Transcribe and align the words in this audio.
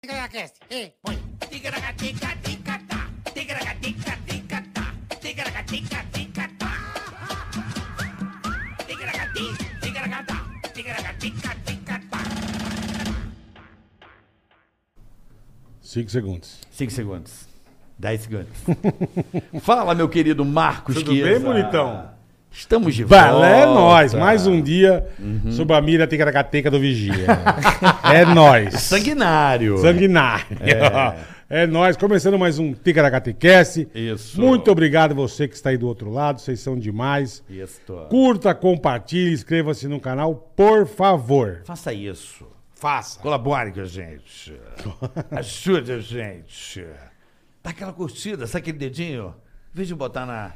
Ticaracast, 0.00 0.54
e 0.70 0.92
põe. 1.02 1.18
Ticaracatica-ticatá, 1.50 3.10
ticaracatica-ticatá, 3.34 4.94
ticaracatica-ticatá. 5.20 6.70
Ticaracati, 8.86 9.44
ticaracatá, 9.82 10.46
ticaracatica-ticatá. 10.72 12.18
Cinco 15.82 16.10
segundos. 16.10 16.60
5 16.70 16.92
segundos. 16.92 17.48
10 17.98 18.20
segundos. 18.20 18.52
Fala, 19.62 19.96
meu 19.96 20.08
querido 20.08 20.44
Marcos 20.44 20.94
Tudo 20.94 21.10
Chiesa. 21.10 21.28
bem, 21.28 21.40
bonitão? 21.40 22.17
Estamos 22.50 22.94
de 22.94 23.04
volta. 23.04 23.32
Vale, 23.32 23.46
é 23.62 23.66
nóis. 23.66 24.14
Mais 24.14 24.46
um 24.46 24.60
dia 24.60 25.06
Uhum. 25.18 25.52
sob 25.52 25.72
a 25.74 25.80
mira 25.80 26.06
ticaracateca 26.06 26.70
do 26.70 26.80
Vigia. 26.80 27.26
é 28.12 28.24
nóis. 28.24 28.74
Sanguinário. 28.74 29.78
Sanguinário. 29.78 30.46
É. 31.48 31.66
nóis. 31.66 31.96
Começando 31.96 32.38
mais 32.38 32.58
um 32.58 32.72
Ticaracatecast. 32.72 33.88
Isso. 33.94 34.40
Muito 34.40 34.70
obrigado 34.70 35.14
você 35.14 35.46
que 35.46 35.54
está 35.54 35.70
aí 35.70 35.76
do 35.76 35.86
outro 35.86 36.10
lado. 36.10 36.40
Vocês 36.40 36.58
são 36.60 36.76
demais. 36.78 37.44
Isso. 37.48 37.80
Curta, 38.10 38.54
compartilhe, 38.54 39.32
inscreva-se 39.32 39.86
no 39.86 40.00
canal, 40.00 40.34
por 40.56 40.86
favor. 40.86 41.62
Faça 41.64 41.92
isso. 41.92 42.46
Faça. 42.74 43.20
Colabore 43.20 43.72
com 43.72 43.80
a 43.80 43.84
gente. 43.84 44.54
Ajude 45.30 45.92
a 45.92 45.98
gente. 46.00 46.84
Dá 47.62 47.70
aquela 47.70 47.92
curtida, 47.92 48.46
sabe 48.46 48.62
aquele 48.62 48.78
dedinho? 48.78 49.34
Em 49.74 49.76
vez 49.76 49.88
de 49.88 49.94
botar 49.94 50.24
na, 50.26 50.52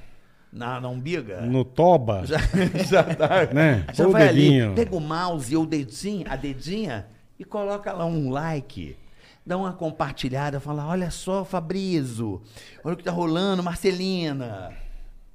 na, 0.53 0.81
na 0.81 0.89
umbiga. 0.89 1.41
No 1.41 1.65
toba. 1.65 2.25
Já, 2.27 2.39
já 2.85 3.03
dá. 3.03 3.47
Né? 3.53 3.87
Já 3.93 4.07
o 4.07 4.13
vai 4.13 4.29
ali, 4.29 4.61
pega 4.75 4.95
o 4.95 5.01
mouse 5.01 5.57
ou 5.57 5.63
o 5.63 5.67
dedinho, 5.67 6.27
a 6.29 6.37
dedinha 6.37 7.07
e 7.39 7.45
coloca 7.45 7.93
lá 7.93 8.05
um 8.05 8.31
like. 8.31 8.97
Dá 9.45 9.57
uma 9.57 9.73
compartilhada, 9.73 10.61
fala: 10.61 10.87
olha 10.87 11.11
só, 11.11 11.45
Fabrício, 11.45 12.43
olha 12.85 12.95
o 12.95 12.97
que 12.97 13.03
tá 13.03 13.11
rolando, 13.11 13.63
Marcelina. 13.63 14.73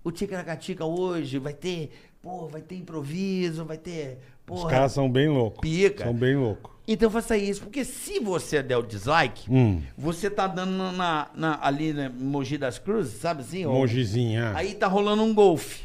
O 0.04 0.12
Ticaracatica 0.12 0.86
hoje 0.86 1.40
vai 1.40 1.54
ter, 1.54 1.92
pô, 2.22 2.48
vai 2.48 2.62
ter 2.62 2.76
improviso, 2.76 3.66
vai 3.66 3.78
ter. 3.78 4.20
Os 4.50 4.62
Porra. 4.62 4.70
caras 4.72 4.92
são 4.94 5.10
bem 5.12 5.28
loucos. 5.28 5.60
Pica. 5.62 6.06
São 6.06 6.14
bem 6.14 6.36
loucos. 6.36 6.72
Então 6.88 7.12
faça 7.12 7.36
isso, 7.38 7.62
porque 7.64 7.84
se 7.84 8.18
você 8.20 8.64
der 8.64 8.78
o 8.78 8.82
dislike, 8.82 9.52
Hum. 9.52 9.82
você 9.98 10.30
tá 10.30 10.48
dando 10.48 10.72
na, 10.94 11.28
na- 11.36 11.60
ali 11.62 11.92
na 11.92 12.10
Mogi 12.10 12.58
das 12.58 12.80
Cruzes, 12.80 13.20
sabe 13.20 13.42
assim? 13.42 13.66
Mogizinha. 13.66 14.54
Aí 14.56 14.74
tá 14.74 14.88
rolando 14.88 15.22
um 15.22 15.34
golfe. 15.34 15.84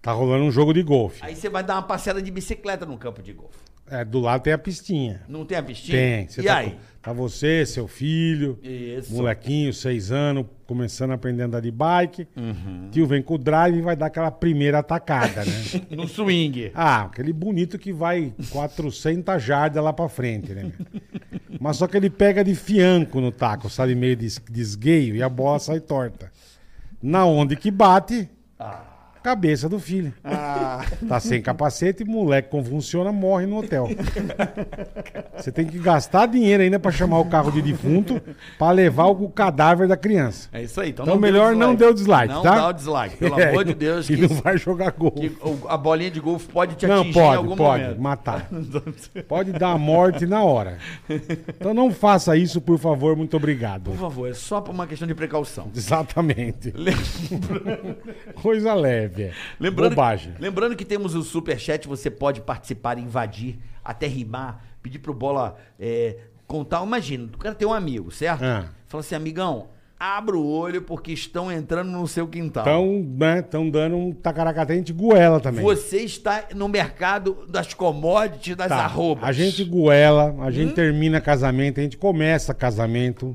Tá 0.00 0.12
rolando 0.12 0.44
um 0.44 0.50
jogo 0.50 0.72
de 0.72 0.82
golfe. 0.82 1.18
Aí 1.22 1.36
você 1.36 1.50
vai 1.50 1.62
dar 1.62 1.74
uma 1.74 1.82
passeada 1.82 2.22
de 2.22 2.30
bicicleta 2.30 2.86
no 2.86 2.96
campo 2.96 3.20
de 3.22 3.34
golfe. 3.34 3.58
É, 3.88 4.04
do 4.04 4.18
lado 4.18 4.42
tem 4.42 4.52
a 4.52 4.58
pistinha. 4.58 5.22
Não 5.28 5.44
tem 5.44 5.56
a 5.56 5.62
pistinha? 5.62 5.96
Tem. 5.96 6.28
Você 6.28 6.40
e 6.40 6.44
tá, 6.44 6.56
aí? 6.56 6.76
tá 7.00 7.12
você, 7.12 7.64
seu 7.64 7.86
filho, 7.86 8.58
Isso. 8.60 9.14
molequinho, 9.14 9.72
seis 9.72 10.10
anos, 10.10 10.44
começando 10.66 11.12
a 11.12 11.14
aprender 11.14 11.44
a 11.44 11.46
andar 11.46 11.60
de 11.60 11.70
bike. 11.70 12.26
Uhum. 12.36 12.88
Tio 12.90 13.06
vem 13.06 13.22
com 13.22 13.34
o 13.34 13.38
drive 13.38 13.76
e 13.78 13.80
vai 13.82 13.94
dar 13.94 14.06
aquela 14.06 14.30
primeira 14.32 14.80
atacada, 14.80 15.44
né? 15.44 15.52
No 15.90 16.08
swing. 16.08 16.72
ah, 16.74 17.02
aquele 17.02 17.32
bonito 17.32 17.78
que 17.78 17.92
vai 17.92 18.34
400 18.50 19.40
jardas 19.40 19.82
lá 19.82 19.92
pra 19.92 20.08
frente, 20.08 20.52
né? 20.52 20.72
Mas 21.60 21.76
só 21.76 21.86
que 21.86 21.96
ele 21.96 22.10
pega 22.10 22.42
de 22.42 22.54
fianco 22.56 23.20
no 23.20 23.30
taco, 23.30 23.70
sabe? 23.70 23.94
Meio 23.94 24.16
de, 24.16 24.26
de 24.50 24.60
esgueio 24.60 25.14
e 25.14 25.22
a 25.22 25.28
bola 25.28 25.60
sai 25.60 25.78
torta. 25.78 26.32
Na 27.00 27.24
onde 27.24 27.54
que 27.54 27.70
bate, 27.70 28.28
cabeça 29.30 29.68
do 29.68 29.80
filho. 29.80 30.14
Tá 30.22 31.18
sem 31.18 31.42
capacete, 31.42 32.04
moleque 32.04 32.48
convulsiona, 32.48 33.10
morre 33.10 33.44
no 33.44 33.58
hotel. 33.58 33.88
Você 35.36 35.50
tem 35.50 35.66
que 35.66 35.78
gastar 35.80 36.26
dinheiro 36.26 36.62
ainda 36.62 36.78
pra 36.78 36.92
chamar 36.92 37.18
o 37.18 37.24
carro 37.24 37.50
de 37.50 37.60
defunto 37.60 38.22
pra 38.56 38.70
levar 38.70 39.06
o 39.06 39.28
cadáver 39.28 39.88
da 39.88 39.96
criança. 39.96 40.48
É 40.52 40.62
isso 40.62 40.80
aí. 40.80 40.90
Então, 40.90 41.04
Então 41.04 41.16
não 41.16 41.20
melhor 41.20 41.54
o 41.54 41.56
não 41.58 41.74
dê 41.74 41.84
o 41.86 41.92
dislike, 41.92 42.32
não 42.32 42.42
tá? 42.42 42.54
dá 42.54 42.68
o 42.68 42.72
dislike, 42.72 43.16
pelo 43.16 43.40
É, 43.40 43.48
amor 43.50 43.64
de 43.64 43.74
Deus. 43.74 44.06
E 44.08 44.14
que 44.14 44.20
não 44.20 44.26
isso- 44.30 44.42
vai 44.44 44.56
jogar 44.56 44.92
gol. 44.92 45.12
a 45.68 45.76
bolinha 45.76 46.10
de 46.12 46.20
golfe 46.20 46.46
pode 46.46 46.76
te 46.76 46.86
Não, 46.86 47.00
atingir 47.00 47.10
em 47.18 47.22
pode, 47.22 47.36
algum 47.36 47.56
pode 47.56 47.82
momento. 47.82 48.00
matar. 48.00 48.48
Pode 49.26 49.50
dar 49.52 49.70
a 49.72 49.78
morte 49.78 50.24
na 50.26 50.44
hora. 50.44 50.78
Então 51.48 51.74
não 51.74 51.90
faça 51.90 52.36
isso, 52.36 52.60
por 52.60 52.78
favor, 52.78 53.16
muito 53.16 53.36
obrigado. 53.36 53.90
Por 53.90 53.96
favor, 53.96 54.28
é 54.30 54.34
só 54.34 54.60
por 54.60 54.72
uma 54.72 54.86
questão 54.86 55.08
de 55.08 55.14
precaução. 55.14 55.68
Exatamente. 55.74 56.72
Coisa 58.40 58.74
leve. 58.74 59.15
É. 59.22 59.32
Lembrando, 59.58 59.90
Bobagem. 59.90 60.34
lembrando 60.38 60.76
que 60.76 60.84
temos 60.84 61.14
o 61.14 61.22
Superchat, 61.22 61.86
você 61.88 62.10
pode 62.10 62.40
participar, 62.40 62.98
invadir, 62.98 63.58
até 63.84 64.06
rimar, 64.06 64.64
pedir 64.82 64.98
pro 64.98 65.14
Bola 65.14 65.56
é, 65.78 66.16
contar. 66.46 66.82
Imagina, 66.84 67.28
o 67.34 67.38
cara 67.38 67.54
tem 67.54 67.66
um 67.66 67.72
amigo, 67.74 68.10
certo? 68.10 68.44
Ah. 68.44 68.66
Fala 68.86 69.00
assim, 69.00 69.14
amigão, 69.14 69.68
abra 69.98 70.36
o 70.36 70.46
olho 70.46 70.82
porque 70.82 71.10
estão 71.12 71.50
entrando 71.50 71.90
no 71.90 72.06
seu 72.06 72.28
quintal. 72.28 72.62
Então, 72.62 73.04
né, 73.16 73.40
estão 73.40 73.68
dando 73.68 73.96
um 73.96 74.12
tacaracatente 74.12 74.92
goela 74.92 75.40
também. 75.40 75.64
Você 75.64 75.98
está 76.02 76.44
no 76.54 76.68
mercado 76.68 77.46
das 77.48 77.72
commodities, 77.74 78.54
das 78.56 78.68
Tá. 78.68 78.84
arrobas. 78.84 79.24
A 79.24 79.32
gente 79.32 79.64
goela, 79.64 80.34
a 80.38 80.46
Hum? 80.46 80.50
gente 80.50 80.74
termina 80.74 81.20
casamento, 81.20 81.80
a 81.80 81.82
gente 81.82 81.96
começa 81.96 82.52
casamento, 82.54 83.34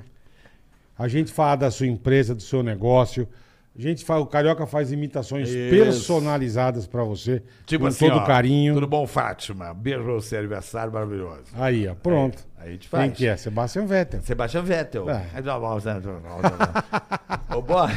a 0.97 1.07
gente 1.07 1.31
fala 1.31 1.55
da 1.55 1.71
sua 1.71 1.87
empresa, 1.87 2.35
do 2.35 2.41
seu 2.43 2.61
negócio. 2.61 3.27
A 3.73 3.81
gente 3.81 4.03
fala, 4.03 4.19
o 4.21 4.27
Carioca 4.27 4.67
faz 4.67 4.91
imitações 4.91 5.47
Isso. 5.47 5.69
personalizadas 5.69 6.85
pra 6.85 7.05
você, 7.05 7.41
Tipo 7.65 7.83
com 7.83 7.87
assim, 7.87 8.09
todo 8.09 8.17
ó, 8.19 8.25
carinho. 8.25 8.73
Tudo 8.73 8.85
bom, 8.85 9.07
Fátima? 9.07 9.73
Beijo 9.73 10.03
pra 10.03 10.11
você, 10.13 10.35
aniversário 10.37 10.91
maravilhoso. 10.91 11.43
Aí, 11.53 11.87
ó, 11.87 11.95
pronto. 11.95 12.45
Aí 12.57 12.67
a 12.67 12.71
gente 12.73 12.89
Quem 12.89 12.99
faz. 12.99 13.13
que 13.13 13.25
é? 13.25 13.37
Sebastian 13.37 13.85
Vettel. 13.85 14.21
Sebastian 14.23 14.61
Vettel. 14.63 15.09
É. 15.09 15.25
Ô, 17.55 17.61
bola. 17.61 17.89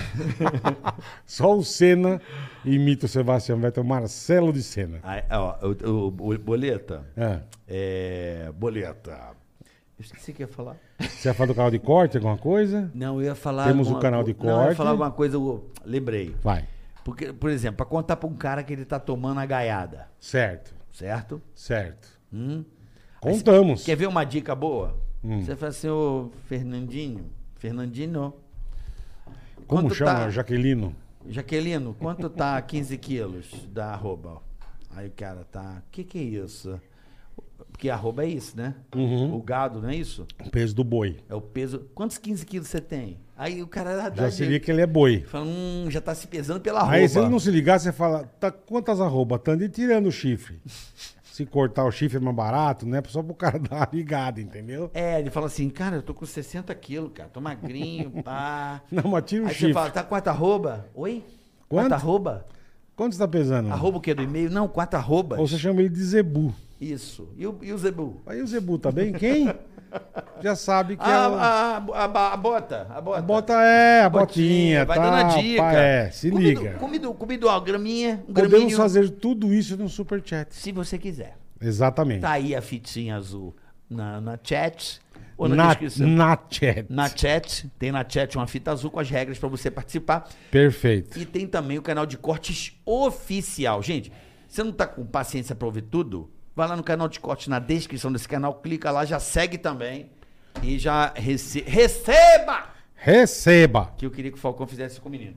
Só 1.27 1.57
o 1.57 1.65
Senna 1.65 2.21
imita 2.65 3.07
o 3.07 3.09
Sebastian 3.09 3.57
Vettel, 3.57 3.85
Marcelo 3.85 4.53
de 4.53 4.63
Senna. 4.63 4.99
Aí, 5.03 5.23
ó, 5.31 5.57
o, 5.63 5.91
o- 5.91 6.07
o 6.35 6.39
Boleta. 6.39 7.03
É. 7.17 7.41
É, 7.69 8.53
boleta. 8.55 9.11
Eu 9.99 10.05
esqueci 10.05 10.31
o 10.31 10.35
que 10.35 10.43
ia 10.43 10.49
falar. 10.49 10.77
Você 10.99 11.29
ia 11.29 11.35
falar 11.35 11.49
do 11.49 11.55
canal 11.55 11.71
de 11.71 11.79
corte, 11.79 12.17
alguma 12.17 12.37
coisa? 12.39 12.91
Não, 12.95 13.17
eu 13.21 13.27
ia 13.27 13.35
falar. 13.35 13.67
Temos 13.67 13.91
o 13.91 13.99
canal 13.99 14.23
de 14.23 14.33
co- 14.35 14.45
Não, 14.47 14.53
eu 14.53 14.59
ia 14.59 14.65
corte. 14.67 14.77
falar 14.77 14.91
alguma 14.91 15.11
coisa, 15.11 15.37
eu 15.37 15.69
lembrei. 15.85 16.35
Vai. 16.43 16.67
Porque, 17.05 17.33
por 17.33 17.51
exemplo, 17.51 17.77
pra 17.79 17.87
contar 17.87 18.17
pra 18.17 18.29
um 18.29 18.35
cara 18.35 18.63
que 18.63 18.73
ele 18.73 18.85
tá 18.85 18.99
tomando 18.99 19.39
a 19.41 19.45
gaiada, 19.47 20.09
Certo, 20.19 20.75
certo? 20.93 21.43
certo. 21.55 22.09
Hum? 22.33 22.65
Contamos. 23.21 23.85
Quer 23.85 23.97
ver 23.97 24.07
uma 24.07 24.25
dica 24.25 24.55
boa? 24.55 24.97
Hum. 25.23 25.43
Você 25.43 25.57
fala 25.57 25.71
assim, 25.71 25.89
ô 25.89 26.31
Fernandinho, 26.47 27.27
Fernandinho, 27.57 28.33
Como 29.67 29.83
quanto 29.83 29.95
chama? 29.95 30.15
tá? 30.15 30.31
Jaquelino. 30.31 30.95
Jaquelino, 31.27 31.95
quanto 31.99 32.29
tá 32.31 32.61
15 32.61 32.97
quilos 32.99 33.67
da 33.71 33.93
arroba? 33.93 34.43
Aí 34.95 35.09
o 35.09 35.13
cara 35.13 35.45
tá, 35.51 35.83
o 35.87 35.91
que 35.91 36.05
que 36.05 36.19
é 36.19 36.23
isso? 36.23 36.81
Porque 37.75 37.91
arroba 37.91 38.25
é 38.25 38.29
isso, 38.29 38.57
né? 38.57 38.73
Uhum. 38.95 39.35
O 39.35 39.43
gado, 39.43 39.83
não 39.83 39.89
é 39.89 39.97
isso? 39.97 40.25
O 40.47 40.49
peso 40.49 40.73
do 40.77 40.85
boi. 40.85 41.17
É 41.29 41.35
o 41.35 41.41
peso. 41.41 41.81
Quantos 41.93 42.17
15 42.19 42.47
quilos 42.47 42.69
você 42.69 42.81
tem? 42.81 43.19
Aí 43.37 43.61
o 43.65 43.67
cara 43.67 44.09
dá 44.11 44.25
Já 44.27 44.31
se 44.31 44.45
liga 44.45 44.65
que 44.65 44.71
ele 44.71 44.81
é 44.81 44.87
boi. 44.87 45.25
Fala, 45.27 45.45
hum, 45.45 45.87
já 45.91 46.01
tá 46.01 46.15
se 46.15 46.29
pesando 46.29 46.61
pela 46.61 46.79
arroba. 46.79 46.95
Aí 46.95 47.09
se 47.09 47.19
ele 47.19 47.29
não 47.29 47.41
se 47.41 47.51
ligar, 47.51 47.81
você 47.81 47.93
fala, 47.93 48.31
tá, 48.39 48.53
quantas 48.53 49.01
arrobas? 49.01 49.41
Tanto 49.43 49.65
e 49.65 49.69
tirando 49.69 50.07
o 50.07 50.13
chifre. 50.13 50.61
Se 51.25 51.45
cortar 51.45 51.85
o 51.85 51.91
chifre 51.91 52.19
é 52.19 52.21
mais 52.21 52.37
barato, 52.37 52.87
né? 52.87 53.03
Só 53.09 53.21
pro 53.21 53.35
cara 53.35 53.59
dar 53.69 53.75
uma 53.75 53.89
ligada, 53.93 54.41
entendeu? 54.41 54.89
É, 54.95 55.19
ele 55.19 55.31
fala 55.31 55.47
assim, 55.47 55.69
cara, 55.69 55.97
eu 55.97 56.03
tô 56.03 56.15
com 56.15 56.25
60 56.25 56.73
quilos, 56.77 57.11
cara, 57.13 57.29
tô 57.29 57.41
magrinho, 57.41 58.13
pá. 58.23 58.81
Não, 58.89 59.11
mas 59.11 59.25
tira 59.25 59.43
o 59.43 59.49
Aí 59.49 59.53
chifre. 59.53 59.73
você 59.73 59.75
fala, 59.75 59.91
tá 59.91 60.05
quanto 60.05 60.29
arroba? 60.29 60.87
Oi? 60.95 61.25
Quanto? 61.69 61.87
Quanto 61.87 61.93
arroba? 61.93 62.47
Quanto 62.95 63.15
você 63.15 63.19
tá 63.19 63.27
pesando? 63.27 63.69
Arroba 63.73 63.99
o 63.99 64.01
quê? 64.01 64.15
Do 64.15 64.23
e-mail? 64.23 64.49
Não, 64.49 64.69
quatro 64.69 64.97
arrobas. 64.97 65.41
Ou 65.41 65.49
você 65.49 65.59
chama 65.59 65.81
ele 65.81 65.89
de 65.89 66.05
Zebu. 66.05 66.55
Isso. 66.93 67.29
E 67.37 67.47
o, 67.47 67.59
e 67.63 67.73
o 67.73 67.79
Zebu? 67.79 68.21
Aí 68.27 68.43
o 68.43 68.47
Zebu 68.47 68.79
tá 68.79 68.91
bem? 68.93 69.13
Quem? 69.13 69.53
Já 70.43 70.57
sabe 70.57 70.97
que 70.97 71.03
é 71.03 71.07
Ah, 71.07 71.29
o... 71.87 71.93
a, 71.93 71.99
a, 72.01 72.05
a, 72.05 72.33
a 72.33 72.37
bota. 72.37 72.87
A 72.91 73.01
bota. 73.01 73.19
A 73.19 73.23
bota 73.23 73.53
é, 73.63 74.03
a 74.03 74.09
botinha, 74.11 74.85
vai 74.85 74.99
tá, 74.99 75.05
dando 75.11 75.31
a 75.37 75.41
dica. 75.41 75.63
pá, 75.63 75.73
é, 75.73 76.11
se 76.11 76.31
Comido- 76.31 76.49
liga. 76.63 76.75
Comido, 76.79 77.15
comido, 77.15 77.47
ó, 77.49 77.61
graminha, 77.61 78.23
um 78.29 78.33
Podemos 78.35 78.51
graminho. 78.51 78.77
fazer 78.77 79.09
tudo 79.11 79.55
isso 79.55 79.77
no 79.77 79.89
superchat. 79.89 80.53
Se 80.55 80.73
você 80.73 80.99
quiser. 80.99 81.37
Exatamente. 81.61 82.21
Tá 82.23 82.33
aí 82.33 82.55
a 82.57 82.61
fitinha 82.61 83.17
azul 83.17 83.55
na, 83.89 84.21
na 84.21 84.39
chat. 84.43 85.01
Ou 85.37 85.49
na, 85.49 85.57
na, 85.57 85.67
descrição. 85.69 86.07
na 86.09 86.39
chat. 86.51 86.87
Na 86.89 87.09
chat, 87.09 87.71
tem 87.79 87.91
na 87.93 88.05
chat 88.09 88.37
uma 88.37 88.47
fita 88.47 88.71
azul 88.73 88.91
com 88.91 89.01
as 89.01 89.09
regras 89.11 89.39
pra 89.39 89.49
você 89.49 89.71
participar. 89.71 90.29
Perfeito. 90.51 91.19
E 91.19 91.25
tem 91.25 91.47
também 91.47 91.79
o 91.79 91.83
canal 91.83 92.05
de 92.07 92.17
cortes 92.19 92.73
oficial. 92.85 93.83
Gente, 93.83 94.13
você 94.49 94.63
não 94.63 94.73
tá 94.73 94.87
com 94.87 95.05
paciência 95.07 95.55
pra 95.55 95.67
ouvir 95.67 95.83
tudo? 95.83 96.31
Vai 96.57 96.69
lá 96.69 96.77
no 96.77 96.83
canal 96.83 97.09
de 97.09 97.19
cortes, 97.19 97.49
na 97.49 97.59
descrição 97.59 98.13
desse 98.13 98.29
canal, 98.29 98.55
clica 98.55 98.91
lá, 98.91 99.05
já 99.05 99.19
segue 99.19 99.59
também. 99.59 100.11
E 100.63 100.79
já 100.79 101.13
rece- 101.17 101.65
receba! 101.67 102.69
Receba. 102.95 103.93
Que 103.99 104.07
eu 104.07 104.11
queria 104.11 104.31
que 104.31 104.39
o 104.39 104.41
Falcão 104.41 104.67
fizesse 104.67 105.01
com 105.01 105.09
o 105.09 105.13
menino. 105.13 105.35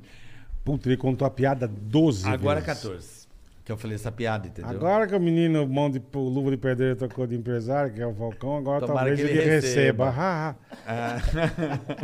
Puta, 0.64 0.88
ele 0.88 0.96
contou 0.98 1.26
a 1.28 1.32
piada 1.32 1.68
12 1.68 2.28
Agora 2.30 2.60
vezes. 2.62 2.82
14. 2.84 3.18
Que 3.66 3.72
eu 3.74 3.78
falei 3.78 3.96
essa 3.96 4.10
piada, 4.12 4.48
entendeu? 4.48 4.70
Agora 4.72 5.06
que 5.08 5.14
o 5.16 5.20
menino 5.20 5.68
mão 5.68 5.90
de 5.90 6.02
o 6.14 6.20
luva 6.20 6.52
de 6.52 6.56
pedreiro 6.58 6.96
tocou 6.96 7.28
de 7.28 7.36
empresário, 7.36 7.92
que 7.94 8.02
é 8.02 8.06
o 8.08 8.14
Falcão, 8.14 8.56
agora 8.56 8.86
Tomara 8.86 9.10
talvez 9.10 9.20
que 9.20 9.26
ele, 9.26 9.40
ele 9.42 9.50
receba. 9.50 10.10
receba. 10.10 10.56
Ah. 10.88 11.18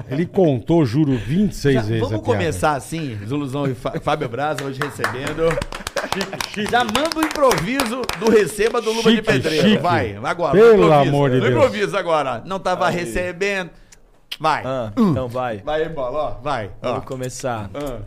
Ele 0.10 0.26
contou, 0.26 0.86
juro, 0.86 1.16
26 1.18 1.76
Já- 1.76 1.82
vezes. 1.82 2.00
vamos 2.02 2.16
a 2.16 2.20
piada. 2.22 2.26
começar 2.40 2.74
assim, 2.76 3.18
Zuluzão 3.26 3.66
e 3.68 3.74
Fá- 3.76 3.98
Fábio 4.02 4.28
Braza 4.28 4.64
hoje 4.66 4.80
recebendo. 4.82 5.44
Já 6.70 6.84
manda 6.84 7.18
o 7.18 7.22
improviso 7.24 8.02
do 8.20 8.30
receba 8.30 8.82
do 8.82 8.92
Luva 8.92 9.10
de 9.10 9.18
Chique, 9.18 9.28
Pedreiro. 9.28 9.68
chique. 9.70 9.82
Vai, 9.82 10.18
agora. 10.24 10.52
Pelo 10.54 10.92
amor 10.92 11.32
de 11.32 11.40
Deus. 11.40 11.52
improviso 11.52 11.98
agora. 11.98 12.44
Não 12.46 12.60
tava 12.60 12.90
recebendo. 12.90 13.72
Vai. 14.40 14.64
Ah, 14.66 14.92
então 14.98 15.28
vai. 15.28 15.58
Vai, 15.60 15.88
bola, 15.90 16.20
ó. 16.20 16.42
Vai. 16.42 16.72
Ó. 16.82 16.90
Vamos 16.92 17.06
começar. 17.06 17.70
Ah. 17.74 18.00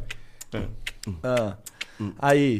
Ah. 1.22 1.56
Aí. 2.18 2.58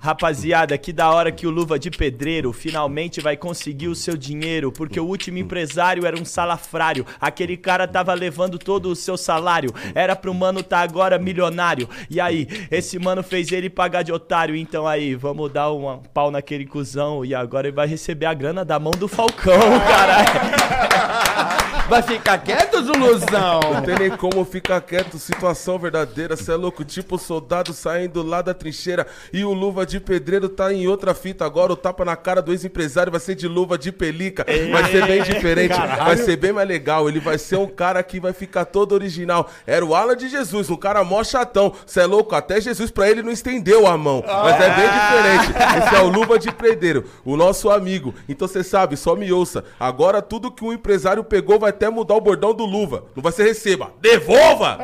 Rapaziada, 0.00 0.76
que 0.76 0.92
da 0.92 1.10
hora 1.10 1.32
que 1.32 1.46
o 1.46 1.50
Luva 1.50 1.78
de 1.78 1.90
Pedreiro 1.90 2.52
finalmente 2.52 3.22
vai 3.22 3.38
conseguir 3.38 3.88
o 3.88 3.94
seu 3.94 4.18
dinheiro, 4.18 4.70
porque 4.70 5.00
o 5.00 5.06
último 5.06 5.38
empresário 5.38 6.04
era 6.04 6.14
um 6.20 6.26
salafrário. 6.26 7.06
Aquele 7.18 7.56
cara 7.56 7.88
tava 7.88 8.12
levando 8.12 8.58
todo 8.58 8.90
o 8.90 8.96
seu 8.96 9.16
salário. 9.16 9.72
Era 9.94 10.14
pro 10.14 10.34
mano 10.34 10.62
tá 10.62 10.80
agora 10.80 11.18
milionário. 11.18 11.88
E 12.10 12.20
aí, 12.20 12.46
esse 12.70 12.98
mano 12.98 13.22
fez 13.22 13.50
ele 13.50 13.70
pagar 13.70 14.02
de 14.02 14.12
otário. 14.12 14.54
Então 14.54 14.86
aí, 14.86 15.14
vamos 15.14 15.50
dar 15.50 15.72
um 15.72 15.98
pau 16.12 16.30
naquele 16.30 16.66
cuzão. 16.66 17.24
E 17.24 17.34
agora 17.34 17.68
ele 17.68 17.76
vai 17.76 17.86
receber 17.86 18.26
a 18.26 18.34
grana 18.34 18.66
da 18.66 18.78
mão 18.78 18.92
do 18.92 19.08
Falcão, 19.08 19.58
caralho. 19.88 21.57
Vai 21.88 22.02
ficar 22.02 22.36
quieto, 22.36 22.82
Zuluzão? 22.82 23.60
Não 23.72 23.82
tem 23.82 23.98
nem 23.98 24.10
como 24.10 24.44
ficar 24.44 24.78
quieto, 24.82 25.18
situação 25.18 25.78
verdadeira. 25.78 26.36
Cê 26.36 26.52
é 26.52 26.54
louco, 26.54 26.84
tipo 26.84 27.16
soldado 27.16 27.72
saindo 27.72 28.22
lá 28.22 28.42
da 28.42 28.52
trincheira. 28.52 29.06
E 29.32 29.42
o 29.42 29.54
luva 29.54 29.86
de 29.86 29.98
pedreiro 29.98 30.50
tá 30.50 30.70
em 30.70 30.86
outra 30.86 31.14
fita. 31.14 31.46
Agora 31.46 31.72
o 31.72 31.76
tapa 31.76 32.04
na 32.04 32.14
cara 32.14 32.42
do 32.42 32.52
ex-empresário 32.52 33.10
vai 33.10 33.20
ser 33.20 33.34
de 33.34 33.48
luva 33.48 33.78
de 33.78 33.90
pelica. 33.90 34.44
Vai 34.70 34.90
ser 34.90 35.06
bem 35.06 35.22
diferente, 35.22 35.74
vai 35.74 36.18
ser 36.18 36.36
bem 36.36 36.52
mais 36.52 36.68
legal. 36.68 37.08
Ele 37.08 37.20
vai 37.20 37.38
ser 37.38 37.56
um 37.56 37.66
cara 37.66 38.02
que 38.02 38.20
vai 38.20 38.34
ficar 38.34 38.66
todo 38.66 38.92
original. 38.92 39.48
Era 39.66 39.82
o 39.82 39.94
Alan 39.94 40.14
de 40.14 40.28
Jesus, 40.28 40.68
um 40.68 40.76
cara 40.76 41.02
mó 41.02 41.24
chatão. 41.24 41.72
Cê 41.86 42.00
é 42.00 42.06
louco, 42.06 42.34
até 42.34 42.60
Jesus 42.60 42.90
pra 42.90 43.08
ele 43.08 43.22
não 43.22 43.32
estendeu 43.32 43.86
a 43.86 43.96
mão. 43.96 44.22
Mas 44.26 44.60
é 44.60 44.74
bem 44.74 44.90
diferente. 44.90 45.86
Esse 45.86 45.94
é 45.96 46.02
o 46.02 46.08
luva 46.10 46.38
de 46.38 46.52
pedreiro, 46.52 47.06
o 47.24 47.34
nosso 47.34 47.70
amigo. 47.70 48.14
Então 48.28 48.46
cê 48.46 48.62
sabe, 48.62 48.94
só 48.94 49.16
me 49.16 49.32
ouça. 49.32 49.64
Agora 49.80 50.20
tudo 50.20 50.50
que 50.50 50.62
o 50.62 50.70
empresário 50.70 51.24
pegou 51.24 51.58
vai 51.58 51.77
até 51.78 51.88
mudar 51.88 52.16
o 52.16 52.20
bordão 52.20 52.52
do 52.52 52.64
luva. 52.64 53.04
Não 53.14 53.22
vai 53.22 53.30
ser 53.30 53.44
receba, 53.44 53.92
devolva! 54.00 54.78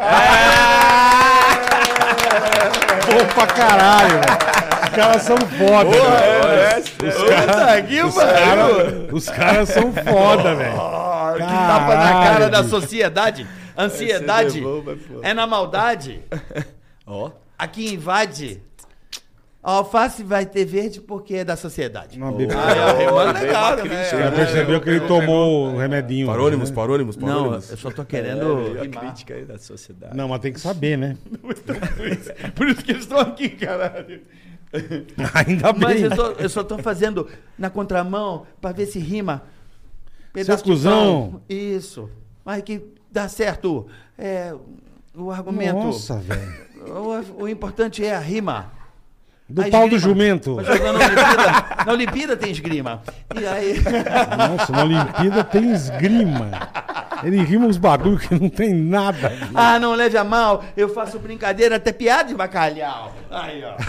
Bom 3.07 3.27
pra 3.35 3.47
caralho, 3.49 4.21
velho. 4.21 4.55
Os 4.85 4.95
caras 4.95 5.23
são 5.23 5.37
foda, 5.37 5.91
velho. 5.91 6.85
Puta 6.97 7.83
que 7.83 8.03
Os 8.03 8.15
caras 8.15 9.13
os 9.13 9.29
caras 9.29 9.69
são 9.69 9.93
foda, 9.93 10.55
velho. 10.55 10.73
Que 11.35 11.53
tapa 11.53 11.97
na 11.97 12.13
cara 12.13 12.49
da 12.49 12.63
sociedade. 12.63 13.47
Ansiedade 13.77 14.61
devolva, 14.61 14.97
é 15.23 15.31
é 15.31 15.35
na 15.35 15.49
maldade. 15.49 16.23
Ó. 17.05 17.33
Aqui 17.59 17.93
invade. 17.93 18.63
A 19.67 19.73
alface 19.77 20.23
vai 20.23 20.45
ter 20.45 20.67
verde 20.67 21.01
porque 21.01 21.37
é 21.37 21.45
da 21.45 21.57
sociedade. 21.57 22.19
Bebida. 22.21 22.55
Ah, 22.55 22.71
é, 22.71 22.95
Veio 22.97 23.13
uma 23.13 23.33
legal, 23.33 23.77
crítica, 23.79 23.95
né? 23.95 24.05
Já 24.11 24.31
percebeu 24.33 24.81
que 24.83 24.91
ele 24.91 25.01
tomou 25.07 25.73
o 25.73 25.79
remedinho. 25.79 26.27
Parônimos, 26.27 26.69
né? 26.69 26.77
parônimos, 26.77 27.17
Não, 27.17 27.27
parônimos. 27.29 27.71
eu 27.71 27.77
só 27.79 27.91
tô 27.91 28.03
É, 28.03 28.05
querendo 28.05 28.57
veio 28.75 28.83
a 28.83 28.87
crítica 28.89 29.33
aí 29.35 29.47
da 29.47 29.57
sociedade. 29.59 30.15
Não, 30.15 30.29
mas 30.29 30.41
tem 30.41 30.53
que 30.53 30.61
saber, 30.61 30.99
né? 30.99 31.17
Por 32.55 32.69
isso 32.69 32.85
que 32.85 32.93
eles 32.93 33.05
estão 33.05 33.19
aqui, 33.21 33.49
caralho. 33.49 34.21
Ainda 35.35 35.73
Mas 35.73 35.95
bem. 35.95 36.03
eu, 36.05 36.11
tô- 36.15 36.31
eu 36.33 36.49
só 36.51 36.63
tô 36.63 36.77
fazendo 36.79 37.27
na 37.59 37.71
contramão 37.71 38.47
pra 38.61 38.71
ver 38.73 38.85
se 38.87 38.99
rima. 38.99 39.45
Seu 40.45 40.57
de 40.57 40.63
cuzão. 40.63 41.31
pau. 41.33 41.43
Isso. 41.49 42.11
Mas 42.45 42.63
que 42.63 42.83
dá 43.11 43.29
certo. 43.29 43.87
É, 44.19 44.53
o 45.15 45.31
argumento. 45.31 45.79
Nossa, 45.79 46.19
velho. 46.19 46.53
O, 47.39 47.45
o 47.45 47.49
importante 47.49 48.05
é 48.05 48.15
a 48.15 48.19
rima. 48.19 48.73
Do 49.47 49.61
A 49.61 49.69
pau 49.69 49.87
do 49.89 49.97
esgrima. 49.97 50.15
jumento. 50.15 50.55
Mas 50.57 50.67
jogando 50.67 50.99
na 50.99 51.05
Olimpíada, 51.05 51.67
na 51.87 51.93
Olimpíada 51.93 52.35
tem 52.37 52.51
esgrima. 52.51 53.03
E 53.39 53.47
aí. 53.47 53.75
Nossa, 54.49 54.73
na 54.73 54.85
Olimpíada 54.85 55.45
tem 55.45 55.71
esgrima. 55.71 56.51
Ele 57.23 57.43
rima 57.43 57.67
uns 57.67 57.77
bagulho 57.77 58.19
que 58.19 58.35
não 58.35 58.49
tem 58.49 58.73
nada. 58.75 59.33
Ah, 59.55 59.79
não 59.79 59.93
leve 59.95 60.17
a 60.17 60.25
mal, 60.25 60.65
eu 60.77 60.89
faço 60.89 61.19
brincadeira, 61.19 61.77
até 61.77 61.93
piada 61.93 62.25
de 62.25 62.35
bacalhau. 62.35 63.15
Aí, 63.31 63.63
ó. 63.65 63.75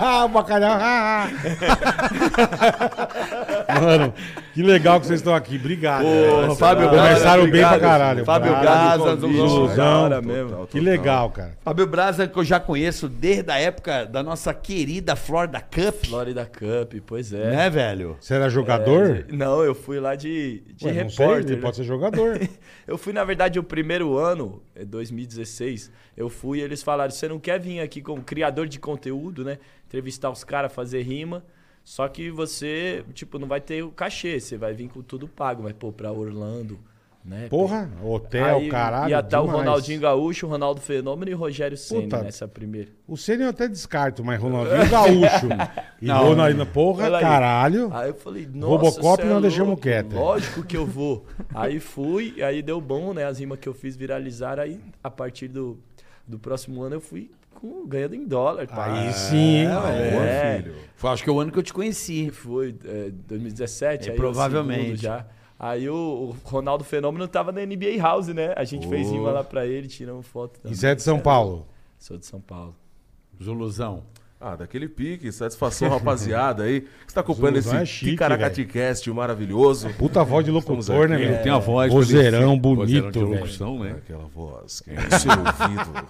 Ah, 0.00 0.26
o 0.26 0.28
bacalhau. 0.28 0.78
Ah, 0.80 1.26
ah. 1.26 1.28
Mano, 3.80 4.14
que 4.54 4.62
legal 4.62 5.00
que 5.00 5.06
vocês 5.06 5.20
estão 5.20 5.34
aqui. 5.34 5.56
Obrigado. 5.56 6.04
velho. 6.04 6.54
Fábio 6.56 6.88
Começaram 6.88 7.50
bem 7.50 7.62
pra 7.62 7.78
caralho. 7.80 8.24
Fábio 8.24 8.50
Braza, 8.58 9.16
mesmo. 10.22 10.66
Que 10.66 10.80
legal, 10.80 11.30
cara. 11.30 11.56
Fábio 11.62 11.86
Braza, 11.86 12.26
que 12.26 12.38
eu 12.38 12.44
já 12.44 12.58
conheço 12.58 13.08
desde 13.08 13.50
a 13.50 13.58
época 13.58 14.04
da 14.04 14.22
nossa 14.22 14.52
querida 14.52 15.16
Florida 15.16 15.60
Cup. 15.60 16.06
Florida 16.06 16.44
Cup, 16.44 16.94
pois 17.06 17.32
é. 17.32 17.50
Né, 17.50 17.70
velho? 17.70 18.16
Você 18.20 18.34
era 18.34 18.48
jogador? 18.48 19.24
É, 19.28 19.32
não, 19.32 19.62
eu 19.62 19.74
fui 19.74 20.00
lá 20.00 20.14
de, 20.14 20.62
de 20.74 20.86
Ué, 20.86 21.02
não 21.02 21.10
sei, 21.10 21.24
repórter. 21.24 21.46
ele 21.46 21.56
né? 21.56 21.62
pode 21.62 21.76
ser 21.76 21.84
jogador. 21.84 22.40
Eu 22.86 22.96
fui, 22.96 23.12
na 23.12 23.22
verdade, 23.22 23.58
o 23.58 23.62
primeiro 23.62 24.16
ano, 24.16 24.62
é 24.74 24.82
2016, 24.82 25.92
eu 26.16 26.30
fui 26.30 26.60
e 26.60 26.62
eles 26.62 26.82
falaram, 26.82 27.10
você 27.10 27.28
não 27.28 27.38
quer 27.38 27.60
vir 27.60 27.80
aqui 27.80 28.00
como 28.00 28.22
criador 28.22 28.66
de 28.66 28.78
conteúdo, 28.78 29.44
né? 29.44 29.58
Entrevistar 29.86 30.30
os 30.30 30.42
caras, 30.42 30.72
fazer 30.72 31.02
rima, 31.02 31.44
só 31.88 32.06
que 32.06 32.30
você, 32.30 33.02
tipo, 33.14 33.38
não 33.38 33.48
vai 33.48 33.62
ter 33.62 33.82
o 33.82 33.90
cachê, 33.90 34.38
você 34.38 34.58
vai 34.58 34.74
vir 34.74 34.90
com 34.90 35.00
tudo 35.00 35.26
pago, 35.26 35.62
vai 35.62 35.72
pôr 35.72 35.90
pra 35.90 36.12
Orlando, 36.12 36.78
né? 37.24 37.46
Porra, 37.48 37.90
hotel, 38.04 38.58
Aí 38.58 38.68
caralho. 38.68 39.10
ia 39.10 39.20
estar 39.20 39.40
o 39.40 39.46
demais. 39.46 39.60
Ronaldinho 39.64 39.98
Gaúcho, 39.98 40.46
o 40.46 40.50
Ronaldo 40.50 40.82
Fenômeno 40.82 41.30
e 41.30 41.34
o 41.34 41.38
Rogério 41.38 41.78
Ceni 41.78 42.02
Puta. 42.02 42.22
nessa 42.22 42.46
primeira. 42.46 42.90
O 43.06 43.16
Ceni 43.16 43.42
eu 43.42 43.48
até 43.48 43.66
descarto, 43.66 44.22
mas 44.22 44.38
Ronaldinho 44.38 44.90
Gaúcho. 44.90 45.48
E 46.00 46.04
Não. 46.06 46.28
Ronaldinho, 46.28 46.66
porra, 46.66 47.06
aí. 47.16 47.22
caralho. 47.22 47.90
Aí 47.90 48.10
eu 48.10 48.14
falei, 48.14 48.46
nossa, 48.52 48.66
Robocop 48.70 49.22
cê 49.22 49.28
não 49.28 49.38
é 49.38 49.40
deixamos 49.40 49.68
louco, 49.68 49.82
quieto. 49.82 50.12
Lógico 50.14 50.62
que 50.64 50.76
eu 50.76 50.84
vou. 50.84 51.24
aí 51.54 51.80
fui, 51.80 52.34
e 52.36 52.42
aí 52.42 52.60
deu 52.60 52.82
bom, 52.82 53.14
né? 53.14 53.24
As 53.24 53.38
rimas 53.38 53.58
que 53.58 53.66
eu 53.68 53.72
fiz 53.72 53.96
viralizaram. 53.96 54.62
Aí, 54.62 54.78
a 55.02 55.10
partir 55.10 55.48
do, 55.48 55.78
do 56.26 56.38
próximo 56.38 56.82
ano, 56.82 56.96
eu 56.96 57.00
fui 57.00 57.30
com, 57.58 57.86
ganhando 57.86 58.14
em 58.14 58.24
dólar. 58.24 58.66
pai. 58.66 59.06
Aí 59.06 59.12
sim, 59.12 59.36
hein? 59.36 59.68
É, 59.68 60.64
Foi 60.96 61.10
acho 61.10 61.24
que 61.24 61.30
o 61.30 61.40
ano 61.40 61.50
que 61.50 61.58
eu 61.58 61.62
te 61.62 61.72
conheci. 61.72 62.30
foi 62.30 62.74
é, 62.84 63.10
2017. 63.10 64.08
É, 64.08 64.12
aí 64.12 64.16
provavelmente. 64.16 65.02
já. 65.02 65.26
Aí 65.58 65.88
o, 65.90 65.94
o 65.94 66.36
Ronaldo 66.44 66.84
Fenômeno 66.84 67.26
tava 67.26 67.50
na 67.50 67.64
NBA 67.66 68.00
House, 68.00 68.28
né? 68.28 68.54
A 68.56 68.62
gente 68.64 68.86
fez 68.86 69.10
rima 69.10 69.32
lá 69.32 69.42
pra 69.42 69.66
ele, 69.66 69.88
tiramos 69.88 70.26
foto. 70.26 70.60
também. 70.60 70.72
Isso 70.72 70.86
é 70.86 70.94
de 70.94 71.02
São 71.02 71.18
Paulo. 71.18 71.66
Sou 71.98 72.16
de 72.16 72.26
São 72.26 72.40
Paulo. 72.40 72.76
Zuluzão. 73.42 74.04
Ah, 74.40 74.54
daquele 74.54 74.88
pique, 74.88 75.32
satisfação, 75.32 75.88
rapaziada 75.88 76.62
aí. 76.62 76.82
Que 76.82 76.88
está 77.08 77.22
acompanhando 77.22 77.56
esse 77.58 77.74
é 77.74 77.84
chique, 77.84 78.16
maravilhoso. 79.12 79.88
Puta 79.98 80.22
voz 80.22 80.44
de 80.44 80.52
locutor, 80.52 81.08
né, 81.08 81.18
meu? 81.18 81.42
Tem 81.42 81.50
a 81.50 81.58
voz. 81.58 81.92
Vozeirão 81.92 82.56
vozeirão 82.56 82.58
bonito, 82.58 83.10
de 83.10 83.18
velho. 83.18 83.30
locução, 83.32 83.78
né? 83.80 83.96
Aquela 83.98 84.26
voz 84.26 84.80
que 84.80 84.90
no 84.92 85.18
seu 85.18 85.32
ouvido 85.32 86.06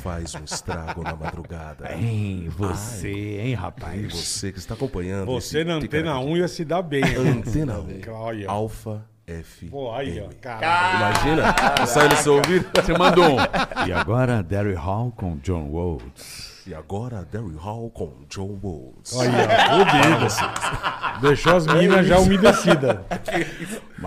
faz 0.00 0.32
um 0.36 0.44
estrago 0.44 1.02
na 1.02 1.16
madrugada. 1.16 1.92
Hein, 1.92 2.48
você, 2.56 3.08
hein, 3.10 3.50
E 3.50 3.54
rapaz? 3.54 4.12
você 4.12 4.52
que 4.52 4.58
está 4.60 4.74
acompanhando. 4.74 5.26
Você 5.26 5.64
na 5.64 5.74
Antena 5.74 5.88
Ticaracati- 6.02 6.26
1 6.28 6.36
ia 6.36 6.46
se 6.48 6.64
dar 6.64 6.82
bem. 6.82 7.00
né? 7.02 7.30
Antena 7.30 7.80
1. 7.80 8.00
Olha. 8.12 8.48
Alfa 8.48 9.04
F. 9.26 9.66
Pô, 9.66 9.92
aí, 9.92 10.20
ó. 10.20 10.28
Caralho. 10.40 10.98
Imagina? 11.32 11.86
Sai 11.86 12.08
no 12.08 12.16
seu 12.16 12.34
ouvido. 12.36 12.64
Você 12.76 12.92
mandou 12.96 13.24
um. 13.24 13.88
E 13.88 13.92
agora, 13.92 14.40
Derry 14.40 14.74
Hall 14.74 15.10
com 15.16 15.36
John 15.42 15.64
Rhodes. 15.64 16.51
E 16.66 16.72
agora, 16.74 17.26
Derry 17.30 17.56
Hall 17.56 17.90
com 17.90 18.12
John 18.28 18.58
Woods. 18.62 19.18
Aí, 19.18 19.28
ó. 19.28 20.28
Fudido. 20.28 21.20
Deixou 21.20 21.56
as 21.56 21.66
meninas 21.66 22.06
já 22.06 22.18
umedecidas. 22.20 22.98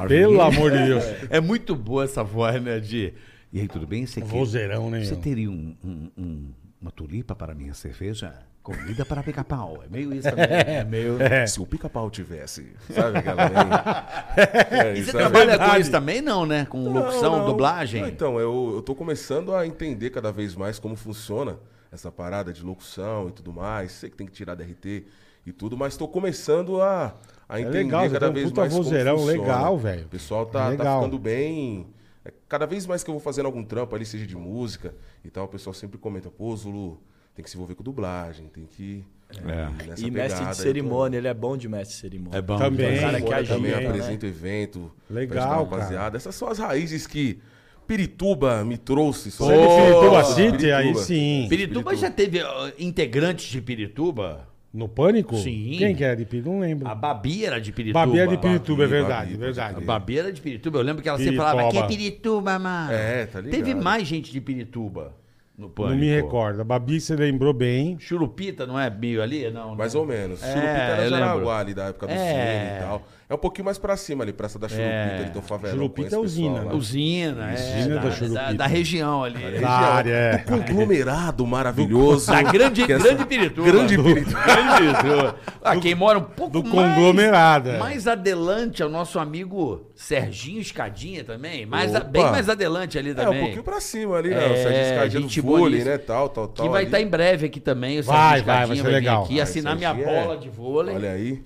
Pelo 0.08 0.42
amor 0.42 0.72
de 0.72 0.78
Deus. 0.86 1.04
É 1.30 1.40
muito 1.42 1.76
boa 1.76 2.06
essa 2.06 2.24
voz, 2.24 2.62
né, 2.62 2.80
de... 2.80 3.14
E 3.52 3.60
aí, 3.60 3.68
tudo 3.68 3.86
bem? 3.88 4.06
Você, 4.06 4.22
quer- 4.22 4.28
Vozeirão, 4.28 4.90
né, 4.90 5.04
você 5.04 5.16
teria 5.16 5.50
um, 5.50 5.76
um- 5.84 6.12
um- 6.18 6.54
uma 6.82 6.92
tulipa 6.92 7.36
para 7.36 7.54
minha 7.54 7.74
cerveja? 7.74 8.34
Comida 8.64 9.06
para 9.06 9.22
pica-pau. 9.22 9.84
É 9.86 9.88
meio 9.90 10.14
isso 10.14 10.30
também. 10.30 10.48
É 10.66 10.84
meio... 10.84 11.18
Se 11.48 11.60
o 11.62 11.66
pica-pau 11.68 12.10
tivesse, 12.10 12.74
sabe 12.90 13.18
aquela? 13.20 13.46
É, 14.36 14.94
E 14.98 15.04
você 15.04 15.12
sabe? 15.12 15.24
trabalha 15.30 15.60
com 15.60 15.78
isso 15.78 15.92
também, 15.92 16.22
não, 16.22 16.46
né? 16.46 16.66
Com 16.66 16.90
locução, 16.90 17.34
Não, 17.34 17.40
não. 17.40 17.46
dublagem? 17.46 18.02
Não, 18.02 18.10
então, 18.10 18.40
eu, 18.40 18.72
eu 18.76 18.82
tô 18.82 18.96
começando 18.96 19.54
a 19.54 19.68
entender 19.68 20.10
cada 20.10 20.32
vez 20.32 20.56
mais 20.56 20.80
como 20.80 20.96
funciona 20.96 21.58
essa 21.96 22.12
parada 22.12 22.54
de 22.54 22.64
locução 22.64 23.30
e 23.30 23.32
tudo 23.32 23.52
mais. 23.52 23.92
Sei 23.92 24.10
que 24.10 24.16
tem 24.16 24.28
que 24.28 24.34
tirar 24.34 24.54
DRT 24.56 25.06
e 25.46 25.52
tudo, 25.52 25.76
mas 25.78 25.98
tô 25.98 26.08
começando 26.08 26.82
a, 26.82 27.16
a 27.50 27.60
entender 27.60 27.80
É 27.80 27.84
legal, 27.84 28.02
você 28.08 28.14
cada 28.14 28.30
um 28.30 28.34
vez 28.34 28.46
puta 28.50 28.62
mais 28.62 28.74
como 28.74 28.84
vozeirão 28.84 29.18
funciona. 29.18 29.42
legal, 29.42 29.78
velho. 29.78 30.06
O 30.06 30.10
pessoal 30.10 30.46
tá, 30.46 30.60
tá 30.64 30.70
Legal. 30.70 31.00
ficando 31.02 31.20
bem... 31.20 31.88
é, 32.24 32.32
Cada 32.48 32.66
vez 32.66 32.86
mais 32.86 33.04
que 33.04 33.10
eu 33.10 33.14
vou 33.14 33.22
fazendo 33.22 33.46
algum 33.48 33.64
trampo 33.64 33.96
ali, 33.96 34.06
seja 34.06 34.26
de 34.28 34.36
música 34.36 34.94
e 35.24 35.30
tal, 35.30 35.46
o 35.46 35.48
pessoal 35.48 35.74
sempre 35.74 35.98
comenta, 35.98 36.30
pô, 36.30 36.56
Zulu, 36.56 37.02
tem 37.36 37.44
que 37.44 37.50
se 37.50 37.58
envolver 37.58 37.76
com 37.76 37.84
dublagem, 37.84 38.48
tem 38.48 38.66
que. 38.66 39.04
É. 39.32 39.68
E 39.98 40.10
mestre 40.10 40.12
pegada, 40.12 40.36
de 40.36 40.42
eu 40.42 40.48
tô- 40.48 40.54
cerimônia, 40.54 41.18
ele 41.18 41.28
é 41.28 41.34
bom 41.34 41.58
de 41.58 41.68
mestre 41.68 41.96
de 41.96 42.02
cerimônia. 42.02 42.38
É 42.38 42.42
bom. 42.42 42.58
Também. 42.58 42.98
O 42.98 43.02
cara 43.02 43.22
que 43.22 43.34
ajuda, 43.34 43.56
também 43.56 43.72
né? 43.72 43.88
apresenta 43.88 44.26
evento. 44.28 44.92
Legal, 45.10 45.64
rapaziada. 45.66 46.16
Essas 46.16 46.36
são 46.36 46.48
as 46.48 46.60
raízes 46.60 47.08
que 47.08 47.40
Pirituba 47.88 48.64
me 48.64 48.78
trouxe. 48.78 49.32
Você 49.32 49.54
é 49.54 49.58
de 49.58 49.68
Pirituba 49.68 50.24
Pirituba. 50.24 50.24
City? 50.52 50.72
Aí 50.72 50.96
sim. 50.96 51.46
Pirituba 51.50 51.96
já 51.96 52.10
teve 52.12 52.40
integrantes 52.80 53.46
de 53.50 53.62
Pirituba? 53.62 54.48
No 54.74 54.90
Pânico? 54.90 55.38
Sim. 55.38 55.76
Quem 55.78 55.96
que 55.96 56.04
era 56.04 56.18
de 56.18 56.26
Pirituba? 56.26 56.54
Não 56.54 56.62
lembro. 56.62 56.88
A 56.88 56.94
Babi 56.94 57.46
era 57.46 57.62
de 57.62 57.72
Pirituba. 57.72 58.06
Babi 58.06 58.20
é 58.20 58.28
de 58.28 58.38
Pirituba, 58.38 58.84
é 58.84 58.88
Babi, 58.88 58.98
verdade, 58.98 59.32
Babi, 59.32 59.38
verdade. 59.38 59.78
A 59.78 59.82
Babi 59.82 60.20
era 60.20 60.34
de 60.34 60.42
Pirituba. 60.42 60.80
Eu 60.80 60.84
lembro 60.84 61.02
que 61.02 61.08
ela 61.08 61.18
sempre 61.18 61.38
falava, 61.38 61.68
aqui 61.68 61.78
é 61.78 61.88
Pirituba, 61.88 62.60
mano. 62.60 62.92
É, 62.92 63.26
tá 63.26 63.40
ligado. 63.40 63.58
Teve 63.58 63.74
mais 63.74 64.06
gente 64.06 64.32
de 64.34 64.42
Pirituba 64.42 65.14
no 65.58 65.70
Pânico. 65.70 65.94
Não 65.94 66.02
me 66.02 66.14
recordo. 66.14 66.60
A 66.60 66.64
Babi 66.66 67.00
você 67.00 67.16
lembrou 67.16 67.54
bem. 67.54 67.98
Churupita 68.00 68.66
não 68.66 68.78
é 68.78 68.90
meio 68.90 69.22
ali? 69.24 69.50
Não, 69.50 69.70
não. 69.70 69.76
Mais 69.76 69.96
ou 69.96 70.06
menos. 70.06 70.44
É, 70.44 70.48
Churupita 70.48 70.72
era. 70.72 71.10
Jaraguá 71.10 71.60
ali, 71.60 71.74
da 71.74 71.86
época 71.86 72.08
do 72.08 72.12
É. 72.14 72.18
cine 72.18 72.76
e 72.76 72.80
tal. 72.82 73.08
É 73.28 73.34
um 73.34 73.38
pouquinho 73.40 73.66
mais 73.66 73.80
pra 73.80 73.98
cima 73.98 74.24
ali, 74.24 74.32
Praça 74.32 74.60
da 74.60 74.68
Churupita, 74.70 74.94
É. 74.94 75.20
ali, 75.22 75.30
teu 75.32 75.42
favela. 75.42 75.74
Churupita 75.74 76.16
é 76.16 76.20
usina, 76.20 76.50
pessoal 76.58 76.70
né? 76.74 76.76
Usina, 76.78 77.52
é. 77.52 77.80
Usina 77.80 77.96
da 77.96 78.02
da, 78.02 78.12
Churupita. 78.12 78.42
da, 78.44 78.54
da 78.54 78.68
região 78.68 79.24
ali. 79.24 79.60
Da 79.60 79.70
área, 79.70 80.12
é. 80.14 80.38
Conglomerado 80.40 81.48
maravilhoso. 81.48 82.28
Da 82.32 82.44
grande, 82.44 82.84
essa- 82.84 83.04
grande 83.04 83.26
Pirituba. 83.26 83.72
Grande 83.72 83.98
Pirituba. 83.98 84.40
Grande 84.44 84.78
Pirituba. 84.78 85.36
Ah, 85.64 85.76
quem 85.76 85.96
mora 85.96 86.20
um 86.20 86.24
pouco 86.24 86.62
do 86.62 86.64
mais, 86.70 86.94
conglomerado, 86.94 87.70
é. 87.72 87.78
Mais 87.80 88.08
adelante 88.08 88.84
é 88.84 88.86
o 88.86 88.90
nosso 88.90 89.18
amigo 89.18 89.90
Serginho 89.96 90.62
Escadinha 90.62 91.24
também. 91.24 91.66
Mais 91.66 91.96
a- 91.96 92.02
bem 92.02 92.22
mais 92.24 92.48
adelante 92.48 93.00
ali 93.00 93.10
É, 93.10 93.14
também. 93.16 93.40
um 93.40 93.42
pouquinho 93.42 93.64
pra 93.64 93.82
cima 93.82 94.18
ali, 94.18 94.30
né? 94.30 94.36
É, 94.36 94.52
o 94.52 94.56
Sérgio 94.56 94.82
Escadinha 94.84 95.22
gente 95.24 95.42
do 95.42 95.48
vôlei, 95.48 95.84
né? 95.84 95.98
Tal, 95.98 96.30
tal, 96.30 96.48
tal. 96.48 96.64
Que 96.68 96.70
vai 96.72 96.82
ali. 96.84 96.88
estar 96.90 97.02
em 97.02 97.08
breve 97.08 97.48
aqui 97.48 97.60
também. 97.60 98.00
O 98.00 98.04
Vai, 98.04 98.16
Serginho 98.38 98.46
vai, 98.46 98.56
vai 98.56 98.64
Escadinha 98.76 98.84
ser 98.86 98.92
legal. 98.92 99.22
vir 99.22 99.26
aqui 99.26 99.34
Vai, 99.34 99.42
assinar 99.44 99.76
minha 99.76 99.90
Serginho 99.96 100.16
é- 100.16 100.22
bola 100.24 100.38
de 100.38 100.50
vôlei. 100.50 100.96
Olha 100.96 101.12
aí. 101.12 101.42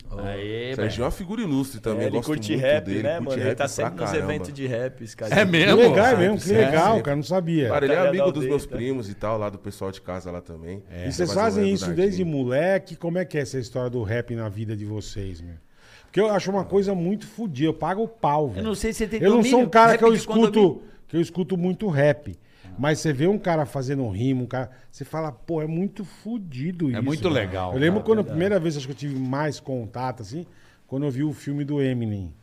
Serginho 0.75 1.03
é 1.03 1.05
uma 1.05 1.11
figura 1.11 1.41
ilustre 1.41 1.68
também. 1.79 2.03
É, 2.03 2.07
ele 2.07 2.11
gosto 2.17 2.27
curte 2.27 2.51
muito 2.51 2.61
rap, 2.63 2.85
dele, 2.85 3.03
né, 3.03 3.09
curte 3.17 3.23
mano? 3.29 3.41
Ele 3.41 3.49
rap 3.49 3.57
tá 3.57 3.63
pra 3.63 3.67
sempre 3.67 4.01
nos 4.01 4.11
caramba. 4.11 4.33
eventos 4.33 4.53
de 4.53 4.67
rap, 4.67 5.03
esse 5.03 5.17
cara. 5.17 5.33
É 5.35 5.45
Que 5.45 5.51
mesmo? 5.51 5.77
legal 5.77 6.05
Ah, 6.05 6.15
mesmo, 6.17 6.37
que 6.39 6.53
legal, 6.53 7.01
cara. 7.01 7.15
Não 7.15 7.23
sabia. 7.23 7.67
Cara, 7.69 7.85
ele 7.85 7.93
é 7.93 8.07
amigo 8.07 8.31
dos 8.31 8.45
meus 8.45 8.65
tá? 8.65 8.75
primos 8.75 9.09
e 9.09 9.13
tal, 9.13 9.37
lá 9.37 9.49
do 9.49 9.57
pessoal 9.59 9.91
de 9.91 10.01
casa 10.01 10.31
lá 10.31 10.41
também. 10.41 10.81
E 10.89 11.01
Tem 11.03 11.11
vocês 11.11 11.33
fazem 11.33 11.71
isso 11.73 11.91
desde 11.91 12.23
moleque? 12.23 12.95
Como 12.95 13.17
é 13.17 13.25
que 13.25 13.37
é 13.37 13.41
essa 13.41 13.59
história 13.59 13.89
do 13.89 14.01
rap 14.03 14.33
na 14.35 14.49
vida 14.49 14.75
de 14.75 14.85
vocês, 14.85 15.41
meu? 15.41 15.55
Porque 16.05 16.19
eu 16.19 16.29
acho 16.31 16.49
uma 16.49 16.65
coisa 16.65 16.95
muito 16.95 17.27
fodida. 17.27 17.67
Eu 17.67 17.73
pago 17.73 18.01
o 18.03 18.07
pau, 18.07 18.47
velho. 18.49 18.61
Eu 18.61 18.63
não 18.69 18.75
sei 18.75 18.91
se 18.93 18.99
você 18.99 19.07
tem 19.07 19.21
Eu 19.21 19.31
não 19.35 19.43
sou 19.43 19.59
um 19.61 19.69
cara 19.69 19.95
que 19.97 20.03
eu 20.03 20.13
escuto, 20.13 20.39
condomínio. 20.39 20.81
que 21.07 21.15
eu 21.17 21.21
escuto 21.21 21.55
muito 21.55 21.87
rap. 21.87 22.35
Mas 22.79 22.99
você 22.99 23.11
vê 23.11 23.27
um 23.27 23.37
cara 23.37 23.65
fazendo 23.65 24.03
um 24.03 24.09
rimo, 24.09 24.45
um 24.45 24.47
cara, 24.47 24.71
você 24.89 25.03
fala, 25.03 25.33
pô, 25.33 25.61
é 25.61 25.67
muito 25.67 26.05
fodido 26.05 26.89
isso. 26.89 27.03
muito 27.03 27.21
velho. 27.23 27.33
legal, 27.35 27.73
Eu 27.73 27.79
lembro 27.79 27.99
cara, 27.99 28.05
quando 28.05 28.19
a 28.19 28.23
primeira 28.23 28.57
vez 28.57 28.77
acho 28.77 28.85
que 28.87 28.93
eu 28.93 28.97
tive 28.97 29.19
mais 29.19 29.59
contato 29.59 30.21
assim, 30.21 30.45
quando 30.89 31.03
eu 31.05 31.11
vi 31.11 31.23
o 31.23 31.31
filme 31.31 31.63
do 31.63 31.81
Eminem. 31.81 32.33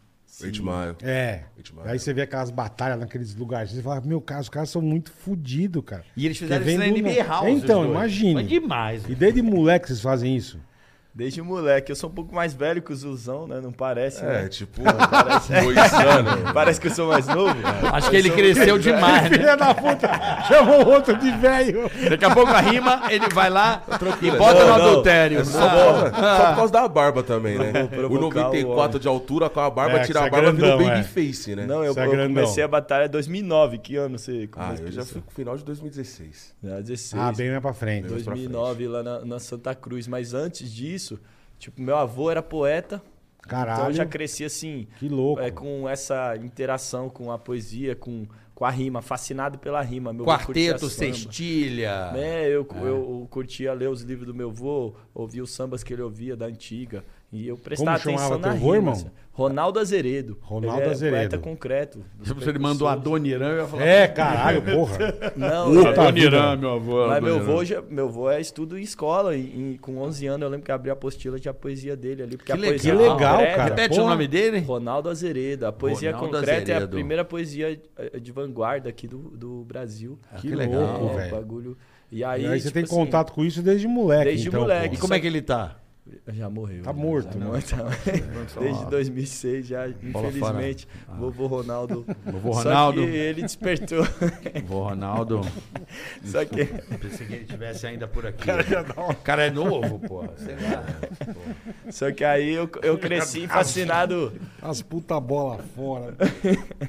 Eight 0.42 0.62
Mile. 0.62 0.96
É. 1.02 1.44
Eight 1.56 1.74
Mile. 1.74 1.88
Aí 1.88 1.98
você 1.98 2.12
vê 2.12 2.22
aquelas 2.22 2.50
batalhas 2.50 2.98
naqueles 3.00 3.34
lugares. 3.34 3.70
Você 3.72 3.80
fala, 3.82 4.00
meu 4.02 4.20
cara, 4.20 4.40
os 4.42 4.48
caras 4.50 4.68
são 4.70 4.82
muito 4.82 5.10
fodidos, 5.10 5.82
cara. 5.84 6.04
E 6.16 6.26
eles 6.26 6.36
fizeram 6.38 6.66
isso 6.66 6.78
na 6.78 6.86
NBA 6.86 7.22
na- 7.22 7.24
House. 7.24 7.48
Então. 7.48 7.82
Foi 8.34 8.44
demais. 8.44 9.04
E 9.08 9.14
desde 9.14 9.40
moleque 9.42 9.86
vocês 9.88 10.00
fazem 10.00 10.36
isso? 10.36 10.60
Desde 11.16 11.40
moleque. 11.40 11.90
Eu 11.90 11.96
sou 11.96 12.10
um 12.10 12.12
pouco 12.12 12.34
mais 12.34 12.52
velho 12.52 12.82
que 12.82 12.92
o 12.92 12.94
Zuzão, 12.94 13.46
né? 13.46 13.58
Não 13.58 13.72
parece, 13.72 14.22
É, 14.22 14.42
né? 14.42 14.48
tipo, 14.48 14.82
dois 15.64 15.92
anos. 15.94 16.52
Parece 16.52 16.78
que 16.78 16.88
eu 16.88 16.90
sou 16.94 17.08
mais 17.08 17.26
novo. 17.26 17.56
Acho 17.90 18.10
que 18.10 18.16
ele 18.16 18.28
cresceu 18.28 18.78
demais, 18.78 19.22
né? 19.30 19.30
Filha 19.38 19.56
da 19.56 19.74
puta, 19.74 20.08
chamou 20.46 20.84
o 20.84 20.88
outro 20.90 21.16
de 21.16 21.30
velho. 21.30 21.90
Daqui 22.10 22.22
a 22.24 22.34
pouco 22.34 22.52
a 22.52 22.60
rima, 22.60 23.04
ele 23.08 23.26
vai 23.32 23.48
lá 23.48 23.82
e 24.20 24.30
bota 24.30 24.60
Não, 24.60 24.72
no 24.72 24.78
não. 24.78 24.90
adultério. 24.90 25.42
Só, 25.46 25.58
por- 25.70 26.10
só 26.20 26.46
por 26.50 26.56
causa 26.56 26.72
da 26.74 26.86
barba 26.86 27.22
também, 27.22 27.56
né? 27.58 27.84
O 27.84 27.88
provocar 27.88 28.16
o 28.16 28.20
94 28.20 29.00
de 29.00 29.08
altura 29.08 29.48
com 29.48 29.60
a 29.60 29.70
barba, 29.70 29.98
É, 30.00 30.04
você 30.04 30.18
a 30.18 30.26
é 30.26 30.30
barba 30.30 30.52
virou 30.52 30.76
grandão, 30.76 30.90
é. 30.92 30.96
babyface, 30.96 31.56
né? 31.56 31.64
Não, 31.64 31.82
eu, 31.82 31.94
é 31.96 32.06
eu 32.06 32.28
comecei 32.28 32.62
a 32.62 32.68
batalha 32.68 33.06
em 33.06 33.10
2009. 33.10 33.78
Que 33.78 33.96
ano 33.96 34.18
você 34.18 34.50
Ah, 34.52 34.64
começou? 34.66 34.86
eu 34.86 34.92
já 34.92 35.04
fui 35.06 35.22
no 35.24 35.32
final 35.34 35.56
de 35.56 35.64
2016. 35.64 36.54
Ah, 36.62 36.80
16. 36.82 37.22
Ah, 37.22 37.32
bem 37.32 37.48
mais 37.48 37.62
pra 37.62 37.72
frente. 37.72 38.06
Dois 38.08 38.22
pra 38.22 38.34
2009 38.34 38.86
lá 38.88 39.02
na, 39.02 39.24
na 39.24 39.38
Santa 39.38 39.74
Cruz. 39.74 40.06
Mas 40.06 40.34
antes 40.34 40.70
disso, 40.70 41.05
tipo, 41.58 41.80
meu 41.80 41.96
avô 41.96 42.30
era 42.30 42.42
poeta. 42.42 43.02
Caralho. 43.42 43.76
Então 43.78 43.86
eu 43.90 43.92
já 43.94 44.06
cresci 44.06 44.44
assim, 44.44 44.88
Que 44.98 45.08
louco. 45.08 45.40
é, 45.40 45.50
com 45.50 45.88
essa 45.88 46.36
interação 46.36 47.08
com 47.08 47.30
a 47.30 47.38
poesia, 47.38 47.94
com, 47.94 48.26
com 48.54 48.64
a 48.64 48.70
rima, 48.70 49.00
fascinado 49.00 49.58
pela 49.58 49.80
rima. 49.82 50.12
Meu 50.12 50.24
Quarteto, 50.24 50.88
cestilha. 50.90 52.12
É, 52.16 52.48
eu, 52.48 52.66
eu, 52.74 52.86
eu 52.86 53.28
curtia 53.30 53.72
ler 53.72 53.88
os 53.88 54.02
livros 54.02 54.26
do 54.26 54.34
meu 54.34 54.50
avô, 54.50 54.94
ouvia 55.14 55.42
os 55.42 55.52
sambas 55.52 55.84
que 55.84 55.92
ele 55.92 56.02
ouvia 56.02 56.36
da 56.36 56.46
antiga. 56.46 57.04
E 57.32 57.48
eu 57.48 57.56
prestava 57.56 57.98
Como 57.98 58.16
chamava 58.18 58.34
atenção 58.34 58.38
na 58.38 58.42
teu 58.42 58.52
avô, 58.52 58.66
rima. 58.72 58.76
irmão? 58.76 58.92
assim. 58.92 59.10
Ronaldo 59.32 59.78
Azeredo. 59.78 60.38
Ronaldo 60.40 60.80
ele 60.80 60.88
é 60.88 60.92
Azeredo. 60.92 61.16
poeta 61.16 61.38
concreto. 61.38 62.04
Se 62.24 62.48
ele 62.48 62.58
mandou. 62.58 62.88
Adoniran, 62.88 63.48
eu 63.50 63.56
ia 63.58 63.66
falar. 63.66 63.82
É, 63.86 64.08
caralho, 64.08 64.62
porra. 64.62 64.98
Não, 65.36 65.70
Puta 65.74 66.02
é- 66.04 66.12
vida. 66.12 66.56
meu 66.56 66.70
avô. 66.70 67.06
mas 67.08 67.22
meu 67.22 67.36
avô, 67.36 67.62
já, 67.62 67.82
meu 67.82 68.06
avô 68.06 68.30
é 68.30 68.40
estudo 68.40 68.78
em 68.78 68.82
escola. 68.82 69.36
E, 69.36 69.74
e 69.74 69.78
com 69.82 69.98
11 69.98 70.26
anos 70.26 70.42
eu 70.44 70.48
lembro 70.48 70.64
que 70.64 70.72
abri 70.72 70.88
a 70.88 70.94
apostila 70.94 71.38
de 71.38 71.48
a 71.50 71.52
poesia 71.52 71.94
dele 71.94 72.22
ali. 72.22 72.36
Porque 72.38 72.46
Que 72.46 72.52
a 72.52 72.54
legal. 72.54 72.70
poesia 72.72 72.92
Que 72.92 72.98
legal, 72.98 73.34
concreta- 73.36 73.56
cara. 73.56 73.68
Repete 73.68 73.88
Porra. 73.96 74.02
o 74.02 74.08
nome 74.08 74.28
dele? 74.28 74.58
Ronaldo 74.60 75.10
Azeredo. 75.10 75.66
A 75.66 75.72
poesia 75.72 76.12
Ronaldo 76.12 76.36
concreta 76.38 76.70
é 76.70 76.74
a 76.74 76.76
Azeredo. 76.78 76.92
primeira 76.96 77.24
poesia 77.24 77.78
eh, 77.98 78.18
de 78.18 78.32
vanguarda 78.32 78.88
aqui 78.88 79.06
do, 79.06 79.18
do 79.18 79.64
Brasil. 79.64 80.18
Que, 80.36 80.48
que 80.48 80.54
legal, 80.54 80.98
louco, 80.98 81.14
é, 81.18 81.22
velho. 81.24 81.34
bagulho. 81.36 81.76
E 82.10 82.24
aí, 82.24 82.44
E 82.44 82.46
aí 82.46 82.58
você 82.60 82.68
tipo 82.68 82.74
tem 82.74 82.84
assim, 82.84 82.94
contato 82.94 83.32
com 83.34 83.44
isso 83.44 83.60
desde 83.60 83.86
moleque, 83.86 84.24
Desde 84.30 84.48
então. 84.48 84.60
moleque. 84.60 84.94
E 84.94 84.98
como 84.98 85.12
é 85.12 85.20
que 85.20 85.26
ele 85.26 85.42
tá? 85.42 85.76
Já 86.28 86.50
morreu. 86.50 86.82
Tá 86.82 86.90
já, 86.92 86.98
morto, 86.98 87.32
já 87.32 87.38
né? 87.38 87.46
não, 87.46 87.60
tá- 88.46 88.60
Desde 88.60 88.86
2006 88.86 89.66
já, 89.68 89.88
infelizmente, 89.88 90.88
vovô 91.18 91.46
Ronaldo. 91.46 92.04
Vovô 92.24 92.52
Só 92.54 92.58
Ronaldo. 92.64 93.02
que 93.02 93.06
ele 93.08 93.42
despertou. 93.42 94.04
Vovô 94.66 94.88
Ronaldo. 94.88 95.40
Só 96.24 96.44
que 96.44 96.64
Pensei 96.64 97.26
que 97.28 97.32
ele 97.32 97.42
estivesse 97.44 97.86
ainda 97.86 98.08
por 98.08 98.26
aqui. 98.26 98.42
O 99.08 99.14
cara 99.22 99.46
é 99.46 99.50
novo, 99.50 100.00
pô. 100.00 100.24
Sei 100.36 100.56
lá. 100.56 100.84
Só 101.92 102.10
que 102.10 102.24
aí 102.24 102.50
eu, 102.54 102.68
eu 102.82 102.98
cresci 102.98 103.46
fascinado. 103.46 104.32
As 104.60 104.82
puta 104.82 105.20
bola 105.20 105.62
fora. 105.76 106.14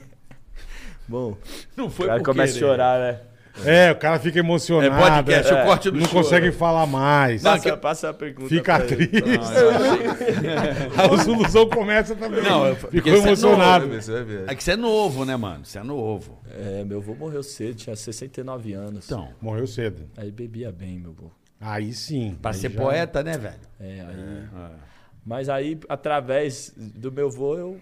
Bom, 1.08 1.38
Não 1.75 1.86
o 1.86 1.89
foi 1.89 2.08
cara 2.08 2.24
começa 2.24 2.56
a 2.56 2.60
chorar, 2.60 3.00
né? 3.00 3.22
É, 3.65 3.91
o 3.91 3.95
cara 3.95 4.19
fica 4.19 4.39
emocionado. 4.39 4.93
É 4.95 5.09
podcast, 5.09 5.53
é, 5.53 5.61
eu 5.61 5.65
corte 5.65 5.89
do 5.91 5.99
Não 5.99 6.05
choro. 6.07 6.23
consegue 6.23 6.51
falar 6.51 6.85
mais. 6.85 7.41
Passa, 7.41 7.77
passa 7.77 8.09
a 8.09 8.13
pergunta. 8.13 8.49
Fica 8.49 8.79
triste. 8.79 9.13
Não, 9.21 11.03
A 11.03 11.07
resolução 11.15 11.67
começa 11.69 12.15
também. 12.15 12.43
Não, 12.43 12.67
eu- 12.67 12.75
Ficou 12.75 13.13
é 13.13 13.17
emocionado. 13.17 13.87
Você 13.87 14.11
vai 14.11 14.23
ver. 14.23 14.49
É 14.49 14.55
que 14.55 14.63
você 14.63 14.71
é 14.71 14.75
novo, 14.75 15.25
né, 15.25 15.35
mano? 15.35 15.65
Você 15.65 15.79
é 15.79 15.83
novo. 15.83 16.39
É, 16.51 16.83
meu 16.83 16.99
avô 16.99 17.15
morreu 17.15 17.41
cedo, 17.43 17.75
tinha 17.75 17.95
69 17.95 18.73
anos. 18.73 19.05
Então, 19.05 19.29
Morreu 19.41 19.67
cedo. 19.67 20.09
Aí 20.17 20.31
bebia 20.31 20.71
bem, 20.71 20.99
meu 20.99 21.11
avô. 21.11 21.31
Aí 21.59 21.93
sim. 21.93 22.37
pra 22.41 22.51
Aí 22.51 22.57
ser 22.57 22.69
já- 22.71 22.79
poeta, 22.79 23.23
né, 23.23 23.37
velho? 23.37 23.55
É, 23.79 24.01
aí. 24.01 24.71
Mas 25.25 25.49
aí, 25.49 25.77
através 25.89 26.73
do 26.77 27.11
meu 27.11 27.27
avô, 27.27 27.57
eu 27.57 27.81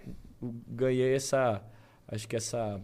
ganhei 0.68 1.14
essa. 1.16 1.62
Acho 2.08 2.28
que 2.28 2.36
essa 2.36 2.80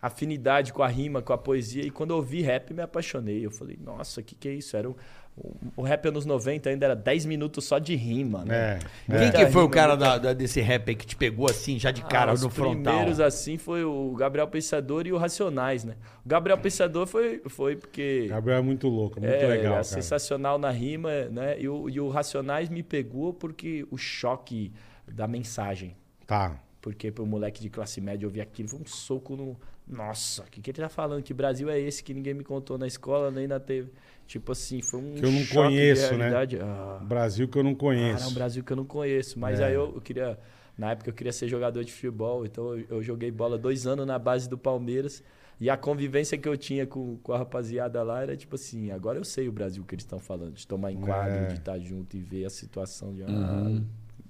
afinidade 0.00 0.72
com 0.72 0.82
a 0.82 0.88
rima, 0.88 1.20
com 1.22 1.32
a 1.32 1.38
poesia. 1.38 1.82
E 1.84 1.90
quando 1.90 2.10
eu 2.10 2.16
ouvi 2.16 2.42
rap, 2.42 2.72
me 2.72 2.82
apaixonei. 2.82 3.44
Eu 3.44 3.50
falei, 3.50 3.78
nossa, 3.82 4.20
o 4.20 4.24
que, 4.24 4.34
que 4.34 4.48
é 4.48 4.52
isso? 4.52 4.76
Era 4.76 4.88
um, 4.88 4.94
o, 5.36 5.54
o 5.76 5.82
rap 5.82 6.06
anos 6.08 6.26
90 6.26 6.68
ainda 6.70 6.86
era 6.86 6.96
10 6.96 7.26
minutos 7.26 7.64
só 7.64 7.78
de 7.78 7.94
rima, 7.94 8.44
né? 8.44 8.78
É. 9.08 9.18
Quem 9.18 9.28
é. 9.28 9.30
que 9.30 9.46
foi 9.52 9.62
o 9.62 9.68
cara 9.68 9.94
da, 9.96 10.18
da- 10.18 10.32
desse 10.32 10.60
rap 10.60 10.88
aí 10.88 10.94
que 10.96 11.06
te 11.06 11.16
pegou 11.16 11.48
assim, 11.48 11.78
já 11.78 11.90
de 11.90 12.02
cara 12.04 12.32
Ah, 12.32 12.34
os 12.34 12.42
no 12.42 12.50
frontal? 12.50 12.82
primeiros 12.94 13.20
assim 13.20 13.56
foi 13.58 13.84
o 13.84 14.12
Gabriel 14.16 14.48
Pensador 14.48 15.06
e 15.06 15.12
o 15.12 15.16
Racionais, 15.16 15.84
né? 15.84 15.94
O 16.24 16.28
Gabriel 16.28 16.58
Pensador 16.58 17.06
foi, 17.06 17.40
foi 17.48 17.76
porque 17.76 18.26
Gabriel 18.28 18.58
é 18.58 18.62
muito 18.62 18.88
louco, 18.88 19.20
muito 19.20 19.32
é, 19.32 19.46
legal. 19.46 19.72
é 19.72 19.76
cara. 19.76 19.84
sensacional 19.84 20.58
na 20.58 20.70
rima, 20.70 21.10
né? 21.30 21.60
E 21.60 21.68
o, 21.68 21.88
e 21.88 22.00
o 22.00 22.08
Racionais 22.08 22.68
me 22.68 22.82
pegou 22.82 23.32
porque 23.32 23.86
o 23.90 23.96
choque 23.96 24.72
da 25.06 25.26
mensagem. 25.28 25.96
Tá. 26.26 26.60
Porque 26.80 27.10
pro 27.12 27.26
moleque 27.26 27.60
de 27.60 27.68
classe 27.68 28.00
média 28.00 28.26
ouvir 28.26 28.40
aquilo 28.40 28.68
foi 28.68 28.80
um 28.80 28.86
soco 28.86 29.36
no. 29.36 29.56
Nossa, 29.90 30.42
o 30.42 30.44
que, 30.46 30.60
que 30.60 30.70
ele 30.70 30.78
tá 30.78 30.88
falando? 30.88 31.22
Que 31.22 31.34
Brasil 31.34 31.68
é 31.68 31.78
esse 31.80 32.02
que 32.02 32.14
ninguém 32.14 32.32
me 32.34 32.44
contou 32.44 32.78
na 32.78 32.86
escola 32.86 33.30
nem 33.30 33.46
na 33.48 33.58
TV? 33.58 33.90
Tipo 34.26 34.52
assim, 34.52 34.80
foi 34.80 35.00
um 35.00 35.14
Que 35.14 35.24
eu 35.24 35.32
não 35.32 35.40
choque 35.40 35.54
conheço, 35.68 36.10
de 36.12 36.16
né? 36.16 36.28
realidade. 36.28 36.58
Ah, 36.62 37.00
Brasil 37.02 37.48
que 37.48 37.58
eu 37.58 37.64
não 37.64 37.72
ah, 37.72 37.76
conheço. 37.76 38.30
um 38.30 38.34
Brasil 38.34 38.62
que 38.62 38.72
eu 38.72 38.76
não 38.76 38.84
conheço. 38.84 39.38
Mas 39.38 39.58
É. 39.58 39.64
aí 39.66 39.74
eu, 39.74 39.92
eu 39.94 40.00
queria. 40.00 40.38
Na 40.78 40.92
época 40.92 41.10
eu 41.10 41.14
queria 41.14 41.32
ser 41.32 41.48
jogador 41.48 41.82
de 41.84 41.92
futebol, 41.92 42.46
então 42.46 42.78
eu, 42.78 42.86
eu 42.88 43.02
joguei 43.02 43.30
bola 43.30 43.58
dois 43.58 43.86
anos 43.86 44.06
na 44.06 44.18
base 44.18 44.48
do 44.48 44.56
Palmeiras. 44.56 45.22
E 45.60 45.68
a 45.68 45.76
convivência 45.76 46.38
que 46.38 46.48
eu 46.48 46.56
tinha 46.56 46.86
com, 46.86 47.18
com 47.18 47.32
a 47.34 47.38
rapaziada 47.38 48.02
lá 48.02 48.22
era 48.22 48.36
tipo 48.36 48.54
assim: 48.54 48.90
agora 48.92 49.18
eu 49.18 49.24
sei 49.24 49.48
o 49.48 49.52
Brasil 49.52 49.84
que 49.84 49.94
eles 49.96 50.04
estão 50.04 50.20
falando, 50.20 50.52
de 50.54 50.66
tomar 50.66 50.92
enquadro, 50.92 51.34
É. 51.34 51.46
de 51.48 51.54
estar 51.54 51.78
junto 51.80 52.16
e 52.16 52.20
ver 52.20 52.44
a 52.46 52.50
situação 52.50 53.12
de. 53.12 53.22
Uhum. 53.24 53.84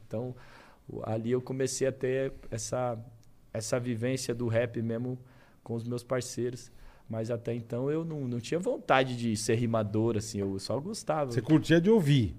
Então 0.06 0.34
ali 1.04 1.30
eu 1.30 1.40
comecei 1.40 1.86
a 1.86 1.92
ter 1.92 2.32
essa, 2.50 2.98
essa 3.52 3.78
vivência 3.78 4.34
do 4.34 4.48
rap 4.48 4.80
mesmo 4.82 5.16
com 5.62 5.74
os 5.74 5.84
meus 5.84 6.02
parceiros. 6.02 6.70
Mas 7.08 7.30
até 7.30 7.52
então 7.54 7.90
eu 7.90 8.04
não, 8.04 8.20
não 8.28 8.38
tinha 8.38 8.60
vontade 8.60 9.16
de 9.16 9.36
ser 9.36 9.56
rimador, 9.56 10.16
assim, 10.16 10.38
eu 10.38 10.58
só 10.60 10.78
gostava. 10.78 11.32
Você 11.32 11.42
curtia 11.42 11.80
de 11.80 11.90
ouvir. 11.90 12.36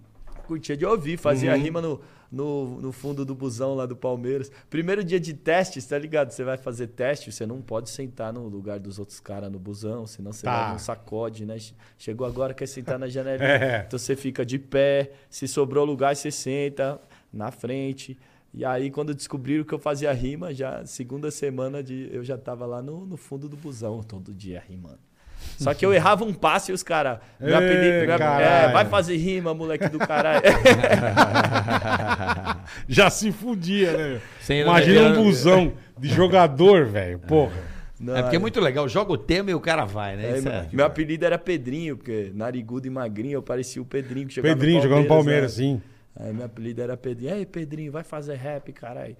curtia 0.47 0.77
de 0.77 0.85
ouvir, 0.85 1.17
fazia 1.17 1.53
rima 1.55 1.81
no, 1.81 1.99
no, 2.31 2.79
no 2.81 2.91
fundo 2.93 3.25
do 3.25 3.35
busão 3.35 3.73
lá 3.75 3.85
do 3.85 3.95
Palmeiras. 3.97 4.49
Primeiro 4.69 5.03
dia 5.03 5.19
de 5.19 5.33
teste, 5.33 5.81
tá 5.85 5.97
ligado? 5.99 6.31
Você 6.31 6.43
vai 6.45 6.57
fazer 6.57 6.87
teste, 6.87 7.31
você 7.33 7.45
não 7.45 7.61
pode 7.61 7.89
sentar 7.89 8.31
no 8.31 8.47
lugar 8.47 8.79
dos 8.79 8.97
outros 8.97 9.19
caras 9.19 9.51
no 9.51 9.59
busão, 9.59 10.07
senão 10.07 10.31
você 10.31 10.43
Tá. 10.43 10.61
leva 10.63 10.75
um 10.75 10.79
sacode, 10.79 11.45
né? 11.45 11.57
Chegou 11.97 12.25
agora, 12.25 12.53
quer 12.53 12.65
sentar 12.67 12.97
na 12.97 13.07
janelinha. 13.09 13.47
É. 13.61 13.83
Então 13.87 13.99
você 13.99 14.15
fica 14.15 14.45
de 14.45 14.57
pé, 14.57 15.11
se 15.29 15.47
sobrou 15.49 15.83
lugar, 15.85 16.15
você 16.15 16.31
senta 16.31 16.99
na 17.31 17.51
frente. 17.51 18.17
E 18.53 18.65
aí, 18.65 18.91
quando 18.91 19.13
descobriram 19.13 19.63
que 19.63 19.73
eu 19.73 19.79
fazia 19.79 20.11
rima, 20.11 20.53
já 20.53 20.85
segunda 20.85 21.31
semana 21.31 21.81
de, 21.81 22.09
eu 22.11 22.23
já 22.23 22.37
tava 22.37 22.65
lá 22.65 22.81
no, 22.81 23.05
no 23.05 23.15
fundo 23.15 23.47
do 23.47 23.55
busão, 23.55 24.03
todo 24.03 24.33
dia 24.33 24.61
rimando. 24.67 24.99
Só 25.57 25.73
que 25.73 25.85
eu 25.85 25.93
errava 25.93 26.23
um 26.23 26.33
passe 26.33 26.71
e 26.71 26.73
os 26.73 26.83
caras. 26.83 27.19
Ê, 27.39 28.05
caralho. 28.05 28.45
É, 28.45 28.71
vai 28.71 28.85
fazer 28.85 29.15
rima, 29.17 29.53
moleque 29.53 29.87
do 29.89 29.97
caralho. 29.99 30.41
Já 32.87 33.09
se 33.09 33.31
fudia, 33.31 33.91
né? 33.95 34.21
Sem 34.41 34.61
Imagina 34.61 35.09
não- 35.09 35.21
um 35.21 35.23
busão 35.23 35.73
de 35.97 36.09
jogador, 36.09 36.85
velho. 36.85 37.19
Porra. 37.19 37.71
Não, 37.99 38.15
É 38.17 38.21
porque 38.23 38.35
é 38.35 38.39
muito 38.39 38.59
legal. 38.59 38.87
Joga 38.89 39.13
o 39.13 39.17
tema 39.17 39.51
e 39.51 39.53
o 39.53 39.59
cara 39.59 39.85
vai, 39.85 40.15
né? 40.15 40.31
É, 40.31 40.33
Isso 40.37 40.43
meu, 40.43 40.53
é- 40.53 40.67
meu 40.73 40.85
apelido 40.85 41.25
era 41.25 41.37
Pedrinho, 41.37 41.97
porque 41.97 42.31
narigudo 42.33 42.87
e 42.87 42.89
magrinho, 42.89 43.33
eu 43.33 43.43
parecia 43.43 43.81
o 43.81 43.85
Pedrinho 43.85 44.27
que 44.27 44.35
jogava 44.35 44.55
Pedrinho 44.55 44.77
no 44.77 44.83
jogando 44.83 45.01
no 45.03 45.07
Palmeiras, 45.07 45.57
né? 45.57 45.63
sim. 45.65 45.81
Aí 46.15 46.33
meu 46.33 46.45
apelido 46.45 46.81
era 46.81 46.97
Pedrinho. 46.97 47.33
Aí, 47.33 47.45
Pedrinho, 47.45 47.91
vai 47.91 48.03
fazer 48.03 48.35
rap, 48.35 48.71
caralho. 48.73 49.15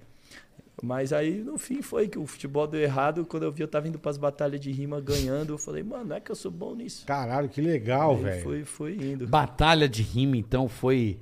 Mas 0.82 1.12
aí, 1.12 1.38
no 1.38 1.58
fim, 1.58 1.82
foi 1.82 2.08
que 2.08 2.18
o 2.18 2.26
futebol 2.26 2.66
deu 2.66 2.80
errado. 2.80 3.24
Quando 3.24 3.44
eu 3.44 3.52
vi 3.52 3.62
eu 3.62 3.68
tava 3.68 3.88
indo 3.88 3.98
pras 3.98 4.16
batalhas 4.16 4.60
de 4.60 4.72
rima 4.72 5.00
ganhando, 5.00 5.52
eu 5.52 5.58
falei, 5.58 5.82
mano, 5.82 6.06
não 6.06 6.16
é 6.16 6.20
que 6.20 6.30
eu 6.30 6.36
sou 6.36 6.50
bom 6.50 6.74
nisso. 6.74 7.06
Caralho, 7.06 7.48
que 7.48 7.60
legal, 7.60 8.16
velho. 8.16 8.42
Fui, 8.42 8.64
fui 8.64 9.12
indo. 9.12 9.26
Batalha 9.26 9.88
de 9.88 10.02
rima, 10.02 10.36
então, 10.36 10.68
foi 10.68 11.18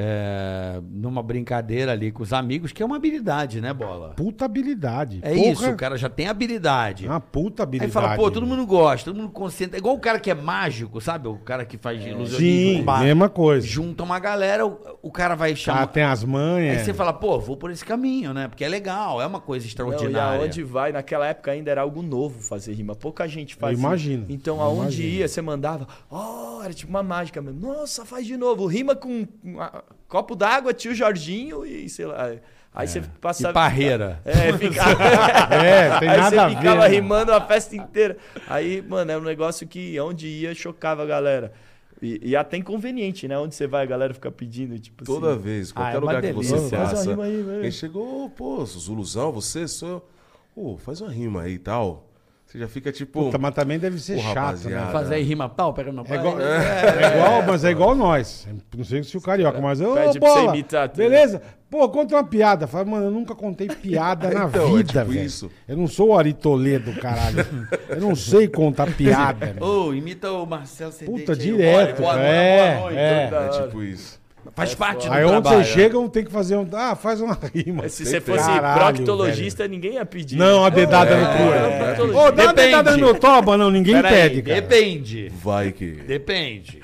é, 0.00 0.80
numa 0.92 1.20
brincadeira 1.24 1.90
ali 1.90 2.12
com 2.12 2.22
os 2.22 2.32
amigos, 2.32 2.70
que 2.70 2.80
é 2.80 2.86
uma 2.86 2.94
habilidade, 2.94 3.60
né, 3.60 3.72
Bola? 3.74 4.10
Puta 4.10 4.44
habilidade. 4.44 5.18
É 5.22 5.34
Porra, 5.34 5.50
isso, 5.50 5.68
o 5.70 5.76
cara 5.76 5.98
já 5.98 6.08
tem 6.08 6.28
habilidade. 6.28 7.04
Uma 7.04 7.18
puta 7.18 7.62
Aí 7.62 7.64
habilidade. 7.64 7.92
fala, 7.92 8.14
pô, 8.14 8.30
todo 8.30 8.46
mundo 8.46 8.64
gosta, 8.64 9.10
todo 9.10 9.20
mundo 9.20 9.32
concentra. 9.32 9.76
É 9.76 9.80
igual 9.80 9.96
o 9.96 9.98
cara 9.98 10.20
que 10.20 10.30
é 10.30 10.34
mágico, 10.34 11.00
sabe? 11.00 11.26
O 11.26 11.36
cara 11.38 11.64
que 11.64 11.76
faz 11.76 12.00
ilusionismo. 12.00 12.38
Sim, 12.78 12.84
ba- 12.84 13.00
mesma 13.00 13.28
coisa. 13.28 13.66
Junta 13.66 14.04
uma 14.04 14.20
galera, 14.20 14.64
o, 14.64 14.78
o 15.02 15.10
cara 15.10 15.34
vai 15.34 15.50
Ah, 15.52 15.56
chamar. 15.56 15.86
tem 15.88 16.04
as 16.04 16.22
manhas. 16.22 16.78
Aí 16.78 16.84
você 16.84 16.94
fala, 16.94 17.12
pô, 17.12 17.40
vou 17.40 17.56
por 17.56 17.72
esse 17.72 17.84
caminho, 17.84 18.32
né? 18.32 18.46
Porque 18.46 18.64
é 18.64 18.68
legal, 18.68 19.20
é 19.20 19.26
uma 19.26 19.40
coisa 19.40 19.64
Não, 19.64 19.66
e 19.66 19.68
extraordinária. 19.68 20.40
aonde 20.42 20.62
vai, 20.62 20.92
naquela 20.92 21.26
época 21.26 21.50
ainda 21.50 21.72
era 21.72 21.80
algo 21.82 22.02
novo 22.02 22.40
fazer 22.40 22.72
rima. 22.72 22.94
Pouca 22.94 23.26
gente 23.26 23.56
fazia. 23.56 23.76
imagino, 23.76 24.26
Então 24.28 24.58
eu 24.58 24.62
aonde 24.62 24.80
imagino. 25.02 25.08
ia, 25.08 25.26
você 25.28 25.42
mandava, 25.42 25.88
ó, 26.08 26.62
era 26.62 26.72
tipo 26.72 26.88
uma 26.90 27.02
mágica 27.02 27.42
mesmo. 27.42 27.60
Nossa, 27.60 28.04
faz 28.04 28.24
de 28.24 28.36
novo. 28.36 28.64
Rima 28.66 28.94
com 28.94 29.26
ah, 29.58 29.82
copo 30.08 30.34
d'água, 30.34 30.72
tio 30.72 30.94
Jorginho 30.94 31.64
e 31.66 31.88
sei 31.88 32.06
lá. 32.06 32.32
Aí 32.74 32.86
você 32.86 32.98
E 32.98 33.02
passava. 33.20 33.52
parreira. 33.54 34.20
É, 34.24 34.52
ficava. 34.56 34.96
É, 35.64 35.98
tem 35.98 36.08
Aí 36.08 36.16
nada 36.18 36.30
você 36.30 36.38
a 36.38 36.48
ver, 36.48 36.56
ficava 36.56 36.80
né? 36.82 36.88
rimando 36.88 37.32
a 37.32 37.40
festa 37.40 37.74
inteira. 37.74 38.16
Aí, 38.46 38.82
mano, 38.82 39.10
era 39.10 39.20
um 39.20 39.24
negócio 39.24 39.66
que 39.66 39.98
onde 40.00 40.28
ia 40.28 40.54
chocava 40.54 41.02
a 41.02 41.06
galera. 41.06 41.52
E, 42.00 42.20
e 42.30 42.36
até 42.36 42.56
inconveniente, 42.56 43.26
né? 43.26 43.36
Onde 43.36 43.54
você 43.56 43.66
vai, 43.66 43.82
a 43.82 43.86
galera 43.86 44.14
fica 44.14 44.30
pedindo, 44.30 44.78
tipo 44.78 45.04
Toda 45.04 45.32
assim. 45.32 45.40
vez, 45.42 45.70
Ah, 45.70 45.74
qualquer 45.74 45.94
é 45.94 45.98
uma 45.98 46.00
lugar 46.00 46.22
que 46.22 46.28
delícia. 46.32 46.56
você 46.58 46.76
Faz 46.76 46.82
uma 46.90 46.94
passa. 46.96 47.10
rima 47.10 47.24
aí, 47.24 47.42
velho. 47.42 47.60
Quem 47.62 47.70
chegou, 47.72 48.30
pô, 48.30 48.64
Zuluzão, 48.64 49.32
você, 49.32 49.66
sou 49.66 49.88
eu. 49.88 50.08
Pô, 50.54 50.76
faz 50.76 51.00
uma 51.00 51.10
rima 51.10 51.42
aí 51.42 51.54
e 51.54 51.58
tal. 51.58 52.07
Você 52.48 52.58
já 52.60 52.66
fica 52.66 52.90
tipo. 52.90 53.24
Puta, 53.24 53.36
mas 53.36 53.54
também 53.54 53.78
deve 53.78 53.98
ser 54.00 54.14
Pô, 54.14 54.22
chato, 54.22 54.34
rapaziada. 54.36 54.86
né? 54.86 54.90
Fazer 54.92 55.14
aí 55.16 55.22
rima 55.22 55.50
pau, 55.50 55.74
pega 55.74 55.92
no 55.92 56.00
É 56.08 56.14
igual, 56.14 56.40
é 56.40 57.14
igual- 57.14 57.42
mas 57.46 57.62
é 57.62 57.70
igual 57.70 57.94
nós. 57.94 58.48
Não 58.74 58.84
sei 58.84 59.02
se 59.04 59.14
o 59.18 59.20
carioca, 59.20 59.60
mas 59.60 59.82
eu. 59.82 59.92
Pede 59.92 60.18
pra 60.18 60.28
bola, 60.30 60.40
você 60.40 60.48
imitar 60.48 60.88
tudo. 60.88 60.96
Beleza? 60.96 61.42
Pô, 61.70 61.86
conta 61.90 62.14
uma 62.16 62.24
piada. 62.24 62.66
Fala, 62.66 62.86
mano, 62.86 63.04
eu 63.04 63.10
nunca 63.10 63.34
contei 63.34 63.68
piada 63.68 64.30
na 64.32 64.46
Então, 64.46 64.64
é 64.64 64.76
vida, 64.78 65.00
tipo 65.02 65.12
velho. 65.12 65.26
isso. 65.26 65.50
Eu 65.68 65.76
não 65.76 65.86
sou 65.86 66.08
o 66.08 66.18
Ari 66.18 66.32
Toledo, 66.32 66.94
caralho. 66.94 67.46
eu 67.90 68.00
não 68.00 68.16
sei 68.16 68.48
contar 68.48 68.86
piada, 68.94 69.44
velho. 69.52 69.62
Ô, 69.62 69.92
imita 69.92 70.32
o 70.32 70.46
Marcelo 70.46 70.90
Cedete 70.90 71.18
Puta, 71.18 71.32
aí. 71.32 71.38
direto. 71.38 72.00
Boa, 72.00 72.14
boa, 72.14 72.24
é, 72.24 72.70
boa 72.76 72.80
noite. 72.84 72.98
é. 72.98 73.30
É 73.30 73.62
tipo 73.62 73.82
isso. 73.82 74.17
Faz 74.54 74.74
parte 74.74 75.06
do 75.06 75.12
Aí 75.12 75.24
onde 75.24 75.32
trabalho. 75.32 75.56
vocês 75.64 75.68
chegam, 75.74 76.08
tem 76.08 76.24
que 76.24 76.32
fazer 76.32 76.56
um. 76.56 76.66
Ah, 76.72 76.96
faz 76.96 77.20
uma 77.20 77.38
rima. 77.54 77.88
Se 77.88 78.04
você 78.04 78.20
fosse 78.20 78.44
Caralho, 78.44 78.94
proctologista, 78.96 79.68
ninguém 79.68 79.94
ia 79.94 80.04
pedir. 80.06 80.36
Não, 80.36 80.64
a 80.64 80.68
dedada 80.70 81.10
É, 81.14 81.20
no 81.20 81.26
cu. 81.26 81.54
é. 81.54 81.96
É. 81.98 82.16
Ô, 82.26 82.30
dá 82.32 82.44
uma 82.44 82.54
dedada 82.54 82.90
no 82.92 82.98
meu 82.98 83.14
toba, 83.14 83.56
não. 83.56 83.70
Ninguém 83.70 83.94
Pera 83.94 84.08
aí, 84.08 84.14
pede, 84.30 84.42
cara. 84.42 84.60
Depende. 84.60 85.32
Vai 85.42 85.72
que. 85.72 85.86
Depende. 86.06 86.80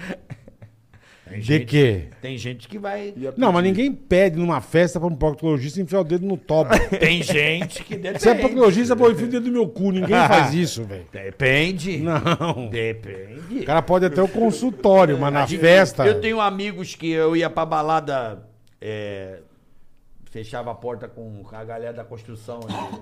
Tem 1.35 1.41
De 1.41 1.47
gente- 1.47 1.65
quê? 1.67 2.05
Tem 2.23 2.39
gente 2.39 2.69
que 2.69 2.79
vai. 2.79 3.13
Não, 3.37 3.51
mas 3.53 3.65
ninguém 3.65 3.93
pede 3.93 4.39
numa 4.39 4.61
festa 4.61 5.01
pra 5.01 5.09
um 5.09 5.15
proctologista 5.17 5.81
enfiar 5.81 6.01
o 6.01 6.05
dedo 6.05 6.25
no 6.27 6.37
toba. 6.37 6.79
Tem 7.01 7.23
gente 7.23 7.83
que 7.83 7.97
depende. 7.97 8.23
Você 8.23 8.31
é 8.31 8.35
proctologista, 8.35 8.95
pô, 8.97 9.11
enfia 9.11 9.27
o 9.27 9.31
dedo 9.31 9.47
no 9.47 9.53
meu 9.53 9.69
cu. 9.69 9.91
Ninguém 9.91 10.09
faz 10.29 10.55
isso, 10.55 10.85
velho. 10.85 11.07
Depende. 11.13 11.99
Não. 11.99 12.69
Depende. 12.71 13.61
O 13.61 13.65
cara 13.65 13.83
pode 13.83 14.05
até 14.07 14.23
o 14.23 14.29
consultório, 14.29 15.19
mas 15.19 15.33
na 15.33 15.45
gente- 15.47 15.61
festa. 15.61 16.07
Eu 16.07 16.21
tenho 16.21 16.41
amigos 16.41 16.95
que 16.95 17.11
eu 17.11 17.35
ia 17.37 17.51
pra 17.51 17.67
balada. 17.67 18.47
é, 18.81 19.41
fechava 20.31 20.71
a 20.71 20.75
porta 20.75 21.07
com 21.09 21.43
a 21.53 21.65
galera 21.65 21.93
da 21.93 22.05
construção. 22.05 22.61
ali. 22.69 22.99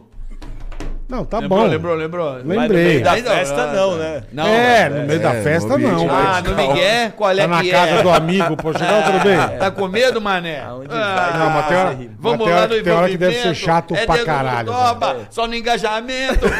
Não, 1.08 1.24
tá 1.24 1.40
lembrou, 1.40 1.60
bom. 1.60 1.66
lembrou, 1.66 1.94
lembrou? 1.94 2.32
Lembrei. 2.36 2.56
Mas 2.56 2.68
no 2.68 2.74
meio 2.74 3.02
da 3.04 3.12
festa, 3.16 3.66
não, 3.66 3.90
não. 3.90 3.96
né? 3.98 4.22
Não, 4.32 4.46
é, 4.46 4.88
mas- 4.88 5.00
no 5.00 5.06
meio 5.06 5.20
da 5.20 5.34
é, 5.34 5.42
festa 5.42 5.76
no 5.76 5.88
não. 5.88 6.08
Ah, 6.10 6.42
no 6.42 6.54
Miguel, 6.54 7.12
qual 7.16 7.30
é 7.32 7.36
Tá 7.36 7.46
na 7.48 7.60
que 7.62 7.70
casa 7.70 7.90
é? 7.92 8.02
do 8.02 8.10
amigo, 8.10 8.56
pô, 8.56 8.72
chegar 8.72 9.04
tudo 9.04 9.20
bem? 9.20 9.36
Tá 9.58 9.70
com 9.70 9.88
medo, 9.88 10.20
mané? 10.20 10.60
Ah, 10.60 10.74
vai, 10.74 11.38
Não, 11.38 11.50
mas 11.50 11.66
tem 11.66 11.76
hora, 11.76 11.90
Vamos 11.90 11.98
mas 11.98 12.16
Vamos 12.20 12.48
lá 12.50 12.66
no 12.66 12.82
tem 12.82 12.92
hora 12.92 13.08
que 13.08 13.18
deve 13.18 13.34
ser 13.42 13.54
chato 13.54 13.94
é 13.94 14.06
pra 14.06 14.24
caralho. 14.24 14.72
toba, 14.72 15.12
velho. 15.14 15.26
Só 15.30 15.46
no 15.46 15.54
engajamento. 15.54 16.46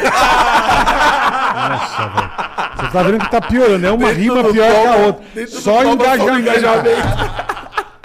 Nossa, 1.53 2.07
velho. 2.07 2.29
Você 2.77 2.87
tá 2.91 3.03
vendo 3.03 3.19
que 3.19 3.31
tá 3.31 3.41
piorando. 3.41 3.85
É 3.87 3.91
uma 3.91 4.11
rima 4.11 4.43
pior 4.43 4.71
que 4.71 4.87
a 4.87 4.95
outra. 4.97 5.23
Só 5.47 5.83
engajamento. 5.83 7.52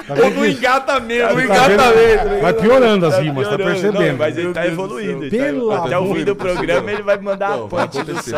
Tá 0.08 0.14
Ou 0.14 0.20
vendo 0.30 0.34
no 0.36 0.42
que- 0.42 0.50
engatamento. 0.52 1.28
tá 1.28 1.34
vendo? 1.34 2.40
Vai 2.40 2.52
piorando 2.54 3.06
as 3.06 3.18
rimas, 3.18 3.46
tá 3.46 3.56
percebendo? 3.58 4.00
Não, 4.12 4.16
mas 4.16 4.38
ele 4.38 4.52
tá 4.54 4.66
evoluindo. 4.66 5.24
tá- 5.24 5.36
Pelo 5.36 5.70
Até 5.72 5.98
o 5.98 6.14
fim 6.14 6.24
do 6.24 6.34
programa 6.34 6.90
ele 6.90 7.02
vai 7.02 7.18
mandar 7.18 7.54
a 7.54 7.58
ponte 7.58 8.02
do 8.02 8.12
acontecer. 8.12 8.34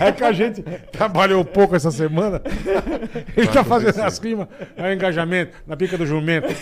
É 0.00 0.10
que 0.12 0.24
a 0.24 0.32
gente 0.32 0.62
trabalhou 0.90 1.44
pouco 1.44 1.76
essa 1.76 1.90
semana. 1.90 2.42
Ele 3.36 3.46
tá 3.48 3.62
fazendo 3.62 4.00
as 4.02 4.18
rimas. 4.18 4.48
É 4.76 4.88
o 4.88 4.92
engajamento 4.92 5.52
na 5.66 5.76
pica 5.76 5.96
do 5.96 6.04
jumento. 6.06 6.48
Oi. 6.48 6.54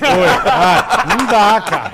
Ah, 0.46 1.06
não 1.08 1.26
dá, 1.26 1.60
cara. 1.60 1.90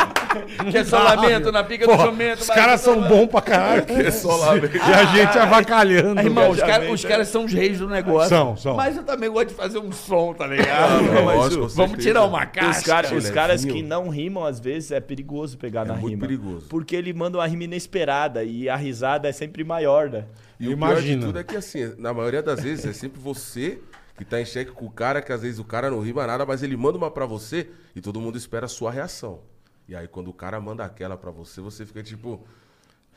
Que 0.70 0.78
é 0.78 0.84
só 0.84 1.02
lamento 1.02 1.50
na 1.50 1.64
pica 1.64 1.86
do 1.86 1.96
jumento. 2.02 2.42
os 2.42 2.48
caras 2.48 2.80
são 2.80 3.00
bons 3.02 3.26
pra 3.26 3.40
caralho. 3.40 3.84
É 4.00 4.10
só 4.10 4.36
lamento. 4.36 4.76
E 4.76 4.80
a 4.80 5.04
gente 5.04 5.38
avacalhando. 5.38 6.20
Ah, 6.20 6.24
irmão, 6.24 6.50
os, 6.50 6.58
os 6.92 7.04
caras 7.04 7.28
são 7.28 7.44
os 7.44 7.52
reis 7.52 7.78
do 7.78 7.88
negócio. 7.88 8.28
São, 8.28 8.56
são. 8.56 8.76
Mas 8.76 8.96
eu 8.96 9.02
também 9.02 9.28
gosto 9.30 9.48
de 9.48 9.54
fazer 9.54 9.78
um 9.78 9.90
som, 9.92 10.32
tá 10.34 10.46
ligado? 10.46 11.02
Vamos 11.04 11.72
certeza. 11.74 11.96
tirar 11.98 12.24
uma 12.24 12.39
Os, 12.46 12.52
casca. 12.52 12.84
cara- 12.86 13.06
os 13.08 13.12
levinho. 13.14 13.34
caras 13.34 13.64
que 13.64 13.82
não 13.82 14.08
rimam, 14.08 14.44
às 14.44 14.58
vezes, 14.60 14.90
é 14.90 15.00
perigoso 15.00 15.56
pegar 15.58 15.84
na 15.84 15.94
muito 15.94 16.08
rima. 16.10 16.20
perigoso. 16.26 16.66
Porque 16.68 16.94
ele 16.96 17.12
manda 17.12 17.38
uma 17.38 17.46
rima 17.46 17.64
inesperada 17.64 18.44
e 18.44 18.68
a 18.68 18.76
risada 18.76 19.28
é 19.28 19.32
sempre 19.32 19.62
maior, 19.64 20.08
né? 20.10 20.26
E 20.58 20.68
o 20.68 20.72
Imagina. 20.72 21.00
pior 21.02 21.18
de 21.20 21.26
tudo 21.26 21.38
é 21.38 21.44
que, 21.44 21.56
assim, 21.56 21.94
na 21.98 22.12
maioria 22.12 22.42
das 22.42 22.62
vezes 22.62 22.84
é 22.84 22.92
sempre 22.92 23.20
você 23.20 23.80
que 24.18 24.24
tá 24.24 24.40
em 24.40 24.44
xeque 24.44 24.70
com 24.72 24.84
o 24.84 24.90
cara, 24.90 25.22
que 25.22 25.32
às 25.32 25.40
vezes 25.42 25.58
o 25.58 25.64
cara 25.64 25.90
não 25.90 26.00
rima 26.00 26.26
nada, 26.26 26.44
mas 26.44 26.62
ele 26.62 26.76
manda 26.76 26.98
uma 26.98 27.10
pra 27.10 27.24
você 27.24 27.70
e 27.96 28.00
todo 28.02 28.20
mundo 28.20 28.36
espera 28.36 28.66
a 28.66 28.68
sua 28.68 28.90
reação. 28.90 29.40
E 29.88 29.94
aí, 29.96 30.06
quando 30.06 30.28
o 30.28 30.34
cara 30.34 30.60
manda 30.60 30.84
aquela 30.84 31.16
pra 31.16 31.30
você, 31.30 31.60
você 31.60 31.84
fica 31.86 32.02
tipo. 32.02 32.46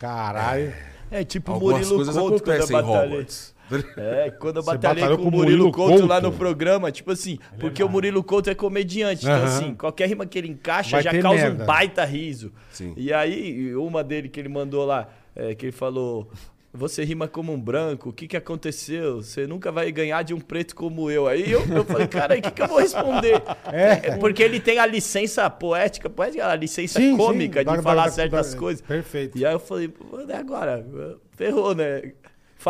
Caralho. 0.04 0.74
É 1.10 1.24
tipo 1.24 1.52
o 1.52 1.54
Algumas 1.54 1.76
Murilo 1.88 1.96
coisas 1.96 2.16
Couto 2.18 2.30
quando 2.44 2.48
eu 2.48 2.54
acontecem 2.54 2.76
batalhei. 2.82 3.08
Hogwarts. 3.12 3.54
É, 3.98 4.32
quando 4.32 4.58
eu 4.58 4.62
Você 4.64 4.72
batalhei 4.72 5.04
batalhou 5.04 5.18
com 5.18 5.30
o 5.30 5.32
Murilo, 5.32 5.72
Couto, 5.72 5.92
Couto? 5.94 6.06
lá 6.06 6.20
no 6.20 6.32
programa, 6.34 6.92
tipo 6.92 7.12
assim, 7.12 7.40
porque 7.60 7.82
o 7.82 7.88
Murilo 7.88 8.22
Couto 8.22 8.50
é 8.50 8.54
comediante, 8.56 9.24
então 9.24 9.34
Aham. 9.36 9.46
assim, 9.46 9.74
qualquer 9.76 10.10
rima 10.10 10.26
que 10.26 10.38
ele 10.38 10.50
encaixa 10.50 10.92
Vai 10.98 11.04
já 11.04 11.22
causa 11.22 11.44
merda. 11.44 11.64
um 11.64 11.66
baita 11.66 12.04
riso. 12.04 12.52
Sim. 12.72 12.94
E 12.98 13.14
aí, 13.14 13.74
uma 13.76 14.04
dele 14.04 14.28
que 14.28 14.40
ele 14.40 14.50
mandou 14.50 14.86
lá, 14.86 15.08
é, 15.36 15.56
que 15.56 15.68
ele 15.68 15.72
falou. 15.72 16.30
Você 16.76 17.04
rima 17.04 17.28
como 17.28 17.54
um 17.54 17.62
branco, 17.62 18.10
o 18.10 18.14
que 18.14 18.28
que 18.28 18.36
aconteceu? 18.36 19.18
Você 19.22 19.46
nunca 19.46 19.72
vai 19.72 19.92
ganhar 19.92 20.24
de 20.24 20.34
um 20.34 20.40
preto 20.40 20.76
como 20.76 21.12
eu. 21.12 21.28
Aí 21.28 21.52
eu, 21.52 21.64
eu 21.68 21.86
falei, 21.86 22.08
cara, 22.08 22.36
o 22.36 22.42
que 22.42 22.50
que 22.50 22.62
eu 22.64 22.68
vou 22.68 22.80
responder? 22.80 23.42
É. 23.72 24.18
Porque 24.18 24.42
ele 24.42 24.60
tem 24.60 24.80
a 24.80 24.86
licença 24.86 25.48
poética, 25.50 26.10
poética, 26.10 26.48
a 26.48 26.56
licença 26.56 27.00
Sim, 27.00 27.16
cômica 27.16 27.60
sim. 27.60 27.70
de 27.70 27.76
Da- 27.76 27.82
falar 27.84 28.06
da- 28.06 28.12
certas 28.12 28.54
da- 28.54 28.60
coisas. 28.60 28.82
Perfeito. 28.82 29.38
E 29.38 29.46
aí 29.46 29.54
eu 29.54 29.60
falei, 29.60 29.88
pô, 29.88 30.20
e 30.28 30.34
agora, 30.34 30.84
ferrou, 31.38 31.76
né? 31.76 32.02
vou 32.02 32.14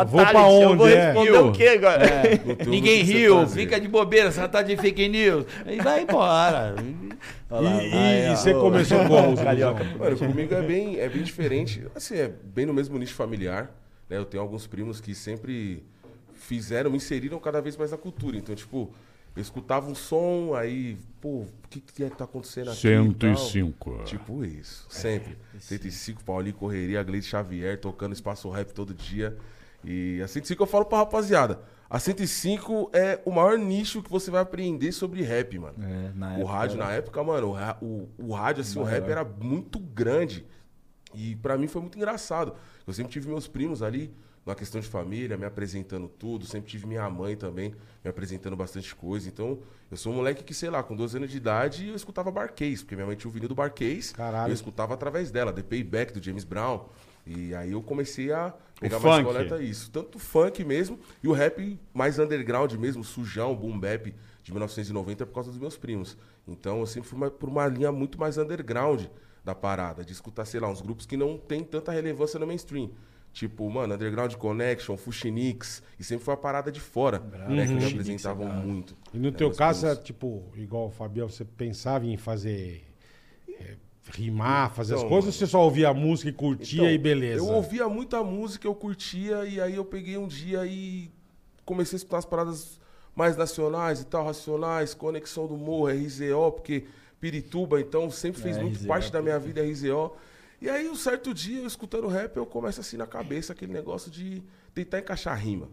Fatality, 0.06 0.32
pra 0.34 0.42
eu 0.42 0.76
vou 0.76 0.86
onde, 0.88 0.94
é? 0.96 1.06
responder 1.06 1.30
Eu? 1.30 1.48
o 1.48 1.52
quê 1.54 1.68
agora? 1.68 2.06
Tem 2.58 2.68
Ninguém 2.68 3.06
você 3.06 3.13
riu, 3.13 3.36
fazer. 3.39 3.60
fica 3.62 3.80
de 3.80 3.88
bobeira, 3.88 4.32
só 4.32 4.48
tá 4.48 4.62
de 4.62 4.76
fake 4.76 5.08
news. 5.08 5.46
E 5.68 5.78
vai 5.82 6.02
embora. 6.04 6.76
E, 6.82 7.86
e- 7.86 8.32
e 8.32 8.36
você 8.36 8.54
começou 8.54 9.00
como, 9.06 9.38
Carioca. 9.38 9.84
Mano, 9.98 10.18
comigo 10.18 10.54
é 10.56 10.62
bem, 10.62 11.00
é 11.00 11.08
bem 11.08 11.22
diferente. 11.24 11.84
Assim, 11.96 12.16
é 12.18 12.30
bem 12.44 12.66
no 12.66 12.74
mesmo 12.74 12.98
nicho 12.98 13.13
familiar. 13.13 13.70
Né? 14.13 14.19
Eu 14.19 14.26
tenho 14.26 14.41
alguns 14.43 14.67
primos 14.67 15.02
que 15.02 15.13
sempre 15.15 15.84
fizeram, 16.34 16.91
me 16.91 16.97
inseriram 16.97 17.39
cada 17.39 17.62
vez 17.62 17.76
mais 17.78 17.91
na 17.91 17.97
cultura. 17.97 18.38
Então, 18.38 18.54
tipo, 18.56 18.93
eu 19.36 19.41
escutava 19.41 19.89
um 19.89 19.95
som, 19.95 20.54
aí, 20.56 20.97
pô, 21.19 21.30
o 21.41 21.47
que 21.69 21.80
que 21.82 22.04
é 22.04 22.10
que 22.10 22.17
tá 22.17 22.26
acontecendo 22.26 22.69
aqui? 22.69 22.80
e 22.88 23.13
tal. 23.13 23.36
105. 23.38 24.04
Tipo 24.06 24.45
isso, 24.45 24.86
sempre. 24.89 25.38
105, 25.60 26.23
Paulinho 26.23 26.56
Correria, 26.56 27.02
Gleide 27.04 27.26
Xavier, 27.26 27.80
tocando 27.80 28.13
espaço 28.13 28.49
rap 28.49 28.71
todo 28.73 28.93
dia. 28.93 29.38
E 29.84 30.21
a 30.21 30.28
105 30.28 30.62
eu 30.63 30.67
falo 30.67 30.86
pra 30.86 30.99
rapaziada. 30.99 31.60
A 31.89 31.99
105 31.99 32.89
é 32.93 33.19
o 33.26 33.32
maior 33.32 33.58
nicho 33.58 34.02
que 34.02 34.10
você 34.10 34.32
vai 34.32 34.41
aprender 34.41 34.91
sobre 34.91 35.21
rap, 35.21 35.60
mano. 35.60 35.76
É, 35.84 36.12
na 36.15 36.28
o 36.30 36.32
época 36.39 36.52
rádio, 36.52 36.76
era- 36.78 36.86
na 36.86 36.91
época, 36.93 37.23
mano, 37.23 37.54
o, 37.82 37.86
o, 37.86 38.10
o 38.30 38.34
rádio, 38.34 38.62
assim, 38.62 38.80
o 38.80 38.84
rap 38.84 39.10
era 39.10 39.23
muito 39.23 39.78
grande. 39.80 40.45
E 41.13 41.36
pra 41.36 41.58
mim 41.58 41.67
foi 41.67 41.82
muito 41.82 41.95
engraçado. 41.97 42.56
Eu 42.86 42.93
sempre 42.93 43.12
tive 43.12 43.28
meus 43.30 43.48
primos 43.48 43.82
ali, 43.82 44.13
na 44.46 44.54
questão 44.56 44.82
de 44.82 44.88
família, 44.88 45.38
me 45.38 45.46
apresentando 45.46 46.08
tudo. 46.10 46.46
Sempre 46.46 46.69
tive 46.69 46.86
minha 46.86 47.10
mãe 47.10 47.36
também, 47.38 47.74
me 48.04 48.10
apresentando 48.10 48.56
bastante 48.58 48.93
coisa. 48.93 49.30
Então, 49.30 49.60
eu 49.89 49.96
sou 49.96 50.12
um 50.12 50.17
moleque 50.17 50.43
que, 50.43 50.54
sei 50.54 50.69
lá, 50.69 50.84
com 50.84 50.96
12 50.96 51.15
anos 51.17 51.32
de 51.32 51.38
idade, 51.38 51.88
eu 51.88 51.96
escutava 51.96 52.30
Barcase, 52.30 52.80
porque 52.80 52.96
minha 52.96 53.08
mãe 53.08 53.15
tinha 53.15 53.30
o 53.30 53.32
vinil 53.34 53.48
do 53.48 53.56
Barcase. 53.56 54.13
Caralho. 54.13 54.52
Eu 54.52 54.54
escutava 54.54 54.93
através 54.93 55.32
dela, 55.32 55.54
The 55.54 55.63
Payback, 55.63 56.12
do 56.13 56.22
James 56.22 56.43
Brown. 56.43 56.86
E 57.26 57.56
aí 57.56 57.72
eu 57.72 57.82
comecei 57.82 58.34
a 58.34 58.54
pegar 58.82 58.98
O 58.98 59.02
mais 59.02 59.15
funk. 59.24 59.34
coleta 59.34 59.63
isso. 59.63 59.89
Tanto 59.89 60.19
funk 60.19 60.62
mesmo, 60.65 61.00
e 61.24 61.28
o 61.30 61.32
rap 61.32 61.80
mais 61.93 62.19
underground 62.19 62.74
mesmo, 62.74 63.02
sujão, 63.02 63.56
boom 63.56 63.80
bap 63.80 64.13
de 64.43 64.52
1990 64.52 65.26
por 65.26 65.34
causa 65.36 65.50
dos 65.50 65.58
meus 65.58 65.78
primos. 65.78 66.17
Então 66.46 66.82
eu 66.82 66.86
sempre 66.86 67.08
fui 67.08 67.15
uma- 67.15 67.32
por 67.32 67.48
uma 67.48 67.65
linha 67.65 67.93
muito 67.93 68.19
mais 68.19 68.38
underground 68.38 69.06
da 69.43 69.53
parada, 69.53 70.06
de 70.06 70.13
escutar, 70.13 70.45
sei 70.45 70.60
lá, 70.60 70.69
uns 70.69 70.82
grupos 70.82 71.06
que 71.06 71.17
não 71.17 71.38
tem 71.38 71.63
tanta 71.63 71.91
relevância 71.91 72.39
no 72.39 72.47
mainstream. 72.47 72.89
Tipo, 73.34 73.67
mano, 73.69 73.95
Underground 73.95 74.36
Connection, 74.36 74.95
Fuxinix, 74.95 75.82
e 75.99 76.03
sempre 76.03 76.23
foi 76.23 76.36
uma 76.36 76.39
parada 76.39 76.71
de 76.71 76.79
fora, 76.79 77.19
né, 77.19 77.65
que 77.65 77.73
me 77.73 77.86
apresentavam 77.86 78.47
muito. 78.47 78.95
E 79.12 79.17
no 79.17 79.32
né, 79.32 79.38
teu 79.38 79.51
caso, 79.51 79.88
é 79.88 79.95
tipo, 79.95 80.43
igual 80.56 80.86
o 80.86 80.91
Fabiel, 80.91 81.27
você 81.27 81.43
pensava 81.43 82.06
em 82.06 82.15
fazer. 82.15 82.86
é, 83.60 83.75
rimar, 84.12 84.71
fazer 84.71 84.93
as 84.93 84.99
Então, 84.99 85.10
coisas, 85.10 85.34
ou 85.34 85.39
você 85.39 85.47
só 85.47 85.63
ouvia 85.63 85.89
a 85.89 85.93
música 85.93 86.29
e 86.29 86.34
curtia 86.34 86.82
Então, 86.82 86.91
e 86.91 86.97
beleza? 86.97 87.38
Eu 87.38 87.47
ouvia 87.47 87.88
muita 87.88 88.23
música, 88.23 88.67
eu 88.67 88.75
curtia, 88.75 89.45
e 89.45 89.60
aí 89.60 89.75
eu 89.75 89.86
peguei 89.86 90.17
um 90.17 90.27
dia 90.27 90.65
e 90.65 91.10
comecei 91.65 91.95
a 91.95 91.97
escutar 91.97 92.17
as 92.17 92.25
paradas 92.25 92.79
mais 93.15 93.38
nacionais 93.38 94.01
e 94.01 94.06
tal, 94.06 94.25
racionais, 94.25 94.93
Conexão 94.93 95.47
do 95.47 95.56
Morro, 95.56 95.88
RZO, 95.88 96.51
porque 96.51 96.86
Pirituba, 97.24 97.80
então 97.80 98.12
sempre 98.12 98.42
fez 98.42 98.58
É, 98.58 98.62
muito 98.62 98.80
RZO, 98.80 98.88
parte 98.88 99.10
da 99.10 99.22
minha 99.22 99.40
vida 99.40 99.64
RZO. 99.64 100.12
E 100.62 100.70
aí, 100.70 100.90
um 100.90 100.96
certo 100.96 101.34
dia, 101.34 101.62
eu 101.62 101.68
escutando 101.68 102.06
rap, 102.10 102.36
eu 102.36 102.46
começo 102.46 102.82
assim 102.82 102.98
na 102.98 103.08
cabeça 103.08 103.54
aquele 103.54 103.72
negócio 103.72 104.12
de 104.12 104.44
tentar 104.74 105.00
encaixar 105.00 105.38
rima. 105.40 105.70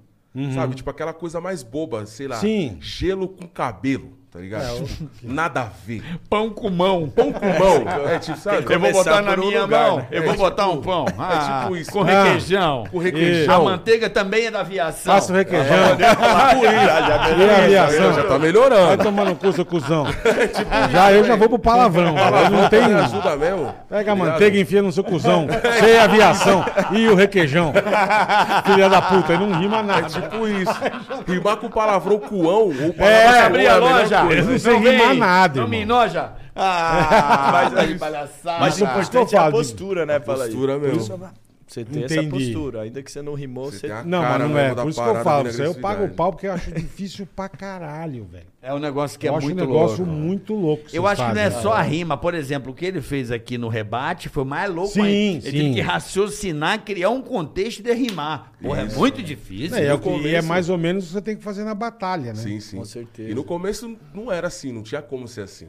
Sabe? 0.54 0.76
Tipo 0.76 0.88
aquela 0.90 1.12
coisa 1.12 1.40
mais 1.40 1.64
boba, 1.64 2.06
sei 2.06 2.28
lá. 2.28 2.36
Uhum. 2.36 2.40
Sim. 2.40 2.78
Gelo 2.80 3.28
com 3.28 3.48
cabelo, 3.48 4.16
tá 4.32 4.38
ligado? 4.38 4.88
Nada 5.22 5.60
a 5.62 5.66
ver. 5.86 6.02
Pão 6.28 6.50
com 6.50 6.70
mão. 6.70 7.08
Pão 7.08 7.32
com 7.32 7.46
mão. 7.46 7.84
É 8.10 8.18
tipo, 8.18 8.38
sabe? 8.38 8.64
Eu 8.72 8.80
vou 8.80 8.92
botar 8.92 9.22
na 9.22 9.32
um 9.34 9.36
minha 9.36 9.62
lugar, 9.62 9.88
mão. 9.88 9.96
né? 9.98 10.06
Eu 10.10 10.18
É 10.22 10.24
vou 10.24 10.32
tipo- 10.34 10.44
botar 10.44 10.68
um 10.68 10.80
pão. 10.80 11.04
Ah, 11.18 11.60
tipo 11.62 11.76
isso. 11.76 11.90
Com 11.92 12.02
Ah. 12.02 12.04
requeijão. 12.24 12.84
Com 12.90 12.98
A 13.00 13.02
requeijão. 13.02 13.64
manteiga 13.64 14.10
também 14.10 14.46
é 14.46 14.50
da 14.50 14.60
aviação. 14.60 15.14
Faça 15.14 15.32
o 15.32 15.36
requeijão. 15.36 15.66
já, 15.98 16.14
já 16.14 17.14
a 17.54 17.64
aviação? 17.64 18.12
Já 18.14 18.22
tá 18.22 18.28
Vai 18.28 18.38
melhorando. 18.38 19.04
tomar 19.04 19.24
no 19.26 19.36
cu, 19.36 19.52
seu 19.52 19.64
cuzão. 19.64 20.06
já 20.92 21.12
eu 21.12 21.24
já 21.24 21.36
vou 21.36 21.48
pro 21.48 21.58
palavrão. 21.58 22.14
Não 22.50 22.68
tem. 22.68 22.80
Ajuda 22.94 23.36
mesmo. 23.36 23.74
Pega 23.88 24.12
a 24.12 24.16
manteiga 24.16 24.56
e 24.56 24.60
enfia 24.62 24.82
no 24.82 24.92
seu 24.92 25.04
cuzão. 25.04 25.46
Sem 25.80 25.98
aviação. 25.98 26.64
E 26.92 27.08
o 27.08 27.14
requeijão. 27.14 27.72
Filha 28.64 28.88
da 28.88 29.02
puta, 29.02 29.36
não 29.38 29.58
rima 29.58 29.78
É 29.78 29.82
nada. 29.82 30.08
tipo 30.08 30.48
isso. 30.48 30.72
Rimar 31.26 31.56
com 31.56 31.68
palavrão 31.68 32.18
cuão 32.18 32.70
É, 32.98 33.40
abrir 33.40 33.66
a 33.68 33.80
melhor 33.80 34.06
coisa. 34.26 34.32
Eles 34.50 34.64
não 34.64 34.72
sei 34.72 34.80
vem, 34.80 34.92
rimar 34.98 35.14
nada, 35.14 35.60
Não 35.60 35.68
me 35.68 35.80
irmão. 35.80 36.02
enoja. 36.02 36.32
Ah, 36.54 37.70
tá 37.74 37.84
de 37.86 37.94
palhaçada. 37.94 38.58
Mas 38.60 38.76
o 38.78 38.84
eu 38.84 38.88
importante 38.88 39.34
é 39.34 39.38
a 39.38 39.50
postura, 39.50 40.04
né? 40.04 40.20
Fala 40.20 40.44
aí. 40.44 40.50
postura 40.50 40.78
mesmo. 40.78 41.30
Você 41.70 41.84
tem 41.84 42.02
essa 42.02 42.14
Entendi. 42.16 42.30
postura. 42.52 42.80
Ainda 42.82 43.00
que 43.00 43.12
você 43.12 43.22
não 43.22 43.32
rimou, 43.34 43.66
Você 43.70 43.78
você... 43.78 43.86
tem 43.88 44.04
Não, 44.04 44.20
mas 44.22 44.40
não 44.40 44.58
é. 44.58 44.74
Por 44.74 44.88
isso 44.88 45.00
que 45.00 45.08
eu 45.08 45.22
falo. 45.22 45.48
Isso 45.48 45.62
aí 45.62 45.68
eu 45.68 45.74
pago 45.76 46.04
o 46.04 46.08
pau 46.10 46.32
porque 46.32 46.48
eu 46.48 46.52
acho 46.52 46.72
difícil 46.72 47.28
pra 47.36 47.48
caralho, 47.48 48.24
velho. 48.24 48.46
É 48.60 48.74
um 48.74 48.80
negócio 48.80 49.16
que 49.16 49.28
é 49.28 49.30
eu 49.30 49.36
acho 49.36 49.46
um 49.46 49.50
muito 49.50 49.60
negócio 49.60 50.04
louco. 50.04 50.20
muito 50.20 50.54
louco. 50.54 50.82
Eu 50.92 51.06
acho 51.06 51.24
que 51.24 51.32
não 51.32 51.40
é 51.40 51.44
fazem. 51.48 51.62
só 51.62 51.72
a 51.72 51.80
rima. 51.82 52.16
Por 52.16 52.34
exemplo, 52.34 52.72
o 52.72 52.74
que 52.74 52.84
ele 52.84 53.00
fez 53.00 53.30
aqui 53.30 53.56
no 53.56 53.68
rebate 53.68 54.28
foi 54.28 54.42
mais 54.44 54.68
louco 54.68 54.94
Sim, 54.94 55.02
ainda. 55.02 55.46
Ele 55.46 55.58
sim. 55.58 55.62
teve 55.64 55.74
que 55.74 55.80
raciocinar, 55.80 56.84
criar 56.84 57.10
um 57.10 57.22
contexto 57.22 57.84
de 57.84 57.92
rimar. 57.92 58.52
Porra, 58.60 58.82
é 58.82 58.84
muito 58.96 59.22
difícil. 59.22 59.76
É, 59.76 59.82
é, 59.82 59.84
e 59.84 59.88
é 59.90 59.96
começo- 59.96 60.48
mais 60.48 60.68
ou 60.68 60.76
menos 60.76 61.04
o 61.04 61.06
que 61.06 61.12
você 61.12 61.22
tem 61.22 61.36
que 61.36 61.42
fazer 61.44 61.62
na 61.62 61.74
batalha, 61.74 62.32
né? 62.32 62.34
Sim, 62.34 62.58
sim. 62.58 62.78
Com 62.78 62.84
certeza. 62.84 63.30
E 63.30 63.34
no 63.34 63.44
começo 63.44 63.96
não 64.12 64.30
era 64.32 64.48
assim, 64.48 64.72
não 64.72 64.82
tinha 64.82 65.00
como 65.00 65.28
ser 65.28 65.42
assim. 65.42 65.68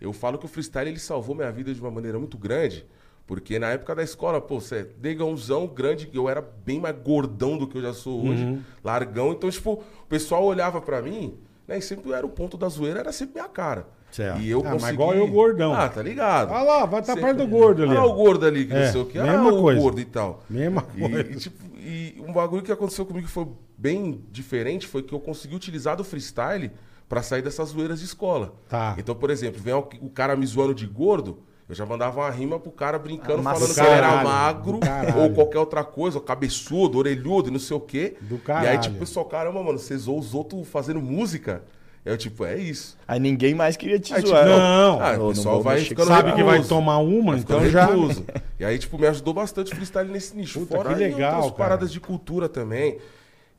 Eu 0.00 0.12
falo 0.12 0.38
que 0.38 0.44
o 0.44 0.48
freestyle 0.48 0.90
ele 0.90 0.98
salvou 0.98 1.36
minha 1.36 1.52
vida 1.52 1.72
de 1.72 1.80
uma 1.80 1.90
maneira 1.90 2.18
muito 2.18 2.36
grande, 2.36 2.84
porque 3.26 3.58
na 3.58 3.68
época 3.70 3.94
da 3.94 4.02
escola, 4.02 4.40
pô, 4.40 4.60
você 4.60 4.76
é 4.76 4.86
negãozão 5.02 5.66
grande, 5.66 6.08
eu 6.12 6.28
era 6.28 6.40
bem 6.64 6.80
mais 6.80 6.94
gordão 6.96 7.58
do 7.58 7.66
que 7.66 7.76
eu 7.78 7.82
já 7.82 7.92
sou 7.92 8.26
hoje, 8.28 8.44
Uhum. 8.44 8.60
largão. 8.84 9.32
Então, 9.32 9.50
tipo, 9.50 9.72
o 9.72 10.06
pessoal 10.08 10.44
olhava 10.44 10.80
pra 10.80 11.02
mim, 11.02 11.34
né, 11.66 11.78
e 11.78 11.82
sempre 11.82 12.12
era 12.12 12.24
o 12.24 12.28
ponto 12.28 12.56
da 12.56 12.68
zoeira, 12.68 13.00
era 13.00 13.12
sempre 13.12 13.34
minha 13.40 13.48
cara. 13.48 13.86
Certo. 14.12 14.40
E 14.40 14.48
eu 14.48 14.60
Ah, 14.60 14.64
mas 14.64 14.72
consegui... 14.74 14.92
igual 14.94 15.14
eu, 15.14 15.26
gordão. 15.26 15.74
Ah, 15.74 15.88
tá 15.88 16.00
ligado? 16.00 16.50
Ah 16.52 16.62
lá, 16.62 16.86
vai 16.86 17.00
estar 17.00 17.14
Sempre- 17.14 17.34
perto 17.34 17.38
do 17.38 17.46
gordo 17.48 17.82
ali. 17.82 17.96
Ó. 17.96 18.06
o 18.06 18.14
gordo 18.14 18.46
ali, 18.46 18.64
que 18.64 18.72
É, 18.72 18.84
não 18.86 18.92
sei 18.92 19.00
o 19.00 19.04
que. 19.06 19.18
Ah, 19.18 19.24
mesma 19.24 19.52
o 19.52 19.60
coisa. 19.60 19.80
gordo 19.80 20.00
e 20.00 20.04
tal. 20.04 20.42
Mesma 20.48 20.86
E, 20.96 21.00
coisa. 21.00 21.20
e, 21.32 21.36
tipo, 21.36 21.64
e 21.78 22.22
um 22.26 22.32
bagulho 22.32 22.62
que 22.62 22.70
aconteceu 22.72 23.04
comigo 23.04 23.26
que 23.26 23.32
foi 23.32 23.46
bem 23.76 24.22
diferente 24.30 24.86
foi 24.86 25.02
que 25.02 25.12
eu 25.12 25.20
consegui 25.20 25.54
utilizar 25.56 25.96
do 25.96 26.04
freestyle 26.04 26.70
pra 27.08 27.20
sair 27.20 27.42
dessas 27.42 27.68
zoeiras 27.70 27.98
de 27.98 28.06
escola. 28.06 28.54
Tá. 28.68 28.94
Então, 28.96 29.14
por 29.14 29.28
exemplo, 29.28 29.60
vem 29.60 29.74
o, 29.74 29.86
o 30.00 30.08
cara 30.08 30.34
me 30.36 30.46
zoando 30.46 30.74
de 30.74 30.86
gordo, 30.86 31.38
eu 31.68 31.74
já 31.74 31.84
mandava 31.84 32.20
uma 32.20 32.30
rima 32.30 32.58
pro 32.60 32.70
cara 32.70 32.98
brincando, 32.98 33.40
Ah, 33.40 33.54
falando 33.54 33.68
do 33.68 33.74
que 33.74 33.80
ele 33.80 33.88
era 33.88 34.06
caralho, 34.08 34.28
magro 34.28 34.78
caralho. 34.80 35.18
ou 35.22 35.30
qualquer 35.32 35.58
outra 35.58 35.82
coisa, 35.84 36.18
ou 36.18 36.22
cabeçudo, 36.24 36.98
orelhudo, 36.98 37.48
e 37.48 37.52
não 37.52 37.58
sei 37.58 37.76
o 37.76 37.80
quê. 37.80 38.16
Do 38.20 38.34
E 38.34 38.38
aí, 38.38 38.40
caralho. 38.44 38.80
tipo, 38.80 38.96
o 38.96 38.98
pessoal, 39.00 39.24
caramba, 39.26 39.62
mano, 39.62 39.78
você 39.78 39.96
zoou 39.96 40.18
os 40.18 40.32
outros 40.34 40.66
fazendo 40.68 41.00
música? 41.00 41.62
Eu, 42.04 42.16
tipo, 42.16 42.44
é 42.44 42.56
isso. 42.56 42.96
Aí 43.08 43.18
ninguém 43.18 43.52
mais 43.52 43.76
queria 43.76 43.98
te 43.98 44.14
Aí, 44.14 44.20
tipo, 44.22 44.28
zoar. 44.28 44.46
não. 44.46 45.00
Ah, 45.02 45.16
o 45.20 45.28
pessoal 45.30 45.60
vai 45.60 45.74
mexer 45.74 45.88
ficando 45.88 46.06
Sabe 46.06 46.30
que 46.34 46.42
vai 46.44 46.52
recluso. 46.52 46.68
tomar 46.68 46.98
uma, 46.98 47.32
Vai 47.32 47.40
então 47.40 47.68
já. 47.68 47.86
recluso. 47.86 48.24
E 48.60 48.64
aí, 48.64 48.78
tipo, 48.78 48.96
me 48.96 49.08
ajudou 49.08 49.34
bastante 49.34 49.72
o 49.72 49.74
freestyle 49.74 50.08
nesse 50.08 50.36
nicho. 50.36 50.60
Puta, 50.60 50.76
Fora 50.76 50.94
que 50.94 51.02
aí 51.02 51.10
legal, 51.12 51.34
outras 51.42 51.50
cara. 51.56 51.56
paradas 51.70 51.90
de 51.92 51.98
cultura 51.98 52.48
também. 52.48 52.98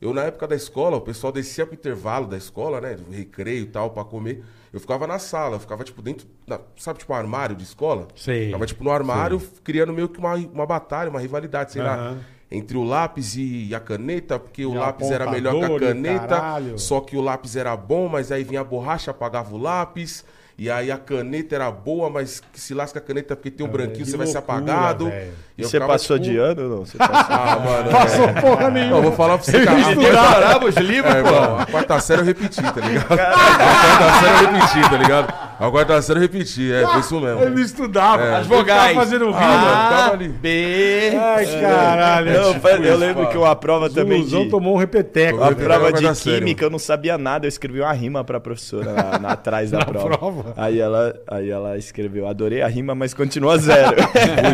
Eu, 0.00 0.14
na 0.14 0.22
época 0.22 0.46
da 0.46 0.54
escola, 0.54 0.96
o 0.96 1.00
pessoal 1.00 1.32
descia 1.32 1.66
pro 1.66 1.74
intervalo 1.74 2.26
da 2.26 2.36
escola, 2.36 2.80
né? 2.80 2.94
Do 2.94 3.10
recreio 3.10 3.62
e 3.62 3.66
tal, 3.66 3.90
pra 3.90 4.04
comer. 4.04 4.44
Eu 4.72 4.78
ficava 4.78 5.06
na 5.06 5.18
sala, 5.18 5.56
eu 5.56 5.60
ficava, 5.60 5.82
tipo, 5.82 6.00
dentro, 6.00 6.26
da, 6.46 6.60
sabe, 6.76 6.98
tipo, 7.00 7.12
um 7.12 7.16
armário 7.16 7.56
de 7.56 7.64
escola? 7.64 8.06
Sei, 8.14 8.46
Ficava, 8.46 8.66
tipo, 8.66 8.84
no 8.84 8.90
armário, 8.90 9.40
criando 9.64 9.92
meio 9.92 10.08
que 10.08 10.18
uma, 10.18 10.34
uma 10.34 10.66
batalha, 10.66 11.10
uma 11.10 11.18
rivalidade, 11.20 11.72
sei 11.72 11.82
lá. 11.82 11.94
Aham. 11.94 12.18
Entre 12.50 12.78
o 12.78 12.82
lápis 12.84 13.34
e 13.36 13.74
a 13.74 13.80
caneta, 13.80 14.38
porque 14.38 14.64
o 14.64 14.74
E 14.74 14.78
lápis 14.78 15.10
era 15.10 15.30
melhor 15.30 15.58
que 15.58 15.64
a 15.64 15.70
o 15.70 15.78
caneta. 15.80 16.26
caralho. 16.28 16.78
Só 16.78 17.00
que 17.00 17.14
o 17.14 17.20
lápis 17.20 17.56
era 17.56 17.76
bom, 17.76 18.08
mas 18.08 18.32
aí 18.32 18.42
vinha 18.42 18.62
a 18.62 18.64
borracha, 18.64 19.10
apagava 19.10 19.54
o 19.54 19.58
lápis. 19.58 20.24
E 20.56 20.70
aí 20.70 20.90
a 20.90 20.96
caneta 20.96 21.54
era 21.54 21.70
boa, 21.70 22.08
mas 22.08 22.40
que 22.40 22.58
se 22.58 22.72
lasca 22.72 22.98
a 23.00 23.02
caneta 23.02 23.36
porque 23.36 23.50
tem 23.50 23.66
um 23.66 23.68
branquinho, 23.70 24.06
você 24.06 24.16
vai 24.16 24.26
ser 24.26 24.38
loucura, 24.38 24.54
apagado. 24.60 25.06
velho. 25.10 25.32
E 25.58 25.62
eu 25.62 25.68
Você 25.68 25.76
ficava, 25.78 25.92
passou 25.92 26.16
tipo, 26.20 26.30
de 26.30 26.38
ano 26.38 26.62
ou 26.62 26.68
não? 26.68 26.84
Você 26.86 26.96
passou... 26.98 27.16
Ah, 27.36 27.58
mano. 27.64 27.90
Passou 27.90 28.24
é. 28.26 28.32
porra 28.40 28.70
nenhuma. 28.70 28.94
Não, 28.96 29.02
vou 29.02 29.12
falar 29.12 29.38
pra 29.38 29.44
você, 29.44 29.64
cara. 29.64 29.78
A 29.86 29.94
Decorava 29.94 30.64
os 30.66 30.76
livros, 30.76 31.12
é, 31.14 31.20
pô. 31.22 31.28
irmão, 31.28 31.58
a 31.58 31.66
quarta 31.66 32.00
série 32.00 32.20
eu 32.20 32.24
repeti, 32.24 32.62
tá 32.62 32.80
ligado? 32.80 33.12
A 33.12 33.16
quarta 33.16 34.20
série 34.20 34.44
eu 34.44 34.52
repeti, 34.52 34.90
tá 34.90 34.96
ligado? 34.96 35.34
A 35.58 35.70
quarta 35.72 36.02
série 36.02 36.18
eu 36.18 36.22
repeti, 36.22 36.72
é, 36.72 36.86
foi 36.86 37.00
isso 37.00 37.20
mesmo. 37.20 37.42
Ele 37.42 37.50
não 37.50 37.62
estudava. 37.62 38.22
É. 38.22 38.36
As 38.36 38.46
vogais. 38.46 38.94
Tava 38.94 38.94
fazendo 39.06 39.34
Ah, 39.34 39.40
rima. 39.40 39.96
tava 39.96 40.12
ali. 40.12 40.28
B. 40.28 41.12
Ai, 41.20 41.46
caralho. 41.60 42.32
Não, 42.42 42.52
tipo 42.54 42.68
eu 42.68 42.82
isso, 42.84 42.96
lembro 42.96 43.14
fala. 43.22 43.26
que 43.32 43.38
uma 43.38 43.56
prova 43.56 43.90
também 43.90 44.18
Zuluzão 44.18 44.42
de... 44.44 44.50
tomou 44.50 44.74
um 44.76 44.78
repeteco. 44.78 45.42
A 45.42 45.48
Eu 45.48 45.56
prova 45.56 45.92
de 45.92 46.12
química, 46.14 46.64
eu 46.64 46.70
não 46.70 46.78
sabia 46.78 47.18
nada, 47.18 47.46
eu 47.46 47.48
escrevi 47.48 47.80
uma 47.80 47.92
rima 47.92 48.22
pra 48.22 48.38
professora 48.38 48.92
na, 48.92 49.18
na- 49.18 49.28
atrás 49.32 49.72
da 49.72 49.84
prova. 49.84 50.16
prova? 50.16 50.52
Aí 50.56 50.78
ela, 50.78 51.12
aí 51.28 51.50
ela 51.50 51.76
escreveu, 51.76 52.28
adorei 52.28 52.62
a 52.62 52.68
rima, 52.68 52.94
mas 52.94 53.12
continua 53.12 53.58
zero. 53.58 53.96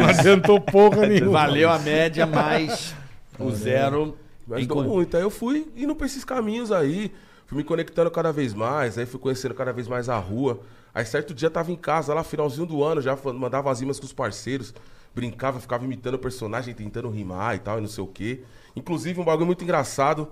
Não 0.00 0.08
adiantou 0.08 0.58
porra 0.94 1.06
nenhuma. 1.08 1.32
Valeu 1.32 1.70
a 1.70 1.78
média, 1.78 2.26
mas 2.26 2.94
o 3.38 3.50
zero. 3.50 4.16
Me 4.46 4.56
ajudou 4.56 4.76
con- 4.78 4.84
muito. 4.84 5.16
Aí 5.16 5.22
eu 5.22 5.30
fui 5.30 5.66
indo 5.76 5.94
pra 5.96 6.06
esses 6.06 6.24
caminhos 6.24 6.70
aí, 6.70 7.10
fui 7.46 7.56
me 7.58 7.64
conectando 7.64 8.10
cada 8.10 8.30
vez 8.32 8.52
mais, 8.52 8.98
aí 8.98 9.06
fui 9.06 9.18
conhecendo 9.18 9.54
cada 9.54 9.72
vez 9.72 9.88
mais 9.88 10.08
a 10.08 10.18
rua. 10.18 10.60
Aí 10.94 11.04
certo 11.04 11.34
dia 11.34 11.50
tava 11.50 11.72
em 11.72 11.76
casa, 11.76 12.12
lá 12.14 12.22
finalzinho 12.22 12.66
do 12.66 12.84
ano, 12.84 13.00
já 13.00 13.16
mandava 13.34 13.70
as 13.70 13.80
rimas 13.80 13.98
com 13.98 14.06
os 14.06 14.12
parceiros, 14.12 14.72
brincava, 15.14 15.58
ficava 15.58 15.84
imitando 15.84 16.14
o 16.14 16.18
personagem, 16.18 16.72
tentando 16.74 17.08
rimar 17.10 17.56
e 17.56 17.58
tal, 17.58 17.78
e 17.78 17.80
não 17.80 17.88
sei 17.88 18.04
o 18.04 18.06
quê. 18.06 18.42
Inclusive, 18.76 19.20
um 19.20 19.24
bagulho 19.24 19.46
muito 19.46 19.64
engraçado, 19.64 20.28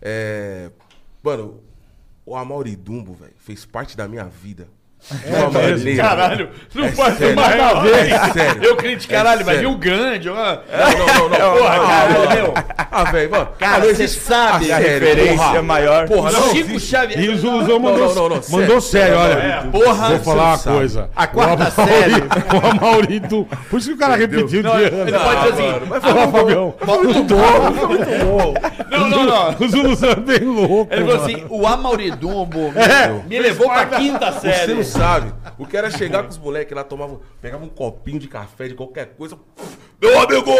é... 0.00 0.70
Mano, 1.22 1.60
o 2.26 2.36
Amaury 2.36 2.76
Dumbo, 2.76 3.14
velho, 3.14 3.32
fez 3.38 3.64
parte 3.64 3.96
da 3.96 4.06
minha 4.06 4.24
vida. 4.24 4.68
De 5.10 5.34
uma 5.34 5.50
maneira... 5.50 6.02
Caralho, 6.02 6.48
não 6.74 6.84
É 6.86 6.90
pode 6.92 7.16
sério. 7.18 7.36
mais 7.36 7.54
É 8.10 8.32
sério. 8.32 8.62
Eu 8.64 8.76
critico, 8.76 9.12
caralho, 9.12 9.40
É 9.42 9.44
vir 9.44 9.52
sério. 9.54 9.70
o 9.70 9.76
Gandhi. 9.76 10.28
ó. 10.30 10.34
Não, 10.34 10.48
não, 10.98 11.28
não, 11.28 11.28
não. 11.28 11.56
Porra, 11.58 11.76
não, 11.76 11.86
caralho, 11.86 12.14
não, 12.24 12.34
meu. 12.34 12.54
Ah, 12.90 13.04
velho, 13.04 13.30
mano. 13.30 13.48
Cara, 13.58 13.82
ah, 13.84 13.94
você 13.94 14.08
sabe 14.08 14.72
Ah, 14.72 14.76
a 14.76 14.80
sério, 14.80 15.00
referência 15.06 15.36
porra. 15.46 15.62
maior. 15.62 16.08
Porra, 16.08 16.32
não 16.32 16.50
Chico. 16.50 16.80
Xavier. 16.80 17.20
E 17.20 17.28
o 17.28 17.36
Zuluzão 17.36 17.78
mandou, 17.78 18.14
não, 18.14 18.28
não, 18.28 18.36
não, 18.36 18.42
mandou 18.48 18.80
sério, 18.80 19.18
olha. 19.18 19.32
É, 19.34 19.62
porra, 19.70 20.08
vou 20.10 20.18
falar 20.20 20.44
uma 20.44 20.56
não 20.56 20.58
coisa. 20.78 21.10
A 21.14 21.26
quarta 21.26 21.68
o 21.68 21.70
série. 21.70 22.14
O 22.54 22.66
Amaurito. 22.70 23.48
Por 23.70 23.78
isso 23.78 23.88
que 23.88 23.94
o 23.94 23.98
cara 23.98 24.16
repetiu 24.16 24.62
Não, 24.62 24.76
de 24.76 24.82
ele 24.84 24.96
ano. 24.96 25.20
pode 25.20 25.40
dizer 25.40 25.52
assim. 25.52 25.72
mano, 25.72 25.86
mas 25.88 26.02
Fala, 26.02 26.28
Fabião. 26.28 26.74
Muito 26.86 27.24
bom, 27.24 27.86
muito 27.86 28.24
bom. 28.24 28.54
Não, 28.94 29.08
não, 29.08 29.24
não. 29.24 29.56
O 29.58 29.68
Zuluzão 29.68 30.10
é 30.10 30.14
bem 30.14 30.38
louco. 30.44 30.86
Ele 30.94 31.04
falou 31.04 31.24
assim: 31.24 31.44
o 31.48 31.66
Amauridumbo 31.66 32.70
me, 32.70 32.80
É. 32.80 33.08
me 33.26 33.38
levou 33.40 33.68
pra 33.68 33.86
quinta 33.86 34.30
série. 34.32 34.84
Sabe. 34.94 35.32
O 35.58 35.66
que 35.66 35.76
era 35.76 35.90
chegar 35.90 36.22
com 36.22 36.28
os 36.28 36.38
moleques 36.38 36.74
lá, 36.74 36.84
tomavam, 36.84 37.20
pegavam 37.40 37.66
um 37.66 37.70
copinho 37.70 38.18
de 38.18 38.28
café, 38.28 38.68
de 38.68 38.74
qualquer 38.74 39.06
coisa. 39.16 39.36
Meu 40.00 40.20
amigo! 40.20 40.52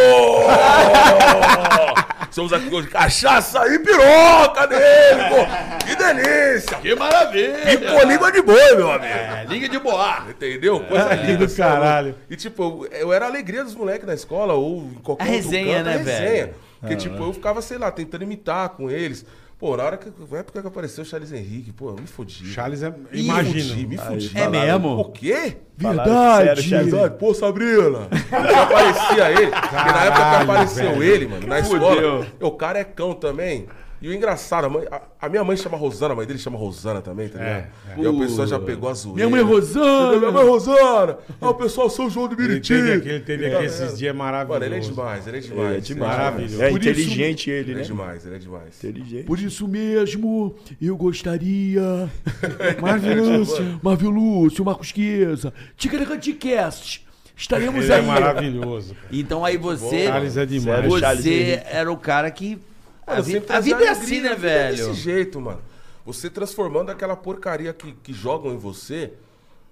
Estamos 2.31 2.53
aqui 2.53 2.75
hoje, 2.75 2.89
cachaça 2.89 3.67
e 3.69 3.79
piroca 3.79 4.67
dele, 4.67 5.23
pô! 5.29 5.87
Que 5.87 5.95
delícia! 5.97 6.79
Que 6.79 6.95
maravilha! 6.95 7.73
E 7.73 7.77
com 7.79 8.07
língua 8.09 8.33
de 8.33 8.43
boi, 8.43 8.75
meu 8.77 8.91
amigo! 8.91 9.05
É, 9.13 9.45
liga 9.49 9.69
de 9.69 9.79
boa. 9.79 10.25
Entendeu? 10.29 10.81
Coisa 10.81 11.17
Que 11.17 11.27
linda. 11.27 11.47
do 11.47 11.55
caralho. 11.55 12.15
E 12.29 12.37
tipo, 12.37 12.87
eu, 12.91 13.01
eu 13.01 13.13
era 13.13 13.27
a 13.27 13.29
alegria 13.29 13.63
dos 13.63 13.75
moleques 13.75 14.07
na 14.07 14.15
escola 14.15 14.55
ou 14.55 14.79
em 14.85 14.95
qualquer 15.03 15.25
A 15.25 15.27
resenha, 15.27 15.77
canto, 15.77 15.85
né, 15.87 15.97
resenha. 15.99 16.19
velho? 16.19 16.55
Porque, 16.81 16.97
tipo, 16.97 17.23
eu 17.23 17.33
ficava, 17.33 17.63
sei 17.63 17.79
lá, 17.79 17.91
tentando 17.91 18.25
imitar 18.25 18.69
com 18.71 18.91
eles. 18.91 19.25
Pô, 19.59 19.77
na 19.77 19.85
hora 19.85 19.97
que. 19.97 20.11
Na 20.31 20.39
época 20.39 20.61
que 20.61 20.67
apareceu 20.67 21.03
o 21.03 21.07
Charles 21.07 21.33
Henrique, 21.33 21.73
pô, 21.73 21.91
eu 21.91 21.95
me 21.97 22.07
fodi. 22.07 22.45
Charles 22.47 22.83
é. 22.83 22.91
Me 22.91 22.97
Imagina. 23.23 23.69
fudi, 23.71 23.87
me 23.87 23.97
fudi. 23.97 24.31
É 24.35 24.49
mesmo? 24.49 24.99
O 24.99 25.05
quê? 25.13 25.57
Falaram 25.81 26.45
sério, 26.45 26.63
Charles. 26.63 26.91
Verdade, 26.93 27.15
pô, 27.19 27.33
Sabrina. 27.35 28.09
Que 28.29 28.35
aparecia 28.55 29.31
ele. 29.31 29.51
Porque 29.51 29.75
na 29.77 30.05
época 30.05 30.13
que 30.13 30.31
Caralho, 30.31 30.51
apareceu 30.51 30.91
velho. 30.91 31.03
ele, 31.03 31.27
mano, 31.29 31.47
na 31.47 31.61
escola, 31.61 31.95
Fudeu. 31.95 32.27
o 32.41 32.51
cara 32.53 32.79
é 32.81 32.85
cão 32.85 33.15
também. 33.15 33.67
E 34.05 34.09
o 34.09 34.13
engraçado, 34.13 34.67
a, 34.67 34.69
mãe- 34.69 34.85
a- 34.91 35.01
a 35.19 35.29
minha 35.31 35.43
mãe 35.43 35.57
chama 35.57 35.79
Rosana, 35.79 36.13
a 36.13 36.17
mãe 36.17 36.27
dele 36.27 36.39
chama 36.39 36.59
Rosana 36.59 37.01
também, 37.01 37.27
tá 37.27 37.39
ligado? 37.39 37.57
É, 37.57 37.69
E 37.97 38.01
aí 38.03 38.07
o 38.07 38.19
pessoal 38.19 38.47
já 38.47 38.59
pegou 38.61 38.91
a 38.91 38.93
zoeira. 38.93 39.17
Minha 39.17 39.31
mãe 39.31 39.41
Rosana. 39.43 40.19
Minha 40.19 40.31
mãe 40.31 40.45
Rosana. 40.47 41.19
Ah, 41.41 41.49
o 41.49 41.55
pessoal 41.55 41.89
São 41.89 42.11
João 42.11 42.29
do 42.29 42.35
Ele 42.35 42.49
Meriti. 42.49 42.75
teve 42.75 42.93
aqui, 42.93 43.09
ele 43.09 43.21
teve 43.21 43.47
aqui 43.47 43.65
esses 43.65 43.97
dias 43.99 44.15
maravilhosos. 44.15 44.61
Mano, 44.61 44.75
ele 44.75 44.85
é 44.85 44.89
demais, 44.91 45.27
ele 45.27 45.37
é 45.39 45.41
demais. 45.41 45.71
É 45.71 45.73
ele 45.73 45.81
demais. 45.81 46.13
Maravilhoso. 46.19 46.63
É 46.63 46.71
inteligente 46.71 47.51
ele, 47.51 47.71
Ele 47.71 47.73
é 47.73 47.77
né? 47.77 47.83
demais, 47.83 48.27
ele 48.27 48.35
é 48.35 48.39
demais. 48.39 48.77
Inteligente. 48.85 49.25
Por 49.25 49.39
isso 49.41 49.67
mesmo, 49.67 50.55
eu 50.83 50.97
gostaria. 50.99 52.11
Marvio 52.83 53.39
Lúcio. 53.39 53.81
Marvio 53.83 54.11
Lúcio, 54.11 54.65
Marcos 54.67 54.89
Chiesa, 54.89 55.51
Ticaracanticast. 55.79 57.05
Estaremos 57.37 57.85
Ele 57.85 57.93
é 57.93 57.97
aí. 57.97 58.03
maravilhoso. 58.07 58.95
cara. 58.95 59.07
Então 59.11 59.45
aí 59.45 59.57
você. 59.57 60.07
Charles 60.07 60.37
é 60.37 60.47
demais. 60.47 60.93
Charles 61.01 61.23
Você 61.25 61.31
Henrique. 61.33 61.63
era 61.71 61.91
o 61.91 61.97
cara 61.97 62.31
que. 62.31 62.59
A, 63.07 63.21
vi- 63.21 63.33
sempre 63.33 63.55
a 63.57 63.61
vida 63.61 63.85
é 63.85 63.89
assim, 63.89 64.21
né, 64.21 64.31
a 64.31 64.35
vida 64.35 64.47
é 64.49 64.51
velho? 64.51 64.77
Desse 64.89 64.95
jeito, 64.95 65.41
mano. 65.41 65.61
Você 66.07 66.29
transformando 66.29 66.91
aquela 66.91 67.17
porcaria 67.17 67.73
que, 67.73 67.93
que 67.93 68.13
jogam 68.13 68.53
em 68.53 68.59
você 68.59 69.13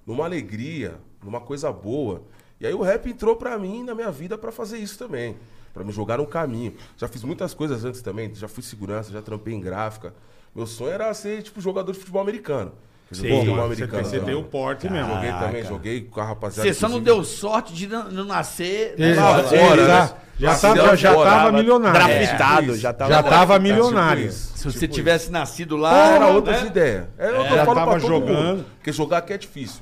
numa 0.06 0.24
alegria, 0.24 0.96
numa 1.22 1.40
coisa 1.40 1.70
boa. 1.72 2.22
E 2.60 2.66
aí 2.66 2.72
o 2.74 2.80
rap 2.82 3.08
entrou 3.08 3.36
pra 3.36 3.58
mim, 3.58 3.82
na 3.82 3.94
minha 3.94 4.10
vida, 4.10 4.38
pra 4.38 4.50
fazer 4.52 4.78
isso 4.78 4.98
também. 4.98 5.36
Pra 5.74 5.82
me 5.84 5.92
jogar 5.92 6.20
um 6.20 6.26
caminho. 6.26 6.74
Já 6.96 7.08
fiz 7.08 7.22
muitas 7.24 7.54
coisas 7.54 7.84
antes 7.84 8.02
também. 8.02 8.34
Já 8.34 8.48
fui 8.48 8.62
segurança, 8.62 9.10
já 9.12 9.20
trampei 9.22 9.54
em 9.54 9.60
gráfica. 9.60 10.14
Meu 10.54 10.66
sonho 10.66 10.90
era 10.92 11.12
ser, 11.14 11.42
tipo, 11.42 11.60
jogador 11.60 11.92
de 11.92 11.98
futebol 11.98 12.20
americano. 12.22 12.72
Sim, 13.12 13.28
futebol 13.38 13.64
americano 13.64 14.04
você 14.04 14.20
tem 14.20 14.34
o 14.34 14.42
porte 14.42 14.88
mesmo. 14.90 15.14
Joguei 15.14 15.32
também, 15.32 15.64
joguei 15.64 16.00
com 16.02 16.20
a 16.20 16.24
rapaziada. 16.24 16.68
Você 16.68 16.74
só 16.74 16.88
não 16.88 17.00
deu 17.00 17.22
sorte 17.24 17.72
de 17.74 17.86
não, 17.86 18.24
nascer. 18.24 18.94
Né? 18.98 19.06
ele 19.08 19.14
já, 19.14 20.02
né? 20.02 20.10
já, 20.38 20.56
tava, 20.56 20.96
já 20.96 21.14
tava 21.14 21.52
milionário. 21.52 22.00
Draftado, 22.00 22.72
É, 22.72 22.76
já 22.76 22.92
tava. 22.92 23.10
Já 23.12 23.22
tava 23.22 23.52
Tipo 23.54 23.62
milionário. 23.62 24.26
isso. 24.26 24.52
Se 24.56 24.64
você 24.64 24.80
Tipo 24.80 24.94
tivesse 24.94 25.30
nascido 25.30 25.74
isso. 25.76 25.82
lá. 25.82 26.14
Era 26.14 26.26
outras 26.28 26.62
né? 26.62 26.66
ideias. 26.68 27.04
É, 27.18 27.26
eu 27.28 27.34
tô 27.36 27.42
Já 27.42 27.48
falando 27.48 27.66
tava 27.66 27.90
pra 27.90 28.00
todo 28.00 28.08
jogando. 28.08 28.34
mundo. 28.42 28.64
Porque 28.76 28.92
jogar 28.92 29.18
aqui 29.18 29.32
é 29.32 29.38
difícil. 29.38 29.80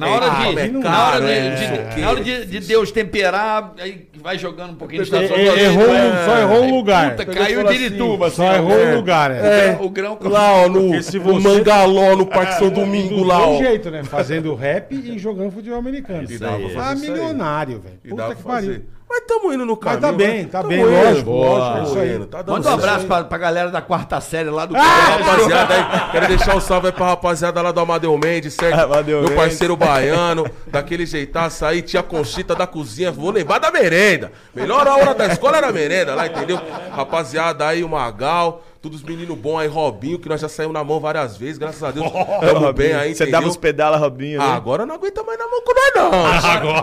Na 0.00 0.08
hora, 0.08 0.26
Ah, 0.32 0.52
de, 0.52 0.58
é 0.60 0.68
na 0.68 1.08
hora, 1.08 1.20
de, 1.26 1.30
é, 1.32 1.50
de- 1.50 1.64
é, 1.64 2.00
na 2.02 2.10
hora 2.10 2.20
de, 2.24 2.46
de 2.46 2.60
Deus 2.60 2.90
temperar, 2.90 3.74
aí 3.78 4.06
vai 4.22 4.38
jogando 4.38 4.70
um 4.70 4.74
pouquinho 4.74 5.04
de 5.04 5.14
É, 5.14 5.22
estação. 5.24 5.36
E- 5.36 5.60
Errou, 5.60 5.86
só 6.24 6.38
errou 6.38 6.64
o 6.64 6.74
lugar. 6.76 7.10
Puta, 7.10 7.26
caiu 7.26 7.64
de 7.64 7.74
Irituba, 7.74 8.26
assim, 8.28 8.36
Só 8.36 8.54
errou 8.54 8.72
o 8.78 8.94
lugar. 8.96 9.30
É. 9.30 9.76
O 9.78 9.90
grão. 9.90 10.18
Lá, 10.22 10.52
ó, 10.52 10.68
no, 10.68 11.00
se 11.02 11.18
no 11.18 11.24
você- 11.24 11.48
Mangaló, 11.48 12.16
no 12.16 12.24
Parque 12.26 12.54
São 12.58 12.70
Domingo, 12.72 13.16
Do 13.16 13.24
lá, 13.24 13.46
ó. 13.46 13.58
jeito, 13.58 13.90
né? 13.90 14.02
Fazendo 14.04 14.54
rap 14.54 14.92
e 14.94 15.18
jogando 15.18 15.50
futebol 15.50 15.78
americano. 15.78 16.24
E 16.30 16.38
dava 16.38 16.58
pra 16.58 16.68
fazer 16.70 16.78
Ah, 16.80 16.94
isso 16.94 17.04
aí. 17.04 17.10
milionário, 17.10 17.80
velho. 17.80 17.98
Puta 18.16 18.34
que 18.34 18.42
pariu. 18.42 18.82
Mas 19.12 19.24
tamo 19.26 19.52
indo 19.52 19.66
no 19.66 19.72
Mas 19.82 19.98
caminho. 19.98 20.00
tá 20.00 20.12
bem, 20.12 20.42
né? 20.42 20.48
tá 20.52 20.58
Tamo 20.58 20.68
bem, 20.68 20.80
indo, 20.80 20.88
lógico, 20.90 21.30
lógico, 21.30 21.98
é 21.98 22.06
indo, 22.14 22.26
tá 22.26 22.44
Manda 22.46 22.70
um 22.70 22.74
abraço 22.74 23.06
pra, 23.06 23.24
pra 23.24 23.38
galera 23.38 23.68
da 23.68 23.82
quarta 23.82 24.20
série 24.20 24.48
lá 24.50 24.64
do 24.66 24.74
Rapaziada 24.74 25.74
aí, 25.74 26.10
quero 26.12 26.28
deixar 26.28 26.56
um 26.56 26.60
salve 26.60 26.86
aí 26.86 26.92
pra 26.92 27.06
rapaziada 27.06 27.60
lá 27.60 27.72
do 27.72 27.80
Amadeu 27.80 28.16
Mendes, 28.16 28.54
certo? 28.54 28.78
Amadeu 28.78 29.18
Meu 29.20 29.30
Mendes. 29.30 29.36
parceiro 29.44 29.76
baiano, 29.76 30.46
daquele 30.68 31.04
jeitaço 31.06 31.64
aí, 31.66 31.82
tia 31.82 32.04
Conchita 32.04 32.54
da 32.54 32.68
cozinha, 32.68 33.10
vou 33.10 33.30
lembrar 33.32 33.58
da 33.58 33.72
merenda. 33.72 34.30
Melhor 34.54 34.86
hora 34.86 35.12
da 35.12 35.26
escola 35.26 35.56
era 35.56 35.68
a 35.70 35.72
merenda 35.72 36.14
lá, 36.14 36.28
entendeu? 36.28 36.60
Rapaziada 36.92 37.66
aí, 37.66 37.82
o 37.82 37.88
Magal, 37.88 38.62
todos 38.82 39.00
os 39.00 39.04
meninos 39.04 39.36
bons 39.36 39.58
aí, 39.58 39.68
Robinho, 39.68 40.18
que 40.18 40.28
nós 40.28 40.40
já 40.40 40.48
saímos 40.48 40.72
na 40.72 40.82
mão 40.82 40.98
várias 41.00 41.36
vezes, 41.36 41.58
graças 41.58 41.82
a 41.82 41.90
Deus. 41.90 42.10
Tamo 42.40 42.72
bem 42.72 42.92
aí, 42.94 43.14
Você 43.14 43.26
dava 43.26 43.46
os 43.46 43.56
pedala, 43.56 43.96
Robinho. 43.96 44.40
Ah, 44.40 44.48
né? 44.48 44.52
agora 44.54 44.86
não 44.86 44.94
aguenta 44.94 45.22
mais 45.22 45.38
na 45.38 45.46
mão 45.46 45.60
com 45.62 45.74
nós 45.74 45.90
não. 45.94 46.10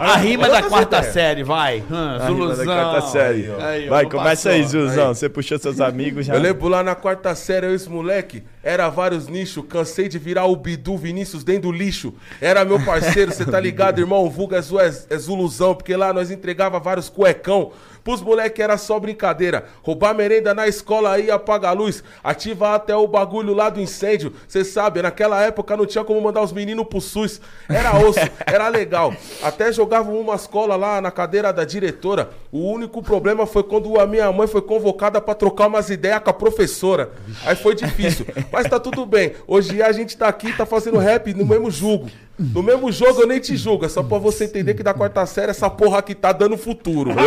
A 0.02 0.16
rima 0.18 0.48
da 0.48 0.54
Outras 0.56 0.72
quarta 0.72 1.04
série, 1.04 1.44
vai. 1.44 1.80
Hum, 1.90 1.96
A 1.96 2.28
rima 2.28 2.48
da 2.50 2.54
Zuluzão. 2.56 2.66
quarta 2.66 3.02
série. 3.08 3.52
Aí, 3.60 3.88
ó, 3.88 3.90
Vai, 3.90 4.06
começa 4.06 4.50
passou. 4.50 4.52
aí, 4.52 4.64
Zuzão. 4.64 5.14
Você 5.16 5.28
puxou 5.30 5.58
seus 5.58 5.82
amigos 5.82 6.26
já. 6.26 6.36
Eu 6.36 6.40
lembro 6.40 6.68
lá 6.68 6.84
na 6.84 6.94
quarta 6.94 7.34
série, 7.34 7.66
eu 7.66 7.72
e 7.72 7.76
esse 7.76 7.90
moleque, 7.90 8.44
era 8.64 8.90
vários 8.90 9.28
nichos, 9.28 9.64
cansei 9.68 10.08
de 10.08 10.20
virar 10.20 10.46
o 10.46 10.56
Bidu 10.56 10.98
Vinícius 10.98 11.44
dentro 11.44 11.64
do 11.64 11.72
lixo. 11.72 12.14
Era 12.40 12.64
meu 12.64 12.80
parceiro, 12.84 13.32
cê 13.32 13.44
tá 13.46 13.60
ligado, 13.60 14.00
irmão? 14.00 14.24
O 14.24 14.30
vulgo 14.30 14.54
é, 14.56 14.62
Zu- 14.62 14.80
é, 14.80 14.88
é 15.10 15.18
Zuluzão, 15.18 15.74
porque 15.74 15.96
lá 15.96 16.14
nós 16.14 16.30
entregava 16.30 16.80
vários 16.80 17.10
cuecão. 17.10 17.72
Pros 18.08 18.22
moleque 18.22 18.62
era 18.62 18.78
só 18.78 18.98
brincadeira. 18.98 19.66
Roubar 19.84 20.16
merenda 20.16 20.54
na 20.54 20.66
escola 20.66 21.12
aí, 21.12 21.30
apaga 21.30 21.68
a 21.68 21.74
luz. 21.74 22.02
Ativa 22.24 22.74
até 22.74 22.96
o 22.96 23.06
bagulho 23.06 23.54
lá 23.54 23.70
do 23.70 23.82
incêndio. 23.82 24.32
Cê 24.48 24.64
sabe, 24.64 25.02
naquela 25.02 25.44
época 25.44 25.76
não 25.76 25.86
tinha 25.86 26.06
como 26.06 26.22
mandar 26.22 26.42
os 26.42 26.54
meninos 26.54 26.88
pro 26.88 27.02
SUS. 27.02 27.42
Era 27.68 27.98
osso, 28.00 28.22
era 28.48 28.70
legal. 28.70 29.14
Até 29.44 29.74
jogavam 29.74 30.18
uma 30.18 30.36
escola 30.36 30.78
lá 30.78 31.02
na 31.02 31.12
cadeira 31.12 31.52
da 31.52 31.66
diretora. 31.66 32.30
O 32.50 32.72
único 32.72 33.04
problema 33.04 33.46
foi 33.46 33.64
quando 33.64 34.00
a 34.00 34.08
minha 34.08 34.32
mãe 34.32 34.48
foi 34.48 34.62
convocada 34.62 35.20
pra 35.20 35.36
trocar 35.36 35.68
umas 35.68 35.90
ideias 35.90 36.22
com 36.22 36.30
a 36.30 36.34
professora. 36.34 37.12
Aí 37.46 37.58
foi 37.58 37.76
difícil. 37.76 38.26
Mas 38.50 38.70
tá 38.70 38.80
tudo 38.80 39.06
bem. 39.06 39.34
Hoje 39.46 39.82
a 39.82 39.92
gente 39.92 40.16
tá 40.16 40.30
aqui, 40.30 40.56
tá 40.56 40.66
fazendo 40.66 40.98
rap 40.98 41.34
no 41.34 41.46
mesmo 41.46 41.70
jogo. 41.70 42.10
No 42.40 42.62
mesmo 42.62 42.92
jogo 42.92 43.22
eu 43.22 43.28
nem 43.28 43.40
te 43.40 43.58
julgo. 43.58 43.86
É 43.86 43.90
só 43.90 44.04
pra 44.04 44.18
você 44.18 44.46
entender 44.46 44.74
que 44.74 44.84
da 44.84 44.94
quarta 44.94 45.26
série 45.26 45.52
essa 45.52 45.70
porra 45.70 46.00
aqui 46.00 46.14
tá 46.14 46.32
dando 46.32 46.58
futuro. 46.58 47.12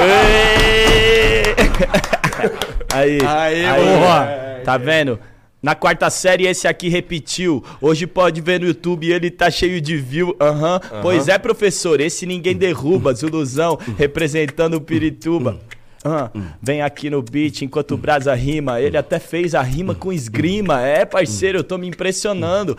Aí, 2.93 3.19
Aí, 3.25 3.63
porra. 3.65 4.61
Tá 4.65 4.77
vendo? 4.77 5.19
Na 5.63 5.75
quarta 5.75 6.09
série 6.09 6.47
esse 6.47 6.67
aqui 6.67 6.89
repetiu. 6.89 7.63
Hoje 7.81 8.07
pode 8.07 8.41
ver 8.41 8.61
no 8.61 8.67
YouTube, 8.67 9.11
ele 9.11 9.31
tá 9.31 9.51
cheio 9.51 9.81
de 9.81 9.97
view. 9.97 10.35
Aham. 10.41 10.81
Pois 11.03 11.29
é, 11.29 11.37
professor, 11.39 12.01
esse 12.01 12.25
ninguém 12.25 12.57
derruba. 12.57 13.13
Zuluzão 13.13 13.79
representando 13.99 14.75
o 14.75 14.81
Pirituba. 14.81 15.59
Ah, 16.03 16.31
vem 16.63 16.81
aqui 16.81 17.11
no 17.11 17.23
beat 17.23 17.63
enquanto 17.63 17.93
o 17.93 17.97
Brasa 17.97 18.35
rima. 18.35 18.81
Ele 18.81 18.97
até 18.97 19.19
fez 19.19 19.55
a 19.55 19.61
rima 19.61 19.95
com 19.95 20.13
esgrima. 20.13 20.81
É, 20.81 21.05
parceiro, 21.05 21.59
eu 21.59 21.65
tô 21.65 21.77
me 21.77 21.87
impressionando. 21.87 22.77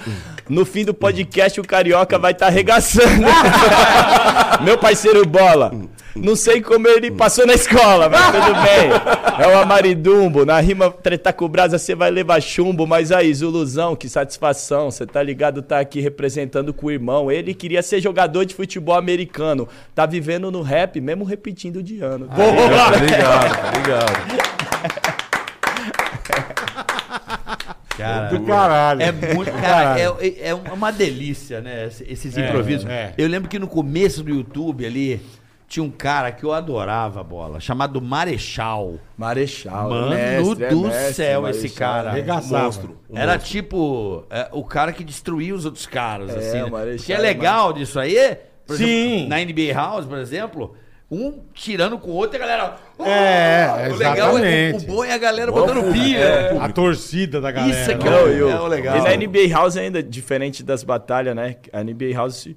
No 0.49 0.65
fim 0.65 0.83
do 0.83 0.93
podcast, 0.93 1.59
o 1.59 1.63
Carioca 1.63 2.17
vai 2.17 2.31
estar 2.31 2.47
tá 2.47 2.51
arregaçando. 2.51 3.27
Meu 4.65 4.77
parceiro 4.77 5.25
Bola. 5.25 5.71
Não 6.15 6.35
sei 6.35 6.61
como 6.61 6.87
ele 6.87 7.09
passou 7.11 7.45
na 7.47 7.53
escola, 7.53 8.09
mas 8.09 8.25
tudo 8.31 8.53
bem. 8.61 9.45
É 9.45 9.47
o 9.47 9.59
Amaridumbo. 9.61 10.45
Na 10.45 10.59
rima 10.59 10.91
tretar 10.91 11.33
com 11.33 11.45
o 11.45 11.49
Brasa, 11.49 11.77
você 11.79 11.95
vai 11.95 12.11
levar 12.11 12.41
chumbo. 12.41 12.85
Mas 12.85 13.11
aí, 13.11 13.33
Zuluzão, 13.33 13.95
que 13.95 14.09
satisfação. 14.09 14.91
Você 14.91 15.05
tá 15.05 15.23
ligado, 15.23 15.61
tá 15.61 15.79
aqui 15.79 16.01
representando 16.01 16.73
com 16.73 16.87
o 16.87 16.91
irmão. 16.91 17.31
Ele 17.31 17.53
queria 17.53 17.81
ser 17.81 18.01
jogador 18.01 18.45
de 18.45 18.53
futebol 18.53 18.95
americano. 18.95 19.67
Tá 19.95 20.05
vivendo 20.05 20.51
no 20.51 20.61
rap, 20.61 20.99
mesmo 20.99 21.23
repetindo 21.23 21.81
de 21.81 22.01
ano. 22.01 22.27
Tá 22.27 22.35
ligado, 22.97 23.55
tá 23.55 23.71
ligado. 23.77 24.51
Cara, 27.97 28.27
Do 28.29 28.39
caralho. 28.45 29.01
É 29.01 29.11
muito. 29.11 29.51
Cara, 29.51 29.99
é, 29.99 30.49
é 30.49 30.53
uma 30.53 30.91
delícia, 30.91 31.61
né? 31.61 31.87
esse- 31.87 32.05
Esses 32.09 32.37
É, 32.37 32.47
improvisos. 32.47 32.89
é. 32.89 33.13
Eu 33.17 33.27
lembro 33.27 33.49
que 33.49 33.59
no 33.59 33.67
começo 33.67 34.23
do 34.23 34.31
YouTube 34.31 34.85
ali. 34.85 35.21
Tinha 35.71 35.83
um 35.85 35.89
cara 35.89 36.33
que 36.33 36.43
eu 36.43 36.51
adorava, 36.51 37.23
bola, 37.23 37.61
chamado 37.61 38.01
Marechal. 38.01 38.95
Marechal. 39.17 39.89
Mano 39.89 40.09
mestre, 40.09 40.65
é 40.65 40.69
do 40.69 40.81
mestre, 40.81 41.13
céu, 41.13 41.41
Marechal. 41.43 41.65
esse 41.65 41.73
cara. 41.75 42.13
Monstro. 42.43 42.97
um 43.09 43.17
Era 43.17 43.31
monstro. 43.35 43.49
tipo 43.51 44.25
é, 44.29 44.49
o 44.51 44.65
cara 44.65 44.91
que 44.91 45.01
destruía 45.01 45.55
os 45.55 45.63
outros 45.63 45.85
caras, 45.85 46.35
assim. 46.35 46.59
o 46.59 46.65
né? 46.65 46.69
Marechal 46.71 47.15
é 47.15 47.19
é 47.19 47.21
legal 47.21 47.71
disso 47.71 47.97
aí, 48.01 48.37
por 48.67 48.75
Sim. 48.75 48.83
exemplo, 48.83 49.29
na 49.29 49.37
NBA 49.45 49.73
House, 49.73 50.05
por 50.05 50.17
exemplo, 50.17 50.75
um 51.09 51.39
tirando 51.53 51.97
com 51.97 52.09
o 52.11 52.15
outro 52.15 52.37
e 52.37 52.43
a 52.43 52.45
galera. 52.45 52.75
"Oh!" 52.97 53.05
É, 53.05 53.87
o 53.89 53.95
legal 53.95 54.17
é 54.17 54.23
o, 54.33 54.37
exatamente. 54.45 54.83
o 54.83 54.87
bom 54.93 55.03
é 55.05 55.13
a 55.13 55.17
galera 55.17 55.51
Bom 55.53 55.59
botando 55.61 55.83
público, 55.85 55.93
pia. 56.05 56.19
é. 56.19 56.57
A 56.59 56.67
torcida 56.67 57.39
da 57.39 57.49
galera. 57.49 57.71
Isso 57.81 57.91
é? 57.91 57.95
Não, 57.95 58.27
é, 58.27 58.35
e 58.35 58.43
o- 58.43 58.49
é 58.49 58.59
o 58.59 58.67
legal. 58.67 58.97
E 58.97 59.01
na 59.03 59.13
NBA 59.15 59.47
House 59.53 59.77
ainda, 59.77 60.03
diferente 60.03 60.63
das 60.63 60.83
batalhas, 60.83 61.33
né? 61.33 61.55
A 61.71 61.81
NBA 61.81 62.13
House 62.13 62.49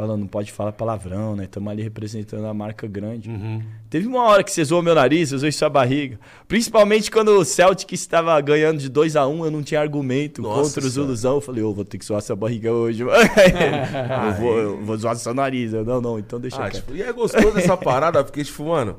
falando, 0.00 0.20
não 0.20 0.26
pode 0.26 0.50
falar 0.50 0.72
palavrão, 0.72 1.36
né? 1.36 1.44
Estamos 1.44 1.70
ali 1.70 1.82
representando 1.82 2.46
a 2.46 2.54
marca 2.54 2.86
grande. 2.86 3.28
Uhum. 3.28 3.62
Teve 3.90 4.06
uma 4.06 4.22
hora 4.22 4.42
que 4.42 4.50
você 4.50 4.64
zoou 4.64 4.82
meu 4.82 4.94
nariz, 4.94 5.28
você 5.28 5.38
zoou 5.38 5.52
sua 5.52 5.68
barriga. 5.68 6.18
Principalmente 6.48 7.10
quando 7.10 7.28
o 7.28 7.44
Celtic 7.44 7.92
estava 7.92 8.40
ganhando 8.40 8.78
de 8.78 8.88
2 8.88 9.16
a 9.16 9.26
1 9.26 9.44
eu 9.44 9.50
não 9.50 9.62
tinha 9.62 9.80
argumento 9.80 10.42
Nossa 10.42 10.62
contra 10.62 10.86
os. 10.86 10.92
Zuluzão. 10.92 11.34
Eu 11.34 11.40
falei, 11.40 11.62
ô, 11.62 11.74
vou 11.74 11.84
ter 11.84 11.98
que 11.98 12.04
zoar 12.04 12.22
sua 12.22 12.34
barriga 12.34 12.72
hoje, 12.72 13.02
eu, 13.04 14.34
vou, 14.38 14.58
eu 14.58 14.84
vou 14.84 14.96
zoar 14.96 15.16
seu 15.16 15.34
nariz. 15.34 15.72
Eu, 15.72 15.84
não, 15.84 16.00
não, 16.00 16.18
então 16.18 16.40
deixa 16.40 16.64
Ah, 16.64 16.70
tipo, 16.70 16.94
e 16.94 17.02
é 17.02 17.12
gostoso 17.12 17.58
essa 17.58 17.76
parada, 17.76 18.24
porque, 18.24 18.42
tipo, 18.42 18.64
mano, 18.64 18.96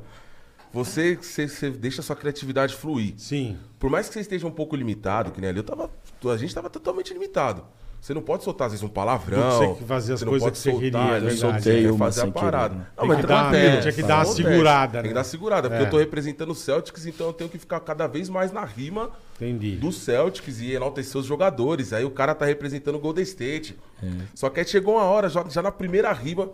você, 0.71 1.15
você, 1.15 1.47
você 1.47 1.69
deixa 1.69 2.01
a 2.01 2.03
sua 2.03 2.15
criatividade 2.15 2.75
fluir. 2.75 3.13
Sim. 3.17 3.57
Por 3.79 3.89
mais 3.89 4.07
que 4.07 4.13
você 4.13 4.21
esteja 4.21 4.45
um 4.45 4.51
pouco 4.51 4.75
limitado, 4.75 5.31
que 5.31 5.41
nem 5.41 5.49
ali, 5.49 5.59
eu 5.59 5.63
tava. 5.63 5.89
A 6.23 6.37
gente 6.37 6.53
tava 6.53 6.69
totalmente 6.69 7.11
limitado. 7.11 7.63
Você 8.01 8.15
não 8.15 8.21
pode 8.23 8.43
soltar, 8.43 8.65
às 8.65 8.71
vezes, 8.73 8.83
um 8.83 8.89
palavrão. 8.89 9.51
Você 9.51 9.73
que 9.75 9.83
fazia 9.83 10.15
as 10.15 10.21
não 10.23 10.29
coisas 10.29 10.43
pode 10.47 10.55
que 10.57 10.61
você 10.63 10.71
queria, 10.73 10.97
é 10.99 11.17
às 11.17 11.23
vezes, 11.23 11.39
verdade. 11.41 11.63
você 11.63 11.69
quer 11.69 11.75
Soltei 11.75 11.91
uma 11.91 11.97
fazer 11.99 12.21
a 12.21 12.31
parada. 12.31 12.69
querer, 12.69 12.79
né? 12.79 12.85
Não, 12.97 13.01
Tem 13.03 13.07
mas 13.07 13.21
que 13.21 13.27
dar- 13.27 13.49
tranquilo. 13.51 13.81
tinha 13.81 13.93
que 13.93 14.01
dar 14.03 14.15
uma 14.17 14.25
segurada, 14.25 14.91
Tem 14.93 15.01
né? 15.03 15.07
que 15.09 15.13
dar 15.13 15.23
segurada, 15.23 15.69
porque 15.69 15.83
É. 15.83 15.85
eu 15.85 15.89
tô 15.91 15.97
representando 15.99 16.49
o 16.49 16.55
Celtics, 16.55 17.05
então 17.05 17.27
eu 17.27 17.33
tenho 17.33 17.49
que 17.49 17.59
ficar 17.59 17.79
cada 17.79 18.07
vez 18.07 18.27
mais 18.27 18.51
na 18.51 18.65
rima 18.65 19.11
Entendi. 19.35 19.75
do 19.75 19.91
Celtics 19.91 20.59
e 20.61 20.71
enaltecer 20.71 21.21
os 21.21 21.27
jogadores. 21.27 21.93
Aí 21.93 22.03
o 22.03 22.09
cara 22.09 22.33
tá 22.33 22.45
representando 22.45 22.95
o 22.95 22.99
Golden 22.99 23.21
State. 23.23 23.77
É. 24.01 24.07
Só 24.33 24.49
que 24.49 24.59
aí 24.59 24.67
chegou 24.67 24.95
uma 24.95 25.03
hora, 25.03 25.29
já, 25.29 25.45
já 25.47 25.61
na 25.61 25.71
primeira 25.71 26.11
rima, 26.11 26.49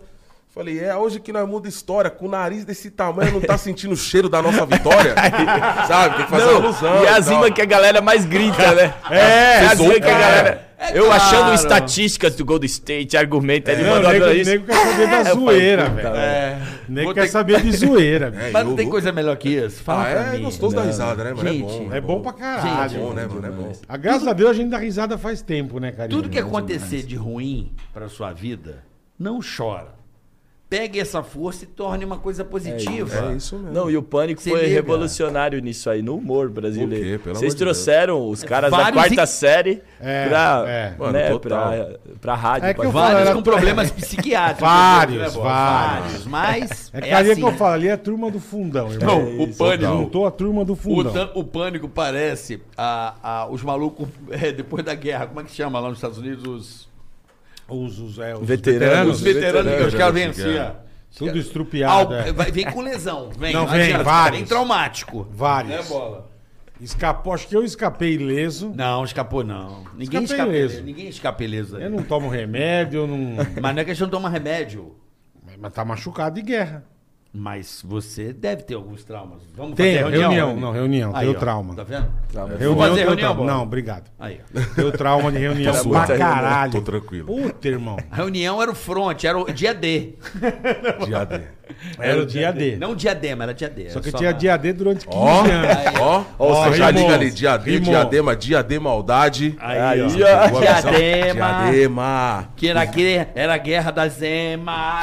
falei, 0.54 0.78
é 0.82 0.94
hoje 0.96 1.20
que 1.20 1.32
nós 1.32 1.48
muda 1.48 1.68
história, 1.68 2.10
com 2.10 2.26
o 2.26 2.28
nariz 2.28 2.64
desse 2.64 2.90
tamanho, 2.90 3.32
não 3.32 3.40
tá 3.40 3.56
sentindo 3.58 3.92
o 3.92 3.96
cheiro 3.96 4.28
da 4.28 4.42
nossa 4.42 4.64
vitória? 4.66 5.14
Sabe? 5.86 6.16
Tem 6.16 6.24
que 6.24 6.30
fazer 6.30 6.44
uma 6.50 6.56
alusão. 6.66 7.04
e 7.04 7.06
a 7.08 7.20
zima 7.20 7.50
que 7.50 7.62
a 7.62 7.66
galera 7.66 8.00
mais 8.00 8.24
grita, 8.24 8.74
né? 8.74 8.94
É, 9.10 9.66
a 9.66 9.74
zima 9.74 9.94
que 9.94 10.04
a 10.04 10.08
é. 10.08 10.20
galera. 10.20 10.68
É 10.80 10.96
eu 10.96 11.06
claro. 11.06 11.20
achando 11.22 11.54
estatísticas 11.54 12.36
do 12.36 12.44
Golden 12.44 12.66
State, 12.68 13.16
argumenta, 13.16 13.72
ele 13.72 13.82
Não, 13.82 13.94
o 13.94 13.94
mandou 13.96 14.12
nego, 14.12 14.26
isso. 14.30 14.48
o 14.48 14.52
nego 14.52 14.64
quer 14.64 14.76
saber 14.84 15.06
da 15.10 15.22
zoeira, 15.34 15.88
velho. 15.88 16.08
É. 16.16 16.58
O 16.88 16.92
nego 16.92 17.04
Vou 17.06 17.14
quer 17.14 17.20
ter- 17.22 17.28
saber 17.28 17.60
de 17.62 17.76
zoeira, 17.76 18.30
velho. 18.30 18.44
É, 18.46 18.50
Mas 18.52 18.64
não 18.64 18.76
tem 18.76 18.88
coisa 18.88 19.10
melhor 19.10 19.36
que 19.36 19.48
isso. 19.48 19.82
Fala 19.82 20.02
Ah, 20.02 20.12
pra 20.12 20.20
é 20.34 20.36
mim. 20.38 20.44
gostoso 20.44 20.76
da 20.76 20.82
Não. 20.82 20.86
risada, 20.88 21.24
né, 21.24 21.34
mano? 21.34 21.48
Gente, 21.48 21.64
é 21.64 21.78
bom. 21.80 21.94
É 21.96 22.00
bom 22.00 22.20
pra 22.22 22.32
caralho. 22.32 22.94
É 22.96 22.98
bom, 23.00 23.12
né, 23.12 23.22
Gente, 23.22 23.34
mano? 23.34 23.46
É 23.46 23.50
bom. 23.50 23.72
Ah, 23.88 23.96
graças 23.96 24.28
a 24.28 24.32
Deus 24.32 24.50
a 24.50 24.54
gente 24.54 24.70
dá 24.70 24.78
risada 24.78 25.18
faz 25.18 25.42
tempo, 25.42 25.80
né, 25.80 25.90
carinho? 25.90 26.16
Tudo 26.16 26.30
que 26.30 26.38
acontecer 26.38 27.02
de 27.02 27.16
ruim 27.16 27.72
pra 27.92 28.08
sua 28.08 28.32
vida, 28.32 28.84
não 29.18 29.40
chora. 29.40 29.97
Pegue 30.70 31.00
essa 31.00 31.22
força 31.22 31.64
e 31.64 31.66
torne 31.66 32.04
uma 32.04 32.18
coisa 32.18 32.44
positiva. 32.44 33.30
É 33.30 33.36
isso 33.36 33.56
mesmo. 33.56 33.72
Não, 33.72 33.90
e 33.90 33.96
o 33.96 34.02
Pânico 34.02 34.42
Se 34.42 34.50
foi 34.50 34.60
liga. 34.60 34.74
revolucionário 34.74 35.58
nisso 35.62 35.88
aí, 35.88 36.02
no 36.02 36.16
humor 36.16 36.50
brasileiro. 36.50 37.06
O 37.06 37.10
quê? 37.12 37.18
Pelo 37.24 37.36
Vocês 37.36 37.54
amor 37.54 37.56
de 37.58 37.64
Deus. 37.64 37.76
trouxeram 37.84 38.28
os 38.28 38.44
caras 38.44 38.70
da 38.70 38.76
Vários 38.76 38.94
quarta 39.02 39.22
in- 39.22 39.26
série 39.26 39.82
É, 39.98 40.28
pra, 40.28 40.64
é. 40.68 40.94
Mano, 40.98 41.12
né, 41.12 41.38
pra, 41.38 41.88
pra 42.20 42.34
rádio. 42.34 42.68
É 42.68 42.74
que 42.74 42.80
pra- 42.80 42.86
eu 42.88 42.92
falo, 42.92 43.04
Vários 43.06 43.20
era- 43.22 43.34
com 43.34 43.42
problemas 43.42 43.90
psiquiátricos. 43.90 44.60
Vários, 44.60 45.18
né, 45.22 45.30
Bola? 45.30 45.44
vários. 45.48 46.26
Mas. 46.26 46.90
É 46.92 46.98
É, 46.98 47.00
que 47.00 47.10
ali 47.12 47.28
é 47.30 47.32
assim. 47.32 47.40
que 47.40 47.46
eu 47.48 47.52
falo, 47.54 47.72
ali 47.72 47.88
é 47.88 47.92
a 47.92 47.98
turma 47.98 48.30
do 48.30 48.38
fundão, 48.38 48.92
irmão. 48.92 49.20
Não, 49.22 49.42
o 49.44 49.54
pânico. 49.56 49.90
Juntou 49.90 50.26
a 50.26 50.30
turma 50.30 50.64
do 50.66 50.74
O, 50.74 50.76
fundão. 50.76 51.12
tan- 51.14 51.30
o 51.34 51.44
pânico 51.44 51.88
parece 51.88 52.60
a, 52.76 53.14
a- 53.22 53.46
os 53.48 53.62
malucos 53.62 54.06
é, 54.30 54.52
depois 54.52 54.84
da 54.84 54.94
guerra. 54.94 55.26
Como 55.28 55.40
é 55.40 55.44
que 55.44 55.50
chama 55.50 55.80
lá 55.80 55.88
nos 55.88 55.96
Estados 55.96 56.18
Unidos? 56.18 56.44
Os, 56.46 56.88
Os, 57.68 57.98
os, 57.98 58.18
é, 58.18 58.34
os 58.34 58.46
Veteranos. 58.46 59.16
os 59.16 59.20
veteranos 59.22 59.74
que 59.76 59.82
os 59.82 59.94
caras 59.94 60.14
vêm 60.14 60.24
assim, 60.26 60.42
veteranos, 60.42 60.76
ó. 60.84 60.88
Tudo 61.18 61.30
Al- 61.30 61.36
estrupiado, 61.36 62.14
é. 62.14 62.32
vai- 62.32 62.50
Vem 62.52 62.70
com 62.70 62.80
lesão. 62.80 63.30
Vem, 63.38 63.52
Não, 63.52 63.66
vem, 63.66 63.82
adianta, 63.82 64.04
vários. 64.04 64.38
Vem 64.40 64.48
traumático. 64.48 65.26
Vários. 65.30 65.74
Né, 65.74 65.82
bola? 65.88 66.30
Escapou, 66.80 67.32
acho 67.32 67.48
que 67.48 67.56
eu 67.56 67.64
escapei 67.64 68.14
ileso. 68.14 68.72
Não, 68.74 69.04
escapou 69.04 69.42
não. 69.42 69.84
Ninguém 69.96 70.22
escapa 70.22 70.46
ileso. 70.48 70.82
Ninguém 70.82 71.08
escapa 71.08 71.42
ileso. 71.44 71.76
aí. 71.76 71.82
Eu 71.84 71.90
não 71.90 72.02
tomo 72.02 72.28
remédio, 72.28 73.00
eu 73.00 73.06
não. 73.06 73.36
Mas 73.60 73.74
não 73.74 73.82
é 73.82 73.84
questão 73.84 74.06
de 74.06 74.12
tomar 74.12 74.28
remédio. 74.28 74.94
Mas 75.58 75.72
tá 75.72 75.84
machucado 75.84 76.36
de 76.36 76.42
guerra. 76.42 76.84
Mas 77.32 77.82
você 77.84 78.32
deve 78.32 78.62
ter 78.62 78.74
alguns 78.74 79.04
traumas. 79.04 79.42
Vamos 79.54 79.76
Tem, 79.76 80.02
fazer 80.02 80.18
reunião. 80.18 80.48
Rony? 80.48 80.60
Não, 80.60 80.72
reunião, 80.72 81.14
Aí, 81.14 81.26
tenho 81.26 81.36
ó, 81.36 81.40
trauma. 81.40 81.74
Tá 81.74 81.84
vendo? 81.84 82.08
Reunião, 82.32 82.76
fazer 82.76 82.94
tenho 82.94 83.06
reunião, 83.08 83.34
trauma. 83.34 83.52
Não, 83.52 83.62
obrigado. 83.62 84.10
Aí, 84.18 84.40
ó. 84.42 84.74
Tenho 84.74 84.92
trauma 84.92 85.30
de 85.30 85.38
reunião 85.38 85.72
Era 85.74 85.82
pra 85.82 85.88
muita 85.88 86.06
reunião, 86.06 86.28
caralho. 86.30 86.72
Tô 86.72 86.80
tranquilo. 86.80 87.26
Puta, 87.26 87.68
irmão. 87.68 87.98
A 88.10 88.16
reunião 88.16 88.62
era 88.62 88.70
o 88.70 88.74
front, 88.74 89.24
era 89.24 89.38
o 89.38 89.52
dia 89.52 89.74
D. 89.74 90.14
Dia 91.04 91.24
D. 91.26 91.57
Era 91.98 92.22
o 92.22 92.26
dia 92.26 92.52
D. 92.52 92.76
Não 92.76 92.94
diadema, 92.94 93.44
era 93.44 93.54
dia 93.54 93.68
D. 93.68 93.90
Só 93.90 93.98
era 93.98 94.10
que 94.10 94.12
tinha 94.16 94.32
dia 94.32 94.56
D 94.56 94.72
durante 94.72 95.06
15 95.06 95.16
Ó, 95.18 95.40
anos. 95.40 96.00
ó, 96.00 96.24
Ó, 96.38 96.52
ó, 96.68 96.72
já 96.72 96.86
rimou, 96.86 97.02
liga 97.02 97.14
ali, 97.14 97.30
dia 97.30 97.56
D, 97.56 97.70
rimou. 97.72 97.90
diadema, 97.90 98.36
dia 98.36 98.62
D, 98.62 98.78
maldade. 98.78 99.56
Aí, 99.60 100.00
ó. 100.02 100.06
ó. 100.06 100.60
Diadema. 100.60 101.62
Diadema. 101.70 102.48
Que 102.56 102.68
era, 102.68 102.86
que 102.86 103.26
era 103.34 103.54
a 103.54 103.58
guerra 103.58 103.90
da 103.90 104.08
Zema. 104.08 105.00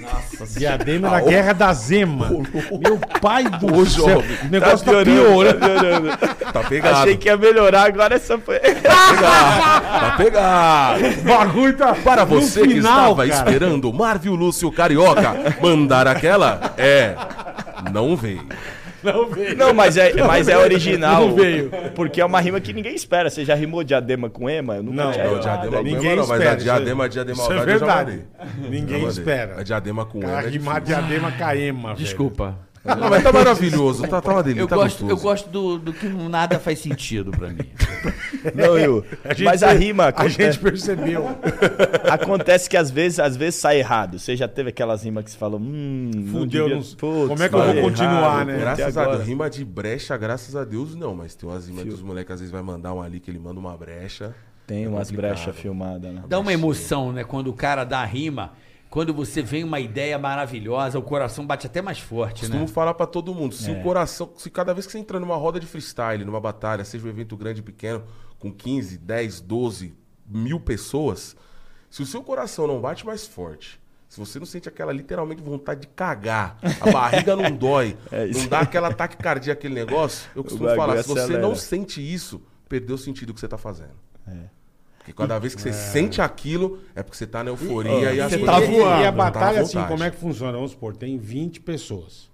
Nossa 0.00 0.58
Diadema 0.58 1.08
era 1.08 1.16
a 1.16 1.20
guerra 1.20 1.52
da 1.52 1.72
Zema. 1.72 2.28
Meu 2.80 2.98
pai 3.20 3.44
do 3.44 3.74
Ô, 3.80 3.86
céu. 3.86 4.08
jovem, 4.08 4.36
O 4.44 4.48
negócio 4.50 4.78
tá, 4.84 4.92
piorando, 5.04 5.58
piorando. 5.58 5.58
tá 5.60 5.68
piorando. 5.80 6.52
Tá 6.52 6.60
pegado. 6.64 6.96
Achei 6.98 7.16
que 7.16 7.28
ia 7.28 7.36
melhorar, 7.36 7.84
agora 7.86 8.14
essa 8.16 8.38
foi. 8.38 8.58
Tá 8.58 10.14
pegado. 10.16 11.00
O 11.20 11.22
bagulho 11.24 11.76
tá. 11.76 11.94
Para 11.94 12.24
você 12.24 12.62
que 12.62 12.68
final, 12.74 13.10
estava 13.12 13.26
cara. 13.28 13.50
esperando 13.50 13.92
Marvio 13.92 14.34
Lúcio 14.34 14.70
Carioca 14.72 15.34
mandar 15.90 16.06
aquela, 16.06 16.72
é, 16.78 17.16
não 17.92 18.16
veio. 18.16 18.46
Não 19.02 19.28
veio. 19.28 19.56
Não, 19.56 19.74
mas 19.74 19.96
é, 19.96 20.12
mas 20.22 20.46
é 20.46 20.56
original. 20.56 21.28
Não 21.28 21.34
veio. 21.34 21.70
Porque 21.94 22.20
é 22.20 22.24
uma 22.24 22.38
rima 22.38 22.60
que 22.60 22.72
ninguém 22.72 22.94
espera. 22.94 23.28
Você 23.28 23.44
já 23.44 23.54
rimou 23.54 23.82
diadema 23.82 24.30
com 24.30 24.48
ema? 24.48 24.76
Eu 24.76 24.82
nunca 24.82 25.04
Não, 25.04 25.12
tinha 25.12 25.24
Não, 25.24 25.40
diadema 25.40 25.76
com 25.78 25.82
Ninguém 25.82 26.12
ema 26.12 26.16
não, 26.22 26.28
mas 26.28 26.38
espera, 26.38 26.52
a 26.52 26.56
diadema, 26.56 27.04
a 27.04 27.08
diadema 27.08 27.42
Isso 27.42 27.52
é 27.52 27.64
verdade. 27.64 28.24
Ninguém 28.68 29.06
espera. 29.06 29.60
A 29.60 29.62
diadema 29.64 30.04
com 30.04 30.22
ema 30.22 30.42
é 30.42 30.48
rimar 30.48 30.80
diadema 30.80 31.32
caema, 31.32 31.94
velho. 31.94 32.04
Desculpa. 32.04 32.58
Não, 32.82 33.10
mas 33.10 33.22
tá 33.22 33.30
maravilhoso, 33.30 34.08
tá, 34.08 34.22
tá 34.22 34.32
uma 34.32 34.42
delícia, 34.42 34.62
Eu 34.62 34.66
tá 34.68 34.76
gosto, 34.76 35.00
gostoso. 35.04 35.10
eu 35.10 35.16
gosto 35.22 35.50
do, 35.50 35.78
do 35.78 35.92
que 35.92 36.08
nada 36.08 36.58
faz 36.58 36.78
sentido 36.78 37.30
pra 37.30 37.48
mim. 37.48 37.58
Não, 38.54 38.78
eu. 38.78 39.04
gente 39.30 39.44
Mas 39.44 39.62
a 39.62 39.70
rima 39.72 40.04
A 40.04 40.08
aconte- 40.08 40.30
gente 40.30 40.58
percebeu. 40.58 41.28
acontece 42.10 42.70
que 42.70 42.76
às 42.78 42.90
vezes, 42.90 43.18
às 43.20 43.36
vezes 43.36 43.56
sai 43.60 43.78
errado. 43.80 44.18
Você 44.18 44.34
já 44.34 44.48
teve 44.48 44.70
aquelas 44.70 45.02
rimas 45.04 45.24
que 45.24 45.30
você 45.30 45.36
falou, 45.36 45.60
hum, 45.60 46.10
não 46.14 46.32
Fudeu, 46.40 46.68
devia- 46.68 46.76
não- 46.76 46.96
Putz, 46.96 47.28
como 47.28 47.42
é 47.42 47.48
que 47.50 47.54
eu 47.54 47.62
vou 47.74 47.82
continuar, 47.82 48.12
errado, 48.46 48.46
né? 48.46 48.58
Graças 48.58 48.96
a. 48.96 49.04
Deus, 49.10 49.26
rima 49.26 49.50
de 49.50 49.64
brecha, 49.64 50.16
graças 50.16 50.56
a 50.56 50.64
Deus 50.64 50.94
não, 50.94 51.14
mas 51.14 51.34
tem 51.34 51.48
umas 51.48 51.66
rimas 51.68 51.84
que 51.84 51.90
os 51.90 52.02
moleques 52.02 52.32
às 52.32 52.40
vezes 52.40 52.52
vai 52.52 52.62
mandar 52.62 52.94
um 52.94 53.02
ali 53.02 53.20
que 53.20 53.30
ele 53.30 53.38
manda 53.38 53.60
uma 53.60 53.76
brecha. 53.76 54.34
Tem 54.66 54.84
É 54.84 54.88
umas 54.88 55.10
brechas 55.10 55.54
filmadas, 55.56 56.12
né? 56.14 56.22
Dá 56.28 56.38
uma 56.38 56.52
emoção, 56.52 57.12
né? 57.12 57.24
Quando 57.24 57.48
o 57.48 57.52
cara 57.52 57.84
dá 57.84 57.98
a 58.00 58.04
rima, 58.04 58.52
quando 58.90 59.14
você 59.14 59.40
vem 59.40 59.62
uma 59.64 59.78
ideia 59.80 60.18
maravilhosa, 60.18 60.98
o 60.98 61.02
coração 61.02 61.46
bate 61.46 61.66
até 61.66 61.80
mais 61.80 61.98
forte, 62.00 62.40
Costumo 62.40 62.62
né? 62.62 62.66
falar 62.66 62.92
pra 62.94 63.06
todo 63.06 63.32
mundo, 63.34 63.54
se 63.54 63.70
É. 63.70 63.72
o 63.78 63.82
coração, 63.82 64.30
se 64.36 64.50
cada 64.50 64.74
vez 64.74 64.84
que 64.84 64.92
você 64.92 64.98
entra 64.98 65.20
numa 65.20 65.36
roda 65.36 65.60
de 65.60 65.66
freestyle, 65.66 66.24
numa 66.24 66.40
batalha, 66.40 66.84
seja 66.84 67.06
um 67.06 67.08
evento 67.08 67.36
grande 67.36 67.60
ou 67.60 67.64
pequeno, 67.64 68.02
com 68.38 68.52
15, 68.52 68.98
10, 68.98 69.40
12 69.40 69.94
mil 70.26 70.58
pessoas, 70.60 71.36
se 71.88 72.02
o 72.02 72.06
seu 72.06 72.22
coração 72.22 72.66
não 72.66 72.80
bate 72.80 73.06
mais 73.06 73.26
forte, 73.26 73.80
se 74.08 74.18
você 74.18 74.40
não 74.40 74.46
sente 74.46 74.68
aquela 74.68 74.92
literalmente 74.92 75.40
vontade 75.40 75.82
de 75.82 75.86
cagar, 75.86 76.58
a 76.80 76.90
barriga 76.90 77.36
não 77.36 77.50
dói, 77.56 77.96
É 78.10 78.26
não 78.26 78.48
dá 78.48 78.60
aquela 78.60 78.88
ataque 78.88 79.16
cardíaco, 79.16 79.58
aquele 79.60 79.74
negócio, 79.74 80.28
eu 80.34 80.42
costumo 80.42 80.68
falar, 80.74 81.00
se 81.02 81.08
você 81.08 81.20
acelera. 81.20 81.42
não 81.42 81.54
sente 81.54 82.00
isso, 82.02 82.42
perdeu 82.68 82.96
o 82.96 82.98
sentido 82.98 83.28
do 83.28 83.34
que 83.34 83.40
você 83.40 83.46
tá 83.48 83.56
fazendo. 83.58 83.94
Porque 85.00 85.12
cada 85.14 85.38
vez 85.38 85.54
que 85.54 85.62
você 85.62 85.72
sente 85.72 86.20
aquilo, 86.20 86.78
é 86.94 87.02
porque 87.02 87.16
você 87.16 87.26
tá 87.26 87.42
na 87.42 87.50
euforia 87.50 88.12
e 88.12 88.20
as 88.20 88.30
Você 88.30 88.38
tá 88.38 88.60
voando. 88.60 89.00
E 89.02 89.06
a 89.06 89.10
Tá 89.10 89.10
batalha, 89.12 89.60
assim, 89.62 89.82
como 89.84 90.04
é 90.04 90.10
que 90.10 90.16
funciona? 90.16 90.52
Vamos 90.52 90.70
supor, 90.72 90.94
tem 90.94 91.16
20 91.18 91.60
pessoas. 91.60 92.28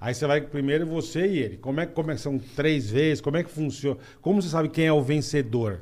Aí 0.00 0.14
você 0.14 0.26
vai 0.26 0.40
primeiro 0.40 0.84
você 0.86 1.26
e 1.26 1.38
ele. 1.38 1.56
Como 1.58 1.80
é 1.80 1.86
que 1.86 2.00
é 2.10 2.16
são 2.16 2.38
três 2.56 2.90
vezes? 2.90 3.20
Como 3.20 3.36
é 3.36 3.44
que 3.44 3.50
funciona? 3.50 3.98
Como 4.20 4.40
você 4.42 4.48
sabe 4.48 4.68
quem 4.68 4.86
é 4.86 4.92
o 4.92 5.00
vencedor? 5.02 5.80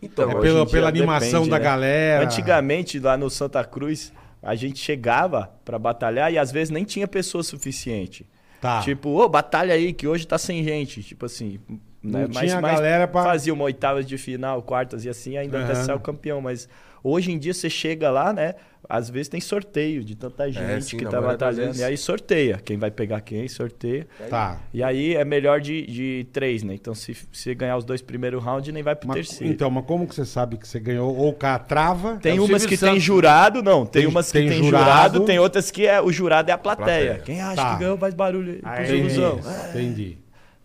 Então, 0.00 0.30
É 0.30 0.34
pela- 0.40 0.66
pela 0.66 0.88
animação 0.88 1.46
da 1.48 1.58
galera. 1.58 2.24
Antigamente, 2.24 2.98
lá 2.98 3.16
no 3.16 3.28
Santa 3.28 3.62
Cruz, 3.64 4.12
a 4.42 4.54
gente 4.54 4.78
chegava 4.78 5.50
pra 5.64 5.78
batalhar 5.78 6.32
e 6.32 6.38
às 6.38 6.52
vezes 6.52 6.70
nem 6.70 6.84
tinha 6.84 7.08
pessoa 7.08 7.42
suficiente. 7.42 8.24
Tá. 8.60 8.80
Tipo, 8.80 9.10
ô, 9.10 9.28
batalha 9.28 9.74
aí, 9.74 9.92
que 9.92 10.06
hoje 10.06 10.26
tá 10.26 10.38
sem 10.38 10.62
gente. 10.64 11.02
Tipo 11.02 11.26
assim. 11.26 11.58
Não 12.04 12.28
tinha 12.28 12.60
galera 12.60 13.08
pra- 13.08 13.24
Fazia 13.24 13.52
uma 13.54 13.64
oitavas 13.64 14.06
de 14.06 14.18
final, 14.18 14.62
quartas 14.62 15.04
e 15.04 15.08
assim, 15.08 15.36
ainda 15.38 15.62
até 15.64 15.72
Aham. 15.72 15.84
sair 15.84 15.96
o 15.96 16.00
campeão. 16.00 16.40
Mas 16.40 16.68
Hoje 17.06 17.30
em 17.30 17.38
dia 17.38 17.52
você 17.52 17.68
chega 17.68 18.10
lá, 18.10 18.32
né? 18.32 18.54
Às 18.88 19.10
vezes 19.10 19.28
tem 19.28 19.38
sorteio 19.38 20.02
de 20.02 20.14
tanta 20.14 20.50
gente 20.50 20.84
sim, 20.86 20.96
que 20.96 21.04
tá 21.04 21.20
batalhando. 21.20 21.66
vezes. 21.66 21.80
E 21.82 21.84
aí 21.84 21.98
sorteia. 21.98 22.58
Quem 22.64 22.78
vai 22.78 22.90
pegar 22.90 23.20
quem, 23.20 23.46
sorteia. 23.46 24.06
Tá. 24.30 24.58
E 24.72 24.82
aí 24.82 25.14
é 25.14 25.22
melhor 25.22 25.60
de, 25.60 25.82
de 25.86 26.26
três, 26.32 26.62
né? 26.62 26.72
Então 26.72 26.94
se 26.94 27.14
se 27.30 27.54
ganhar 27.54 27.76
os 27.76 27.84
dois 27.84 28.00
primeiros 28.00 28.42
rounds, 28.42 28.72
nem 28.72 28.82
vai 28.82 28.96
pro 28.96 29.06
Mas- 29.08 29.16
terceiro. 29.28 29.52
então, 29.52 29.70
mas 29.70 29.84
como 29.84 30.06
que 30.08 30.14
você 30.14 30.24
sabe 30.24 30.56
que 30.56 30.66
você 30.66 30.80
ganhou? 30.80 31.14
Ou 31.14 31.28
o 31.28 31.34
cara 31.34 31.58
trava? 31.58 32.16
Tem 32.16 32.38
É 32.38 32.40
umas 32.40 32.64
que 32.64 32.78
tem 32.78 32.98
jurado, 32.98 33.62
não. 33.62 33.84
Tem, 33.84 34.00
Tem- 34.00 34.10
umas 34.10 34.28
que 34.32 34.38
tem 34.38 34.48
tem, 34.48 34.62
jurado. 34.64 34.84
jurado, 34.84 35.20
tem 35.26 35.38
outras 35.38 35.70
que 35.70 35.86
é, 35.86 36.00
o 36.00 36.10
jurado 36.10 36.50
é 36.50 36.54
a 36.54 36.58
plateia. 36.58 37.16
Plateia. 37.16 37.22
Quem 37.22 37.42
acha 37.42 37.56
Tá. 37.56 37.74
que 37.74 37.80
ganhou 37.80 37.98
faz 37.98 38.14
barulho 38.14 38.60
aí. 38.62 38.98
Ilusão. 38.98 39.40
É, 39.44 39.70
Entendi. 39.78 40.23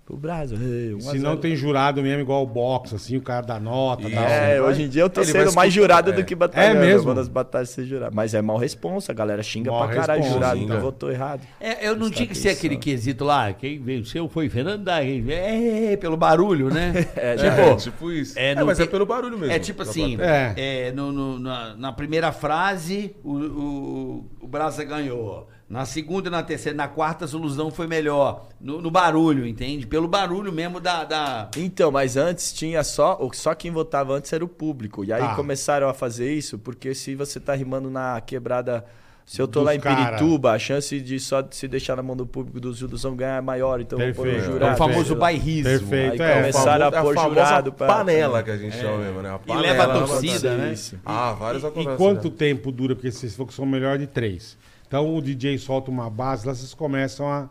Pro 0.09 0.17
Brasil. 0.17 0.57
É, 0.57 0.99
Se 0.99 1.19
não 1.19 1.29
zero. 1.31 1.37
tem 1.37 1.55
jurado 1.55 2.01
mesmo, 2.01 2.21
igual 2.21 2.41
o 2.43 2.47
boxe, 2.47 2.95
assim, 2.95 3.15
o 3.15 3.21
cara 3.21 3.45
dá 3.45 3.59
nota, 3.59 4.07
Isso. 4.07 4.15
dá 4.15 4.21
É, 4.27 4.59
hoje 4.61 4.81
em 4.83 4.89
dia 4.89 5.03
eu 5.03 5.09
tô 5.09 5.21
ele 5.21 5.31
sendo 5.31 5.53
mais 5.53 5.71
jurado 5.71 6.09
é. 6.09 6.13
do 6.13 6.23
que 6.25 6.33
batalhando. 6.33 6.77
É 6.77 6.85
mesmo? 6.87 7.03
Quando 7.03 7.19
as 7.19 7.27
batalhas 7.27 7.69
ser 7.69 7.85
jurado. 7.85 8.15
Mas 8.15 8.33
é 8.33 8.41
mal 8.41 8.57
responsa, 8.57 9.11
a 9.11 9.15
galera 9.15 9.43
xinga 9.43 9.69
Mal 9.69 9.85
pra 9.87 9.95
caralho 9.95 10.19
responsa, 10.21 10.33
jurado. 10.39 10.57
xinga. 10.59 10.73
Então 10.73 10.81
votou 10.81 11.11
errado. 11.11 11.41
É, 11.61 11.85
eu 11.87 11.91
não 11.91 12.07
Presta 12.07 12.15
tinha 12.15 12.27
que 12.27 12.35
ser 12.35 12.47
atenção. 12.49 12.57
aquele 12.67 12.77
quesito 12.77 13.23
lá, 13.23 13.53
quem 13.53 13.79
venceu 13.79 14.27
foi 14.27 14.49
Fernando 14.49 14.83
da 14.83 14.99
Reis. 14.99 15.23
É, 15.29 15.95
pelo 15.97 16.17
barulho, 16.17 16.69
né? 16.73 17.05
É, 17.15 17.33
É, 17.33 17.35
tipo, 17.35 17.77
tipo 17.77 18.11
isso. 18.11 18.37
é, 18.39 18.51
É, 18.51 18.55
não 18.55 18.65
mas 18.65 18.77
tem- 18.77 18.87
é 18.87 18.89
pelo 18.89 19.05
barulho 19.05 19.37
mesmo. 19.37 19.53
É 19.53 19.59
tipo 19.59 19.83
assim, 19.83 20.17
é, 20.19 20.91
no- 20.91 21.11
no- 21.11 21.37
na, 21.39 21.75
na 21.75 21.91
primeira 21.93 22.31
frase, 22.31 23.15
o, 23.23 23.33
o, 23.33 24.25
o 24.41 24.47
Braça 24.47 24.83
ganhou. 24.83 25.47
Na 25.69 25.85
segunda 25.85 26.29
e 26.29 26.31
na 26.31 26.41
terceira, 26.41 26.75
na 26.75 26.87
quarta, 26.87 27.25
a 27.25 27.27
solução 27.27 27.69
foi 27.69 27.85
melhor. 27.85 28.47
No, 28.59 28.81
no 28.81 28.89
barulho, 28.89 29.45
entende? 29.45 29.85
Pelo 29.85 30.07
barulho 30.07 30.51
mesmo 30.51 30.79
da. 30.79 31.03
da... 31.03 31.51
Então, 31.55 31.91
mas 31.91 32.17
antes 32.17 32.51
tinha 32.51 32.83
só. 32.83 33.19
Só 33.33 33.53
quem 33.53 33.69
votava 33.69 34.13
antes 34.13 34.33
era 34.33 34.43
o 34.43 34.47
público. 34.47 35.03
E 35.05 35.13
aí 35.13 35.21
Tá. 35.21 35.35
começaram 35.35 35.87
a 35.87 35.93
fazer 35.93 36.33
isso, 36.33 36.57
porque 36.57 36.95
se 36.95 37.13
você 37.13 37.39
tá 37.39 37.53
rimando 37.53 37.89
na 37.89 38.19
quebrada. 38.19 38.83
Se 39.27 39.39
eu 39.39 39.47
tô 39.47 39.59
Dos 39.59 39.67
lá 39.67 39.75
em 39.75 39.79
cara. 39.79 40.17
Pirituba, 40.17 40.53
a 40.53 40.57
chance 40.57 40.99
de 40.99 41.19
só 41.19 41.47
se 41.51 41.67
deixar 41.67 41.95
na 41.95 42.01
mão 42.01 42.17
do 42.17 42.25
público 42.25 42.59
do 42.59 42.73
Gilduzão 42.73 43.15
ganhar 43.15 43.37
é 43.37 43.41
maior. 43.41 43.79
Então 43.79 43.99
eu 44.01 44.07
vou 44.07 44.25
pôr 44.25 44.31
Perfeito. 44.31 44.41
um 44.41 44.47
É 44.47 44.49
o 44.49 44.53
jurado. 44.59 44.77
famoso 44.79 45.15
bairrismo. 45.15 45.65
Perfeito, 45.65 46.23
Aí 46.23 46.31
é. 46.31 46.35
começaram 46.37 46.87
a 46.87 46.91
famosa- 46.91 47.03
pôr 47.03 47.13
famosa 47.13 47.29
jurado 47.45 47.73
pra- 47.73 47.85
panela 47.87 48.41
que 48.41 48.49
a 48.49 48.57
gente 48.57 48.75
chama 48.75 48.97
mesmo, 48.97 49.21
né? 49.21 49.29
A 49.31 49.37
panela 49.37 49.61
leva 49.61 49.83
a 49.83 49.87
na 49.87 50.07
torcida, 50.07 50.57
né? 50.57 50.73
Isso. 50.73 50.97
Ah, 51.05 51.33
várias 51.33 51.61
E 51.61 51.67
acontecem. 51.67 51.95
quanto 51.97 52.27
né? 52.29 52.33
tempo 52.39 52.71
dura? 52.71 52.95
Porque 52.95 53.11
vocês 53.11 53.35
falou 53.35 53.47
que 53.47 53.53
são 53.53 53.67
melhor 53.67 53.99
de 53.99 54.07
três. 54.07 54.57
Então 54.89 55.15
o 55.15 55.21
DJ 55.21 55.57
solta 55.59 55.91
uma 55.91 56.09
base, 56.09 56.47
lá 56.47 56.53
vocês 56.55 56.73
começam 56.73 57.29
a. 57.29 57.47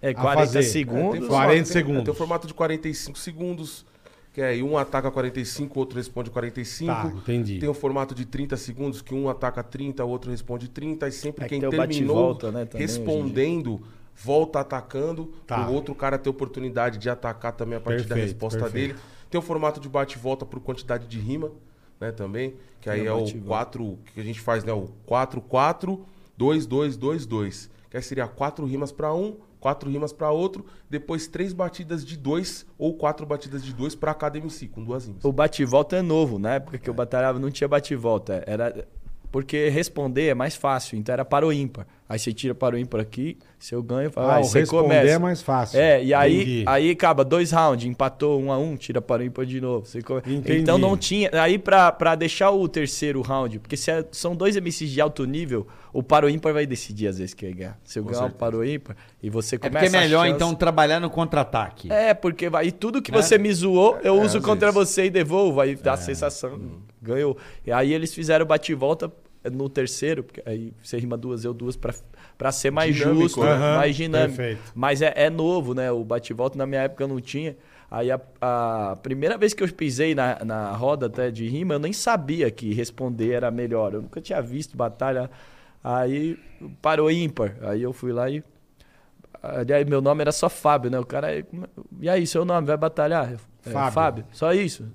É, 0.00 0.10
A 0.10 0.14
40 0.14 0.38
fazer. 0.40 0.58
É, 0.60 0.62
segundos. 0.62 1.18
tem 1.18 1.28
40 1.28 1.28
formato- 1.28 1.54
tem- 1.54 1.64
segundos. 1.66 2.00
é, 2.00 2.04
Tem 2.04 2.12
o 2.12 2.16
formato 2.16 2.46
de 2.46 2.54
45 2.54 3.18
segundos, 3.18 3.84
que 4.32 4.40
é 4.40 4.46
aí 4.46 4.62
um 4.62 4.78
ataca 4.78 5.10
45, 5.10 5.76
o 5.76 5.78
outro 5.80 5.98
responde 5.98 6.30
45. 6.30 6.90
Tá, 6.90 7.06
entendi. 7.14 7.58
Tem 7.58 7.68
o 7.68 7.74
formato 7.74 8.14
de 8.14 8.24
30 8.24 8.56
segundos, 8.56 9.02
que 9.02 9.14
um 9.14 9.28
ataca 9.28 9.62
30, 9.62 10.02
o 10.02 10.08
outro 10.08 10.30
responde 10.30 10.68
30. 10.70 11.06
E 11.06 11.12
sempre 11.12 11.44
É 11.44 11.48
que 11.48 11.50
quem 11.50 11.60
tem 11.60 11.68
o 11.68 11.72
bate 11.76 11.92
e 11.92 11.96
terminou 11.98 12.16
volta, 12.16 12.50
né, 12.50 12.64
também, 12.64 12.86
respondendo, 12.86 13.82
volta 14.16 14.60
atacando, 14.60 15.26
Tá. 15.46 15.68
o 15.68 15.74
outro 15.74 15.94
cara 15.94 16.16
ter 16.18 16.30
oportunidade 16.30 16.96
de 16.96 17.10
atacar 17.10 17.52
também 17.52 17.76
a 17.76 17.80
partir 17.80 18.04
da 18.04 18.14
Perfeito, 18.14 18.28
resposta 18.32 18.58
perfeito. 18.60 18.94
dele. 18.94 19.00
Tem 19.28 19.38
o 19.38 19.42
formato 19.42 19.78
de 19.80 19.88
bate 19.88 20.16
e 20.16 20.18
volta 20.18 20.46
por 20.46 20.60
quantidade 20.60 21.06
de 21.06 21.18
rima, 21.20 21.50
né, 22.00 22.10
também, 22.10 22.54
que 22.80 22.88
aí 22.88 23.00
Tem 23.00 23.06
é 23.08 23.12
o 23.12 23.16
o 23.16 23.20
bate 23.20 23.36
e 23.36 23.38
volta. 23.38 23.48
4, 23.48 23.98
que 24.14 24.20
a 24.20 24.24
gente 24.24 24.40
faz, 24.40 24.64
né, 24.64 24.72
o 24.72 24.88
4 25.04 25.42
4 25.42 26.06
2 26.40 26.64
2 26.64 26.96
2 26.96 27.26
2. 27.26 27.70
Que 27.90 27.98
aí 27.98 28.02
seria 28.02 28.26
quatro 28.26 28.64
rimas 28.64 28.90
pra 28.90 29.12
um, 29.12 29.36
quatro 29.60 29.90
rimas 29.90 30.10
pra 30.10 30.30
outro, 30.30 30.64
depois 30.88 31.26
três 31.26 31.52
batidas 31.52 32.02
de 32.02 32.16
dois 32.16 32.64
ou 32.78 32.94
quatro 32.94 33.26
batidas 33.26 33.62
de 33.62 33.74
dois 33.74 33.94
pra 33.94 34.14
cada 34.14 34.38
MC, 34.38 34.66
com 34.68 34.82
duas 34.82 35.06
rimas. 35.06 35.22
O 35.22 35.32
bate 35.32 35.60
e 35.60 35.66
volta 35.66 35.96
é 35.96 36.02
novo. 36.02 36.38
Na 36.38 36.54
época 36.54 36.78
que 36.78 36.88
eu 36.88 36.94
batalhava 36.94 37.38
não 37.38 37.50
tinha 37.50 37.68
bate 37.68 37.92
e 37.92 37.96
volta. 37.96 38.42
Era 38.46 38.88
porque 39.30 39.68
responder 39.68 40.28
é 40.28 40.34
mais 40.34 40.56
fácil. 40.56 40.98
Então 40.98 41.12
era 41.12 41.24
para 41.24 41.46
o 41.46 41.52
ímpar. 41.52 41.86
Aí 42.08 42.18
você 42.18 42.32
tira 42.32 42.52
para 42.56 42.74
o 42.74 42.78
ímpar 42.78 43.00
aqui, 43.00 43.38
se 43.56 43.72
eu 43.72 43.80
ganho, 43.80 44.10
fala, 44.10 44.26
Ah, 44.26 44.30
vai, 44.32 44.40
o 44.40 44.44
você 44.44 44.58
responder 44.60 44.82
começa. 44.82 45.08
é 45.14 45.18
mais 45.18 45.40
fácil. 45.40 45.78
É, 45.78 46.02
e 46.02 46.12
aí, 46.12 46.34
Entendi. 46.42 46.64
aí 46.66 46.90
acaba 46.90 47.24
dois 47.24 47.52
rounds, 47.52 47.86
empatou 47.86 48.40
um 48.42 48.50
a 48.50 48.58
um, 48.58 48.76
tira 48.76 49.00
para 49.00 49.22
o 49.22 49.24
ímpar 49.24 49.46
de 49.46 49.60
novo. 49.60 49.86
Você 49.86 50.02
come- 50.02 50.20
Entendi. 50.26 50.58
Então 50.60 50.76
não 50.76 50.96
tinha. 50.96 51.30
Aí 51.40 51.56
pra, 51.56 51.92
pra 51.92 52.16
deixar 52.16 52.50
o 52.50 52.68
terceiro 52.68 53.20
round, 53.22 53.60
porque 53.60 53.76
se 53.76 53.92
é- 53.92 54.04
são 54.10 54.34
dois 54.34 54.56
MCs 54.56 54.90
de 54.90 55.00
alto 55.00 55.24
nível, 55.24 55.68
o 55.92 56.02
para 56.02 56.26
o 56.26 56.28
ímpar 56.28 56.52
vai 56.52 56.66
decidir 56.66 57.06
às 57.06 57.18
vezes 57.18 57.32
quem 57.32 57.54
ganhar. 57.54 57.78
Se 57.84 58.00
eu 58.00 58.02
Com 58.02 58.08
ganhar 58.10 58.22
o 58.22 58.24
certeza. 58.24 58.38
para 58.40 58.56
o 58.56 58.64
ímpar 58.64 58.96
e 59.22 59.30
você 59.30 59.54
É 59.54 59.58
começa 59.60 59.84
porque 59.84 59.96
é 59.96 60.00
melhor, 60.00 60.24
chance- 60.24 60.34
então, 60.34 60.52
trabalhar 60.52 60.98
no 60.98 61.08
contra-ataque. 61.08 61.92
é, 61.92 62.12
porque 62.12 62.48
vai, 62.50 62.66
e 62.66 62.72
tudo 62.72 63.00
que 63.00 63.12
Né? 63.12 63.22
você 63.22 63.38
me 63.38 63.52
zoou, 63.54 63.98
eu 64.02 64.16
É, 64.20 64.24
uso 64.24 64.40
contra 64.42 64.72
vezes. 64.72 64.88
você 64.88 65.04
e 65.04 65.10
devolvo. 65.10 65.60
Aí 65.60 65.76
dá 65.76 65.92
a 65.92 65.96
sensação. 65.96 66.58
Ganhou. 67.00 67.36
E 67.66 67.72
aí 67.72 67.92
eles 67.92 68.14
fizeram 68.14 68.46
bate 68.46 68.72
e 68.72 68.74
volta 68.74 69.10
no 69.50 69.68
terceiro, 69.68 70.22
porque 70.22 70.42
aí 70.44 70.72
você 70.82 70.98
rima 70.98 71.16
duas, 71.16 71.44
eu 71.44 71.54
duas, 71.54 71.76
pra, 71.76 71.94
pra 72.36 72.52
ser 72.52 72.70
mais 72.70 72.94
Dinâmico, 72.94 73.22
justo, 73.22 73.40
né? 73.42 73.52
Aham, 73.52 73.76
mais 73.76 73.96
dinâmico. 73.96 74.36
perfeito. 74.36 74.72
Mas 74.74 75.00
é, 75.00 75.12
é 75.16 75.30
novo, 75.30 75.74
né? 75.74 75.90
O 75.90 76.04
bate 76.04 76.32
e 76.32 76.36
volta 76.36 76.58
na 76.58 76.66
minha 76.66 76.82
época 76.82 77.04
eu 77.04 77.08
não 77.08 77.20
tinha. 77.20 77.56
Aí 77.90 78.10
a, 78.10 78.20
a 78.40 78.96
primeira 79.02 79.36
vez 79.36 79.52
que 79.52 79.62
eu 79.62 79.72
pisei 79.72 80.14
na, 80.14 80.44
na 80.44 80.72
roda 80.72 81.06
até 81.06 81.30
de 81.30 81.48
rima, 81.48 81.74
eu 81.74 81.78
nem 81.78 81.92
sabia 81.92 82.50
que 82.50 82.72
responder 82.72 83.32
era 83.32 83.50
melhor. 83.50 83.94
Eu 83.94 84.02
nunca 84.02 84.20
tinha 84.20 84.40
visto 84.40 84.76
batalha. 84.76 85.30
Aí 85.82 86.38
parou 86.82 87.10
ímpar. 87.10 87.56
Aí 87.62 87.82
eu 87.82 87.92
fui 87.92 88.12
lá 88.12 88.30
e 88.30 88.44
Aliás, 89.42 89.86
meu 89.86 90.02
nome 90.02 90.20
era 90.20 90.32
só 90.32 90.48
Fábio, 90.48 90.90
né? 90.90 90.98
O 90.98 91.06
cara. 91.06 91.28
E 92.00 92.08
aí, 92.08 92.26
seu 92.26 92.44
nome, 92.44 92.66
vai 92.66 92.76
batalhar? 92.76 93.32
É, 93.64 93.70
Fábio. 93.70 93.92
Fábio. 93.92 94.24
Só 94.32 94.52
isso? 94.52 94.86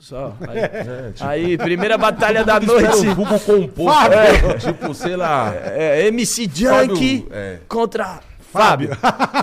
Só. 0.00 0.34
Aí, 0.48 1.12
aí, 1.52 1.58
primeira 1.58 1.96
batalha 1.96 2.42
da 2.42 2.58
noite. 2.60 3.06
o 3.06 3.14
Google 3.14 3.38
composto. 3.38 4.12
É, 4.12 4.54
tipo, 4.54 4.94
sei 4.94 5.14
lá. 5.14 5.54
É, 5.54 6.06
MC 6.08 6.50
Junk 6.52 7.28
é. 7.30 7.58
contra 7.68 8.20
Fábio. 8.50 8.90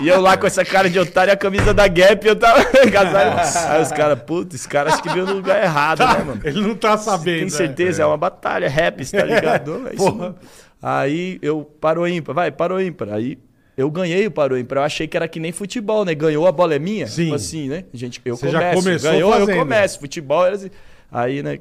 e 0.02 0.08
eu 0.08 0.20
lá 0.20 0.36
com 0.36 0.46
essa 0.46 0.64
cara 0.64 0.90
de 0.90 0.98
otário 0.98 1.30
e 1.30 1.32
a 1.32 1.36
camisa 1.36 1.72
da 1.72 1.88
Gap, 1.88 2.26
eu 2.26 2.36
tava 2.36 2.60
agasalho. 2.84 3.70
Aí 3.70 3.82
os 3.82 3.92
caras, 3.92 4.20
puta, 4.20 4.54
esse 4.54 4.68
cara 4.68 4.92
acho 4.92 5.02
que 5.02 5.08
veio 5.08 5.24
no 5.24 5.34
lugar 5.34 5.62
errado, 5.62 6.00
né, 6.00 6.24
mano? 6.24 6.40
Ele 6.44 6.60
não 6.60 6.74
tá 6.74 6.98
sabendo. 6.98 7.38
Tem 7.38 7.48
certeza, 7.48 8.02
é. 8.02 8.06
uma 8.06 8.18
batalha, 8.18 8.68
rap, 8.68 9.04
tá 9.10 9.24
ligado? 9.24 9.88
É 9.88 9.94
isso. 9.94 10.34
Aí 10.82 11.38
eu 11.40 11.64
parou 11.80 12.06
ímpar, 12.06 12.34
vai, 12.34 12.50
parou 12.50 12.80
ímpar. 12.80 13.08
Aí 13.12 13.38
eu 13.78 13.88
ganhei 13.92 14.26
o 14.26 14.30
parou 14.30 14.58
ímpar. 14.58 14.78
Eu 14.78 14.82
achei 14.82 15.06
que 15.06 15.16
era 15.16 15.28
que 15.28 15.38
nem 15.38 15.52
futebol, 15.52 16.04
né? 16.04 16.12
Ganhou, 16.12 16.48
a 16.48 16.52
bola 16.52 16.74
é 16.74 16.80
minha. 16.80 17.06
Sim. 17.06 17.24
Tipo 17.26 17.36
assim, 17.36 17.68
né? 17.68 17.84
Gente, 17.94 18.20
eu 18.24 18.36
Você 18.36 18.50
começo. 18.74 19.04
ganhou, 19.04 19.30
fazendo. 19.32 19.50
eu 19.50 19.56
começo. 19.56 20.00
Futebol 20.00 20.44
era 20.44 20.56
assim. 20.56 20.70
Aí, 21.12 21.44
né? 21.44 21.60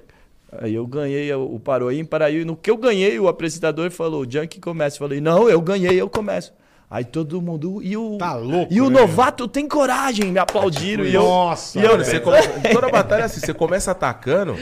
Aí 0.52 0.74
eu 0.74 0.88
ganhei 0.88 1.32
o 1.32 1.54
o 1.56 1.60
parou 1.60 1.92
ímpar. 1.92 2.24
Aí 2.24 2.44
no 2.44 2.56
que 2.56 2.72
eu 2.72 2.78
ganhei, 2.78 3.20
o 3.20 3.28
apresentador 3.28 3.92
falou: 3.92 4.26
o 4.26 4.32
Junk 4.32 4.60
começa. 4.60 4.96
Eu 4.96 5.00
falei: 5.00 5.22
não, 5.22 5.48
eu 5.48 5.62
ganhei, 5.62 6.02
eu 6.02 6.10
começo. 6.10 6.52
Aí 6.90 7.04
todo 7.04 7.42
mundo. 7.42 7.82
E 7.84 7.98
o, 7.98 8.18
Tá 8.18 8.34
louco, 8.34 8.74
E 8.74 8.80
o 8.80 8.90
né, 8.90 9.02
novato 9.02 9.46
tem 9.46 9.68
coragem, 9.68 10.32
me 10.32 10.40
aplaudiram. 10.40 11.04
e 11.04 11.14
eu, 11.14 11.22
Nossa, 11.22 11.78
e 11.78 11.84
eu, 11.84 11.92
Mano, 11.92 12.06
você 12.06 12.18
começa, 12.22 12.50
toda 12.72 12.88
batalha 12.90 13.24
é 13.24 13.26
assim, 13.26 13.42
você 13.42 13.54
começa 13.54 13.92
atacando, 13.92 14.56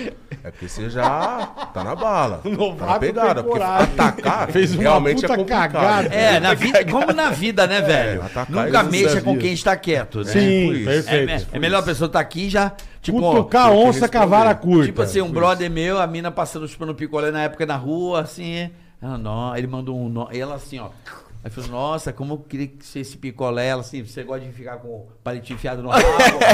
é 0.44 0.50
porque 0.50 0.68
você 0.68 0.90
já 0.90 1.46
tá 1.72 1.84
na 1.84 1.94
bala. 1.96 2.40
tá 2.44 2.50
na 2.50 2.56
novato 2.58 3.00
pegada. 3.00 3.44
tem 3.44 3.52
Porque 3.52 3.64
atacar 3.64 4.48
Fez 4.52 4.74
uma 4.74 4.82
realmente 4.82 5.22
puta 5.22 5.34
é 5.34 5.38
complicado. 5.38 5.72
cagada. 5.74 6.08
É, 6.16 6.40
na 6.40 6.56
vida, 6.56 6.84
como 6.86 7.14
na 7.14 7.30
vida, 7.30 7.68
né, 7.68 7.82
velho? 7.82 8.24
atacar 8.24 8.50
Nunca 8.50 8.82
mexa 8.84 9.22
com 9.22 9.38
quem 9.38 9.54
está 9.54 9.78
quieto, 9.78 10.24
né? 10.24 10.32
Sim, 10.32 10.74
tipo. 10.74 10.90
É, 10.90 10.94
perfeito. 11.04 11.30
é- 11.54 11.58
é 11.58 11.60
melhor 11.60 11.80
a 11.82 11.84
pessoa 11.84 12.08
estar 12.08 12.20
aqui 12.22 12.48
e 12.48 12.50
já, 12.50 12.72
tipo, 13.04 13.20
Cutucar 13.22 13.70
que 13.70 13.76
onça 13.78 14.10
com 14.10 14.18
a 14.18 14.26
vara 14.26 14.50
responder. 14.50 14.72
curta. 14.74 14.86
tipo 14.88 15.02
assim, 15.04 15.22
um 15.22 15.30
brother 15.32 15.70
meu, 15.70 16.00
a 16.02 16.08
mina 16.08 16.32
passando 16.32 16.68
chupando 16.68 16.96
picolé 16.96 17.30
na 17.30 17.44
época 17.44 17.68
na 17.68 17.76
rua, 17.78 18.22
assim, 18.22 18.72
ela, 19.00 19.16
não, 19.16 19.56
ele 19.56 19.68
mandou 19.68 19.96
um, 19.96 20.10
nó, 20.10 20.28
e 20.32 20.40
ela 20.40 20.56
assim, 20.56 20.80
ó, 20.80 20.90
aí 21.46 21.52
falou, 21.52 21.70
nossa, 21.70 22.12
como 22.12 22.34
eu 22.34 22.38
queria 22.40 22.68
que 22.68 22.86
ser 22.86 23.00
esse 23.02 23.16
picolé, 23.18 23.68
ela 23.68 23.82
assim, 23.82 24.04
você 24.04 24.24
gosta 24.24 24.46
de 24.46 24.52
ficar 24.52 24.78
com 24.78 24.88
o 24.88 25.08
palito 25.24 25.54
enfiado 25.54 25.82
no 25.84 25.90
rabo? 25.94 26.04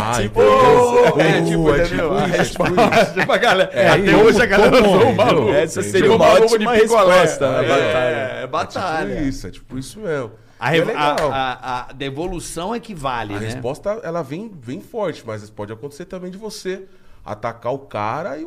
Ah, 0.04 0.22
tipo, 0.22 0.42
então, 0.42 1.20
é, 1.20 1.42
tipo, 1.42 1.74
é 1.74 1.84
tipo 1.86 2.14
é 2.16 2.44
tipo 2.44 2.64
isso. 2.66 3.14
tipo 3.20 3.32
a 3.32 3.38
galera, 3.38 3.72
É, 3.74 3.88
até 3.90 4.16
hoje 4.16 4.42
a 4.42 4.46
galera 4.46 4.76
usou 4.76 5.10
o 5.10 5.16
maluco. 5.16 5.50
Essa 5.54 5.82
seria 5.82 6.14
uma 6.14 6.26
ótima 6.26 6.74
picolé. 6.74 7.22
resposta 7.22 7.52
na 7.52 7.64
É, 7.64 7.68
batalha. 7.68 8.16
É, 8.44 8.48
batalha. 8.48 9.16
Tipo 9.16 9.28
isso, 9.28 9.48
é 9.48 9.52
tipo 9.52 9.80
isso 9.80 10.00
mesmo. 10.00 10.32
A, 10.60 10.76
é 10.78 10.82
a, 10.94 11.16
a, 11.16 11.90
a 11.90 11.94
devolução 11.94 12.76
é 12.76 12.80
que 12.80 12.94
vale, 12.94 13.34
A 13.34 13.40
né? 13.40 13.46
resposta, 13.48 14.00
ela 14.04 14.22
vem, 14.22 14.52
vem 14.62 14.80
forte, 14.80 15.24
mas 15.26 15.50
pode 15.50 15.74
acontecer 15.74 16.06
também 16.06 16.30
de 16.30 16.38
você 16.38 16.84
atacar 17.26 17.74
o 17.74 17.80
cara 17.80 18.38
e 18.38 18.46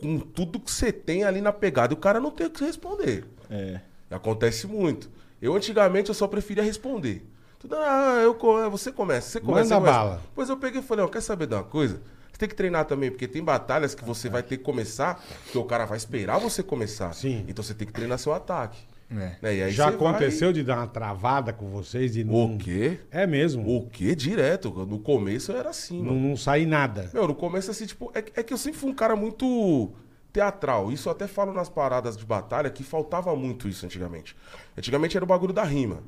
com 0.00 0.18
tudo 0.18 0.58
que 0.58 0.70
você 0.70 0.90
tem 0.90 1.24
ali 1.24 1.42
na 1.42 1.52
pegada 1.52 1.92
e 1.92 1.96
o 1.96 1.98
cara 1.98 2.18
não 2.18 2.30
ter 2.30 2.46
o 2.46 2.50
que 2.50 2.64
responder. 2.64 3.26
É. 3.50 3.80
Acontece 4.10 4.66
muito. 4.66 5.10
Eu, 5.40 5.54
antigamente, 5.54 6.08
eu 6.08 6.14
só 6.14 6.26
preferia 6.26 6.62
responder. 6.62 7.26
Tudo, 7.58 7.76
ah, 7.76 8.20
eu, 8.22 8.34
co- 8.34 8.70
você 8.70 8.90
começa, 8.90 9.28
você 9.28 9.40
começa. 9.40 9.54
Manda 9.56 9.68
você 9.68 9.74
começa. 9.74 9.98
bala. 9.98 10.22
Pois 10.34 10.48
eu 10.48 10.56
peguei 10.56 10.80
e 10.80 10.84
falei, 10.84 11.04
ó, 11.04 11.08
quer 11.08 11.20
saber 11.20 11.46
de 11.46 11.54
uma 11.54 11.62
coisa? 11.64 12.00
Você 12.32 12.38
tem 12.38 12.48
que 12.48 12.54
treinar 12.54 12.84
também, 12.86 13.10
porque 13.10 13.28
tem 13.28 13.42
batalhas 13.44 13.94
que 13.94 14.02
você 14.04 14.28
vai 14.30 14.42
ter 14.42 14.56
que 14.56 14.62
começar, 14.64 15.22
que 15.52 15.58
o 15.58 15.64
cara 15.64 15.84
vai 15.84 15.98
esperar 15.98 16.38
você 16.38 16.62
começar. 16.62 17.12
Sim. 17.14 17.44
Então 17.48 17.62
você 17.62 17.74
tem 17.74 17.86
que 17.86 17.92
treinar 17.92 18.18
seu 18.18 18.32
ataque. 18.32 18.78
É. 19.10 19.14
Né? 19.14 19.36
E 19.42 19.46
aí 19.64 19.70
Já 19.72 19.90
você 19.90 19.96
vai- 19.96 20.08
aconteceu 20.10 20.52
de 20.52 20.62
dar 20.62 20.76
uma 20.76 20.86
travada 20.86 21.52
com 21.52 21.68
vocês 21.68 22.14
e 22.16 22.22
não... 22.24 22.54
O 22.54 22.58
quê? 22.58 22.98
É 23.10 23.26
mesmo. 23.26 23.76
O 23.76 23.86
quê? 23.90 24.14
Direto. 24.14 24.70
No 24.86 24.98
começo 25.00 25.50
eu 25.52 25.56
era 25.58 25.70
assim, 25.70 25.98
Não, 25.98 26.14
mano. 26.14 26.28
não 26.28 26.36
sai 26.36 26.64
nada. 26.64 27.10
Meu, 27.12 27.26
no 27.26 27.34
começo, 27.34 27.70
assim, 27.70 27.84
tipo, 27.86 28.10
é, 28.14 28.22
que- 28.22 28.38
é 28.38 28.42
que 28.42 28.54
eu 28.54 28.58
sempre 28.58 28.78
fui 28.78 28.88
um 28.90 28.94
cara 28.94 29.16
muito 29.16 29.90
teatral. 30.32 30.90
Isso 30.92 31.08
eu 31.08 31.12
até 31.12 31.26
falo 31.26 31.52
nas 31.52 31.68
paradas 31.68 32.16
de 32.16 32.24
batalha 32.24 32.70
que 32.70 32.82
faltava 32.82 33.34
muito 33.34 33.68
isso 33.68 33.84
antigamente. 33.84 34.36
Antigamente 34.76 35.16
era 35.16 35.24
o 35.24 35.28
bagulho 35.28 35.52
da 35.52 35.64
rima. 35.64 36.02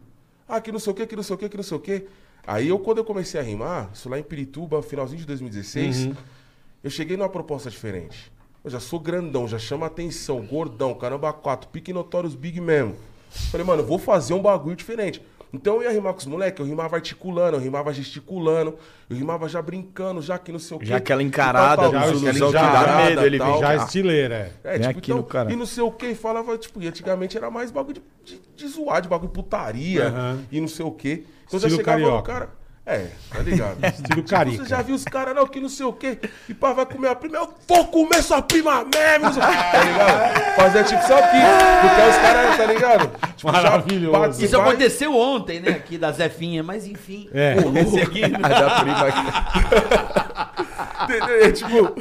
Ah, 0.49 0.61
que 0.61 0.73
não 0.73 0.79
sei 0.79 0.93
o 0.93 0.97
que, 0.97 1.07
que 1.07 1.17
não 1.17 1.23
sei 1.23 1.35
o 1.35 1.39
que, 1.39 1.49
que 1.49 1.57
não 1.57 1.65
sei 1.65 1.77
o 1.77 1.81
que. 1.81 2.07
Aí 2.47 2.69
eu, 2.69 2.79
quando 2.79 2.99
eu 2.99 3.05
comecei 3.05 3.39
a 3.41 3.43
rimar, 3.43 3.91
isso 3.95 4.09
lá 4.09 4.19
em 4.19 4.23
Pirituba, 4.23 4.83
finalzinho 4.83 5.21
de 5.21 5.27
2016, 5.27 6.11
eu 6.83 6.91
cheguei 6.91 7.17
numa 7.17 7.29
proposta 7.29 7.71
diferente. 7.71 8.33
Eu 8.65 8.71
já 8.71 8.81
sou 8.81 8.99
grandão, 8.99 9.47
já 9.47 9.59
chama 9.59 9.87
atenção, 9.87 10.45
gordão, 10.45 10.95
caramba, 10.95 11.33
quatro, 11.33 11.69
pique 11.69 11.93
notórios 11.93 12.35
big 12.35 12.61
mesmo. 12.61 12.97
Falei, 13.51 13.67
mano, 13.67 13.83
eu 13.83 13.87
vou 13.87 13.99
fazer 13.99 14.35
um 14.35 14.43
bagulho 14.43 14.77
diferente. 14.77 15.23
Então 15.53 15.77
eu 15.77 15.83
ia 15.83 15.91
rimar 15.91 16.15
com 16.15 16.19
os 16.21 16.25
moleques, 16.27 16.59
eu 16.61 16.65
rimava 16.67 16.97
articulando, 16.97 17.59
eu 17.59 17.61
rimava 17.61 17.93
gesticulando, 17.93 18.75
eu 19.11 19.15
rimava 19.17 19.47
já 19.51 19.61
brincando, 19.61 20.23
já 20.23 20.39
que 20.39 20.51
não 20.51 20.59
sei 20.59 20.77
o 20.79 20.81
quê. 20.81 20.87
Já 20.87 20.97
aquela 20.97 21.23
E 21.23 21.27
encarada 21.27 21.83
tal, 21.83 21.93
tal, 21.93 22.09
ilusão 22.09 22.29
aquela 22.31 22.47
que 22.47 22.53
dá 22.53 22.61
encarada, 22.71 23.05
medo, 23.11 23.27
ele 23.27 23.39
tal. 23.39 23.61
Já 23.61 23.77
já. 23.77 23.85
estileira, 23.85 24.35
é. 24.65 24.75
É, 24.77 24.79
tipo, 24.79 24.99
aqui 24.99 25.11
no 25.11 25.17
então, 25.19 25.29
cara. 25.29 25.53
e 25.53 25.57
não 25.57 25.67
sei 25.67 25.83
o 25.83 25.93
que, 25.93 26.15
falava, 26.15 26.57
tipo, 26.57 26.83
e 26.83 26.89
antigamente 26.89 27.37
era 27.37 27.51
mais 27.51 27.71
bagulho 27.71 28.03
de, 28.25 28.35
de, 28.37 28.41
de 28.57 28.67
zoar, 28.69 29.03
de 29.03 29.09
bagulho 29.09 29.29
de 29.29 29.35
putaria, 29.35 30.09
Aham. 30.09 30.43
e 30.51 30.59
não 30.59 30.69
sei 30.69 30.87
o 30.87 30.91
que. 30.91 31.27
Então 31.47 31.61
já 31.61 31.67
Estilo 31.69 31.77
chegava 31.77 31.99
no 31.99 32.05
carioca. 32.07 32.33
cara. 32.33 32.62
É, 32.85 33.07
tá 33.33 33.39
ligado? 33.41 33.77
Estilo 33.87 34.25
carica. 34.25 34.65
Você 34.65 34.69
já 34.71 34.83
viu 34.83 34.97
os 34.97 35.05
caras, 35.05 35.37
não, 35.37 35.47
que 35.47 35.61
não 35.61 35.69
sei 35.69 35.87
o 35.87 35.93
quê, 35.93 36.19
e 36.49 36.53
pá, 36.55 36.73
vai 36.73 36.85
comer 36.85 37.09
a 37.11 37.15
prima, 37.15 37.37
eu 37.39 37.55
vou 37.69 37.85
comer 37.87 38.21
sua 38.25 38.43
prima 38.43 38.85
mesmo, 38.85 39.41
tá 39.41 39.85
ligado? 39.85 40.55
Fazer 40.57 40.85
tipo 40.85 41.01
isso 41.01 41.15
aqui, 41.15 41.39
porque 41.81 42.11
os 42.11 42.17
caras, 42.17 42.57
tá 42.57 42.65
ligado? 42.67 43.11
Tipo, 43.37 43.53
já 43.53 43.63
Maravilhoso. 43.63 44.19
bate, 44.19 44.45
Isso 44.45 44.57
vai- 44.57 44.69
aconteceu 44.69 45.17
ontem, 45.17 45.61
né? 45.61 45.71
Aqui 45.71 45.97
da 45.97 46.11
Zefinha, 46.11 46.63
mas 46.65 46.85
enfim. 46.85 47.29
É. 47.33 47.55
Esse 47.81 48.01
aqui. 48.01 48.23
A 48.43 48.49
da 48.49 48.81
prima 48.81 49.07
aqui. 49.07 51.05
Entendeu? 51.05 51.37
É, 51.45 51.53
tipo, 51.53 51.95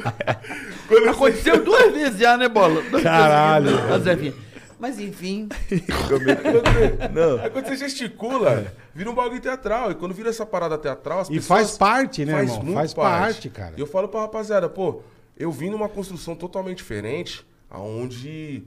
Aconteceu 1.10 1.64
duas 1.64 1.92
vezes 1.92 2.18
já, 2.18 2.36
né, 2.36 2.48
Bola? 2.48 2.82
Duas 2.82 3.02
Caralho. 3.02 3.66
vezes 3.76 3.88
da 3.88 3.98
Zefinha. 4.00 4.34
Mas 4.82 4.98
enfim. 4.98 5.48
Não. 7.14 7.38
Aí 7.40 7.48
quando 7.50 7.66
você 7.66 7.76
gesticula, 7.76 8.74
vira 8.92 9.08
um 9.08 9.14
bagulho 9.14 9.40
teatral. 9.40 9.92
E 9.92 9.94
quando 9.94 10.12
vira 10.12 10.28
essa 10.28 10.44
parada 10.44 10.76
teatral, 10.76 11.20
as 11.20 11.28
E 11.28 11.34
pessoas... 11.34 11.46
faz 11.46 11.78
parte, 11.78 12.24
né, 12.24 12.40
irmão? 12.40 12.62
muito 12.64 12.74
Faz 12.74 12.92
parte, 12.92 13.48
cara. 13.48 13.74
E 13.76 13.80
eu 13.80 13.86
falo 13.86 14.08
pra 14.08 14.22
rapaziada, 14.22 14.68
pô, 14.68 15.02
eu 15.38 15.52
vim 15.52 15.70
numa 15.70 15.88
construção 15.88 16.34
totalmente 16.34 16.78
diferente, 16.78 17.46
aonde 17.70 18.64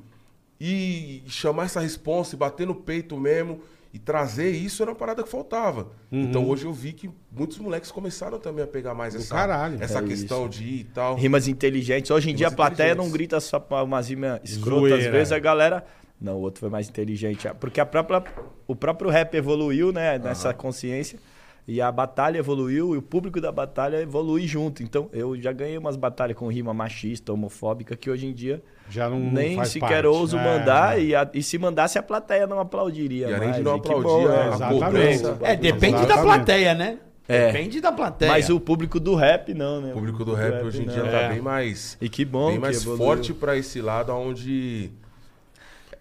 ir 0.58 1.24
chamar 1.28 1.66
essa 1.66 1.82
responsa 1.82 2.34
e 2.34 2.40
bater 2.40 2.66
no 2.66 2.76
peito 2.76 3.18
mesmo 3.18 3.60
e 3.94 4.00
trazer 4.00 4.52
isso 4.52 4.84
era 4.84 4.92
uma 4.92 4.96
parada 4.96 5.22
que 5.22 5.28
faltava. 5.30 5.90
Uhum. 6.10 6.22
Então 6.22 6.48
hoje 6.48 6.64
eu 6.64 6.72
vi 6.72 6.94
que 6.94 7.10
muitos 7.30 7.58
moleques 7.58 7.92
começaram 7.92 8.40
também 8.40 8.64
a 8.64 8.68
pegar 8.68 8.94
mais 8.94 9.14
essa, 9.16 9.36
caralho. 9.36 9.84
essa 9.84 10.00
É 10.00 10.04
questão 10.04 10.48
de 10.48 10.64
ir 10.64 10.80
e 10.80 10.84
tal. 10.86 11.16
Rimas 11.16 11.50
inteligentes. 11.50 12.10
Hoje 12.10 12.32
em 12.32 12.36
dia 12.36 12.48
a 12.48 12.50
Rimas 12.52 12.56
plateia 12.56 12.96
não 12.96 13.10
grita 13.10 13.38
só 13.42 13.60
pra 13.60 13.84
umas 13.84 14.08
rimas 14.08 14.40
escrotas. 14.46 15.06
Às 15.06 15.12
vezes 15.12 15.34
a 15.34 15.40
galera. 15.40 15.86
Não, 16.26 16.38
o 16.38 16.42
outro 16.42 16.60
foi 16.60 16.70
mais 16.70 16.90
inteligente. 16.90 17.48
Porque 17.60 17.80
a 17.80 17.86
própria, 17.86 18.24
o 18.68 18.76
próprio 18.76 19.10
rap 19.12 19.36
evoluiu, 19.36 19.92
né? 19.92 20.18
Nessa 20.18 20.54
consciência. 20.54 21.20
E 21.68 21.82
a 21.82 21.92
batalha 21.92 22.38
evoluiu 22.38 22.94
e 22.94 22.98
o 22.98 23.02
público 23.02 23.42
da 23.42 23.52
batalha 23.52 24.00
evolui 24.00 24.46
junto. 24.46 24.84
Então, 24.84 25.10
eu 25.12 25.36
já 25.42 25.52
ganhei 25.52 25.78
umas 25.78 25.96
batalhas 25.96 26.38
com 26.38 26.48
rima 26.48 26.74
machista, 26.76 27.34
homofóbica, 27.34 27.96
que 27.96 28.08
hoje 28.10 28.28
em 28.28 28.34
dia 28.34 28.62
Já 28.88 29.10
não, 29.10 29.20
não 29.20 29.32
nem 29.32 29.56
faz 29.56 29.70
sequer 29.70 30.04
parte. 30.04 30.06
ouso 30.08 30.38
É, 30.38 30.44
mandar. 30.44 31.00
é. 31.00 31.04
E, 31.04 31.16
a- 31.16 31.28
e 31.34 31.42
se 31.42 31.58
mandasse, 31.58 31.98
a 31.98 32.04
plateia 32.04 32.46
não 32.46 32.60
aplaudiria. 32.60 33.30
E 33.30 33.34
além 33.34 33.52
de 33.52 33.62
mais. 33.62 33.64
não 33.64 33.78
E 33.78 33.82
que 33.82 33.88
aplaudir, 33.88 34.08
bom, 34.08 34.22
é, 34.24 34.28
né? 34.28 34.42
a 34.44 34.56
Exatamente. 34.56 35.24
É, 35.42 35.56
depende 35.56 35.94
da 35.94 36.04
Exatamente. 36.04 36.24
plateia, 36.24 36.74
né? 36.76 36.98
É. 37.28 37.48
Depende 37.52 37.82
da 37.82 37.92
plateia. 37.92 38.32
Mas 38.32 38.48
o 38.52 38.60
público 38.60 39.00
do 39.00 39.16
rap 39.16 39.52
não, 39.56 39.82
né? 39.82 39.90
O 39.90 39.94
público 39.94 40.24
do 40.24 40.36
rap 40.36 40.64
hoje 40.64 40.84
em 40.84 40.86
dia 40.88 41.02
não. 41.04 41.10
tá 41.10 41.22
É. 41.22 41.30
bem 41.30 41.42
mais, 41.42 41.98
E 42.00 42.08
que 42.08 42.24
bom 42.24 42.50
bem 42.52 42.60
mais 42.60 42.82
evoluiu. 42.84 43.04
forte 43.04 43.34
pra 43.34 43.58
esse 43.58 43.82
lado 43.82 44.12
onde 44.14 44.92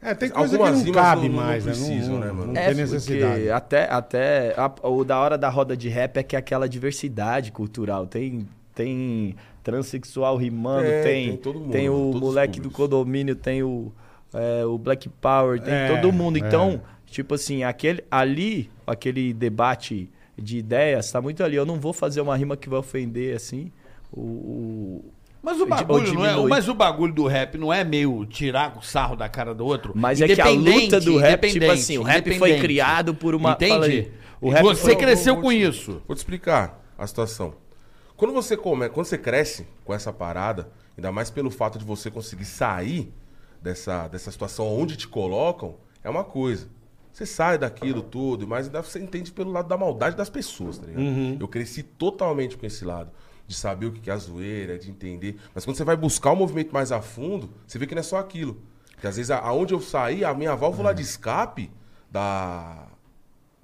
É, 0.04 0.14
tem 0.14 0.28
coisa 0.28 0.54
Algumas 0.56 0.82
que 0.82 0.86
não 0.88 0.92
cabe 0.94 1.28
não- 1.28 1.36
mais, 1.36 1.64
né? 1.64 1.72
precisam, 1.72 2.14
não, 2.14 2.20
né, 2.20 2.32
mano? 2.32 2.52
Não 2.52 2.60
É, 2.60 2.66
tem 2.66 2.74
necessidade. 2.74 3.50
até, 3.50 3.90
até 3.90 4.54
a- 4.56 4.70
o 4.88 5.02
da 5.02 5.18
hora 5.18 5.38
da 5.38 5.48
roda 5.48 5.74
de 5.76 5.88
rap 5.88 6.18
é 6.18 6.22
que 6.22 6.36
é 6.36 6.38
aquela 6.38 6.68
diversidade 6.68 7.50
cultural. 7.50 8.06
Tem, 8.06 8.46
tem 8.74 9.34
transexual 9.62 10.36
rimando, 10.36 10.88
É, 10.90 11.02
tem, 11.02 11.28
tem 11.30 11.36
todo 11.38 11.58
mundo, 11.58 11.70
tem 11.72 11.88
o 11.88 12.12
moleque 12.14 12.60
do 12.60 12.70
condomínio, 12.70 13.34
tem 13.34 13.62
o, 13.62 13.90
é, 14.34 14.64
o 14.66 14.76
Black 14.76 15.08
Power, 15.08 15.58
tem 15.60 15.72
É, 15.72 15.86
todo 15.88 16.12
mundo. 16.12 16.36
é. 16.36 16.40
Então, 16.46 16.82
tipo 17.06 17.34
assim, 17.34 17.64
aquele, 17.64 18.04
ali, 18.10 18.70
aquele 18.86 19.32
debate 19.32 20.10
de 20.36 20.58
ideias, 20.58 21.10
tá 21.10 21.22
muito 21.22 21.42
ali. 21.42 21.56
Eu 21.56 21.64
não 21.64 21.80
vou 21.80 21.94
fazer 21.94 22.20
uma 22.20 22.36
rima 22.36 22.56
que 22.58 22.68
vai 22.68 22.78
ofender, 22.78 23.34
assim, 23.34 23.72
o... 24.12 24.20
o- 24.20 25.04
Mas 25.44 25.60
o 25.60 25.66
bagulho 25.66 26.14
não 26.14 26.24
é, 26.24 26.46
mas 26.48 26.68
o 26.68 26.74
bagulho 26.74 27.12
do 27.12 27.26
rap 27.26 27.58
não 27.58 27.72
é 27.72 27.84
meio 27.84 28.24
tirar 28.24 28.76
o 28.78 28.82
sarro 28.82 29.14
da 29.14 29.28
cara 29.28 29.54
do 29.54 29.64
outro. 29.66 29.92
Mas 29.94 30.20
é 30.20 30.26
que 30.26 30.40
a 30.40 30.48
luta 30.48 30.98
do 31.00 31.16
rap, 31.18 31.52
tipo 31.52 31.70
assim, 31.70 31.98
o 31.98 32.02
rap 32.02 32.38
foi 32.38 32.58
criado 32.58 33.14
por 33.14 33.34
uma... 33.34 33.52
Entende? 33.52 34.10
O 34.40 34.48
rap 34.48 34.62
você 34.62 34.80
foi- 34.82 34.96
cresceu 34.96 35.36
com 35.40 35.52
isso. 35.52 36.02
Vou 36.06 36.14
te 36.14 36.18
explicar 36.18 36.82
a 36.96 37.06
situação. 37.06 37.54
Quando 38.16 38.32
você 38.32 38.56
come, 38.56 38.88
quando 38.88 39.06
você 39.06 39.18
cresce 39.18 39.66
com 39.84 39.92
essa 39.92 40.12
parada, 40.12 40.68
ainda 40.96 41.10
mais 41.12 41.30
pelo 41.30 41.50
fato 41.50 41.78
de 41.78 41.84
você 41.84 42.10
conseguir 42.10 42.44
sair 42.44 43.12
dessa, 43.60 44.08
dessa 44.08 44.30
situação 44.30 44.66
onde 44.66 44.96
te 44.96 45.08
colocam, 45.08 45.74
é 46.02 46.08
uma 46.08 46.24
coisa. 46.24 46.68
Você 47.12 47.26
sai 47.26 47.58
daquilo 47.58 48.02
tudo, 48.02 48.46
mas 48.46 48.66
ainda 48.66 48.82
você 48.82 48.98
entende 48.98 49.30
pelo 49.32 49.50
lado 49.52 49.68
da 49.68 49.76
maldade 49.76 50.16
das 50.16 50.28
pessoas, 50.30 50.78
tá 50.78 50.86
ligado? 50.86 51.02
Eu 51.40 51.46
cresci 51.48 51.82
totalmente 51.82 52.56
com 52.56 52.66
esse 52.66 52.84
lado. 52.84 53.10
De 53.46 53.54
saber 53.54 53.86
o 53.86 53.92
que 53.92 54.08
é 54.08 54.12
a 54.12 54.16
zoeira, 54.16 54.78
de 54.78 54.90
entender. 54.90 55.38
Mas 55.54 55.64
quando 55.64 55.76
você 55.76 55.84
vai 55.84 55.96
buscar 55.96 56.32
o 56.32 56.36
movimento 56.36 56.72
mais 56.72 56.90
a 56.90 57.02
fundo, 57.02 57.50
você 57.66 57.78
vê 57.78 57.86
que 57.86 57.94
não 57.94 58.00
é 58.00 58.02
só 58.02 58.18
aquilo. 58.18 58.60
Que 59.00 59.06
às 59.06 59.16
vezes 59.16 59.30
aonde 59.30 59.74
eu 59.74 59.80
saí, 59.80 60.24
a 60.24 60.32
minha 60.32 60.54
válvula 60.54 60.94
de 60.94 61.02
escape 61.02 61.70
da, 62.10 62.86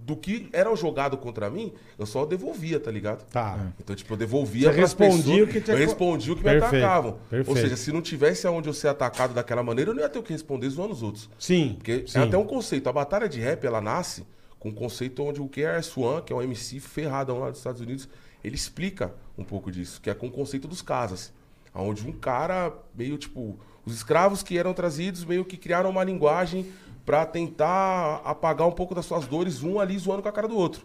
do 0.05 0.17
que 0.17 0.49
era 0.53 0.75
jogado 0.75 1.17
contra 1.17 1.51
mim, 1.51 1.73
eu 1.99 2.07
só 2.07 2.25
devolvia, 2.25 2.81
tá 2.81 2.91
ligado? 2.91 3.25
Tá. 3.27 3.73
Então, 3.79 3.95
tipo, 3.95 4.13
eu 4.13 4.17
devolvia 4.17 4.73
Você 4.73 4.81
respondia 4.81 5.19
pessoas, 5.23 5.43
o 5.43 5.47
que 5.47 5.61
tinha 5.61 5.77
Eu 5.77 5.79
respondia 5.79 6.33
o 6.33 6.37
que 6.37 6.45
me 6.45 6.51
Perfeito, 6.51 6.75
atacavam. 6.77 7.11
Ou 7.13 7.19
perfeito. 7.29 7.61
seja, 7.61 7.77
se 7.77 7.93
não 7.93 8.03
tivesse 8.03 8.47
aonde 8.47 8.69
eu 8.69 8.75
ser 8.75 8.89
atacado 8.89 9.35
daquela 9.35 9.63
maneira, 9.63 9.91
eu 9.91 9.95
não 9.95 10.03
ia 10.03 10.09
ter 10.09 10.19
o 10.19 10.23
que 10.23 10.33
responder 10.33 10.69
zoando 10.69 10.93
os 10.93 11.03
outros. 11.03 11.29
Sim. 11.39 11.75
Porque 11.77 12.05
sim. 12.07 12.19
é 12.19 12.23
até 12.23 12.37
um 12.37 12.47
conceito. 12.47 12.89
A 12.89 12.93
batalha 12.93 13.29
de 13.29 13.41
rap, 13.41 13.65
ela 13.65 13.81
nasce 13.81 14.27
com 14.59 14.71
um 14.71 14.75
conceito 14.75 15.23
onde 15.23 15.41
o 15.41 15.49
KRS-One, 15.49 16.23
que 16.23 16.33
é 16.33 16.37
um 16.37 16.43
MC 16.43 16.81
ferradão 16.81 17.39
lá 17.39 17.51
dos 17.51 17.59
Estados 17.59 17.81
Unidos, 17.81 18.09
ele 18.43 18.55
explica 18.57 19.13
um 19.37 19.45
pouco 19.45 19.71
disso, 19.71 20.01
que 20.01 20.11
é 20.11 20.15
com 20.15 20.27
o 20.27 20.31
conceito 20.31 20.67
dos 20.69 20.83
casas. 20.83 21.33
Onde 21.75 22.07
um 22.07 22.13
cara, 22.13 22.73
meio 22.97 23.17
tipo, 23.17 23.57
os 23.87 23.95
escravos 23.95 24.43
que 24.43 24.59
eram 24.59 24.75
trazidos 24.75 25.25
meio 25.25 25.45
que 25.45 25.57
criaram 25.57 25.91
uma 25.91 26.03
linguagem 26.03 26.67
pra 27.07 27.25
tentar 27.25 28.21
apagar 28.25 28.69
um 28.69 28.73
pouco 28.73 28.95
das 28.95 29.05
suas 29.07 29.27
dores, 29.27 29.63
um 29.63 29.81
ali 29.81 29.97
zoando 29.99 30.23
com 30.23 30.29
a 30.29 30.33
cara 30.33 30.47
do 30.47 30.57
outro. 30.57 30.83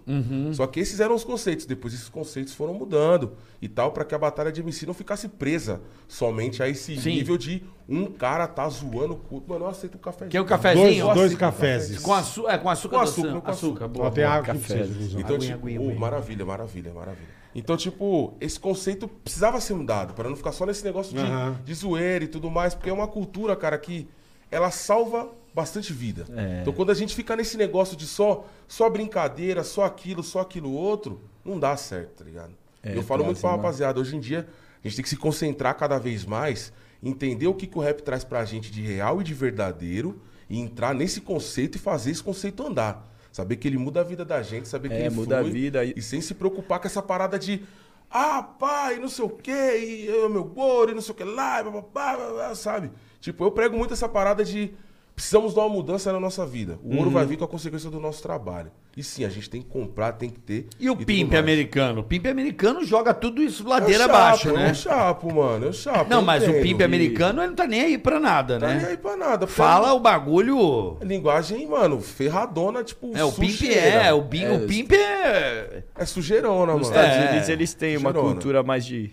Só 0.54 0.66
que 0.66 0.80
esses 0.80 1.00
eram 1.00 1.14
os 1.14 1.24
conceitos. 1.24 1.66
Depois 1.66 1.94
esses 1.94 2.08
conceitos 2.10 2.54
foram 2.54 2.74
mudando 2.74 3.34
e 3.62 3.68
tal, 3.68 3.92
pra 3.92 4.06
que 4.06 4.16
a 4.16 4.18
batalha 4.18 4.52
de 4.52 4.62
MC 4.62 4.86
não 4.86 4.94
ficasse 4.94 5.28
presa 5.28 5.82
somente 6.08 6.64
a 6.64 6.70
esse 6.70 6.96
Sim. 7.00 7.16
nível 7.16 7.38
de 7.38 7.64
um 7.88 8.06
cara 8.06 8.48
tá 8.48 8.68
zoando 8.70 9.16
com 9.18 9.36
o 9.36 9.38
outro. 9.38 9.54
Mano, 9.54 9.66
eu 9.66 9.70
aceito 9.70 9.96
um 9.96 10.02
café. 10.02 10.28
Quer 10.28 10.40
o 10.40 10.44
Dois, 10.46 10.50
cafezinho? 10.62 11.14
dois 11.14 11.28
Assim, 11.32 11.36
cafés. 11.38 12.00
Com 12.00 12.14
açúcar, 12.14 12.52
é, 12.54 12.58
com 12.58 12.70
açúcar 12.70 12.96
Com 12.98 13.02
açúcar, 13.04 13.42
com 13.42 13.52
açúcar. 13.52 13.88
boa, 13.88 14.12
tem 14.12 14.24
boa. 14.24 14.36
água 14.36 14.54
café. 14.54 14.86
Então, 15.18 15.36
Aguinha, 15.36 15.54
tipo, 15.54 15.66
aguinha, 15.66 15.82
oh, 15.82 15.84
aguinha. 15.84 16.00
maravilha, 16.00 16.46
maravilha, 16.46 16.94
maravilha. 16.94 17.45
Então, 17.56 17.78
tipo, 17.78 18.34
esse 18.42 18.60
conceito 18.60 19.08
precisava 19.08 19.62
ser 19.62 19.74
mudado, 19.76 20.14
para 20.14 20.30
não 20.30 20.36
ficar 20.36 20.52
só 20.52 20.66
nesse 20.66 20.84
negócio 20.84 21.16
de, 21.16 21.64
de 21.64 21.74
zoeira 21.74 22.26
e 22.26 22.28
tudo 22.28 22.52
mais, 22.52 22.76
porque 22.76 22.90
é 22.90 22.94
uma 22.94 23.08
cultura, 23.08 23.56
cara, 23.56 23.78
que 23.78 24.10
ela 24.52 24.70
salva 24.72 25.30
bastante 25.54 25.94
vida. 25.94 26.26
É. 26.36 26.60
Então, 26.62 26.74
quando 26.74 26.92
a 26.92 26.94
gente 26.94 27.16
fica 27.16 27.34
nesse 27.34 27.56
negócio 27.56 27.96
de 27.96 28.06
só, 28.06 28.46
só 28.68 28.90
brincadeira, 28.90 29.64
só 29.64 29.86
aquilo, 29.86 30.22
só 30.22 30.42
aquilo 30.42 30.70
outro, 30.74 31.22
não 31.46 31.58
dá 31.58 31.78
certo, 31.78 32.18
tá 32.18 32.26
ligado? 32.26 32.52
É, 32.84 32.96
eu 32.96 33.02
falo 33.02 33.24
muito 33.24 33.40
pra 33.40 33.50
próximo, 33.50 33.64
rapaziada, 33.64 34.02
hoje 34.02 34.18
em 34.18 34.20
dia, 34.20 34.46
a 34.84 34.88
gente 34.88 34.98
tem 34.98 35.04
que 35.04 35.10
se 35.10 35.16
concentrar 35.16 35.76
cada 35.78 35.98
vez 35.98 36.26
mais, 36.26 36.74
entender 37.02 37.48
o 37.48 37.54
que, 37.54 37.68
que 37.68 37.78
o 37.78 37.82
rap 37.82 38.02
traz 38.02 38.26
pra 38.26 38.44
gente 38.44 38.70
de 38.70 38.82
real 38.82 39.22
e 39.22 39.24
de 39.24 39.34
verdadeiro, 39.34 40.22
e 40.50 40.60
entrar 40.60 40.94
nesse 40.94 41.22
conceito 41.22 41.78
e 41.78 41.80
fazer 41.80 42.12
esse 42.12 42.22
conceito 42.22 42.62
andar. 42.68 43.15
Saber 43.36 43.58
que 43.58 43.68
ele 43.68 43.78
muda 43.78 44.00
a 44.00 44.04
vida 44.04 44.24
da 44.24 44.42
gente, 44.42 44.66
saber 44.66 44.88
que 44.88 44.96
É, 44.96 45.08
ele 45.08 45.10
muda 45.10 45.40
a 45.40 45.42
flui, 45.42 45.52
vida 45.52 45.84
e- 45.84 45.94
e 45.98 46.02
sem 46.02 46.22
se 46.22 46.34
preocupar 46.34 46.80
com 46.80 46.88
essa 46.88 47.02
parada 47.02 47.38
de 47.38 47.62
ah, 48.10 48.42
pai, 48.42 48.98
não 48.98 49.10
sei 49.10 49.26
o 49.26 49.30
quê, 49.30 49.52
e 49.78 50.06
eu, 50.06 50.30
meu 50.30 50.46
gordo, 50.46 50.94
e 50.94 50.96
não 50.96 51.02
sei 51.02 51.12
o 51.12 51.18
que 51.18 51.24
lá, 51.26 51.60
e 51.60 51.66
bababá, 51.66 52.16
babá, 52.16 52.56
sabe? 52.56 52.90
Tipo, 53.20 53.44
eu 53.44 53.52
prego 53.52 53.76
muito 53.78 53.94
essa 53.94 54.08
parada 54.08 54.42
de 54.42 54.74
precisamos 55.16 55.54
dar 55.54 55.62
uma 55.62 55.70
mudança 55.70 56.12
na 56.12 56.20
nossa 56.20 56.46
vida. 56.46 56.78
O 56.84 56.90
Uhum. 56.90 56.98
ouro 56.98 57.10
vai 57.10 57.26
vir 57.26 57.38
com 57.38 57.46
a 57.46 57.48
consequência 57.48 57.90
do 57.90 58.00
nosso 58.00 58.22
trabalho. 58.22 58.70
E 58.98 59.04
sim, 59.04 59.26
a 59.26 59.30
gente 59.30 59.50
tem 59.50 59.62
que 59.62 59.68
comprar, 59.68 60.14
tem 60.14 60.30
que 60.30 60.40
ter. 60.40 60.68
E 60.80 60.90
o 60.90 60.94
tudo 60.96 61.06
pimp 61.06 61.34
americano? 61.34 62.00
O 62.02 62.04
pimp 62.04 62.26
americano 62.28 62.84
joga 62.86 63.14
tudo 63.14 63.42
isso 63.42 63.68
ladeira 63.68 64.04
chapo, 64.06 64.16
abaixo, 64.16 64.54
né? 64.54 64.70
Eu 64.70 64.76
chapo, 64.76 65.34
mano, 65.36 65.66
eu 65.66 65.74
chapo. 65.74 66.10
Não, 66.10 66.22
mas 66.22 66.44
o 66.44 66.50
entendo. 66.50 66.62
pimp 66.64 66.82
americano, 66.82 67.42
ele 67.42 67.48
não 67.50 67.56
tá 67.56 67.68
nem 67.68 67.82
aí 67.82 67.98
pra 67.98 68.20
nada, 68.20 68.58
Tá 68.60 68.68
nem 68.68 68.78
né? 68.78 68.88
aí 68.90 68.98
pra 68.98 69.18
nada. 69.18 69.48
Fala 69.48 69.94
o 69.94 70.00
bagulho... 70.00 70.98
é 71.02 71.06
Linguagem, 71.06 71.68
mano, 71.68 72.00
ferradona, 72.02 72.84
tipo. 72.84 73.12
É, 73.16 73.24
o 73.24 73.32
pimp 73.34 73.62
é, 73.70 74.14
o, 74.14 74.22
bi- 74.22 74.48
o 74.48 74.66
pimp 74.68 74.92
é... 74.94 75.84
É 75.96 76.06
sujeirona, 76.06 76.74
Nos 76.74 76.90
mano. 76.90 76.96
Estados 77.04 77.18
É, 77.26 77.30
Unidos 77.32 77.50
eles 77.50 77.74
têm 77.74 77.98
uma 77.98 78.12
cheirona. 78.12 78.34
cultura 78.34 78.64
mais 78.64 78.86
de 78.86 79.12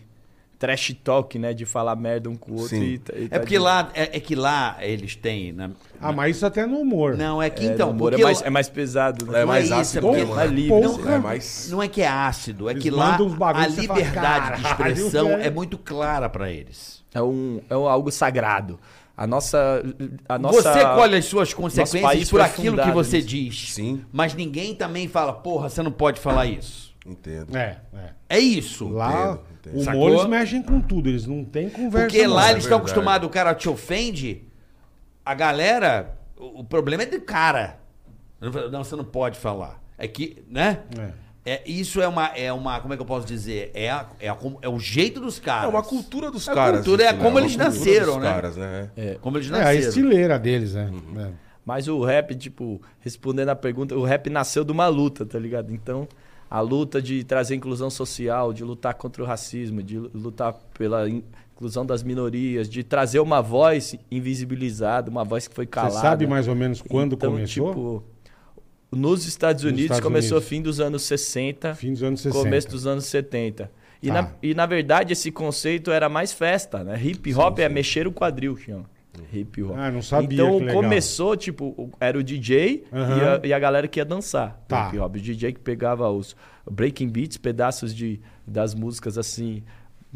trash 0.62 0.94
talk, 1.02 1.36
né? 1.40 1.52
De 1.52 1.66
falar 1.66 1.96
merda 1.96 2.30
um 2.30 2.36
com 2.36 2.52
o 2.52 2.60
outro. 2.60 2.76
E, 2.76 2.98
tá- 2.98 3.12
e 3.16 3.28
tá 3.28 3.36
É 3.36 3.38
porque 3.40 3.54
de- 3.56 3.58
lá, 3.58 3.90
é, 3.94 4.16
é 4.16 4.20
que 4.20 4.36
lá 4.36 4.76
eles 4.80 5.16
têm. 5.16 5.52
né? 5.52 5.72
Ah, 6.00 6.12
mas 6.12 6.36
isso 6.36 6.46
até 6.46 6.64
no 6.66 6.78
humor. 6.78 7.16
Não, 7.16 7.42
é 7.42 7.50
que 7.50 7.66
É, 7.66 7.72
então. 7.72 7.90
humor 7.90 8.14
é, 8.14 8.18
mais, 8.22 8.40
lá- 8.40 8.46
é 8.46 8.50
mais 8.50 8.68
pesado, 8.68 9.26
né? 9.26 9.38
É 9.38 9.40
Não 9.40 9.48
mais 9.48 9.64
isso, 9.64 9.74
ácido 9.74 9.98
é 9.98 10.00
porque- 10.02 10.20
mesmo, 10.20 10.34
mais 10.36 10.50
né? 10.50 10.56
livre. 10.56 10.80
Porra. 10.88 11.12
É 11.14 11.18
mais... 11.18 11.68
Não 11.72 11.82
é 11.82 11.88
que 11.88 12.00
é 12.02 12.06
ácido, 12.08 12.68
é 12.68 12.72
Eles 12.72 12.82
que 12.82 12.90
lá 12.90 13.14
a 13.14 13.18
você 13.18 13.36
fala, 13.36 13.66
liberdade 13.68 14.56
de 14.58 14.62
"Caralho, 14.62 14.92
expressão 14.94 15.26
velho." 15.28 15.42
é 15.42 15.50
muito 15.50 15.76
clara 15.78 16.28
pra 16.28 16.48
eles. 16.50 17.02
É, 17.12 17.20
um, 17.20 17.60
é 17.68 17.76
um- 17.76 17.88
algo 17.88 18.10
sagrado. 18.12 18.78
A 19.16 19.26
nossa. 19.26 19.82
A 20.28 20.38
nossa 20.38 20.72
você 20.72 20.80
colhe 20.84 21.16
as 21.16 21.24
suas 21.26 21.52
consequências 21.52 22.30
por 22.30 22.40
aquilo 22.40 22.78
que 22.82 22.90
você 22.92 23.16
nisso. 23.18 23.28
diz. 23.28 23.72
Sim. 23.74 24.02
Mas 24.12 24.32
ninguém 24.34 24.74
também 24.74 25.06
fala, 25.08 25.32
porra, 25.32 25.68
você 25.68 25.82
não 25.82 25.92
pode 25.92 26.18
falar 26.20 26.46
isso. 26.46 26.91
Entendo. 27.04 27.56
É, 27.56 27.78
é. 27.94 28.10
É 28.28 28.38
isso. 28.38 28.88
Lá, 28.88 29.10
Entendo, 29.10 29.40
o 29.40 29.52
entendo. 29.52 29.72
humor 29.74 29.84
Sacou? 29.84 30.08
eles 30.10 30.26
mexem 30.26 30.62
com 30.62 30.80
tudo, 30.80 31.08
eles 31.08 31.26
não 31.26 31.44
têm 31.44 31.68
conversa. 31.68 32.06
Porque 32.08 32.26
não. 32.26 32.34
lá 32.34 32.48
é 32.48 32.50
eles 32.52 32.64
estão 32.64 32.78
verdade. 32.78 32.92
acostumados, 32.92 33.26
o 33.28 33.30
cara 33.30 33.54
te 33.54 33.68
ofende, 33.68 34.42
a 35.24 35.34
galera, 35.34 36.16
o 36.36 36.60
o 36.60 36.64
problema 36.64 37.02
é 37.02 37.06
do 37.06 37.20
cara. 37.20 37.78
Não, 38.40 38.82
você 38.84 38.96
não 38.96 39.04
pode 39.04 39.38
falar. 39.38 39.80
É 39.98 40.06
que, 40.08 40.44
né? 40.48 40.80
É, 41.44 41.60
isso 41.68 42.00
é 42.00 42.06
uma, 42.06 42.26
é 42.36 42.52
uma, 42.52 42.80
como 42.80 42.94
é 42.94 42.96
que 42.96 43.02
eu 43.02 43.06
posso 43.06 43.26
dizer? 43.26 43.70
É, 43.74 43.90
a- 43.90 44.06
é, 44.20 44.28
a- 44.28 44.36
é 44.62 44.68
o 44.68 44.78
jeito 44.78 45.20
dos 45.20 45.40
caras. 45.40 45.64
É 45.64 45.68
uma 45.68 45.82
cultura 45.82 46.30
dos 46.30 46.46
É 46.46 46.52
a 46.52 46.54
caras. 46.54 46.76
cultura, 46.78 47.02
é 47.02 47.06
isso, 47.06 47.14
né? 47.16 47.18
como 47.22 47.36
Uma 47.36 47.40
eles 47.40 47.56
nasceram, 47.56 48.20
né? 48.20 48.32
caras, 48.32 48.56
né? 48.56 48.90
Como 49.20 49.38
eles 49.38 49.50
É, 49.50 49.54
a 49.54 49.58
nasceram. 49.58 49.88
estileira 49.88 50.38
deles, 50.38 50.74
né? 50.74 50.88
Uhum. 50.92 51.20
É. 51.20 51.30
Mas 51.64 51.86
o 51.88 52.00
rap, 52.04 52.34
tipo, 52.36 52.80
respondendo 53.00 53.48
a 53.48 53.56
pergunta, 53.56 53.94
o 53.96 54.04
rap 54.04 54.28
nasceu 54.30 54.64
de 54.64 54.70
uma 54.72 54.86
luta, 54.88 55.24
tá 55.26 55.38
ligado? 55.38 55.72
Então, 55.72 56.08
a 56.54 56.60
luta 56.60 57.00
de 57.00 57.24
trazer 57.24 57.54
inclusão 57.54 57.88
social, 57.88 58.52
de 58.52 58.62
lutar 58.62 58.92
contra 58.92 59.22
o 59.22 59.26
racismo, 59.26 59.82
de 59.82 59.98
lutar 59.98 60.52
pela 60.76 61.08
in- 61.08 61.22
inclusão 61.54 61.86
das 61.86 62.02
minorias, 62.02 62.68
de 62.68 62.82
trazer 62.84 63.20
uma 63.20 63.40
voz 63.40 63.94
invisibilizada, 64.10 65.10
uma 65.10 65.24
voz 65.24 65.48
que 65.48 65.54
foi 65.54 65.66
calada. 65.66 65.94
Você 65.94 66.00
sabe 66.02 66.26
mais 66.26 66.46
ou 66.48 66.54
menos 66.54 66.82
quando 66.82 67.14
então, 67.14 67.30
começou? 67.30 67.68
Tipo, 67.70 68.04
nos 68.90 69.24
Estados 69.26 69.62
Nos 69.62 69.70
Unidos 69.72 69.84
Estados 69.84 70.02
começou 70.04 70.36
Unidos. 70.36 70.48
fim 70.50 70.60
dos 70.60 70.78
anos 70.78 71.02
60, 71.04 71.74
Fim 71.74 71.92
dos 71.94 72.02
anos 72.02 72.20
60. 72.20 72.44
começo 72.44 72.68
dos 72.68 72.86
anos 72.86 73.06
70. 73.06 73.70
E, 74.02 74.08
Tá. 74.08 74.12
na, 74.14 74.30
e 74.42 74.54
na 74.54 74.66
verdade 74.66 75.12
esse 75.14 75.30
conceito 75.30 75.90
era 75.90 76.08
mais 76.10 76.32
festa, 76.34 76.84
né? 76.84 77.00
Hip 77.02 77.34
hop 77.34 77.60
é 77.60 77.68
mexer 77.70 78.06
o 78.06 78.12
quadril, 78.12 78.54
chama. 78.56 78.84
Hip 79.32 79.62
hop. 79.62 79.74
Ah, 79.76 79.90
não 79.90 80.00
sabia, 80.02 80.42
Então 80.42 80.66
começou, 80.72 81.36
tipo, 81.36 81.90
era 82.00 82.18
o 82.18 82.22
DJ 82.22 82.84
Aham. 82.92 83.16
e, 83.16 83.20
a, 83.20 83.48
e 83.48 83.52
a 83.52 83.58
galera 83.58 83.86
que 83.86 84.00
ia 84.00 84.04
dançar. 84.04 84.62
Tá. 84.66 84.88
Hip 84.88 84.98
hop. 84.98 85.16
O 85.16 85.20
DJ 85.20 85.52
que 85.52 85.60
pegava 85.60 86.08
os 86.10 86.34
breaking 86.70 87.08
beats, 87.08 87.36
pedaços 87.36 87.94
de, 87.94 88.20
das 88.46 88.74
músicas 88.74 89.18
assim. 89.18 89.62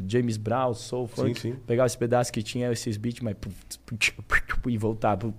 James 0.07 0.37
Brown, 0.37 0.75
Soul, 0.75 1.07
Funk, 1.07 1.41
sim. 1.41 1.55
pegava 1.67 1.87
esse 1.87 1.97
pedaço 1.97 2.33
que 2.33 2.43
tinha 2.43 2.71
esses 2.71 2.97
beats, 2.97 3.21
mas 3.21 3.35
e 4.67 4.77
voltava. 4.77 5.33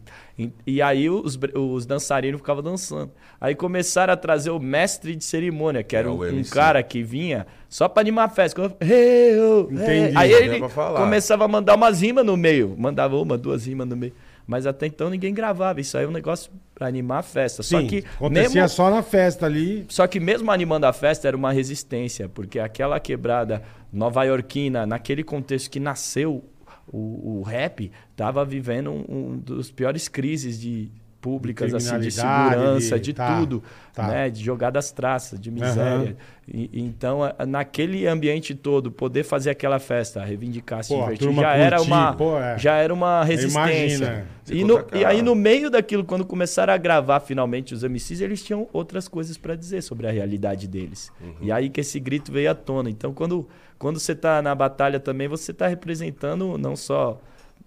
E, 0.66 0.82
aí 0.82 1.10
os, 1.10 1.38
os 1.56 1.86
dançarinos 1.86 2.40
ficavam 2.40 2.64
dançando. 2.64 3.12
Aí 3.40 3.54
começaram 3.56 4.14
a 4.14 4.18
trazer 4.18 4.50
o 4.50 4.60
mestre 4.60 5.16
de 5.16 5.24
cerimônia, 5.24 5.84
que 5.84 5.96
era 5.96 6.08
É, 6.08 6.12
um, 6.12 6.40
um 6.40 6.44
cara 6.44 6.82
que 6.82 7.04
vinha 7.04 7.46
só 7.70 7.88
pra 7.88 8.02
animar 8.02 8.26
a 8.26 8.30
festa. 8.30 8.62
Hey, 8.80 9.38
oh, 9.40 9.68
hey. 9.72 10.14
Aí 10.16 10.32
ele 10.32 10.60
começava 10.96 11.46
a 11.46 11.48
mandar 11.48 11.76
umas 11.76 12.02
rimas 12.02 12.26
no 12.26 12.38
meio. 12.38 12.76
Mandava 12.78 13.16
uma, 13.18 13.38
duas 13.38 13.66
rimas 13.66 13.88
no 13.88 13.96
meio. 13.96 14.14
Mas 14.46 14.66
até 14.66 14.86
então 14.88 15.10
ninguém 15.10 15.34
gravava. 15.34 15.82
Isso 15.82 15.98
aí 15.98 16.06
é 16.06 16.08
um 16.08 16.12
negócio 16.12 16.50
pra 16.74 16.88
animar 16.88 17.20
a 17.20 17.24
festa. 17.24 17.62
Só 17.62 17.82
Sim, 17.82 17.88
que 17.88 17.98
acontecia 18.16 18.62
mesmo, 18.62 18.70
só 18.70 18.90
na 18.90 19.04
festa 19.04 19.46
ali. 19.46 19.86
só 19.90 20.08
que 20.08 20.20
mesmo 20.22 20.50
animando 20.50 20.86
a 20.86 20.94
festa 20.94 21.28
era 21.28 21.36
uma 21.36 21.52
resistência, 21.52 22.30
porque 22.30 22.58
aquela 22.58 22.98
quebrada 23.00 23.62
nova-iorquina, 23.92 24.86
naquele 24.86 25.24
contexto 25.24 25.70
que 25.70 25.80
nasceu 25.80 26.44
o, 26.88 27.40
o 27.40 27.42
rap, 27.44 27.92
estava 28.12 28.46
vivendo 28.46 28.92
um, 28.92 29.06
um 29.10 29.38
dos 29.38 29.72
piores 29.72 30.08
crises 30.08 30.60
de 30.60 30.90
públicas 31.20 31.74
assim 31.74 32.00
de 32.00 32.12
segurança, 32.12 32.96
de- 32.98 33.06
de 33.06 33.14
tá, 33.14 33.40
tudo, 33.40 33.62
tá. 33.94 34.08
né, 34.08 34.30
de 34.30 34.42
jogar 34.42 34.70
das 34.70 34.92
traças, 34.92 35.38
de 35.40 35.52
miséria. 35.52 36.16
E- 36.48 36.70
e 36.72 36.82
então, 36.82 37.22
naquele 37.46 38.08
ambiente 38.08 38.56
todo, 38.56 38.90
poder 38.92 39.24
fazer 39.24 39.50
aquela 39.50 39.80
festa, 39.80 40.24
reivindicar, 40.24 40.84
se 40.84 40.94
Pô, 40.94 41.02
divertir, 41.02 41.34
já 41.34 41.54
era 41.56 41.78
curtir, 41.78 41.92
uma 41.92 42.14
pô, 42.14 42.38
é. 42.40 42.58
já 42.58 42.76
era 42.78 42.94
uma 42.94 43.24
resistência. 43.26 44.26
Você 44.44 44.54
E, 44.54 44.64
no- 44.64 44.86
e 44.94 45.04
aí 45.04 45.22
no 45.22 45.36
meio 45.36 45.70
daquilo, 45.70 46.06
quando 46.06 46.24
começaram 46.24 46.72
a 46.72 46.78
gravar 46.78 47.20
finalmente 47.20 47.74
os 47.74 47.84
MCs, 47.84 48.22
eles 48.22 48.42
tinham 48.44 48.70
outras 48.72 49.10
coisas 49.10 49.38
pra 49.38 49.56
dizer 49.56 49.82
sobre 49.82 50.08
a 50.08 50.12
realidade 50.12 50.68
deles. 50.68 51.12
E 51.42 51.52
aí 51.52 51.70
que 51.70 51.82
esse 51.82 52.00
grito 52.00 52.32
veio 52.32 52.50
à 52.52 52.56
tona. 52.56 52.90
Então, 52.90 53.12
quando, 53.12 53.46
quando 53.80 54.00
você 54.00 54.16
tá 54.16 54.42
na 54.42 54.54
batalha 54.56 55.00
também, 55.00 55.28
você 55.28 55.54
tá 55.54 55.68
representando 55.68 56.58
não 56.58 56.76
só 56.76 57.20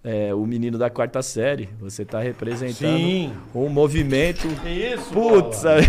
é, 0.03 0.33
o 0.33 0.45
menino 0.45 0.77
da 0.79 0.89
quarta 0.89 1.21
série, 1.21 1.69
você 1.79 2.03
tá 2.03 2.19
representando 2.19 2.97
Sim. 2.97 3.31
um 3.53 3.69
movimento. 3.69 4.47
Isso, 4.65 5.11
Putz, 5.13 5.57
sabe? 5.57 5.83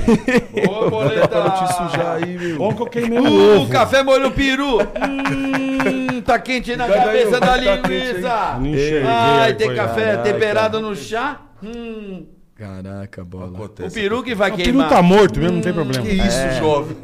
Ô, 0.69 0.89
boleta. 0.91 1.43
Não 1.43 1.51
te 1.51 1.73
sujar 1.75 2.23
aí, 2.23 2.39
meu. 2.39 2.59
Bom 2.59 2.75
que 2.75 2.83
eu 2.83 2.87
queimei 2.87 3.19
o 3.19 3.25
Uh, 3.25 3.61
ovo. 3.63 3.71
café 3.71 4.03
molho 4.03 4.31
peru. 4.31 4.79
Hum, 4.81 6.21
tá 6.23 6.39
quente 6.39 6.77
na 6.77 6.87
Vai 6.87 6.99
cabeça 6.99 7.41
da 7.41 7.47
vai, 7.47 7.65
tá 7.65 7.77
quente 7.79 7.89
linguiça. 7.89 8.53
Eu 8.55 8.61
não 8.61 8.67
enxerguei. 8.69 9.03
Ai, 9.07 9.41
aí 9.49 9.55
tem 9.55 9.75
café 9.75 10.05
Caraca. 10.17 10.23
temperado 10.33 10.81
no 10.81 10.95
chá? 10.95 11.41
Hum, 11.63 12.27
Caraca, 12.55 13.25
bola. 13.25 13.51
o 13.51 13.55
Acontece. 13.57 13.95
peru 13.95 14.23
que 14.23 14.35
vai 14.35 14.51
O 14.51 14.57
peru 14.57 14.65
queimar. 14.65 14.89
tá 14.91 15.03
morto 15.03 15.41
mesmo, 15.41 15.57
não 15.57 15.63
tem 15.63 15.73
problema. 15.73 16.05
Que 16.05 16.13
isso, 16.13 16.39
jovem? 16.61 16.97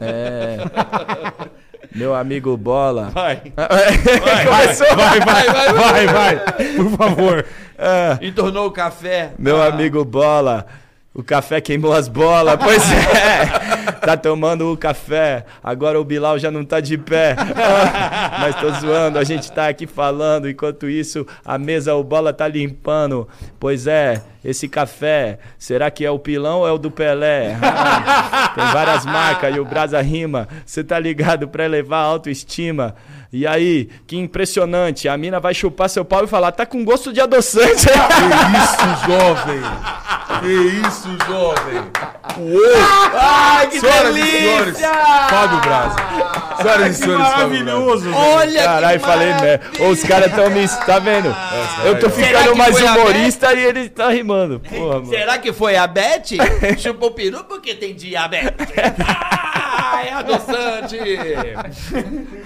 É. 0.00 0.58
Meu 1.94 2.14
amigo 2.14 2.56
Bola. 2.56 3.10
Vai. 3.14 3.36
Começou. 4.46 4.96
Vai, 4.96 5.20
vai, 5.20 5.72
vai, 5.72 6.06
vai, 6.06 6.36
por 6.76 6.90
favor. 6.96 7.46
Entornou 8.20 8.66
o 8.66 8.70
café. 8.70 9.32
Meu 9.38 9.62
Ah, 9.62 9.66
amigo 9.66 10.04
Bola, 10.04 10.66
o 11.14 11.22
café 11.22 11.60
queimou 11.60 11.92
as 11.92 12.08
bolas. 12.08 12.56
Pois 12.56 12.82
é, 12.90 13.46
tá 14.04 14.16
tomando 14.16 14.72
o 14.72 14.76
café. 14.76 15.44
Agora 15.62 16.00
o 16.00 16.04
Bilal 16.04 16.40
já 16.40 16.50
não 16.50 16.64
tá 16.64 16.80
de 16.80 16.98
pé. 16.98 17.36
Mas 18.40 18.56
tô 18.56 18.68
zoando, 18.72 19.18
a 19.18 19.22
gente 19.22 19.50
tá 19.52 19.68
aqui 19.68 19.86
falando. 19.86 20.50
Enquanto 20.50 20.88
isso, 20.88 21.24
a 21.44 21.56
mesa, 21.56 21.94
o 21.94 22.02
Bola 22.02 22.32
tá 22.32 22.48
limpando. 22.48 23.28
Pois 23.60 23.86
é, 23.86 24.22
esse 24.44 24.68
café, 24.68 25.38
será 25.56 25.88
que 25.88 26.04
é 26.04 26.10
o 26.10 26.18
pilão 26.18 26.60
ou 26.60 26.68
é 26.68 26.72
o 26.72 26.78
do 26.78 26.90
Pelé? 26.90 27.56
Ah, 28.36 28.52
tem 28.54 28.64
várias 28.72 29.04
marcas 29.04 29.54
e 29.54 29.60
o 29.60 29.64
Brasa 29.64 30.00
rima. 30.00 30.48
Você 30.64 30.82
tá 30.82 30.98
ligado 30.98 31.46
pra 31.48 31.64
elevar 31.64 32.04
a 32.04 32.08
autoestima. 32.08 32.94
E 33.36 33.48
aí, 33.48 33.88
que 34.06 34.16
impressionante. 34.16 35.08
A 35.08 35.16
mina 35.18 35.40
vai 35.40 35.52
chupar 35.52 35.90
seu 35.90 36.04
pau 36.04 36.22
e 36.22 36.28
falar, 36.28 36.52
tá 36.52 36.64
com 36.64 36.84
gosto 36.84 37.12
de 37.12 37.20
adoçante. 37.20 37.86
Que 37.88 37.98
isso, 38.62 39.06
jovem? 39.08 39.60
Que 40.40 40.86
isso, 40.86 41.08
jovem? 41.26 41.82
Ai, 43.12 43.66
que 43.68 43.80
Senhoras 43.80 44.10
e 44.10 44.12
delícia! 44.12 44.40
senhores, 44.40 44.80
Fábio 44.80 45.60
Braza. 45.62 45.96
Senhoras 46.62 46.88
e 47.00 47.02
senhores, 47.02 47.28
Fábio 47.28 47.64
Braza. 47.64 48.10
Olha 48.14 48.62
Caralho, 48.62 49.00
que 49.00 49.04
falei 49.06 49.28
maravilha. 49.32 49.60
merda. 49.72 49.84
Ô, 49.84 49.88
Os 49.88 50.02
caras 50.04 50.32
tão 50.32 50.50
me. 50.50 50.68
Tá 50.68 50.98
vendo? 51.00 51.36
Eu 51.84 51.98
tô 51.98 52.10
Será 52.10 52.26
ficando 52.40 52.52
que 52.52 52.58
mais 52.58 52.78
foi 52.78 52.86
a 52.86 52.92
humorista 52.94 53.52
e 53.54 53.64
ele 53.64 53.88
tá 53.88 54.10
rimando. 54.10 54.60
Porra, 54.60 54.94
mano. 55.00 55.06
Será 55.08 55.38
que 55.38 55.52
foi 55.52 55.76
a 55.76 55.86
Beth? 55.88 56.22
Chupou 56.78 57.10
peru 57.10 57.42
porque 57.44 57.74
tem 57.74 57.96
diabetes. 57.96 58.68
Ah, 59.86 60.02
é 60.04 60.12
adoçante. 60.12 60.96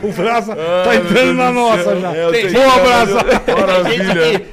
O 0.02 0.12
Brasa 0.12 0.54
tá 0.84 0.96
entrando 0.96 1.34
na 1.34 1.52
nossa 1.52 1.96
já. 2.00 2.12
Tô 2.12 2.52
Boa, 2.52 2.78
Brasa. 2.78 3.18
Maravilha. 3.60 4.46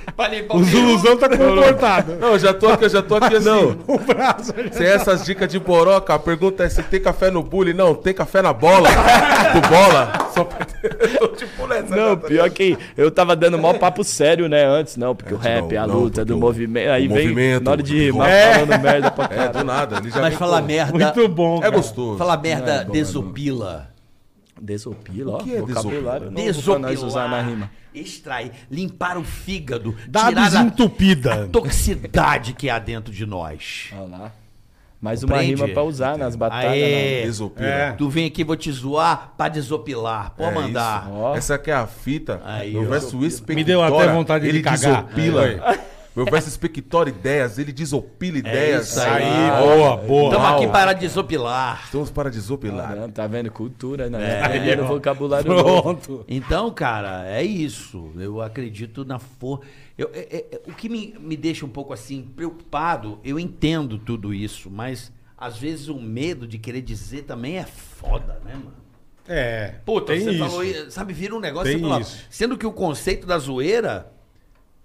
O 0.49 0.57
o. 0.57 0.63
Zuluzão 0.63 1.17
tá 1.17 1.27
comportado. 1.27 2.15
Não, 2.15 2.29
eu 2.29 2.39
já 2.39 2.53
tô 2.53 2.69
aqui, 2.69 2.85
eu 2.85 2.89
já 2.89 3.01
tô 3.01 3.15
aqui 3.15 3.35
assim. 3.35 3.77
O 3.85 3.99
Brasa 3.99 4.53
já... 4.63 4.71
Sem 4.71 4.87
essas 4.87 5.25
dicas 5.25 5.49
de 5.49 5.59
boroca, 5.59 6.13
a 6.13 6.19
pergunta 6.19 6.63
é 6.63 6.69
se 6.69 6.81
tem 6.83 7.01
café 7.01 7.29
no 7.29 7.43
bullying. 7.43 7.73
Não, 7.73 7.93
tem 7.93 8.13
café 8.13 8.41
na 8.41 8.53
bola. 8.53 8.87
Do 9.53 9.61
bola. 9.67 10.13
Só 10.33 10.45
pra 10.45 10.65
ter... 10.65 11.17
Eu, 11.21 11.27
tipo 11.29 11.67
nessa. 11.67 11.93
Não, 11.95 12.17
pior 12.17 12.49
que 12.49 12.77
eu 12.97 13.11
tava 13.11 13.35
dando 13.35 13.57
mó 13.57 13.73
papo 13.73 14.03
sério, 14.05 14.47
né, 14.47 14.63
antes, 14.65 14.95
não, 14.95 15.13
porque 15.15 15.33
o 15.33 15.37
Antes 15.37 15.47
rap, 15.49 15.73
não, 15.73 15.83
a 15.83 15.87
não, 15.87 15.95
luta 15.99 16.23
do 16.23 16.35
o- 16.35 16.39
movimento, 16.39 16.89
aí 16.91 17.07
o 17.07 17.13
vem 17.13 17.23
movimento, 17.29 17.63
na 17.63 17.71
hora 17.71 17.83
de 17.83 17.93
o 17.95 17.97
rimar 17.99 18.29
hop. 18.29 18.53
falando 18.65 18.81
merda 18.83 19.11
pra 19.11 19.25
É, 19.25 19.27
caralho. 19.27 19.53
do 19.53 19.63
nada. 19.65 19.97
Ele 19.97 20.11
já 20.11 20.21
Mas 20.21 20.33
falar 20.35 20.61
merda. 20.61 20.91
Muito 20.93 21.27
bom, 21.27 21.59
É 21.63 21.69
gostoso. 21.71 22.17
Falar 22.17 22.37
merda 22.37 22.71
É 22.71 22.75
é 22.81 22.83
desopila. 22.85 23.87
Desopila, 24.61 25.33
ó, 25.33 25.35
O 25.37 25.43
que 25.43 25.55
é 25.55 25.59
vocabulário 25.59 26.25
novo 26.31 26.35
pra 26.35 26.43
Desopilar. 26.43 26.79
nós 26.81 27.03
usar 27.03 27.27
na 27.27 27.41
rima. 27.41 27.69
Extrair. 27.93 28.51
Limpar 28.71 29.17
o 29.17 29.23
fígado. 29.23 29.95
Dá 30.07 30.27
tirar 30.29 30.41
a 30.41 30.45
desentupida. 30.45 31.47
toxicidade 31.47 32.53
que 32.53 32.69
há 32.69 32.79
dentro 32.79 33.13
de 33.13 33.25
nós. 33.25 33.89
Olha 33.93 34.17
lá. 34.17 34.31
Mais 35.01 35.21
uma 35.23 35.39
rima 35.41 35.67
pra 35.67 35.83
usar 35.83 36.17
nas 36.17 36.35
batalhas. 36.35 36.71
Aê. 36.71 37.19
né? 37.19 37.21
Desopila. 37.25 37.67
É. 37.67 37.91
Tu 37.91 38.09
vem 38.09 38.25
aqui, 38.25 38.43
vou 38.43 38.55
te 38.55 38.71
zoar 38.71 39.33
pra 39.37 39.49
desopilar. 39.49 40.31
Pode 40.31 40.49
É 40.51 40.53
mandar. 40.53 41.07
Essa 41.35 41.55
aqui 41.55 41.69
é 41.69 41.75
a 41.75 41.85
fita. 41.85 42.41
Aí, 42.43 42.73
no 42.73 42.85
verso. 42.85 43.15
Me 43.49 43.63
deu 43.63 43.83
até 43.83 44.07
vontade 44.11 44.43
de 44.45 44.49
ele 44.49 44.61
cagar. 44.63 45.03
desopila. 45.03 45.43
Aí, 45.43 45.79
Meu 46.15 46.25
verso 46.25 46.47
expectora 46.47 47.09
ideias, 47.09 47.57
ele 47.59 47.73
desopila 47.73 48.37
ideias. 48.37 48.89
isso 48.89 49.01
aí. 49.01 49.23
Ah, 49.23 49.59
boa, 49.61 49.97
boa. 49.97 50.33
Estamos 50.33 50.49
aqui 50.55 50.67
para 50.67 50.93
desopilar. 50.93 51.81
Estamos 51.85 52.09
para 52.09 52.29
desopilar. 52.31 52.95
Não, 52.95 53.11
tá 53.11 53.27
vendo? 53.27 53.51
Cultura, 53.51 54.09
né? 54.09 54.41
Aprendendo 54.41 54.85
vocabulário 54.85 55.51
novo. 55.51 55.81
Pronto. 55.95 56.25
Então, 56.27 56.71
cara, 56.71 57.27
é 57.27 57.43
isso. 57.43 58.11
Eu 58.17 58.41
acredito 58.41 59.03
na 59.03 59.19
força. 59.19 59.65
o 60.67 60.73
que 60.73 60.87
me, 60.87 61.15
me 61.19 61.35
deixa 61.35 61.65
um 61.65 61.69
pouco 61.69 61.91
assim 61.93 62.21
preocupado, 62.21 63.19
eu 63.23 63.37
entendo 63.39 63.97
tudo 63.97 64.33
isso, 64.33 64.69
mas 64.69 65.11
às 65.37 65.57
vezes 65.57 65.89
o 65.89 65.99
medo 65.99 66.47
de 66.47 66.57
querer 66.57 66.81
dizer 66.81 67.23
também 67.23 67.57
é 67.57 67.65
foda, 67.65 68.39
né, 68.45 68.53
mano? 68.53 68.85
É. 69.27 69.75
Puta, 69.85 70.13
tem 70.13 70.21
você 70.23 70.31
isso. 70.31 70.39
falou, 70.49 70.91
sabe, 70.91 71.11
vira 71.13 71.35
um 71.35 71.39
negócio. 71.39 71.71
Tem 71.71 71.81
você 71.81 71.87
fala- 71.89 72.01
isso. 72.01 72.25
sendo 72.29 72.57
que 72.57 72.65
o 72.65 72.71
conceito 72.71 73.25
da 73.25 73.37
zoeira 73.39 74.11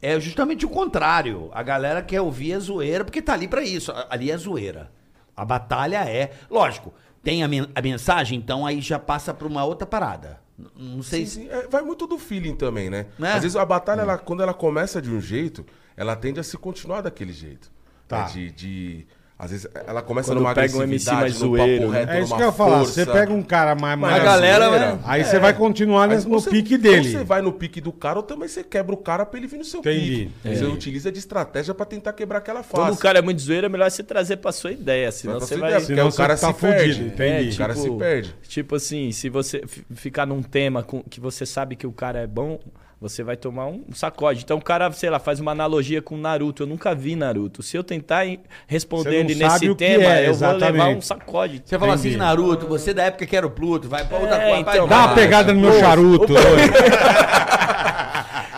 é 0.03 0.18
justamente 0.20 0.64
o 0.64 0.68
contrário. 0.68 1.51
A 1.53 1.62
galera 1.62 2.03
quer 2.03 2.20
ouvir 2.20 2.55
a 2.55 2.59
zoeira 2.59 3.05
porque 3.05 3.20
tá 3.22 3.32
ali 3.34 3.46
pra 3.48 3.62
isso. 3.62 3.92
Ali 4.09 4.30
é 4.30 4.36
zoeira. 4.36 4.90
A 5.36 5.44
batalha 5.44 6.05
é. 6.09 6.32
Lógico, 6.51 6.92
tem 7.22 7.42
a, 7.42 7.48
men- 7.48 7.68
a 7.74 7.82
mensagem, 7.82 8.38
então 8.38 8.64
aí 8.66 8.80
já 8.80 8.98
passa 8.98 9.32
pra 9.34 9.46
uma 9.46 9.64
outra 9.64 9.86
parada. 9.86 10.40
Não 10.76 11.03
sei 11.03 11.24
Sim, 11.24 11.26
se. 11.26 11.40
sim. 11.46 11.48
É, 11.48 11.66
vai 11.68 11.82
muito 11.82 12.07
do 12.07 12.18
feeling 12.18 12.55
também, 12.55 12.90
né? 12.90 13.07
Né? 13.18 13.32
Às 13.32 13.42
vezes 13.42 13.57
a 13.57 13.64
batalha, 13.64 14.03
ela- 14.03 14.18
quando 14.18 14.42
ela 14.42 14.53
começa 14.53 15.01
de 15.01 15.11
um 15.11 15.20
jeito, 15.20 15.64
ela 15.96 16.14
tende 16.14 16.38
a 16.38 16.42
se 16.42 16.57
continuar 16.59 17.01
daquele 17.01 17.32
jeito. 17.32 17.70
Tá. 18.07 18.24
Né? 18.26 18.32
De, 18.32 18.51
de- 18.51 19.07
Às 19.43 19.51
vezes 19.53 19.66
ela 19.86 20.03
começa 20.03 20.28
Quando 20.32 20.41
numa 20.41 20.55
pega 20.55 20.76
um 20.76 20.82
MC 20.82 21.11
mais 21.14 21.32
zoeiro, 21.32 21.84
papo 21.84 21.93
né? 21.95 22.01
reto, 22.01 22.12
É 22.12 22.20
isso 22.20 22.36
que 22.36 22.43
eu 22.43 22.47
ia 22.47 22.53
falar. 22.53 22.78
Você 22.80 23.07
pega 23.07 23.32
um 23.32 23.43
cara 23.43 23.74
mais. 23.74 23.99
Mais 23.99 24.20
a 24.20 24.22
galera 24.22 24.66
zoeira, 24.68 24.86
vai- 24.97 24.99
Aí 25.18 25.24
você 25.24 25.38
vai 25.38 25.55
continuar 25.55 26.07
nesse- 26.09 26.28
no 26.28 26.38
você- 26.38 26.51
pique 26.51 26.74
ou 26.74 26.80
dele. 26.80 27.11
você 27.11 27.24
vai 27.24 27.41
no 27.41 27.51
pique 27.51 27.80
do 27.80 27.91
cara, 27.91 28.18
ou 28.18 28.22
também 28.22 28.47
você 28.49 28.62
quebra 28.62 28.93
o 28.95 28.99
cara 28.99 29.24
pra 29.24 29.38
ele 29.38 29.47
vir 29.47 29.57
no 29.57 29.64
seu 29.64 29.80
Entendi. 29.80 30.30
pique. 30.43 30.57
Você 30.57 30.64
utiliza 30.66 31.11
de 31.11 31.18
estratégia 31.18 31.72
pra 31.72 31.86
tentar 31.86 32.12
quebrar 32.12 32.38
aquela 32.38 32.62
fase. 32.62 32.74
Quando 32.84 32.95
o 32.95 32.99
cara 32.99 33.18
é 33.18 33.22
muito 33.22 33.41
zoeiro, 33.41 33.64
é 33.64 33.68
melhor 33.70 33.91
você 33.91 34.03
trazer 34.03 34.36
pra 34.36 34.53
sua 34.53 34.72
ideia, 34.72 35.11
senão 35.11 35.41
você 35.41 35.57
vai... 35.57 35.70
ideia, 35.70 35.80
porque 35.80 35.95
Senão 35.95 36.09
o 36.09 36.12
cara 36.12 36.36
tá 36.36 36.53
se 36.53 36.61
fudido, 36.61 37.07
entendi. 37.07 37.55
O 37.55 37.59
cara 37.59 37.74
se 37.74 37.91
perde. 37.93 38.34
Tipo 38.47 38.76
assim, 38.76 39.11
se 39.11 39.30
você 39.30 39.62
fi- 39.66 39.86
ficar 39.95 40.26
num 40.26 40.43
tema 40.43 40.82
com, 40.82 41.03
que 41.03 41.18
você 41.18 41.47
sabe 41.47 41.76
que 41.76 41.86
o 41.86 41.93
cara 41.93 42.18
é 42.18 42.26
bom, 42.26 42.61
você 43.01 43.22
vai 43.22 43.36
tomar 43.36 43.66
um 43.66 43.82
sacode. 43.94 44.42
Então 44.44 44.59
o 44.59 44.62
cara, 44.62 44.92
sei 44.92 45.09
lá, 45.09 45.18
faz 45.18 45.40
uma 45.40 45.53
analogia 45.53 46.03
com 46.03 46.16
Naruto. 46.18 46.64
Eu 46.64 46.66
nunca 46.66 46.94
vi 46.94 47.16
Naruto. 47.16 47.62
Se 47.62 47.76
eu 47.76 47.82
tentar 47.82 48.24
responder 48.66 49.14
ele 49.20 49.34
nesse 49.34 49.74
tema, 49.74 50.05
é, 50.05 50.28
eu 50.28 50.34
vou 50.34 50.53
levar 50.53 50.88
um 50.88 51.01
sacode. 51.01 51.62
Você 51.64 51.78
fala 51.78 51.94
assim, 51.94 52.09
Entendi. 52.09 52.18
Naruto, 52.18 52.66
você 52.66 52.92
da 52.92 53.05
época 53.05 53.24
que 53.26 53.34
era 53.36 53.46
o 53.46 53.51
Pluto, 53.51 53.88
vai 53.88 54.05
pra 54.07 54.18
outra 54.18 54.42
É, 54.42 54.59
então, 54.61 54.86
Dá 54.86 54.96
uma 54.98 55.12
Ah, 55.12 55.14
pegada 55.14 55.53
no 55.55 55.61
meu 55.61 55.72
charuto. 55.80 56.34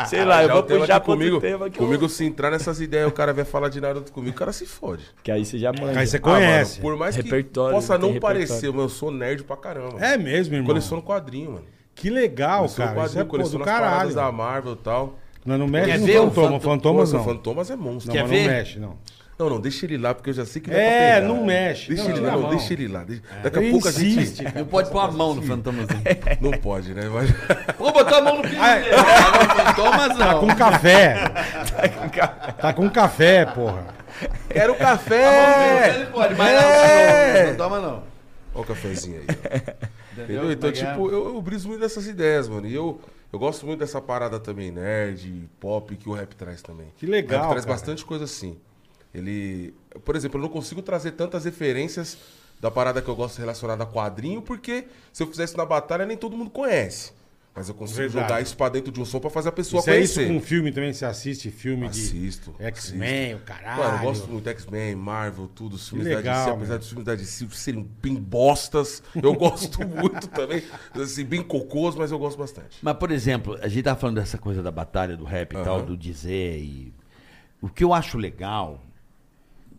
Sei 0.09 0.25
lá, 0.25 0.43
eu 0.43 0.49
Já 0.49 0.55
vou 0.55 0.63
puxar 0.65 1.01
comigo. 1.01 1.41
tema 1.41 1.71
que 1.71 1.79
eu- 1.79 1.85
comigo, 1.87 2.09
se 2.09 2.25
entrar 2.25 2.51
nessas 2.51 2.81
ideias, 2.81 3.09
o 3.09 3.13
cara 3.13 3.33
vai 3.33 3.45
falar 3.45 3.69
de 3.69 3.81
Naruto 3.81 4.13
comigo, 4.13 4.35
o 4.35 4.39
cara 4.39 4.53
se 4.53 4.67
fode. 4.67 5.05
Que 5.23 5.31
aí 5.31 5.45
você 5.45 5.59
já 5.59 5.73
manda. 5.73 5.99
Aí 5.99 6.07
você 6.07 6.17
Ah, 6.17 6.21
conhece. 6.21 6.81
mano, 6.81 6.83
por 6.91 6.99
mais 6.99 7.17
que 7.17 7.23
Repertório, 7.23 7.75
possa 7.75 7.97
não 7.97 8.19
parecer, 8.19 8.71
mas 8.73 8.83
eu 8.83 8.89
sou 8.89 9.11
nerd 9.11 9.45
pra 9.45 9.57
caramba. 9.57 10.05
É 10.05 10.19
mesmo, 10.19 10.55
irmão. 10.55 10.67
Coleciono 10.67 11.03
quadrinho, 11.03 11.53
mano. 11.53 11.65
Que 11.95 12.11
legal, 12.11 12.61
Coleciono 12.61 12.95
cara. 12.95 13.07
Isso 13.07 13.19
é 13.19 13.25
pô, 13.25 13.39
do 13.39 13.59
caralho. 13.61 14.15
da 14.15 14.33
Marvel 14.33 14.73
e 14.73 14.77
tal. 14.77 15.19
Não, 15.45 15.59
não 15.59 15.67
mexe 15.67 15.91
Quer 15.91 15.99
no 15.99 16.07
ver 16.07 16.19
o 16.21 16.29
Fantoma. 16.31 16.49
Fanto- 16.53 16.63
Fantomas 16.65 17.13
Nossa, 17.13 17.17
não. 17.27 17.35
Fantomas 17.37 17.71
é 17.71 17.77
monstro. 17.77 18.07
Não, 18.09 18.15
Quer 18.15 18.23
mas 18.23 18.31
ver? 18.31 18.47
não 18.47 18.53
mexe, 18.55 18.79
não. 18.79 18.97
Não, 19.39 19.51
não, 19.51 19.61
deixa 19.61 19.87
ele 19.87 19.99
lá, 19.99 20.15
porque 20.15 20.31
eu 20.31 20.35
já 20.35 20.45
sei 20.47 20.63
que 20.63 20.71
dá 20.71 20.77
É, 20.77 21.13
pra 21.13 21.15
pegar. 21.23 21.35
não 21.35 21.45
mexe. 21.45 21.89
Deixa 21.89 22.05
Não, 22.05 22.11
ele 22.13 22.21
lá, 22.21 22.33
a 22.33 22.37
não, 22.37 22.49
deixa 22.51 22.73
ele 22.75 22.87
lá. 22.87 23.03
Deixa- 23.03 23.23
Daqui 23.43 23.59
a 23.59 23.63
Ele 23.63 23.71
pouco 23.73 23.89
a 23.89 23.91
gente... 23.91 24.07
insiste, 24.21 24.45
Não 24.55 24.65
pode 24.67 24.91
pôr 24.91 25.01
a 25.01 25.11
mão 25.11 25.35
no 25.35 25.43
Fantomas. 25.43 25.87
Não 26.41 26.51
pode, 26.53 26.95
né? 26.95 27.09
Mas... 27.13 27.31
Vou 27.77 27.93
botar 27.93 28.19
a 28.19 28.21
mão 28.23 28.37
no 28.37 28.43
pinto 28.43 28.55
dele. 28.55 28.95
Agora, 28.95 29.65
Fantomas 29.73 30.19
Tá 30.19 30.33
não. 30.33 30.41
com 30.41 30.47
café. 30.55 31.25
Tá 32.61 32.73
com 32.73 32.91
café, 32.91 33.47
porra. 33.47 33.85
Quero 34.49 34.73
Ele 34.75 34.79
café! 34.81 36.07
pode, 36.13 36.35
mas 36.37 36.63
É. 36.63 37.43
não, 37.43 37.49
não 37.51 37.57
toma 37.57 37.81
não. 37.81 38.03
Olha 38.55 38.63
o 38.63 38.65
cafezinho 38.65 39.21
aí. 39.21 39.27
ó. 39.29 39.92
Entendeu? 40.25 40.53
Então, 40.53 40.71
é? 40.71 40.73
tipo, 40.73 41.11
eu, 41.11 41.35
eu 41.35 41.43
briso 41.43 41.69
muito 41.69 41.81
dessas 41.81 42.07
ideias, 42.07 42.49
mano. 42.49 42.67
E 42.67 42.75
eu, 42.75 43.01
eu 43.33 43.39
gosto 43.39 43.67
muito 43.67 43.81
dessa 43.81 44.01
parada 44.01 44.39
também, 44.39 44.71
nerd, 44.71 45.49
pop, 45.61 45.95
que 45.97 46.09
o 46.09 46.13
rap 46.13 46.35
traz 46.35 46.63
também. 46.63 46.89
Que 46.97 47.07
legal, 47.07 47.41
O 47.41 47.43
rap 47.43 47.51
traz 47.51 47.65
cara. 47.65 47.77
bastante 47.77 48.05
coisa 48.05 48.25
assim. 48.25 48.59
Ele. 49.15 49.75
Por 50.05 50.17
exemplo, 50.17 50.39
eu 50.39 50.43
não 50.43 50.49
consigo 50.49 50.83
trazer 50.83 51.13
tantas 51.13 51.45
referências 51.45 52.17
da 52.61 52.71
parada 52.71 53.03
que 53.03 53.09
eu 53.09 53.17
gosto 53.17 53.39
relacionada 53.39 53.83
a 53.83 53.87
quadrinho, 53.87 54.41
porque 54.41 54.87
se 55.13 55.23
eu 55.23 55.27
fizesse 55.27 55.57
na 55.57 55.67
batalha, 55.67 56.07
nem 56.07 56.17
todo 56.17 56.37
mundo 56.37 56.51
conhece. 56.51 57.13
Mas 57.55 57.69
eu 57.69 57.75
consigo 57.75 57.99
Verdade. 58.01 58.29
jogar 58.29 58.41
isso 58.41 58.57
pra 58.57 58.71
dentro 58.71 58.91
de 58.91 58.99
um 58.99 59.05
som 59.05 59.21
pra 59.21 59.29
fazer 59.29 59.51
a 59.51 59.53
pessoa 59.53 59.81
Isso 59.81 59.91
é 59.91 60.01
isso 60.01 60.15
conhecer. 60.15 60.33
com 60.35 60.41
filme 60.41 60.73
também? 60.73 60.91
Você 60.91 61.05
assiste 61.05 61.51
filme 61.51 61.87
Assisto, 61.87 62.55
de 62.59 62.65
X-Men, 62.65 63.35
o 63.35 63.41
caralho. 63.41 63.83
Mano, 63.83 63.97
eu 63.99 64.03
gosto 64.03 64.27
muito 64.31 64.45
de 64.45 64.51
X-Men, 64.51 64.97
Marvel, 64.97 65.49
tudo. 65.49 65.77
Os 65.77 65.87
filmes 65.87 66.07
legal, 66.07 66.23
da 66.23 66.45
DC, 66.45 66.51
apesar 66.57 66.77
dos 66.79 66.89
filmes 66.89 67.05
da 67.05 67.15
DC 67.15 67.47
serem 67.51 67.87
bem 68.03 68.15
bostas, 68.15 69.03
eu 69.23 69.35
gosto 69.37 69.87
muito 69.87 70.29
também. 70.29 70.63
Assim, 70.95 71.25
bem 71.27 71.43
cocôs, 71.43 71.95
mas 71.95 72.11
eu 72.11 72.19
gosto 72.19 72.39
bastante. 72.39 72.79
Mas, 72.81 72.95
por 72.97 73.11
exemplo, 73.11 73.59
a 73.61 73.69
gente 73.69 73.83
tava 73.83 74.01
falando 74.01 74.17
dessa 74.17 74.39
coisa 74.39 74.63
da 74.63 74.71
batalha 74.71 75.15
do 75.15 75.25
rap 75.25 75.53
e 75.53 75.57
Aham. 75.57 75.65
tal, 75.65 75.83
do 75.83 75.95
dizer 75.97 76.59
e... 76.59 76.95
O 77.61 77.69
que 77.69 77.85
eu 77.85 77.93
acho 77.93 78.17
legal 78.17 78.81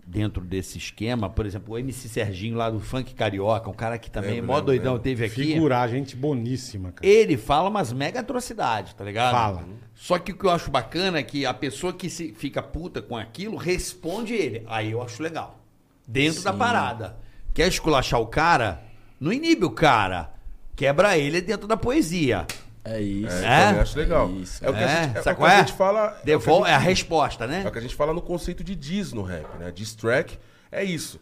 dentro 0.05 0.43
desse 0.43 0.77
esquema, 0.77 1.29
por 1.29 1.45
exemplo, 1.45 1.73
o 1.73 1.77
MC 1.77 2.09
Serginho 2.09 2.57
lá 2.57 2.69
do 2.69 2.79
Funk 2.79 3.13
Carioca, 3.13 3.69
um 3.69 3.73
cara 3.73 3.97
que 3.97 4.11
também, 4.11 4.35
Lembro, 4.35 4.47
mó 4.47 4.53
lembro, 4.55 4.65
doidão, 4.67 4.93
lembro. 4.93 5.03
teve 5.03 5.25
aqui. 5.25 5.53
Figurar, 5.53 5.89
gente 5.89 6.15
boníssima, 6.15 6.91
cara. 6.91 7.07
Ele 7.07 7.37
fala 7.37 7.69
umas 7.69 7.93
mega 7.93 8.19
atrocidades, 8.19 8.93
tá 8.93 9.03
ligado? 9.03 9.31
Fala. 9.33 9.65
Só 9.95 10.19
que 10.19 10.31
o 10.31 10.37
que 10.37 10.45
eu 10.45 10.49
acho 10.49 10.69
bacana 10.69 11.19
é 11.19 11.23
que 11.23 11.45
a 11.45 11.53
pessoa 11.53 11.93
que 11.93 12.09
se 12.09 12.33
fica 12.33 12.61
puta 12.61 13.01
com 13.01 13.15
aquilo 13.15 13.55
responde 13.55 14.33
ele. 14.33 14.63
Aí 14.67 14.91
eu 14.91 15.01
acho 15.01 15.23
legal. 15.23 15.59
Dentro 16.07 16.43
da 16.43 16.51
parada. 16.51 17.17
Quer 17.53 17.67
esculachar 17.67 18.19
o 18.19 18.27
cara? 18.27 18.83
Não 19.19 19.31
inibe 19.31 19.63
o 19.63 19.71
cara. 19.71 20.33
Quebra 20.75 21.17
ele 21.17 21.39
dentro 21.39 21.67
da 21.67 21.77
poesia. 21.77 22.45
É 22.85 22.99
isso. 23.01 23.35
É, 23.35 23.45
É? 23.61 23.65
também 23.67 23.81
acho 23.81 23.97
legal. 23.97 24.29
Isso. 24.31 24.63
É 24.65 24.69
o 24.69 24.73
que 24.73 24.79
a 24.79 24.81
É, 24.83 25.03
gente, 25.03 25.17
é, 25.17 25.19
o 25.31 25.35
que 25.35 25.43
a 25.43 25.53
é? 25.53 25.57
gente 25.59 25.73
fala. 25.73 26.17
é 26.21 26.25
Devol- 26.25 26.63
a 26.65 26.69
é 26.69 26.73
a 26.75 26.79
gente- 26.79 26.87
resposta, 26.89 27.43
É 27.45 27.47
né? 27.47 27.63
o 27.67 27.71
que 27.71 27.77
a 27.79 27.81
gente 27.81 27.95
fala 27.95 28.13
no 28.13 28.21
conceito 28.21 28.63
de 28.63 28.75
diss 28.75 29.13
no 29.13 29.21
rap, 29.23 29.45
né? 29.59 29.71
Diss 29.73 29.95
track 29.95 30.37
é 30.71 30.83
isso. 30.83 31.19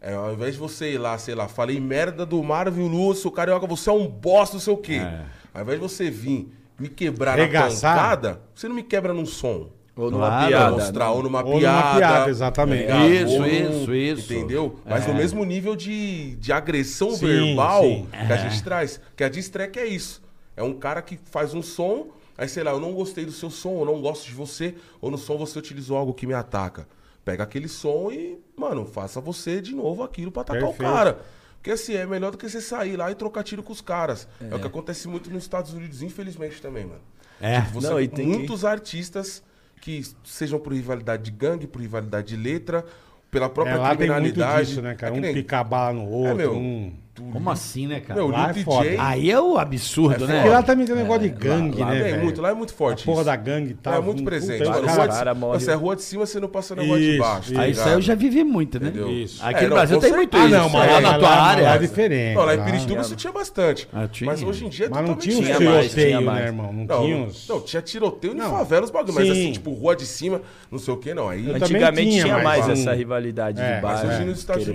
É, 0.00 0.14
ao 0.14 0.32
invés 0.32 0.54
de 0.54 0.60
você 0.60 0.92
ir 0.94 0.98
lá, 0.98 1.16
sei 1.18 1.34
lá, 1.34 1.48
falei 1.48 1.78
merda 1.80 2.24
do 2.26 2.42
Marvel 2.42 2.86
Lúcio, 2.86 3.30
carioca, 3.30 3.66
você 3.66 3.90
é 3.90 3.92
um 3.92 4.06
bosta, 4.06 4.54
não 4.56 4.60
sei 4.60 4.72
o 4.72 4.76
quê. 4.76 4.94
É. 5.02 5.22
Ao 5.54 5.62
invés 5.62 5.80
de 5.80 5.88
você 5.88 6.10
vir 6.10 6.52
me 6.78 6.88
quebrar 6.88 7.36
Regaçar. 7.36 7.94
na 7.96 8.02
pancada, 8.02 8.40
você 8.54 8.68
não 8.68 8.76
me 8.76 8.82
quebra 8.82 9.12
num 9.12 9.26
som. 9.26 9.70
Ou 9.96 10.12
numa 10.12 10.28
Claro. 10.28 10.46
piada. 10.48 10.70
mostrar, 10.70 11.10
ou 11.10 11.22
numa 11.24 11.40
Ou 11.42 11.54
numa 11.54 11.58
piada. 11.60 11.96
piada, 11.98 12.30
exatamente. 12.30 12.86
tá 12.86 12.98
ligado? 12.98 13.28
Isso, 13.28 13.40
Ou 13.40 13.46
isso, 13.48 13.94
isso. 13.94 14.32
Entendeu? 14.32 14.78
Mas 14.86 15.04
É. 15.04 15.08
no 15.08 15.14
mesmo 15.14 15.44
nível 15.44 15.74
de, 15.74 16.36
de 16.36 16.52
agressão 16.52 17.10
Sim, 17.10 17.26
verbal 17.26 17.82
sim. 17.82 18.06
que 18.26 18.32
a 18.32 18.36
gente 18.36 18.62
traz. 18.62 19.00
Que 19.16 19.24
a 19.24 19.28
diss 19.28 19.48
track 19.48 19.76
é 19.76 19.86
isso. 19.86 20.22
É 20.58 20.62
um 20.62 20.74
cara 20.74 21.00
que 21.00 21.18
faz 21.30 21.54
um 21.54 21.62
som, 21.62 22.08
aí 22.36 22.48
sei 22.48 22.62
lá, 22.62 22.72
eu 22.72 22.80
não 22.80 22.92
gostei 22.92 23.24
do 23.24 23.32
seu 23.32 23.50
som, 23.50 23.78
eu 23.80 23.84
não 23.84 24.00
gosto 24.00 24.26
de 24.26 24.34
você, 24.34 24.74
ou 25.00 25.10
no 25.10 25.16
som 25.18 25.38
você 25.38 25.58
utilizou 25.58 25.96
algo 25.96 26.12
que 26.12 26.26
me 26.26 26.34
ataca. 26.34 26.86
Pega 27.24 27.42
aquele 27.44 27.68
som 27.68 28.10
e, 28.10 28.38
mano, 28.56 28.84
faça 28.86 29.20
você 29.20 29.60
de 29.60 29.74
novo 29.74 30.02
aquilo 30.02 30.32
pra 30.32 30.42
atacar 30.42 30.62
Perfeito. 30.62 30.80
o 30.90 30.92
cara. 30.94 31.20
Porque 31.56 31.70
assim, 31.72 31.94
é 31.94 32.06
melhor 32.06 32.30
do 32.30 32.38
que 32.38 32.48
você 32.48 32.60
sair 32.60 32.96
lá 32.96 33.10
e 33.10 33.14
trocar 33.14 33.42
tiro 33.42 33.62
com 33.62 33.72
os 33.72 33.80
caras. 33.80 34.26
É, 34.40 34.54
o 34.54 34.58
que 34.60 34.66
acontece 34.66 35.08
muito 35.08 35.30
nos 35.30 35.42
Estados 35.42 35.72
Unidos, 35.72 36.02
infelizmente 36.02 36.60
também, 36.62 36.86
mano. 36.86 37.00
É. 37.40 37.60
Tipo, 37.62 37.80
você 37.80 37.88
Não, 37.90 38.00
e 38.00 38.08
tem 38.08 38.30
que- 38.30 38.36
muitos 38.38 38.64
artistas 38.64 39.42
que 39.80 40.02
sejam 40.24 40.58
por 40.58 40.72
rivalidade 40.72 41.22
de 41.24 41.30
gangue, 41.30 41.66
por 41.66 41.80
rivalidade 41.80 42.28
de 42.28 42.36
letra, 42.36 42.84
pela 43.30 43.48
própria 43.48 43.74
É, 43.74 43.76
lá 43.78 43.88
tem 43.94 44.08
muito 44.08 44.12
criminalidade. 44.34 44.68
disso, 44.68 44.82
né, 44.82 44.94
cara? 44.94 45.12
É 45.12 45.14
que 45.14 45.18
Um 45.18 45.20
nem- 45.22 45.34
pica 45.34 45.62
bala 45.62 45.92
no 45.92 46.08
outro, 46.08 46.30
É, 46.32 46.34
meu, 46.34 46.54
um... 46.56 46.92
Como 47.32 47.50
assim, 47.50 47.86
né, 47.86 48.00
cara? 48.00 48.20
Meu, 48.20 48.28
Lá 48.30 48.50
é 48.50 48.54
foda. 48.54 48.82
DJ... 48.88 48.98
Aí 48.98 49.30
é 49.30 49.40
o 49.40 49.58
absurdo, 49.58 50.24
É 50.24 50.26
né? 50.28 50.34
Porque 50.36 50.48
lá 50.48 50.62
também 50.62 50.86
tem 50.86 50.94
um 50.94 50.98
negócio 50.98 51.22
de 51.22 51.28
gangue, 51.30 51.80
lá 51.80 51.90
né, 51.90 51.98
é 51.98 52.02
velho? 52.02 52.22
muito, 52.24 52.40
lá 52.40 52.50
é 52.50 52.54
muito 52.54 52.72
forte 52.74 53.02
A 53.02 53.04
porra 53.06 53.16
isso. 53.18 53.24
da 53.26 53.36
gangue 53.36 53.74
tá... 53.74 53.90
Lá 53.90 53.96
é 53.96 54.00
muito 54.00 54.22
um- 54.22 54.24
presente. 54.24 54.58
puta, 54.58 54.70
mano. 54.70 54.80
os 54.82 54.86
Rua 54.88 54.96
caras- 54.96 55.12
de, 55.14 55.18
cara 55.18 55.34
morre. 55.34 55.52
Nossa, 55.54 55.70
é 55.70 55.74
rua 55.74 55.96
de 55.96 56.02
cima, 56.02 56.26
você 56.26 56.40
não 56.40 56.48
passa 56.48 56.74
na 56.76 56.82
rua 56.82 56.98
de 56.98 57.10
Isso, 57.10 57.18
baixo. 57.18 57.52
tá 57.54 57.60
Aí 57.60 57.70
isso 57.72 57.82
aí 57.82 57.92
eu 57.92 58.00
já 58.00 58.14
vivi 58.14 58.44
muito, 58.44 58.78
né? 58.80 58.88
Entendeu? 58.88 59.10
Isso. 59.10 59.42
É, 59.44 59.48
Aqui 59.48 59.62
no 59.64 59.68
não, 59.70 59.76
Brasil 59.76 59.98
tem 60.00 60.12
muito 60.12 60.36
Ah, 60.36 60.40
isso. 60.46 60.50
não, 60.56 60.68
mas 60.70 60.86
lá 60.90 60.94
lá, 60.94 61.00
na 61.00 61.08
lá, 61.10 61.18
tua 61.18 61.28
lá 61.28 61.42
área. 61.42 61.66
é 61.68 61.78
diferente. 61.78 62.34
Não, 62.34 62.44
lá 62.44 62.54
em 62.54 62.58
lá- 62.58 62.64
Pirituba 62.64 63.00
isso 63.00 63.16
tinha 63.16 63.32
bastante. 63.32 63.88
Ah. 63.92 64.08
Mas 64.22 64.42
hoje 64.42 64.66
em 64.66 64.68
dia 64.68 64.86
é 64.86 64.88
Mas 64.88 65.08
não 65.08 65.16
tinha 65.16 65.34
uns 65.34 65.38
Tinha 65.44 65.52
diferente. 65.58 65.74
mais, 65.74 65.92
tinha 65.92 66.06
tiroteio, 66.06 66.26
mais. 66.26 66.40
né, 66.40 66.46
irmão? 66.46 66.72
Não, 66.72 66.86
tinha 67.04 67.16
uns... 67.16 67.48
não, 67.48 67.60
tinha 67.60 67.82
tiroteio 67.82 68.32
em 68.32 68.36
Não. 68.36 68.50
favela, 68.50 68.84
os 68.84 68.90
bagulho, 68.90 69.14
mas 69.14 69.24
Sim. 69.24 69.30
assim, 69.32 69.52
tipo, 69.52 69.70
rua 69.72 69.96
de 69.96 70.06
cima, 70.06 70.40
não 70.70 70.78
sei 70.78 70.94
o 70.94 70.96
que, 70.96 71.14
não. 71.14 71.26
Mas 71.26 71.62
Antigamente 71.62 72.10
tinha, 72.10 72.34
mas 72.34 72.44
mais 72.66 72.68
essa 72.68 72.92
rivalidade 72.94 73.60
É, 73.60 73.76
de 73.76 73.82
mas 73.82 74.00
bairro. 74.00 74.08
hoje 74.08 74.24
nos 74.24 74.38
Estados, 74.38 74.66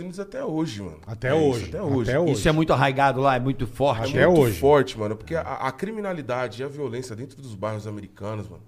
Unidos, 0.00 0.16
no- 0.18 0.22
até 0.22 0.44
hoje, 0.44 0.82
mano. 0.82 0.96
Até 1.06 1.28
É 1.28 1.36
isso, 1.36 1.44
hoje. 1.48 1.70
Até 1.78 1.82
hoje. 1.82 2.10
Até 2.10 2.20
hoje. 2.20 2.32
Isso 2.32 2.48
é 2.48 2.52
muito 2.52 2.72
arraigado 2.72 3.20
lá, 3.20 3.36
é 3.36 3.40
muito 3.40 3.66
forte. 3.66 4.10
Até 4.16 4.26
muito 4.26 4.40
hoje. 4.42 4.58
forte, 4.58 4.98
mano, 4.98 5.16
porque 5.16 5.34
a, 5.34 5.40
a 5.42 5.72
criminalidade 5.72 6.62
e 6.62 6.64
a 6.64 6.68
violência 6.68 7.14
dentro 7.16 7.40
dos 7.40 7.54
bairros 7.54 7.86
americanos, 7.86 8.48
mano, 8.48 8.62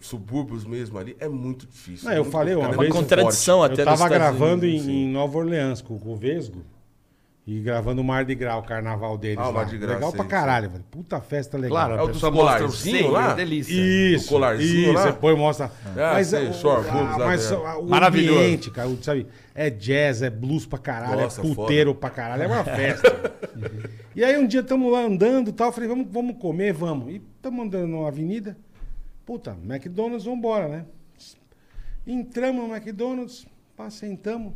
subúrbios 0.00 0.64
mesmo 0.64 0.98
ali, 0.98 1.16
é 1.18 1.28
muito 1.28 1.66
difícil. 1.66 2.04
Não, 2.06 2.12
é 2.12 2.18
eu 2.18 2.22
muito 2.22 2.32
falei 2.32 2.54
uma 2.54 2.64
complicado, 2.68 2.80
vez- 2.80 2.90
é 2.90 2.94
muito 2.94 3.08
contradição 3.08 3.58
forte. 3.58 3.72
até 3.72 3.82
Eu 3.82 3.86
tava 3.86 4.08
gravando 4.08 4.64
Unidos, 4.64 4.86
em, 4.86 5.04
em 5.04 5.08
Nova 5.08 5.38
Orleans 5.38 5.80
com 5.82 5.94
o 5.94 6.16
Vesgo. 6.16 6.62
E 7.46 7.60
gravando 7.60 8.00
o 8.02 8.04
Mar 8.04 8.24
de 8.24 8.34
Grau, 8.34 8.58
o 8.58 8.62
carnaval 8.64 9.16
deles. 9.16 9.38
Ah, 9.38 9.48
o. 9.50 9.52
Mar 9.54 9.66
de 9.66 9.78
Grau, 9.78 9.94
Legal 9.94 10.10
sei, 10.10 10.16
pra 10.18 10.26
caralho, 10.26 10.68
velho. 10.68 10.84
Puta 10.90 11.20
festa 11.20 11.56
legal. 11.56 11.70
Claro, 11.76 11.94
É 11.94 11.98
a 11.98 12.02
o 12.02 12.06
dos 12.08 12.16
pessoa 12.16 12.32
mostra 12.32 12.54
o 12.56 12.58
colarzinho 12.66 12.96
seio, 12.98 13.10
lá? 13.12 13.30
é 13.30 13.34
delícia. 13.36 13.72
Isso. 13.72 14.26
O 14.26 14.28
colarzinho 14.30 14.82
isso, 14.82 14.92
lá? 14.92 15.02
Você 15.02 15.12
põe 15.12 15.32
e 15.34 15.36
mostra. 15.36 15.66
Ah, 15.86 16.12
mas 16.14 16.26
sei, 16.26 16.48
o- 16.48 16.52
short, 16.54 16.88
a- 16.88 16.92
boobs 16.92 17.16
lá 17.18 17.26
mas 17.26 17.48
dentro. 17.48 17.64
o 17.80 17.88
Maravilhoso. 17.88 18.38
ambiente, 18.40 18.70
cara, 18.72 18.88
sabe? 19.00 19.28
É 19.54 19.70
jazz, 19.70 20.22
é 20.22 20.28
blues 20.30 20.66
pra 20.66 20.78
caralho, 20.80 21.20
Nossa, 21.20 21.40
é 21.40 21.44
puteiro 21.44 21.94
pra 21.94 22.10
caralho, 22.10 22.42
é 22.42 22.46
uma 22.48 22.64
festa. 22.64 23.32
e 24.16 24.24
aí 24.24 24.36
um 24.36 24.46
dia 24.46 24.60
estamos 24.60 24.90
lá 24.90 25.02
andando 25.04 25.48
e 25.50 25.52
tal, 25.52 25.68
eu 25.68 25.72
falei, 25.72 25.88
vamos, 25.88 26.08
vamos 26.10 26.36
comer, 26.38 26.72
vamos. 26.72 27.12
E 27.14 27.22
estamos 27.36 27.64
andando 27.64 27.86
numa 27.86 28.08
avenida. 28.08 28.56
Puta, 29.24 29.56
McDonald's, 29.64 30.24
vambora, 30.24 30.66
né? 30.66 30.84
Entramos 32.04 32.68
no 32.68 32.74
McDonald's, 32.74 33.46
pá, 33.76 33.88
sentamos. 33.88 34.52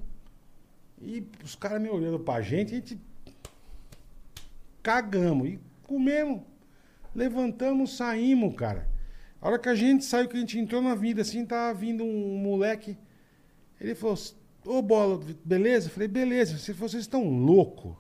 E 1.01 1.27
os 1.43 1.55
caras 1.55 1.81
me 1.81 1.89
olhando 1.89 2.19
pra 2.21 2.43
gente, 2.43 2.73
a 2.73 2.77
gente 2.77 3.01
cagamos 4.83 5.49
e 5.49 5.61
comemos. 5.83 6.43
Levantamos, 7.15 7.97
saímos, 7.97 8.55
cara. 8.55 8.89
A 9.41 9.49
hora 9.49 9.59
que 9.59 9.69
a 9.69 9.75
gente 9.75 10.05
saiu, 10.05 10.29
que 10.29 10.37
a 10.37 10.41
gente 10.41 10.59
entrou 10.59 10.83
na 10.83 10.95
vida, 10.95 11.23
assim, 11.23 11.45
tava 11.47 11.73
vindo 11.77 12.05
um 12.05 12.37
moleque. 12.37 12.97
Ele 13.81 13.95
falou, 13.95 14.19
ô 14.67 14.83
Bola, 14.83 15.21
beleza? 15.45 15.89
Eu 15.89 15.93
falei, 15.93 16.09
beleza. 16.09 16.59
Se 16.59 16.73
vocês 16.73 17.03
estão 17.03 17.29
louco. 17.29 17.97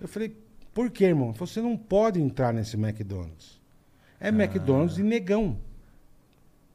Eu 0.00 0.08
falei, 0.08 0.34
por 0.72 0.90
quê, 0.90 1.04
irmão? 1.04 1.32
Você 1.32 1.60
não 1.60 1.76
pode 1.76 2.20
entrar 2.20 2.52
nesse 2.52 2.76
McDonald's. 2.76 3.60
É 4.18 4.28
McDonald's 4.28 4.96
de 4.96 5.02
negão. 5.02 5.58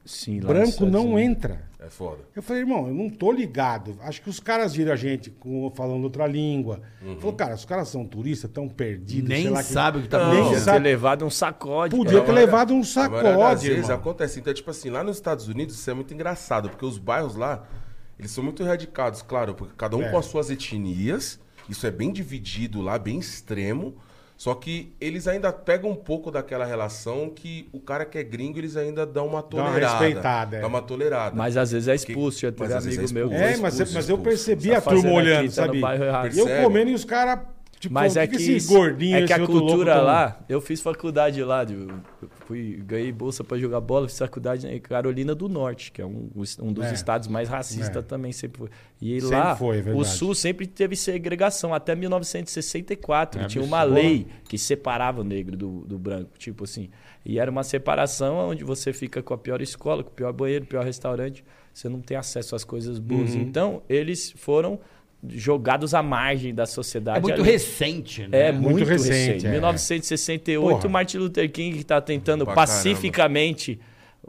Sim, 0.06 0.40
Branco 0.40 0.86
não 0.86 1.18
entra. 1.20 1.67
É 1.88 1.90
foda. 1.90 2.20
Eu 2.36 2.44
falei, 2.44 2.64
irmão, 2.64 2.86
eu 2.90 2.94
não 2.94 3.10
tô 3.10 3.32
ligado. 3.32 3.98
Acho 4.02 4.22
que 4.22 4.30
os 4.30 4.42
caras 4.42 4.76
viram 4.76 4.92
a 4.92 4.96
gente 4.98 5.30
com- 5.30 5.72
falando 5.74 6.04
outra 6.04 6.28
língua. 6.28 6.82
Falou, 7.18 7.34
cara, 7.34 7.56
os 7.56 7.64
caras 7.64 7.88
são 7.88 8.06
turistas, 8.06 8.52
tão 8.52 8.68
perdidos. 8.68 9.30
Nem 9.30 9.44
sei 9.44 9.50
lá 9.52 9.64
que- 9.64 9.70
sabe 9.72 10.00
o 10.00 10.02
que 10.02 10.10
tá 10.10 10.18
acontecendo. 10.22 10.54
Ter 10.54 10.60
sabe. 10.60 10.80
levado 10.80 11.26
um 11.26 11.30
sacode. 11.30 11.96
Podia 11.96 12.20
ter 12.22 12.32
levado 12.34 12.74
um 12.74 12.84
sacode, 12.84 13.68
vezes 13.70 13.84
irmão. 13.84 13.96
acontece. 13.96 14.38
Então, 14.40 14.54
tipo 14.54 14.70
assim, 14.70 14.90
lá 14.90 15.02
nos 15.02 15.16
Estados 15.16 15.48
Unidos 15.48 15.76
isso 15.80 15.90
é 15.90 15.94
muito 15.94 16.14
engraçado, 16.14 16.68
porque 16.70 16.86
os 16.86 16.98
bairros 16.98 17.38
lá, 17.38 17.66
eles 18.20 18.32
são 18.32 18.44
muito 18.44 18.62
erradicados, 18.62 19.22
claro, 19.22 19.56
porque 19.56 19.74
cada 19.78 19.96
um 19.96 20.04
É. 20.04 20.10
com 20.12 20.18
as 20.18 20.26
suas 20.26 20.50
etnias, 20.50 21.40
isso 21.70 21.88
é 21.88 21.92
bem 21.92 22.12
dividido 22.12 22.82
lá, 22.82 23.00
bem 23.00 23.18
extremo. 23.20 23.96
Só 24.38 24.54
que 24.54 24.94
eles 25.02 25.28
ainda 25.28 25.52
pegam 25.52 25.90
um 25.90 25.96
pouco 25.96 26.30
daquela 26.30 26.64
relação 26.64 27.28
que 27.28 27.68
o 27.74 27.80
cara 27.80 28.06
que 28.06 28.20
é 28.20 28.24
gringo, 28.24 28.60
eles 28.60 28.78
ainda 28.78 29.04
dão 29.04 29.26
uma 29.26 29.40
uma 29.40 29.44
tolerada. 29.44 29.98
respeitada, 29.98 30.58
é. 30.58 30.62
Dá 30.62 30.68
uma 30.68 30.82
tolerada. 30.82 31.36
Mas 31.36 31.58
às 31.58 31.72
vezes 31.72 31.88
é 31.88 31.96
expulso. 31.96 32.42
Já 32.42 32.50
Mas 32.56 32.70
teve 32.70 32.74
vezes 32.82 32.98
amigo 33.00 33.10
é 33.10 33.14
meu. 33.14 33.26
expulso. 33.26 33.44
É, 33.44 33.52
Expulso, 33.52 33.62
mas, 33.64 33.80
mas 33.80 34.10
eu 34.10 34.16
expulso. 34.16 34.22
percebi 34.24 34.70
Tá 34.70 34.78
a 34.78 34.82
turma 34.82 35.12
olhando, 35.12 35.46
aqui, 35.48 35.48
tá 35.48 35.54
sabe? 35.56 36.38
eu 36.38 36.64
comendo 36.64 36.92
e 36.92 36.94
os 36.94 37.04
caras, 37.04 37.40
tipo, 37.80 37.94
Mas 37.94 38.16
é 38.18 38.26
que, 38.28 38.38
que, 38.38 38.52
esse 38.52 38.68
gordinho, 38.68 39.16
é 39.16 39.20
que 39.20 39.32
esse 39.32 39.42
a 39.42 39.46
cultura 39.46 40.02
lá, 40.02 40.40
eu 40.50 40.60
fiz 40.62 40.82
faculdade 40.82 41.44
lá, 41.44 41.66
fui, 42.46 42.82
ganhei 42.86 43.12
bolsa 43.12 43.44
pra 43.44 43.58
jogar 43.58 43.80
bola, 43.82 44.08
fiz 44.08 44.18
faculdade 44.18 44.68
em 44.68 44.80
Carolina 44.80 45.34
do 45.36 45.48
Norte, 45.50 45.92
que 45.92 46.02
é 46.02 46.06
um, 46.06 46.30
um 46.62 46.74
dos 46.74 46.86
É. 46.86 46.94
estados 46.94 47.28
mais 47.28 47.48
racistas 47.50 47.96
É. 47.98 48.02
também 48.02 48.32
sempre 48.32 48.60
foi. 48.60 48.70
E 49.02 49.22
Sempre 49.22 49.36
lá, 49.38 49.56
foi, 49.56 49.80
é 49.80 49.94
o. 49.94 50.04
Sul 50.04 50.34
sempre 50.34 50.66
teve 50.66 50.96
segregação, 50.96 51.74
até 51.74 51.94
1964, 51.96 53.42
É 53.42 53.46
tinha 53.48 53.64
uma 53.64 53.82
absurdo. 53.82 54.02
lei 54.02 54.28
que 54.48 54.58
separava 54.58 55.22
o 55.22 55.24
negro 55.24 55.56
do, 55.56 55.82
do 55.86 55.98
branco, 55.98 56.32
tipo 56.38 56.64
assim. 56.64 56.90
E 57.26 57.40
era 57.40 57.52
uma 57.52 57.64
separação 57.64 58.36
onde 58.50 58.64
você 58.64 58.94
fica 58.94 59.22
com 59.22 59.34
a 59.34 59.38
pior 59.38 59.62
escola, 59.62 60.04
com 60.04 60.10
o 60.10 60.14
pior 60.14 60.32
banheiro, 60.32 60.66
pior 60.66 60.86
restaurante, 60.86 61.44
você 61.74 61.90
não 61.90 62.00
tem 62.00 62.16
acesso 62.18 62.56
às 62.56 62.64
coisas 62.64 63.00
boas. 63.00 63.34
Uhum. 63.36 63.42
Então, 63.42 63.84
eles 63.90 64.32
foram 64.38 64.80
jogados 65.30 65.94
à 65.94 66.02
margem 66.02 66.54
da 66.54 66.66
sociedade. 66.66 67.20
É 67.20 67.22
muito 67.22 67.42
ali. 67.42 67.52
recente, 67.52 68.28
né? 68.28 68.50
É 68.50 68.52
muito 68.52 68.78
muito, 68.78 68.88
recente, 68.88 69.14
recente. 69.14 69.48
é. 69.48 69.52
1968, 69.52 70.76
Porra. 70.78 70.90
Martin 70.90 71.18
Luther 71.18 71.52
King 71.52 71.78
está 71.80 72.00
tentando 72.02 72.46
pacificamente 72.46 73.80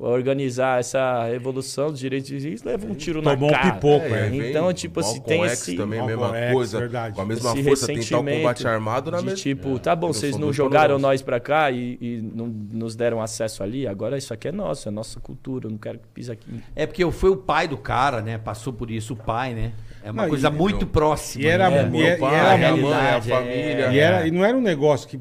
organizar 0.01 0.79
essa 0.79 1.25
revolução 1.27 1.91
dos 1.91 1.99
direitos 1.99 2.29
civis, 2.29 2.63
leva 2.63 2.87
um 2.87 2.95
tiro 2.95 3.21
Tomou 3.21 3.49
um 3.49 3.51
na 3.53 3.59
cara. 3.59 3.75
pipoco, 3.75 4.07
é. 4.07 4.29
vem 4.29 4.49
Então, 4.51 4.73
tipo 4.73 5.01
assim, 5.01 5.17
Malcolm 5.19 5.29
tem 5.41 5.49
X 5.49 5.53
esse, 5.63 5.77
também, 5.77 5.99
a 5.99 6.07
mesma 6.07 6.37
X, 6.39 6.53
coisa. 6.53 6.79
verdade. 6.79 7.15
Com 7.17 7.21
a 7.23 7.27
mesma 7.27 7.53
esse 7.53 7.65
força, 7.65 7.87
tentar 7.89 8.19
o 8.21 8.25
combate 8.25 8.69
armado 8.69 9.11
na 9.11 9.19
de 9.19 9.25
mesma... 9.25 9.39
tipo, 9.39 9.79
tá 9.81 9.97
bom, 9.97 10.09
Eu 10.09 10.13
vocês 10.15 10.37
não 10.37 10.53
jogaram 10.53 10.95
poderoso. 10.95 11.03
nós 11.03 11.23
pra 11.23 11.41
cá 11.41 11.71
e, 11.73 11.99
e 12.01 12.23
não 12.23 12.47
nos 12.47 12.95
deram 12.95 13.21
acesso 13.21 13.63
ali, 13.63 13.89
agora 13.89 14.17
isso 14.17 14.33
aqui 14.33 14.49
é 14.49 14.53
nosso, 14.53 14.89
é 14.89 14.93
nossa 14.93 15.19
cultura, 15.19 15.67
eu 15.67 15.71
não 15.73 15.79
quero 15.79 15.99
que 15.99 16.07
pise 16.15 16.31
aqui. 16.31 16.47
É 16.77 16.87
porque 16.87 17.11
foi 17.11 17.31
o 17.31 17.37
pai 17.37 17.67
do 17.67 17.77
cara, 17.77 18.23
né? 18.23 18.39
Passou 18.39 18.73
por 18.73 18.91
isso, 18.93 19.15
o 19.15 19.17
pai, 19.17 19.53
né? 19.53 19.73
É 20.05 20.13
uma 20.13 20.23
Não, 20.23 20.29
coisa 20.29 20.49
e- 20.49 20.53
muito 20.53 20.87
próxima. 20.87 21.43
e 21.45 21.47
era- 21.49 21.69
né? 21.69 21.83
e 21.87 21.91
Meu 21.91 22.07
é- 22.07 22.17
pai, 22.17 22.33
e 22.33 22.37
era 22.39 22.53
a 22.69 22.77
mãe, 22.77 22.93
a 22.95 23.17
é. 23.17 23.21
família. 23.21 23.93
E, 23.93 23.99
era, 23.99 24.27
e 24.29 24.31
não 24.31 24.45
era 24.45 24.57
um 24.57 24.61
negócio 24.63 25.09
que. 25.09 25.19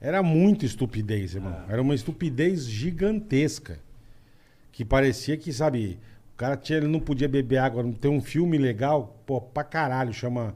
Era 0.00 0.22
muito 0.22 0.64
estupidez, 0.64 1.34
irmão. 1.34 1.54
Era 1.68 1.82
uma 1.82 1.94
estupidez 1.94 2.66
gigantesca. 2.66 3.78
Que 4.76 4.84
parecia 4.84 5.38
que, 5.38 5.50
sabe, 5.54 5.98
o 6.34 6.36
cara 6.36 6.54
tinha, 6.54 6.76
ele 6.76 6.86
não 6.86 7.00
podia 7.00 7.26
beber 7.26 7.56
água. 7.56 7.82
Tem 7.98 8.10
um 8.10 8.20
filme 8.20 8.58
legal, 8.58 9.18
pô, 9.24 9.40
pra 9.40 9.64
caralho, 9.64 10.12
chama 10.12 10.54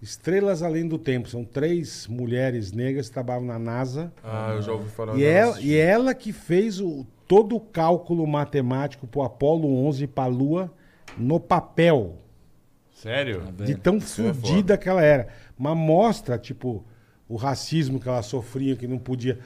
Estrelas 0.00 0.64
Além 0.64 0.88
do 0.88 0.98
Tempo. 0.98 1.28
São 1.28 1.44
três 1.44 2.08
mulheres 2.08 2.72
negras 2.72 3.06
que 3.06 3.14
trabalham 3.14 3.44
na 3.44 3.60
NASA. 3.60 4.12
Ah, 4.20 4.50
eu 4.56 4.62
já 4.62 4.72
ouvi 4.72 4.90
falar. 4.90 5.16
E 5.16 5.22
ela, 5.22 5.60
e 5.60 5.76
ela 5.76 6.12
que 6.12 6.32
fez 6.32 6.80
o, 6.80 7.06
todo 7.28 7.54
o 7.54 7.60
cálculo 7.60 8.26
matemático 8.26 9.06
pro 9.06 9.22
Apolo 9.22 9.72
11 9.86 10.02
e 10.02 10.06
pra 10.08 10.26
Lua 10.26 10.68
no 11.16 11.38
papel. 11.38 12.18
Sério? 12.90 13.44
De 13.64 13.76
tão 13.76 13.98
é 13.98 14.00
fodida 14.00 14.76
que 14.76 14.88
ela 14.88 15.02
era. 15.02 15.28
Mas 15.56 15.76
mostra, 15.76 16.36
tipo, 16.36 16.84
o 17.28 17.36
racismo 17.36 18.00
que 18.00 18.08
ela 18.08 18.22
sofria, 18.22 18.74
que 18.74 18.88
não 18.88 18.98
podia. 18.98 19.38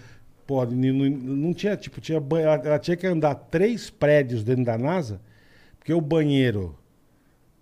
Pô, 0.47 0.64
não, 0.64 0.92
não- 1.11 1.53
tinha, 1.55 1.76
tipo, 1.76 2.01
tinha 2.01 2.20
ba- 2.20 2.40
ela, 2.40 2.55
ela 2.55 2.78
tinha 2.78 2.97
que 2.97 3.07
andar 3.07 3.34
três 3.34 3.90
prédios 3.90 4.44
dentro 4.44 4.64
da 4.64 4.78
NASA, 4.78 5.20
porque 5.78 5.92
o 5.92 6.01
banheiro 6.01 6.76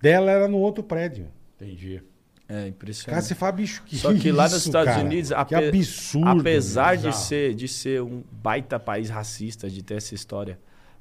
dela 0.01 0.31
era 0.31 0.49
no 0.49 0.59
outro 0.59 0.83
prédio. 0.85 1.29
Entendi. 1.57 2.03
É 2.47 2.69
impressionante. 2.69 3.11
Cara, 3.11 3.23
você 3.23 3.35
fala, 3.35 3.53
bicho, 3.53 3.83
que 3.87 3.97
Só 3.97 4.13
que 4.13 4.31
lá 4.31 4.45
nos 4.45 4.53
isso, 4.59 4.69
Estados 4.69 4.93
cara? 4.93 5.05
Unidos, 5.07 5.31
que 5.31 5.55
ape- 5.55 5.69
absurdo. 5.69 6.41
apesar 6.41 6.97
de 6.99 7.17
ser, 7.17 7.55
de 7.55 7.67
ser 7.67 8.03
um 8.03 8.23
baita 8.31 8.79
país 8.79 9.09
racista, 9.09 9.71
de 9.71 9.83
ter 9.83 9.95
essa 9.95 10.15
história 10.15 10.59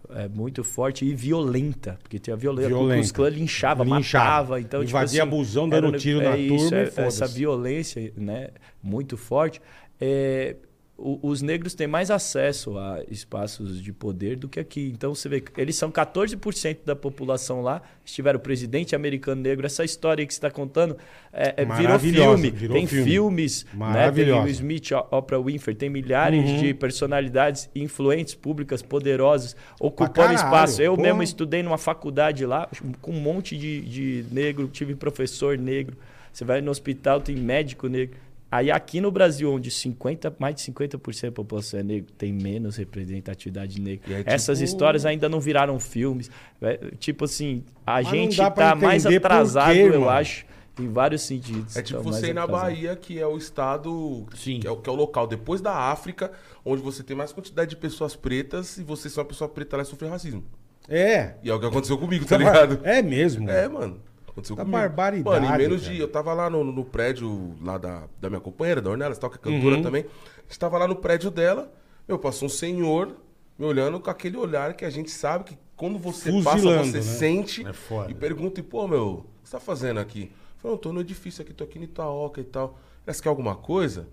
é, 0.10 0.28
muito 0.30 0.64
forte 0.64 1.06
e 1.06 1.14
violenta, 1.14 1.98
porque 2.02 2.18
tem 2.20 2.34
a 2.34 2.38
violência. 2.38 2.70
Violenta. 2.70 3.02
Os 3.02 3.12
clãs 3.12 3.34
linchava, 3.34 3.84
Linchava. 3.84 4.00
matava. 4.26 4.62
Então, 4.62 4.84
Invadia 4.84 5.22
tipo 5.22 5.30
assim, 5.36 5.38
busão, 5.38 5.64
era 5.68 5.82
dando 5.82 5.96
um- 5.96 5.98
tiro 5.98 6.22
na 6.22 6.38
isso, 6.38 6.70
turma 6.70 6.78
e 6.78 6.82
é- 7.02 7.06
Essa 7.08 7.28
violência 7.28 8.14
né, 8.16 8.50
muito 8.82 9.18
forte. 9.18 9.62
É, 10.00 10.56
o- 10.96 11.20
os 11.24 11.42
negros 11.42 11.74
têm 11.74 11.88
mais 11.88 12.12
acesso 12.12 12.78
a 12.78 13.02
espaços 13.10 13.82
de 13.82 13.92
poder 13.92 14.36
do 14.38 14.48
que 14.48 14.60
aqui. 14.60 14.92
Então 14.94 15.14
você 15.16 15.28
vê 15.28 15.42
que 15.42 15.60
eles 15.60 15.76
são 15.76 15.90
14% 15.92 16.86
da 16.86 16.96
população 16.96 17.62
lá. 17.62 17.82
Estiveram 18.06 18.38
o 18.38 18.42
presidente 18.42 18.96
americano 18.96 19.42
negro. 19.42 19.66
Essa 19.66 19.84
história 19.84 20.24
que 20.26 20.32
você 20.34 20.38
está 20.38 20.52
contando 20.52 20.96
é, 21.34 21.56
é, 21.58 21.66
virou 21.66 21.98
filme. 22.00 22.52
virou 22.52 22.78
tem 22.78 22.86
filme. 22.86 23.04
filmes, 23.12 23.66
né? 23.74 24.12
Tem. 24.12 24.32
Will 24.32 24.48
Smith, 24.50 24.92
Oprah 25.10 25.40
Winfrey, 25.42 25.76
tem 25.76 25.90
milhares 25.90 26.48
Uhum. 26.48 26.58
de 26.62 26.74
personalidades 26.76 27.70
influentes, 27.76 28.36
públicas, 28.36 28.82
poderosas, 28.84 29.56
ocupando 29.80 30.34
espaço. 30.36 30.82
Eu 30.82 30.94
porra. 30.96 31.08
mesmo 31.08 31.24
estudei 31.24 31.64
numa 31.64 31.78
faculdade 31.80 32.46
lá, 32.46 32.70
com 33.02 33.12
um 33.12 33.20
monte 33.20 33.58
de, 33.58 33.82
de 33.82 34.26
negro, 34.32 34.68
tive 34.68 34.94
professor 34.96 35.58
negro. 35.58 35.98
Você 36.32 36.46
vai 36.46 36.62
no 36.62 36.70
hospital, 36.72 37.20
tem 37.20 37.36
médico 37.36 37.88
negro. 37.88 38.18
Aí 38.56 38.70
aqui 38.70 39.02
no 39.02 39.10
Brasil, 39.10 39.52
onde 39.52 39.72
50, 39.72 40.36
mais 40.38 40.54
de 40.56 40.62
50% 40.62 41.22
da 41.24 41.32
população 41.32 41.80
é 41.80 41.84
negro, 41.84 42.12
tem 42.16 42.32
menos 42.32 42.76
representatividade 42.78 43.82
negra. 43.82 44.20
É 44.20 44.24
Essas 44.28 44.60
tipo- 44.60 44.66
histórias 44.70 45.06
ainda 45.08 45.28
não 45.28 45.40
viraram 45.40 45.80
filmes. 45.80 46.30
É, 46.62 46.78
Tipo 47.00 47.26
assim, 47.26 47.64
a 47.86 47.94
Mas 47.96 48.08
gente 48.10 48.38
tá 48.38 48.76
mais 48.76 49.06
atrasado, 49.08 49.74
quê, 49.74 49.80
eu 49.92 50.08
acho, 50.08 50.46
em 50.80 50.88
vários 50.88 51.24
sentidos. 51.24 51.76
É 51.76 51.82
tipo 51.82 51.98
Tá 52.04 52.10
mais 52.12 52.18
você 52.22 52.30
ir 52.30 52.34
na 52.36 52.44
atrasado. 52.44 52.66
Bahia, 52.70 52.96
que 52.96 53.20
é 53.20 53.26
o 53.26 53.38
estado. 53.38 54.26
Sim. 54.36 54.60
Que 54.60 54.68
é, 54.68 54.72
o, 54.72 54.78
que 54.78 54.88
é 54.88 54.94
o 54.94 54.96
local 54.96 55.26
depois 55.26 55.60
da 55.60 55.74
África, 55.76 56.32
onde 56.64 56.82
você 56.84 57.02
tem 57.02 57.16
mais 57.18 57.32
quantidade 57.34 57.72
de 57.72 57.76
pessoas 57.76 58.16
pretas 58.16 58.78
e 58.78 58.84
você 58.84 59.10
ser 59.10 59.20
uma 59.20 59.26
pessoa 59.26 59.50
preta 59.50 59.78
lá 59.78 59.82
e 59.84 59.86
sofrer 59.88 60.10
racismo. 60.12 60.44
É. 60.88 61.34
E 61.44 61.50
é 61.50 61.54
o 61.56 61.60
que 61.60 61.66
aconteceu 61.66 61.98
comigo, 61.98 62.24
tá 62.26 62.38
ligado? 62.38 62.80
É 62.84 63.02
mesmo. 63.02 63.50
É, 63.50 63.68
mano. 63.68 64.00
Aconteceu 64.34 64.56
Tá 64.56 64.64
comigo. 64.64 64.78
barbaridade, 64.80 65.42
Mano, 65.46 65.56
em 65.56 65.58
menos 65.58 65.82
cara. 65.84 65.94
de. 65.94 66.02
Eu 66.02 66.08
tava 66.08 66.34
lá 66.34 66.50
no, 66.50 66.64
no 66.64 66.84
prédio 66.84 67.56
lá 67.62 67.78
da, 67.78 68.04
da 68.20 68.30
minha 68.30 68.42
companheira, 68.42 68.82
da 68.82 68.90
Ornelas, 68.90 69.18
tal, 69.18 69.30
que 69.30 69.38
é 69.38 69.40
cantora 69.40 69.76
Uhum. 69.78 69.82
também. 69.82 70.02
A 70.38 70.42
gente 70.48 70.60
tava 70.60 70.78
lá 70.78 70.88
no 70.88 70.96
prédio 70.98 71.32
dela. 71.32 71.72
Meu, 72.08 72.20
passou 72.20 72.48
um 72.48 72.50
senhor 72.50 73.16
me 73.58 73.66
olhando 73.66 74.00
com 74.00 74.10
aquele 74.10 74.36
olhar 74.36 74.74
que 74.74 74.84
a 74.84 74.90
gente 74.90 75.10
sabe 75.12 75.46
que 75.46 75.58
quando 75.76 75.98
você 75.98 76.32
passa, 76.32 76.50
Fuzilando, 76.58 76.86
você 76.92 76.98
né? 76.98 77.02
sente 77.04 77.66
É 77.68 77.72
foda. 77.74 78.12
e 78.12 78.14
pergunta, 78.14 78.60
e, 78.60 78.64
pô, 78.64 78.88
meu, 78.88 79.08
o 79.08 79.22
que 79.44 79.50
você 79.50 79.52
tá 79.52 79.60
fazendo 79.60 80.00
aqui? 80.00 80.24
Eu 80.24 80.58
falei, 80.58 80.76
não, 80.76 80.78
tô 80.82 80.92
no 80.94 81.02
edifício 81.02 81.42
aqui, 81.42 81.54
tô 81.54 81.64
aqui 81.64 81.78
no 81.78 81.86
Itaoca 81.86 82.42
e 82.42 82.44
tal. 82.44 82.78
Você 83.06 83.22
quer 83.22 83.30
alguma 83.30 83.56
coisa? 83.56 84.08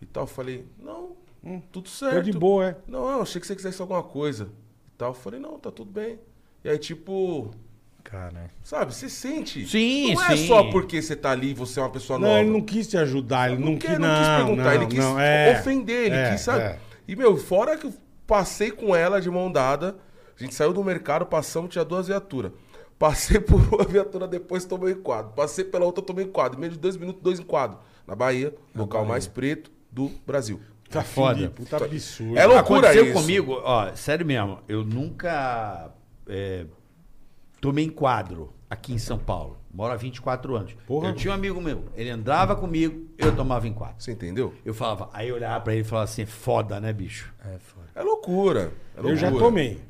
E 0.00 0.06
tal. 0.06 0.22
Eu 0.24 0.28
falei, 0.28 0.64
não, 0.78 1.16
tudo 1.72 1.88
certo. 1.88 2.14
Tô 2.16 2.22
de 2.22 2.32
boa, 2.32 2.68
é. 2.70 2.76
Não, 2.86 3.10
eu 3.10 3.22
achei 3.22 3.40
que 3.40 3.46
você 3.46 3.56
quisesse 3.56 3.80
alguma 3.82 4.02
coisa. 4.02 4.48
E 4.86 4.90
tal. 4.96 5.10
Eu 5.10 5.14
falei, 5.14 5.40
não, 5.40 5.58
tá 5.58 5.70
tudo 5.70 5.90
bem. 5.90 6.18
E 6.62 6.68
aí, 6.68 6.78
tipo, 6.78 7.50
Cara. 8.04 8.50
Sabe? 8.62 8.94
Você 8.94 9.08
sente. 9.08 9.66
Sim, 9.66 10.14
Não 10.14 10.22
é 10.24 10.36
sim. 10.36 10.46
só 10.46 10.70
porque 10.70 11.02
você 11.02 11.16
tá 11.16 11.30
ali 11.32 11.50
e 11.50 11.54
você 11.54 11.80
é 11.80 11.82
uma 11.82 11.90
pessoa 11.90 12.18
Não, 12.18 12.28
nova. 12.28 12.40
ele 12.40 12.50
não 12.50 12.60
quis 12.60 12.86
te 12.86 12.96
ajudar, 12.96 13.50
ele 13.50 13.58
não, 13.60 13.72
Não, 13.72 13.78
quis, 13.78 13.90
quer, 13.90 13.98
não, 13.98 14.08
não 14.08 14.14
quis 14.18 14.28
perguntar, 14.36 14.64
não, 14.64 14.72
ele 14.74 14.86
quis 14.86 14.98
não, 14.98 15.18
é. 15.20 15.58
ofender, 15.58 16.06
ele 16.06 16.14
É, 16.14 16.30
quis, 16.32 16.40
sabe? 16.42 16.60
é. 16.62 16.78
E, 17.08 17.16
meu, 17.16 17.36
fora 17.36 17.76
que 17.76 17.86
eu 17.86 17.94
passei 18.26 18.70
com 18.70 18.94
ela 18.94 19.20
de 19.20 19.28
mão 19.30 19.50
dada, 19.50 19.96
a 20.38 20.42
gente 20.42 20.54
saiu 20.54 20.72
do 20.72 20.84
mercado, 20.84 21.26
passamos, 21.26 21.70
tinha 21.70 21.84
duas 21.84 22.06
viaturas. 22.06 22.52
Passei 22.98 23.40
por 23.40 23.60
uma 23.74 23.84
viatura 23.84 24.28
depois, 24.28 24.64
tomei 24.64 24.92
enquadro. 24.92 25.32
Passei 25.32 25.64
pela 25.64 25.84
outra, 25.84 26.04
tomei 26.04 26.24
enquadro. 26.24 26.56
Em 26.58 26.60
menos 26.60 26.76
de 26.76 26.80
dois 26.80 26.96
minutos, 26.96 27.20
dois 27.22 27.40
enquadros. 27.40 27.78
Na 28.06 28.14
Bahia, 28.14 28.54
local 28.74 29.04
mais 29.04 29.26
preto 29.26 29.70
do 29.90 30.10
Brasil. 30.26 30.60
Tá 30.90 31.02
foda. 31.02 31.36
foda. 31.38 31.50
Puta 31.50 31.76
absurdo. 31.84 32.38
É 32.38 32.44
loucura 32.46 32.80
Aconteceu 32.90 33.04
isso. 33.06 33.14
comigo, 33.14 33.60
ó, 33.64 33.92
sério 33.96 34.24
mesmo, 34.24 34.60
eu 34.68 34.84
nunca 34.84 35.90
é, 36.28 36.66
tomei 37.64 37.86
enquadro 37.86 38.52
aqui 38.68 38.92
em 38.92 38.98
São 38.98 39.16
Paulo. 39.16 39.56
Moro 39.72 39.90
há 39.90 39.96
24 39.96 40.54
anos. 40.54 40.74
Porra. 40.86 41.08
Eu 41.08 41.14
tinha 41.14 41.32
um 41.32 41.34
amigo 41.34 41.58
meu, 41.62 41.86
ele 41.96 42.10
andava 42.10 42.54
comigo, 42.54 43.08
eu 43.16 43.34
tomava 43.34 43.66
enquadro. 43.66 43.94
Você 43.98 44.12
entendeu? 44.12 44.52
Eu 44.66 44.74
falava, 44.74 45.08
aí 45.14 45.30
eu 45.30 45.34
olhava 45.36 45.64
pra 45.64 45.72
ele 45.72 45.80
e 45.80 45.84
falava 45.84 46.04
assim, 46.04 46.26
foda, 46.26 46.78
né, 46.78 46.92
bicho? 46.92 47.32
É 47.42 47.56
foda. 47.58 47.86
É 47.94 48.02
loucura. 48.02 48.70
É 48.94 49.00
loucura. 49.00 49.08
Eu 49.12 49.16
já 49.16 49.30
tomei. 49.30 49.80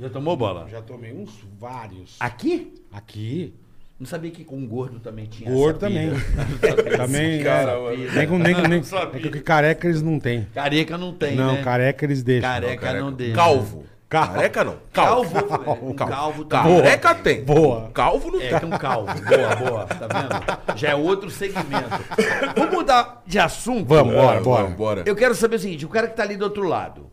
Já 0.00 0.10
tomou 0.10 0.36
bola? 0.36 0.68
Já 0.68 0.82
tomei 0.82 1.12
uns 1.12 1.30
vários. 1.60 2.16
Aqui? 2.18 2.74
Aqui. 2.90 3.54
Não 4.00 4.06
sabia 4.06 4.32
que 4.32 4.42
com 4.44 4.66
gordo 4.66 4.98
também 4.98 5.26
tinha 5.26 5.48
Gordo 5.48 5.76
essa 5.76 5.86
também. 5.86 6.10
também. 6.98 7.44
cara, 7.44 7.70
é, 7.70 7.80
mano. 7.80 8.12
nem 8.12 8.26
com, 8.26 8.38
nem, 8.38 8.54
com- 8.54 8.60
nem, 8.62 8.80
Não 8.80 8.98
é 9.14 9.30
que 9.30 9.40
careca 9.40 9.86
eles 9.86 10.02
não 10.02 10.18
têm. 10.18 10.48
Careca 10.52 10.98
não 10.98 11.12
tem, 11.14 11.36
não, 11.36 11.54
né? 11.54 11.62
careca 11.62 12.04
eles 12.04 12.24
deixam. 12.24 12.50
Careca 12.50 12.92
não 12.94 13.12
deixa. 13.12 13.36
Calvo. 13.36 13.84
Calvo. 14.14 14.34
Careca 14.34 14.64
não. 14.64 14.76
Calvo, 14.92 15.42
Calvo. 15.44 15.88
um 15.88 15.94
calvo 15.94 16.44
também. 16.44 16.76
Careca 16.82 17.14
tem. 17.16 17.44
Boa. 17.44 17.90
Calvo 17.92 18.30
não 18.30 18.40
É, 18.40 18.48
tem. 18.50 18.60
tem 18.60 18.68
um 18.72 18.78
calvo. 18.78 19.06
Boa, 19.22 19.56
boa. 19.56 19.86
Tá 19.86 20.06
vendo? 20.06 20.78
Já 20.78 20.90
é 20.90 20.94
outro 20.94 21.30
segmento. 21.30 21.88
Vamos 22.56 22.72
mudar 22.74 23.22
de 23.26 23.38
assunto? 23.38 23.86
Vamos, 23.88 24.14
bora, 24.14 24.40
bora. 24.40 24.62
Vamos, 24.62 24.76
bora. 24.78 25.02
Eu 25.06 25.16
quero 25.16 25.34
saber 25.34 25.56
o 25.56 25.58
seguinte: 25.58 25.84
o 25.84 25.88
cara 25.88 26.06
que 26.08 26.14
tá 26.16 26.22
ali 26.22 26.36
do 26.36 26.44
outro 26.44 26.62
lado, 26.68 27.10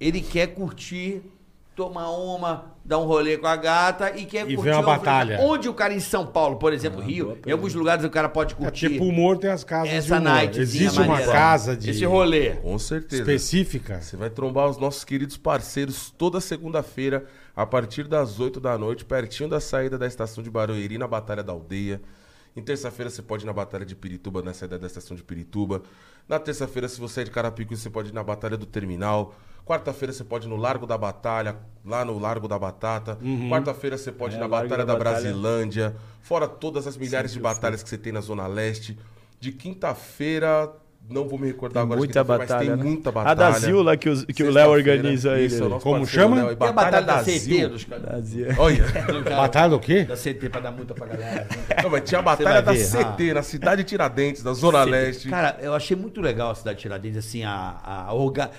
ele 0.00 0.20
quer 0.20 0.48
curtir, 0.48 1.22
tomar 1.74 2.10
uma, 2.10 2.72
dar 2.84 2.98
um 2.98 3.04
rolê 3.04 3.36
com 3.36 3.46
a 3.46 3.56
gata 3.56 4.16
e 4.16 4.24
quer 4.24 4.48
E 4.48 4.54
curtir 4.54 4.70
ver 4.70 4.76
uma 4.76 4.80
uma 4.80 4.96
batalha. 4.96 5.38
Onde 5.40 5.68
o 5.68 5.74
cara 5.74 5.92
em 5.92 6.00
São 6.00 6.26
Paulo, 6.26 6.56
por 6.56 6.72
exemplo, 6.72 7.00
Rio, 7.00 7.38
em 7.46 7.50
alguns 7.50 7.74
lugares 7.74 8.04
o 8.04 8.10
cara 8.10 8.28
pode 8.28 8.54
É, 8.54 8.56
curtir 8.56 8.88
tipo, 8.90 9.04
o 9.04 9.08
humor 9.08 9.38
tem 9.38 9.50
as 9.50 9.64
casas 9.64 9.92
essa 9.92 10.06
de 10.06 10.12
humor. 10.12 10.22
night. 10.22 10.60
Existe 10.60 11.00
uma 11.00 11.20
casa 11.20 11.76
de 11.76 11.90
Esse 11.90 12.04
rolê. 12.04 12.52
Com 12.56 12.78
certeza. 12.78 13.22
específica. 13.22 14.00
Você 14.00 14.16
vai 14.16 14.30
trombar 14.30 14.68
os 14.68 14.78
nossos 14.78 15.04
queridos 15.04 15.36
parceiros 15.36 16.10
toda 16.16 16.40
segunda-feira, 16.40 17.24
a 17.56 17.64
partir 17.66 18.04
das 18.08 18.38
8 18.40 18.60
da 18.60 18.76
noite, 18.78 19.04
pertinho 19.04 19.48
da 19.48 19.60
saída 19.60 19.96
da 19.98 20.06
estação 20.06 20.42
de 20.42 20.50
Barueri, 20.50 20.98
na 20.98 21.06
Batalha 21.08 21.42
da 21.42 21.52
Aldeia. 21.52 22.00
Em 22.56 22.62
terça-feira 22.62 23.10
você 23.10 23.20
pode 23.20 23.44
ir 23.44 23.46
na 23.46 23.52
Batalha 23.52 23.84
de 23.84 23.96
Pirituba, 23.96 24.40
na 24.40 24.54
saída 24.54 24.78
da 24.78 24.86
estação 24.86 25.16
de 25.16 25.24
Pirituba. 25.24 25.82
Na 26.28 26.38
terça-feira, 26.38 26.88
se 26.88 27.00
você 27.00 27.22
é 27.22 27.24
de 27.24 27.30
Carapicuí, 27.32 27.76
você 27.76 27.90
pode 27.90 28.10
ir 28.10 28.14
na 28.14 28.22
Batalha 28.22 28.56
do 28.56 28.64
Terminal. 28.64 29.34
Quarta-feira 29.64 30.12
você 30.12 30.22
pode 30.24 30.46
ir 30.46 30.50
no 30.50 30.56
Largo 30.56 30.86
da 30.86 30.98
Batalha, 30.98 31.56
lá 31.84 32.04
no 32.04 32.18
Largo 32.18 32.46
da 32.46 32.58
Batata. 32.58 33.18
Quarta-feira 33.48 33.96
você 33.96 34.12
pode 34.12 34.34
ir 34.34 34.36
É, 34.36 34.40
na 34.40 34.46
Largo 34.46 34.68
Batalha 34.68 34.86
da 34.86 34.92
da, 34.92 34.98
Batalha. 34.98 35.20
Brasilândia. 35.22 35.96
Fora 36.20 36.46
todas 36.46 36.86
as 36.86 36.96
milhares 36.96 37.32
de 37.32 37.40
batalhas 37.40 37.82
que 37.82 37.88
você 37.88 37.96
tem 37.98 38.12
na 38.12 38.20
Zona 38.20 38.46
Leste. 38.46 38.98
De 39.40 39.52
quinta-feira, 39.52 40.70
não 41.10 41.28
vou 41.28 41.38
me 41.38 41.46
recordar 41.46 41.82
agora. 41.82 41.96
de 42.00 42.06
Muita 42.06 42.20
quinta-feira, 42.24 42.38
mas 42.38 42.48
batalha. 42.48 42.68
tem 42.70 42.76
né? 42.78 42.82
muita 42.90 43.08
A 43.10 43.12
batalha. 43.12 43.36
da 43.36 43.50
Zil 43.58 43.82
lá 43.82 43.94
que, 43.96 44.08
os- 44.08 44.24
que 44.24 44.42
o 44.42 44.50
Léo 44.50 44.70
organiza 44.70 45.38
isso, 45.38 45.62
é 45.62 45.66
o 45.66 45.68
nosso 45.68 45.82
Como 45.84 46.06
chama? 46.06 46.36
Léo, 46.36 46.52
e 46.52 46.56
Tem 46.56 46.68
a 46.68 46.72
batalha 46.72 47.06
da 47.06 47.18
CT 47.22 47.38
Zil. 47.40 47.68
dos 47.68 47.84
caras. 47.84 48.04
Da. 48.32 48.54
Olha, 48.58 48.84
Batalha 49.36 49.68
do 49.70 49.78
quê? 49.80 50.04
Da 50.04 50.16
CT 50.16 50.48
pra 50.48 50.60
dar 50.62 50.70
multa 50.72 50.94
pra 50.94 51.06
galera. 51.06 51.46
não, 51.82 51.90
mas 51.90 52.02
tinha 52.08 52.20
a 52.20 52.22
batalha 52.22 52.62
da 52.62 52.72
ver, 52.72 52.86
CT, 52.86 53.34
na 53.34 53.42
cidade 53.42 53.82
de 53.82 53.88
Tiradentes, 53.88 54.42
da 54.42 54.54
Zona 54.54 54.82
Leste. 54.84 55.28
Cara, 55.28 55.58
eu 55.60 55.74
achei 55.74 55.94
muito 55.96 56.22
legal 56.22 56.50
a 56.50 56.54
cidade 56.54 56.76
de 56.76 56.82
Tiradentes, 56.82 57.18
assim, 57.18 57.44
a, 57.44 57.80
a 58.08 58.14
orga- 58.14 58.50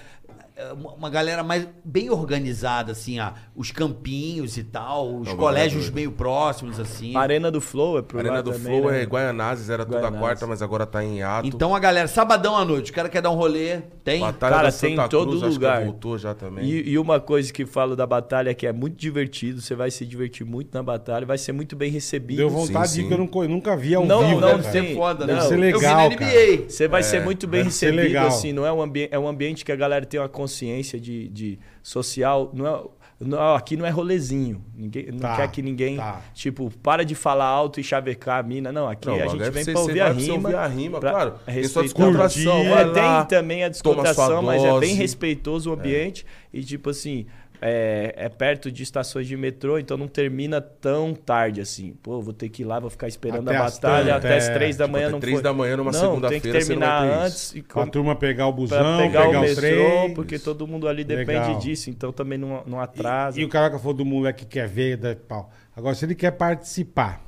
uma 0.95 1.09
galera 1.09 1.43
mais 1.43 1.67
bem 1.83 2.09
organizada, 2.09 2.91
assim, 2.93 3.17
os 3.55 3.71
campinhos 3.71 4.57
e 4.57 4.63
tal, 4.63 5.19
os 5.19 5.27
Não, 5.27 5.35
colégios 5.35 5.89
meio 5.89 6.11
próximos, 6.11 6.79
assim. 6.79 7.15
A 7.15 7.19
Arena 7.19 7.51
do 7.51 7.59
Flow 7.59 7.97
é 7.97 8.01
pro 8.01 8.17
A 8.17 8.21
Arena 8.21 8.41
do 8.41 8.51
também, 8.53 8.79
Flow 8.79 8.91
né? 8.91 9.01
é 9.01 9.05
Guaianazes, 9.05 9.69
era 9.69 9.83
toda 9.85 9.97
Guaianazes. 9.99 10.19
quarta, 10.19 10.47
mas 10.47 10.61
agora 10.61 10.85
tá 10.85 11.03
em 11.03 11.21
ato. 11.21 11.47
Então 11.47 11.75
a 11.75 11.79
galera, 11.79 12.07
sabadão 12.07 12.55
à 12.55 12.63
noite, 12.63 12.91
o 12.91 12.93
cara 12.93 13.09
quer 13.09 13.21
dar 13.21 13.31
um 13.31 13.35
rolê, 13.35 13.81
tem? 14.03 14.21
Batalha 14.21 14.55
Cara, 14.55 14.69
da 14.71 14.77
tem 14.77 14.93
em 14.93 14.95
Santa 14.95 15.09
todo 15.09 15.29
Cruz, 15.29 15.43
acho 15.43 15.51
que 15.51 15.55
lugar. 15.65 15.83
voltou 15.83 16.17
já 16.17 16.33
também. 16.33 16.63
E, 16.65 16.89
e 16.91 16.97
uma 16.97 17.19
coisa 17.19 17.51
que 17.51 17.65
falo 17.65 17.95
da 17.95 18.07
batalha 18.07 18.53
que 18.53 18.65
é 18.65 18.71
muito 18.71 18.95
divertido, 18.95 19.61
você 19.61 19.75
vai 19.75 19.91
se 19.91 20.05
divertir 20.05 20.45
muito 20.45 20.73
na 20.73 20.81
batalha, 20.81 21.25
vai 21.25 21.37
ser 21.37 21.51
muito 21.51 21.75
bem 21.75 21.91
recebido. 21.91 22.37
Deu 22.37 22.49
vontade 22.49 22.89
Sim, 22.89 22.93
de 22.95 22.99
ir, 23.01 23.03
sim. 23.03 23.07
que 23.09 23.13
eu, 23.13 23.17
não, 23.17 23.49
nunca 23.55 23.75
vi 23.75 23.93
ao 23.95 24.05
Não, 24.05 24.25
vivo. 24.25 24.39
não 24.39 24.47
né, 24.57 24.63
Deve 24.63 24.63
cara? 24.63 24.85
ser 24.87 24.95
foda, 24.95 25.25
né? 25.27 25.33
Deve 25.33 25.45
ser 25.47 25.53
Eu 25.55 25.79
vi 25.79 25.85
na 25.85 26.07
legal, 26.07 26.09
NBA. 26.11 26.69
Você 26.69 26.87
vai 26.87 27.03
ser 27.03 27.21
muito 27.23 27.45
bem 27.45 27.63
recebido, 27.63 27.97
legal. 28.01 28.27
assim, 28.27 28.53
não 28.53 28.65
é 28.65 28.71
um, 28.71 28.81
ambi 28.81 29.09
é 29.11 29.19
um 29.19 29.27
ambiente 29.27 29.65
que 29.65 29.71
a 29.71 29.75
galera 29.75 30.05
tem 30.05 30.19
uma 30.19 30.29
consciência 30.45 30.99
de, 30.99 31.27
de 31.29 31.59
social, 31.81 32.51
não 32.53 32.67
é, 32.67 32.83
não, 33.19 33.55
aqui 33.55 33.75
não 33.77 33.85
é 33.85 33.89
rolezinho, 33.89 34.61
ninguém, 34.75 35.07
não 35.11 35.19
Tá, 35.19 35.37
quer 35.37 35.49
que 35.51 35.61
ninguém, 35.61 35.97
tá. 35.97 36.21
tipo, 36.33 36.69
para 36.83 37.03
de 37.05 37.15
falar 37.15 37.45
alto 37.45 37.79
e 37.79 37.83
chavecar 37.83 38.39
a 38.39 38.43
mina, 38.43 38.71
não, 38.71 38.87
aqui 38.87 39.07
Não, 39.07 39.15
a 39.15 39.27
gente 39.27 39.41
é 39.41 39.49
vem 39.49 39.65
pra 39.65 39.79
ouvir 39.79 40.01
a 40.01 40.11
rima. 40.11 40.33
ouvir 40.35 40.55
a 40.55 40.67
rima, 40.67 40.99
pra 40.99 41.11
claro. 41.11 41.33
Tem 41.45 41.63
sua 41.67 41.83
descontração, 41.83 42.57
É, 42.65 42.83
lá, 42.85 43.25
tem 43.25 43.37
também 43.37 43.63
a 43.63 43.69
descontração, 43.69 44.41
mas 44.41 44.63
é 44.63 44.79
bem 44.79 44.95
respeitoso 44.95 45.69
o 45.69 45.73
ambiente 45.73 46.25
e 46.53 46.61
tipo 46.63 46.89
assim, 46.89 47.25
é, 47.68 48.13
é 48.16 48.30
perto 48.30 48.72
de 48.72 48.84
estações 48.84 49.28
de 49.28 49.36
metrô, 49.36 49.80
então 49.80 49.97
não 49.97 50.07
termina 50.07 50.61
tão 50.61 51.16
tarde 51.16 51.61
assim. 51.61 51.93
Pô, 52.03 52.22
vou 52.22 52.32
ter 52.32 52.47
que 52.49 52.61
ir 52.61 52.66
lá, 52.66 52.80
vou 52.80 52.91
ficar 52.91 53.07
esperando 53.07 53.49
Até 53.49 53.57
a 53.57 53.63
batalha 53.63 54.05
tantas, 54.13 54.26
até 54.26 54.38
as 54.38 54.49
é. 54.49 54.53
três 54.53 54.78
da 54.78 54.86
Tipo, 54.86 54.91
manhã 54.93 55.05
até 55.05 55.11
não 55.13 55.20
três 55.20 55.34
foi. 55.36 55.43
da 55.43 55.53
manhã 55.53 55.78
numa 55.78 55.91
segunda-feira 55.93 56.41
tem 56.43 56.51
que 56.51 56.61
você 56.61 56.76
não 56.76 56.82
terminar 56.82 56.99
vai 56.99 57.07
ter 57.09 57.16
isso. 57.16 57.26
antes 57.26 57.55
e 57.55 57.61
Pra 57.63 57.88
turma 57.88 58.16
pegar 58.16 58.47
o 58.47 58.53
busão, 58.53 58.78
Pra 58.78 58.97
pegar, 59.07 59.30
o 59.30 59.41
metrô, 59.41 59.55
trem. 59.61 60.13
porque 60.13 60.38
todo 60.38 60.68
mundo 60.68 60.88
ali 60.88 61.03
Legal. 61.03 61.26
depende 61.26 61.61
disso, 61.66 61.89
então 61.89 62.11
também 62.13 62.38
não, 62.38 62.61
não 62.68 62.80
atrasa. 62.80 63.39
E 63.41 63.43
o 63.43 63.49
cara 63.49 63.72
que 63.72 63.78
falou 63.80 63.93
do 63.95 64.05
moleque 64.05 64.45
que 64.45 64.51
quer 64.59 64.68
ver, 64.68 64.97
dá 64.97 65.16
pau. 65.16 65.49
Agora, 65.76 65.95
se 65.95 66.05
ele 66.05 66.13
quer 66.13 66.32
participar, 66.32 67.22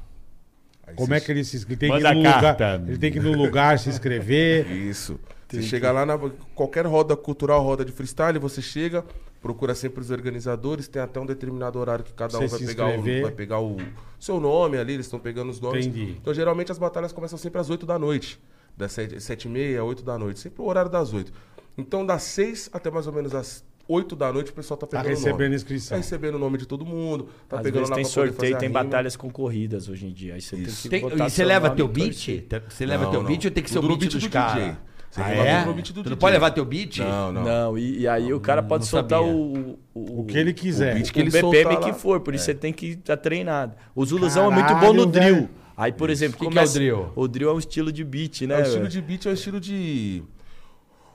como 0.96 1.14
é 1.14 1.20
que 1.20 1.32
ele 1.32 1.44
se 1.44 1.58
inscreve? 1.58 1.86
Ele 1.86 1.92
tem 1.92 1.98
que 2.00 2.04
Manda 2.04 2.12
ir 2.12 2.16
no 2.16 2.20
lugar, 2.30 2.42
carta. 2.58 2.84
ele 2.88 2.98
tem 2.98 3.12
que 3.12 3.18
ir 3.18 3.22
no 3.24 3.32
lugar 3.34 3.80
se 3.80 3.90
inscrever. 3.90 4.70
Isso. 4.72 5.20
Você 5.50 5.62
chega 5.62 5.92
lá 5.92 6.06
na 6.06 6.18
qualquer 6.54 6.86
roda 6.86 7.16
cultural, 7.16 7.64
roda 7.64 7.84
de 7.86 7.92
freestyle, 7.92 8.38
você 8.38 8.62
chega, 8.62 9.04
procura 9.42 9.74
sempre 9.76 10.02
os 10.02 10.10
organizadores, 10.12 10.88
tem 10.88 11.02
até 11.02 11.20
um 11.20 11.26
determinado 11.26 11.78
horário 11.80 12.04
que 12.04 12.14
cada 12.14 12.38
Você 12.38 12.46
um 12.46 12.48
vai 12.48 12.60
pegar, 12.60 12.88
o, 13.00 13.02
vai 13.22 13.32
pegar 13.32 13.60
o 13.60 13.78
seu 14.20 14.40
nome 14.40 14.78
ali, 14.78 14.94
eles 14.94 15.06
estão 15.06 15.20
pegando 15.20 15.50
os 15.50 15.60
nomes. 15.60 15.86
Entendi. 15.86 16.16
Então, 16.22 16.34
geralmente 16.34 16.72
as 16.72 16.78
batalhas 16.78 17.12
começam 17.14 17.38
sempre 17.38 17.60
às 17.62 17.70
8 17.70 17.86
da 17.86 17.98
noite. 18.00 18.40
Das 18.76 18.92
7, 18.92 19.20
7 19.22 19.46
e 19.46 19.50
meia, 19.50 19.84
8 19.84 20.04
da 20.04 20.18
noite. 20.18 20.40
Sempre 20.40 20.62
o 20.62 20.66
horário 20.66 20.90
das 20.92 21.14
8. 21.14 21.32
Então, 21.78 22.06
das 22.06 22.24
6 22.24 22.70
até 22.74 22.90
mais 22.92 23.08
ou 23.08 23.14
menos 23.14 23.34
as 23.34 23.64
8 23.88 24.16
da 24.16 24.32
noite, 24.34 24.52
o 24.52 24.54
pessoal 24.54 24.78
tá 24.78 24.86
Tá 24.86 24.98
pegando 24.98 25.14
o 25.14 25.16
recebendo 25.18 25.40
nome. 25.44 25.56
inscrição. 25.56 25.96
Tá 25.98 26.02
recebendo 26.04 26.36
o 26.36 26.40
nome 26.40 26.58
de 26.58 26.66
todo 26.66 26.86
mundo. 26.86 27.30
Tá 27.48 27.58
Às 27.58 27.64
pegando 27.64 27.74
vezes 27.80 27.90
lá 27.90 27.96
tem 27.96 28.06
sorteio, 28.06 28.58
tem 28.58 28.70
batalhas 28.70 29.16
concorridas 29.16 29.88
hoje 29.88 30.06
em 30.08 30.12
dia. 30.12 30.34
Aí 30.36 30.42
você 30.42 30.56
Isso. 30.58 30.82
tem 30.84 30.92
Tem- 30.92 31.10
que 31.10 31.16
botar 31.16 31.28
e 31.28 31.30
você 31.32 31.46
leva 31.46 31.70
teu 31.70 31.88
beat? 31.88 32.46
Você 32.70 32.86
leva 32.86 33.06
Não, 33.06 33.12
teu 33.12 33.22
não. 33.22 33.28
beat 33.30 33.46
ou 33.46 33.52
tem 33.52 33.64
que 33.64 33.70
ser 33.70 33.80
o 33.80 33.82
beat 33.82 34.00
beat 34.00 34.12
dos 34.14 34.24
do 34.24 34.30
caras? 34.30 34.78
Você 35.10 35.22
Ah, 35.22 35.32
é? 35.32 35.74
beat 35.74 35.93
do 35.93 36.03
Tu 36.03 36.10
não 36.12 36.18
pode 36.18 36.34
levar 36.34 36.51
teu 36.51 36.66
beat? 36.66 36.97
Não, 36.99 37.32
não. 37.32 37.43
Não, 37.43 37.78
e, 37.78 37.99
e 37.99 38.08
aí 38.08 38.34
o 38.34 38.39
cara 38.39 38.62
pode 38.62 38.84
não 38.84 38.89
soltar 38.89 39.22
o, 39.22 39.78
o, 39.93 40.22
O 40.22 40.26
que 40.26 40.38
ele 40.38 40.53
quiser. 40.53 40.91
o 40.91 40.95
beat 40.95 41.10
o 41.10 41.14
que 41.14 41.20
ele 41.20 41.32
BPM 41.32 41.64
soltar 41.64 41.80
que 41.80 41.93
for, 41.93 42.20
por 42.20 42.36
isso 42.36 42.45
você 42.45 42.53
tem 42.53 42.72
que 42.74 42.88
estar 42.88 43.18
treinado. 43.18 43.76
O 43.95 44.05
Zuluzão 44.05 44.51
é 44.51 44.53
muito 44.53 44.68
bom 44.68 44.80
Caralho, 44.80 44.93
no 44.93 45.05
drill. 45.05 45.36
velho. 45.36 45.49
Aí, 45.76 45.91
por 45.91 46.10
exemplo, 46.10 46.34
Que 46.38 46.45
que 46.45 46.51
começa... 46.53 46.72
é 46.72 46.72
o 46.72 46.74
drill? 46.80 47.12
O 47.16 47.28
drill 47.28 47.49
é 47.49 47.53
um 47.53 47.60
estilo 47.60 47.91
de 47.91 48.03
beat, 48.03 48.41
né? 48.41 48.55
É, 48.55 48.60
o 48.60 48.64
estilo 48.64 48.88
de 48.88 49.01
beat 49.01 49.26
é 49.26 49.30
o 49.30 49.34
estilo 49.34 49.60
de. 49.60 50.24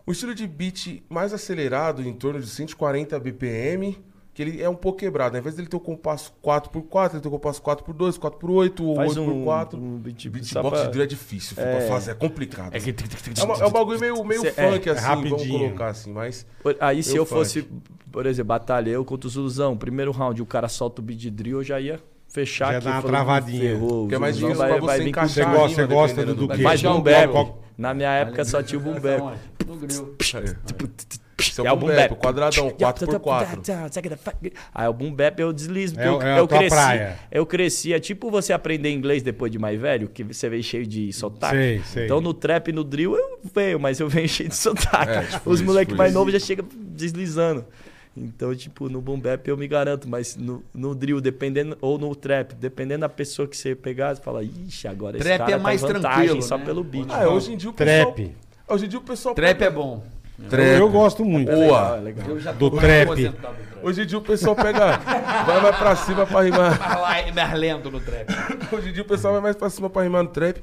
O 0.06 0.12
estilo 0.12 0.34
de 0.34 0.46
beat 0.46 1.02
mais 1.08 1.32
acelerado, 1.32 2.02
em 2.02 2.12
torno 2.12 2.40
de 2.40 2.46
140 2.48 3.18
BPM, 3.20 3.98
que 4.34 4.40
ele 4.42 4.62
é 4.62 4.68
um 4.68 4.74
pouco 4.74 4.98
quebrado. 4.98 5.36
Ao 5.36 5.40
invés 5.40 5.54
dele 5.56 5.68
ter 5.68 5.76
o 5.76 5.80
compasso 5.80 6.32
4x4, 6.42 7.12
ele 7.12 7.20
tem 7.20 7.28
o 7.28 7.34
compasso 7.34 7.60
4x2, 7.62 8.18
4x8 8.18 8.80
ou 8.80 8.96
Faz 8.96 9.16
8x4. 9.16 9.74
um, 9.74 9.94
um 9.94 9.98
beat, 9.98 10.28
Beatbox 10.28 10.70
pra- 10.70 10.84
de 10.84 10.90
drill 10.90 11.04
é 11.04 11.06
difícil, 11.06 11.54
É. 11.58 11.76
pra 11.78 11.88
fazer, 11.88 12.10
é 12.12 12.14
complicado. 12.14 12.74
É 12.74 12.80
que... 12.80 12.90
É, 12.90 13.44
uma- 13.44 13.56
é 13.56 13.66
um 13.66 13.70
bagulho 13.70 14.00
meio, 14.00 14.24
meio 14.24 14.40
Cê- 14.40 14.52
funk, 14.52 14.88
é, 14.88 14.92
assim, 14.92 15.06
vamos 15.06 15.30
rapidinho. 15.32 15.58
colocar 15.66 15.86
assim, 15.88 16.12
mas. 16.12 16.46
Aí 16.80 17.02
se 17.02 17.10
Eu 17.12 17.16
eu 17.22 17.26
fosse, 17.26 17.60
funk. 17.62 17.82
por 18.10 18.24
exemplo, 18.26 18.48
batalha 18.48 18.90
eu 18.90 19.04
contra 19.04 19.26
o 19.26 19.30
Zuluzão, 19.30 19.76
primeiro 19.76 20.10
round, 20.12 20.40
o 20.40 20.46
cara 20.46 20.68
solta 20.68 21.00
o 21.02 21.04
beat 21.04 21.18
de 21.18 21.30
drill, 21.30 21.58
eu 21.58 21.64
já 21.64 21.78
ia 21.78 22.00
fechar 22.28 22.72
Já 22.72 22.78
aqui. 22.78 22.86
dá 22.86 22.92
uma 22.92 23.02
travadinha. 23.02 23.60
Ferrou, 23.60 24.00
Porque 24.04 24.14
é 24.14 24.18
mais 24.18 24.36
difícil 24.38 24.56
pra 24.64 24.80
você 24.80 25.08
encaixar 25.08 25.28
Você 25.28 25.44
gosta- 25.44 25.58
rima, 25.82 25.88
você 25.88 25.94
gosta 25.94 26.24
do 26.26 26.34
do 26.34 26.48
quê? 26.48 26.62
Faz 26.62 26.80
Qual- 26.80 26.94
boom 26.94 27.02
bap. 27.02 27.52
Na 27.76 27.92
minha 27.92 28.10
época 28.12 28.44
só 28.46 28.62
tinha 28.62 28.78
o 28.78 28.82
boom 28.82 28.98
bap. 28.98 29.38
No 29.66 29.76
grill. 29.76 30.16
Esse 31.50 31.60
é 31.60 31.66
É 31.66 31.70
o 31.72 31.74
o 31.74 31.76
boom 31.78 31.88
bap, 31.88 32.08
bap. 32.10 32.20
quadradão, 32.20 32.70
4x4. 32.78 34.52
Aí 34.74 34.88
o 34.88 34.92
boom 34.92 35.12
bap 35.12 35.38
eu 35.40 35.52
deslizo. 35.52 35.98
É 35.98 36.06
eu, 36.08 36.22
é 36.22 36.38
eu 36.38 36.48
cresci. 36.48 36.68
praia. 36.68 37.18
Eu 37.30 37.46
cresci. 37.46 37.92
É 37.92 38.00
tipo 38.00 38.30
você 38.30 38.52
aprender 38.52 38.90
inglês 38.90 39.22
depois 39.22 39.50
de 39.50 39.58
mais 39.58 39.80
velho, 39.80 40.08
que 40.08 40.22
você 40.24 40.48
veio 40.48 40.62
cheio 40.62 40.86
de 40.86 41.12
sotaque. 41.12 41.56
Sei, 41.56 41.82
sei. 41.84 42.04
Então 42.04 42.20
no 42.20 42.32
trap 42.34 42.68
e 42.68 42.72
no 42.72 42.84
drill 42.84 43.16
eu 43.16 43.40
venho, 43.54 43.78
mas 43.80 44.00
eu 44.00 44.08
venho 44.08 44.28
cheio 44.28 44.48
de 44.48 44.56
sotaque. 44.56 45.12
É, 45.12 45.22
tipo 45.22 45.50
Os 45.50 45.60
isso, 45.60 45.66
moleques 45.66 45.88
tipo 45.92 45.98
mais 45.98 46.10
isso. 46.10 46.18
novos 46.18 46.32
já 46.32 46.38
chegam 46.40 46.66
deslizando. 46.72 47.64
Então, 48.14 48.54
tipo, 48.54 48.90
no 48.90 49.00
boom 49.00 49.18
bap 49.18 49.48
eu 49.48 49.56
me 49.56 49.66
garanto, 49.66 50.06
mas 50.06 50.36
no, 50.36 50.62
no 50.74 50.94
drill, 50.94 51.18
dependendo, 51.18 51.78
ou 51.80 51.96
no 51.96 52.14
trap, 52.14 52.54
dependendo 52.54 53.00
da 53.00 53.08
pessoa 53.08 53.48
que 53.48 53.56
você 53.56 53.74
pegar, 53.74 54.14
você 54.14 54.20
fala, 54.20 54.44
ixi, 54.44 54.86
agora 54.86 55.16
esse 55.16 55.24
Trap 55.26 55.38
cara 55.38 55.52
é 55.52 55.56
mais 55.56 55.80
tá 55.80 55.86
vantagem 55.86 56.12
tranquilo, 56.18 56.42
só 56.42 56.58
né? 56.58 56.64
pelo 56.66 56.84
beat. 56.84 57.06
Ah, 57.08 57.26
hoje 57.30 57.54
em 57.54 57.56
dia 57.56 57.70
o 57.70 57.72
pessoal... 57.72 58.12
Trap. 58.12 58.36
Hoje 58.68 58.84
em 58.84 58.88
dia 58.90 58.98
o 58.98 59.02
pessoal... 59.02 59.34
Trap 59.34 59.58
pega- 59.58 59.64
é 59.64 59.70
bom. 59.70 60.04
Eu, 60.50 60.62
eu 60.64 60.88
gosto 60.90 61.24
muito. 61.24 61.50
Boa. 61.50 61.96
É 61.96 62.00
legal. 62.00 62.28
Eu 62.28 62.40
já 62.40 62.52
Do 62.52 62.70
trap. 62.70 63.32
trap. 63.32 63.34
Hoje 63.82 64.02
em 64.02 64.06
dia 64.06 64.18
o 64.18 64.22
pessoal 64.22 64.54
pega... 64.54 64.96
vai 65.46 65.60
mais 65.60 65.76
pra 65.76 65.96
cima 65.96 66.26
pra 66.26 66.40
rimar. 66.42 66.78
Mais 67.34 67.58
lento 67.58 67.90
no 67.90 68.00
trap. 68.00 68.26
Hoje 68.72 68.90
em 68.90 68.92
dia 68.92 69.02
o 69.02 69.06
pessoal 69.06 69.32
vai 69.34 69.42
mais 69.42 69.56
pra 69.56 69.68
cima 69.70 69.90
pra 69.90 70.02
rimar 70.02 70.22
no 70.22 70.28
trap, 70.28 70.62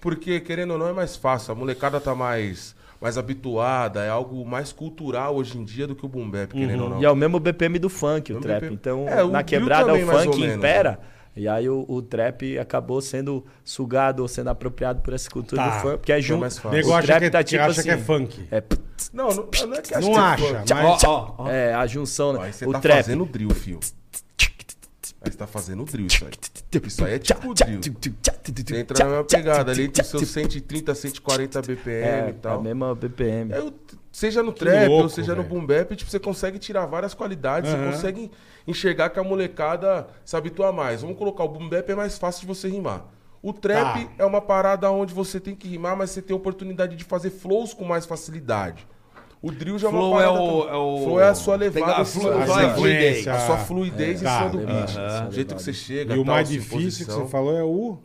porque, 0.00 0.40
querendo 0.40 0.72
ou 0.72 0.78
não, 0.78 0.88
é 0.88 0.92
mais 0.92 1.16
fácil. 1.16 1.52
A 1.52 1.54
molecada 1.54 2.00
tá 2.00 2.14
mais, 2.14 2.74
mais 3.00 3.16
habituada, 3.18 4.04
é 4.04 4.08
algo 4.08 4.44
mais 4.44 4.72
cultural 4.72 5.36
hoje 5.36 5.56
em 5.58 5.64
dia 5.64 5.86
do 5.86 5.94
que 5.94 6.04
o 6.04 6.08
boom 6.08 6.28
bap, 6.30 6.52
querendo 6.52 6.84
ou 6.84 6.90
não. 6.90 7.00
E 7.00 7.04
é 7.04 7.10
o 7.10 7.16
mesmo 7.16 7.38
BPM 7.38 7.78
do 7.78 7.88
funk, 7.88 8.32
o 8.32 8.36
Mesmo 8.36 8.42
trap. 8.42 8.60
BPM. 8.62 8.74
Então, 8.74 9.08
É, 9.08 9.22
o 9.22 9.28
na 9.28 9.42
quebrada 9.42 9.92
o 9.94 9.98
funk 9.98 10.40
menos, 10.40 10.56
impera. 10.56 10.98
E 11.36 11.46
aí 11.46 11.68
o, 11.68 11.84
o 11.86 12.00
trap 12.00 12.58
acabou 12.58 13.00
sendo 13.02 13.44
sugado 13.62 14.22
ou 14.22 14.28
sendo 14.28 14.48
apropriado 14.48 15.02
por 15.02 15.12
essa 15.12 15.28
cultura 15.28 15.62
Tá. 15.62 15.76
do 15.76 15.82
funk. 15.82 15.96
Porque 15.98 16.12
é 16.12 16.20
junto. 16.20 16.40
mais 16.40 16.64
O 16.64 16.70
nego 16.70 16.88
o 16.88 16.94
acha, 16.94 17.06
trap 17.06 17.18
que, 17.20 17.26
é, 17.26 17.30
tá 17.30 17.38
que 17.44 17.50
tipo 17.50 17.62
acha 17.62 17.82
que 17.82 17.90
é 17.90 17.94
assim. 17.94 18.04
funk. 18.04 18.48
É, 18.50 18.62
Não, 19.12 19.28
não, 19.28 19.48
não 19.66 19.74
é 19.76 19.80
que 19.82 19.94
acha 19.94 20.06
Não 20.06 20.12
que 20.14 20.18
é 20.18 20.22
acha, 20.22 20.46
funk. 20.60 20.74
mas... 20.74 21.04
Ó, 21.04 21.34
ó, 21.38 21.44
ó. 21.44 21.50
é 21.50 21.74
a 21.74 21.86
junção, 21.86 22.32
né? 22.32 22.38
Aí 22.44 22.52
você 22.52 22.64
o 22.66 22.72
tá 22.72 22.80
trap. 22.80 22.96
fazendo 22.96 23.24
drill, 23.26 23.50
fio. 23.50 23.80
Aí 25.22 25.30
você 25.32 25.38
tá 25.38 25.46
fazendo 25.46 25.84
drill 25.84 26.06
isso 26.06 26.24
aí. 26.24 26.80
Isso 26.86 27.04
aí 27.04 27.14
é 27.14 27.18
tipo 27.18 27.52
drill. 27.52 27.80
Você 27.82 28.76
entra 28.78 28.98
na 29.04 29.10
mesma 29.10 29.24
pegada 29.24 29.72
ali 29.72 29.84
entre 29.84 30.02
os 30.02 30.08
seus 30.08 30.28
130, 30.28 30.94
140 30.94 31.62
BPM 31.62 32.04
É, 32.06 32.28
e 32.30 32.32
tal. 32.34 32.58
a 32.58 32.62
mesma 32.62 32.94
BPM. 32.94 33.52
É, 33.52 33.60
o- 33.60 33.72
seja 34.18 34.42
no 34.42 34.50
trap 34.52 34.88
louco, 34.88 35.02
ou 35.04 35.08
seja 35.10 35.34
no 35.34 35.42
velho. 35.42 35.54
boom 35.54 35.66
bap, 35.66 35.94
tipo, 35.94 36.10
você 36.10 36.18
consegue 36.18 36.58
tirar 36.58 36.86
várias 36.86 37.12
qualidades, 37.12 37.70
Aham. 37.70 37.84
você 37.86 37.92
consegue 37.96 38.30
enxergar 38.66 39.10
que 39.10 39.18
a 39.18 39.22
molecada 39.22 40.08
se 40.24 40.34
habitua 40.36 40.72
mais. 40.72 41.02
Vamos 41.02 41.18
colocar, 41.18 41.44
o 41.44 41.48
boom 41.48 41.68
bap 41.68 41.88
é 41.90 41.94
mais 41.94 42.16
fácil 42.16 42.40
de 42.40 42.46
você 42.46 42.68
rimar. 42.68 43.04
O 43.42 43.52
trap 43.52 44.04
Tá. 44.06 44.10
é 44.18 44.24
uma 44.24 44.40
parada 44.40 44.90
onde 44.90 45.12
você 45.12 45.38
tem 45.38 45.54
que 45.54 45.68
rimar, 45.68 45.96
mas 45.96 46.10
você 46.10 46.22
tem 46.22 46.34
a 46.34 46.36
oportunidade 46.38 46.96
de 46.96 47.04
fazer 47.04 47.30
flows 47.30 47.74
com 47.74 47.84
mais 47.84 48.06
facilidade. 48.06 48.86
O 49.42 49.52
drill 49.52 49.78
já 49.78 49.90
Flow 49.90 50.18
é 50.18 50.24
é 50.24 50.28
uma 50.28 50.38
parada... 50.38 50.42
o- 50.42 50.60
também. 50.62 50.74
é 50.74 50.76
o- 50.78 51.04
Flow 51.04 51.20
é 51.20 51.28
a 51.28 51.34
sua 51.34 51.56
levada, 51.56 51.92
a 51.96 52.04
flu- 52.06 52.22
sua, 52.22 52.42
a 52.42 52.46
sua 52.46 52.70
fluidez. 52.74 53.28
a 53.28 53.38
sua 53.40 53.58
fluidez 53.58 54.22
Tá. 54.22 54.28
em 54.30 54.38
cima 54.38 54.50
do 54.50 54.66
beat. 54.66 54.96
Aham. 54.96 55.28
O 55.28 55.32
jeito 55.32 55.54
que 55.54 55.62
você 55.62 55.72
chega, 55.74 56.14
E 56.16 56.18
o 56.18 56.24
tal, 56.24 56.34
mais 56.34 56.48
sua 56.48 56.56
difícil 56.56 57.06
que 57.06 57.12
você 57.12 57.26
falou 57.26 57.54
é 57.56 57.62
o... 57.62 57.98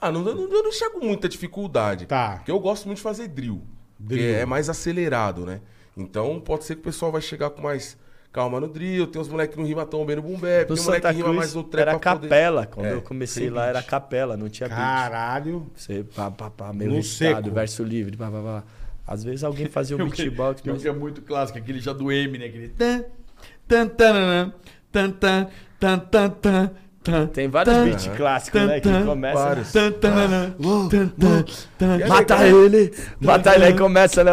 Ah, 0.00 0.12
não, 0.12 0.20
não, 0.22 0.32
eu 0.32 0.62
não 0.62 0.68
enxergo 0.68 1.00
muita 1.02 1.28
dificuldade. 1.30 2.04
Tá. 2.06 2.34
Porque 2.36 2.50
eu 2.50 2.60
gosto 2.60 2.84
muito 2.84 2.98
de 2.98 3.02
fazer 3.02 3.26
drill. 3.26 3.62
Drill. 4.04 4.20
Que 4.34 4.40
é 4.40 4.46
mais 4.46 4.68
acelerado, 4.68 5.44
né? 5.46 5.60
Então 5.96 6.40
pode 6.40 6.64
ser 6.64 6.74
que 6.74 6.80
o 6.80 6.84
pessoal 6.84 7.10
vai 7.12 7.20
chegar 7.20 7.50
com 7.50 7.62
mais 7.62 7.96
calma 8.32 8.60
no 8.60 8.66
drill. 8.68 9.06
Tem 9.06 9.22
uns 9.22 9.28
moleques 9.28 9.54
que 9.54 9.60
não 9.60 9.68
rimam 9.68 9.86
tão 9.86 10.04
bem 10.04 10.16
no 10.16 10.22
boom 10.22 10.32
bap. 10.38 10.66
Tem 10.66 10.76
moleque 10.76 10.76
Santa 10.76 11.10
que 11.10 11.16
rima 11.16 11.32
mais 11.32 11.54
no 11.54 11.62
trap 11.62 11.82
era 11.88 11.98
pra 11.98 12.14
poder- 12.16 12.28
capela. 12.28 12.66
Quando 12.66 12.86
É, 12.86 12.92
eu 12.94 13.02
comecei 13.02 13.48
lá 13.48 13.66
era 13.66 13.78
beat. 13.78 13.86
capela, 13.90 14.36
não 14.36 14.48
tinha 14.48 14.68
beat. 14.68 14.78
Caralho. 14.80 15.70
Você 15.76 16.02
pá, 16.02 16.30
pá, 16.30 16.50
pá, 16.50 16.72
meio 16.72 16.90
No 16.92 17.52
verso 17.52 17.84
livre, 17.84 18.16
pá, 18.16 18.30
pá, 18.30 18.42
pá. 18.42 18.64
Às 19.06 19.22
vezes 19.22 19.44
alguém 19.44 19.66
fazia 19.66 19.96
um 19.96 20.00
beatbox, 20.08 20.62
Tem 20.62 20.72
mas... 20.72 20.82
que 20.82 20.88
é 20.88 20.92
muito 20.92 21.22
clássico, 21.22 21.58
aquele 21.58 21.78
já 21.78 21.92
do 21.92 22.10
M, 22.10 22.38
né? 22.38 22.46
Aquele. 22.46 22.68
Tan, 22.70 23.04
tan, 23.68 23.86
tananã, 23.88 24.52
tan, 24.90 25.10
tan, 25.10 25.48
tan, 25.78 25.98
tan, 25.98 26.28
tan, 26.30 26.30
tan, 26.30 26.70
Tem 27.32 27.48
vários 27.48 27.76
beats 27.84 28.06
clássicos, 28.16 28.62
né? 28.62 28.80
Que 28.80 28.88
é 28.88 28.92
Mata 32.08 32.46
ele! 32.46 32.92
Mata 33.20 33.54
ele! 33.54 33.64
Aí 33.64 33.76
começa, 33.76 34.24
né? 34.24 34.32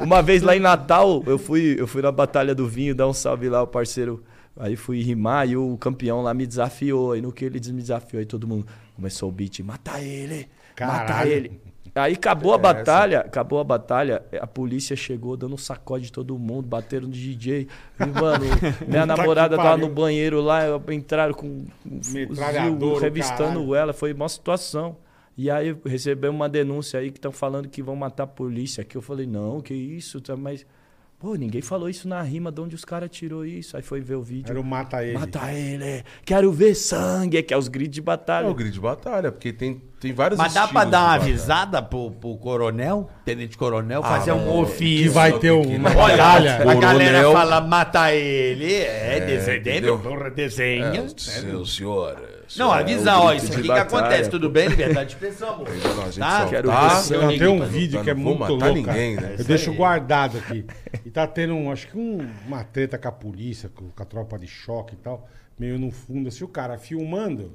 uma 0.00 0.20
vez 0.20 0.42
lá 0.42 0.56
em 0.56 0.60
Natal, 0.60 1.22
eu 1.26 1.38
fui, 1.38 1.76
eu 1.78 1.86
fui 1.86 2.02
na 2.02 2.10
Batalha 2.10 2.54
do 2.54 2.66
Vinho, 2.66 2.94
dar 2.94 3.06
um 3.06 3.12
salve 3.12 3.48
lá, 3.48 3.62
o 3.62 3.66
parceiro. 3.66 4.22
Aí 4.56 4.76
fui 4.76 5.02
rimar 5.02 5.48
e 5.48 5.56
o 5.56 5.76
campeão 5.78 6.22
lá 6.22 6.32
me 6.32 6.46
desafiou. 6.46 7.12
Aí 7.12 7.20
no 7.20 7.32
que 7.32 7.44
ele 7.44 7.60
me 7.72 7.80
desafiou, 7.80 8.20
aí 8.20 8.26
todo 8.26 8.46
mundo 8.46 8.66
começou 8.94 9.28
o 9.28 9.32
beat: 9.32 9.60
mata 9.60 10.00
ele! 10.00 10.48
Mata 10.80 11.26
ele! 11.26 11.60
Aí 11.94 12.14
acabou 12.14 12.52
a 12.52 12.58
batalha, 12.58 13.20
acabou 13.20 13.60
a 13.60 13.64
batalha, 13.64 14.24
a 14.40 14.46
polícia 14.48 14.96
chegou 14.96 15.36
dando 15.36 15.54
um 15.54 15.58
sacode 15.58 16.06
de 16.06 16.12
todo 16.12 16.36
mundo, 16.36 16.66
bateram 16.66 17.06
no 17.06 17.12
DJ. 17.12 17.68
E, 18.00 18.06
mano, 18.20 18.44
minha 18.86 19.06
namorada 19.06 19.56
que 19.56 19.62
tava 19.62 19.76
no 19.76 19.88
banheiro 19.88 20.40
lá, 20.40 20.62
entraram 20.90 21.32
com 21.34 21.46
um 21.46 21.66
Metralhadora, 21.86 22.72
fuzil, 22.72 22.88
o 22.88 22.98
revistando 22.98 23.60
caralho. 23.60 23.74
ela, 23.76 23.92
foi 23.92 24.12
uma 24.12 24.28
situação. 24.28 24.96
E 25.36 25.48
aí 25.48 25.76
recebemos 25.84 26.34
uma 26.34 26.48
denúncia 26.48 26.98
aí 26.98 27.10
que 27.12 27.18
estão 27.18 27.32
falando 27.32 27.68
que 27.68 27.82
vão 27.82 27.94
matar 27.94 28.24
a 28.24 28.26
polícia 28.26 28.82
aqui. 28.82 28.96
Eu 28.96 29.02
falei, 29.02 29.26
não, 29.26 29.60
que 29.60 29.74
isso, 29.74 30.20
tá, 30.20 30.36
mas. 30.36 30.66
Pô, 31.24 31.36
ninguém 31.36 31.62
falou 31.62 31.88
isso 31.88 32.06
na 32.06 32.20
rima 32.20 32.52
de 32.52 32.60
onde 32.60 32.74
os 32.74 32.84
caras 32.84 33.08
tirou 33.10 33.46
isso. 33.46 33.78
Aí 33.78 33.82
foi 33.82 33.98
ver 34.02 34.16
o 34.16 34.22
vídeo. 34.22 34.50
Era 34.50 34.60
o 34.60 34.62
Mata 34.62 35.02
Ele. 35.02 35.16
Mata 35.16 35.50
ele, 35.54 36.04
quero 36.22 36.52
ver 36.52 36.74
sangue, 36.74 37.42
que 37.42 37.54
é 37.54 37.56
os 37.56 37.66
gritos 37.66 37.94
de 37.94 38.00
É 38.00 38.02
batalha. 38.02 38.46
o 38.46 38.52
grid 38.52 38.70
de 38.74 38.78
batalha, 38.78 39.32
porque 39.32 39.50
tem, 39.50 39.80
tem 39.98 40.12
vários 40.12 40.36
Mas 40.36 40.52
dá 40.52 40.68
pra 40.68 40.84
dar 40.84 41.00
uma 41.02 41.14
avisada 41.14 41.80
pro, 41.80 42.10
pro 42.10 42.36
coronel, 42.36 43.08
tenente 43.24 43.56
coronel, 43.56 44.02
fazer 44.02 44.32
um 44.32 44.54
ofício. 44.60 45.04
Que 45.04 45.08
vai 45.08 45.32
ter 45.38 45.58
que- 45.62 45.76
uma 45.76 45.88
Olha, 45.96 46.16
batalha. 46.18 46.56
a 46.70 46.74
galera 46.74 47.18
Coronel. 47.22 47.32
fala, 47.32 47.60
mata 47.62 48.12
ele. 48.12 48.74
É, 48.74 49.20
desenho, 49.20 49.60
entendeu? 49.60 49.98
porra, 49.98 50.30
desenha. 50.30 50.84
É, 50.94 51.08
seu 51.16 51.64
senhor. 51.64 52.33
Não, 52.56 52.66
é 52.74 52.82
o 52.82 53.22
ó, 53.22 53.32
isso 53.32 53.46
aqui 53.52 53.62
que 53.62 53.68
batalha, 53.68 53.82
acontece, 53.82 54.30
tudo 54.30 54.48
bem? 54.50 54.68
Liberdade 54.68 55.08
de 55.10 55.14
expressão, 55.14 55.54
amor. 55.54 55.68
Não, 55.96 56.02
a 56.02 56.06
gente 56.06 56.18
Tá? 56.18 56.40
só 56.44 56.48
Quero 56.50 56.68
tá- 56.68 56.90
sangue, 57.02 57.38
tem 57.38 57.48
um 57.48 57.58
tá- 57.58 57.64
vídeo 57.66 57.98
tá- 57.98 58.04
que 58.04 58.10
é 58.10 58.14
muito 58.14 58.44
louco. 58.54 58.66
ninguém, 58.72 59.16
né? 59.16 59.36
Eu 59.38 59.44
deixo 59.44 59.72
guardado 59.74 60.38
aqui. 60.38 60.64
E 61.04 61.10
tá 61.10 61.26
tendo, 61.26 61.54
um, 61.54 61.70
acho 61.70 61.88
que 61.88 61.98
um- 61.98 62.26
uma 62.46 62.64
treta 62.64 62.96
com 62.98 63.08
a 63.08 63.12
polícia, 63.12 63.68
com, 63.68 63.90
com 63.90 64.02
a 64.02 64.06
tropa 64.06 64.38
de 64.38 64.46
choque 64.46 64.94
e 64.94 64.96
tal, 64.96 65.28
meio 65.58 65.78
no 65.78 65.90
fundo, 65.90 66.28
assim, 66.28 66.42
o 66.44 66.48
cara 66.48 66.78
filmando 66.78 67.52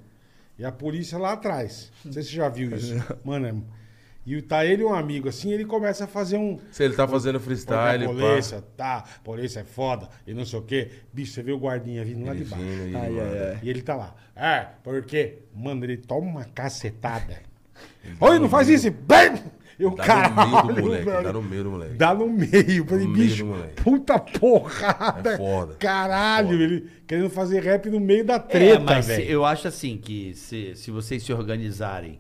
e 0.58 0.64
a 0.66 0.72
polícia 0.72 1.18
lá 1.18 1.34
atrás. 1.34 1.92
Não 2.06 2.12
sei 2.14 2.22
se 2.24 2.30
você 2.30 2.36
já 2.36 2.48
viu 2.50 2.76
isso. 2.76 2.96
Mano, 3.26 3.48
é- 3.48 3.79
e 4.26 4.42
tá 4.42 4.64
ele 4.66 4.84
e 4.84 4.86
um 4.86 4.94
amigo 4.94 5.28
assim, 5.30 5.52
ele 5.52 5.66
começa 5.66 6.04
a 6.04 6.08
fazer 6.08 6.38
um. 6.38 6.60
Se 6.72 6.84
ele 6.84 6.94
tá 6.96 7.08
fazendo 7.08 7.40
freestyle, 7.40 8.04
a 8.06 8.08
pá. 8.08 8.14
polícia, 8.14 8.64
tá, 8.78 9.04
polícia 9.24 9.60
é 9.62 9.64
foda, 9.64 10.08
e 10.28 10.34
não 10.34 10.46
sei 10.46 10.60
o 10.60 10.62
quê. 10.62 10.90
Bicho, 11.12 11.34
você 11.34 11.42
vê 11.42 11.52
o 11.52 11.58
guardinha 11.58 12.04
vindo 12.06 12.26
lá 12.26 12.34
de 12.34 12.44
baixo. 12.46 12.64
Vindo 12.64 12.96
aí, 12.98 13.20
Ai, 13.20 13.20
ai. 13.54 13.60
E 13.64 13.70
ele 13.70 13.82
tá 13.82 13.96
lá. 13.96 14.16
É, 14.36 14.68
porque, 14.84 15.40
mano, 15.56 15.84
ele 15.84 15.98
toma 15.98 16.28
uma 16.28 16.44
cacetada. 16.46 17.38
Oi, 18.20 18.40
não 18.40 18.50
faz 18.50 18.70
isso! 18.70 18.92
Bem! 18.92 19.42
Eu, 19.80 19.92
Dá 19.92 20.04
caralho, 20.04 20.68
no 20.68 20.74
meio 20.74 20.76
do 20.76 20.82
moleque, 20.84 21.06
velho. 21.06 21.24
dá 21.24 21.32
no 21.34 21.42
meio 21.42 21.64
do 21.64 21.72
moleque. 21.72 21.94
Dá 21.96 22.14
no 22.14 22.28
meio. 22.30 22.86
Falei, 22.86 23.06
No 23.06 23.12
meio 23.14 23.14
bicho, 23.14 23.44
do 23.46 23.50
moleque. 23.52 23.82
puta 23.82 24.20
porrada. 24.20 25.32
É 25.34 25.38
foda. 25.38 25.76
Caralho, 25.76 26.50
Foda. 26.50 26.64
ele 26.64 26.90
querendo 27.08 27.30
fazer 27.30 27.64
rap 27.64 27.90
no 27.90 27.98
meio 28.00 28.26
da 28.26 28.36
É, 28.36 28.40
treta, 28.40 28.80
mas 28.84 29.06
se- 29.06 29.12
velho. 29.16 29.30
eu 29.32 29.46
acho 29.46 29.70
assim 29.70 29.98
que 29.98 30.34
se, 30.36 30.76
se 30.76 30.92
vocês 30.92 31.24
se 31.24 31.32
organizarem. 31.32 32.20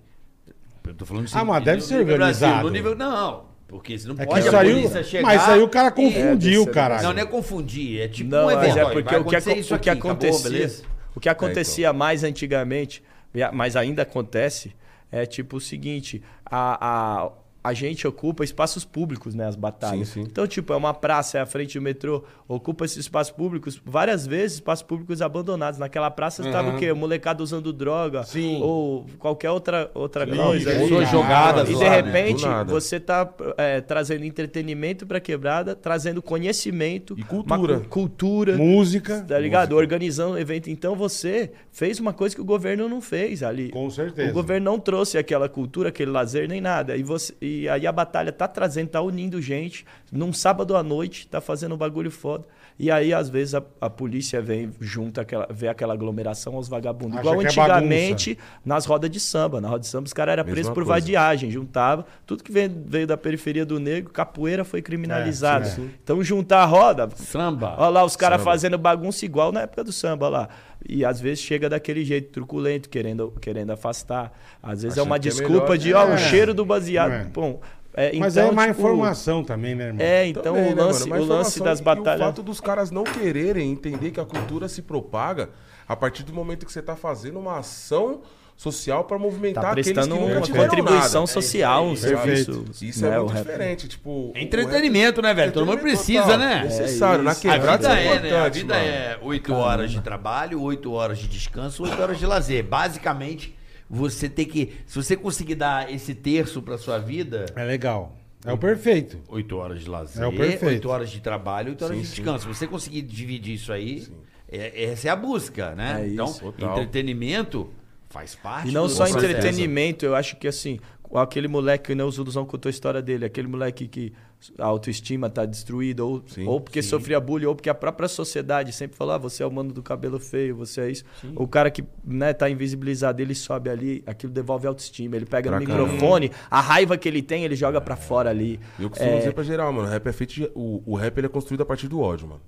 Eu 0.89 0.95
tô 0.95 1.05
falando 1.05 1.27
Ah, 1.31 1.45
mas 1.45 1.59
no 1.59 1.65
deve 1.65 1.81
ser 1.81 1.97
nível 1.99 2.13
organizado. 2.13 2.51
Brasil, 2.53 2.67
no 2.67 2.69
nível, 2.73 2.95
não. 2.95 3.45
Porque 3.67 3.97
você 3.99 4.07
não 4.07 4.15
É 4.15 4.19
que 4.19 4.25
pode 4.25 4.47
isso 4.47 4.55
a 4.55 4.59
aí, 4.61 4.71
polícia 4.73 5.03
chegar. 5.03 5.27
mas 5.27 5.47
aí 5.49 5.61
o 5.61 5.69
cara 5.69 5.89
e- 5.89 5.91
confundiu, 5.91 6.61
É, 6.61 6.65
desse- 6.65 6.73
caralho. 6.73 7.03
Não, 7.03 7.13
não 7.13 7.21
é 7.21 7.25
confundir. 7.25 8.01
É 8.01 8.07
tipo 8.07 8.29
Não, 8.31 8.47
um 8.47 8.51
evento. 8.51 8.67
mas 8.67 8.77
é 8.77 8.83
ó, 8.83 8.89
porque 8.91 9.03
vai 9.03 9.19
o 9.19 9.23
que, 9.23 9.35
acontecer 9.35 9.49
acon- 9.51 9.59
isso 9.59 9.75
o 9.75 9.79
que 9.79 9.89
aqui, 9.91 9.99
acabou, 9.99 10.11
acontecia, 10.11 10.49
beleza? 10.49 10.83
o 11.15 11.19
que 11.19 11.29
acontecia 11.29 11.93
mais 11.93 12.23
antigamente, 12.23 13.03
e 13.35 13.43
a- 13.43 13.51
mas 13.51 13.75
ainda 13.75 14.01
acontece, 14.01 14.73
é 15.11 15.23
tipo 15.27 15.57
o 15.57 15.61
seguinte, 15.61 16.23
a, 16.43 17.23
a, 17.25 17.29
a 17.63 17.73
gente 17.73 18.07
ocupa 18.07 18.43
espaços 18.43 18.85
públicos, 18.85 19.35
né, 19.35 19.45
as 19.45 19.55
batalhas. 19.55 20.07
Sim, 20.09 20.23
sim. 20.23 20.27
Então, 20.29 20.47
tipo, 20.47 20.71
é 20.71 20.75
uma 20.75 20.93
praça, 20.93 21.37
é 21.37 21.41
a 21.41 21.45
frente 21.45 21.77
do 21.77 21.81
metrô, 21.81 22.23
ocupa 22.47 22.85
esses 22.85 22.97
espaços 22.97 23.33
públicos, 23.33 23.81
várias 23.85 24.25
vezes 24.25 24.55
espaços 24.55 24.83
públicos 24.83 25.21
abandonados. 25.21 25.79
Naquela 25.79 26.09
praça 26.09 26.45
estava 26.45 26.69
o 26.75 26.77
quê? 26.77 26.91
Molecada 26.93 27.43
usando 27.43 27.73
droga, 27.73 28.23
Sim. 28.23 28.61
ou 28.61 29.05
qualquer 29.19 29.51
outra, 29.51 29.91
outra 29.93 30.25
coisa. 30.25 30.71
pessoas 30.71 31.09
jogadas 31.09 31.69
E 31.69 31.73
de 31.73 31.79
né? 31.79 31.89
repente, 31.89 32.45
nada. 32.45 32.71
você 32.71 32.99
tá 32.99 33.29
é, 33.57 33.81
trazendo 33.81 34.23
entretenimento 34.23 35.05
pra 35.05 35.19
quebrada, 35.19 35.75
trazendo 35.75 36.21
conhecimento, 36.21 37.13
E 37.17 37.23
cultura. 37.23 37.79
cultura, 37.81 38.55
Música. 38.57 39.21
tá 39.27 39.37
ligado? 39.37 39.73
Organizando 39.75 40.35
o 40.35 40.39
evento. 40.39 40.69
Então 40.69 40.95
você 40.95 41.51
fez 41.71 41.99
uma 41.99 42.13
coisa 42.13 42.33
que 42.35 42.41
o 42.41 42.45
governo 42.45 42.87
não 42.87 43.01
fez 43.01 43.43
ali. 43.43 43.69
Com 43.69 43.89
certeza. 43.89 44.31
O 44.31 44.33
governo 44.33 44.71
não 44.71 44.79
trouxe 44.79 45.17
aquela 45.17 45.49
cultura, 45.49 45.89
aquele 45.89 46.11
lazer, 46.11 46.47
nem 46.47 46.61
nada. 46.61 46.95
E, 46.95 47.03
você, 47.03 47.33
e 47.49 47.69
aí 47.69 47.87
a 47.87 47.91
batalha 47.91 48.31
tá 48.31 48.47
trazendo, 48.47 48.89
tá 48.89 49.01
unindo 49.01 49.41
gente. 49.41 49.85
Num 50.11 50.31
sábado 50.31 50.75
à 50.75 50.83
noite, 50.83 51.27
tá 51.27 51.41
fazendo 51.41 51.75
um 51.75 51.77
bagulho 51.77 52.11
foda. 52.11 52.45
E 52.81 52.89
aí, 52.89 53.13
às 53.13 53.27
vezes, 53.29 53.53
a, 53.55 53.61
a 53.81 53.89
polícia 53.89 54.41
vem 54.41 54.71
junto, 54.79 55.19
aquela, 55.19 55.45
vê 55.51 55.67
aquela 55.67 55.93
aglomeração 55.93 56.55
aos 56.55 56.69
vagabundos. 56.69 57.17
Acha 57.17 57.27
Igual 57.27 57.41
é 57.41 57.45
antigamente, 57.45 58.37
nas 58.63 58.85
rodas 58.85 59.09
de 59.09 59.19
samba. 59.19 59.59
Na 59.59 59.67
roda 59.67 59.81
de 59.81 59.87
samba, 59.87 60.05
os 60.05 60.13
caras 60.13 60.31
eram 60.31 60.45
presos 60.45 60.69
por 60.69 60.85
coisa. 60.85 60.91
vadiagem, 60.93 61.51
juntava. 61.51 62.05
Tudo 62.25 62.41
que 62.41 62.51
veio, 62.53 62.71
veio 62.85 63.05
da 63.05 63.17
periferia 63.17 63.65
do 63.65 63.81
negro, 63.81 64.13
capoeira 64.13 64.63
foi 64.63 64.81
criminalizado. 64.81 65.65
É, 65.65 65.69
sim, 65.71 65.91
Então, 66.01 66.23
juntar 66.23 66.59
a 66.63 66.65
roda, 66.65 67.09
Samba. 67.15 67.75
Olha 67.77 67.89
lá 67.89 68.05
os 68.05 68.15
caras 68.15 68.41
fazendo 68.41 68.77
bagunça 68.77 69.25
igual 69.25 69.51
na 69.51 69.63
época 69.63 69.83
do 69.83 69.91
samba 69.91 70.29
lá. 70.29 70.47
E 70.87 71.03
às 71.03 71.19
vezes 71.19 71.43
chega 71.43 71.67
daquele 71.67 72.05
jeito 72.05 72.31
truculento, 72.31 72.87
querendo, 72.87 73.33
querendo 73.41 73.71
afastar. 73.71 74.31
Às 74.63 74.83
vezes 74.83 74.97
é 74.97 75.01
Achando 75.01 75.09
uma 75.09 75.15
é 75.17 75.19
desculpa 75.19 75.71
melhor. 75.73 75.77
de, 75.77 75.93
ó, 75.93 76.07
É. 76.07 76.15
o 76.15 76.17
cheiro 76.17 76.53
do 76.53 76.63
baseado. 76.63 77.11
É. 77.11 77.23
Bom, 77.25 77.59
É, 78.01 78.17
Mas 78.17 78.37
então, 78.37 78.49
é 78.49 78.51
má 78.53 78.67
tipo, 78.67 78.79
informação 78.79 79.43
também, 79.43 79.75
né, 79.75 79.87
irmão? 79.87 80.05
É, 80.05 80.25
então 80.27 80.41
Também, 80.41 80.71
o 80.71 80.75
né, 80.75 80.81
lance, 80.83 81.09
mano? 81.09 81.21
Mas 81.21 81.29
o 81.29 81.33
lance 81.37 81.59
das 81.61 81.79
e- 81.79 81.81
E 81.81 81.83
o 81.83 81.85
batalhas. 81.85 82.19
fato 82.27 82.41
dos 82.41 82.61
caras 82.61 82.91
não 82.91 83.03
quererem 83.03 83.69
entender 83.71 84.11
que 84.11 84.19
a 84.21 84.25
cultura 84.25 84.69
se 84.69 84.81
propaga 84.81 85.49
a 85.85 85.95
partir 85.97 86.23
do 86.23 86.31
momento 86.33 86.65
que 86.65 86.71
você 86.71 86.81
tá 86.81 86.95
fazendo 86.95 87.37
uma 87.39 87.59
ação 87.59 88.21
social 88.55 89.03
para 89.03 89.17
movimentar 89.17 89.63
Tá 89.63 89.71
aqueles 89.71 89.91
prestando 89.91 90.15
que 90.15 90.21
nunca 90.21 90.37
uma 90.39 90.65
contribuição 90.65 91.21
nada. 91.23 91.27
social, 91.33 91.85
um 91.85 91.95
Perfeito. 91.95 92.53
serviço. 92.53 92.65
Isso 92.85 93.05
né, 93.05 93.15
é 93.15 93.19
o 93.19 93.23
muito 93.23 93.33
rap. 93.33 93.43
diferente, 93.45 93.87
tipo... 93.89 94.31
É 94.35 94.41
entretenimento, 94.43 95.21
né, 95.21 95.33
velho? 95.33 95.51
Todo 95.51 95.65
mundo 95.65 95.79
precisa, 95.79 96.23
total. 96.23 96.37
né? 96.39 96.63
Necessário, 96.63 97.23
na 97.23 97.31
A 97.31 97.35
quebrada 97.35 97.77
vida 97.89 98.01
isso 98.01 98.01
é, 98.01 98.05
né? 98.05 98.11
A 98.13 98.27
importante, 98.27 98.53
vida 98.53 98.73
mano. 98.75 98.87
é 98.87 99.19
8 99.21 99.53
horas 99.53 99.91
de 99.91 100.01
trabalho, 100.01 100.61
8 100.61 100.91
horas 100.91 101.17
de 101.19 101.27
descanso, 101.27 101.83
8 101.83 102.01
horas 102.01 102.17
de 102.19 102.25
lazer. 102.25 102.63
Basicamente, 102.63 103.55
você 103.89 104.29
tem 104.29 104.45
que. 104.45 104.71
Se 104.85 104.95
você 104.95 105.15
conseguir 105.15 105.55
dar 105.55 105.91
esse 105.91 106.13
terço 106.13 106.61
pra 106.61 106.77
sua 106.77 106.97
vida. 106.99 107.45
É 107.55 107.63
legal. 107.63 108.15
É 108.45 108.53
o 108.53 108.57
perfeito. 108.57 109.19
8 109.27 109.57
horas 109.57 109.81
de 109.81 109.89
lazer, 109.89 110.23
É 110.23 110.27
o 110.27 110.31
perfeito. 110.31 110.65
8 110.65 110.89
horas 110.89 111.09
de 111.09 111.19
trabalho, 111.19 111.69
8 111.71 111.83
horas 111.85 111.97
Sim, 111.97 112.01
de 112.03 112.07
sim. 112.07 112.15
descanso. 112.17 112.47
Se 112.53 112.59
você 112.59 112.67
conseguir 112.67 113.01
dividir 113.01 113.55
isso 113.55 113.73
aí, 113.73 114.07
é- 114.47 114.85
essa 114.85 115.07
é 115.09 115.11
a 115.11 115.15
busca, 115.15 115.75
né? 115.75 116.03
É 116.05 116.07
então, 116.13 116.25
isso, 116.25 116.39
total. 116.39 116.71
entretenimento 116.71 117.69
faz 118.09 118.35
parte 118.35 118.69
E 118.69 118.71
não 118.71 118.83
do 118.83 118.89
só 118.89 119.03
processo. 119.05 119.25
entretenimento, 119.25 120.05
eu 120.05 120.15
acho 120.15 120.37
que 120.37 120.47
assim, 120.47 120.79
aquele 121.13 121.47
moleque, 121.49 121.93
né, 121.93 122.03
o 122.03 122.09
Zuluzão 122.11 122.45
contou 122.45 122.69
a 122.69 122.71
história 122.71 123.01
dele, 123.01 123.25
aquele 123.25 123.47
moleque 123.47 123.87
que 123.87 124.13
a 124.57 124.65
autoestima 124.65 125.29
tá 125.29 125.45
destruída, 125.45 126.03
ou, 126.03 126.23
Sim, 126.27 126.45
ou 126.47 126.61
porque 126.61 126.81
sofria 126.81 127.19
bullying, 127.19 127.45
ou 127.47 127.55
porque 127.55 127.69
a 127.69 127.73
própria 127.73 128.07
sociedade 128.07 128.71
sempre 128.71 128.95
falou, 128.97 129.13
ah, 129.13 129.17
você 129.17 129.43
é 129.43 129.45
o 129.45 129.51
mano 129.51 129.73
do 129.73 129.83
cabelo 129.83 130.19
feio, 130.19 130.55
você 130.55 130.81
é 130.81 130.91
isso. 130.91 131.03
O 131.35 131.47
cara 131.47 131.69
que, 131.69 131.83
né, 132.05 132.33
tá 132.33 132.49
invisibilizado, 132.49 133.21
ele 133.21 133.35
sobe 133.35 133.69
ali, 133.69 134.03
aquilo 134.05 134.31
devolve 134.31 134.65
autoestima, 134.67 135.15
ele 135.15 135.25
pega 135.25 135.49
Pra 135.49 135.59
no 135.59 135.65
caramba. 135.65 135.87
microfone, 135.91 136.31
a 136.49 136.61
raiva 136.61 136.97
que 136.97 137.07
ele 137.09 137.21
tem, 137.21 137.43
ele 137.43 137.55
joga 137.55 137.81
pra 137.81 137.95
fora 137.95 138.29
ali. 138.29 138.59
Eu 138.79 138.89
costumo 138.89 139.11
É, 139.11 139.17
dizer 139.17 139.33
pra 139.33 139.43
geral, 139.43 139.73
mano, 139.73 139.87
o 139.87 139.91
rap 139.91 140.07
é 140.07 140.11
feito 140.13 140.33
de, 140.33 140.51
o, 140.55 140.81
o 140.85 140.95
rap 140.95 141.17
ele 141.17 141.27
é 141.27 141.29
construído 141.29 141.61
a 141.61 141.65
partir 141.65 141.87
do 141.87 141.99
ódio, 141.99 142.27
mano. 142.27 142.41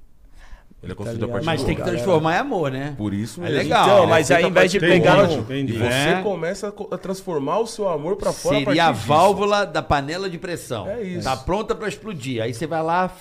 Ele 0.84 0.94
é 0.94 0.95
construído 0.95 1.26
a 1.26 1.28
partir 1.28 1.45
Mas 1.45 1.62
do 1.62 1.66
tem 1.68 1.76
que 1.76 1.82
ódio. 1.84 1.94
transformar 1.94 2.36
em 2.36 2.40
amor, 2.40 2.72
né? 2.72 2.95
Por 2.98 3.14
isso 3.14 3.40
É 3.40 3.44
mesmo. 3.44 3.58
legal. 3.60 3.84
Então, 3.86 4.03
é 4.03 4.08
mas 4.08 4.32
aí 4.32 4.44
a 4.44 4.48
em 4.48 4.52
vez 4.52 4.72
de 4.72 4.80
pegar 4.80 5.18
ódio, 5.20 5.45
um-. 5.48 5.53
E 5.53 5.74
você 5.74 5.84
É. 5.86 6.22
começa 6.24 6.68
a 6.70 6.95
a 6.95 6.98
transformar 6.98 7.60
o 7.60 7.68
seu 7.68 7.88
amor 7.88 8.16
pra 8.16 8.32
fora 8.34 8.56
a 8.56 8.60
Seria 8.66 8.88
a 8.88 8.91
disso. 8.91 9.06
válvula 9.08 9.64
da 9.66 9.84
panela 9.84 10.28
de 10.28 10.40
pressão. 10.40 10.88
É 10.90 11.03
isso. 11.03 11.24
Tá 11.24 11.38
pronta 11.38 11.76
pra 11.76 11.88
explodir. 11.88 12.41
Aí 12.41 12.52
você 12.53 12.66
vai 12.66 12.82
lá. 12.82 13.12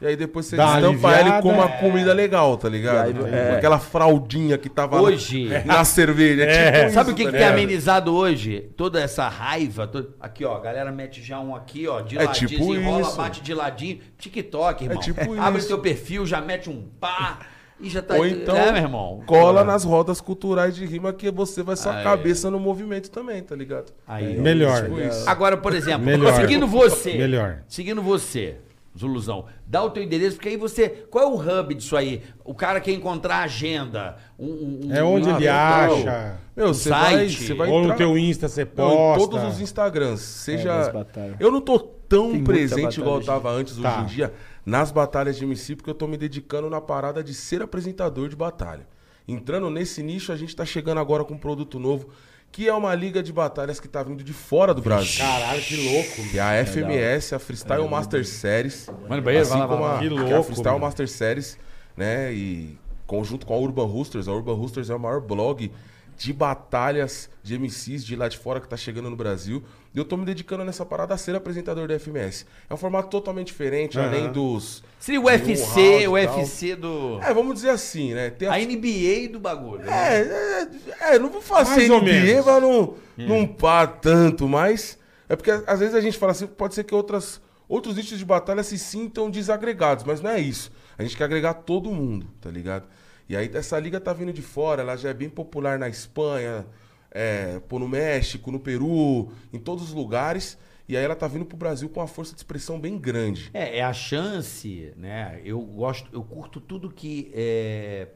E 0.00 0.06
aí 0.06 0.16
depois 0.16 0.46
você 0.46 0.56
Dá 0.56 0.76
estampa 0.76 0.86
aliviada, 1.08 1.20
ele 1.30 1.42
com 1.42 1.48
uma 1.52 1.64
é. 1.64 1.78
comida 1.80 2.12
legal, 2.12 2.56
tá 2.56 2.68
ligado? 2.68 3.24
Aí, 3.26 3.32
é. 3.34 3.52
aquela 3.56 3.78
fraldinha 3.80 4.56
que 4.56 4.68
tava 4.68 5.00
Hoje. 5.00 5.48
na 5.66 5.84
cerveja. 5.84 6.44
É. 6.44 6.80
tipo 6.82 6.92
Sabe 6.92 7.10
o 7.10 7.14
que, 7.14 7.24
tá 7.24 7.30
que 7.32 7.36
tem 7.38 7.46
amenizado 7.46 8.14
hoje? 8.14 8.70
Toda 8.76 9.00
essa 9.00 9.28
raiva. 9.28 9.86
to- 9.88 10.10
Aqui, 10.20 10.44
ó, 10.44 10.56
a 10.56 10.60
galera 10.60 10.92
mete 10.92 11.22
já 11.22 11.40
um 11.40 11.54
aqui, 11.54 11.88
ó, 11.88 12.00
de 12.00 12.16
É 12.16 12.24
ladinho, 12.24 12.48
tipo 12.48 12.66
desenrola, 12.72 13.00
isso. 13.02 13.16
bate 13.16 13.42
de 13.42 13.54
ladinho. 13.54 13.98
TikTok, 14.18 14.84
irmão. 14.84 15.00
tipo 15.00 15.34
Abre 15.40 15.58
isso. 15.58 15.68
teu 15.68 15.78
perfil, 15.78 16.24
já 16.24 16.40
mete 16.40 16.70
um 16.70 16.82
pá 17.00 17.40
e 17.80 17.88
já 17.88 18.00
tá. 18.02 18.14
Ou 18.14 18.26
então, 18.26 18.56
é, 18.56 18.72
meu 18.72 18.82
irmão. 18.82 19.22
cola 19.26 19.64
nas 19.64 19.82
rodas 19.84 20.20
culturais 20.20 20.74
de 20.76 20.84
rima 20.86 21.12
que 21.12 21.30
você 21.30 21.62
vai 21.62 21.76
sua 21.76 21.96
Aí. 21.96 22.04
cabeça 22.04 22.50
no 22.50 22.58
movimento 22.60 23.10
também, 23.10 23.42
tá 23.42 23.54
ligado? 23.56 23.92
Aí. 24.06 24.36
Melhor. 24.36 24.82
Tipo 24.84 25.00
isso. 25.00 25.28
Agora, 25.28 25.56
por 25.56 25.74
exemplo, 25.74 26.04
Melhor. 26.06 26.34
seguindo 26.34 26.66
você. 26.66 27.14
Melhor. 27.14 27.62
Seguindo 27.68 28.02
você, 28.02 28.56
Zuluzão, 28.98 29.46
dá 29.66 29.82
o 29.82 29.90
teu 29.90 30.02
endereço, 30.02 30.36
porque 30.36 30.48
aí 30.48 30.56
você. 30.56 30.88
Qual 30.88 31.24
é 31.24 31.26
o 31.26 31.36
hub 31.60 31.74
disso 31.74 31.96
aí? 31.96 32.22
O 32.44 32.54
cara 32.54 32.80
quer 32.80 32.92
encontrar 32.92 33.36
a 33.36 33.42
agenda. 33.44 34.16
Um, 34.38 34.86
um- 34.86 34.94
É 34.94 35.02
onde 35.02 35.28
um- 35.28 35.36
ele 35.36 35.46
acha. 35.48 36.38
Meu, 36.56 36.74
você 36.74 36.88
vai, 36.90 37.14
site. 37.28 37.44
você 37.46 37.54
vai 37.54 37.70
Ou 37.70 37.82
no 37.86 37.94
teu 37.96 38.18
Insta 38.18 38.48
você 38.48 38.64
Não, 38.64 38.70
em 38.70 38.96
posta. 38.96 39.28
todos 39.30 39.44
os 39.54 39.60
Instagrams. 39.60 40.20
Seja. 40.20 40.90
batalhas. 40.90 41.36
eu 41.38 41.50
não 41.52 41.60
tô 41.60 41.78
tão 41.78 42.32
Tem 42.32 42.42
presente 42.44 43.00
igual 43.00 43.20
eu 43.20 43.24
tava 43.24 43.50
antes, 43.50 43.76
Tá. 43.76 43.94
hoje 43.96 44.02
em 44.02 44.06
dia, 44.16 44.32
nas 44.66 44.90
batalhas 44.90 45.36
de 45.36 45.44
MC, 45.44 45.76
porque 45.76 45.90
eu 45.90 45.94
tô 45.94 46.06
me 46.06 46.16
dedicando 46.16 46.68
na 46.70 46.80
parada 46.80 47.22
de 47.22 47.34
ser 47.34 47.62
apresentador 47.62 48.28
de 48.28 48.34
batalha. 48.36 48.86
Entrando 49.26 49.68
nesse 49.68 50.02
nicho, 50.02 50.32
a 50.32 50.36
gente 50.36 50.56
tá 50.56 50.64
chegando 50.64 50.98
agora 50.98 51.22
com 51.22 51.34
um 51.34 51.38
produto 51.38 51.78
novo, 51.78 52.08
que 52.50 52.68
é 52.68 52.74
uma 52.74 52.94
liga 52.94 53.22
de 53.22 53.32
batalhas 53.32 53.78
que 53.78 53.86
tá 53.86 54.02
vindo 54.02 54.24
de 54.24 54.32
fora 54.32 54.74
do 54.74 54.82
Brasil. 54.82 55.24
Caralho, 55.24 55.62
que 55.62 55.76
louco. 55.76 56.30
Que 56.30 56.38
é 56.38 56.42
a 56.42 56.64
FMS, 56.66 57.34
a 57.34 57.38
Freestyle 57.38 57.88
Master 57.88 58.26
Series. 58.26 58.88
Mano, 59.08 59.22
banheiro, 59.22 59.46
assim 59.46 59.58
vai 59.58 59.60
lá, 59.60 59.68
como 59.68 59.84
a, 59.84 59.98
Que 59.98 60.08
que 60.08 60.14
é 60.14 60.18
a 60.18 60.22
louco, 60.22 60.44
Freestyle 60.44 60.70
meu. 60.70 60.78
Master 60.80 61.08
Series, 61.08 61.58
né? 61.96 62.32
E 62.32 62.78
conjunto 63.06 63.46
com 63.46 63.54
a 63.54 63.58
Urban 63.58 63.86
Roosters. 63.86 64.28
A 64.28 64.32
Urban 64.32 64.54
Roosters 64.54 64.90
é 64.90 64.94
o 64.94 64.98
maior 64.98 65.20
blog 65.20 65.70
de 66.18 66.32
batalhas 66.32 67.30
de 67.42 67.56
MCs 67.56 68.04
de 68.04 68.16
lá 68.16 68.28
de 68.28 68.36
fora 68.36 68.60
que 68.60 68.68
tá 68.68 68.76
chegando 68.76 69.08
no 69.08 69.16
Brasil. 69.16 69.62
E 69.94 69.98
eu 69.98 70.04
tô 70.04 70.16
me 70.16 70.26
dedicando 70.26 70.64
nessa 70.64 70.84
parada 70.84 71.14
a 71.14 71.16
ser 71.16 71.34
apresentador 71.34 71.86
da 71.86 71.98
FMS. 71.98 72.44
É 72.68 72.74
um 72.74 72.76
formato 72.76 73.08
totalmente 73.08 73.46
diferente, 73.46 73.98
Aham. 73.98 74.08
além 74.08 74.32
dos... 74.32 74.82
Seria 74.98 75.20
o 75.20 75.24
UFC, 75.24 76.08
o 76.08 76.18
e. 76.18 76.26
UFC 76.26 76.74
do. 76.74 77.20
É, 77.22 77.32
vamos 77.32 77.54
dizer 77.54 77.70
assim, 77.70 78.12
né? 78.14 78.30
Tem 78.30 78.48
A 78.48 78.58
NBA 78.58 79.32
do 79.32 79.38
bagulho. 79.38 79.84
né? 79.84 79.92
é, 79.92 80.68
é, 81.00 81.14
é, 81.14 81.18
não 81.18 81.30
vou 81.30 81.40
fazer 81.40 81.88
Mais 81.88 81.90
ou 81.90 82.02
NBA, 82.02 82.42
mas 82.44 82.62
não, 82.62 82.94
não 83.16 83.46
pá 83.46 83.86
tanto, 83.86 84.48
mas 84.48 84.98
é 85.28 85.36
porque 85.36 85.50
às 85.50 85.78
vezes 85.78 85.94
a 85.94 86.00
gente 86.00 86.18
fala 86.18 86.32
assim, 86.32 86.48
pode 86.48 86.74
ser 86.74 86.82
que 86.82 86.94
outras, 86.94 87.40
outros 87.68 87.94
nichos 87.96 88.18
de 88.18 88.24
batalha 88.24 88.64
se 88.64 88.76
sintam 88.76 89.30
desagregados, 89.30 90.04
mas 90.04 90.20
não 90.20 90.30
é 90.30 90.40
isso. 90.40 90.72
A 90.98 91.02
gente 91.04 91.16
quer 91.16 91.24
agregar 91.24 91.54
todo 91.54 91.92
mundo, 91.92 92.26
tá 92.40 92.50
ligado? 92.50 92.86
E 93.28 93.36
aí 93.36 93.50
essa 93.52 93.78
liga 93.78 94.00
tá 94.00 94.12
vindo 94.12 94.32
de 94.32 94.42
fora, 94.42 94.82
ela 94.82 94.96
já 94.96 95.10
é 95.10 95.14
bem 95.14 95.28
popular 95.28 95.78
na 95.78 95.88
Espanha, 95.88 96.66
é, 97.10 97.60
pô, 97.68 97.78
no 97.78 97.88
México, 97.88 98.50
no 98.50 98.58
Peru, 98.60 99.30
em 99.52 99.58
todos 99.58 99.84
os 99.84 99.92
lugares. 99.92 100.56
E 100.88 100.96
aí 100.96 101.04
ela 101.04 101.14
tá 101.14 101.28
vindo 101.28 101.44
pro 101.44 101.56
Brasil 101.56 101.88
com 101.90 102.00
uma 102.00 102.06
força 102.06 102.32
de 102.32 102.38
expressão 102.38 102.80
bem 102.80 102.96
grande. 102.98 103.50
É, 103.52 103.78
é 103.78 103.82
a 103.84 103.92
chance, 103.92 104.92
né? 104.96 105.38
Eu 105.44 105.60
gosto, 105.60 106.08
eu 106.12 106.22
curto 106.24 106.60
tudo 106.60 106.88
que 106.90 107.30
é, 107.34 108.08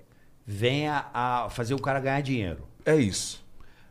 venha 0.46 1.10
a 1.12 1.48
fazer 1.50 1.74
o 1.74 1.78
cara 1.78 2.00
ganhar 2.00 2.22
dinheiro. 2.22 2.66
É 2.86 2.96
isso. 2.96 3.44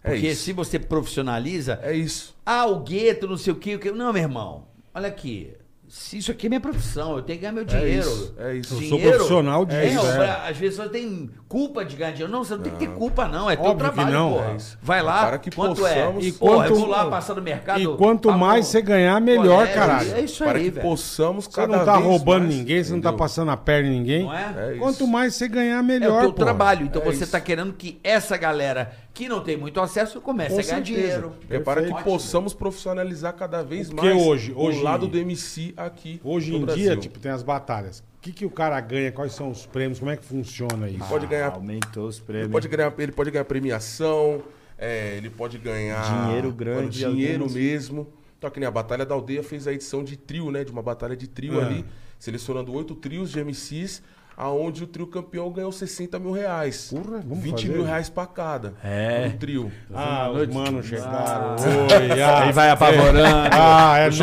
É 0.03 0.09
Porque 0.13 0.29
isso. 0.29 0.43
se 0.45 0.53
você 0.53 0.79
profissionaliza, 0.79 1.79
É 1.83 1.93
isso. 1.93 2.35
ah, 2.43 2.65
o 2.65 2.79
gueto, 2.79 3.27
não 3.27 3.37
sei 3.37 3.53
o 3.53 3.55
quê, 3.55 3.75
o 3.75 3.79
quê. 3.79 3.91
Não, 3.91 4.11
meu 4.11 4.23
irmão, 4.23 4.67
olha 4.95 5.07
aqui. 5.07 5.53
Se 5.93 6.17
isso 6.19 6.31
aqui 6.31 6.45
é 6.45 6.49
minha 6.49 6.61
profissão, 6.61 7.17
eu 7.17 7.21
tenho 7.21 7.37
que 7.37 7.41
ganhar 7.41 7.51
meu 7.51 7.65
dinheiro. 7.65 7.99
isso, 7.99 8.33
é 8.39 8.53
isso. 8.55 8.75
Eu 8.81 8.87
sou 8.87 8.97
profissional 8.99 9.65
disso, 9.65 9.99
É, 10.07 10.25
é. 10.25 10.49
Às 10.49 10.55
vezes 10.55 10.77
você 10.77 10.87
tem 10.87 11.29
culpa 11.49 11.83
de 11.83 11.97
ganhar 11.97 12.11
dinheiro. 12.11 12.31
Não, 12.31 12.45
você 12.45 12.55
não 12.55 12.63
tem 12.63 12.71
que 12.71 12.79
ter 12.79 12.91
culpa, 12.91 13.27
não. 13.27 13.49
É 13.51 13.57
teu 13.57 13.65
Óbvio 13.65 13.89
que 13.89 13.93
trabalho, 13.95 14.15
não. 14.17 14.31
porra. 14.31 14.51
É 14.51 14.55
isso. 14.55 14.77
Vai 14.81 15.01
lá, 15.01 15.25
Para 15.25 15.37
que 15.37 15.51
quanto 15.51 15.81
possamos- 15.81 16.23
é? 16.23 16.27
E 16.29 16.31
Porra, 16.31 16.53
eu 16.53 16.57
quanto- 16.69 16.75
vou 16.79 16.87
lá 16.87 17.05
passar 17.09 17.33
no 17.35 17.41
mercado. 17.41 17.81
E 17.81 17.97
quanto 17.97 18.31
mais 18.31 18.67
você 18.67 18.81
ganhar, 18.81 19.19
melhor, 19.19 19.67
É, 19.67 19.73
caralho. 19.73 20.13
É 20.15 20.21
isso 20.21 20.41
Para 20.45 20.57
aí, 20.59 20.63
que 20.63 20.69
velho. 20.71 20.87
possamos 20.87 21.43
Você 21.43 21.51
cada 21.51 21.77
não 21.79 21.83
tá 21.85 21.97
roubando 21.97 22.43
mais, 22.43 22.55
ninguém, 22.55 22.81
você 22.81 22.93
não 22.93 23.01
tá 23.01 23.09
entendeu? 23.09 23.17
passando 23.19 23.51
a 23.51 23.57
perna 23.57 23.89
em 23.89 23.91
ninguém. 23.91 24.23
Não 24.23 24.33
é? 24.33 24.73
É. 24.75 24.77
Quanto 24.79 25.05
mais 25.05 25.35
você 25.35 25.49
ganhar, 25.49 25.79
É 25.79 25.81
melhor. 25.81 26.19
o 26.19 26.21
teu 26.21 26.33
pô. 26.33 26.41
trabalho. 26.41 26.85
Então 26.85 27.01
É 27.01 27.05
você 27.05 27.15
isso. 27.15 27.23
está 27.25 27.41
querendo 27.41 27.73
que 27.73 27.99
essa 28.01 28.37
galera 28.37 28.93
que 29.13 29.27
não 29.27 29.41
tem 29.41 29.57
muito 29.57 29.79
acesso 29.81 30.21
comece 30.21 30.55
Com 30.55 30.59
a 30.59 30.63
ganhar 30.63 30.75
certeza. 30.77 30.83
dinheiro. 31.01 31.33
É 31.49 31.59
para 31.59 31.81
que 31.83 31.91
Ótimo. 31.91 32.03
possamos 32.03 32.53
profissionalizar 32.53 33.33
cada 33.35 33.61
vez 33.61 33.89
Porque 33.89 34.07
mais 34.13 34.25
hoje- 34.25 34.53
hoje- 34.55 34.79
o 34.79 34.83
lado 34.83 35.07
do 35.07 35.17
MC 35.17 35.73
aqui 35.75 36.19
Hoje 36.23 36.51
no 36.51 36.57
em 36.59 36.65
Brasil. 36.65 36.83
dia, 36.83 36.97
tipo, 36.97 37.19
tem 37.19 37.31
as 37.31 37.43
batalhas. 37.43 37.99
O 37.99 38.21
que, 38.21 38.31
que 38.31 38.45
o 38.45 38.49
cara 38.51 38.79
ganha? 38.79 39.11
Quais 39.11 39.33
são 39.33 39.49
os 39.49 39.65
prêmios? 39.65 39.99
Como 39.99 40.11
é 40.11 40.15
que 40.17 40.23
funciona 40.23 40.87
isso? 40.89 41.03
pode 41.09 41.25
ganhar, 41.27 41.51
Aumentou 41.53 42.07
os 42.07 42.17
ele 42.17 42.25
prêmios. 42.25 42.51
pode 42.51 42.67
ganhar, 42.67 42.93
ele 42.97 43.11
pode 43.11 43.31
ganhar 43.31 43.45
premiação, 43.45 44.43
é, 44.77 45.15
ele 45.17 45.29
pode 45.29 45.57
ganhar 45.57 46.25
Dinheiro 46.27 46.51
grande, 46.51 46.99
dinheiro 46.99 47.33
algumas- 47.43 47.53
mesmo. 47.55 48.07
Então, 48.37 48.49
que 48.49 48.59
nem 48.59 48.67
a 48.67 48.71
Batalha 48.71 49.05
da 49.05 49.13
Aldeia 49.13 49.43
fez 49.43 49.67
a 49.67 49.73
edição 49.73 50.03
de 50.03 50.15
trio, 50.17 50.49
né? 50.51 50.63
De 50.63 50.71
uma 50.71 50.81
batalha 50.81 51.15
de 51.15 51.27
trio 51.27 51.59
Ah. 51.59 51.65
ali, 51.65 51.85
selecionando 52.17 52.73
oito 52.73 52.95
trios 52.95 53.31
de 53.31 53.39
MCs, 53.39 54.01
aonde 54.41 54.83
o 54.83 54.87
trio 54.87 55.05
campeão 55.05 55.51
ganhou 55.51 55.71
60 55.71 56.17
mil 56.17 56.31
reais. 56.31 56.89
Porra, 56.91 57.19
vamos 57.23 57.43
20 57.43 57.61
fazer. 57.61 57.73
mil 57.77 57.85
reais 57.85 58.09
pra 58.09 58.25
cada. 58.25 58.73
É. 58.83 59.27
No 59.27 59.37
trio. 59.37 59.71
Ah, 59.93 60.31
os 60.31 60.47
manos 60.47 60.85
chegaram. 60.87 61.55
Oi, 61.59 62.21
ah, 62.21 62.43
Aí 62.43 62.51
vai 62.51 62.69
apavorando. 62.71 63.19
Ah, 63.51 63.97
é 63.99 64.09
nóis. 64.09 64.21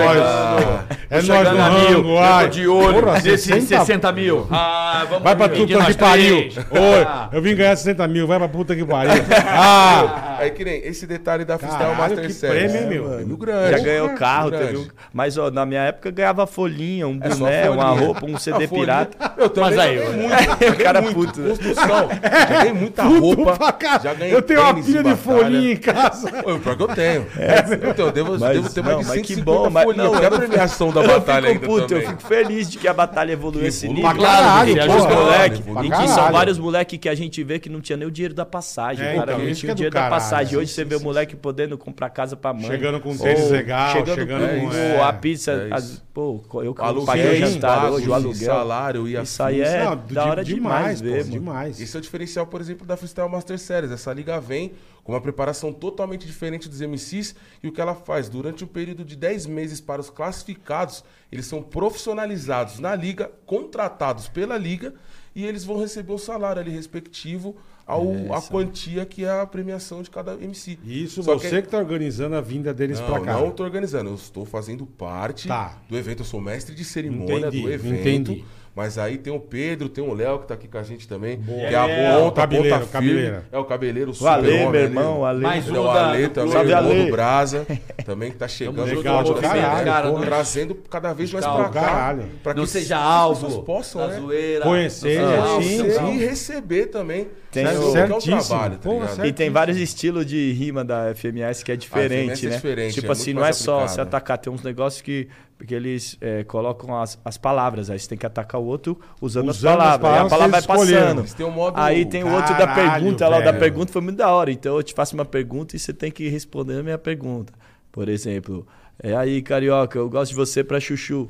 É 1.10 1.14
nóis 1.22 1.24
Chegando 1.24 1.56
no 1.56 2.16
rango. 2.16 2.42
eu 2.42 2.48
de 2.48 2.66
olho 2.68 3.00
Porra, 3.00 3.12
nesses 3.14 3.42
60 3.42 3.78
60 3.78 4.12
mil. 4.12 4.46
Ah, 4.50 5.06
vamos 5.08 5.22
Vai 5.22 5.36
pra 5.36 5.48
puta 5.48 5.78
nós 5.78 5.86
que 5.86 5.94
pariu. 5.98 6.36
Oi, 6.36 7.04
Ah. 7.06 7.28
eu 7.32 7.40
vim 7.40 7.54
ganhar 7.54 7.76
60 7.76 8.08
mil, 8.08 8.26
vai 8.26 8.38
pra 8.38 8.48
puta 8.48 8.74
que 8.74 8.84
pariu. 8.84 9.12
Ah, 9.46 10.36
Aí 10.40 10.50
que 10.50 10.64
nem 10.64 10.84
esse 10.84 11.06
detalhe 11.06 11.44
da 11.44 11.58
Freestyle 11.58 11.94
Master 11.96 12.26
que 12.26 12.32
Series. 12.32 12.70
prêmio, 12.72 12.82
hein, 12.82 12.88
meu? 13.02 13.16
Prêmio 13.16 13.36
grande. 13.36 13.70
Já 13.72 13.78
ganhou 13.84 14.08
carro, 14.10 14.50
teve 14.50 14.76
um... 14.76 14.86
Mas, 15.12 15.36
ó, 15.36 15.50
na 15.50 15.64
minha 15.66 15.82
época 15.82 16.10
ganhava 16.10 16.46
folhinha, 16.46 17.06
um 17.08 17.18
É 17.20 17.28
boné, 17.28 17.70
uma 17.70 17.90
roupa, 17.90 18.24
um 18.26 18.36
CD 18.38 18.66
pirata. 18.68 19.16
Mas 19.56 19.78
aí, 19.78 19.98
ganhei 20.12 20.24
eu- 20.24 20.28
muito. 20.28 20.44
já 20.44 20.54
ganhei 20.56 20.74
Cara 20.84 21.00
muito. 21.02 21.14
puto, 21.14 21.40
né? 21.40 21.48
Construção. 21.48 22.08
Já 22.10 22.44
ganhei 22.46 22.72
muita 22.72 23.02
roupa. 23.04 23.56
pra 23.56 23.72
cá. 23.72 23.98
Já 24.02 24.14
ganhei 24.14 24.34
Eu 24.34 24.42
tenho 24.42 24.60
uma 24.60 24.74
pilha 24.74 24.84
de 24.84 24.92
batalha. 24.94 25.16
folhinha 25.16 25.72
em 25.72 25.76
casa. 25.76 26.30
Pô, 26.42 26.58
pior 26.58 26.76
que 26.76 26.82
eu 26.82 26.88
tenho. 26.88 27.26
eu, 27.36 27.78
tenho, 27.94 28.06
eu 28.08 28.12
devo, 28.12 28.38
Mas- 28.38 28.52
devo 28.52 28.70
ter 28.72 28.82
mais 28.82 28.94
não, 28.96 29.02
de 29.02 29.08
mas 29.08 29.20
que 29.22 29.26
150 29.34 29.44
bom, 29.44 29.70
mas- 29.70 29.96
não, 29.96 30.04
Eu 30.14 30.20
quero 30.20 30.34
a 30.34 30.38
eu- 30.38 30.48
premiação 30.48 30.90
da 30.92 31.02
Eu 31.02 31.08
batalha 31.08 31.48
fico 31.52 31.64
ainda 31.64 31.66
puto, 31.66 31.94
eu 31.94 32.00
também. 32.02 32.16
fico 32.16 32.22
feliz 32.28 32.70
de 32.70 32.78
que 32.78 32.88
a 32.88 32.94
batalha 32.94 33.32
evoluiu 33.32 33.66
esse 33.66 33.88
nível. 33.88 34.02
pra 34.10 34.14
caralho, 34.22 34.74
moleque, 34.76 35.58
Evoluiu 35.60 35.84
em 35.84 35.88
pra 35.88 35.98
que 36.02 36.08
são 36.08 36.32
vários 36.32 36.58
moleque 36.58 36.98
que 36.98 37.08
a 37.08 37.14
gente 37.14 37.42
vê 37.42 37.58
que 37.58 37.68
não 37.68 37.80
tinha 37.80 37.96
nem 37.96 38.06
o 38.06 38.10
dinheiro 38.10 38.34
da 38.34 38.44
passagem. 38.44 39.04
É, 39.04 39.12
o 39.12 39.16
cara 39.18 39.32
então, 39.32 39.44
não 39.46 39.52
tinha 39.54 39.70
é 39.70 39.72
o 39.72 39.76
dinheiro 39.76 39.94
da 39.94 40.08
passagem. 40.08 40.54
é. 40.54 40.58
Hoje 40.58 40.72
você 40.72 40.84
vê 40.84 40.94
o 40.96 41.00
moleque 41.00 41.36
podendo 41.36 41.76
comprar 41.78 42.10
casa 42.10 42.36
pra 42.36 42.52
mãe. 42.52 42.66
Chegando 42.66 43.00
com 43.00 43.16
tênis 43.16 43.50
legal, 43.50 43.92
chegando 43.92 44.14
chegando 44.14 44.60
com 44.60 45.02
a 45.04 45.08
é, 45.08 45.12
pizza. 45.12 45.52
é 45.52 45.68
pô, 46.12 46.40
eu 46.62 46.74
paguei 47.04 47.42
o 47.42 47.46
jantar 47.46 47.90
hoje, 47.90 48.08
o 48.08 48.14
aluguel. 48.14 48.34
salário 48.54 49.08
e 49.08 49.14
Isso 49.20 49.42
aí 49.42 49.60
é 49.60 49.86
Não, 49.96 50.06
da 50.14 50.24
hora 50.26 50.44
de- 50.44 50.54
demais, 50.54 51.00
pô, 51.00 51.08
ver, 51.08 51.24
demais. 51.24 51.80
Esse 51.80 51.96
é 51.96 51.98
o 51.98 52.02
diferencial, 52.02 52.46
por 52.46 52.60
exemplo, 52.60 52.86
da 52.86 52.96
Freestyle 52.96 53.28
Master 53.28 53.58
Series. 53.58 53.90
Essa 53.92 54.12
liga 54.12 54.40
vem 54.40 54.72
com 55.04 55.12
uma 55.12 55.20
preparação 55.20 55.72
totalmente 55.72 56.26
diferente 56.26 56.68
dos 56.68 56.80
MCs 56.80 57.34
e 57.62 57.68
o 57.68 57.72
que 57.72 57.80
ela 57.80 57.94
faz 57.94 58.28
durante 58.28 58.64
o 58.64 58.66
período 58.66 59.04
de 59.04 59.16
10 59.16 59.46
meses 59.46 59.80
para 59.80 60.00
os 60.00 60.10
classificados, 60.10 61.02
eles 61.32 61.46
são 61.46 61.62
profissionalizados 61.62 62.78
na 62.78 62.94
liga, 62.94 63.30
contratados 63.46 64.28
pela 64.28 64.56
liga 64.56 64.94
e 65.34 65.44
eles 65.44 65.64
vão 65.64 65.78
receber 65.78 66.12
o 66.12 66.18
salário 66.18 66.60
ali 66.60 66.70
respectivo 66.70 67.56
ao 67.86 68.34
a 68.34 68.42
quantia 68.42 69.06
que 69.06 69.24
é 69.24 69.30
a 69.40 69.46
premiação 69.46 70.02
de 70.02 70.10
cada 70.10 70.34
MC. 70.34 70.78
Isso, 70.84 71.22
Só 71.22 71.34
você 71.38 71.62
que, 71.62 71.68
tá 71.68 71.78
organizando 71.78 72.36
a 72.36 72.40
vinda 72.40 72.74
deles 72.74 73.00
pra 73.00 73.18
não, 73.18 73.24
cá. 73.24 73.32
não 73.32 73.50
tô 73.50 73.62
organizando, 73.64 74.10
eu 74.10 74.14
estou 74.14 74.44
fazendo 74.44 74.84
parte 74.84 75.48
Tá. 75.48 75.78
do 75.88 75.96
evento, 75.96 76.20
eu 76.20 76.26
sou 76.26 76.38
mestre 76.40 76.74
de 76.74 76.84
cerimônia 76.84 77.46
Entendi, 77.46 77.62
do 77.62 77.70
evento. 77.72 78.00
entendi. 78.32 78.44
Mas 78.78 78.96
aí 78.96 79.18
tem 79.18 79.32
o 79.32 79.40
Pedro, 79.40 79.88
tem 79.88 80.04
o 80.04 80.14
Léo 80.14 80.38
que 80.38 80.46
tá 80.46 80.54
aqui 80.54 80.68
com 80.68 80.78
a 80.78 80.84
gente 80.84 81.08
também, 81.08 81.36
Boa. 81.36 81.66
que 81.66 81.74
é 81.74 81.76
a 81.76 81.88
É, 81.88 82.12
ponta, 82.12 82.26
o 82.28 82.30
cabeleiro, 82.30 82.78
ponta 82.78 82.86
cabeleiro. 82.92 83.30
firme. 83.32 83.42
É 83.50 83.58
o 83.58 83.64
cabeleiro, 83.64 84.12
O 84.20 84.26
Ale, 84.28 84.46
super-homem 84.46 84.70
meu 84.70 84.80
irmão, 84.82 85.18
o 85.18 85.24
Ale. 85.24 85.40
Mais 85.42 85.66
Ele 85.66 85.76
é 85.76 85.80
um 85.80 85.82
o 85.82 85.92
da- 85.92 86.08
Ale 86.10 86.26
do 86.28 86.32
também, 86.32 86.54
irmão 86.60 86.76
Ale. 86.78 87.04
do 87.06 87.10
Brasa, 87.10 87.66
também 88.06 88.30
que 88.30 88.36
tá 88.36 88.46
chegando. 88.46 88.84
legal 88.84 89.26
junto 89.26 89.40
pra 89.40 89.48
com 89.50 89.56
a 89.56 89.60
caralho, 89.60 89.84
galera, 89.84 90.10
porra. 90.12 90.26
trazendo 90.26 90.74
cada 90.88 91.12
vez 91.12 91.32
mais 91.32 91.44
pra 91.44 91.54
pra 91.56 91.68
cá. 91.70 91.80
caralho. 91.80 92.22
pra 92.40 92.54
Não 92.54 92.62
que 92.62 92.70
seja 92.70 92.96
as 92.96 93.02
alvo 93.02 93.62
possam, 93.64 94.00
da 94.00 94.06
né? 94.14 94.20
zoeira. 94.20 94.64
Conhecer, 94.64 95.20
não 95.20 95.28
seja 95.28 95.42
alvo, 95.42 95.62
sim, 95.64 95.78
não. 95.82 95.90
Sim, 95.90 96.14
e 96.14 96.18
receber 96.24 96.86
também. 96.86 97.26
Tem 97.50 97.64
o- 97.66 97.68
é 97.68 97.78
um 97.78 98.20
Certíssimo. 98.20 98.42
trabalho, 98.46 98.78
tá. 99.16 99.26
E 99.26 99.32
tem 99.32 99.48
vários 99.50 99.78
estilos 99.78 100.26
de 100.26 100.52
rima 100.52 100.84
da 100.84 101.10
FMS 101.14 101.64
que 101.64 101.72
é 101.72 101.76
diferente, 101.76 102.24
FMS 102.32 102.46
é 102.46 102.48
né? 102.50 102.56
diferente, 102.56 102.94
tipo 102.94 103.06
é 103.06 103.10
assim, 103.12 103.32
não 103.32 103.40
é 103.40 103.44
mais 103.44 103.56
só 103.56 103.76
aplicado. 103.76 103.94
se 103.94 104.00
atacar, 104.02 104.38
tem 104.38 104.52
uns 104.52 104.62
negócios 104.62 105.00
que 105.00 105.28
porque 105.56 105.74
eles 105.74 106.16
é, 106.20 106.44
colocam 106.44 106.96
as, 107.00 107.18
as 107.24 107.36
palavras, 107.36 107.90
aí 107.90 107.98
você 107.98 108.08
tem 108.08 108.16
que 108.18 108.24
atacar 108.26 108.60
o 108.60 108.64
outro 108.64 108.96
usando, 109.20 109.50
as 109.50 109.56
Usando 109.56 109.72
as 109.72 109.76
palavras. 109.98 110.00
palavras 110.00 110.20
aí 110.22 110.26
a 110.26 110.30
palavra 110.30 110.50
vai 110.50 110.60
escolheram. 110.60 111.16
passando. 111.22 111.36
Têm 111.36 111.46
um 111.46 111.50
modo- 111.50 111.74
Aí 111.80 112.06
tem 112.06 112.22
o 112.22 112.32
outro 112.32 112.56
da 112.56 112.66
pergunta, 112.74 113.28
lá 113.28 113.36
o 113.38 113.40
da 113.40 113.46
velho. 113.46 113.58
pergunta 113.58 113.92
foi 113.92 114.02
muito 114.02 114.16
da 114.18 114.30
hora. 114.30 114.52
Então 114.52 114.76
eu 114.76 114.82
te 114.84 114.94
faço 114.94 115.14
uma 115.16 115.24
pergunta 115.24 115.74
e 115.74 115.78
você 115.80 115.92
tem 115.92 116.12
que 116.12 116.28
responder 116.28 116.78
a 116.78 116.82
minha 116.84 116.98
pergunta. 116.98 117.52
Por 117.90 118.08
exemplo, 118.08 118.64
é 119.02 119.16
aí, 119.16 119.42
carioca, 119.42 119.98
eu 119.98 120.08
gosto 120.08 120.30
de 120.30 120.36
você 120.36 120.62
pra 120.62 120.78
chuchu. 120.78 121.28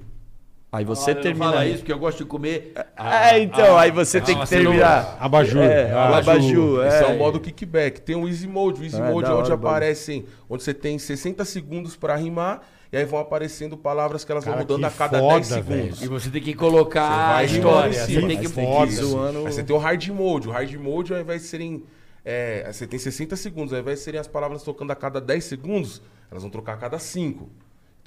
Aí 0.71 0.85
você 0.85 1.15
não 1.15 1.23
termina. 1.23 1.47
fala 1.47 1.67
isso, 1.67 1.79
porque 1.79 1.93
eu 1.93 1.99
gosto 1.99 2.19
de 2.19 2.25
comer. 2.27 2.75
É, 2.95 3.39
então, 3.39 3.79
aí 3.79 3.91
você 3.91 4.21
tem 4.21 4.37
ah, 4.37 4.41
que 4.41 4.47
você 4.49 4.57
não- 4.57 4.65
terminar. 4.73 5.17
Abajur. 5.19 5.63
É, 5.63 5.91
Ah, 5.93 6.19
abajur. 6.19 6.85
Esse 6.87 7.05
é, 7.05 7.11
é. 7.11 7.15
o 7.15 7.19
modo 7.19 7.41
kickback. 7.41 8.03
Tem 8.03 8.15
o 8.15 8.29
Easy 8.29 8.47
Mode. 8.47 8.83
O 8.83 8.85
Easy 8.85 9.01
É, 9.01 9.11
Mode 9.11 9.29
é 9.31 9.33
onde 9.33 9.51
hora, 9.51 9.55
aparecem, 9.55 10.27
onde 10.49 10.63
você 10.63 10.75
tem 10.75 10.99
60 10.99 11.43
segundos 11.47 11.97
pra 11.97 12.17
rimar, 12.17 12.61
e 12.93 12.99
aí 12.99 13.05
vão 13.07 13.19
aparecendo 13.19 13.79
palavras 13.79 14.25
que 14.25 14.31
elas 14.33 14.45
Cara, 14.45 14.57
vão 14.59 14.67
mudando 14.67 14.85
a 14.85 14.91
cada 14.91 15.19
foda, 15.19 15.35
10 15.37 15.47
segundos. 15.47 16.03
E 16.03 16.07
você 16.07 16.29
tem 16.29 16.43
que 16.43 16.53
colocar 16.55 17.37
a 17.37 17.45
história. 17.45 17.93
Você 17.95 18.21
tem 18.21 18.39
que 18.39 18.45
ir 18.45 18.91
zoando. 18.93 19.47
Aí 19.47 19.53
você 19.53 19.63
tem 19.63 19.75
o 19.75 19.79
hard 19.79 20.07
mode. 20.09 20.49
O 20.49 20.51
hard 20.51 20.75
mode, 20.75 21.15
ao 21.15 21.21
invés 21.21 21.41
de 21.43 21.49
serem. 21.49 21.83
é, 22.25 22.71
você 22.71 22.87
tem 22.87 22.99
60 22.99 23.37
segundos, 23.37 23.73
ao 23.73 23.81
invés 23.81 24.01
de 24.01 24.05
serem 24.05 24.21
as 24.21 24.29
palavras 24.29 24.63
tocando 24.63 24.91
a 24.91 24.95
cada 24.95 25.19
10 25.19 25.45
segundos, 25.45 26.03
elas 26.31 26.43
vão 26.43 26.51
trocar 26.51 26.75
a 26.75 26.77
cada 26.77 26.99
5. 26.99 27.49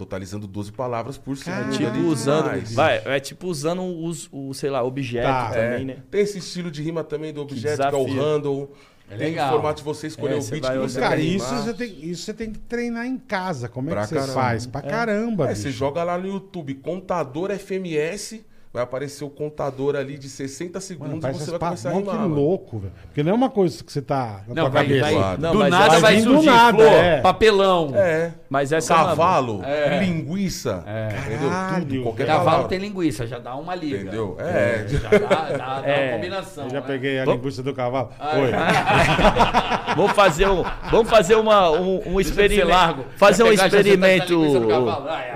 Totalizando 0.06 0.48
12 0.48 0.72
palavras 0.72 1.16
por 1.16 1.38
segundo. 1.38 1.70
Tipo 1.74 1.86
ali 1.88 2.00
e 2.00 2.02
tudo 2.02 2.08
usando. 2.12 2.46
mais. 2.48 2.74
Vai, 2.74 3.02
é 3.06 3.20
tipo 3.20 3.48
usando 3.48 3.84
os, 3.84 4.28
o, 4.32 4.52
sei 4.52 4.72
lá, 4.72 4.84
objeto 4.84 5.28
Tá. 5.28 5.50
também, 5.52 5.82
É, 5.82 5.84
né? 5.84 5.98
Tem 6.10 6.22
esse 6.22 6.40
estilo 6.40 6.72
de 6.72 6.82
rima 6.82 7.04
também 7.04 7.32
do 7.32 7.40
objeto, 7.42 7.78
que, 7.78 7.96
é 7.96 7.98
o 7.98 8.06
handle. 8.06 8.72
tem 9.10 9.18
legal. 9.20 9.50
o 9.50 9.52
formato 9.54 9.78
de 9.78 9.84
você 9.84 10.08
escolher 10.08 10.34
É, 10.34 10.40
o 10.40 10.44
beat 10.44 10.64
que 10.72 10.78
você 10.80 11.00
Cara, 11.00 11.16
quer 11.18 11.22
isso 11.22 11.54
você, 11.56 11.74
tem, 11.76 12.06
isso 12.10 12.24
você 12.24 12.34
tem 12.34 12.52
que 12.52 12.58
treinar 12.60 13.06
em 13.06 13.18
casa. 13.18 13.70
Como 13.70 13.90
é 13.90 13.92
Pra 13.94 14.02
que 14.02 14.08
você 14.10 14.16
caramba. 14.16 14.34
faz? 14.34 14.66
Pra 14.66 14.82
caramba, 14.82 15.46
É, 15.46 15.48
bicho. 15.50 15.62
você 15.62 15.70
joga 15.72 16.04
lá 16.04 16.18
no 16.18 16.28
YouTube, 16.28 16.74
contador 16.76 17.52
FMS, 17.52 18.44
vai 18.74 18.84
aparecer 18.84 19.24
o 19.26 19.30
contador 19.30 19.96
ali 19.98 20.18
de 20.18 20.30
60 20.30 20.72
Mano, 20.72 20.82
segundos 20.82 21.18
e 21.18 21.20
parece 21.22 21.40
você 21.46 21.52
vai 21.52 21.60
começar 21.60 21.90
a 21.90 21.94
rimar. 21.94 22.16
que 22.16 22.22
mano. 22.22 22.36
louco, 22.36 22.80
velho. 22.80 22.94
Porque 23.04 23.22
não 23.24 23.32
é 23.32 23.36
uma 23.36 23.50
coisa 23.50 23.84
que 23.84 23.92
você 23.92 24.02
tá 24.02 24.44
na 24.48 24.56
Não, 24.56 24.64
tua 24.64 24.70
vai, 24.70 24.84
cabeça. 24.84 25.20
vai, 25.20 25.38
Não, 25.38 25.52
do 25.52 25.60
nada 25.68 25.90
vai 25.90 26.02
Vai 26.02 26.16
do 26.22 26.24
surgir 26.24 26.46
nada, 26.46 26.78
flor, 26.78 26.88
é. 26.94 27.22
papelão. 27.22 27.92
É. 27.96 28.32
Mas 28.50 28.72
essa 28.72 28.94
é 28.94 28.98
Cavalo, 28.98 29.62
linguiça, 30.00 30.84
entendeu? 31.26 31.50
Caralho, 31.50 31.86
Tudo, 31.86 32.04
qualquer 32.04 32.28
Cavalo 32.28 32.46
palavra. 32.46 32.68
tem 32.70 32.80
linguiça, 32.80 33.28
já 33.28 33.40
dá 33.40 33.56
uma 33.56 33.76
liga. 33.76 33.98
Entendeu? 34.02 34.38
É. 34.40 34.86
Já 34.88 35.10
dá, 35.10 35.18
dá, 35.20 35.58
dá 35.58 35.82
É. 35.88 36.06
uma 36.10 36.16
combinação. 36.16 36.64
Eu 36.66 36.70
já 36.70 36.80
né? 36.82 36.88
peguei 36.88 37.20
a 37.20 37.26
linguiça 37.26 37.64
do 37.64 37.74
cavalo. 37.74 38.10
Ah, 38.20 38.32
Oi. 38.38 38.52
Vamos 39.96 40.12
fazer 40.14 40.48
um, 40.48 40.64
vamos 40.90 41.10
fazer 41.10 41.36
uma, 41.36 41.70
um, 41.72 42.14
um 42.14 42.20
experimento. 42.22 42.68
largo. 42.70 43.06
Fazer 43.18 43.44
Já 43.44 43.50
um 43.50 43.54
experimento. 43.54 44.40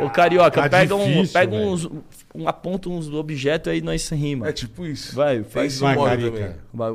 O 0.02 0.10
carioca, 0.10 0.62
Tá 0.62 0.70
pega, 0.70 0.95
um, 0.95 1.28
pega 1.28 1.56
uns. 1.56 1.90
Um, 2.36 2.48
aponta 2.48 2.90
uns 2.90 3.10
objetos 3.10 3.72
aí 3.72 3.82
nós 3.82 4.10
rima. 4.10 4.48
É 4.48 4.52
tipo 4.52 4.86
isso. 4.86 5.16
Vai, 5.16 5.44
faz 5.44 5.80
Carica. 5.80 6.32
também. 6.32 6.56
Vai, 6.74 6.91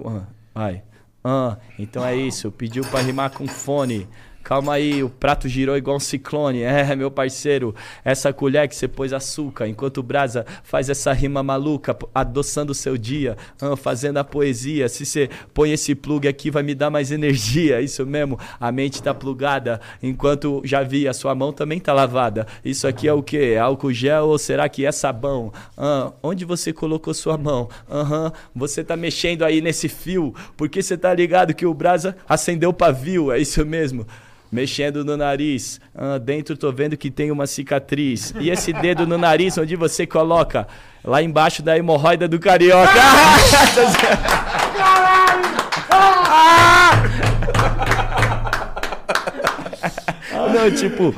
ah, 1.22 1.58
então 1.78 2.04
é 2.04 2.16
isso. 2.16 2.50
Pediu 2.50 2.82
pra 2.84 3.00
rimar 3.00 3.30
com 3.30 3.46
fone. 3.46 4.08
Calma 4.42 4.74
aí, 4.74 5.02
o 5.02 5.08
prato 5.08 5.48
girou 5.48 5.76
igual 5.76 5.96
um 5.96 6.00
ciclone. 6.00 6.62
É, 6.62 6.96
meu 6.96 7.10
parceiro, 7.10 7.74
essa 8.04 8.32
colher 8.32 8.66
que 8.68 8.74
você 8.74 8.88
pôs 8.88 9.12
açúcar, 9.12 9.68
enquanto 9.68 9.98
o 9.98 10.02
brasa 10.02 10.46
faz 10.64 10.88
essa 10.88 11.12
rima 11.12 11.42
maluca, 11.42 11.96
adoçando 12.14 12.72
o 12.72 12.74
seu 12.74 12.96
dia, 12.96 13.36
ah, 13.60 13.76
fazendo 13.76 14.16
a 14.16 14.24
poesia. 14.24 14.88
Se 14.88 15.04
você 15.04 15.28
põe 15.52 15.72
esse 15.72 15.94
plug 15.94 16.26
aqui, 16.26 16.50
vai 16.50 16.62
me 16.62 16.74
dar 16.74 16.90
mais 16.90 17.10
energia. 17.12 17.80
Isso 17.80 18.04
mesmo, 18.06 18.38
a 18.58 18.72
mente 18.72 19.02
tá 19.02 19.12
plugada, 19.12 19.80
enquanto 20.02 20.62
já 20.64 20.82
vi, 20.82 21.06
a 21.06 21.12
sua 21.12 21.34
mão 21.34 21.52
também 21.52 21.78
tá 21.78 21.92
lavada. 21.92 22.46
Isso 22.64 22.88
aqui 22.88 23.06
é 23.06 23.12
o 23.12 23.22
quê? 23.22 23.52
É 23.54 23.58
álcool 23.58 23.92
gel 23.92 24.28
ou 24.28 24.38
será 24.38 24.68
que 24.68 24.86
é 24.86 24.92
sabão? 24.92 25.52
Ah, 25.76 26.12
onde 26.22 26.44
você 26.44 26.72
colocou 26.72 27.12
sua 27.12 27.36
mão? 27.36 27.68
Aham, 27.90 28.32
você 28.54 28.82
tá 28.82 28.96
mexendo 28.96 29.44
aí 29.44 29.60
nesse 29.60 29.88
fio, 29.88 30.34
porque 30.56 30.82
você 30.82 30.96
tá 30.96 31.12
ligado 31.12 31.54
que 31.54 31.66
o 31.66 31.74
brasa 31.74 32.16
acendeu 32.28 32.70
o 32.70 32.74
pavio, 32.74 33.30
é 33.30 33.38
isso 33.38 33.64
mesmo. 33.66 34.06
Mexendo 34.50 35.04
no 35.04 35.16
nariz, 35.16 35.80
ah, 35.94 36.18
dentro 36.18 36.56
tô 36.56 36.72
vendo 36.72 36.96
que 36.96 37.10
tem 37.10 37.30
uma 37.30 37.46
cicatriz. 37.46 38.34
E 38.40 38.50
esse 38.50 38.72
dedo 38.72 39.06
no 39.06 39.16
nariz, 39.16 39.56
onde 39.56 39.76
você 39.76 40.06
coloca? 40.06 40.66
Lá 41.04 41.22
embaixo 41.22 41.62
da 41.62 41.78
hemorroida 41.78 42.26
do 42.26 42.38
carioca. 42.38 42.92
Não, 50.52 50.70
tipo. 50.70 51.14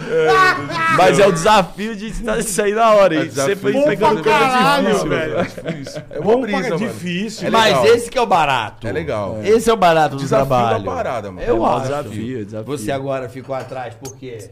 Mas 0.96 1.18
é 1.18 1.26
o 1.26 1.32
desafio 1.32 1.96
de 1.96 2.12
sair 2.42 2.74
na 2.74 2.90
hora. 2.92 3.14
É 3.16 3.24
E 3.24 3.30
você 3.30 3.56
foi 3.56 3.72
desafio. 3.72 3.90
pegando 3.90 4.22
coisa 4.22 4.38
caralho, 4.38 4.86
difícil, 4.88 5.08
velho. 5.08 5.32
velho. 5.36 5.86
É 6.10 6.18
uma 6.20 6.36
brisa, 6.38 6.58
é 6.58 6.62
mano. 6.70 6.78
difícil. 6.78 7.46
É 7.46 7.50
Mas 7.50 7.84
esse 7.86 8.10
que 8.10 8.18
é 8.18 8.20
o 8.22 8.26
barato. 8.26 8.86
É 8.86 8.92
legal. 8.92 9.38
Esse 9.42 9.70
é 9.70 9.72
o 9.72 9.76
barato 9.76 10.16
do 10.16 10.22
Desafio 10.22 10.46
trabalho. 10.46 10.84
da 10.84 10.90
parada, 10.92 11.30
mano. 11.30 11.46
Eu 11.46 11.56
É 11.56 11.58
um 11.58 11.66
acho. 11.66 11.82
desafio, 11.82 12.44
desafio. 12.44 12.66
Você 12.78 12.92
agora 12.92 13.28
ficou 13.28 13.54
atrás, 13.54 13.94
por 13.94 14.16
quê? 14.16 14.50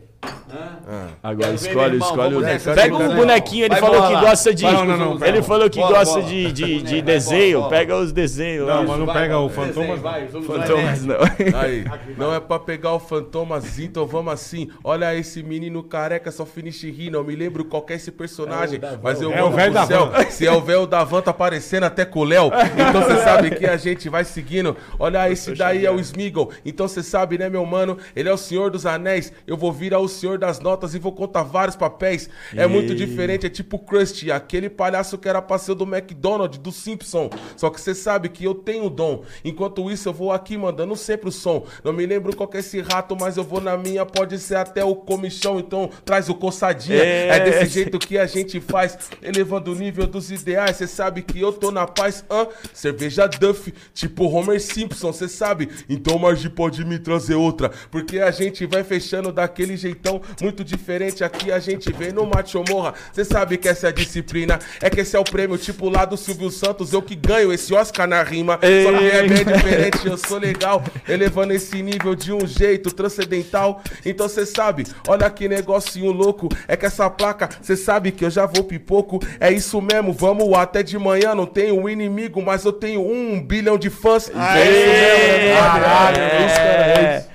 Agora 1.22 1.48
Quero 1.48 1.58
ver, 1.58 1.68
escolhe, 1.70 1.96
escolhe 1.98 2.34
o 2.34 2.40
nessa, 2.40 2.74
Pega 2.74 2.94
um 2.94 2.98
nessa. 2.98 3.14
bonequinho, 3.14 3.64
ele 3.66 3.76
falou 3.76 4.08
que 4.08 4.20
gosta 4.20 4.54
de. 4.54 4.64
Não, 4.64 4.84
não, 4.84 4.96
não, 5.14 5.18
ele 5.26 5.42
falou 5.42 5.70
que 5.70 5.78
gosta 5.80 6.22
de, 6.22 6.52
de, 6.52 6.82
de 6.82 6.92
Vai, 6.96 7.02
desenho. 7.02 7.58
bola, 7.58 7.68
bola. 7.70 7.80
Pega 7.80 7.96
os 7.96 8.12
desenhos. 8.12 8.66
Não, 8.66 8.84
mas 8.86 8.98
não 8.98 9.06
Vai, 9.06 9.20
pega 9.22 9.38
o 9.38 9.48
Fantomas. 9.48 10.00
vai, 10.00 10.26
vamos 10.26 10.46
Fantomas, 10.46 11.04
não. 11.04 11.16
Aí, 11.60 11.84
não 12.18 12.34
é 12.34 12.40
pra 12.40 12.58
pegar 12.58 12.92
o 12.92 12.98
fantomazinho, 12.98 13.86
então 13.88 14.06
vamos 14.06 14.32
assim. 14.32 14.68
Olha 14.84 15.14
esse 15.14 15.42
menino 15.42 15.82
careca, 15.82 16.30
só 16.30 16.44
finish 16.44 16.82
ri, 16.82 17.10
não 17.10 17.22
me 17.24 17.34
lembro 17.34 17.64
qual 17.64 17.86
é 17.88 17.94
esse 17.94 18.10
personagem, 18.10 18.80
mas 19.02 19.22
eu 19.22 19.32
É 19.32 19.42
o 19.42 19.50
velho 19.50 19.72
da 19.72 19.86
céu. 19.86 20.10
van. 20.10 20.24
Se 20.30 20.46
é 20.46 20.52
o 20.52 20.60
velho 20.60 20.86
da 20.86 21.04
van, 21.04 21.22
tá 21.22 21.30
aparecendo 21.30 21.84
até 21.84 22.04
com 22.04 22.20
o 22.20 22.24
Léo. 22.24 22.50
Então 22.88 23.00
você 23.02 23.16
sabe 23.22 23.50
que 23.52 23.64
a 23.66 23.76
gente 23.76 24.08
vai 24.08 24.24
seguindo. 24.24 24.76
Olha, 24.98 25.30
esse 25.30 25.54
daí 25.54 25.86
é 25.86 25.90
o 25.90 25.98
Smeagol. 26.00 26.50
Então 26.64 26.86
você 26.88 27.02
sabe, 27.02 27.38
né, 27.38 27.48
meu 27.48 27.64
mano? 27.64 27.96
Ele 28.14 28.28
é 28.28 28.32
o 28.32 28.36
senhor 28.36 28.70
dos 28.70 28.84
anéis. 28.84 29.32
Eu 29.46 29.56
vou 29.56 29.72
virar 29.72 29.98
o 30.00 30.08
senhor 30.10 30.36
das 30.38 30.60
notas 30.60 30.94
e 30.94 30.98
vou 30.98 31.12
contar 31.12 31.42
vários 31.42 31.76
papéis. 31.76 32.28
É 32.54 32.66
muito 32.66 32.94
diferente, 32.94 33.46
é 33.46 33.48
tipo 33.48 33.78
Krusty, 33.78 34.30
aquele 34.30 34.68
palhaço 34.68 35.16
que 35.16 35.28
era 35.28 35.40
parceiro 35.40 35.78
do 35.78 35.84
McDonald's, 35.94 36.58
do 36.58 36.70
Simpson. 36.72 37.30
Só 37.56 37.70
que 37.70 37.80
você 37.80 37.94
sabe 37.94 38.28
que 38.28 38.44
eu 38.44 38.54
tenho 38.54 38.90
dom. 38.90 39.22
Enquanto 39.44 39.90
isso, 39.90 40.08
eu 40.08 40.12
vou 40.12 40.32
aqui 40.32 40.56
mandando 40.58 40.94
sempre 40.96 41.28
o 41.28 41.32
som. 41.32 41.64
Não 41.82 41.92
me 41.92 42.04
lembro 42.04 42.34
qual 42.36 42.48
que 42.48 42.56
é 42.56 42.60
esse 42.60 42.80
rato, 42.80 43.16
mas 43.18 43.36
eu 43.36 43.44
vou 43.44 43.60
na 43.60 43.76
minha, 43.76 44.04
pode 44.04 44.38
ser 44.38 44.56
até 44.56 44.84
o 44.84 44.94
comichão. 44.94 45.58
Então 45.58 45.88
traz 46.04 46.28
o 46.28 46.34
coçadinha. 46.34 46.98
É, 46.98 47.28
É, 47.28 47.40
desse 47.40 47.64
esse- 47.64 47.72
jeito 47.74 47.98
que 47.98 48.18
a 48.18 48.26
gente 48.26 48.60
faz, 48.60 48.98
elevando 49.22 49.72
o 49.72 49.74
nível 49.74 50.06
dos 50.06 50.30
ideais. 50.30 50.76
Você 50.76 50.86
sabe 50.86 51.22
que 51.22 51.40
eu 51.40 51.52
tô 51.52 51.70
na 51.70 51.86
paz, 51.86 52.24
hã? 52.30 52.46
Cerveja 52.74 53.26
Duff, 53.26 53.72
tipo 53.94 54.24
Homer 54.26 54.60
Simpson, 54.60 55.12
você 55.12 55.28
sabe? 55.28 55.68
Então 55.88 56.18
Margie 56.18 56.48
pode 56.48 56.84
me 56.84 56.98
trazer 56.98 57.34
outra, 57.34 57.70
porque 57.90 58.18
a 58.18 58.30
gente 58.30 58.66
vai 58.66 58.82
fechando 58.82 59.30
daquele 59.32 59.76
jeitão 59.76 59.99
então, 60.00 60.20
muito 60.40 60.64
diferente 60.64 61.22
aqui 61.22 61.52
a 61.52 61.58
gente 61.58 61.92
vem 61.92 62.10
no 62.10 62.26
mate 62.26 62.56
ou 62.56 62.64
morra. 62.66 62.94
Cê 63.12 63.22
sabe 63.24 63.58
que 63.58 63.68
essa 63.68 63.86
é 63.86 63.90
a 63.90 63.92
disciplina, 63.92 64.58
é 64.80 64.88
que 64.88 65.00
esse 65.00 65.14
é 65.14 65.18
o 65.18 65.24
prêmio, 65.24 65.58
tipo 65.58 65.90
lá 65.90 66.06
do 66.06 66.16
Silvio 66.16 66.50
Santos, 66.50 66.92
eu 66.92 67.02
que 67.02 67.14
ganho 67.14 67.52
esse 67.52 67.74
Oscar 67.74 68.08
na 68.08 68.22
rima. 68.22 68.54
Só 68.54 68.98
que 68.98 69.04
é 69.04 69.28
bem 69.28 69.44
diferente, 69.44 70.06
eu 70.06 70.16
sou 70.16 70.38
legal, 70.38 70.82
elevando 71.06 71.52
esse 71.52 71.82
nível 71.82 72.14
de 72.14 72.32
um 72.32 72.46
jeito 72.46 72.90
transcendental. 72.90 73.82
Então 74.04 74.26
cê 74.28 74.46
sabe, 74.46 74.86
olha 75.06 75.28
que 75.28 75.48
negocinho 75.48 76.10
louco, 76.10 76.48
é 76.66 76.76
que 76.76 76.86
essa 76.86 77.10
placa, 77.10 77.50
cê 77.60 77.76
sabe 77.76 78.10
que 78.10 78.24
eu 78.24 78.30
já 78.30 78.46
vou 78.46 78.64
pipoco. 78.64 79.20
É 79.38 79.52
isso 79.52 79.80
mesmo, 79.82 80.12
vamos 80.12 80.50
até 80.54 80.82
de 80.82 80.98
manhã, 80.98 81.34
não 81.34 81.46
tenho 81.46 81.78
um 81.78 81.88
inimigo, 81.88 82.40
mas 82.40 82.64
eu 82.64 82.72
tenho 82.72 83.02
um 83.02 83.40
bilhão 83.40 83.76
de 83.76 83.90
fãs. 83.90 84.28
é 84.28 84.32
isso 84.32 84.88
mesmo, 84.88 85.44
né? 85.44 85.56
Caralho, 85.56 86.18
é 86.18 86.46
isso, 86.46 86.56
cara, 86.56 86.86
é 86.86 87.18
isso. 87.18 87.29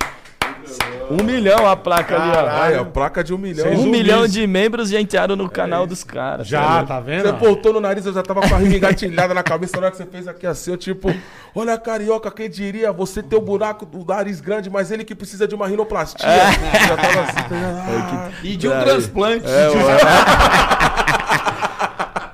Um 1.09 1.23
milhão 1.23 1.67
a 1.67 1.75
placa 1.75 2.15
ali, 2.15 2.31
ó. 2.31 2.47
Ai, 2.49 2.75
a 2.75 2.85
placa 2.85 3.23
de 3.23 3.33
um 3.33 3.37
milhão. 3.37 3.67
Um 3.71 3.85
milhão 3.85 4.27
de 4.27 4.45
membros 4.47 4.89
já 4.89 4.99
entraram 4.99 5.35
no 5.35 5.49
canal 5.49 5.85
dos 5.85 6.03
caras. 6.03 6.47
Já, 6.47 6.83
tá 6.83 6.99
vendo? 6.99 7.23
Você 7.23 7.31
voltou 7.33 7.73
no 7.73 7.79
nariz, 7.79 8.05
eu 8.05 8.13
já 8.13 8.23
tava 8.23 8.41
com 8.41 8.55
a 8.55 8.57
rima 8.57 8.75
engatilhada 8.75 9.33
na 9.33 9.43
cabeça. 9.43 9.77
Na 9.77 9.83
hora 9.83 9.91
que 9.91 9.97
você 9.97 10.05
fez 10.05 10.27
aqui 10.27 10.47
assim, 10.47 10.71
eu 10.71 10.77
tipo, 10.77 11.13
olha 11.53 11.77
carioca, 11.77 12.31
quem 12.31 12.49
diria? 12.49 12.91
Você 12.91 13.21
tem 13.21 13.37
o 13.37 13.41
buraco 13.41 13.85
do 13.85 14.03
nariz 14.05 14.41
grande, 14.41 14.69
mas 14.69 14.91
ele 14.91 15.03
que 15.03 15.15
precisa 15.15 15.47
de 15.47 15.55
uma 15.55 15.67
rinoplastia. 15.67 16.27
Já 16.27 16.97
tava 16.97 17.21
assim, 17.21 17.35
tá 17.49 17.91
ligado? 17.91 18.33
E 18.43 18.57
de 18.57 18.67
um 18.67 18.79
transplante. 18.79 19.45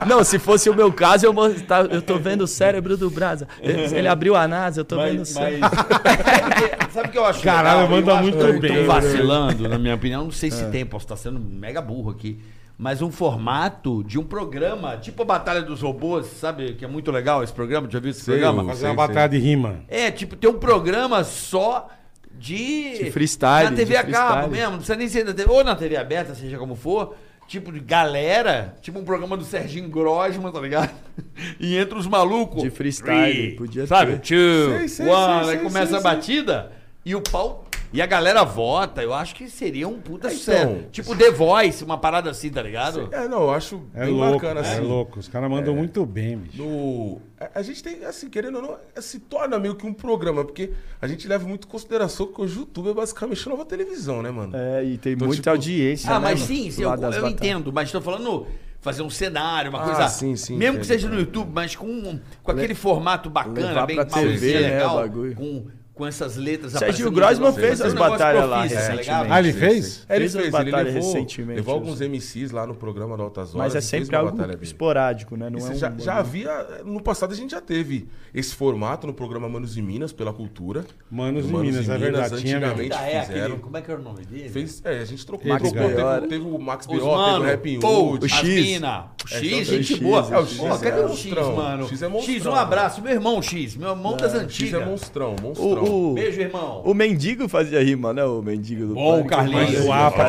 Não, 0.08 0.24
se 0.24 0.40
fosse 0.40 0.70
o 0.70 0.76
meu 0.76 0.92
caso, 0.92 1.26
eu, 1.26 1.34
tá- 1.66 1.82
eu 1.82 2.02
tô 2.02 2.18
vendo 2.18 2.42
o 2.42 2.48
cérebro 2.48 2.98
do 2.98 3.10
Brasa. 3.10 3.48
Ele 3.62 4.08
abriu 4.08 4.36
a 4.36 4.48
NASA, 4.48 4.82
eu 4.82 4.86
tô 4.86 4.96
vendo 4.98 5.16
o 5.18 5.20
Mas, 5.20 5.30
cérebro. 5.30 5.70
mas- 5.72 6.94
sabe 6.94 7.08
o 7.10 7.12
que 7.12 7.18
eu 7.18 7.26
acho 7.26 7.42
Caralho, 7.44 7.82
legal? 7.82 7.90
manda 7.98 8.12
eu 8.14 8.18
muito 8.22 8.38
eu 8.38 8.60
bem, 8.60 8.72
tô 8.74 8.78
né? 8.82 8.84
vacilando, 8.86 9.70
na 9.70 9.78
minha 9.78 9.96
opinião. 9.96 10.24
Não 10.26 10.32
sei 10.32 10.50
se 10.52 10.66
tem, 10.72 10.86
posso 10.86 11.06
estar 11.06 11.16
sendo 11.16 11.40
mega 11.40 11.82
burro 11.82 12.12
aqui. 12.12 12.40
Mas 12.78 13.00
um 13.02 13.12
formato 13.12 14.04
de 14.04 14.18
um 14.18 14.24
programa, 14.24 14.98
tipo 14.98 15.22
a 15.22 15.26
Batalha 15.26 15.62
dos 15.62 15.82
Robôs, 15.82 16.26
sabe? 16.26 16.74
Que 16.74 16.84
é 16.84 16.88
muito 16.88 17.12
legal 17.12 17.44
esse 17.44 17.54
programa. 17.54 17.88
Já 17.88 18.00
viu 18.00 18.10
esse 18.10 18.22
Sei, 18.22 18.40
programa? 18.40 18.64
eu- 18.64 18.68
Fazer 18.70 18.88
uma 18.88 18.96
batalha 18.96 19.30
de 19.30 19.38
rima. 19.38 19.82
É, 19.88 20.10
tipo, 20.10 20.36
tem 20.36 20.50
um 20.50 20.58
programa 20.58 21.24
só 21.24 21.90
de. 22.32 23.04
De 23.04 23.12
freestyle, 23.12 23.70
Na 23.70 23.76
TV 23.76 23.96
a 23.96 24.04
cabo 24.04 24.48
mesmo, 24.50 24.72
não 24.72 24.78
precisa 24.78 24.96
nem 24.98 25.08
ser 25.08 25.24
na 25.24 25.32
TV, 25.34 25.52
ou 25.52 25.64
na 25.64 25.76
TV 25.76 25.96
aberta, 25.96 26.34
seja 26.34 26.58
como 26.58 26.74
for. 26.76 27.14
Tipo, 27.52 27.70
de 27.70 27.82
galera, 27.82 28.78
tipo 28.82 28.98
um 28.98 29.04
programa 29.04 29.36
do 29.36 29.44
Serginho 29.44 29.90
Grosman, 29.90 30.54
tá 30.54 30.62
ligado? 30.62 30.90
E 31.60 31.76
entra 31.78 31.98
os 31.98 32.08
malucos. 32.08 32.64
De 32.64 32.70
freestyle, 32.70 33.34
Three, 33.34 33.56
podia 33.58 33.86
Sabe? 33.86 34.14
ter. 34.14 34.20
Two, 34.20 34.78
Sei, 34.78 34.88
sei, 34.88 35.06
one, 35.06 35.44
sei, 35.46 35.54
aí 35.58 35.60
começa 35.62 35.98
a 35.98 36.00
batida 36.02 36.72
e 37.06 37.16
o 37.16 37.22
pau. 37.22 37.66
E 37.94 38.02
a 38.02 38.06
galera 38.06 38.46
vota. 38.46 39.04
Eu 39.04 39.14
acho 39.14 39.36
que 39.36 39.50
seria 39.50 39.86
um 39.86 40.00
puta 40.00 40.28
É, 40.28 40.32
sucesso. 40.32 40.72
então. 40.72 40.90
Tipo 40.92 41.14
The 41.14 41.30
Voice, 41.32 41.84
uma 41.84 41.98
parada 41.98 42.30
assim, 42.30 42.50
tá 42.50 42.62
ligado? 42.62 43.10
É, 43.12 43.28
não, 43.28 43.42
eu 43.42 43.52
acho 43.52 43.82
É 43.94 44.06
bem 44.06 44.14
louco, 44.14 44.32
bacana 44.36 44.62
é 44.62 44.64
assim. 44.72 44.80
louco. 44.82 45.20
Os 45.20 45.28
caras 45.28 45.50
mandam 45.52 45.76
muito 45.76 46.06
bem, 46.06 46.38
bicho. 46.38 46.58
No... 46.64 47.22
A 47.38 47.60
a 47.60 47.62
gente 47.62 47.84
tem, 47.84 48.06
assim, 48.06 48.30
querendo 48.30 48.56
ou 48.56 48.62
não, 48.62 48.78
é- 48.96 49.02
se 49.02 49.20
torna 49.20 49.60
meio 49.60 49.76
que 49.76 49.86
um 49.86 49.94
programa, 49.94 50.46
porque 50.46 50.72
a 51.02 51.08
gente 51.08 51.28
leva 51.28 51.46
muito 51.46 51.68
em 51.68 51.70
consideração 51.70 52.28
que 52.28 52.40
hoje 52.40 52.56
o 52.56 52.60
YouTube 52.62 52.92
é 52.92 52.94
basicamente 52.94 53.50
nova 53.50 53.66
televisão, 53.66 54.22
né, 54.22 54.32
mano? 54.32 54.56
É, 54.56 54.86
e 54.86 54.98
tem 54.98 55.12
Então, 55.14 55.28
muita 55.28 55.42
tipo, 55.42 55.50
audiência. 55.50 56.10
Ah, 56.12 56.14
né, 56.20 56.20
mas 56.30 56.40
mano? 56.40 56.46
sim, 56.48 56.72
sim 56.72 56.84
eu, 56.84 56.94
eu 56.96 57.28
entendo, 57.28 57.74
mas 57.74 57.92
tô 57.92 58.00
falando 58.00 58.48
fazer 58.80 59.02
um 59.02 59.10
cenário, 59.10 59.70
uma 59.70 59.82
Ah, 59.82 59.86
coisa. 59.86 60.08
sim, 60.08 60.36
sim, 60.38 60.56
mesmo 60.56 60.80
que 60.80 60.86
seja 60.86 61.10
no 61.10 61.20
YouTube, 61.20 61.52
mas 61.54 61.76
com, 61.76 62.20
com 62.42 62.52
aquele 62.52 62.74
formato 62.74 63.30
bacana, 63.30 63.68
levar 63.68 63.86
bem 63.86 63.96
pra 63.98 64.06
TV, 64.06 64.54
né, 64.54 64.60
legal, 64.72 65.10
com, 65.36 65.66
com 66.02 66.08
essas 66.08 66.36
letras 66.36 66.72
Sérgio 66.72 67.12
Grossman 67.12 67.54
fez 67.54 67.80
as 67.80 67.94
negócio 67.94 68.12
batalhas 68.14 68.50
lá 68.50 68.58
tá 68.58 68.64
recentemente. 68.64 69.02
ligado? 69.02 69.32
Ah, 69.32 69.40
ele 69.40 69.54
fez? 69.54 70.06
É, 70.10 70.16
ele 70.16 70.30
Fez 70.30 70.36
as 70.36 70.42
fez, 70.42 70.54
ele 70.56 70.72
levou, 70.72 70.94
recentemente, 70.94 71.58
levou 71.58 71.74
alguns. 71.76 72.02
MCs 72.02 72.50
lá 72.50 72.66
no 72.66 72.74
programa 72.74 73.16
da 73.16 73.22
Altas 73.24 73.54
Horas. 73.54 73.74
Mas 73.74 73.76
é 73.76 73.82
sempre 73.82 74.16
uma 74.16 74.30
algo 74.32 74.64
esporádico, 74.64 75.36
né? 75.36 75.48
Não 75.52 75.60
é 75.60 75.70
um 75.70 75.76
já, 75.76 75.94
já 76.00 76.16
havia, 76.16 76.82
no 76.84 77.04
passado 77.04 77.34
a 77.34 77.36
gente 77.36 77.52
já 77.52 77.62
teve 77.62 78.08
esse 78.34 78.56
formato 78.56 79.06
no 79.06 79.14
programa 79.14 79.48
Manos 79.48 79.78
e 79.78 79.82
Minas, 79.84 80.12
pela 80.12 80.34
cultura. 80.34 80.86
Manos 81.12 81.46
e 81.46 81.50
Manos 81.50 81.68
Minas, 81.70 81.88
e 81.88 81.92
é 81.92 81.98
Minas, 81.98 82.02
verdade. 82.02 82.42
Tinha 82.42 82.60
mesmo. 82.60 82.74
antigamente. 82.74 83.16
É 83.16 83.22
fizeram. 83.22 83.60
como 83.60 83.78
é 83.78 83.82
que 83.82 83.92
era 83.92 84.00
o 84.00 84.04
nome 84.04 84.26
dele? 84.26 84.50
Fez, 84.50 84.82
é, 84.84 85.02
a 85.02 85.06
gente 85.06 85.24
trocou. 85.24 85.48
Max 85.52 85.72
trocou 85.72 85.88
teve, 85.88 86.28
teve 86.28 86.46
o 86.46 86.58
Max 86.58 86.88
Bior, 86.88 87.26
teve 87.26 87.40
o 87.40 87.44
Rap 87.44 87.80
pô, 87.80 88.12
Hood. 88.14 88.26
o 88.26 88.28
X. 88.28 88.40
X, 88.40 89.44
então, 89.44 89.64
gente 89.64 89.94
X, 89.94 90.00
boa. 90.00 90.28
é, 90.32 90.40
o 90.40 90.48
X 90.48 90.60
é 90.60 90.90
cadê 90.90 91.02
o 91.02 91.08
monstrão, 91.10 91.48
X, 91.48 91.56
mano? 91.56 91.84
o 91.84 91.88
X 91.88 92.02
é 92.02 92.06
X, 92.06 92.12
monstrão, 92.12 92.54
um 92.54 92.56
abraço. 92.56 93.02
Meu 93.04 93.12
irmão 93.14 93.42
X, 93.42 93.76
meu 93.76 93.90
irmão 93.90 94.18
das 94.18 94.32
X 94.32 94.42
é 94.42 94.44
antigas. 94.44 94.88
monstrão, 94.88 95.36
monstrão. 95.42 95.84
O, 95.92 96.12
o, 96.12 96.14
Beijo, 96.14 96.40
irmão. 96.42 96.82
o 96.86 96.94
mendigo 96.94 97.48
fazia 97.50 97.84
rima, 97.84 98.14
né? 98.14 98.24
O 98.24 98.42
mendigo 98.42 98.88
do 98.88 98.94
Bom, 98.96 99.12
Pânico. 99.24 99.30
Carlinhos. 99.30 99.86
O 99.86 99.92
APA, 99.92 100.24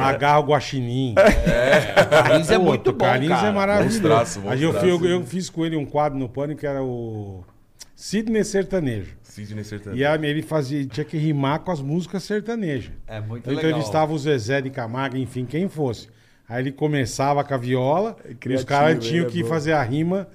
agarra 0.00 0.38
o 0.40 0.42
guaxinim. 0.44 1.14
Carlinhos 2.10 2.50
é 2.50 2.58
Pô, 2.58 2.64
muito 2.64 2.90
o 2.90 2.92
bom, 2.92 2.98
Carlinhos 3.04 3.36
cara. 3.36 3.48
é 3.48 3.52
maravilhoso. 3.52 4.42
Aí 4.46 4.62
eu, 4.62 4.72
eu, 4.74 5.04
eu 5.04 5.24
fiz 5.24 5.48
com 5.50 5.64
ele 5.64 5.76
um 5.76 5.84
quadro 5.84 6.18
no 6.18 6.28
Pânico 6.28 6.60
que 6.60 6.66
era 6.66 6.82
o 6.82 7.42
Sidney 7.94 8.44
Sertanejo. 8.44 9.16
Sidney 9.22 9.64
Sertanejo. 9.64 10.00
E 10.00 10.04
a- 10.04 10.14
ele 10.16 10.42
fazia, 10.42 10.84
tinha 10.86 11.04
que 11.04 11.16
rimar 11.16 11.60
com 11.60 11.70
as 11.70 11.80
músicas 11.80 12.22
sertanejas. 12.22 12.92
É 13.06 13.20
muito 13.20 13.48
Eu 13.48 13.54
legal. 13.56 13.70
entrevistava 13.70 14.12
o 14.12 14.18
Zezé 14.18 14.60
de 14.60 14.70
Camargo, 14.70 15.16
enfim, 15.16 15.44
quem 15.44 15.68
fosse. 15.68 16.08
Aí 16.48 16.62
ele 16.62 16.72
começava 16.72 17.44
com 17.44 17.54
a 17.54 17.56
viola 17.58 18.16
e 18.26 18.32
os 18.32 18.38
criativo, 18.38 18.66
caras 18.68 19.04
tinham 19.04 19.24
ele 19.24 19.26
é 19.26 19.30
que 19.32 19.42
bom. 19.42 19.48
fazer 19.48 19.72
a 19.72 19.82
rima, 19.82 20.26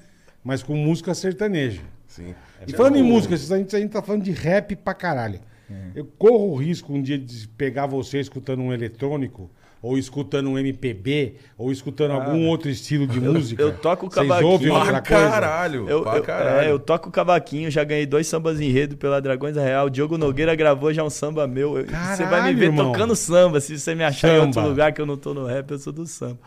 mas 0.43 0.61
com 0.61 0.75
música 0.75 1.13
sertaneja. 1.13 1.81
Sim. 2.07 2.35
E 2.67 2.73
falando 2.73 2.95
em 2.97 3.01
o- 3.01 3.05
música, 3.05 3.35
a 3.35 3.37
gente, 3.37 3.75
a 3.75 3.79
gente 3.79 3.91
tá 3.91 4.01
falando 4.01 4.23
de 4.23 4.31
rap 4.31 4.75
pra 4.75 4.93
caralho. 4.93 5.39
Eu 5.95 6.05
corro 6.19 6.51
o 6.51 6.55
risco 6.55 6.93
um 6.93 7.01
dia 7.01 7.17
de 7.17 7.47
pegar 7.47 7.87
você 7.87 8.19
escutando 8.19 8.61
um 8.61 8.71
eletrônico, 8.71 9.49
ou 9.81 9.97
escutando 9.97 10.49
um 10.49 10.57
MPB, 10.59 11.35
ou 11.57 11.71
escutando 11.71 12.11
algum 12.11 12.47
outro 12.47 12.69
estilo 12.69 13.07
de 13.07 13.19
música. 13.19 13.61
eu 13.61 13.75
toco 13.77 14.05
Vocês 14.05 14.27
cavaquinho. 14.27 14.51
ouvem 14.51 14.69
outra 14.71 15.01
Pra 15.01 15.01
coisa? 15.01 15.29
caralho, 15.31 15.89
Eu, 15.89 16.05
eu, 16.05 16.21
caralho. 16.23 16.67
é, 16.67 16.71
eu 16.71 16.77
toco 16.79 17.09
cavaquinho, 17.09 17.71
já 17.71 17.83
ganhei 17.83 18.05
dois 18.05 18.27
sambas 18.27 18.61
enredo 18.61 18.95
pela 18.97 19.19
Dragões 19.19 19.55
da 19.55 19.63
Real. 19.63 19.89
Diogo 19.89 20.15
Nogueira 20.17 20.53
gravou 20.55 20.93
já 20.93 21.03
um 21.03 21.09
samba 21.09 21.47
meu. 21.47 21.77
Eu- 21.79 21.85
você 21.85 21.91
vai 21.91 22.05
me 22.15 22.29
Caralho, 22.29 22.57
ver 22.57 22.65
irmão. 22.65 22.91
tocando 22.91 23.15
samba. 23.15 23.59
Se 23.59 23.77
você 23.79 23.95
me 23.95 24.03
achar 24.03 24.29
em 24.35 24.37
outro 24.39 24.53
Samba. 24.53 24.67
lugar 24.67 24.93
que 24.93 25.01
eu 25.01 25.05
não 25.07 25.17
tô 25.17 25.33
no 25.33 25.45
rap, 25.45 25.71
eu 25.71 25.79
sou 25.79 25.91
do 25.91 26.05
samba. 26.05 26.37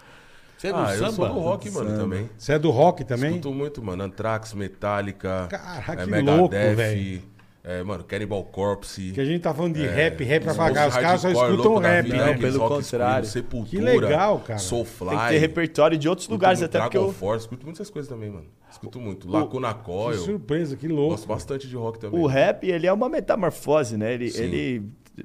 Você 0.66 0.68
é 0.68 0.72
do 0.72 0.78
Ah, 0.78 0.92
eu 0.94 0.98
samba? 0.98 1.12
sou 1.12 1.28
do 1.28 1.40
rock, 1.40 1.70
mano, 1.70 1.98
também. 1.98 2.30
Você 2.36 2.52
é 2.52 2.58
do 2.58 2.70
rock 2.70 3.04
também? 3.04 3.30
Escuto 3.30 3.52
muito, 3.54 3.82
mano. 3.82 4.02
Anthrax, 4.02 4.52
Metallica. 4.54 5.46
Caraca, 5.48 5.92
é, 6.02 6.04
que 6.04 6.10
Megadeth, 6.10 6.36
louco, 6.38 6.54
velho. 6.76 7.22
É, 7.68 7.82
mano, 7.82 8.04
Cannibal 8.04 8.44
Corpse. 8.44 9.10
Que 9.12 9.20
a 9.20 9.24
gente 9.24 9.40
tá 9.42 9.52
falando 9.52 9.74
de 9.74 9.84
rap, 9.84 10.22
rap 10.22 10.42
pra 10.44 10.52
os 10.52 10.56
pagar. 10.56 10.88
Os 10.88 10.94
caras 10.96 11.20
só 11.20 11.30
escutam 11.30 11.78
rap, 11.78 12.04
vida, 12.04 12.16
né? 12.16 12.32
Não, 12.32 12.38
pelo 12.38 12.58
rock 12.60 12.74
contrário. 12.76 13.26
Sepultura, 13.28 13.68
Que 13.70 13.98
legal, 13.98 14.38
cara. 14.38 14.58
Soulfly. 14.60 15.08
Tem 15.10 15.18
que 15.18 15.28
ter 15.30 15.38
repertório 15.38 15.98
de 15.98 16.08
outros 16.08 16.24
Escuto 16.26 16.34
lugares, 16.36 16.60
muito 16.60 16.70
até 16.70 16.78
porque 16.84 16.96
Dragon 16.96 17.10
eu, 17.10 17.14
Force, 17.14 17.44
escuto 17.44 17.66
muitas 17.66 17.90
coisas 17.90 18.08
também, 18.08 18.30
mano. 18.30 18.46
Escuto 18.70 19.00
muito. 19.00 19.28
Lacuna 19.28 19.74
Que 19.74 19.82
Coil. 19.82 20.16
surpresa, 20.18 20.76
que 20.76 20.86
louco. 20.86 21.10
Gosto 21.12 21.26
bastante 21.26 21.66
de 21.66 21.74
rock 21.74 21.98
também. 21.98 22.20
o 22.20 22.26
rap, 22.26 22.68
ele 22.70 22.86
é 22.86 22.92
uma 22.92 23.08
metamorfose, 23.08 23.96
né? 23.96 24.14
Ele, 24.14 24.30
Sim. 24.30 24.42
ele 24.44 24.82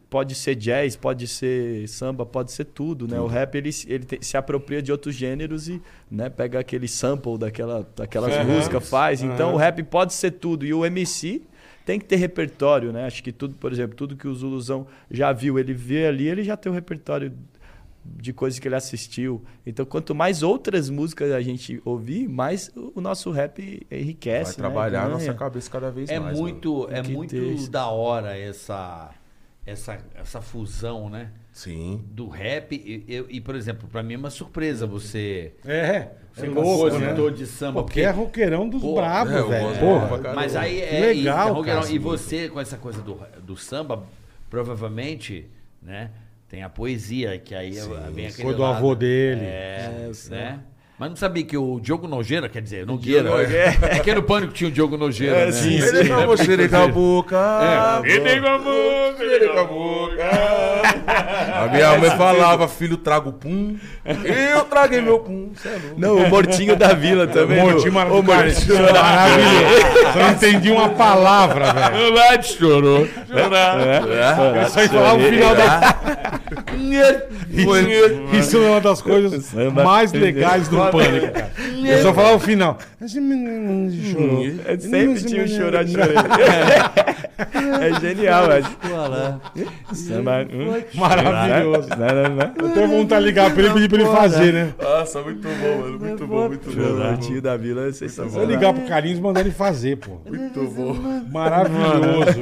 pode 0.10 0.36
ser 0.36 0.56
jazz, 0.56 0.96
pode 0.96 1.28
ser 1.28 1.88
samba, 1.88 2.26
pode 2.26 2.52
ser 2.52 2.66
tudo, 2.66 3.08
né? 3.08 3.20
O 3.20 3.28
rap, 3.28 3.56
ele, 3.56 3.70
ele 3.88 4.06
te- 4.06 4.20
se 4.26 4.38
apropria 4.38 4.82
de 4.82 4.92
outros 4.92 5.16
gêneros 5.16 5.68
e 5.68 5.82
né, 6.10 6.30
pega 6.30 6.60
aquele 6.60 6.88
sample 6.88 7.38
daquela, 7.38 7.88
daquelas 7.96 8.34
Aham. 8.34 8.44
músicas, 8.46 8.88
faz. 8.90 9.22
Então, 9.22 9.48
Aham. 9.50 9.56
o 9.56 9.58
rap 9.58 9.84
pode 9.84 10.14
ser 10.14 10.32
tudo. 10.32 10.66
E 10.66 10.74
o 10.74 10.86
MC 10.86 11.42
tem 11.86 12.00
que 12.00 12.06
ter 12.06 12.16
repertório, 12.18 12.92
né? 12.94 13.06
Acho 13.06 13.22
que 13.24 13.32
tudo, 13.32 13.56
por 13.56 13.72
exemplo, 13.72 13.96
tudo 13.96 14.16
que 14.16 14.28
o 14.28 14.34
Zuluzão 14.36 14.88
já 15.10 15.32
viu, 15.34 15.58
ele 15.60 15.74
vê 15.74 16.06
ali, 16.08 16.28
ele 16.28 16.44
já 16.44 16.56
tem 16.56 16.72
o 16.72 16.76
repertório 16.76 17.34
de 18.04 18.34
coisas 18.34 18.60
que 18.60 18.68
ele 18.68 18.76
assistiu. 18.76 19.44
Então, 19.66 19.86
quanto 19.86 20.16
mais 20.16 20.42
outras 20.42 20.90
músicas 20.90 21.32
a 21.32 21.42
gente 21.42 21.80
ouvir, 21.86 22.28
mais 22.28 22.72
o 22.96 23.00
nosso 23.00 23.30
rap 23.30 23.86
enriquece. 23.92 24.44
Vai 24.60 24.70
né? 24.70 24.74
trabalhar 24.74 25.00
a 25.02 25.04
Ganha. 25.04 25.14
nossa 25.14 25.34
cabeça 25.34 25.70
cada 25.70 25.92
vez 25.92 26.10
É 26.10 26.20
mais. 26.20 26.40
muito, 26.40 26.88
Tem 26.88 26.98
é 26.98 27.04
muito 27.04 27.70
da 27.70 27.88
hora 27.88 28.36
essa, 28.38 29.12
essa, 29.66 30.00
essa 30.16 30.42
fusão, 30.42 31.10
né? 31.10 31.30
Sim. 31.52 32.04
Do 32.12 32.28
rap 32.30 32.74
e, 32.76 33.04
eu- 33.14 33.28
e, 33.30 33.40
por 33.42 33.56
exemplo, 33.56 33.88
pra 33.90 34.02
mim 34.02 34.14
é 34.14 34.18
uma 34.18 34.30
surpresa 34.30 34.88
você 34.88 35.54
É, 35.66 36.10
ser 36.34 36.46
é 36.46 36.50
louco, 36.50 36.86
né? 36.86 36.92
compositor 37.08 37.32
de 37.32 37.46
samba. 37.46 37.84
Pô, 37.84 37.88
que 37.90 38.02
é 38.02 38.10
roqueirão 38.10 38.68
dos 38.70 38.82
Pô, 38.82 38.96
bravos, 38.96 39.34
é, 39.34 39.44
velho. 39.44 39.80
Porra. 39.80 40.34
Mas 40.34 40.56
aí 40.56 40.80
é 40.82 41.00
legal, 41.14 41.50
e, 41.50 41.52
Rogueirão, 41.52 41.82
cara. 41.82 41.94
e 41.94 42.00
você 42.00 42.48
com 42.50 42.60
essa 42.60 42.78
coisa 42.78 43.02
do, 43.02 43.20
do 43.44 43.58
samba, 43.58 44.04
provavelmente, 44.50 45.48
né? 45.82 46.12
Tem 46.48 46.64
a 46.64 46.70
poesia, 46.70 47.38
que 47.40 47.56
aí 47.56 47.72
vem 48.14 48.28
aquele 48.28 48.44
Foi 48.44 48.54
do 48.56 48.62
lado- 48.62 48.76
avô 48.78 48.94
dele. 48.94 49.42
É, 49.46 50.08
É, 50.10 50.14
sim. 50.14 50.32
né? 50.32 50.60
Mas 51.02 51.10
não 51.10 51.16
sabia 51.16 51.44
que 51.44 51.58
o 51.58 51.80
Diogo 51.80 52.08
Nogueira, 52.08 52.48
quer 52.48 52.62
dizer, 52.62 52.86
Nogueira. 52.86 53.24
Diogo 53.24 53.38
Nogueira. 53.40 53.76
É 53.90 53.98
que 53.98 54.14
no 54.14 54.22
Pânico 54.22 54.54
tinha 54.54 54.68
o 54.70 54.72
Diogo 54.72 54.98
Nogueira, 54.98 55.36
É, 55.36 55.46
né? 55.48 55.52
sim, 55.52 55.80
Ele 55.82 56.04
não 56.10 56.28
vou 56.28 56.38
xerer 56.38 56.70
com 56.70 56.76
a 56.76 56.88
boca. 56.88 57.36
É. 58.06 58.40
com 58.40 58.48
a 58.48 58.58
boca. 58.60 59.18
Xerer 59.18 59.50
com 59.52 59.60
a 59.60 59.64
boca. 59.64 60.30
A 61.64 61.68
minha 61.74 61.98
mãe 61.98 62.10
falava, 62.12 62.68
filho, 62.68 62.98
trago 62.98 63.34
pum. 63.34 63.78
Eu 64.06 64.64
traguei 64.66 65.02
meu 65.02 65.18
pum. 65.18 65.52
É. 65.66 65.80
Não, 65.98 66.18
o 66.18 66.30
Mortinho 66.30 66.76
da 66.76 66.94
Vila 66.94 67.26
também. 67.26 67.60
Mortinho 67.64 67.90
o- 67.90 67.96
maravilhoso. 67.96 68.22
o 68.22 68.36
Mortinho. 68.36 68.84
Maravilhoso. 68.94 69.82
Só 70.14 70.20
não 70.20 70.30
entendi 70.34 70.70
uma 70.72 70.90
palavra, 70.90 71.74
velho. 71.74 72.14
Lá 72.14 72.40
chorou. 72.44 73.08
Eu 73.28 74.70
só 74.70 74.82
ia 74.84 74.90
falar 74.90 75.16
o 75.16 75.20
final 75.20 75.56
da. 75.56 76.41
Isso, 77.50 78.38
isso 78.38 78.58
é 78.58 78.70
uma 78.70 78.82
das 78.82 79.02
coisas 79.04 79.46
Samba. 79.46 79.84
mais 79.84 80.12
legais 80.14 80.68
do 80.68 80.78
pânico, 80.92 81.32
cara. 81.34 81.52
Eu 81.84 82.02
só 82.02 82.14
falar 82.14 82.34
o 82.36 82.40
final. 82.40 82.78
Chorou. 83.08 84.46
É 84.66 84.78
sempre 84.78 85.24
tinha 85.24 85.44
um 85.44 85.48
chorar 85.48 85.88
chorei. 85.88 86.16
É 87.82 88.00
genial, 88.00 88.48
velho. 88.48 88.66
Samba. 89.94 90.46
hum. 90.52 90.80
Maravilhoso. 90.94 91.90
Eu 92.62 92.70
tenho 92.70 92.88
vontade 92.88 93.22
de 93.24 93.28
ligar 93.30 93.52
pra 93.52 93.64
ele 93.64 93.72
e 93.72 93.74
pedir 93.74 93.90
pra 93.90 94.00
ele 94.02 94.10
fazer, 94.10 94.54
né? 94.54 94.74
Nossa, 94.80 95.22
muito 95.22 95.42
bom, 95.48 95.78
mano. 95.82 96.00
Muito 96.00 96.28
bom, 96.28 96.48
muito 96.50 96.70
bom. 96.70 96.82
Choratinho 96.82 97.42
da 97.42 97.58
vila 97.58 97.82
é 97.82 97.84
Vou 97.86 97.94
sensacional. 97.94 98.46
ligar 98.46 98.74
pro 98.74 98.84
Carlinhos 98.88 99.18
e 99.18 99.22
mandar 99.22 99.40
ele 99.42 99.50
fazer, 99.52 99.98
pô. 99.98 100.20
Muito 100.30 100.62
bom. 100.66 100.96
Maravilhoso. 101.32 102.40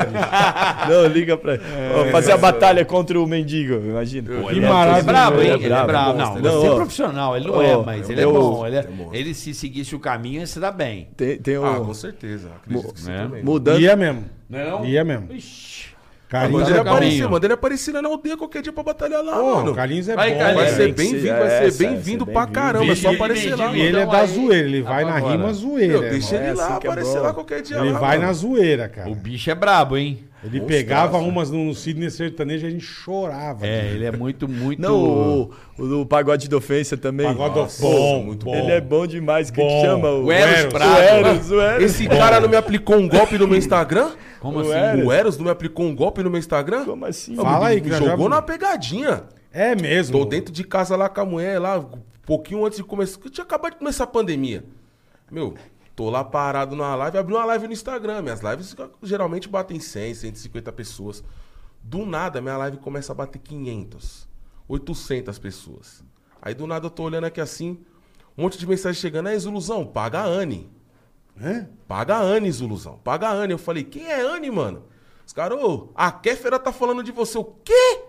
Não, 0.90 1.08
liga 1.08 1.38
pra. 1.38 1.58
Ó, 1.96 2.12
fazer 2.12 2.34
a 2.34 2.38
batalha 2.38 2.84
contra 2.84 3.20
o 3.20 3.26
mendigo, 3.26 3.76
imagina. 3.76 4.19
Que 4.22 4.32
Ele 4.56 4.66
é 4.66 5.04
brabo, 5.04 5.42
hein? 5.42 5.50
É 5.50 5.54
Ele 5.54 5.66
é 5.66 5.70
brabo, 5.70 5.88
brabo. 5.88 6.18
monstro, 6.20 6.42
Não, 6.44 6.60
ele 6.60 6.68
é 6.68 6.72
é 6.72 6.76
profissional, 6.76 7.38
ele 7.38 7.48
não 7.48 7.62
é, 7.62 7.86
mas 7.86 8.10
ele 8.10 8.22
é 8.22 8.26
bom. 8.26 8.68
Ele, 8.68 8.76
é- 8.76 8.80
é 8.80 8.88
monstro. 8.90 9.16
ele 9.16 9.34
se 9.34 9.54
seguisse 9.54 9.96
o 9.96 10.00
caminho, 10.00 10.40
ia 10.42 10.48
se 10.48 10.60
dar 10.60 10.72
bem. 10.72 11.10
Tem, 11.16 11.38
tem 11.38 11.58
o. 11.58 11.66
Ah, 11.66 11.80
com 11.80 11.94
certeza. 11.94 12.50
Acredito 12.56 12.94
que 12.94 13.02
sim 13.02 13.10
né? 13.10 13.24
também. 13.24 13.44
Mudando. 13.44 13.80
Ia 13.80 13.96
mesmo. 13.96 14.26
Não? 14.50 14.86
Ia 14.86 15.04
mesmo. 15.04 15.32
Ixi. 15.34 15.90
Carlinhos 16.30 16.70
ele 16.70 16.78
é 16.78 16.84
bom. 16.84 16.90
aparecer, 16.92 17.28
manda 17.28 17.46
ele 17.48 17.54
aparecer 17.54 17.92
lá 17.92 18.02
na 18.04 18.10
aldeia 18.10 18.38
qualquer 18.38 18.62
dia 18.62 18.72
pra 18.72 18.84
batalhar 18.84 19.24
lá, 19.24 19.34
Pô, 19.36 19.56
mano. 19.56 19.72
o 19.72 19.76
Carlinhos 19.76 20.08
é 20.10 20.16
Vai, 20.16 20.32
bom. 20.32 20.38
Carlinhos. 20.40 20.64
Vai 20.64 20.74
ser 20.76 20.94
bem-vindo, 20.94 21.28
vai 21.40 21.50
ser 21.72 21.74
bem-vindo 21.88 22.26
ser 22.26 22.32
pra 22.32 22.46
caramba, 22.48 22.92
é 22.92 22.96
só 22.96 23.08
Ele 23.10 23.16
aparecer 23.18 23.56
lá. 23.56 23.72
E 23.76 23.82
ele 23.82 23.98
é 24.00 24.06
da 24.06 24.26
zoeira, 24.28 24.68
ele 24.68 24.82
vai 24.84 25.04
na 25.06 25.18
rima 25.18 25.52
zoeira. 25.52 26.10
Deixa 26.10 26.36
ele 26.36 26.46
É 26.46 26.54
lá, 26.54 26.74
é 26.74 26.78
aparecer 26.78 27.18
bom. 27.18 27.24
lá 27.24 27.34
qualquer 27.34 27.62
dia 27.64 27.78
Ele 27.78 27.94
vai 27.94 28.20
na 28.20 28.32
zoeira, 28.32 28.88
cara. 28.88 29.10
O 29.10 29.16
bicho 29.16 29.50
é 29.50 29.56
brabo, 29.56 29.98
hein? 29.98 30.20
Ele 30.42 30.62
pegava 30.62 31.18
umas 31.18 31.50
no, 31.52 31.66
no 31.66 31.74
Sidney 31.76 32.10
Sertanejo 32.10 32.66
e 32.66 32.68
a 32.68 32.72
gente 32.72 32.86
chorava. 32.86 33.66
É, 33.68 33.80
cara. 33.82 33.92
ele 33.92 34.06
é 34.06 34.12
muito, 34.12 34.48
muito. 34.48 34.82
Não, 34.82 34.96
o, 34.96 35.52
o 35.78 35.86
do 35.86 36.06
pagode 36.06 36.48
de 36.48 36.56
ofensa 36.56 36.96
também. 36.96 37.28
Pagode 37.28 37.56
Nossa, 37.58 37.82
bom, 37.82 38.24
muito 38.24 38.46
bom. 38.46 38.56
Ele 38.56 38.72
é 38.72 38.80
bom 38.80 39.06
demais. 39.06 39.52
Quem 39.52 39.66
Bom. 39.68 39.82
que 39.82 39.86
chama? 39.86 40.10
O 40.12 40.26
O 40.28 40.32
Eros. 40.32 40.72
Brabo. 40.72 40.94
O 40.94 40.98
Eros, 40.98 41.52
o 41.52 41.60
Eros. 41.60 41.84
Esse 41.84 42.08
cara 42.08 42.40
não 42.40 42.48
me 42.48 42.56
aplicou 42.56 42.96
um 42.98 43.10
golpe 43.10 43.38
no 43.38 43.48
meu 43.50 43.58
Instagram? 43.60 44.12
Como 44.40 44.58
O 44.58 44.62
assim? 44.62 44.72
Eros. 44.72 45.06
O 45.06 45.12
Eros 45.12 45.38
não 45.38 45.46
me 45.46 45.52
aplicou 45.52 45.86
um 45.86 45.96
golpe 45.96 46.24
no 46.24 46.30
meu 46.30 46.40
Instagram? 46.40 46.86
Como 46.86 47.06
assim? 47.06 47.36
Fala 47.36 47.68
aí, 47.68 47.82
que 47.82 47.88
Me 47.90 47.96
eu 47.96 48.00
já- 48.00 48.06
jogou 48.12 48.30
na 48.30 48.42
pegadinha. 48.42 49.24
É 49.52 49.76
mesmo. 49.76 50.18
Tô 50.18 50.26
dentro 50.26 50.54
de 50.54 50.64
casa 50.64 50.96
lá 50.96 51.10
com 51.10 51.22
a 51.22 51.26
mulher, 51.26 51.60
lá, 51.60 51.80
um 51.80 51.90
pouquinho 52.26 52.66
antes 52.66 52.78
de 52.78 52.84
começar. 52.84 53.20
Tinha 53.30 53.44
acabado 53.44 53.74
de 53.74 53.80
começar 53.80 54.04
a 54.04 54.08
pandemia. 54.08 54.64
Meu, 55.32 55.56
tô 55.96 56.10
lá 56.10 56.24
parado 56.24 56.76
na 56.76 56.96
live, 56.96 57.18
abri 57.18 57.34
uma 57.34 57.46
live 57.46 57.68
no 57.68 57.74
Instagram. 57.74 58.22
Minhas 58.22 58.42
lives 58.42 58.76
geralmente 59.04 59.50
batem 59.50 59.80
100, 59.80 60.14
150 60.14 60.72
pessoas. 60.72 61.24
Do 61.84 62.06
nada, 62.06 62.42
minha 62.42 62.58
live 62.58 62.78
começa 62.78 63.12
a 63.12 63.16
bater 63.16 63.40
500, 63.40 64.28
800 64.68 65.40
pessoas. 65.40 66.04
Aí 66.42 66.54
do 66.54 66.66
nada 66.68 66.86
eu 66.86 66.90
tô 66.90 67.04
olhando 67.04 67.26
aqui 67.26 67.42
assim, 67.42 67.80
um 68.38 68.44
monte 68.44 68.58
de 68.58 68.66
mensagem 68.68 69.00
chegando. 69.00 69.28
Aí, 69.28 69.38
Zuluzão, 69.40 69.86
paga 69.86 70.20
a 70.20 70.26
Anne. 70.26 70.70
Paga 71.88 72.16
a 72.18 72.22
Anne, 72.22 72.52
Zuluzão. 72.52 73.00
Paga 73.04 73.28
a 73.30 73.32
Anne. 73.34 73.54
Eu 73.54 73.58
falei, 73.58 73.84
quem 73.84 74.08
é 74.08 74.22
Anne, 74.22 74.52
mano? 74.52 74.84
Os 75.26 75.34
caras, 75.34 75.62
ô, 75.62 75.90
a 75.96 76.12
Kéfera 76.12 76.58
tá 76.60 76.72
falando 76.72 77.04
de 77.04 77.12
você. 77.12 77.38
O 77.38 77.44
quê? 77.44 78.02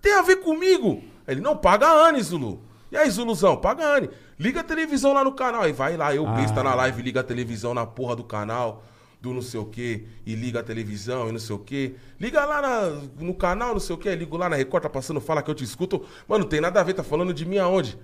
Tem 0.00 0.14
a 0.14 0.22
ver 0.22 0.36
comigo? 0.36 1.02
Ele, 1.26 1.40
não, 1.40 1.56
paga 1.56 1.86
a 1.86 2.08
Anne, 2.08 2.22
Zulu. 2.22 2.62
E 2.90 2.96
aí, 2.96 3.08
Zuluzão, 3.10 3.56
paga 3.56 3.84
a 3.84 3.96
Anne. 3.96 4.10
Liga 4.38 4.60
a 4.60 4.64
televisão 4.64 5.12
lá 5.12 5.22
no 5.22 5.32
canal. 5.32 5.62
Aí 5.62 5.72
vai 5.72 5.96
lá, 5.96 6.14
eu, 6.14 6.26
besta 6.26 6.62
na 6.62 6.74
live, 6.74 7.02
liga 7.02 7.20
a 7.20 7.24
televisão 7.24 7.74
na 7.74 7.84
porra 7.86 8.16
do 8.16 8.24
canal, 8.24 8.82
do 9.20 9.32
não 9.34 9.42
sei 9.42 9.60
o 9.60 9.66
quê, 9.66 10.06
e 10.24 10.34
liga 10.34 10.60
a 10.60 10.62
televisão 10.62 11.28
e 11.28 11.32
não 11.32 11.38
sei 11.38 11.54
o 11.54 11.58
quê. 11.58 11.94
Liga 12.18 12.44
lá 12.46 12.62
na- 12.62 13.00
no 13.18 13.34
canal, 13.34 13.74
não 13.74 13.80
sei 13.80 13.94
o 13.94 13.98
quê, 13.98 14.14
ligo 14.14 14.36
lá 14.36 14.48
na 14.48 14.56
Record, 14.56 14.82
tá 14.82 14.88
passando, 14.88 15.20
fala 15.20 15.42
que 15.42 15.50
eu 15.50 15.54
te 15.54 15.62
escuto. 15.62 16.04
Mano, 16.26 16.44
tem 16.46 16.60
nada 16.60 16.80
a 16.80 16.82
ver, 16.82 16.94
tá 16.94 17.02
falando 17.04 17.34
de 17.34 17.44
mim 17.44 17.58
aonde? 17.58 17.98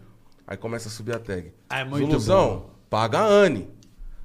Aí 0.47 0.57
começa 0.57 0.89
a 0.89 0.91
subir 0.93 1.15
a 1.15 1.19
tag. 1.19 1.53
Ah, 1.71 1.81
é 1.81 1.85
muito 1.85 2.07
Zuluzão, 2.11 2.67
paga 2.91 3.21
a 3.21 3.25
Anne. 3.27 3.69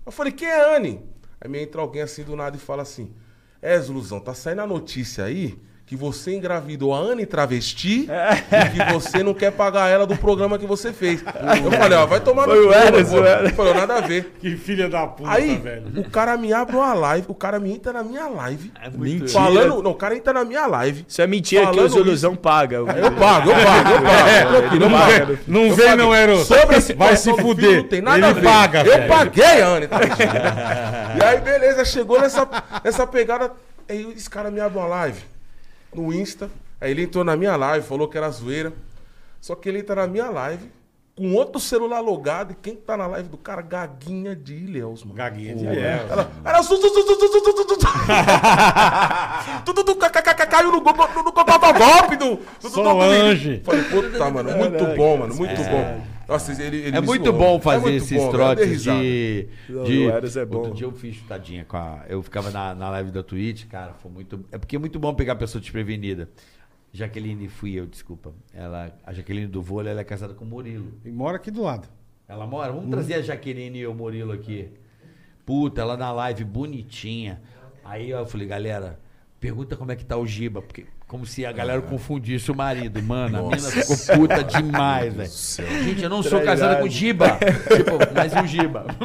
Eu 0.06 0.12
falei, 0.12 0.32
quem 0.32 0.48
é 0.48 0.76
Anne? 0.76 1.04
Aí 1.40 1.50
me 1.50 1.62
entra 1.62 1.82
alguém 1.82 2.02
assim 2.02 2.24
do 2.24 2.36
nada 2.36 2.56
e 2.56 2.60
fala 2.60 2.84
assim: 2.84 3.14
É, 3.62 3.80
Zuluzão, 3.80 4.20
tá 4.20 4.34
saindo 4.34 4.62
a 4.62 4.68
notícia 4.68 5.26
aí 5.26 5.60
que 5.92 5.96
você 5.98 6.34
engravidou 6.34 6.96
a 6.96 7.00
Anne 7.00 7.26
travesti 7.26 8.08
e 8.08 8.70
que 8.86 8.94
você 8.94 9.22
não 9.22 9.34
quer 9.34 9.52
pagar 9.52 9.90
ela 9.90 10.08
do 10.08 10.16
programa 10.16 10.58
que 10.58 10.66
você 10.66 10.94
fez. 10.94 11.22
Eu 11.22 11.70
falei, 11.70 11.98
ó, 11.98 12.06
vai 12.06 12.22
tomar 12.22 12.48
no 12.48 12.54
Foi 12.54 12.64
o 12.66 12.68
cu, 12.70 12.74
Eros. 12.74 13.12
Ele 13.12 13.50
Falou, 13.50 13.74
nada 13.74 13.96
a 13.96 14.00
ver. 14.00 14.34
Que 14.40 14.56
filha 14.56 14.88
da 14.88 15.06
puta, 15.06 15.30
Aí, 15.30 15.58
velho. 15.58 16.00
o 16.00 16.10
cara 16.10 16.38
me 16.38 16.54
abre 16.54 16.78
uma 16.78 16.94
live, 16.94 17.26
o 17.28 17.36
cara 17.36 17.60
me 17.60 17.74
entra 17.74 17.92
na 17.92 18.04
minha 18.04 18.26
live. 18.30 18.72
Mentira. 18.96 19.28
Falando. 19.28 19.84
Não, 19.84 19.92
o 19.92 19.96
cara 19.96 20.16
entra 20.16 20.32
na 20.32 20.46
minha 20.46 20.66
live. 20.66 21.04
Isso 21.06 21.22
é 21.22 21.28
mentira 21.28 21.64
que 21.64 21.72
o 21.72 21.74
Falando 21.74 21.90
Zuluzão 21.90 22.38
paga. 22.38 22.78
Eu 22.78 22.86
pago, 22.86 23.50
eu 23.50 23.56
pago, 23.66 23.90
eu 23.90 24.02
pago. 24.02 24.50
Tranquilo, 24.62 24.86
eu 24.86 24.90
Não, 24.90 24.98
pago. 24.98 25.12
vem, 25.12 25.40
não 25.46 25.66
Eu 25.66 25.76
vem, 25.76 25.88
paguei. 25.98 26.28
não. 26.28 26.46
Sobre 26.46 26.76
a 26.78 26.80
Vai 26.96 27.18
se 27.18 27.34
fuder. 27.34 27.66
filho, 27.70 27.82
Não 27.82 27.90
tem 27.90 28.02
nada 28.02 28.18
Ele 28.18 28.26
a 28.28 28.32
ver. 28.32 28.44
paga, 28.44 28.80
Eu 28.80 28.86
velho. 28.94 29.08
paguei, 29.10 29.62
Anne. 29.62 29.88
Tá 29.90 30.00
e 31.20 31.22
aí, 31.22 31.42
beleza, 31.42 31.84
chegou 31.84 32.18
nessa, 32.22 32.48
nessa 32.82 33.06
pegada. 33.06 33.52
Aí 33.90 34.08
esse 34.16 34.30
cara 34.30 34.50
me 34.50 34.62
abre 34.62 34.78
uma 34.80 34.88
live 34.88 35.20
no 35.94 36.14
Insta. 36.14 36.50
Aí 36.80 36.92
ele 36.92 37.04
entrou 37.04 37.24
na 37.24 37.36
minha 37.36 37.56
live, 37.56 37.86
falou 37.86 38.08
que 38.08 38.18
era 38.18 38.30
zoeira. 38.30 38.74
Só 39.40 39.56
que 39.56 39.70
ele 39.70 39.80
entra 39.80 39.96
na 39.96 40.08
minha 40.08 40.30
live 40.30 40.72
com 41.16 41.34
outro 41.34 41.60
celular 41.60 42.00
logado 42.00 42.54
e 42.54 42.56
quem 42.56 42.76
tá 42.76 42.96
na 42.96 43.06
live 43.06 43.30
do 43.30 43.38
cara? 43.38 43.62
Gaguinha 43.62 44.36
de 44.36 44.56
Ilhéus, 44.56 45.04
mano. 45.04 45.16
Gaguinha 45.16 45.56
de 45.56 45.66
Ilhéus. 45.66 46.10
Ela, 46.10 46.32
ela 46.44 46.58
caiu 50.48 50.72
no 50.72 50.82
golpe 50.82 50.96
do 50.96 51.32
golpe 51.32 52.16
do 52.16 52.70
Solange. 52.70 53.62
Falei, 53.64 53.84
puta, 53.84 54.30
mano, 54.30 54.52
muito 54.58 54.86
bom, 54.96 55.18
mano, 55.18 55.36
muito 55.36 55.64
bom. 55.64 56.02
Nossa, 56.28 56.52
ele, 56.64 56.78
ele 56.78 56.98
É 56.98 57.02
muito 57.02 57.26
zoou. 57.26 57.38
bom 57.38 57.58
É 57.58 57.62
fazer 57.62 57.82
muito 57.82 58.04
esses 58.04 58.18
bom, 58.18 58.32
trotes 58.32 58.84
de. 58.84 59.48
Não, 59.70 59.84
de... 59.84 59.98
o 60.00 60.10
Eros 60.12 60.38
é 60.38 60.46
bom. 60.46 60.58
Outro 60.60 60.74
dia 60.74 60.86
eu 60.88 60.92
fiz 60.92 61.22
tadinha 61.24 61.66
com 61.66 61.78
a. 61.78 62.06
Eu 62.08 62.22
ficava 62.22 62.50
na, 62.52 62.74
na 62.74 62.90
live 62.90 63.12
da 63.12 63.22
Twitch, 63.24 63.66
cara, 63.68 63.94
foi 63.94 64.12
muito. 64.12 64.46
É 64.52 64.58
porque 64.58 64.76
é 64.76 64.80
muito 64.80 64.98
bom 65.00 65.14
pegar 65.14 65.34
a 65.34 65.36
pessoa 65.36 65.62
desprevenida. 65.62 66.30
Jaqueline 66.94 67.48
fui 67.48 67.74
eu, 67.74 67.86
desculpa. 67.86 68.34
Ela, 68.54 68.94
a 69.06 69.14
Jaqueline 69.14 69.48
do 69.48 69.62
vôlei, 69.62 69.92
ela 69.92 70.02
é 70.02 70.04
casada 70.04 70.34
com 70.34 70.44
o 70.44 70.48
Murilo. 70.48 70.92
E 71.06 71.10
mora 71.12 71.38
aqui 71.38 71.50
do 71.50 71.62
lado. 71.64 71.88
Ela 72.28 72.46
mora. 72.46 72.72
Vamos 72.72 72.90
trazer 72.90 73.16
a 73.16 73.22
Jaqueline 73.22 73.80
e 73.80 73.88
o 73.88 73.94
Murilo 73.94 74.32
aqui. 74.32 74.70
Puta, 75.46 75.82
ela 75.82 75.98
na 75.98 76.12
live 76.12 76.44
bonitinha. 76.44 77.42
Aí 77.84 78.10
eu 78.10 78.26
falei, 78.26 78.46
galera, 78.48 79.00
pergunta 79.40 79.76
como 79.76 79.92
é 79.92 79.96
que 79.96 80.06
tá 80.06 80.18
o 80.18 80.26
Giba, 80.28 80.62
porque 80.62 80.86
como 81.12 81.26
se 81.26 81.46
a 81.46 81.52
galera 81.52 81.82
confundisse 81.82 82.50
o 82.50 82.56
marido. 82.56 83.04
Mano, 83.04 83.38
a 83.40 83.42
mina 83.58 83.58
ficou 83.70 84.18
puta 84.18 84.42
demais, 84.42 85.14
velho. 85.14 85.84
Gente, 85.84 86.04
eu 86.04 86.10
não 86.10 86.24
sou 86.24 86.40
casada 86.40 86.78
com 86.78 86.86
o 86.86 86.90
Giba. 86.90 87.38
tipo, 87.76 87.98
mas 88.16 88.34
e 88.34 88.40
o 88.40 88.48
Giba? 88.48 88.86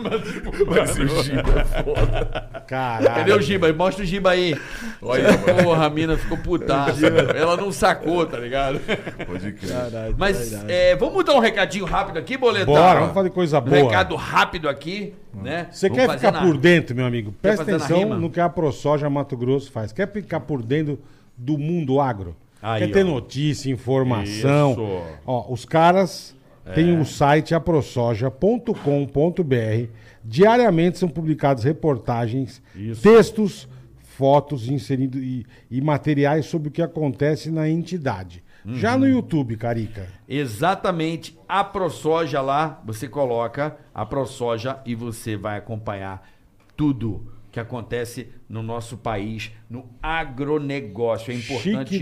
Mas 0.68 0.96
o 0.96 1.22
Giba 1.24 1.60
é 1.60 1.82
foda. 1.82 2.62
Caralho. 2.68 3.06
Cadê 3.06 3.32
o 3.32 3.40
Giba? 3.40 3.72
Mostra 3.72 4.04
o 4.04 4.06
Giba 4.06 4.30
aí. 4.30 4.56
Olha, 5.02 5.32
mano. 5.32 5.64
Porra, 5.64 5.86
a 5.86 5.90
mina 5.90 6.16
ficou 6.16 6.38
putaça. 6.38 7.04
Ela 7.08 7.56
não 7.56 7.72
sacou, 7.72 8.24
tá 8.24 8.38
ligado? 8.38 8.80
Pode 9.26 9.52
crer. 9.52 9.72
Caralho, 9.72 10.14
Mas 10.16 10.50
verdade. 10.50 10.72
é, 10.72 10.94
vamos 10.94 11.24
dar 11.24 11.34
um 11.34 11.40
recadinho 11.40 11.84
rápido 11.84 12.18
aqui, 12.20 12.36
Boletão? 12.36 12.72
Bora, 12.72 13.00
vamos 13.00 13.14
fazer 13.14 13.30
coisa 13.30 13.58
Um 13.58 13.62
boa. 13.62 13.76
recado 13.82 14.14
rápido 14.14 14.68
aqui, 14.68 15.12
né? 15.34 15.66
Você 15.72 15.90
quer 15.90 16.06
fazer 16.06 16.18
ficar 16.18 16.32
na- 16.32 16.42
por 16.42 16.56
dentro, 16.56 16.94
meu 16.94 17.04
amigo? 17.06 17.34
Presta 17.42 17.64
fazer 17.64 17.72
na 17.72 17.76
atenção 17.84 17.98
rima? 17.98 18.16
no 18.16 18.30
que 18.30 18.38
a 18.38 18.48
ProSoja 18.48 19.10
Mato 19.10 19.36
Grosso 19.36 19.72
faz. 19.72 19.90
Quer 19.92 20.10
ficar 20.12 20.38
por 20.40 20.62
dentro 20.62 21.00
do 21.36 21.58
mundo 21.58 22.00
agro? 22.00 22.36
Aí, 22.62 22.86
Quer 22.86 22.92
ter 22.92 23.04
ó. 23.04 23.08
notícia, 23.08 23.70
informação? 23.70 24.72
Isso. 24.72 25.02
Ó, 25.26 25.52
os 25.52 25.64
caras 25.64 26.34
têm 26.74 26.98
o 26.98 27.04
site 27.04 27.54
aprosoja.com.br. 27.54 29.90
Diariamente 30.24 30.98
são 30.98 31.08
publicados 31.08 31.62
reportagens, 31.64 32.62
textos, 33.02 33.68
fotos 34.02 34.68
inseridos 34.68 35.20
e, 35.22 35.46
e 35.70 35.80
materiais 35.80 36.46
sobre 36.46 36.68
o 36.68 36.72
que 36.72 36.82
acontece 36.82 37.50
na 37.50 37.68
entidade. 37.68 38.42
Já 38.68 38.94
Uhum. 38.94 38.98
no 39.00 39.08
YouTube, 39.08 39.56
Carica. 39.56 40.08
Exatamente. 40.28 41.38
A 41.48 41.62
ProSoja 41.62 42.40
lá, 42.40 42.82
você 42.84 43.06
coloca 43.06 43.76
a 43.94 44.04
ProSoja 44.04 44.80
e 44.84 44.92
você 44.96 45.36
vai 45.36 45.56
acompanhar 45.58 46.28
tudo 46.76 47.24
que 47.56 47.60
acontece 47.60 48.28
no 48.46 48.62
nosso 48.62 48.98
país, 48.98 49.50
no 49.70 49.86
agronegócio. 50.02 51.32
É 51.32 51.36
importante 51.36 51.94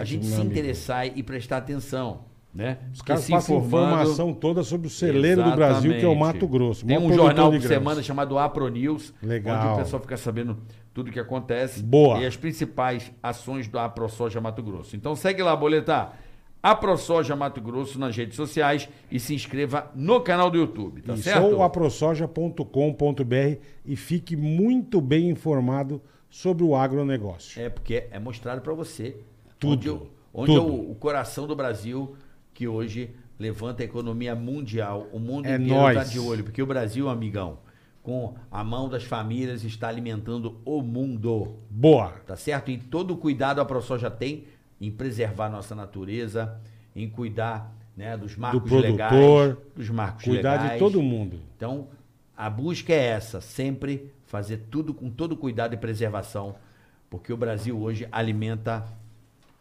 a 0.00 0.04
gente 0.04 0.26
se 0.26 0.34
amigo. 0.34 0.50
interessar 0.52 1.06
e 1.06 1.22
prestar 1.24 1.56
atenção. 1.56 2.30
Né? 2.54 2.78
Os 2.92 3.00
caras 3.02 3.28
passam 3.28 3.56
informando- 3.56 3.86
informação 3.94 4.32
toda 4.32 4.62
sobre 4.62 4.86
o 4.86 4.90
celeiro 4.90 5.42
do 5.42 5.50
Brasil, 5.56 5.90
que 5.90 6.04
é 6.04 6.06
o 6.06 6.12
Exatamente. 6.12 6.34
Mato 6.34 6.46
Grosso. 6.46 6.86
Tem 6.86 6.98
um 6.98 7.12
jornal 7.12 7.50
de 7.50 7.58
por 7.58 7.66
semana 7.66 8.02
chamado 8.02 8.38
Apro 8.38 8.68
News, 8.68 9.12
Legal. 9.22 9.56
onde 9.58 9.72
o 9.72 9.76
pessoal 9.82 10.02
fica 10.02 10.16
sabendo 10.18 10.58
tudo 10.94 11.10
que 11.10 11.18
acontece 11.18 11.82
Boa. 11.82 12.18
e 12.20 12.26
as 12.26 12.36
principais 12.36 13.10
ações 13.22 13.66
do 13.66 13.78
AproSoja 13.78 14.40
Mato 14.40 14.62
Grosso. 14.62 14.94
Então 14.94 15.16
segue 15.16 15.42
lá, 15.42 15.56
boletar. 15.56 16.16
AproSoja 16.62 17.34
Mato 17.34 17.60
Grosso 17.60 17.98
nas 17.98 18.16
redes 18.16 18.36
sociais 18.36 18.88
e 19.10 19.18
se 19.18 19.34
inscreva 19.34 19.90
no 19.94 20.20
canal 20.20 20.50
do 20.50 20.56
YouTube, 20.58 21.02
tá 21.02 21.14
Isso, 21.14 21.24
certo? 21.24 21.44
ou 21.46 21.62
aprosoja.com.br 21.62 23.56
e 23.84 23.96
fique 23.96 24.36
muito 24.36 25.00
bem 25.00 25.28
informado 25.30 26.00
sobre 26.30 26.62
o 26.64 26.74
agronegócio. 26.76 27.60
É 27.60 27.68
porque 27.68 28.06
é 28.10 28.18
mostrado 28.18 28.60
pra 28.60 28.72
você 28.72 29.16
Tudo. 29.58 30.08
onde, 30.32 30.52
onde 30.52 30.52
é 30.52 30.60
Tudo. 30.60 30.72
o, 30.72 30.90
o 30.92 30.94
coração 30.94 31.46
do 31.46 31.56
Brasil, 31.56 32.14
que 32.54 32.66
hoje 32.68 33.10
levanta 33.38 33.82
a 33.82 33.84
economia 33.84 34.34
mundial. 34.34 35.08
O 35.12 35.18
mundo 35.18 35.46
É 35.46 35.56
inteiro 35.56 35.88
está 35.88 36.04
de 36.04 36.18
olho, 36.20 36.44
porque 36.44 36.62
o 36.62 36.66
Brasil, 36.66 37.08
amigão, 37.08 37.58
com 38.02 38.34
a 38.50 38.62
mão 38.64 38.88
das 38.88 39.04
famílias, 39.04 39.64
está 39.64 39.88
alimentando 39.88 40.60
o 40.64 40.80
mundo. 40.80 41.56
Boa. 41.68 42.10
Tá 42.26 42.36
certo? 42.36 42.70
E 42.70 42.78
todo 42.78 43.14
o 43.14 43.16
cuidado 43.16 43.60
a 43.60 43.64
ProSoja 43.64 44.10
tem 44.10 44.44
em 44.82 44.90
preservar 44.90 45.48
nossa 45.48 45.74
natureza, 45.74 46.60
em 46.94 47.08
cuidar 47.08 47.72
né, 47.96 48.16
dos 48.16 48.36
marcos 48.36 48.62
produtor, 48.68 48.90
legais, 48.90 49.56
dos 49.76 49.88
marcos 49.90 50.24
Cuidar 50.24 50.52
legais. 50.54 50.72
de 50.72 50.78
todo 50.78 51.00
mundo. 51.00 51.38
Então, 51.56 51.86
a 52.36 52.50
busca 52.50 52.92
é 52.92 53.06
essa, 53.06 53.40
sempre 53.40 54.10
fazer 54.26 54.64
tudo 54.70 54.92
com 54.92 55.08
todo 55.08 55.36
cuidado 55.36 55.74
e 55.74 55.76
preservação, 55.76 56.56
porque 57.08 57.32
o 57.32 57.36
Brasil 57.36 57.80
hoje 57.80 58.08
alimenta 58.10 58.84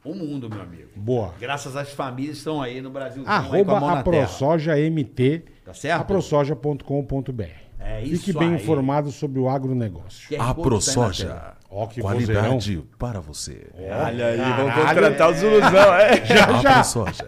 o 0.04 0.16
mundo, 0.16 0.50
meu 0.50 0.62
amigo. 0.62 0.90
Boa. 0.96 1.34
Graças 1.40 1.76
às 1.76 1.92
famílias 1.92 2.34
que 2.34 2.38
estão 2.40 2.60
aí 2.62 2.82
no 2.82 2.90
Brasil. 2.90 3.24
a 3.28 3.36
Arroba 3.36 4.00
a. 4.00 4.04
ProSoja 4.04 4.74
MT, 4.76 5.44
Tá 5.64 5.74
certo? 5.74 6.02
aprosoja.com.br. 6.02 7.44
É 7.80 8.04
isso 8.04 8.26
Fique 8.26 8.40
bem 8.40 8.50
aí. 8.50 8.56
informado 8.56 9.12
sobre 9.12 9.40
o 9.40 9.48
agronegócio. 9.48 10.36
A 10.40 10.46
tá 10.48 10.54
ProSoja. 10.56 11.54
Ó, 11.74 11.88
que 11.88 12.02
Qualidade 12.02 12.84
para 13.00 13.22
você. 13.22 13.66
Olha 14.06 14.26
aí, 14.28 14.38
vamos 14.38 14.74
contratar 14.74 15.30
o 15.30 15.34
Zuluzão, 15.34 15.94
é. 15.94 16.26
Já, 16.26 16.62
já. 16.62 16.74
ProSoja. 16.74 17.26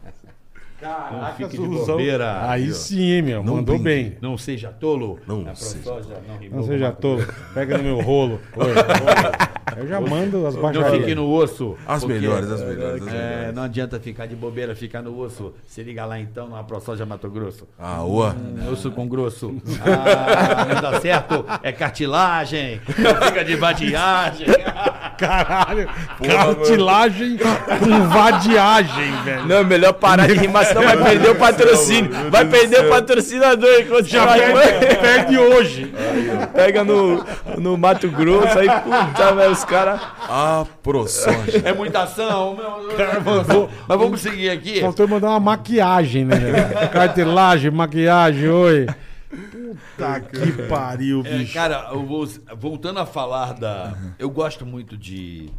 Não 0.82 1.34
fique 1.36 1.58
de 1.58 1.66
bobeira. 1.68 2.48
Aí 2.50 2.72
sim, 2.72 3.22
meu. 3.22 3.42
Não 3.42 3.56
mandou 3.56 3.78
brinque. 3.78 3.84
bem. 4.10 4.18
Não 4.20 4.38
seja 4.38 4.68
tolo. 4.68 5.18
Não 5.26 5.46
a 5.48 5.54
seja 5.54 5.90
não 6.50 6.58
Não 6.58 6.62
seja 6.62 6.90
tolo. 6.92 7.26
Pega 7.52 7.76
no 7.78 7.84
meu 7.84 8.00
rolo. 8.00 8.40
Oi. 8.56 8.70
Eu 9.76 9.86
já 9.86 10.00
mando 10.00 10.46
as 10.46 10.54
Não 10.56 10.68
fique 10.68 10.80
baixarias. 10.80 11.16
no 11.16 11.30
osso. 11.30 11.76
As 11.86 12.00
porque- 12.02 12.14
melhores, 12.18 12.50
as 12.50 12.60
melhores, 12.62 13.02
as 13.02 13.08
É, 13.14 13.30
melhores. 13.36 13.54
não 13.54 13.62
adianta 13.62 14.00
ficar 14.00 14.26
de 14.26 14.34
bobeira, 14.34 14.74
ficar 14.74 15.00
no 15.02 15.16
osso. 15.18 15.52
Se 15.68 15.82
liga 15.82 16.04
lá 16.04 16.18
então 16.18 16.48
na 16.48 16.62
ProSoja 16.64 17.06
Mato 17.06 17.30
Grosso. 17.30 17.68
Ah, 17.78 18.02
ua. 18.02 18.30
Hum, 18.34 18.72
Osso 18.72 18.90
com 18.90 19.06
grosso. 19.06 19.54
Ah, 19.84 20.64
não 20.74 20.80
dá 20.82 21.00
certo. 21.00 21.44
É 21.62 21.72
cartilagem. 21.72 22.80
Não 22.98 23.26
fica 23.28 23.44
de 23.44 23.54
vadiagem. 23.56 24.46
Caralho. 25.20 25.88
Cartilagem 26.24 27.36
com 27.38 28.08
vadiagem, 28.08 29.12
velho. 29.24 29.46
Não, 29.46 29.64
melhor 29.64 29.92
parar 29.92 30.26
de 30.26 30.34
rimar, 30.34 30.64
senão 30.64 30.82
vai 30.82 30.96
perder 30.96 31.30
o 31.30 31.34
patrocínio. 31.36 32.10
Vai 32.30 32.44
perder 32.46 32.86
o 32.86 32.88
patrocinador 32.88 33.80
enquanto 33.80 34.06
Já 34.06 34.24
vai 34.24 34.40
perde, 34.52 34.96
perde 34.96 35.38
hoje. 35.38 35.94
Pega 36.54 36.82
no, 36.84 37.24
no 37.58 37.76
Mato 37.76 38.08
Grosso, 38.08 38.58
aí 38.58 38.68
puta, 38.68 39.32
velho, 39.34 39.50
os 39.52 39.64
caras. 39.64 40.00
A 40.28 40.64
ProSoja. 40.82 41.62
É 41.64 41.72
muita 41.72 42.02
ação. 42.02 42.56
Meu... 42.56 43.22
mandou- 43.24 43.70
Mas 43.86 43.98
vamos 43.98 44.20
seguir 44.20 44.50
aqui. 44.50 44.80
Faltou 44.80 45.06
mandar 45.06 45.28
uma 45.28 45.40
maquiagem, 45.40 46.24
né? 46.24 46.36
velho? 46.36 46.88
Cartilagem, 46.90 47.70
maquiagem, 47.70 48.48
oi. 48.48 48.86
Puta 49.74 50.20
que 50.20 50.68
pariu, 50.68 51.22
É, 51.24 51.38
bicho. 51.38 51.54
cara, 51.54 51.90
eu 51.92 52.04
vou- 52.06 52.26
voltando 52.56 52.98
a 53.00 53.06
falar 53.06 53.54
da. 53.54 53.96
Eu 54.18 54.30
gosto 54.30 54.64
muito 54.66 54.96
de. 54.96 55.50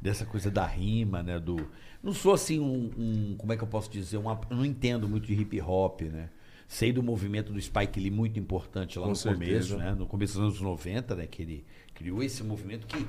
dessa 0.00 0.24
coisa 0.24 0.50
da 0.50 0.64
rima, 0.66 1.22
né? 1.22 1.38
Do. 1.38 1.68
Não 2.02 2.12
sou 2.12 2.32
assim 2.34 2.60
um. 2.60 2.90
um- 2.96 3.34
como 3.36 3.52
é 3.52 3.56
que 3.56 3.62
eu 3.64 3.68
posso 3.68 3.90
dizer? 3.90 4.16
Uma, 4.16 4.40
eu 4.50 4.56
não 4.56 4.64
entendo 4.64 5.08
muito 5.08 5.26
de 5.26 5.34
hip 5.34 5.60
hop, 5.60 6.02
né? 6.02 6.28
Sei 6.68 6.92
do 6.92 7.02
movimento 7.02 7.52
do 7.52 7.60
Spike 7.60 7.98
Lee 7.98 8.10
muito 8.10 8.38
importante 8.38 8.98
lá 8.98 9.04
Com 9.04 9.10
no 9.10 9.16
certeza. 9.16 9.74
começo, 9.74 9.76
né? 9.78 9.94
No 9.98 10.06
começo 10.06 10.34
dos 10.34 10.42
anos 10.42 10.60
90, 10.60 11.16
né? 11.16 11.26
Que 11.26 11.42
ele 11.42 11.64
criou 11.94 12.22
esse 12.22 12.44
movimento 12.44 12.86
que 12.86 13.06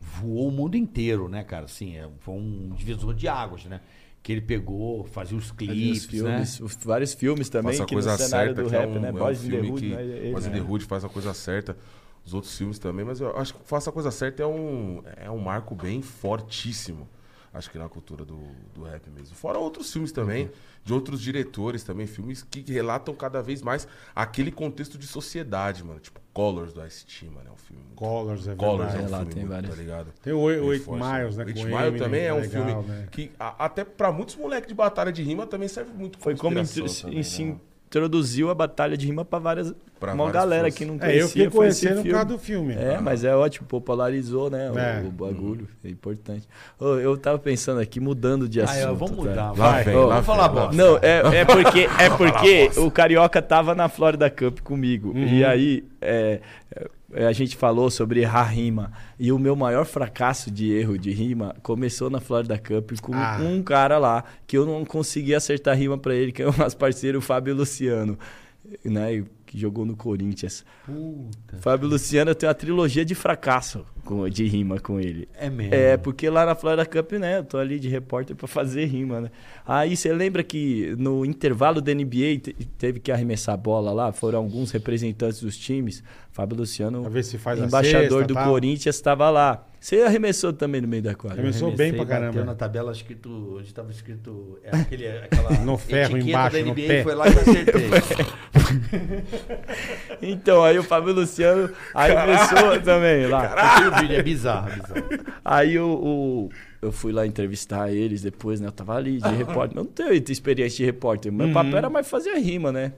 voou 0.00 0.48
o 0.48 0.50
mundo 0.50 0.76
inteiro, 0.76 1.28
né, 1.28 1.44
cara? 1.44 1.66
Assim, 1.66 1.96
é, 1.96 2.08
foi 2.20 2.34
um 2.34 2.70
divisor 2.74 3.12
de 3.14 3.28
águas, 3.28 3.64
né? 3.66 3.80
Que 4.26 4.32
ele 4.32 4.40
pegou, 4.40 5.04
fazia 5.04 5.38
os 5.38 5.52
clipes, 5.52 6.02
Os 6.02 6.04
filmes, 6.06 6.58
né? 6.60 6.66
os- 6.66 6.76
vários 6.84 7.14
filmes 7.14 7.48
também, 7.48 7.74
Faça 7.74 7.84
a 7.84 7.86
que 7.86 7.94
no 7.94 8.02
coisa 8.02 8.16
cenário 8.18 8.48
certa, 8.56 8.62
do 8.64 8.68
que 8.68 8.74
é 8.74 8.78
rap, 8.80 8.88
um, 8.88 9.00
né? 9.00 9.08
é 9.08 9.12
um 9.12 9.14
Boys 9.14 9.40
filme 9.40 9.70
Hood, 9.70 9.80
que 9.88 9.94
né? 9.94 10.02
Ele- 10.02 10.32
Boys 10.32 10.46
né? 10.46 10.60
Hood 10.60 10.84
faz 10.84 11.04
a 11.04 11.08
coisa 11.08 11.32
certa. 11.32 11.76
Os 12.24 12.34
outros 12.34 12.58
filmes 12.58 12.76
também, 12.80 13.04
mas 13.04 13.20
eu 13.20 13.36
acho 13.36 13.54
que 13.54 13.60
Faça 13.64 13.88
a 13.88 13.92
Coisa 13.92 14.10
Certa 14.10 14.42
é 14.42 14.46
um, 14.46 15.00
é 15.16 15.30
um 15.30 15.38
marco 15.38 15.76
bem 15.76 16.02
fortíssimo. 16.02 17.08
Acho 17.56 17.70
que 17.70 17.78
na 17.78 17.88
cultura 17.88 18.22
do, 18.22 18.38
do 18.74 18.84
rap 18.84 19.08
mesmo. 19.08 19.34
Fora 19.34 19.58
outros 19.58 19.90
filmes 19.90 20.12
também, 20.12 20.50
de 20.84 20.92
outros 20.92 21.22
diretores 21.22 21.82
também, 21.82 22.06
filmes 22.06 22.42
que 22.42 22.60
relatam 22.70 23.14
cada 23.14 23.40
vez 23.42 23.62
mais 23.62 23.88
aquele 24.14 24.52
contexto 24.52 24.98
de 24.98 25.06
sociedade, 25.06 25.82
mano. 25.82 25.98
Tipo, 25.98 26.20
Colors 26.34 26.74
do 26.74 26.84
Ice-T, 26.86 27.30
mano, 27.30 27.48
é 27.48 27.52
um 27.52 27.56
filme. 27.56 27.82
muito- 27.82 27.96
Colors, 27.96 28.46
é 28.46 28.54
Colors 28.54 28.90
é 28.94 28.98
verdade. 28.98 29.08
um 29.08 29.10
lá 29.10 29.18
filme 29.20 29.32
tem 29.32 29.42
muito, 29.44 29.52
vários. 29.54 29.70
tá 29.70 29.76
ligado? 29.82 30.12
Tem 30.22 30.32
o 30.34 30.50
Eight- 30.50 30.90
Miles, 30.90 31.36
né, 31.38 31.44
Eight 31.46 31.54
com 31.60 31.64
Mile 31.66 31.78
Eminem, 31.78 31.98
também 31.98 32.24
é 32.24 32.34
um 32.34 32.40
legal, 32.40 32.50
filme 32.82 32.88
né? 32.88 33.08
que 33.10 33.32
a- 33.40 33.64
até 33.64 33.84
pra 33.84 34.12
muitos 34.12 34.36
moleques 34.36 34.68
de 34.68 34.74
batalha 34.74 35.10
de 35.10 35.22
rima 35.22 35.46
também 35.46 35.66
serve 35.68 35.92
muito 35.94 36.18
Foi 36.18 36.36
como 36.36 36.58
intro- 36.58 36.74
também, 36.74 37.22
se 37.22 37.44
né? 37.44 37.56
Introduziu 37.86 38.50
a 38.50 38.54
batalha 38.54 38.96
de 38.96 39.06
rima 39.06 39.24
pra 39.24 39.38
várias. 39.38 39.74
Pra 39.98 40.12
uma 40.12 40.24
várias 40.24 40.42
galera 40.42 40.64
pessoas. 40.64 40.78
que 40.78 40.84
não 40.84 40.94
É, 40.96 40.98
conhecia. 40.98 41.20
eu 41.22 41.28
fiquei 41.28 41.50
foi 41.50 41.68
esse 41.68 41.80
conhecendo 41.80 41.96
por 41.96 42.02
filme. 42.02 42.10
causa 42.18 42.26
do 42.26 42.38
filme. 42.38 42.74
É, 42.74 43.00
mas 43.00 43.24
é 43.24 43.34
ótimo, 43.34 43.66
popularizou, 43.66 44.50
né? 44.50 44.70
o- 44.70 44.78
É. 44.78 45.02
O, 45.06 45.10
bagulho. 45.10 45.66
É 45.82 45.88
importante. 45.88 46.46
Ô, 46.78 46.96
eu 46.96 47.16
tava 47.16 47.38
pensando 47.38 47.80
aqui, 47.80 47.98
mudando 47.98 48.46
de 48.46 48.60
Ah, 48.60 48.64
assunto. 48.64 48.82
é, 48.82 48.86
vamos 48.94 49.10
tá? 49.10 49.16
mudar. 49.16 49.44
Lá 49.46 49.52
vai. 49.52 49.84
lá 49.86 49.92
vamos 49.92 50.14
vem, 50.14 50.22
falar 50.24 50.48
bosta. 50.48 50.76
Não, 50.76 50.98
é, 50.98 51.40
é 51.40 51.44
porque, 51.46 51.88
é 51.98 52.10
porque 52.10 52.70
o 52.78 52.90
Carioca 52.90 53.40
tava 53.40 53.74
na 53.74 53.88
Florida 53.88 54.28
Cup 54.28 54.60
comigo. 54.60 55.10
Uhum. 55.12 55.26
E 55.28 55.42
aí 55.44 55.84
é, 56.02 56.40
é, 56.65 56.65
a 57.24 57.32
gente 57.32 57.56
falou 57.56 57.90
sobre 57.90 58.20
errar 58.20 58.44
rima. 58.44 58.92
E 59.18 59.32
o 59.32 59.38
meu 59.38 59.56
maior 59.56 59.86
fracasso 59.86 60.50
de 60.50 60.72
erro 60.72 60.98
de 60.98 61.10
rima 61.12 61.54
começou 61.62 62.10
na 62.10 62.20
Florida 62.20 62.58
Cup 62.58 62.92
com 63.00 63.14
Ah. 63.14 63.38
um 63.40 63.62
cara 63.62 63.96
lá 63.98 64.24
que 64.46 64.56
eu 64.58 64.66
não 64.66 64.84
conseguia 64.84 65.36
acertar 65.38 65.76
rima 65.76 65.96
pra 65.96 66.14
ele, 66.14 66.32
que 66.32 66.42
é 66.42 66.46
o 66.48 66.52
nosso 66.56 66.76
parceiro 66.76 67.18
o 67.18 67.22
Fábio 67.22 67.54
Luciano. 67.54 68.18
Né, 68.84 69.22
que 69.46 69.56
jogou 69.56 69.86
no 69.86 69.94
Corinthians. 69.94 70.64
Fábio 71.60 71.88
Luciano 71.88 72.34
tem 72.34 72.48
uma 72.48 72.54
trilogia 72.54 73.04
de 73.04 73.14
fracasso 73.14 73.84
com- 74.04 74.28
de 74.28 74.44
rima 74.44 74.80
com 74.80 74.98
ele. 74.98 75.28
É 75.36 75.48
mesmo. 75.48 75.72
É, 75.72 75.96
porque 75.96 76.28
lá 76.28 76.44
na 76.44 76.56
Florida 76.56 76.84
Cup, 76.84 77.12
né, 77.12 77.38
eu 77.38 77.44
tô 77.44 77.58
ali 77.58 77.78
de 77.78 77.88
repórter 77.88 78.34
pra 78.34 78.48
fazer 78.48 78.84
rima, 78.86 79.20
né? 79.20 79.30
Aí 79.64 79.96
você 79.96 80.12
lembra 80.12 80.42
que 80.42 80.94
no 80.98 81.24
intervalo 81.24 81.80
da 81.80 81.92
NBA 81.94 82.38
te- 82.42 82.54
teve 82.76 82.98
que 82.98 83.12
arremessar 83.12 83.54
a 83.54 83.56
bola 83.56 83.92
lá, 83.92 84.12
foram 84.12 84.38
alguns 84.40 84.72
representantes 84.72 85.40
dos 85.40 85.56
times. 85.56 86.02
Fábio 86.36 86.58
Luciano, 86.58 87.00
Pra 87.00 87.08
ver 87.10 87.24
se 87.24 87.38
faz 87.38 87.62
a 87.62 87.64
embaixador 87.64 88.02
cesta, 88.20 88.26
do 88.26 88.34
tal. 88.34 88.44
Corinthians, 88.50 88.94
estava 88.94 89.30
lá. 89.30 89.66
Você 89.80 90.02
arremessou 90.02 90.52
também 90.52 90.82
no 90.82 90.88
meio 90.88 91.02
da 91.02 91.14
quadra? 91.14 91.38
Arremessou 91.38 91.74
bem 91.74 91.94
pra 91.94 92.04
Bateu 92.04 92.20
caramba. 92.20 92.44
na 92.44 92.54
tabela 92.54 92.92
escrito, 92.92 93.54
onde 93.56 93.68
estava 93.68 93.90
escrito 93.90 94.58
é, 94.62 94.76
aquele, 94.76 95.06
aquela 95.08 95.50
No 95.64 95.78
ferro 95.78 96.16
etiqueta 96.18 96.28
embaixo, 96.28 96.56
da 96.58 96.62
no 96.64 96.72
NBA, 96.72 96.86
pé. 96.88 97.02
foi 97.04 97.14
lá 97.14 97.26
e 97.28 97.32
eu 97.32 97.40
acertei. 97.40 97.88
Então, 100.22 100.64
aí 100.64 100.78
o 100.78 100.82
Fábio 100.82 101.12
Luciano 101.14 101.70
arremessou 101.94 102.80
também 102.82 103.26
lá. 103.26 103.76
Tenho 103.78 103.92
o 103.92 103.96
vídeo, 104.00 104.16
é 104.16 104.22
bizarro, 104.22 104.70
bizarro. 104.70 105.24
Aí 105.44 105.78
o, 105.78 105.86
o- 105.88 106.48
eu 106.82 106.92
fui 106.92 107.12
lá 107.12 107.26
entrevistar 107.26 107.90
eles 107.92 108.22
depois, 108.22 108.60
né? 108.60 108.68
Eu 108.68 108.72
tava 108.72 108.94
ali 108.96 109.18
de 109.20 109.28
repórter. 109.34 109.76
Eu 109.78 109.84
não 109.84 109.90
tenho 109.90 110.12
experiência 110.12 110.78
de 110.78 110.84
repórter. 110.84 111.32
Meu 111.32 111.52
papel 111.52 111.76
era 111.78 111.90
mais 111.90 112.08
fazer 112.08 112.34
rima, 112.38 112.70
né? 112.72 112.92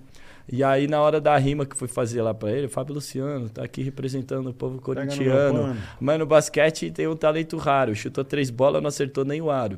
E 0.51 0.65
aí, 0.65 0.87
na 0.89 1.01
hora 1.01 1.21
da 1.21 1.37
rima 1.37 1.67
que 1.67 1.77
fui 1.77 1.89
fazer 1.89 2.23
lá 2.23 2.33
pra 2.33 2.51
ele, 2.51 2.67
o 2.67 2.71
Fábio 2.71 2.95
Luciano 2.95 3.51
tá 3.51 3.63
aqui 3.63 3.83
representando 3.83 4.49
o 4.49 4.55
povo 4.55 4.81
corintiano. 4.81 5.59
pano. 5.61 5.77
Mas 6.01 6.19
no 6.19 6.25
basquete 6.27 6.91
tem 6.91 7.07
um 7.07 7.15
talento 7.17 7.57
raro. 7.59 7.95
Chutou 7.95 8.25
três 8.25 8.49
bolas, 8.49 8.81
não 8.81 8.89
acertou 8.89 9.25
nem 9.27 9.43
o 9.43 9.51
aro. 9.51 9.77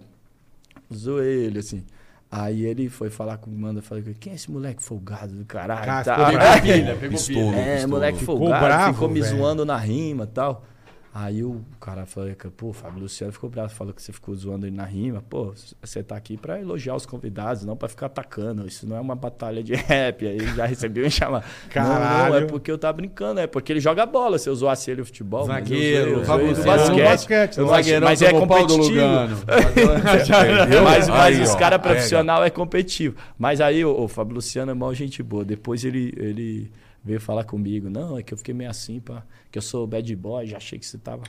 Zoei 0.92 1.44
ele, 1.46 1.58
assim. 1.58 1.84
Aí 2.30 2.64
ele 2.64 2.88
foi 2.88 3.10
falar 3.10 3.38
com 3.38 3.50
o 3.50 3.52
Manda, 3.52 3.82
falei, 3.82 4.04
quem 4.20 4.32
é 4.32 4.36
esse 4.36 4.48
moleque 4.50 4.80
folgado 4.82 5.34
do 5.34 5.44
caralho? 5.44 5.84
Cara, 5.84 6.04
Tá- 6.04 6.26
Pegou 6.26 6.62
pilha, 6.62 6.94
pegou 7.00 7.10
Pistolo, 7.18 7.54
é, 7.54 7.72
pistolo. 7.72 7.90
moleque 7.92 8.18
Ficou 8.20 8.38
folgado, 8.38 8.64
bravo, 8.64 8.92
ficou 8.94 9.08
me 9.08 9.20
velho. 9.20 9.36
zoando 9.36 9.64
na 9.64 9.76
rima 9.76 10.22
e 10.24 10.26
tal. 10.28 10.64
Aí 11.12 11.42
o 11.42 11.64
cara 11.80 12.06
falou, 12.06 12.32
que, 12.36 12.48
pô, 12.50 12.68
o 12.68 12.72
Fábio 12.72 13.00
Luciano 13.00 13.32
ficou 13.32 13.50
bravo, 13.50 13.74
falou 13.74 13.92
que 13.92 14.00
você 14.00 14.12
ficou 14.12 14.32
zoando 14.32 14.64
ele 14.64 14.76
na 14.76 14.84
rima. 14.84 15.20
Pô, 15.28 15.52
você 15.82 16.04
tá 16.04 16.14
aqui 16.14 16.36
pra 16.36 16.60
elogiar 16.60 16.94
os 16.94 17.04
convidados, 17.04 17.64
não 17.64 17.76
pra 17.76 17.88
ficar 17.88 18.06
atacando. 18.06 18.64
Isso 18.64 18.86
não 18.86 18.96
é 18.96 19.00
uma 19.00 19.16
batalha 19.16 19.60
de 19.60 19.74
rap. 19.74 20.24
Aí 20.24 20.38
já 20.54 20.66
recebeu 20.66 21.04
um 21.04 21.10
chamado. 21.10 21.42
Não, 21.74 21.82
não, 21.82 21.90
Caralho. 21.94 22.34
é 22.36 22.46
porque 22.46 22.70
eu 22.70 22.78
tava 22.78 22.92
brincando, 22.98 23.40
é 23.40 23.48
porque 23.48 23.72
ele 23.72 23.80
joga 23.80 24.06
bola. 24.06 24.38
Se 24.38 24.48
eu 24.48 24.54
zoasse 24.54 24.88
ele 24.88 25.02
o 25.02 25.04
futebol, 25.04 25.46
Zagueiro, 25.46 26.24
Fábio 26.24 26.46
Luciano. 26.50 26.70
No 26.70 26.76
basquete. 26.76 27.04
basquete, 27.04 27.58
Eu 27.58 27.64
no 27.64 27.70
mas, 28.06 28.22
é 28.22 28.32
competitivo. 28.32 29.46
Mas, 30.84 31.08
mas 31.08 31.10
Aí, 31.10 31.42
os 31.42 31.54
caras 31.56 31.80
profissional 31.80 32.44
é 32.44 32.50
competitivo. 32.50 33.16
Mas 33.36 33.60
aí 33.60 33.84
o, 33.84 34.02
o 34.02 34.08
Fábio 34.08 34.34
Luciano 34.34 34.70
é 34.70 34.74
mal 34.74 34.94
gente 34.94 35.22
boa. 35.22 35.44
Depois 35.44 35.84
ele, 35.84 36.12
ele 36.16 36.70
veio 37.04 37.20
falar 37.20 37.44
comigo. 37.44 37.90
Não, 37.90 38.18
é 38.18 38.22
que 38.22 38.32
eu 38.32 38.38
fiquei 38.38 38.54
meio 38.54 38.70
assim, 38.70 39.00
pá, 39.00 39.22
que 39.50 39.58
eu 39.58 39.62
sou 39.62 39.86
bad 39.86 40.14
boy, 40.16 40.46
já 40.46 40.56
achei 40.56 40.78
que 40.78 40.86
você 40.86 40.98
tava. 40.98 41.22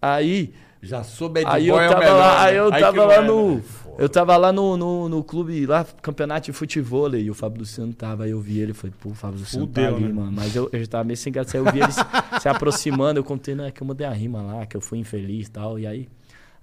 Aí, 0.00 0.52
Já 0.80 1.02
sou 1.02 1.28
bad 1.28 1.44
aí 1.48 1.68
boy 1.70 1.78
eu 1.78 1.80
é 1.80 1.86
o 1.86 1.90
tava 1.90 2.00
melhor, 2.00 2.18
lá, 2.18 2.34
né? 2.34 2.48
aí 2.48 2.56
eu 2.56 2.72
Aí 2.72 2.80
tava 2.80 3.04
lá 3.04 3.14
é, 3.14 3.20
no. 3.20 3.54
né? 3.56 3.62
Eu 3.98 4.08
tava 4.08 4.36
lá 4.36 4.52
no, 4.52 4.76
no, 4.76 5.08
no 5.08 5.24
clube, 5.24 5.66
lá, 5.66 5.84
campeonato 6.00 6.46
de 6.46 6.52
futebol, 6.52 7.12
e 7.16 7.28
o 7.28 7.34
Fábio 7.34 7.60
Luciano 7.60 7.92
tava, 7.92 8.24
aí 8.24 8.30
eu 8.30 8.40
vi 8.40 8.60
ele, 8.60 8.72
falei, 8.72 8.94
pô, 9.00 9.08
o 9.08 9.14
Fábio 9.14 9.40
Luciano 9.40 9.66
Fudeu, 9.66 9.90
tá 9.90 9.96
ali, 9.96 10.06
né? 10.06 10.12
mano. 10.12 10.30
Mas 10.30 10.54
eu, 10.54 10.70
eu 10.72 10.78
já 10.80 10.86
tava 10.86 11.02
meio 11.04 11.16
sem 11.16 11.32
graça, 11.32 11.58
aí 11.58 11.64
eu 11.64 11.72
vi 11.72 11.80
ele 11.80 11.90
se, 11.90 12.00
se 12.40 12.48
aproximando, 12.48 13.18
eu 13.18 13.24
contei, 13.24 13.56
né, 13.56 13.72
que 13.72 13.82
eu 13.82 13.86
mudei 13.86 14.06
a 14.06 14.12
rima 14.12 14.40
lá, 14.40 14.66
que 14.66 14.76
eu 14.76 14.80
fui 14.80 14.98
infeliz 14.98 15.48
e 15.48 15.50
tal, 15.50 15.78
e 15.80 15.86
aí. 15.86 16.08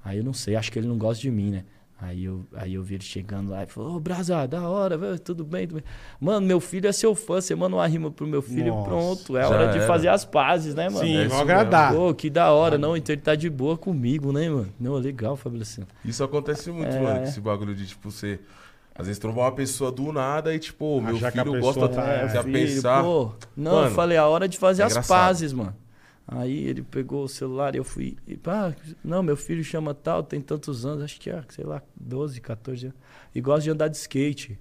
Aí 0.02 0.20
eu 0.20 0.24
não 0.24 0.34
sei, 0.34 0.56
acho 0.56 0.72
que 0.72 0.80
ele 0.80 0.88
não 0.88 0.98
gosta 0.98 1.22
de 1.22 1.30
mim, 1.32 1.49
né? 1.52 1.64
Aí 1.97 2.26
eu, 2.26 2.45
aí 2.53 2.73
eu 2.73 2.84
vi 2.84 2.95
ele 2.95 3.03
chegando 3.03 3.51
lá 3.51 3.63
e 3.63 3.67
falou, 3.67 3.95
ô 3.95 3.99
Brasa, 4.01 4.45
da 4.45 4.67
hora, 4.67 4.97
velho, 4.97 5.17
tudo 5.17 5.45
bem, 5.45 5.65
tudo 5.65 5.76
bem. 5.76 5.84
Mano, 6.19 6.45
meu 6.45 6.59
filho 6.59 6.88
é 6.89 6.91
seu 6.91 7.15
fã, 7.15 7.39
você 7.39 7.55
manda 7.55 7.73
uma 7.77 7.88
rima 7.88 8.11
pro 8.11 8.27
meu 8.27 8.41
filho 8.41 8.73
Nossa, 8.73 8.89
pronto. 8.89 9.38
É 9.38 9.47
hora 9.47 9.67
de 9.72 9.77
era. 9.77 9.88
fazer 9.88 10.09
as 10.09 10.26
pazes, 10.26 10.76
né, 10.76 10.89
mano? 10.89 10.99
Sim, 11.05 11.15
é 11.15 11.27
vou 11.30 11.39
agradar. 11.39 11.93
Pô, 11.93 12.13
que 12.13 12.30
da 12.30 12.51
hora, 12.51 12.77
não, 12.77 12.97
então 12.97 13.13
ele 13.13 13.22
tá 13.22 13.34
de 13.34 13.49
boa 13.49 13.77
comigo, 13.77 14.34
né, 14.34 14.49
mano? 14.49 14.67
Não, 14.77 14.95
legal, 14.95 15.38
Fábio 15.38 15.59
Luciano. 15.59 15.88
Isso 16.03 16.22
acontece 16.22 16.69
muito, 16.69 16.93
É, 16.93 16.99
mano. 16.99 17.19
é. 17.22 17.23
Esse 17.23 17.39
bagulho 17.39 17.73
de, 17.73 17.88
tipo, 17.88 18.11
você. 18.11 18.39
Às 18.93 19.07
vezes 19.07 19.19
trombar 19.19 19.45
uma 19.45 19.51
pessoa 19.53 19.91
do 19.91 20.11
nada 20.11 20.53
e, 20.53 20.59
tipo, 20.59 21.01
meu 21.01 21.15
Achar 21.15 21.31
que 21.31 21.39
a 21.39 21.43
filho 21.45 21.59
gosta 21.61 21.88
tá- 21.89 22.26
de 22.27 22.38
É, 22.38 22.41
filho, 22.43 22.53
pensar. 22.53 23.03
Pô, 23.03 23.31
não, 23.55 23.72
Mano, 23.73 23.88
eu 23.88 23.91
falei, 23.91 24.17
a 24.17 24.26
hora 24.27 24.47
de 24.47 24.57
fazer 24.57 24.84
é 24.84 24.85
as 24.85 24.91
engraçado. 24.93 25.17
pazes, 25.17 25.51
mano. 25.53 25.76
Aí 26.27 26.65
ele 26.65 26.81
pegou 26.81 27.23
o 27.23 27.27
celular 27.27 27.76
e 27.76 27.77
eu 27.77 27.84
fui. 27.84 28.18
E, 28.27 28.35
pá, 28.35 28.76
não, 29.03 29.22
meu 29.22 29.38
filho 29.38 29.64
chama 29.64 29.93
tal, 29.93 30.23
tem 30.23 30.41
tantos 30.41 30.85
anos, 30.85 31.03
acho 31.03 31.19
que 31.19 31.30
é, 31.30 31.43
sei 31.49 31.64
lá, 31.64 31.84
12, 31.95 32.41
14 32.41 32.88
anos. 32.88 32.97
E 33.34 33.41
gosta 33.41 33.61
de 33.61 33.69
andar 33.69 33.88
de 33.88 33.97
skate. 33.97 34.57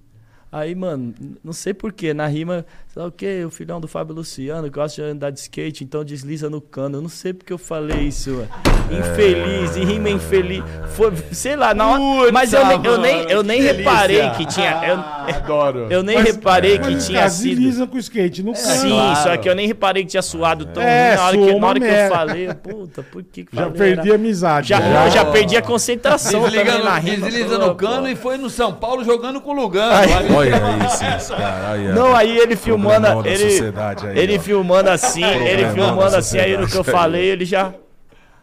Aí, 0.57 0.73
mano, 0.73 1.13
não 1.43 1.51
sei 1.51 1.73
porquê, 1.73 2.13
na 2.13 2.27
rima, 2.27 2.65
lá 2.95 3.07
o 3.07 3.11
quê, 3.11 3.43
o 3.45 3.49
filhão 3.49 3.81
do 3.81 3.89
Fábio 3.89 4.15
Luciano 4.15 4.71
gosta 4.71 5.01
de 5.03 5.09
andar 5.09 5.29
de 5.29 5.37
skate, 5.41 5.83
então 5.83 6.01
desliza 6.01 6.49
no 6.49 6.61
cano. 6.61 6.99
Eu 6.99 7.01
não 7.01 7.09
sei 7.09 7.33
porque 7.33 7.51
eu 7.51 7.57
falei 7.57 8.03
isso, 8.07 8.29
mano. 8.29 8.47
Infeliz, 8.89 9.75
e 9.75 9.83
rima 9.83 10.09
infeliz. 10.09 10.63
Foi, 10.95 11.11
sei 11.33 11.57
lá, 11.57 11.73
na 11.73 11.89
hora. 11.89 12.31
Mas 12.31 12.53
eu, 12.53 12.65
nem- 12.65 12.85
eu 12.85 12.97
nem, 12.97 13.21
eu 13.29 13.43
nem 13.43 13.61
reparei 13.61 14.29
que 14.37 14.45
tinha. 14.45 14.79
Eu, 14.85 15.35
Adoro. 15.35 15.87
eu 15.89 16.01
nem 16.03 16.15
Mas- 16.19 16.25
reparei 16.35 16.77
mas 16.77 16.87
que 16.87 16.93
os 16.93 17.05
tinha 17.07 17.17
caras 17.19 17.33
sido. 17.33 17.49
deslizam 17.55 17.87
com 17.87 17.97
o 17.97 17.99
skate 17.99 18.41
no 18.43 18.53
cano. 18.53 18.65
Sim, 18.65 18.89
claro. 18.91 19.23
só 19.23 19.37
que 19.37 19.49
eu 19.49 19.55
nem 19.55 19.67
reparei 19.67 20.03
que 20.05 20.11
tinha 20.11 20.21
suado 20.21 20.65
tão 20.67 20.81
É, 20.81 21.15
ruim. 21.15 21.19
Na 21.19 21.25
hora, 21.25 21.37
que, 21.37 21.59
na 21.59 21.67
hora 21.67 21.79
que 21.79 21.85
eu 21.85 22.09
falei, 22.09 22.53
puta, 22.53 23.03
por 23.03 23.23
que 23.23 23.43
que 23.43 23.53
Já 23.55 23.63
falei? 23.63 23.77
perdi 23.77 24.11
a 24.11 24.15
amizade. 24.15 24.69
Já, 24.69 24.79
já. 24.79 24.87
não, 25.03 25.11
já 25.11 25.25
perdi 25.25 25.57
a 25.57 25.61
concentração 25.61 26.43
Desliga, 26.43 26.65
também 26.65 26.85
na 26.85 26.95
no, 26.95 27.01
rima. 27.01 27.25
desliza 27.29 27.59
Pô, 27.59 27.65
no 27.67 27.75
cano 27.75 28.01
pô. 28.03 28.07
e 28.07 28.15
foi 28.15 28.37
no 28.37 28.49
São 28.49 28.71
Paulo 28.73 29.03
jogando 29.03 29.41
com 29.41 29.49
o 29.51 29.53
Lugano. 29.53 30.44
Olha 30.51 31.17
isso, 31.17 31.35
cara. 31.35 31.75
Ó. 31.91 31.93
Não, 31.93 32.15
aí 32.15 32.37
ele 32.37 32.55
filmando, 32.55 33.07
ele, 33.27 33.73
aí, 34.07 34.17
ele 34.17 34.39
filmando 34.39 34.89
assim, 34.89 35.23
ele 35.23 35.69
filmando 35.69 36.15
assim, 36.15 36.39
aí 36.39 36.57
no 36.57 36.67
que 36.67 36.75
eu 36.75 36.83
falei, 36.83 37.25
ele 37.25 37.45
já... 37.45 37.73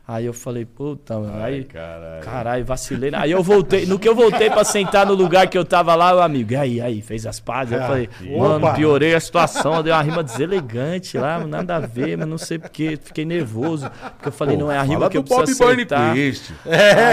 Aí 0.07 0.27
eu 0.27 0.33
falei, 0.33 0.65
puta, 0.65 1.17
mano, 1.19 1.43
aí... 1.43 1.67
Caralho, 2.23 2.65
vacilei. 2.65 3.11
Aí 3.15 3.31
eu 3.31 3.43
voltei, 3.43 3.87
no 3.87 3.99
que 3.99 4.09
eu 4.09 4.15
voltei 4.17 4.51
pra 4.51 4.65
sentar 4.65 5.07
no 5.07 5.15
lugar 5.15 5.47
que 5.47 5.57
eu 5.57 5.65
tava 5.65 5.95
lá, 5.95 6.15
o 6.15 6.21
amigo, 6.21 6.53
e 6.53 6.57
aí, 6.57 6.81
aí, 6.81 7.01
fez 7.01 7.25
as 7.25 7.39
pazes? 7.39 7.73
Eu 7.73 7.83
Ah, 7.83 7.87
falei, 7.87 8.09
opa. 8.35 8.59
mano, 8.59 8.75
piorei 8.75 9.15
a 9.15 9.21
situação, 9.21 9.81
dei 9.83 9.93
uma 9.93 10.03
rima 10.03 10.23
deselegante 10.23 11.17
lá, 11.17 11.39
nada 11.47 11.77
a 11.77 11.81
ver, 11.81 12.19
mas 12.19 12.27
não 12.27 12.37
sei 12.37 12.59
porquê, 12.59 12.99
fiquei 13.03 13.25
nervoso, 13.25 13.89
porque 14.17 14.29
eu 14.29 14.33
falei, 14.33 14.57
não 14.57 14.71
é 14.73 14.77
a 14.77 14.83
rima 14.83 14.99
Fala 15.03 15.11
que 15.11 15.17
eu 15.19 15.23
do 15.23 15.29
Bob 15.29 15.39
preciso 15.45 15.59
Burney 15.65 15.85
acertar. 15.85 16.15
Quist. 16.15 16.53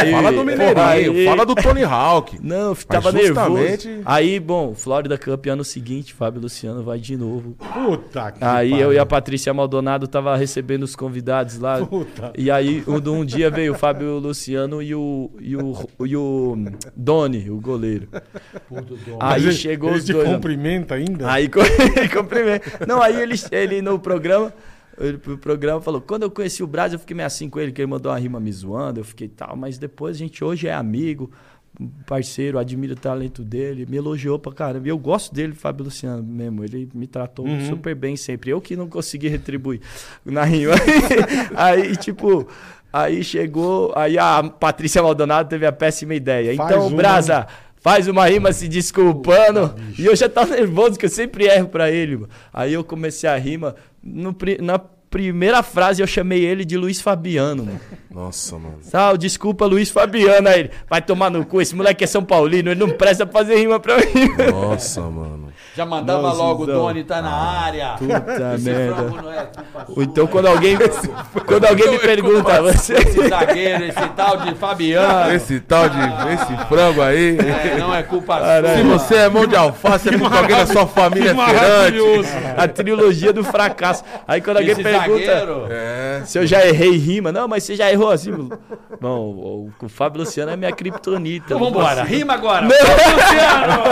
Aí- 0.02 0.12
Fala 0.12 0.32
do 0.32 0.44
Mineirinho. 0.44 0.84
aí- 0.86 1.26
Fala 1.26 1.46
do 1.46 1.56
Tony 1.56 1.84
Hawk. 1.84 2.40
Não, 2.42 2.70
eu 2.70 2.76
tava 2.76 3.12
justamente- 3.12 3.88
nervoso. 3.88 4.04
Aí, 4.06 4.40
bom, 4.40 4.74
Flórida 4.74 5.18
Cup 5.18 5.46
ano 5.48 5.64
seguinte, 5.64 6.14
Fábio 6.14 6.42
Luciano 6.42 6.84
vai 6.84 6.98
de 7.00 7.16
novo. 7.16 7.56
Puta 7.74 8.32
que 8.32 8.44
Aí 8.44 8.72
pariu. 8.72 8.86
eu 8.88 8.94
e 8.94 9.00
a 9.00 9.06
Patrícia 9.06 9.54
Maldonado 9.54 10.08
tava 10.08 10.36
recebendo 10.36 10.84
os 10.84 10.96
convidados 10.96 11.60
lá. 11.60 11.86
Puta. 11.86 12.34
E 12.38 12.50
aí 12.50 12.79
um, 12.88 13.20
um 13.20 13.26
dia 13.26 13.50
veio 13.50 13.74
o 13.74 13.78
Fábio 13.78 14.18
Luciano 14.20 14.82
e 14.82 14.94
o, 14.96 15.30
e 15.40 15.56
o, 15.56 15.88
e 16.06 16.16
o 16.16 16.58
Doni, 16.96 17.50
o 17.50 17.60
goleiro. 17.60 18.08
Mas 18.70 18.86
Aí 19.20 19.44
ele- 19.44 19.52
chegou 19.54 19.90
ele 19.90 20.00
os 20.00 20.06
dois. 20.06 20.28
cumprimenta 20.30 20.96
ainda? 20.96 21.32
Aí 21.32 21.50
cumprimenta. 22.14 22.86
Não, 22.88 23.02
aí 23.02 23.20
ele, 23.22 23.36
ele 23.52 23.82
no 23.82 24.00
programa, 24.00 24.54
ele 25.00 25.18
pro 25.18 25.38
programa 25.38 25.82
falou: 25.82 26.02
quando 26.02 26.24
eu 26.24 26.32
conheci 26.32 26.64
o 26.64 26.68
Braz, 26.68 26.94
eu 26.94 27.00
fiquei 27.00 27.16
meio 27.16 27.28
assim 27.28 27.50
com 27.50 27.60
ele, 27.60 27.72
que 27.72 27.82
ele 27.82 27.90
mandou 27.90 28.12
uma 28.12 28.18
rima 28.20 28.40
me 28.40 28.52
zoando, 28.52 29.00
eu 29.00 29.04
fiquei 29.04 29.28
tal, 29.28 29.56
mas 29.56 29.78
depois 29.78 30.16
a 30.16 30.20
gente 30.20 30.44
hoje 30.44 30.68
é 30.68 30.74
amigo, 30.74 31.32
parceiro, 32.06 32.60
admiro 32.60 32.94
o 32.94 32.96
talento 32.96 33.44
dele, 33.44 33.86
me 33.90 33.98
elogiou 33.98 34.38
pra 34.38 34.52
caramba. 34.52 34.88
E 34.88 34.90
eu 34.90 34.98
gosto 34.98 35.34
dele, 35.34 35.54
Fábio 35.54 35.86
Luciano 35.86 36.22
mesmo. 36.22 36.64
Ele 36.64 36.90
me 36.94 37.08
tratou 37.08 37.46
super 37.68 37.96
bem 37.96 38.18
sempre. 38.18 38.50
Eu 38.52 38.60
que 38.60 38.76
não 38.76 38.88
consegui 38.88 39.28
retribuir 39.28 39.80
na 40.26 40.44
rima. 40.44 40.74
aí, 41.56 41.96
tipo. 41.96 42.48
Aí 42.92 43.24
chegou, 43.24 43.94
aí 43.96 44.18
a 44.18 44.42
Patrícia 44.44 45.02
Maldonado 45.04 45.48
teve 45.48 45.64
a 45.66 45.72
péssima 45.72 46.16
ideia. 46.16 46.56
Faz 46.56 46.72
então, 46.72 46.88
uma- 46.88 46.98
Brasa, 46.98 47.46
faz 47.76 48.08
uma 48.08 48.26
rima 48.28 48.52
se 48.52 48.68
desculpando. 48.68 49.76
e 49.98 50.06
eu 50.08 50.16
já 50.16 50.28
tava 50.28 50.56
nervoso, 50.56 50.98
que 50.98 51.06
eu 51.06 51.10
sempre 51.10 51.46
erro 51.46 51.68
pra 51.70 51.92
ele. 51.92 52.16
mano. 52.18 52.30
Aí 52.52 52.74
eu 52.74 52.84
comecei 52.84 53.30
a 53.30 53.38
rima. 53.38 53.76
no 54.04 54.36
na 54.62 54.80
primeira 55.10 55.64
frase 55.64 56.02
eu 56.02 56.08
chamei 56.08 56.46
ele 56.46 56.64
de 56.64 56.78
Luiz 56.78 57.02
Fabiano, 57.02 57.66
mano. 57.66 57.80
Nossa, 58.10 58.58
mano. 58.58 58.80
Tal, 58.92 59.18
desculpa, 59.18 59.66
Luiz 59.66 59.90
Fabiano. 59.90 60.48
Aí 60.48 60.60
ele, 60.62 60.72
vai 60.90 61.02
tomar 61.02 61.30
no 61.30 61.46
cu, 61.46 61.62
esse 61.62 61.76
moleque 61.76 62.04
é 62.04 62.08
São 62.08 62.24
Paulino, 62.24 62.72
ele 62.72 62.80
não 62.80 62.90
presta 62.90 63.26
pra 63.26 63.42
fazer 63.42 63.56
rima 63.58 63.80
pra 63.80 63.98
mim. 63.98 64.52
Nossa, 64.52 65.02
mano. 65.02 65.49
Já 65.80 65.86
mandava 65.86 66.22
Nossa, 66.24 66.38
logo, 66.38 66.64
o. 66.64 66.66
Doni 66.66 67.06
tá 67.06 67.22
na 67.22 67.32
área. 67.32 67.96
Puta 67.98 68.56
Esse 68.56 68.66
merda. 68.70 68.96
frango 68.96 69.22
não 69.22 69.32
é 69.32 69.46
culpa 69.46 69.86
Ou 69.96 70.04
então 70.04 70.28
quando 70.28 70.48
alguém, 70.48 70.78
quando 71.48 71.66
alguém 71.66 71.92
me 71.92 72.00
pergunta, 72.00 72.62
você... 72.62 72.96
Esse 72.96 73.30
zagueiro, 73.30 73.86
esse 73.86 74.10
tal 74.10 74.36
de 74.42 74.56
Fabiano. 74.56 75.32
Esse 75.34 75.62
tal 75.62 75.88
de. 75.88 75.98
Esse 76.34 76.68
frango 76.68 77.02
aí. 77.02 77.38
é, 77.40 77.78
não 77.80 77.96
é 77.96 78.04
culpa 78.04 78.42
Se 78.42 78.82
sua. 78.84 78.98
você 79.00 79.16
é 79.16 79.30
mão 79.30 79.48
de 79.48 79.56
alface, 79.56 80.10
é 80.10 80.18
porque 80.18 80.38
alguém 80.38 80.58
da 80.58 80.66
sua 80.66 80.86
família 80.86 81.30
é. 81.30 81.34
Maravilhoso. 81.34 82.28
A 82.58 82.68
trilogia 82.68 83.32
do 83.32 83.46
fracasso. 83.46 84.04
Aí 84.28 84.42
quando 84.42 84.58
alguém 84.58 84.74
Esse 84.74 84.84
pergunta 84.84 85.26
zagueiro. 85.26 85.68
É. 85.70 86.24
se 86.26 86.38
eu 86.38 86.46
já 86.46 86.68
errei 86.68 86.98
rima, 86.98 87.32
não, 87.32 87.48
mas 87.48 87.64
você 87.64 87.78
já 87.78 87.90
errou 87.90 88.12
assim. 88.12 88.50
Bom, 89.00 89.18
o, 89.18 89.72
o 89.82 89.88
Fábio 89.88 90.24
Luciano 90.24 90.52
é 90.52 90.58
minha 90.58 90.74
criptonita. 90.74 91.46
Então 91.46 91.58
não 91.58 91.68
vambora, 91.68 92.02
consigo. 92.02 92.18
rima 92.18 92.34
agora. 92.34 92.66
Luciano! 92.66 93.84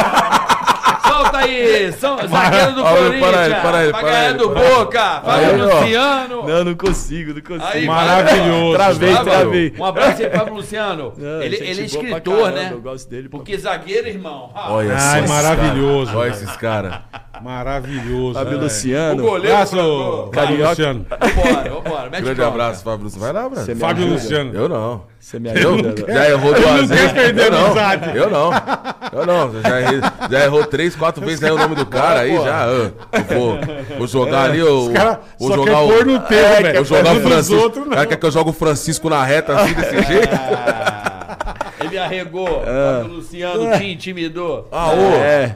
Solta 1.18 1.38
aí, 1.40 1.92
São, 1.94 2.18
zagueiro 2.28 2.72
do 2.74 2.84
Corinthians. 2.84 3.20
para 3.22 3.40
aí, 3.42 3.50
para 3.52 3.62
para 4.02 4.32
do 4.34 4.50
para 4.52 4.62
aí. 4.62 4.76
Boca. 4.76 5.22
Fábio. 5.22 5.66
Luciano. 5.66 6.48
Não, 6.48 6.64
não 6.64 6.76
consigo, 6.76 7.34
não 7.34 7.42
consigo. 7.42 7.64
Aí, 7.74 7.86
Maravilhoso. 7.88 8.74
Travei, 8.78 9.16
travei. 9.18 9.74
Um 9.78 9.86
abraço 9.86 10.22
aí, 10.24 10.30
Fábio 10.30 10.54
Luciano. 10.54 11.14
Não, 11.18 11.42
ele, 11.42 11.56
ele 11.58 11.82
é 11.82 11.86
escritor, 11.86 12.36
caramba, 12.44 12.52
né? 12.52 12.70
Eu 12.72 12.82
gosto 12.82 13.10
dele. 13.10 13.30
pô. 13.30 13.38
Porque 13.38 13.58
zagueiro, 13.58 14.08
irmão. 14.08 14.52
ah, 14.54 14.74
Olha 14.74 14.96
Ai, 14.96 15.28
maravilhoso, 15.28 16.06
cara. 16.12 16.20
Olha 16.20 16.30
esses 16.30 16.58
caras. 16.58 16.94
Maravilhoso. 17.42 18.34
Fábio 18.34 18.54
é. 18.54 18.58
o 18.58 18.62
Luciano. 18.62 19.22
goleiro. 19.24 19.56
Abraço, 19.56 20.30
Carioca. 20.34 20.70
Luciano. 20.70 21.06
Vambora, 21.10 21.70
vambora. 21.70 22.10
Mete 22.10 22.24
Grande 22.24 22.42
abraço, 22.44 22.84
Fábio 22.84 23.04
Luciano. 23.06 23.24
Vai 23.26 23.34
lá, 23.34 23.50
Você 23.50 23.66
Bruno. 23.74 23.80
Fábio? 23.80 24.08
Luciano. 24.08 24.54
Eu 24.54 24.70
não. 24.70 25.04
Você 25.20 25.40
me 25.40 25.50
ajuda? 25.50 26.14
Já 26.14 26.30
errou 26.30 26.54
duas 26.54 26.90
vezes. 26.90 27.14
eu 27.38 27.52
não. 27.52 28.16
Eu 28.16 28.30
não. 28.30 28.52
Eu 29.14 29.26
não. 29.26 29.50
Você 29.50 29.62
Já, 29.70 29.82
errei- 29.82 30.02
já 30.32 30.44
errou 30.46 30.66
três, 30.66 30.96
quatro 30.96 31.07
vezes 31.16 31.44
aí 31.44 31.52
o 31.52 31.58
nome 31.58 31.76
do 31.76 31.86
cara 31.86 32.22
aí 32.22 32.34
já. 32.36 32.64
ah, 32.64 32.68
eu 32.68 32.94
vou, 33.40 33.58
vou 34.00 34.08
jogar 34.08 34.44
ali 34.46 34.62
o. 34.62 34.92
cara 34.94 35.20
Vou 35.40 35.50
só 35.50 35.56
jogar 35.56 35.72
quer 35.72 35.78
o. 35.80 35.88
pôr 35.88 36.06
no 36.06 36.20
teu, 36.22 36.38
É, 36.38 36.62
velho. 36.62 36.76
Vou 36.84 36.98
jogar 36.98 37.16
o 37.16 37.22
Francisco. 37.22 37.62
outros, 37.62 37.86
O 37.86 37.90
não. 37.90 37.96
cara 37.96 38.06
quer 38.08 38.16
que 38.18 38.26
eu 38.26 38.32
jogue 38.32 38.50
o 38.50 38.54
Francisco 38.54 39.10
na 39.10 39.24
reta 39.24 39.56
assim 39.56 39.74
desse 39.74 40.04
jeito? 40.04 40.36
Ele 41.84 41.98
arregou. 41.98 42.48
Fábio 42.64 43.14
Luciano 43.16 43.78
te 43.78 43.86
intimidou. 43.86 44.68
Ah, 44.72 44.92
ô. 44.92 45.00
É. 45.24 45.56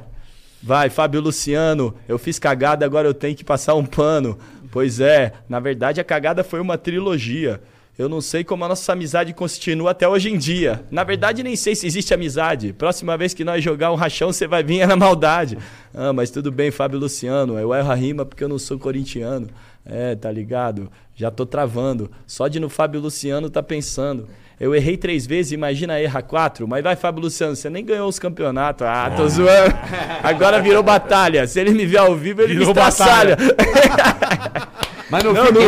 Vai, 0.64 0.90
Fábio 0.92 1.20
Luciano, 1.22 1.96
eu 2.08 2.20
fiz 2.20 2.38
cagada, 2.38 2.86
agora 2.86 3.08
eu 3.08 3.14
tenho 3.16 3.36
que 3.36 3.44
passar 3.44 3.74
um 3.74 3.86
pano. 3.86 4.38
Pois 4.72 5.00
é, 5.00 5.34
na 5.50 5.60
verdade 5.60 6.00
a 6.00 6.04
cagada 6.04 6.44
foi 6.44 6.62
uma 6.62 6.78
trilogia. 6.78 7.60
Eu 8.02 8.10
não 8.10 8.20
sei 8.20 8.44
como 8.44 8.66
a 8.66 8.68
nossa 8.68 8.94
amizade 8.94 9.32
continua 9.32 9.92
até 9.92 10.08
hoje 10.08 10.28
em 10.28 10.36
dia. 10.36 10.84
Na 10.90 11.04
verdade, 11.04 11.44
nem 11.44 11.56
sei 11.56 11.76
se 11.76 11.86
existe 11.86 12.12
amizade. 12.12 12.74
Próxima 12.74 13.16
vez 13.16 13.32
que 13.32 13.44
nós 13.44 13.64
jogar 13.64 13.92
um 13.92 13.96
rachão, 13.96 14.34
você 14.34 14.48
vai 14.48 14.64
vir 14.64 14.80
é 14.80 14.88
na 14.88 14.96
maldade. 14.96 15.56
Ah, 15.94 16.12
mas 16.12 16.32
tudo 16.32 16.52
bem, 16.52 16.72
Fábio 16.72 16.98
Luciano. 16.98 17.60
Eu 17.60 17.72
erro 17.76 17.92
a 17.92 17.94
rima 17.94 18.26
porque 18.26 18.44
eu 18.44 18.50
não 18.50 18.58
sou 18.58 18.80
corintiano. 18.80 19.48
É, 19.86 20.16
tá 20.16 20.32
ligado? 20.32 20.92
Já 21.16 21.30
tô 21.30 21.46
travando. 21.46 22.10
Só 22.26 22.48
de 22.48 22.60
no 22.60 22.70
Fábio 22.70 23.00
Luciano 23.00 23.52
tá 23.52 23.62
pensando. 23.62 24.28
Eu 24.60 24.74
errei 24.74 24.98
três 24.98 25.28
vezes, 25.28 25.52
imagina 25.52 26.02
errar 26.02 26.24
quatro. 26.24 26.68
Mas 26.68 26.84
vai, 26.84 26.96
Fábio 26.96 27.22
Luciano, 27.22 27.56
você 27.56 27.70
nem 27.70 27.86
ganhou 27.86 28.10
os 28.10 28.18
campeonatos. 28.18 28.88
Ah, 28.88 29.14
tô 29.16 29.30
zoando. 29.30 29.76
Agora 30.24 30.60
virou 30.60 30.82
batalha. 30.82 31.46
Se 31.46 31.60
ele 31.60 31.70
me 31.70 31.86
ver 31.86 31.98
ao 31.98 32.16
vivo, 32.16 32.42
ele 32.42 32.54
Virou 32.54 32.66
me 32.66 32.72
estraçalha. 32.72 33.38
Mas 35.12 35.24
não 35.26 35.34
Não, 35.34 35.46
fique 35.48 35.60
não, 35.60 35.62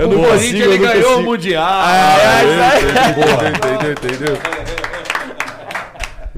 eu 0.00 0.08
o 0.08 0.10
Corinthians 0.10 0.26
consigo, 0.32 0.56
ele 0.58 0.74
eu 0.74 0.78
ganhou 0.88 1.00
o 1.00 1.12
consigo. 1.12 1.30
Mundial. 1.30 1.64
Ah, 1.64 2.16
é, 2.42 3.14
Porra, 3.14 3.48
entendeu, 3.50 3.92
entendeu? 3.92 4.36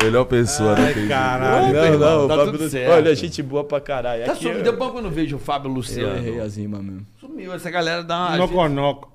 Melhor 0.03 0.25
pessoa, 0.25 0.75
né? 0.75 0.93
Ai, 0.97 1.07
caralho. 1.09 1.73
Não, 1.73 1.99
não, 1.99 2.29
Tá 2.29 2.35
Fábio 2.37 2.53
tudo 2.53 2.65
Luciano. 2.65 2.93
Olha, 2.95 3.15
gente 3.15 3.43
boa 3.43 3.65
pra 3.65 3.81
caralho. 3.81 4.25
Tá 4.25 4.33
Aqui 4.33 4.43
sumido. 4.43 4.61
eu, 4.61 4.73
Depois 4.73 4.91
quando 4.91 5.05
eu 5.07 5.11
vejo 5.11 5.37
o 5.37 5.39
Fábio 5.39 5.71
eu 5.71 5.75
Luciano. 5.75 6.17
errei 6.17 6.41
as 6.41 6.57
rimas 6.57 6.83
mesmo. 6.83 7.07
Sumiu, 7.21 7.53
essa 7.55 7.71
galera 7.71 8.03
dá 8.03 8.19
uma. 8.29 8.37
Noconoco. 8.39 9.13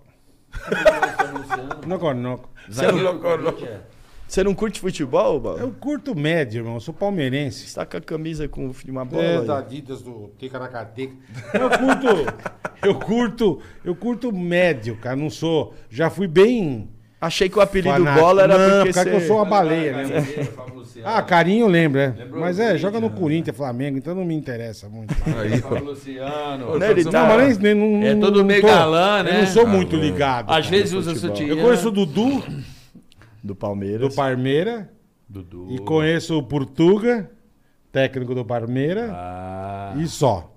Noconoco. 1.85 2.49
Zagueiro 2.71 3.19
Corinthians. 3.19 3.81
Você 4.27 4.43
não 4.43 4.53
curte 4.53 4.79
futebol, 4.81 5.39
Bola? 5.39 5.59
Eu 5.61 5.71
curto 5.71 6.13
médio, 6.13 6.59
irmão. 6.59 6.73
Eu 6.75 6.79
sou 6.81 6.93
palmeirense. 6.93 7.65
Você 7.67 7.75
tá 7.75 7.85
com 7.85 7.95
a 7.97 8.01
camisa 8.01 8.47
com 8.47 8.69
uma 8.89 9.05
bola? 9.05 9.23
É, 9.23 9.41
da 9.41 9.59
Adidas 9.59 10.01
do 10.01 10.31
Ticaracateca. 10.37 11.13
Eu 11.53 11.69
curto, 11.69 12.07
eu 12.83 12.95
curto, 12.95 13.59
eu 13.85 13.95
curto 13.95 14.31
médio, 14.33 14.97
cara. 14.97 15.15
Não 15.15 15.29
sou. 15.29 15.73
Já 15.89 16.09
fui 16.09 16.27
bem, 16.27 16.89
Achei 17.19 17.49
que 17.49 17.57
o 17.57 17.61
apelido 17.61 17.95
fanático. 17.95 18.21
bola 18.21 18.43
era 18.43 18.57
não, 18.57 18.75
porque 18.83 18.89
por 18.89 18.93
causa 18.95 19.09
que 19.09 19.15
eu 19.15 19.19
você- 19.21 19.27
sou 19.27 19.37
uma 19.37 19.45
baleia 19.45 19.97
mesmo. 19.97 20.13
Ah, 21.03 21.21
carinho 21.23 21.65
lembro, 21.67 21.99
é. 21.99 22.13
Mas 22.31 22.59
é, 22.59 22.77
joga 22.77 22.99
no 22.99 23.09
Corinthians, 23.09 23.55
Flamengo, 23.57 23.97
então 23.97 24.13
não 24.13 24.23
me 24.25 24.35
interessa 24.35 24.87
muito. 24.89 25.15
Aí, 25.25 25.63
ó. 25.63 25.79
Luciano. 25.79 26.77
Né, 26.77 26.91
ele 26.91 27.03
Não, 27.05 27.11
tá- 27.11 27.27
Não, 27.27 27.37
mas 27.37 27.57
nem, 27.57 27.73
não, 27.73 28.03
É 28.07 28.15
todo 28.15 28.39
não 28.39 28.45
meio 28.45 28.61
galã, 28.61 29.19
Eu 29.19 29.23
né? 29.23 29.39
não 29.41 29.47
sou 29.47 29.65
muito 29.65 29.95
ligado. 29.95 30.49
Às 30.51 30.65
cara. 30.65 30.77
vezes 30.77 30.93
usa 30.93 31.15
sutiã. 31.15 31.47
Eu 31.47 31.57
conheço 31.57 31.87
o 31.87 31.91
Dudu, 31.91 32.43
Do 33.43 33.47
do 33.49 33.55
Palmeiras. 33.55 34.15
Parmeira, 34.15 34.91
Dudu. 35.27 35.67
e 35.71 35.79
conheço 35.79 36.37
o 36.37 36.43
Portuga, 36.43 37.29
técnico 37.91 38.33
do 38.35 38.43
Parmeira, 38.45 39.09
Ah. 39.13 39.93
e 39.97 40.07
só. 40.07 40.53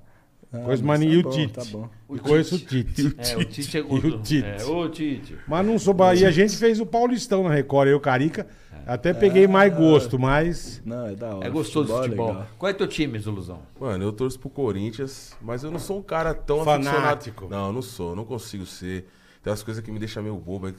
Conheço 0.50 0.84
mais 0.84 0.98
tá 0.98 1.04
ninguém, 1.06 1.18
e 1.18 1.20
o 1.20 1.22
bom, 1.22 1.30
Tite. 1.30 1.52
tá 1.52 1.64
bom. 1.70 1.88
E 2.12 2.18
conheço 2.18 2.56
o 2.56 2.58
Tite. 2.58 3.14
É, 3.18 3.36
o 3.36 3.44
Tite 3.44 3.76
é 3.76 3.80
E 3.80 3.82
o 3.84 4.18
Tite. 4.20 4.44
É, 4.44 4.64
o 4.64 4.88
Tite. 4.88 5.36
Mas 5.46 5.64
não 5.64 5.78
sou. 5.78 5.94
ba- 5.94 6.12
E 6.12 6.24
a 6.26 6.30
gente 6.32 6.56
fez 6.56 6.80
o 6.80 6.86
Paulistão 6.86 7.44
na 7.44 7.50
Record, 7.54 7.88
eu, 7.88 8.00
Carica. 8.00 8.48
Até 8.84 9.14
peguei 9.14 9.46
mais 9.46 9.72
gosto, 9.72 10.18
mas. 10.18 10.82
Não, 10.84 11.06
é 11.06 11.14
da 11.14 11.36
hora. 11.36 11.46
É 11.46 11.50
gostoso 11.50 11.92
é 11.92 12.02
futebol. 12.02 12.28
legal. 12.30 12.46
Qual 12.58 12.68
é 12.68 12.72
teu 12.72 12.88
time, 12.88 13.16
Zuluzão? 13.20 13.60
Mano, 13.78 14.02
eu 14.02 14.12
torço 14.12 14.40
pro 14.40 14.50
Corinthians, 14.50 15.36
mas 15.40 15.62
eu 15.62 15.70
não 15.70 15.78
sou 15.78 15.98
um 15.98 16.02
cara 16.02 16.34
tão 16.34 16.64
Fanático. 16.64 16.96
aficionado. 16.96 17.48
Não, 17.48 17.66
eu 17.68 17.72
não 17.72 17.82
sou, 17.82 18.16
não 18.16 18.24
consigo 18.24 18.66
ser. 18.66 19.06
Tem 19.44 19.52
umas 19.52 19.62
coisas 19.62 19.84
que 19.84 19.92
me 19.92 20.00
deixam 20.00 20.20
meio 20.22 20.34
bobo, 20.34 20.66
é 20.68 20.74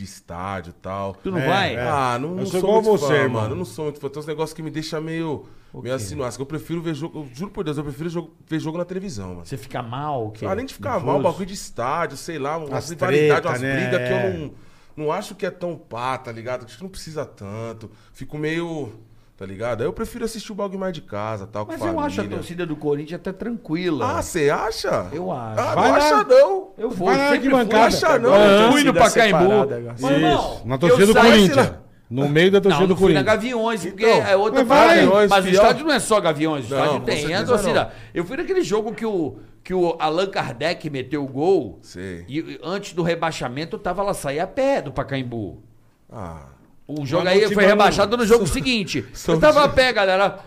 de 0.00 0.04
estádio 0.04 0.70
e 0.70 0.80
tal. 0.80 1.14
Tu 1.14 1.30
não 1.30 1.38
É, 1.38 1.46
vai? 1.46 1.74
é. 1.76 1.80
Ah, 1.88 2.18
não, 2.20 2.30
Eu 2.30 2.34
não 2.36 2.46
sou 2.46 2.50
sou, 2.52 2.60
igual 2.60 2.82
muito 2.82 2.98
você, 3.00 3.22
fã, 3.22 3.28
mano. 3.28 3.50
Eu 3.52 3.56
não 3.56 3.64
sou 3.64 3.84
muito 3.86 4.00
fã. 4.00 4.08
Tem 4.08 4.20
uns 4.20 4.26
negócios 4.26 4.54
que 4.54 4.62
me 4.62 4.70
deixam 4.70 5.00
meio, 5.00 5.44
meio 5.74 5.94
assim. 5.94 6.16
Eu 6.38 6.46
prefiro 6.46 6.80
ver 6.82 6.94
jogo. 6.94 7.20
Eu 7.20 7.28
juro 7.34 7.50
por 7.50 7.62
Deus, 7.64 7.76
eu 7.78 7.84
prefiro 7.84 8.08
jogo- 8.08 8.32
ver 8.46 8.58
jogo 8.58 8.78
na 8.78 8.84
televisão, 8.84 9.28
mano. 9.34 9.46
Você 9.46 9.56
fica 9.56 9.82
mal? 9.82 10.26
o 10.28 10.30
quê? 10.30 10.46
Além 10.46 10.64
de 10.66 10.74
ficar 10.74 10.90
Nervoso? 10.92 11.06
mal, 11.06 11.18
um 11.18 11.22
bagulho 11.22 11.46
de 11.46 11.54
estádio, 11.54 12.16
sei 12.16 12.38
lá, 12.38 12.56
umas 12.56 12.72
As 12.72 12.90
rivalidades, 12.90 13.28
treta, 13.32 13.48
umas 13.48 13.60
né? 13.60 13.74
brigas 13.74 14.08
que 14.08 14.14
É. 14.14 14.26
eu 14.26 14.38
não, 14.40 14.52
não 14.96 15.12
acho 15.12 15.34
que 15.34 15.44
é 15.46 15.50
tão 15.50 15.76
pá, 15.76 16.16
tá 16.18 16.32
ligado? 16.32 16.64
Acho 16.64 16.76
que 16.78 16.82
não 16.82 16.90
precisa 16.90 17.24
tanto. 17.24 17.90
Fico 18.12 18.36
meio. 18.38 18.92
Tá 19.40 19.46
ligado? 19.46 19.80
Aí 19.80 19.86
eu 19.86 19.92
prefiro 19.94 20.22
assistir 20.22 20.52
o 20.52 20.54
bagulho 20.54 20.78
mais 20.78 20.92
de 20.92 21.00
casa, 21.00 21.46
tal, 21.46 21.64
com 21.64 21.72
Mas 21.72 21.80
eu 21.80 21.98
acho 21.98 22.20
a 22.20 22.24
torcida 22.28 22.66
do 22.66 22.76
Corinthians 22.76 23.18
até 23.18 23.32
tranquila. 23.32 24.18
Ah, 24.18 24.22
você 24.22 24.50
acha? 24.50 25.08
Eu 25.14 25.32
acho. 25.32 25.58
Ah, 25.58 25.74
Vai 25.74 25.88
não 25.88 25.90
lá. 25.92 25.96
acha 25.96 26.24
não. 26.24 26.68
Eu 26.76 26.90
vou, 26.90 27.06
Vai 27.08 27.16
lá, 27.16 27.24
sempre 27.30 27.40
que 27.40 27.48
bancada. 27.48 27.90
fui. 27.90 27.96
Acha 28.06 28.18
não. 28.18 28.34
Eu 28.36 28.72
fui 28.72 28.84
no 28.84 28.92
Pacaembu. 28.92 29.48
Mas, 29.98 30.10
irmão, 30.12 30.60
na 30.66 30.76
torcida 30.76 31.02
eu 31.02 31.06
do 31.06 31.12
saí- 31.14 31.30
Corinthians. 31.30 31.72
No 32.10 32.28
meio 32.28 32.50
da 32.50 32.60
torcida 32.60 32.80
Não, 32.82 32.86
do 32.88 32.90
não 32.94 33.00
fui 33.00 33.14
na 33.14 33.24
Corinthians. 33.24 33.52
Gaviões, 33.54 33.86
porque 33.86 34.04
Então, 34.10 34.26
é 34.28 34.36
outra 34.36 34.58
mas 34.60 34.68
vai, 34.68 34.78
parada. 34.78 35.00
Gaviões, 35.00 35.30
Mas 35.30 35.38
o 35.38 35.48
fiel. 35.48 35.54
estádio 35.62 35.86
não 35.86 35.92
é 35.94 35.98
só 36.00 36.20
Gaviões, 36.20 36.66
o 36.66 36.68
Não, 36.74 36.76
estádio 36.78 37.00
com 37.00 37.06
tem 37.06 37.14
a 37.14 37.18
certeza 37.28 37.46
torcida. 37.46 37.84
não. 37.84 37.90
Eu 38.12 38.24
fui 38.26 38.36
naquele 38.36 38.62
jogo 38.62 38.92
que 38.92 39.06
o, 39.06 39.38
que 39.64 39.72
o 39.72 39.96
Allan 39.98 40.26
Kardec 40.26 40.90
meteu 40.90 41.24
o 41.24 41.28
gol. 41.28 41.78
Sei. 41.80 42.26
E 42.28 42.38
e 42.40 42.60
antes 42.62 42.92
do 42.92 43.02
rebaixamento, 43.02 43.76
eu 43.76 43.80
tava 43.80 44.02
lá, 44.02 44.12
saí 44.12 44.38
a 44.38 44.46
pé 44.46 44.82
do 44.82 44.92
Pacaembu. 44.92 45.62
Ah. 46.12 46.48
O 46.98 47.06
jogo 47.06 47.28
aí 47.28 47.52
foi 47.52 47.64
rebaixado 47.64 48.16
no 48.16 48.26
jogo 48.26 48.46
seguinte. 48.46 49.06
Eu 49.28 49.38
tava 49.38 49.64
a 49.64 49.68
pé, 49.68 49.92
galera. 49.92 50.40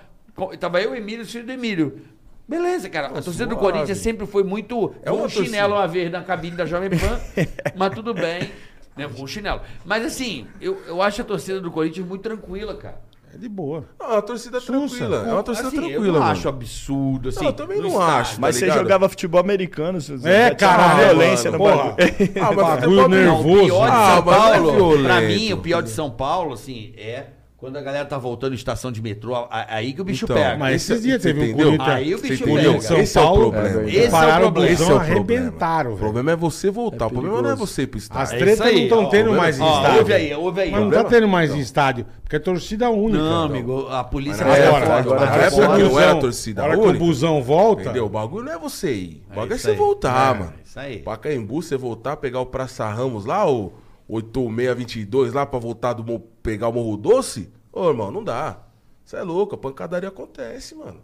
Tava 0.60 0.82
eu, 0.82 0.96
Emílio 0.96 1.22
e 1.22 1.26
o 1.26 1.28
filho 1.28 1.46
do 1.46 1.52
Emílio. 1.52 2.02
Beleza, 2.48 2.90
cara. 2.90 3.08
A 3.08 3.22
torcida 3.22 3.46
do. 3.46 3.56
Corinthians 3.56 4.00
sempre 4.00 4.28
foi 4.28 4.44
muito. 4.44 4.94
É 5.04 5.12
um 5.12 5.30
chinelo 5.30 5.76
uma 5.76 5.88
vez 5.88 6.12
na 6.12 6.22
cabine 6.22 6.58
da 6.58 6.66
Jovem 6.66 6.90
Pan, 6.90 7.20
mas 7.78 7.94
tudo 7.94 8.14
bem. 8.14 8.52
Né, 8.96 9.08
com 9.08 9.24
um 9.24 9.28
chinelo. 9.28 9.62
Mas 9.86 10.06
assim, 10.06 10.46
eu, 10.60 10.80
eu 10.86 11.02
acho 11.02 11.22
a 11.22 11.26
torcida 11.26 11.60
do 11.60 11.72
Corinthians 11.72 12.06
muito 12.06 12.22
tranquila, 12.22 12.76
cara. 12.76 13.02
É 13.34 13.38
de 13.38 13.50
boa. 13.50 13.84
Não, 14.00 14.18
a 14.18 14.22
torcida 14.22 14.58
é 14.58 14.60
Sussa. 14.60 14.78
tranquila. 14.98 15.26
É 15.28 15.34
uma 15.34 15.42
torcida 15.44 15.68
Assim, 15.70 15.78
tranquila, 15.78 16.06
eu 16.06 16.12
não 16.14 16.20
mano. 16.20 16.32
acho 16.32 16.48
absurdo, 16.48 17.30
assim. 17.30 17.40
Não, 17.40 17.46
eu 17.48 17.54
também 17.54 17.80
não 17.80 17.88
estádio. 17.88 18.12
acho. 18.16 18.42
Mas 18.42 18.56
tá 18.56 18.60
você 18.60 18.66
ligado? 18.66 18.80
jogava 18.84 19.10
futebol 19.10 19.42
americano, 19.42 20.00
Suzano. 20.02 20.34
É, 20.34 20.54
caralho, 20.54 21.08
violência 21.10 21.52
mano, 21.52 21.64
no 21.64 21.70
porra. 21.72 21.84
bagulho. 21.96 22.32
Ah, 22.42 22.52
mas 22.54 22.56
Bagulho 22.56 23.08
nervoso. 23.08 23.48
Não, 23.48 23.64
o 23.64 23.66
pior 23.66 23.86
de 23.90 23.92
Ah, 23.92 24.06
São 24.06 24.18
é 24.18 24.22
Paulo, 24.38 24.72
violento. 24.74 25.04
pra 25.04 25.22
mim, 25.22 25.54
o 25.54 25.58
pior 25.58 25.82
de 25.82 25.90
São 25.90 26.12
Paulo, 26.12 26.54
assim, 26.54 26.94
é 26.96 27.26
quando 27.64 27.78
a 27.78 27.82
galera 27.82 28.04
tá 28.04 28.18
voltando 28.18 28.52
em 28.52 28.56
estação 28.56 28.92
de 28.92 29.02
metrô, 29.02 29.48
aí 29.50 29.94
que 29.94 30.02
o 30.02 30.04
bicho 30.04 30.26
Então, 30.26 30.36
pega. 30.36 30.58
Mas 30.58 30.76
Esse- 30.76 30.92
esses 30.92 31.06
dias 31.06 31.22
você 31.22 31.30
teve 31.30 31.40
um 31.40 31.44
entendeu? 31.46 31.66
Corinthians. 31.68 31.90
Aí 31.96 32.14
o 32.14 32.20
bicho 32.22 32.44
pega. 32.44 32.52
entendeu? 32.60 32.82
São 32.82 32.98
Esse 32.98 33.18
é 33.18 33.22
o 33.22 33.24
Paulo, 33.24 33.52
problema. 33.54 33.84
Esse 33.90 33.98
é 34.00 34.08
o 34.08 34.12
pararam 34.12 34.42
problema. 34.52 34.74
Esse 34.74 34.82
é 34.82 34.86
o 34.86 34.88
problema. 34.90 35.14
arrebentaram, 35.14 35.90
O 35.90 35.94
velho. 35.94 36.00
problema 36.04 36.32
é 36.32 36.36
você 36.36 36.70
voltar. 36.70 37.06
o 37.06 37.10
problema 37.10 37.42
não 37.42 37.50
é 37.52 37.56
você 37.56 37.84
ir 37.84 37.88
pro 37.88 37.98
As 38.00 38.04
estádio. 38.04 38.36
É 38.36 38.38
tretas 38.38 38.62
aí, 38.68 38.76
não 38.76 38.84
estão 38.84 39.06
tendo 39.10 39.32
ó, 39.32 39.36
mais 39.38 39.60
em 39.60 39.62
Ó, 39.64 39.78
estádio. 39.78 40.00
ouve 40.00 40.14
aí, 40.14 40.34
ouve 40.36 40.62
aí. 40.62 40.72
Mas 40.72 40.82
não 40.82 40.92
tá 40.92 41.04
tendo 41.06 41.28
mais 41.30 41.56
em 41.56 41.60
estádio, 41.60 42.06
porque 42.22 42.36
é 42.36 42.40
torcida 42.40 42.90
única. 42.90 43.24
Não, 43.24 43.44
amigo, 43.46 43.88
a 43.90 44.04
polícia 44.04 44.46
Mas 44.46 44.60
Agora, 44.60 44.84
época- 44.86 44.98
agora, 45.00 45.20
na 45.22 45.26
agora 45.28 45.44
época 45.46 45.76
que 45.78 45.84
o 45.84 45.90
não 45.90 46.00
era 46.02 46.16
torcida 46.16 46.62
A 46.62 46.66
hora 46.66 46.74
que 46.74 46.80
o 46.82 46.84
única. 46.90 47.00
busão 47.00 47.42
volta, 47.42 47.82
Entendeu? 47.84 48.08
O 48.08 48.10
bagulho 48.10 48.44
não 48.44 48.52
é 48.52 48.58
você 48.60 48.92
ir. 48.94 49.24
O 49.32 49.36
bagulho 49.36 49.54
é 49.54 49.58
você 49.58 49.72
voltar, 49.74 50.36
É, 50.36 50.40
mano. 50.40 50.54
isso 50.66 50.78
aí. 50.82 50.98
Pacaembu, 50.98 51.62
você 51.62 51.78
voltar, 51.78 52.18
pegar 52.18 52.42
o 52.42 52.46
Praça 52.46 52.86
Ramos 52.90 53.24
lá, 53.26 53.50
o 53.50 53.72
8622 54.08 55.34
lá 55.34 55.46
pra 55.46 55.60
voltar 55.60 55.94
do 55.94 56.20
pegar 56.20 56.68
o 56.70 56.74
Morro 56.74 56.98
Doce. 56.98 57.52
Ô, 57.72 57.90
irmão, 57.90 58.12
não 58.12 58.24
dá. 58.24 58.60
Você 59.04 59.18
é 59.18 59.24
louco, 59.24 59.56
a 59.56 59.58
pancadaria 59.58 60.10
acontece, 60.10 60.76
mano. 60.76 61.02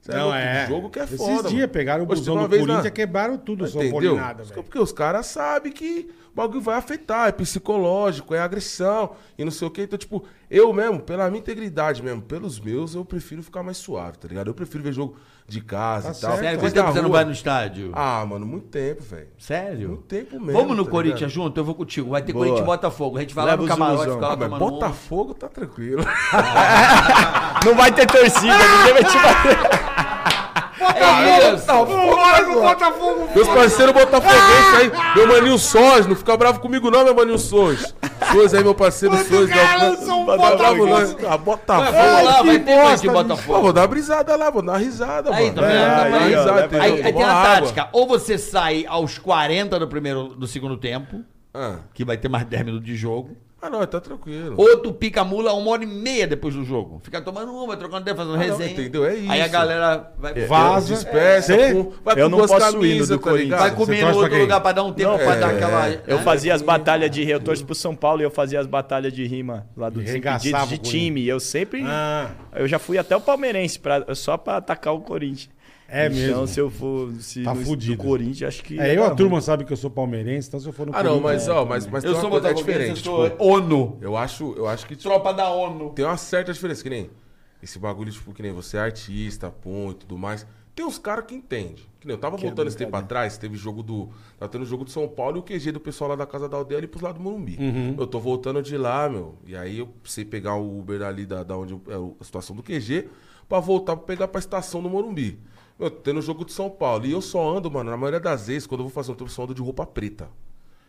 Cê 0.00 0.12
Não, 0.12 0.24
louco, 0.24 0.36
é. 0.38 0.66
jogo 0.68 0.90
que 0.90 1.00
é 1.00 1.04
Esses 1.04 1.16
foda. 1.18 1.48
dias 1.48 1.52
mano. 1.62 1.68
pegaram 1.72 2.04
o 2.04 2.06
busão 2.06 2.36
do 2.36 2.48
vez 2.48 2.62
na- 2.62 2.68
Corinthians, 2.68 2.94
quebraram 2.94 3.36
tudo, 3.36 3.66
São 3.66 3.82
Entendeu? 3.82 4.12
Paulinada, 4.14 4.44
velho. 4.44 4.62
Porque 4.62 4.78
os 4.78 4.92
caras 4.92 5.26
sabem 5.26 5.72
que 5.72 6.08
o 6.32 6.36
bagulho 6.36 6.60
vai 6.60 6.76
afetar, 6.76 7.28
é 7.28 7.32
psicológico, 7.32 8.34
é 8.34 8.38
agressão 8.38 9.12
e 9.36 9.44
não 9.44 9.50
sei 9.50 9.66
o 9.66 9.70
que. 9.70 9.82
Então, 9.82 9.98
tipo, 9.98 10.24
eu 10.50 10.72
mesmo, 10.72 11.00
pela 11.00 11.28
minha 11.28 11.40
integridade 11.40 12.02
mesmo, 12.02 12.22
pelos 12.22 12.60
meus, 12.60 12.94
eu 12.94 13.04
prefiro 13.04 13.42
ficar 13.42 13.62
mais 13.62 13.76
suave, 13.76 14.18
tá 14.18 14.28
ligado? 14.28 14.46
Eu 14.48 14.54
prefiro 14.54 14.84
ver 14.84 14.92
jogo 14.92 15.16
de 15.48 15.62
casa 15.62 16.12
Tá 16.12 16.18
e 16.18 16.20
tal. 16.20 16.30
certo. 16.32 16.42
Sério, 16.44 16.60
quanto 16.60 16.74
tempo 16.74 16.86
na 16.86 16.92
você 16.92 17.00
não 17.00 17.10
vai 17.10 17.24
no 17.24 17.32
estádio? 17.32 17.90
Ah, 17.94 18.22
mano, 18.28 18.44
muito 18.44 18.66
tempo, 18.68 19.02
velho. 19.02 19.28
Sério? 19.38 19.88
Muito 19.88 20.02
tempo 20.02 20.38
mesmo. 20.38 20.60
Vamos 20.60 20.76
no 20.76 20.84
tá 20.84 20.90
Corinthians 20.90 21.32
ligado? 21.32 21.46
junto? 21.46 21.58
Eu 21.58 21.64
vou 21.64 21.74
contigo. 21.74 22.10
Vai 22.10 22.20
ter 22.22 22.32
Boa. 22.34 22.44
Corinthians 22.44 22.64
e 22.64 22.66
Botafogo. 22.66 23.16
A 23.16 23.20
gente 23.22 23.34
vai 23.34 23.44
Leva 23.46 23.56
lá 23.56 23.62
no 23.62 23.68
camarote, 23.68 24.02
fica 24.12 24.14
lá 24.26 24.32
Ah, 24.32 24.36
mas 24.36 24.48
tomando 24.50 24.64
um. 24.64 24.70
Botafogo 24.70 25.32
tá 25.34 25.48
tranquilo. 25.48 26.04
Não 27.64 27.74
vai 27.74 27.90
ter 27.92 28.06
torcida, 28.06 28.54
ninguém 28.58 28.92
vai 28.92 29.04
te 29.04 29.16
bater. 29.18 29.78
É 30.80 31.54
isso. 31.54 31.66
Meus 33.34 33.48
parceiros 33.48 33.94
botafoguenses 33.94 34.74
aí, 34.78 34.92
meu 35.16 35.26
maninho 35.26 35.58
Sons, 35.58 36.06
não 36.06 36.14
fica 36.16 36.36
bravo 36.36 36.60
comigo 36.60 36.90
não, 36.90 37.04
meu 37.04 37.14
maninho 37.14 37.38
Sons. 37.38 37.94
Sons 38.32 38.54
aí, 38.54 38.62
meu 38.62 38.74
parceiro 38.74 39.16
Sons. 39.16 39.28
Não 39.30 39.46
fica 39.46 40.56
bravo 40.56 40.86
não. 40.86 40.96
Ah, 40.96 41.36
Vai, 41.36 41.38
Botafogo. 41.38 41.92
Vamos 41.92 42.24
lá, 42.24 42.38
que 42.40 42.46
vai 42.46 42.58
ter 42.58 42.64
bosta, 42.64 42.82
Corinthians 42.82 43.02
e 43.02 43.06
Pô, 43.06 43.12
Botafogo. 43.12 43.60
vou 43.62 43.72
dar 43.72 43.80
uma 43.82 43.86
brisada 43.88 44.36
lá, 44.36 44.50
vou 44.50 44.62
dar 44.62 44.72
uma 44.72 44.78
risada, 44.78 45.34
Aí, 45.34 45.44
mano. 45.46 45.54
tá 45.56 45.62
vendo? 45.62 45.74
É, 45.78 46.68
Tá 46.68 46.82
aí, 46.82 47.02
tem 47.12 47.22
a 47.22 47.42
tática. 47.42 47.88
Ou 47.92 48.06
você 48.06 48.38
sai 48.38 48.84
aos 48.88 49.18
40 49.18 49.78
do 49.78 49.88
primeiro 49.88 50.28
do 50.28 50.46
segundo 50.46 50.76
tempo, 50.76 51.20
Ah. 51.54 51.76
que 51.94 52.04
vai 52.04 52.16
ter 52.16 52.28
mais 52.28 52.44
10 52.44 52.64
minutos 52.64 52.86
de 52.86 52.96
jogo. 52.96 53.36
Ah, 53.60 53.68
não, 53.68 53.84
tá 53.84 54.00
tranquilo. 54.00 54.54
Ou 54.56 54.76
tu 54.78 54.92
pica 54.92 55.24
mula 55.24 55.52
uma 55.52 55.70
hora 55.72 55.82
e 55.82 55.86
meia 55.86 56.28
depois 56.28 56.54
do 56.54 56.64
jogo. 56.64 57.00
Fica 57.02 57.20
tomando 57.20 57.52
uma, 57.52 57.76
trocando 57.76 58.04
tempo, 58.04 58.16
fazendo 58.18 58.34
Ah, 58.36 58.38
não, 58.38 58.44
resenha. 58.56 58.70
entendeu? 58.70 59.04
É 59.04 59.14
isso. 59.16 59.32
Aí 59.32 59.42
a 59.42 59.48
galera 59.48 60.12
vai, 60.16 60.32
Vaza. 60.46 60.94
Dispersa, 60.94 61.54
Cê- 61.56 61.72
com, 61.74 61.92
vai 62.04 62.14
Eu 62.14 62.24
com 62.26 62.30
não 62.30 62.38
duas 62.38 62.50
posso 62.52 62.62
ir 62.62 62.66
no 62.66 62.72
camisas, 62.74 63.08
do 63.08 63.18
tá 63.18 63.30
Corinthians. 63.30 63.60
vai 63.60 63.74
comer 63.74 64.04
no 64.04 64.16
outro 64.16 64.38
lugar 64.38 64.60
pra 64.60 64.70
dar 64.72 64.84
um 64.84 64.92
tempo 64.92 65.10
Não, 65.10 65.18
pra 65.18 65.34
é, 65.34 65.40
dar 65.40 65.50
aquela. 65.50 65.88
Eu 66.06 66.18
né? 66.18 66.22
fazia 66.22 66.54
as 66.54 66.62
batalhas 66.62 67.10
de 67.10 67.28
eu 67.28 67.40
torço 67.40 67.64
pro 67.66 67.74
São 67.74 67.96
Paulo 67.96 68.20
e 68.22 68.24
eu 68.24 68.30
fazia 68.30 68.60
as 68.60 68.66
batalhas 68.66 69.12
de 69.12 69.24
rima 69.26 69.66
lá 69.76 69.88
impedidos 69.88 70.68
de 70.68 70.78
time. 70.78 71.26
Eu 71.26 71.40
sempre. 71.40 71.82
Ah, 71.84 72.30
Eu 72.54 72.68
já 72.68 72.78
fui 72.78 72.96
até 72.96 73.16
o 73.16 73.20
Palmeirense 73.20 73.78
pra, 73.78 74.14
só 74.14 74.36
pra 74.36 74.58
atacar 74.58 74.94
o 74.94 75.00
Corinthians. 75.00 75.50
É 75.88 76.06
Então, 76.06 76.16
mesmo. 76.18 76.46
se 76.46 76.60
eu 76.60 76.70
for 76.70 77.12
se 77.18 77.42
Tá 77.42 77.54
no, 77.54 77.62
fudido. 77.64 77.96
do 77.96 78.02
Corinthians, 78.04 78.48
acho 78.54 78.62
que. 78.62 78.78
É, 78.78 78.90
eu, 78.94 79.00
ia 79.02 79.06
a 79.06 79.14
turma 79.14 79.40
sabe 79.40 79.64
que 79.64 79.72
eu 79.72 79.76
sou 79.76 79.90
palmeirense, 79.90 80.46
então 80.48 80.60
se 80.60 80.66
eu 80.66 80.72
for 80.72 80.86
no 80.86 80.94
Ah, 80.94 81.02
não, 81.02 81.20
Corinthians- 81.20 81.46
mas, 81.46 81.56
ó, 81.56 81.64
mas, 81.64 81.86
mas 81.86 82.04
Eu 82.04 82.12
tem 82.12 82.20
sou 82.20 82.28
uma 82.30 82.40
coisa 82.40 82.54
botafoguense, 82.54 82.78
diferente. 82.92 83.06
eu 83.08 83.14
sou 83.14 83.30
tipo, 83.30 83.44
ONU. 83.44 83.98
eu 84.02 84.16
acho, 84.16 84.54
eu 84.56 84.68
acho 84.68 84.86
que 84.86 84.94
tipo, 84.94 85.08
Tropa 85.08 85.32
da 85.32 85.48
ONU. 85.50 85.90
tem 85.90 86.04
uma 86.04 86.16
certa 86.16 86.52
diferença, 86.52 86.82
que 86.82 86.90
nem 86.90 87.10
esse 87.62 87.78
bagulho, 87.78 88.12
tipo, 88.12 88.32
que 88.34 88.42
nem 88.42 88.52
você 88.52 88.76
é 88.76 88.80
artista, 88.80 89.50
pô, 89.50 89.90
e 89.90 89.94
tudo 89.94 90.16
mais. 90.18 90.46
Tem 90.76 90.86
uns 90.86 90.96
caras 90.96 91.24
que 91.26 91.34
entendem. 91.34 91.74
Que 91.98 92.06
nem 92.06 92.14
eu 92.14 92.20
tava 92.20 92.36
voltando 92.36 92.68
esse 92.68 92.76
tempo 92.76 92.94
atrás, 92.96 93.36
teve 93.36 93.56
jogo 93.56 93.82
do. 93.82 94.10
Tava 94.38 94.48
tendo 94.52 94.64
jogo 94.64 94.84
de 94.84 94.92
São 94.92 95.08
Paulo 95.08 95.38
e 95.38 95.40
o 95.40 95.42
QG 95.42 95.72
do 95.72 95.80
pessoal 95.80 96.10
lá 96.10 96.14
da 96.14 96.24
casa 96.24 96.48
da 96.48 96.56
aldeia 96.56 96.78
ali 96.78 96.86
pros 96.86 97.02
lados 97.02 97.18
do 97.18 97.24
Morumbi. 97.24 97.58
Eu 97.98 98.06
tô 98.06 98.20
voltando 98.20 98.62
de 98.62 98.76
lá, 98.76 99.08
meu. 99.08 99.34
E 99.44 99.56
aí 99.56 99.80
eu 99.80 99.88
precisei 99.88 100.24
pegar 100.24 100.54
o 100.54 100.78
Uber 100.78 101.02
ali 101.02 101.26
da, 101.26 101.42
da 101.42 101.56
onde 101.58 101.74
é 101.74 101.94
a 102.20 102.24
situação 102.24 102.54
do 102.54 102.62
QG 102.62 103.08
pra 103.48 103.58
voltar 103.58 103.96
pra 103.96 104.04
pegar 104.06 104.28
pra 104.28 104.38
estação 104.38 104.80
do 104.80 104.88
Morumbi. 104.88 105.40
Meu, 105.78 105.90
tendo 105.90 106.20
jogo 106.20 106.44
de 106.44 106.52
São 106.52 106.68
Paulo. 106.68 107.06
E 107.06 107.12
eu 107.12 107.20
só 107.20 107.56
ando, 107.56 107.70
mano, 107.70 107.90
na 107.90 107.96
maioria 107.96 108.18
das 108.18 108.48
vezes, 108.48 108.66
quando 108.66 108.80
eu 108.80 108.86
vou 108.86 108.92
fazer 108.92 109.12
um 109.12 109.14
tempo, 109.14 109.30
eu 109.30 109.34
só 109.34 109.44
ando 109.44 109.54
de 109.54 109.62
roupa 109.62 109.86
preta. 109.86 110.28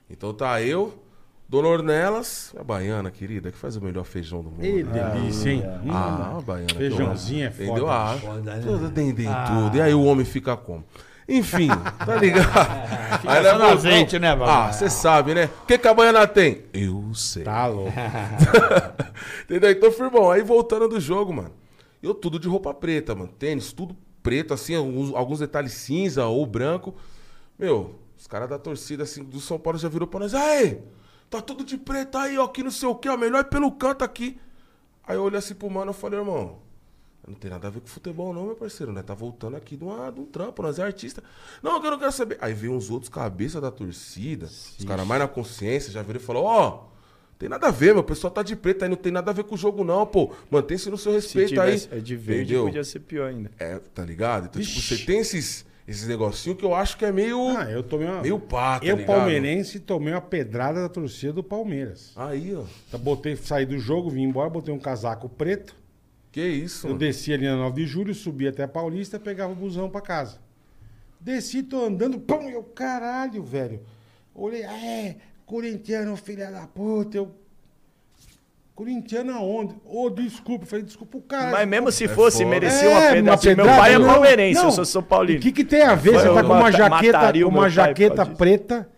Então 0.09 0.33
tá 0.33 0.59
eu, 0.61 1.03
Dona 1.47 1.67
Ornelas, 1.67 2.53
a 2.59 2.63
baiana 2.63 3.11
querida, 3.11 3.51
que 3.51 3.57
faz 3.57 3.75
o 3.75 3.81
melhor 3.81 4.03
feijão 4.03 4.41
do 4.41 4.49
mundo. 4.49 4.65
Ih, 4.65 4.83
delícia, 4.83 5.51
hein? 5.51 5.63
Hum. 5.83 5.91
Ah, 5.91 6.37
a 6.37 6.41
baiana. 6.41 6.67
que 6.67 6.75
Feijãozinho 6.75 7.43
é 7.43 7.47
amo. 7.47 7.55
Entendeu? 7.55 7.85
foda. 7.85 7.93
Ah, 7.93 8.17
Foda, 8.17 8.55
né? 8.55 8.63
toda 8.65 8.89
dendem 8.89 9.27
tudo. 9.47 9.77
E 9.77 9.81
aí 9.81 9.93
o 9.93 10.03
homem 10.03 10.25
fica 10.25 10.57
como? 10.57 10.83
Enfim, 11.27 11.67
tá 12.03 12.15
ligado? 12.15 12.49
aí 13.27 13.43
só 13.43 13.53
no 13.53 13.59
nós 13.59 13.71
azeite, 13.85 14.17
né? 14.17 14.29
Ah, 14.41 14.71
você 14.73 14.89
sabe, 14.89 15.35
né? 15.35 15.49
O 15.63 15.65
que, 15.67 15.77
que 15.77 15.87
a 15.87 15.93
baiana 15.93 16.25
tem? 16.27 16.63
Eu 16.73 17.11
sei. 17.13 17.43
Tá 17.43 17.67
louco. 17.67 17.93
Entendeu? 19.45 19.69
Então, 19.69 19.91
firmão, 19.91 20.31
aí 20.31 20.41
voltando 20.41 20.87
do 20.87 20.99
jogo, 20.99 21.31
mano. 21.31 21.51
Eu 22.01 22.15
tudo 22.15 22.39
de 22.39 22.47
roupa 22.47 22.73
preta, 22.73 23.13
mano. 23.13 23.29
Tênis, 23.37 23.71
tudo 23.71 23.95
preto, 24.29 24.53
assim, 24.53 24.75
alguns, 24.75 25.11
alguns 25.15 25.39
detalhes 25.39 25.73
cinza 25.73 26.27
ou 26.27 26.45
branco. 26.45 26.93
Meu, 27.57 27.95
os 28.15 28.27
caras 28.27 28.47
da 28.47 28.59
torcida, 28.59 29.01
assim, 29.01 29.23
do 29.23 29.39
São 29.39 29.57
Paulo 29.57 29.79
já 29.79 29.89
virou 29.89 30.07
pra 30.07 30.19
nós. 30.19 30.35
Aí, 30.35 30.83
tá 31.31 31.41
tudo 31.41 31.63
de 31.63 31.79
preto 31.79 32.15
aí, 32.15 32.37
ó, 32.37 32.47
que 32.47 32.61
não 32.61 32.69
sei 32.69 32.87
o 32.87 32.93
que, 32.93 33.09
ó, 33.09 33.17
melhor 33.17 33.39
ir 33.39 33.49
pelo 33.49 33.71
canto 33.71 34.03
aqui. 34.03 34.39
Aí 35.03 35.15
eu 35.15 35.23
olhei 35.23 35.39
assim 35.39 35.55
pro 35.55 35.67
mano 35.67 35.89
e 35.89 35.93
falei, 35.95 36.19
irmão, 36.19 36.59
não 37.27 37.33
tem 37.33 37.49
nada 37.49 37.65
a 37.65 37.71
ver 37.71 37.81
com 37.81 37.87
futebol 37.87 38.31
não, 38.31 38.45
meu 38.45 38.55
parceiro, 38.55 38.91
né? 38.91 39.01
Tá 39.01 39.15
voltando 39.15 39.57
aqui 39.57 39.75
de, 39.75 39.83
uma, 39.83 40.11
de 40.11 40.19
um 40.19 40.25
trampo, 40.25 40.61
nós 40.61 40.77
é 40.77 40.83
artista. 40.83 41.23
Não, 41.63 41.81
que 41.81 41.87
eu 41.87 41.91
não 41.91 41.97
quero 41.97 42.11
saber. 42.11 42.37
Aí 42.39 42.53
veio 42.53 42.73
uns 42.73 42.91
outros 42.91 43.09
cabeças 43.09 43.59
da 43.59 43.71
torcida, 43.71 44.45
os 44.45 44.85
caras 44.85 45.07
mais 45.07 45.21
na 45.21 45.27
consciência, 45.27 45.91
já 45.91 46.03
viram 46.03 46.19
e 46.19 46.23
falou, 46.23 46.43
ó... 46.43 46.89
tem 47.39 47.49
nada 47.49 47.67
a 47.67 47.71
ver, 47.71 47.93
meu. 47.93 48.01
O 48.01 48.03
pessoal 48.03 48.29
tá 48.29 48.43
de 48.43 48.55
preto 48.55 48.83
aí, 48.83 48.89
não 48.89 48.97
tem 48.97 49.11
nada 49.11 49.31
a 49.31 49.33
ver 49.33 49.45
com 49.45 49.55
o 49.55 49.57
jogo, 49.57 49.83
não, 49.83 50.05
pô. 50.05 50.31
Mantém-se 50.51 50.89
no 50.89 50.97
seu 50.97 51.13
Se 51.13 51.17
respeito 51.19 51.49
tivesse 51.49 51.87
aí. 51.91 51.97
é 51.97 52.01
de 52.01 52.15
verde, 52.15 52.41
Entendeu? 52.43 52.65
podia 52.65 52.83
ser 52.83 52.99
pior 52.99 53.29
ainda. 53.29 53.49
É, 53.57 53.79
tá 53.79 54.03
ligado? 54.03 54.47
Então, 54.47 54.61
tipo, 54.61 54.73
Vixe. 54.75 54.97
você 54.97 55.05
tem 55.05 55.19
esses, 55.19 55.65
esses 55.87 56.05
negocinhos 56.07 56.59
que 56.59 56.65
eu 56.65 56.75
acho 56.75 56.97
que 56.97 57.05
é 57.05 57.11
meio. 57.11 57.39
Ah, 57.57 57.71
eu 57.71 57.81
tomei 57.81 58.07
uma. 58.07 58.21
meio 58.21 58.39
pá, 58.39 58.79
tá 58.79 58.85
eu, 58.85 58.97
ligado? 58.97 59.15
palmeirense, 59.15 59.79
tomei 59.79 60.13
uma 60.13 60.19
pedrada 60.21 60.81
da 60.81 60.89
torcida 60.89 61.31
do 61.33 61.41
Palmeiras. 61.43 62.11
Aí, 62.15 62.53
ó. 62.53 62.63
Então, 62.89 62.99
botei, 62.99 63.35
saí 63.37 63.65
do 63.65 63.79
jogo, 63.79 64.09
vim 64.09 64.23
embora, 64.23 64.49
botei 64.49 64.73
um 64.73 64.79
casaco 64.79 65.27
preto. 65.29 65.73
Que 66.31 66.45
isso, 66.45 66.85
Eu 66.85 66.89
mano. 66.89 66.99
desci 66.99 67.33
ali 67.33 67.45
na 67.47 67.55
9 67.55 67.81
de 67.81 67.87
julho, 67.87 68.13
subi 68.13 68.47
até 68.47 68.63
a 68.63 68.67
Paulista, 68.67 69.17
pegava 69.19 69.51
o 69.51 69.55
busão 69.55 69.89
pra 69.89 70.01
casa. 70.01 70.37
Desci, 71.19 71.63
tô 71.63 71.83
andando, 71.85 72.19
pum, 72.19 72.49
eu, 72.49 72.61
caralho, 72.63 73.41
velho. 73.43 73.81
Olhei, 74.35 74.63
ah, 74.63 74.77
é, 74.85 75.17
corintiano, 75.49 76.15
filha 76.15 76.51
da 76.51 76.67
puta, 76.67 77.17
eu... 77.17 77.31
Corintiano 78.75 79.33
aonde? 79.33 79.75
Ô, 79.83 80.09
desculpa, 80.11 80.65
falei, 80.65 80.85
desculpa 80.85 81.17
o 81.17 81.21
cara. 81.21 81.51
Mas 81.51 81.67
mesmo 81.67 81.91
se 81.91 82.05
É 82.05 82.07
fosse, 82.07 82.37
foda. 82.37 82.49
merecia 82.49 82.87
uma 82.89 82.99
pedrada. 83.01 83.21
Meu 83.23 83.37
pedrada, 83.39 83.77
pai 83.77 83.93
é 83.93 83.97
não, 83.97 84.07
palmeirense, 84.07 84.59
não. 84.59 84.65
eu 84.67 84.71
sou 84.71 84.85
São 84.85 85.03
Paulino. 85.03 85.39
O 85.39 85.41
que, 85.41 85.51
que 85.51 85.65
tem 85.65 85.81
a 85.81 85.95
ver? 85.95 86.13
Foi, 86.13 86.19
Você 86.21 86.33
tá 86.33 86.41
com 86.43 86.47
uma 86.53 86.59
mata- 86.61 86.77
jaqueta, 86.77 87.17
mataria 87.17 87.45
o 87.45 87.49
uma 87.49 87.53
meu 87.53 87.61
pai 87.63 87.71
jaqueta 87.71 88.09
por 88.09 88.15
causa 88.15 88.29
disso. 88.29 88.37
preta, 88.37 88.89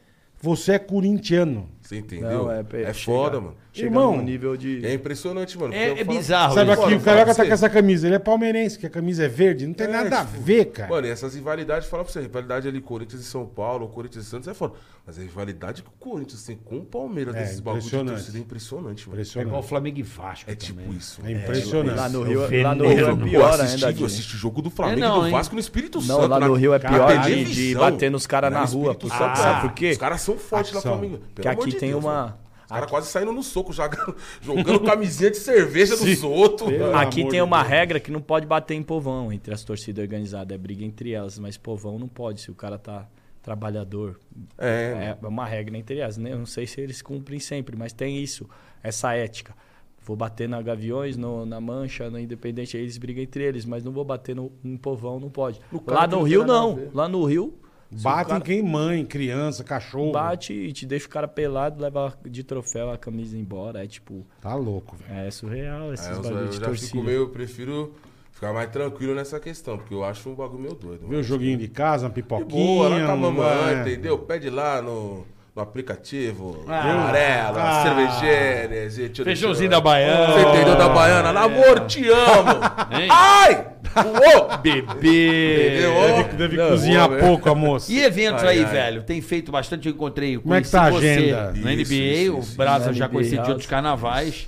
você 0.42 0.74
é 0.74 0.80
corintiano. 0.80 1.70
Você 1.82 1.98
entendeu? 1.98 2.30
Não, 2.44 2.52
é 2.52 2.60
é, 2.60 2.94
foda, 2.94 3.38
chega- 3.38 3.42
mano. 3.42 3.56
Chega 3.74 3.88
Irmão, 3.88 4.18
num 4.18 4.24
nível 4.24 4.58
de... 4.58 4.86
É 4.86 4.94
impressionante, 4.94 5.58
mano. 5.58 5.74
É- 5.74 5.88
porque 5.88 6.02
é 6.02 6.06
falo- 6.06 6.18
bizarro 6.18 6.54
Sabe 6.56 6.72
isso. 6.74 6.82
aqui, 6.84 6.94
o 6.94 7.00
Carioca 7.00 7.34
tá 7.34 7.46
com 7.46 7.54
essa 7.54 7.70
camisa, 7.70 8.06
ele 8.06 8.16
é 8.16 8.20
palmeirense, 8.20 8.78
que 8.78 8.86
a 8.86 8.90
camisa 8.90 9.24
é 9.24 9.28
verde, 9.30 9.66
não 9.66 9.74
tem 9.74 9.88
É, 9.88 9.90
nada 9.92 10.20
a 10.20 10.26
tipo, 10.26 10.42
ver, 10.42 10.66
cara. 10.66 10.90
Mano, 10.90 11.08
e 11.08 11.10
essas 11.10 11.36
rivalidades, 11.36 11.88
fala 11.88 12.04
pra 12.04 12.12
você, 12.12 12.20
rivalidade 12.20 12.68
ali, 12.68 12.82
Corinthians 12.82 13.22
e 13.22 13.24
São 13.24 13.46
Paulo, 13.46 13.88
Corinthians 13.88 14.26
e 14.26 14.30
Santos 14.30 14.50
é 14.50 14.54
foda. 14.54 14.74
Mas 15.08 15.18
a 15.18 15.22
rivalidade 15.22 15.84
que 15.84 15.88
o 15.88 15.92
Corinthians 15.98 16.44
tem 16.44 16.58
com 16.58 16.80
o 16.80 16.86
Palmeiras, 16.86 17.34
É, 17.34 17.40
desses 17.40 17.60
bagulhos 17.62 17.86
de 17.86 17.90
impressionante. 17.96 18.18
torcida, 18.18 18.38
é 18.38 18.42
impressionante, 18.42 19.10
mano. 19.10 19.22
É 19.22 19.24
igual 19.24 19.36
o 19.40 19.40
Impressionante. 19.40 19.68
Flamengo 19.70 20.00
e 20.00 20.04
Vasco 20.04 20.52
É 20.52 20.56
também. 20.56 20.76
tipo 20.86 20.94
isso. 20.94 21.22
É 21.24 21.32
impressionante. 21.32 21.96
Lá 21.96 22.10
no 22.10 22.18
É 22.18 22.22
o 22.22 22.28
Rio, 22.48 22.64
lá 22.64 22.76
no. 22.76 22.88
Rio 22.88 23.08
é 23.10 23.16
pior 23.30 23.50
assisti, 23.62 23.86
ainda. 23.86 24.00
eu 24.02 24.06
assisti 24.06 24.38
jogo 24.38 24.62
do 24.62 24.70
Flamengo 24.70 24.98
É, 25.00 25.02
não, 25.02 25.18
e 25.18 25.20
do 25.22 25.26
hein? 25.28 25.32
Vasco 25.32 25.54
no 25.56 25.62
Espírito 25.62 26.00
Não, 26.02 26.18
Santo. 26.18 26.28
lá 26.28 26.40
no 26.42 26.54
Rio 26.56 26.74
é 26.74 26.80
pior 26.80 27.22
de, 27.26 27.74
bater 27.76 28.12
nos 28.12 28.28
caras 28.28 28.52
na 28.52 28.62
no 28.62 28.68
rua. 28.68 28.92
Santo, 28.94 29.08
sabe 29.08 29.58
é. 29.58 29.62
por 29.62 29.72
quê? 29.74 29.92
Os 29.92 29.98
caras 29.98 30.20
são 30.22 30.38
fortes 30.38 30.74
lá 30.74 30.80
Ação. 30.80 30.92
Flamengo. 31.00 31.18
Pelo 31.34 31.42
Que 31.42 31.48
amor 31.48 31.64
aqui 31.68 31.76
tem 31.78 31.94
uma... 31.96 32.38
caras 32.72 32.90
quase 32.90 33.08
saindo 33.10 33.32
no 33.32 33.44
soco, 33.44 33.72
jogando, 33.74 34.16
jogando 34.42 34.80
camisinha 34.82 35.30
de 35.32 35.38
cerveja 35.38 35.96
dos 35.98 36.24
outros. 36.24 36.70
Pelo 36.70 36.96
Aqui 36.96 37.28
tem 37.28 37.42
uma 37.42 37.60
Deus. 37.60 37.70
regra 37.70 38.00
que 38.00 38.12
não 38.12 38.22
pode 38.22 38.46
bater 38.46 38.74
em 38.76 38.84
povão 38.84 39.32
entre 39.32 39.54
as 39.54 39.64
torcidas 39.64 40.02
organizadas. 40.04 40.56
É 40.56 40.58
briga 40.58 40.84
entre 40.84 41.12
elas, 41.12 41.38
mas 41.40 41.58
povão 41.58 42.00
não 42.00 42.08
pode. 42.08 42.42
Se 42.42 42.50
o 42.52 42.56
cara 42.56 42.78
tá 42.78 43.08
trabalhador, 43.42 44.20
É, 44.58 45.16
é 45.22 45.28
uma 45.28 45.46
regra 45.46 45.78
entre 45.78 45.98
elas. 46.00 46.18
Né? 46.18 46.32
Eu 46.32 46.38
não 46.40 46.46
sei 46.46 46.68
se 46.68 46.80
eles 46.80 47.02
cumprem 47.02 47.40
sempre, 47.40 47.76
mas 47.76 47.92
tem 47.94 48.18
isso, 48.22 48.48
essa 48.84 49.14
ética. 49.14 49.56
Vou 50.04 50.16
bater 50.16 50.50
na 50.50 50.62
Gaviões, 50.62 51.16
no- 51.16 51.46
na 51.46 51.62
Mancha, 51.62 52.10
na 52.10 52.20
Independente, 52.20 52.76
eles 52.76 52.98
brigam 52.98 53.24
entre 53.24 53.44
eles, 53.44 53.66
mas 53.66 53.84
não 53.84 53.92
vou 53.92 54.04
bater 54.04 54.36
no, 54.36 54.52
em 54.64 54.76
povão, 54.76 55.20
não 55.20 55.30
pode. 55.30 55.60
No 55.72 55.80
cara 55.80 56.02
Lá 56.02 56.08
no 56.08 56.24
Rio, 56.24 56.46
não. 56.46 56.90
Lá 56.94 57.08
no 57.08 57.24
Rio, 57.24 57.54
Bate 57.92 58.26
em 58.26 58.28
cara 58.30 58.42
quem 58.42 58.64
mãe, 58.64 59.06
criança, 59.06 59.64
cachorro. 59.64 60.12
bate 60.12 60.54
e 60.54 60.72
te 60.72 60.86
deixa 60.86 61.08
o 61.08 61.10
cara 61.10 61.28
pelado, 61.28 61.82
leva 61.82 62.14
de 62.26 62.44
troféu 62.44 62.90
a 62.92 62.98
camisa 62.98 63.38
embora. 63.38 63.84
É 63.84 63.88
tipo, 63.88 64.26
Tá 64.40 64.56
louco, 64.56 64.96
velho. 64.96 65.20
é 65.28 65.32
surreal 65.32 65.94
esses 65.94 66.08
É, 66.08 66.12
eu, 66.12 66.16
eu 66.16 66.22
bagulhos 66.24 66.50
de 66.52 66.52
já 66.52 66.62
fico 66.62 66.66
torcida. 66.68 67.04
meio, 67.04 67.18
eu 67.18 67.30
prefiro 67.30 67.94
ficar 68.32 68.54
mais 68.54 68.70
tranquilo 68.72 69.14
nessa 69.14 69.40
questão, 69.40 69.78
porque 69.78 69.94
eu 69.94 70.04
acho 70.04 70.30
um 70.30 70.36
bagulho 70.36 70.62
meio 70.64 70.76
doido. 70.76 71.08
O 71.08 71.22
joguinho 71.22 71.58
de 71.58 71.68
casa, 71.68 72.06
uma 72.06 72.10
De 72.10 72.22
pipoquinha. 72.22 72.48
boa, 72.66 72.88
lá 72.90 73.06
com 73.06 73.12
a 73.12 73.16
mamãe, 73.18 73.44
vai- 73.76 73.82
entendeu? 73.82 74.18
Pede 74.20 74.50
lá 74.50 74.82
no, 74.82 75.26
no 75.56 75.62
aplicativo, 75.62 76.64
Ah. 76.68 76.92
amarela, 76.92 77.62
Ah. 77.62 77.84
cervejeira, 77.84 78.90
gente. 78.90 79.24
Feijãozinho 79.24 79.70
da 79.70 79.82
Baiana. 79.82 80.34
Você 80.34 80.42
entendeu 80.48 80.78
da 80.78 80.88
Baiana? 80.90 81.34
Namoro, 81.34 81.88
te 81.88 82.08
amo! 82.08 82.52
Hein? 82.92 83.08
Ai! 83.12 83.68
Uou! 83.94 84.58
Bebê. 84.60 85.68
Entendeu? 85.82 86.24
Deve, 86.24 86.38
deve 86.56 86.70
cozinhar 86.70 87.10
boa, 87.10 87.20
pouco 87.20 87.50
a 87.50 87.56
moça. 87.56 87.92
E 87.92 88.00
eventos 88.02 88.44
Ai, 88.44 88.60
aí, 88.60 88.64
ai. 88.64 88.72
velho? 88.72 89.04
Tem 89.04 89.20
feito 89.22 89.52
bastante, 89.52 89.90
eu 89.90 89.94
encontrei. 89.94 90.38
Como 90.38 90.54
é 90.54 90.62
que 90.62 90.70
conheci 90.70 90.72
tá 90.72 90.84
a 90.84 90.90
você 90.92 91.10
agenda? 91.10 91.52
Na 91.60 91.74
Isso, 91.74 91.92
NBA, 91.94 91.96
isso, 92.24 92.36
o 92.36 92.40
isso, 92.40 92.56
Brasa 92.58 92.86
isso. 92.92 92.94
já 93.00 93.10
conheci 93.10 93.38
de 93.38 93.50
outros 93.50 93.68
carnavais. 93.68 94.48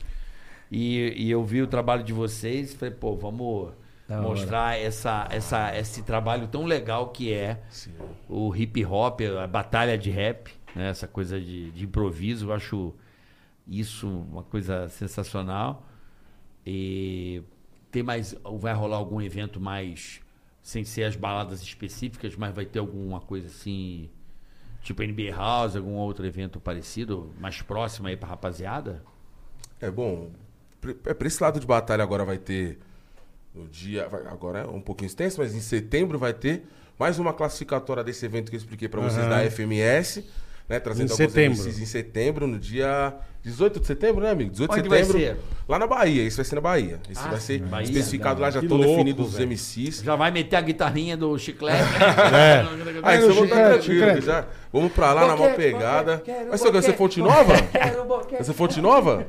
E, 0.71 1.13
e 1.17 1.29
eu 1.29 1.43
vi 1.43 1.61
o 1.61 1.67
trabalho 1.67 2.03
de 2.03 2.13
vocês. 2.13 2.73
Falei, 2.73 2.93
pô, 2.93 3.15
vamos 3.17 3.71
mostrar 4.09 4.79
essa, 4.79 5.27
essa, 5.29 5.77
esse 5.77 6.01
trabalho 6.03 6.47
tão 6.47 6.63
legal 6.65 7.07
que 7.09 7.33
é 7.33 7.57
o 8.29 8.55
hip 8.55 8.85
hop, 8.85 9.19
a 9.43 9.47
batalha 9.47 9.97
de 9.97 10.09
rap, 10.09 10.51
né? 10.75 10.89
essa 10.89 11.07
coisa 11.07 11.39
de, 11.39 11.71
de 11.71 11.85
improviso. 11.85 12.47
Eu 12.47 12.53
acho 12.53 12.93
isso 13.67 14.07
uma 14.07 14.43
coisa 14.43 14.89
sensacional. 14.89 15.87
E 16.65 17.41
tem 17.91 18.03
mais. 18.03 18.35
Vai 18.59 18.73
rolar 18.73 18.97
algum 18.97 19.21
evento 19.21 19.59
mais. 19.59 20.21
Sem 20.61 20.85
ser 20.85 21.03
as 21.03 21.15
baladas 21.17 21.61
específicas, 21.61 22.35
mas 22.37 22.55
vai 22.55 22.65
ter 22.65 22.79
alguma 22.79 23.19
coisa 23.19 23.47
assim. 23.47 24.09
Tipo 24.81 25.01
NBA 25.03 25.33
House, 25.35 25.75
algum 25.75 25.93
outro 25.93 26.25
evento 26.25 26.59
parecido, 26.59 27.33
mais 27.39 27.61
próximo 27.61 28.07
aí 28.07 28.15
pra 28.17 28.29
rapaziada? 28.29 29.01
É 29.79 29.89
bom, 29.89 30.31
pre- 30.81 30.97
é 31.05 31.13
pra 31.13 31.27
esse 31.27 31.41
lado 31.41 31.57
de 31.59 31.65
batalha 31.65 32.03
agora 32.03 32.25
vai 32.25 32.37
ter 32.37 32.79
no 33.55 33.65
dia, 33.67 34.05
agora 34.05 34.59
é 34.59 34.65
um 34.65 34.81
pouquinho 34.81 35.07
extenso, 35.07 35.39
mas 35.39 35.53
em 35.55 35.59
setembro 35.61 36.17
vai 36.19 36.33
ter 36.33 36.65
mais 36.99 37.17
uma 37.19 37.33
classificatória 37.33 38.03
desse 38.03 38.25
evento 38.25 38.49
que 38.49 38.55
eu 38.55 38.59
expliquei 38.59 38.89
pra 38.89 38.99
vocês 39.01 39.25
Aham. 39.25 39.29
da 39.29 39.49
FMS, 39.49 40.25
né, 40.69 40.79
trazendo 40.79 41.09
Em 41.09 41.11
alguns 41.11 41.17
setembro. 41.17 41.57
MCs 41.59 41.79
em 41.79 41.85
setembro, 41.85 42.47
no 42.47 42.57
dia 42.59 43.13
18 43.43 43.79
de 43.81 43.87
setembro, 43.87 44.23
né, 44.23 44.31
amigo? 44.31 44.51
18 44.51 44.71
de 44.73 44.79
Onde 44.79 44.89
vai 44.89 45.03
setembro. 45.03 45.21
ser? 45.21 45.37
Lá 45.67 45.77
na 45.79 45.87
Bahia, 45.87 46.23
isso 46.23 46.37
vai 46.37 46.45
ser 46.45 46.55
na 46.55 46.61
Bahia. 46.61 46.99
Isso 47.09 47.21
Ah, 47.23 47.29
vai 47.29 47.39
ser 47.39 47.59
Bahia, 47.61 47.83
especificado 47.85 48.41
lá, 48.41 48.49
já 48.49 48.59
Que 48.61 48.67
louco, 48.67 48.85
definidos 48.87 49.33
os. 49.33 49.39
MCs. 49.39 50.01
Já 50.03 50.15
vai 50.15 50.31
meter 50.31 50.55
a 50.55 50.61
guitarrinha 50.61 51.17
do 51.17 51.37
chiclete? 51.37 51.77
É. 52.33 52.65
Aí, 53.03 53.17
Aí, 53.17 53.23
o 53.23 53.27
você 53.27 53.33
vou 53.33 53.43
estar 53.45 53.69
tranquilo, 53.73 54.21
já. 54.21 54.45
Vamos 54.71 54.91
pra 54.93 55.13
lá 55.13 55.27
na 55.27 55.35
maior 55.35 55.55
pegada. 55.55 56.23
Vai 56.49 56.57
ser 56.57 56.63
o 56.63 56.67
quê? 56.67 56.71
Vai 56.71 56.81
ser 56.81 56.93
Fonte 56.93 57.19
Nova? 57.19 57.53
Vai 58.31 58.43
ser 58.43 58.53
Fonte 58.53 58.81
Nova? 58.81 59.27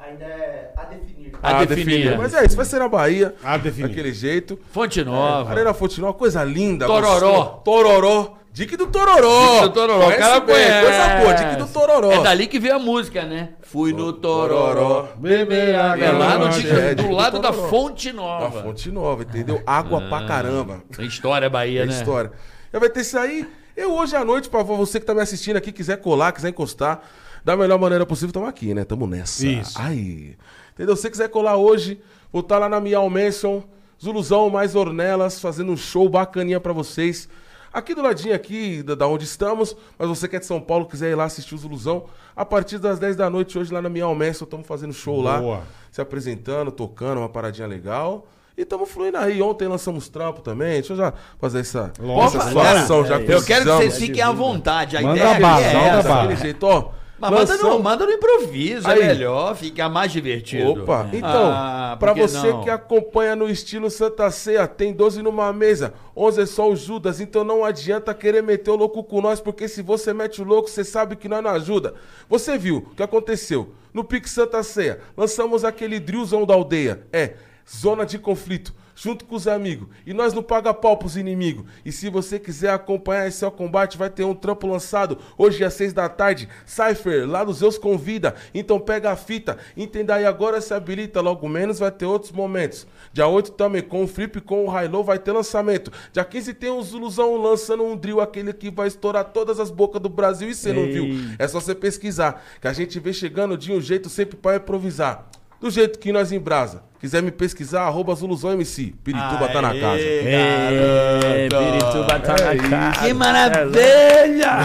Ainda 0.00 0.24
é 0.24 0.72
a 0.76 0.84
definir. 0.84 1.32
A 1.42 1.64
definir. 1.64 2.16
Mas 2.18 2.34
é 2.34 2.44
isso, 2.46 2.56
vai 2.56 2.64
ser 2.64 2.78
na 2.78 2.88
Bahia. 2.88 3.34
A 3.44 3.56
definir. 3.56 3.88
Daquele 3.88 4.12
jeito. 4.12 4.58
Fonte 4.72 5.04
Nova. 5.04 5.50
Arena 5.50 5.74
Fonte 5.74 6.00
Nova, 6.00 6.14
coisa 6.14 6.42
linda. 6.44 6.86
Tororó. 6.86 7.30
gostosa. 7.30 7.62
Tororó. 7.64 8.38
Dique 8.58 8.76
do 8.76 8.88
Tororó. 8.88 9.52
Dique 9.52 9.62
do 9.68 9.70
Tororó, 9.70 10.08
o 10.08 10.16
cara 10.16 10.40
bem, 10.40 10.52
conhece. 10.56 10.80
Coisa 10.82 11.16
boa, 11.20 11.34
Dique 11.34 11.56
do 11.56 11.66
Tororó. 11.68 12.10
É 12.12 12.22
dali 12.24 12.46
que 12.48 12.58
veio 12.58 12.74
a 12.74 12.78
música, 12.80 13.24
né? 13.24 13.50
Fui 13.62 13.92
no 13.92 14.12
Tororó. 14.12 15.10
Beber 15.16 15.76
água. 15.76 16.04
É 16.04 16.10
lá 16.10 16.38
no 16.38 16.48
Dique- 16.48 16.68
é, 16.68 16.92
do 16.92 17.02
Dique 17.04 17.14
lado 17.14 17.36
do 17.36 17.42
da. 17.42 17.52
Fonte 17.52 18.10
Da 18.10 18.16
Nova. 18.16 18.62
Fonte 18.62 18.90
Nova, 18.90 19.22
entendeu? 19.22 19.62
Água 19.64 20.00
pra 20.08 20.26
caramba. 20.26 20.82
Tem 20.96 21.06
história 21.06 21.48
Bahia, 21.48 21.82
É 21.84 21.86
né? 21.86 21.92
história. 21.92 22.32
Já 22.72 22.80
vai 22.80 22.90
ter 22.90 23.02
isso 23.02 23.16
aí. 23.16 23.46
Eu 23.76 23.92
hoje 23.92 24.16
à 24.16 24.24
noite, 24.24 24.48
pra 24.50 24.60
você 24.64 24.98
que 24.98 25.06
tá 25.06 25.14
me 25.14 25.20
assistindo 25.20 25.56
aqui, 25.56 25.70
quiser 25.70 25.98
colar, 25.98 26.32
quiser 26.32 26.48
encostar, 26.48 27.00
da 27.44 27.56
melhor 27.56 27.78
maneira 27.78 28.04
possível, 28.04 28.32
tamo 28.32 28.46
aqui, 28.46 28.74
né? 28.74 28.82
Tamo 28.82 29.06
nessa. 29.06 29.46
Isso. 29.46 29.80
Aí. 29.80 30.36
Entendeu? 30.74 30.96
Se 30.96 31.02
você 31.02 31.10
quiser 31.10 31.28
colar 31.28 31.54
hoje, 31.56 32.00
vou 32.32 32.40
estar 32.40 32.58
lá 32.58 32.68
na 32.68 32.80
Miau 32.80 33.08
Mansion, 33.08 33.62
Zuluzão 34.02 34.50
mais 34.50 34.74
Ornelas, 34.74 35.40
fazendo 35.40 35.70
um 35.70 35.76
show 35.76 36.08
bacaninha 36.08 36.58
pra 36.58 36.72
vocês. 36.72 37.28
Aqui 37.72 37.94
do 37.94 38.02
ladinho 38.02 38.34
aqui, 38.34 38.82
da, 38.82 38.94
da 38.94 39.06
onde 39.06 39.24
estamos, 39.24 39.76
mas 39.98 40.08
você 40.08 40.26
que 40.26 40.36
é 40.36 40.38
de 40.38 40.46
São 40.46 40.60
Paulo, 40.60 40.86
quiser 40.86 41.10
ir 41.10 41.14
lá 41.14 41.24
assistir 41.24 41.54
o 41.54 41.58
Zuluzão, 41.58 42.04
a 42.34 42.44
partir 42.44 42.78
das 42.78 42.98
10 42.98 43.16
da 43.16 43.28
noite, 43.28 43.58
hoje 43.58 43.72
lá 43.72 43.82
na 43.82 43.88
Miau 43.88 44.14
Mansion, 44.14 44.44
estamos 44.44 44.66
fazendo 44.66 44.92
show 44.92 45.20
lá 45.20 45.38
Boa. 45.38 45.62
se 45.90 46.00
apresentando, 46.00 46.70
tocando, 46.70 47.18
uma 47.18 47.28
paradinha 47.28 47.66
legal. 47.66 48.26
E 48.56 48.62
estamos 48.62 48.90
fluindo 48.90 49.16
aí. 49.16 49.40
Ontem 49.40 49.68
lançamos 49.68 50.08
trampo 50.08 50.40
também. 50.40 50.72
Deixa 50.72 50.92
eu 50.92 50.96
já 50.96 51.12
fazer 51.38 51.60
essa, 51.60 51.92
Lógico, 52.00 52.38
essa 52.38 52.48
situação. 52.48 53.06
já 53.06 53.20
Eu 53.20 53.42
quero 53.44 53.64
que 53.64 53.70
vocês 53.70 53.98
fiquem 53.98 54.20
à 54.20 54.32
vontade. 54.32 54.96
A 54.96 55.00
Manda 55.00 55.16
ideia 55.16 55.32
aqui 55.32 55.64
é 55.64 55.88
essa. 55.88 56.08
Daquele 56.08 56.36
jeito, 56.36 56.66
ó. 56.66 56.90
Mas 57.20 57.30
manda 57.30 57.44
no, 57.44 57.50
lançamos- 57.62 57.82
manda 57.82 58.06
no 58.06 58.12
improviso, 58.12 58.88
Aí. 58.88 59.00
é 59.00 59.06
melhor, 59.08 59.56
fica 59.56 59.88
mais 59.88 60.12
divertido. 60.12 60.82
Opa, 60.82 61.08
então, 61.12 61.50
Ah, 61.52 61.96
pra 61.98 62.12
por 62.14 62.20
que 62.22 62.28
você 62.28 62.52
não? 62.52 62.62
que 62.62 62.70
acompanha 62.70 63.34
no 63.34 63.48
estilo 63.50 63.90
Santa 63.90 64.30
Ceia, 64.30 64.68
tem 64.68 64.92
12 64.92 65.20
numa 65.20 65.52
mesa, 65.52 65.94
11 66.16 66.42
é 66.42 66.46
só 66.46 66.70
o 66.70 66.76
Judas, 66.76 67.20
então 67.20 67.42
não 67.42 67.64
adianta 67.64 68.14
querer 68.14 68.42
meter 68.42 68.70
o 68.70 68.76
louco 68.76 69.02
com 69.02 69.20
nós, 69.20 69.40
porque 69.40 69.66
se 69.66 69.82
você 69.82 70.12
mete 70.14 70.40
o 70.40 70.44
louco, 70.44 70.68
você 70.70 70.84
sabe 70.84 71.16
que 71.16 71.28
nós 71.28 71.42
não 71.42 71.50
ajuda. 71.50 71.94
Você 72.28 72.56
viu 72.56 72.86
o 72.92 72.94
que 72.94 73.02
aconteceu? 73.02 73.72
No 73.92 74.04
Pix 74.04 74.30
Santa 74.30 74.62
Ceia, 74.62 75.00
lançamos 75.16 75.64
aquele 75.64 75.98
drillzão 75.98 76.46
da 76.46 76.54
aldeia, 76.54 77.02
é, 77.12 77.32
zona 77.68 78.06
de 78.06 78.18
conflito. 78.18 78.72
Junto 79.00 79.24
com 79.24 79.36
os 79.36 79.46
amigos. 79.46 79.88
E 80.04 80.12
nós 80.12 80.34
não 80.34 80.42
paga 80.42 80.74
pau 80.74 80.96
pros 80.96 81.16
inimigos. 81.16 81.64
E 81.84 81.92
se 81.92 82.10
você 82.10 82.38
quiser 82.38 82.70
acompanhar 82.70 83.28
esse 83.28 83.44
ao 83.44 83.52
combate, 83.52 83.96
vai 83.96 84.10
ter 84.10 84.24
um 84.24 84.34
trampo 84.34 84.66
lançado 84.66 85.18
hoje 85.36 85.64
às 85.64 85.74
seis 85.74 85.92
da 85.92 86.08
tarde. 86.08 86.48
Cypher, 86.66 87.28
lá 87.28 87.44
nos 87.44 87.58
Zeus 87.58 87.78
convida. 87.78 88.34
Então 88.52 88.80
pega 88.80 89.12
a 89.12 89.16
fita, 89.16 89.56
entenda 89.76 90.16
aí 90.16 90.26
agora 90.26 90.60
se 90.60 90.74
habilita. 90.74 91.20
Logo 91.20 91.48
menos 91.48 91.78
vai 91.78 91.92
ter 91.92 92.06
outros 92.06 92.32
momentos. 92.32 92.86
Dia 93.12 93.28
8 93.28 93.52
também, 93.52 93.82
com 93.82 94.02
o 94.02 94.08
Flip, 94.08 94.40
com 94.40 94.66
o 94.66 94.82
Hilo, 94.82 95.04
vai 95.04 95.18
ter 95.18 95.30
lançamento. 95.30 95.92
Dia 96.12 96.24
15 96.24 96.54
tem 96.54 96.70
o 96.70 96.82
Zuluzão 96.82 97.36
lançando 97.36 97.84
um 97.84 97.96
drill, 97.96 98.20
aquele 98.20 98.52
que 98.52 98.70
vai 98.70 98.88
estourar 98.88 99.26
todas 99.26 99.60
as 99.60 99.70
bocas 99.70 100.02
do 100.02 100.08
Brasil. 100.08 100.48
E 100.48 100.54
você 100.54 100.72
não 100.72 100.86
viu? 100.86 101.06
É 101.38 101.46
só 101.46 101.60
você 101.60 101.74
pesquisar. 101.74 102.44
Que 102.60 102.66
a 102.66 102.72
gente 102.72 102.98
vem 102.98 103.12
chegando 103.12 103.56
de 103.56 103.72
um 103.72 103.80
jeito 103.80 104.08
sempre 104.08 104.36
pra 104.36 104.56
improvisar. 104.56 105.28
Do 105.60 105.70
jeito 105.70 105.98
que 105.98 106.12
nós 106.12 106.30
embrasa. 106.30 106.82
Quiser 107.00 107.22
me 107.22 107.30
pesquisar, 107.30 107.82
arroba 107.82 108.14
Zuluzão 108.14 108.52
MC. 108.52 108.94
Pirituba 109.04 109.48
tá 109.48 109.62
na 109.62 109.74
casa. 109.78 110.00
É, 110.00 111.48
Pirituba 111.48 112.20
tá 112.20 112.32
na 112.32 112.56
casa. 112.68 113.02
Que 113.02 113.12
maravilha! 113.12 114.58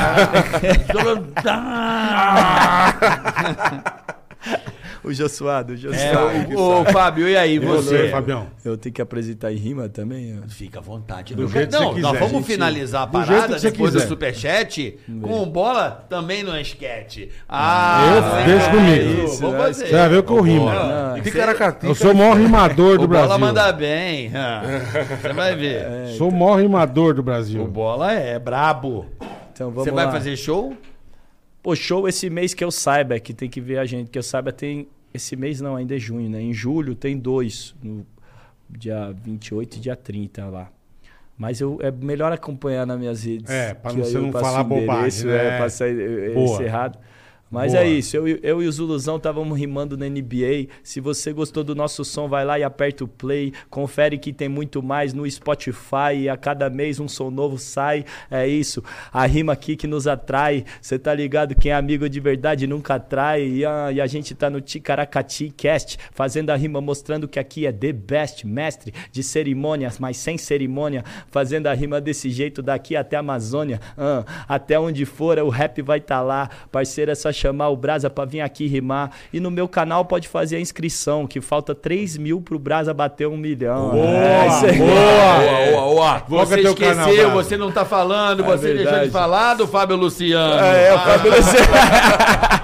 O 5.03 5.13
Josuado, 5.13 5.73
o 5.73 5.75
É, 5.75 5.77
Josuado. 5.77 6.57
ô, 6.57 6.81
ô, 6.81 6.85
Fábio, 6.85 7.27
e 7.27 7.35
aí, 7.35 7.59
você? 7.59 8.07
Fabião? 8.09 8.47
Eu 8.63 8.77
tenho 8.77 8.93
que 8.95 9.01
apresentar 9.01 9.51
em 9.51 9.57
rima 9.57 9.89
também? 9.89 10.39
ó. 10.41 10.47
Fica 10.47 10.79
à 10.79 10.81
vontade. 10.81 11.35
Do 11.35 11.41
não 11.43 11.49
jeito 11.49 11.67
que 11.67 11.73
não, 11.73 11.93
você 11.93 11.99
nós 12.01 12.11
quiser, 12.11 12.19
vamos 12.25 12.37
gente. 12.37 12.45
finalizar 12.45 13.01
a 13.01 13.05
Do 13.07 13.11
parada 13.11 13.55
que 13.55 13.61
depois 13.61 13.91
do 13.91 13.97
quiser. 13.97 14.07
superchat 14.07 14.97
com 15.21 15.45
bola 15.49 16.05
também 16.09 16.41
no 16.41 16.57
esquete. 16.57 17.29
Ah, 17.49 18.05
Eu- 18.15 18.45
deixa 18.45 18.69
comigo. 18.71 19.25
isso, 19.25 19.41
vamos 19.41 19.57
fazer. 19.57 19.85
Você 19.87 19.91
vai 19.91 20.09
ver 20.09 20.23
que 20.23 20.31
eu 20.31 20.41
rimo. 20.41 20.67
Que. 21.81 21.87
Eu 21.87 21.95
sou 21.95 22.11
o 22.11 22.15
maior 22.15 22.37
rimador 22.37 22.97
do 22.97 23.03
O 23.03 23.07
bola 23.07 23.25
Brasil. 23.27 23.39
manda 23.39 23.71
bem. 23.73 24.31
Você 25.21 25.33
vai 25.33 25.55
ver. 25.55 26.07
Sou 26.17 26.29
o 26.29 26.31
maior 26.31 26.61
rimador 26.61 27.13
do 27.13 27.19
O 27.19 27.23
Brasil. 27.23 27.65
bola 27.67 28.13
é 28.13 28.39
brabo. 28.39 29.05
Então 29.51 29.69
vamos 29.69 29.83
Você 29.83 29.91
vai 29.91 30.05
lá. 30.05 30.11
fazer 30.11 30.35
show? 30.37 30.73
Pô, 31.61 31.75
show 31.75 32.07
esse 32.07 32.29
mês 32.29 32.53
que 32.53 32.63
eu 32.63 32.71
saiba, 32.71 33.19
que 33.19 33.33
tem 33.33 33.49
que 33.49 33.61
ver 33.61 33.79
a 33.79 33.85
gente, 33.85 34.09
que 34.09 34.17
eu 34.17 34.23
saiba 34.23 34.51
tem. 34.51 34.87
Esse 35.13 35.35
mês 35.35 35.61
não, 35.61 35.75
ainda 35.75 35.95
é 35.95 35.99
junho, 35.99 36.29
né? 36.29 36.41
Em 36.41 36.53
julho 36.53 36.95
tem 36.95 37.17
dois, 37.17 37.75
no 37.83 38.05
dia 38.69 39.11
28 39.23 39.77
e 39.77 39.79
dia 39.79 39.95
30 39.95 40.45
lá. 40.47 40.71
Mas 41.37 41.61
eu, 41.61 41.79
é 41.81 41.91
melhor 41.91 42.31
acompanhar 42.31 42.85
nas 42.85 42.99
minhas 42.99 43.23
redes. 43.23 43.49
É, 43.49 43.77
aí 43.83 43.95
você 43.95 44.17
não 44.17 44.31
falar 44.31 44.63
bobagem, 44.63 45.25
né? 45.25 45.47
É, 45.47 45.57
pra 45.57 45.69
sair 45.69 45.99
é, 45.99 46.33
Boa. 46.33 46.63
errado. 46.63 46.99
Mas 47.53 47.73
Boa. 47.73 47.83
é 47.83 47.87
isso, 47.87 48.17
eu, 48.17 48.27
e- 48.27 48.39
eu 48.41 48.63
e 48.63 48.67
o 48.67 48.71
Zuluzão 48.71 49.17
estávamos 49.17 49.55
rimando 49.59 49.95
na 49.95 50.07
NBA. 50.07 50.69
Se 50.81 50.99
você 50.99 51.31
gostou 51.31 51.63
do 51.63 51.75
nosso 51.75 52.03
som, 52.03 52.27
vai 52.27 52.43
lá 52.43 52.57
e 52.57 52.63
aperta 52.63 53.03
o 53.03 53.07
play. 53.07 53.53
Confere 53.69 54.17
que 54.17 54.33
tem 54.33 54.49
muito 54.49 54.81
mais 54.81 55.13
no 55.13 55.29
Spotify. 55.29 56.15
E 56.21 56.29
a 56.29 56.35
cada 56.35 56.67
mês 56.67 56.99
um 56.99 57.07
som 57.07 57.29
novo 57.29 57.59
sai. 57.59 58.05
É 58.31 58.47
isso. 58.47 58.83
A 59.11 59.27
rima 59.27 59.53
aqui 59.53 59.75
que 59.75 59.85
nos 59.85 60.07
atrai. 60.07 60.65
Você 60.81 60.97
tá 60.97 61.13
ligado? 61.13 61.53
Quem 61.53 61.71
é 61.71 61.75
amigo 61.75 62.09
de 62.09 62.19
verdade 62.19 62.65
nunca 62.65 62.99
trai. 62.99 63.47
E 63.47 63.63
a, 63.63 63.91
e 63.91 64.01
a 64.01 64.07
gente 64.07 64.33
tá 64.33 64.49
no 64.49 64.59
Ticaracati 64.59 65.53
Cast, 65.55 65.99
fazendo 66.11 66.49
a 66.49 66.55
rima, 66.55 66.81
mostrando 66.81 67.27
que 67.27 67.37
aqui 67.37 67.67
é 67.67 67.71
the 67.71 67.93
best. 67.93 68.47
Mestre 68.47 68.91
de 69.11 69.21
cerimônias, 69.21 69.99
mas 69.99 70.17
sem 70.17 70.39
cerimônia. 70.39 71.03
Fazendo 71.29 71.67
a 71.67 71.73
rima 71.75 72.01
desse 72.01 72.31
jeito 72.31 72.63
daqui 72.63 72.95
até 72.95 73.15
a 73.15 73.19
Amazônia. 73.19 73.79
Até 74.49 74.79
onde 74.79 75.05
for, 75.05 75.37
o 75.37 75.49
rap 75.49 75.83
vai 75.83 76.01
tá 76.01 76.19
lá. 76.19 76.49
Parceiro, 76.71 77.11
é 77.11 77.15
só 77.15 77.31
chamar 77.43 77.67
o 77.69 77.75
Brasa 77.75 78.09
pra 78.09 78.23
vir 78.25 78.39
aqui 78.41 78.67
rimar. 78.67 79.11
E 79.33 79.39
no 79.39 79.51
meu 79.51 79.67
canal 79.67 80.05
pode 80.05 80.27
fazer 80.27 80.55
a 80.55 80.59
inscrição, 80.59 81.27
que 81.27 81.41
falta 81.41 81.75
3 81.75 82.17
mil 82.17 82.41
pro 82.41 82.57
Brasa 82.57 82.93
bater 82.93 83.27
um 83.27 83.35
milhão. 83.37 83.91
é 83.95 84.47
isso 84.47 84.65
aí. 84.65 84.77
Boa, 84.77 85.71
boa, 85.71 85.93
boa. 85.93 86.19
Que 86.21 86.31
Você 86.31 86.53
é 86.59 86.61
teu 86.63 86.75
canal, 86.75 86.93
esqueceu, 87.09 87.25
Bravo? 87.29 87.43
você 87.43 87.57
não 87.57 87.71
tá 87.71 87.83
falando, 87.85 88.43
você 88.43 88.67
deixou 88.67 88.83
verdade. 88.85 89.05
de 89.07 89.11
falar 89.11 89.53
do 89.55 89.67
Fábio 89.67 89.95
Luciano. 89.97 90.63
É, 90.63 90.87
é, 90.87 90.93
o 90.93 90.95
Ah, 90.95 90.99
Fábio 90.99 91.31
Luciano. 91.35 92.63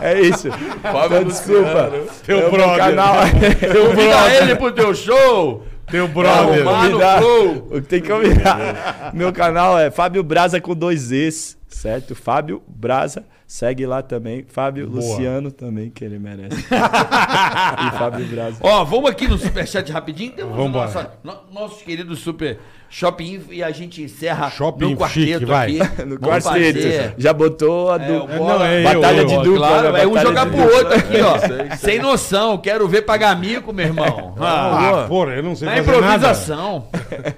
É 0.00 0.20
isso. 0.20 0.48
Fábio 0.82 1.06
Então, 1.18 1.24
desculpa. 1.24 1.90
Teu 2.24 2.38
É 2.40 2.46
o 2.46 2.50
brother. 2.50 2.76
canal. 2.78 3.14
Convida 3.16 4.34
ele 4.40 4.54
pro 4.56 4.70
teu 4.72 4.94
show. 4.94 5.64
Teu 5.90 6.06
brother. 6.06 6.66
Arrumar 6.68 6.88
no 6.88 7.00
flow. 7.18 7.80
Tem 7.82 8.00
que 8.00 8.08
convidar. 8.08 9.10
Meu 9.12 9.32
canal 9.32 9.78
é 9.78 9.90
Fábio 9.90 10.22
Brasa 10.22 10.60
com 10.60 10.74
dois 10.74 11.10
Es, 11.10 11.56
certo? 11.68 12.14
Fábio 12.14 12.62
Brasa. 12.66 13.24
Segue 13.46 13.86
lá 13.86 14.02
também. 14.02 14.44
Fábio 14.48 14.88
Boa. 14.88 15.00
Luciano 15.00 15.50
também, 15.50 15.90
que 15.90 16.04
ele 16.04 16.18
merece. 16.18 16.60
e 16.68 17.98
Fábio 17.98 18.26
Brasa. 18.26 18.58
Ó, 18.60 18.84
vamos 18.84 19.10
aqui 19.10 19.26
no 19.26 19.38
Superchat 19.38 19.90
rapidinho. 19.90 20.32
Temos 20.32 20.52
o 20.52 20.56
Vambora. 20.56 20.86
nossa, 20.86 21.12
no, 21.22 21.52
nossos 21.52 21.82
queridos 21.82 22.18
Super 22.18 22.58
Shopping 22.90 23.34
Info 23.34 23.52
e 23.52 23.62
a 23.62 23.70
gente 23.70 24.02
encerra 24.02 24.48
Shopping 24.50 24.92
no 24.92 24.96
quarteto 24.96 25.26
chique, 25.26 25.44
vai. 25.44 25.78
aqui. 25.80 26.02
No 26.04 26.18
Vamos 26.18 26.44
quarteto. 26.44 26.78
fazer- 26.80 27.14
Já 27.18 27.32
botou 27.34 27.92
a 27.92 27.96
É, 27.96 27.98
dupla. 27.98 28.36
Não, 28.38 28.64
é 28.64 28.80
eu, 28.80 28.84
Batalha 28.84 29.20
eu. 29.20 29.26
de 29.26 29.34
Ó, 29.34 29.42
dupla. 29.42 29.68
Claro, 29.68 29.82
né? 29.84 29.92
vai 29.92 30.06
um 30.06 30.18
jogar 30.18 30.46
pro 30.46 30.56
dupla. 30.56 30.76
outro 30.78 30.94
aqui, 30.94 31.20
ó. 31.20 31.38
Sei, 31.38 31.48
sei. 31.48 31.76
Sem 31.76 31.98
noção. 31.98 32.56
Quero 32.58 32.88
ver 32.88 33.02
pagar 33.02 33.38
mico, 33.38 33.72
meu 33.72 33.86
irmão. 33.86 34.34
Ah, 34.40 35.02
Ah, 35.04 35.08
porra, 35.08 35.32
eu 35.32 35.42
não 35.42 35.54
sei 35.56 35.68
na 35.68 35.76
fazer 35.82 35.90
nada. 36.00 36.14
improvisação. 36.16 36.86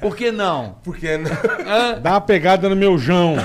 Por 0.01 0.15
que 0.15 0.31
não? 0.31 0.77
Porque 0.85 1.17
não. 1.17 1.31
Hã? 1.67 1.99
Dá 2.01 2.11
uma 2.13 2.21
pegada 2.21 2.69
no 2.69 2.77
meu 2.77 2.97
jão. 2.99 3.35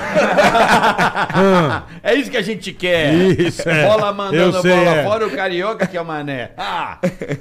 É 2.02 2.14
isso 2.14 2.30
que 2.30 2.36
a 2.36 2.42
gente 2.42 2.72
quer. 2.72 3.12
Isso, 3.14 3.68
é. 3.68 3.86
Bola 3.88 4.12
mandando 4.12 4.58
a 4.58 4.62
bola 4.62 4.96
é. 4.96 5.04
fora, 5.04 5.26
o 5.26 5.30
carioca 5.30 5.86
que 5.86 5.96
é 5.96 6.00
o 6.00 6.04
mané. 6.04 6.50
Ah, 6.56 6.98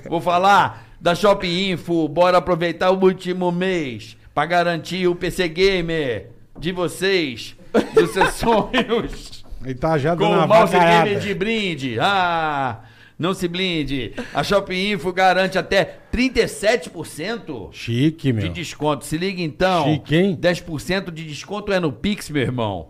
vou 0.09 0.19
falar 0.21 0.83
da 0.99 1.13
Shopping 1.15 1.71
Info. 1.71 2.07
Bora 2.07 2.37
aproveitar 2.37 2.89
o 2.91 2.99
último 3.03 3.51
mês 3.51 4.17
pra 4.36 4.45
garantir 4.45 5.07
o 5.07 5.16
PC 5.16 5.48
Gamer 5.48 6.28
de 6.60 6.72
vocês, 6.72 7.56
dos 7.95 8.12
seus 8.12 8.34
sonhos. 8.36 9.44
Ele 9.64 9.74
tá 9.74 9.98
já 9.98 10.12
Com 10.16 10.26
dando 10.26 10.34
uma 10.36 10.45
o 10.45 10.48
mouse 10.48 10.74
vacaiada. 10.74 11.06
gamer 11.10 11.20
de 11.22 11.34
brinde. 11.34 11.98
Ah, 11.99 12.82
não 13.18 13.34
se 13.34 13.48
blinde. 13.48 14.14
A 14.34 14.44
Shopping 14.44 14.91
Info 14.91 15.12
garante 15.12 15.57
até 15.57 15.98
37% 16.14 17.70
Chique, 17.72 18.28
de 18.28 18.34
meu. 18.34 18.49
desconto. 18.49 19.06
Se 19.06 19.18
liga 19.18 19.41
então. 19.41 19.86
Chique, 19.86 20.16
hein? 20.16 20.38
10% 20.40 21.12
de 21.12 21.24
desconto 21.24 21.72
é 21.72 21.80
no 21.80 21.91
Pix, 21.91 22.30
meu 22.30 22.44
irmão. 22.44 22.90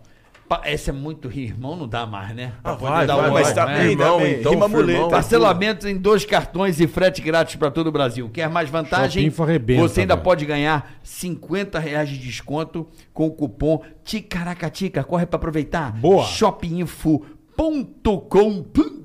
Essa 0.64 0.92
é 0.92 0.94
muito 0.94 1.32
irmão, 1.32 1.76
não 1.76 1.88
dá 1.88 2.06
mais, 2.06 2.36
né? 2.36 2.54
Ah, 2.64 2.74
vai, 2.74 3.08
dar 3.08 3.16
vai, 3.16 3.30
um 3.30 3.34
gol, 3.34 3.54
tá 3.54 3.66
né? 3.66 3.80
bem, 3.80 3.92
Irmão, 3.92 4.26
então, 4.26 4.52
Rima 4.52 4.68
muleta. 4.68 5.10
Parcelamento 5.10 5.88
em 5.88 5.98
dois 5.98 6.24
cartões 6.24 6.80
e 6.80 6.88
frete 6.88 7.22
grátis 7.22 7.56
para 7.56 7.72
todo 7.72 7.88
o 7.88 7.92
Brasil. 7.92 8.30
Quer 8.30 8.48
mais 8.48 8.70
vantagem? 8.70 9.32
Arrebenta, 9.40 9.82
Você 9.82 10.02
ainda 10.02 10.16
velho. 10.16 10.24
pode 10.24 10.46
ganhar 10.46 11.00
50 11.02 11.80
reais 11.80 12.10
de 12.10 12.20
desconto 12.20 12.88
com 13.12 13.26
o 13.26 13.32
cupom 13.32 13.82
Ticaracatica. 14.04 15.04
Corre 15.04 15.26
para 15.26 15.38
aproveitar. 15.38 15.92
Boa. 15.94 16.26
shopinfo.com.br 16.26 19.05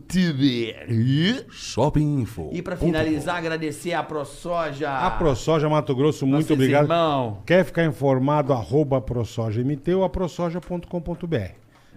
Shopping 1.51 2.20
Info. 2.20 2.51
E 2.53 2.62
para 2.62 2.77
finalizar, 2.77 3.37
agradecer 3.37 3.93
a 3.93 4.03
ProSoja. 4.03 4.91
A 4.91 5.11
ProSoja 5.12 5.69
Mato 5.69 5.95
Grosso, 5.95 6.27
muito 6.27 6.53
obrigado. 6.55 6.85
irmão. 6.85 7.39
Quer 7.47 7.65
ficar 7.65 7.85
informado? 7.85 8.53
Arroba 8.53 9.01
ProSojaMT 9.01 9.95
ou 9.95 10.05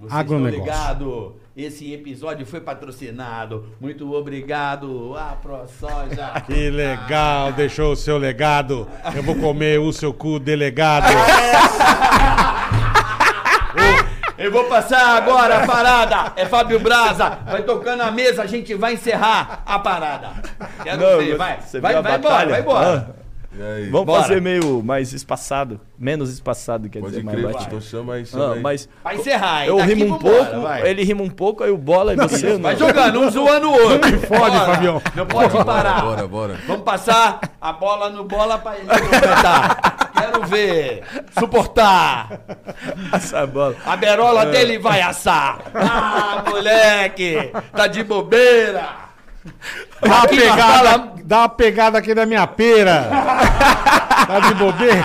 estão 0.08 0.20
Agronegócio. 0.20 0.60
ligados? 0.62 1.32
Esse 1.56 1.94
episódio 1.94 2.46
foi 2.46 2.60
patrocinado. 2.60 3.68
Muito 3.80 4.12
obrigado 4.14 5.16
a 5.16 5.36
ProSoja. 5.36 6.42
Que 6.48 6.70
legal, 6.70 7.54
deixou 7.54 7.92
o 7.92 7.96
seu 7.96 8.18
legado. 8.18 8.88
Eu 9.16 9.22
vou 9.24 9.36
comer 9.36 9.80
o 9.80 9.94
seu 9.94 10.14
cu, 10.14 10.40
delegado. 10.40 11.06
Eu 14.44 14.52
vou 14.52 14.66
passar 14.66 15.16
agora 15.16 15.64
a 15.64 15.66
parada. 15.66 16.34
É 16.36 16.46
Fábio 16.46 16.78
Braza. 16.78 17.40
Vai 17.46 17.64
tocando 17.64 18.02
a 18.02 18.12
mesa, 18.12 18.44
a 18.44 18.46
gente 18.46 18.76
vai 18.76 18.94
encerrar 18.96 19.64
a 19.66 19.80
parada. 19.80 20.32
Quero 20.84 20.98
Não, 21.02 21.18
ver, 21.20 21.38
vai. 21.38 21.62
você 21.62 21.80
Vai, 21.80 21.96
a 21.96 22.02
vai 22.02 22.18
embora, 22.18 22.50
vai 22.50 22.60
embora. 22.60 23.08
Aí? 23.08 23.23
Vamos 23.92 24.06
Bora. 24.08 24.22
fazer 24.24 24.42
meio 24.42 24.82
mais 24.84 25.14
espaçado. 25.14 25.80
Menos 25.98 26.32
espaçado, 26.32 26.90
quer 26.90 27.00
Pode 27.00 27.12
dizer, 27.12 27.24
mais 27.24 27.38
crer, 27.38 27.52
batido. 27.52 27.68
então 27.68 27.82
chama 27.82 28.16
aí, 28.16 28.26
chama 28.26 28.46
Ah, 28.50 28.54
aí. 28.54 28.60
mas 28.62 28.90
Vai 29.04 29.16
encerrar, 29.16 29.68
eu 29.68 29.78
rimo 29.78 30.16
um 30.16 30.18
pouco, 30.18 30.60
vai. 30.62 30.88
ele 30.88 31.04
rima 31.04 31.22
um 31.24 31.30
pouco, 31.30 31.64
aí 31.64 31.70
o 31.72 31.78
bola 31.78 32.14
e 32.14 32.16
você 32.16 32.58
Vai 32.58 32.74
não. 32.74 32.80
jogando, 32.80 33.20
um 33.22 33.30
zoando 33.30 33.70
o 33.70 33.74
outro. 33.74 34.12
Não 34.12 34.20
fode, 34.22 34.58
Fabião. 34.58 35.02
Não 35.16 35.26
pode 35.28 35.64
parar. 35.66 36.02
Bora, 36.02 36.28
bora. 36.28 36.60
Vamos 36.68 36.84
passar 36.84 37.40
a 37.62 37.72
bola 37.74 38.10
no 38.10 38.24
bola 38.24 38.58
pra 38.58 38.78
ele 38.78 38.88
completar. 38.88 40.12
Quero 40.14 40.46
ver. 40.48 41.04
Suportar. 41.38 42.40
Essa 43.14 43.46
bola. 43.46 43.76
A 43.86 43.96
berola 43.96 44.46
dele 44.48 44.78
vai 44.80 45.02
assar. 45.02 45.60
Ah, 45.76 46.44
moleque. 46.50 47.52
Tá 47.76 47.88
de 47.88 48.04
bobeira. 48.04 49.13
Dá 50.02 50.08
uma, 50.08 50.28
pegada, 50.28 51.14
dá 51.24 51.38
uma 51.40 51.50
pegada 51.50 51.98
aqui 51.98 52.16
na 52.16 52.26
minha 52.26 52.48
pera. 52.48 53.08
Tá 54.28 54.40
de 54.40 54.54
bobeira? 54.54 55.04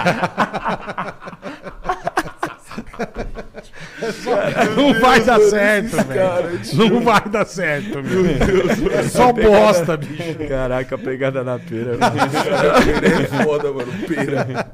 Não 4.77 5.01
vai 5.01 5.21
dar 5.21 5.41
certo, 5.41 5.97
velho. 6.05 6.61
Não 6.75 7.01
vai 7.01 7.29
dar 7.29 7.47
certo, 7.47 8.03
meu. 8.03 8.93
É 8.93 9.03
só 9.05 9.33
bosta, 9.33 9.97
bicho. 9.97 10.49
Caraca, 10.49 10.95
a 10.95 10.99
pegada 10.99 11.45
na 11.45 11.59
pera. 11.59 11.99
Pera 13.01 13.23
é 13.23 13.45
foda, 13.45 13.73
mano. 13.73 13.93
Pera. 14.07 14.67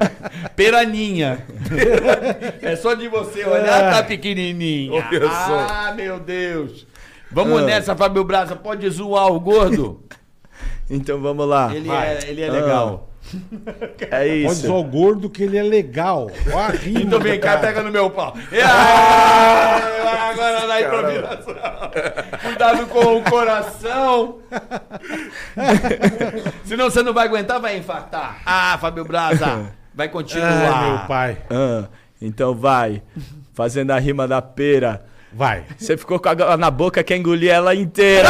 Peraninha. 0.55 1.39
é 2.63 2.77
só 2.77 2.95
de 2.95 3.09
você 3.09 3.45
olhar, 3.45 3.93
tá 3.93 4.03
pequenininha. 4.03 4.93
Olha 4.93 5.29
só. 5.29 5.67
Ah, 5.71 5.95
meu 5.97 6.21
Deus. 6.21 6.87
Vamos 7.31 7.63
nessa, 7.63 7.97
Fábio 7.97 8.25
Braza. 8.25 8.57
Pode 8.57 8.89
zoar 8.91 9.29
o 9.33 9.41
gordo? 9.41 10.03
Então 10.89 11.19
vamos 11.19 11.49
lá. 11.49 11.75
Ele 11.75 11.91
é, 11.91 12.19
ele 12.29 12.43
é 12.43 12.51
legal. 12.51 13.09
É 14.11 14.19
Pode 14.21 14.45
isso. 14.45 14.67
usar 14.67 14.75
o 14.75 14.85
gordo 14.85 15.31
que 15.31 15.43
ele 15.43 15.57
é 15.57 15.63
legal. 15.63 16.31
Ó 16.53 16.67
rima 16.73 17.01
Então 17.01 17.19
vem 17.19 17.41
cá, 17.41 17.57
pega 17.57 17.83
no 17.83 17.91
meu 17.91 18.11
pau. 18.11 18.35
Ah, 20.07 20.31
agora 20.31 20.67
na 20.67 20.81
improvisação. 20.81 21.55
Cuidado 22.43 22.87
com 22.87 23.17
o 23.17 23.23
coração. 23.25 24.39
Senão 26.65 26.91
você 26.91 27.03
não 27.03 27.13
vai 27.13 27.27
aguentar, 27.27 27.61
vai 27.61 27.79
infartar. 27.79 28.43
Ah, 28.45 28.77
Fábio 28.81 29.05
Braza. 29.05 29.73
Vai 29.95 30.09
continuar. 30.09 30.51
Ai, 30.51 30.91
meu 30.91 30.99
pai. 31.07 31.39
Ah, 31.51 31.89
então 32.21 32.55
vai. 32.55 33.03
Fazendo 33.55 33.91
a 33.93 33.99
rima 33.99 34.29
da 34.29 34.43
pera. 34.43 35.05
Vai. 35.35 35.65
Você 35.77 35.97
ficou 35.97 36.21
com 36.21 36.29
a 36.29 36.33
água 36.33 36.57
na 36.57 36.71
boca, 36.71 37.03
quer 37.03 37.17
engolir 37.17 37.51
ela 37.51 37.75
inteira. 37.75 38.29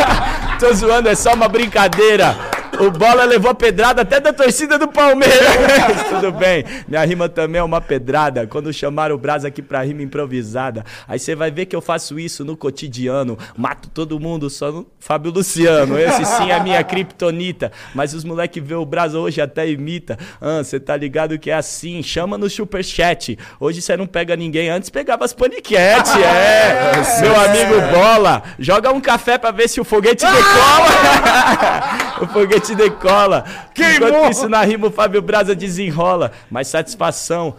Tô 0.58 0.72
zoando, 0.72 1.08
é 1.08 1.14
só 1.14 1.34
uma 1.34 1.46
brincadeira. 1.46 2.34
O 2.80 2.90
Bola 2.90 3.24
levou 3.24 3.50
a 3.50 3.54
pedrada 3.54 4.02
até 4.02 4.20
da 4.20 4.32
torcida 4.32 4.78
do 4.78 4.88
Palmeiras. 4.88 5.38
Tudo 6.08 6.32
bem. 6.32 6.64
Minha 6.86 7.04
rima 7.04 7.28
também 7.28 7.58
é 7.60 7.62
uma 7.62 7.80
pedrada. 7.80 8.46
Quando 8.46 8.72
chamaram 8.72 9.14
o 9.14 9.18
Brasa 9.18 9.48
aqui 9.48 9.60
pra 9.60 9.82
rima 9.82 10.02
improvisada. 10.02 10.84
Aí 11.06 11.18
você 11.18 11.34
vai 11.34 11.50
ver 11.50 11.66
que 11.66 11.74
eu 11.74 11.80
faço 11.80 12.18
isso 12.18 12.44
no 12.44 12.56
cotidiano. 12.56 13.36
Mato 13.56 13.88
todo 13.88 14.20
mundo, 14.20 14.48
só 14.48 14.70
no 14.70 14.86
Fábio 15.00 15.32
Luciano. 15.32 15.98
Esse 15.98 16.24
sim 16.24 16.50
é 16.50 16.54
a 16.54 16.62
minha 16.62 16.82
kriptonita. 16.84 17.72
Mas 17.94 18.14
os 18.14 18.22
moleque 18.22 18.60
vê 18.60 18.74
o 18.74 18.86
Brasa 18.86 19.18
hoje 19.18 19.40
até 19.40 19.68
imita. 19.68 20.16
Ah, 20.40 20.62
você 20.62 20.78
tá 20.78 20.96
ligado 20.96 21.38
que 21.38 21.50
é 21.50 21.54
assim. 21.54 22.02
Chama 22.02 22.38
no 22.38 22.48
superchat. 22.48 23.36
Hoje 23.58 23.82
você 23.82 23.96
não 23.96 24.06
pega 24.06 24.36
ninguém. 24.36 24.70
Antes 24.70 24.88
pegava 24.88 25.24
as 25.24 25.32
paniquete, 25.32 26.10
é. 26.22 26.92
Meu 27.22 27.34
amigo 27.40 27.80
Bola, 27.92 28.42
joga 28.58 28.92
um 28.92 29.00
café 29.00 29.36
pra 29.36 29.50
ver 29.50 29.68
se 29.68 29.80
o 29.80 29.84
foguete 29.84 30.24
decola. 30.26 30.88
o 32.20 32.26
foguete 32.28 32.67
decola. 32.74 33.44
Enquanto 33.76 34.30
isso 34.30 34.48
na 34.48 34.62
rima 34.62 34.88
o 34.88 34.90
Fábio 34.90 35.22
Braza 35.22 35.54
desenrola. 35.54 36.32
Mas 36.50 36.68
satisfação 36.68 37.54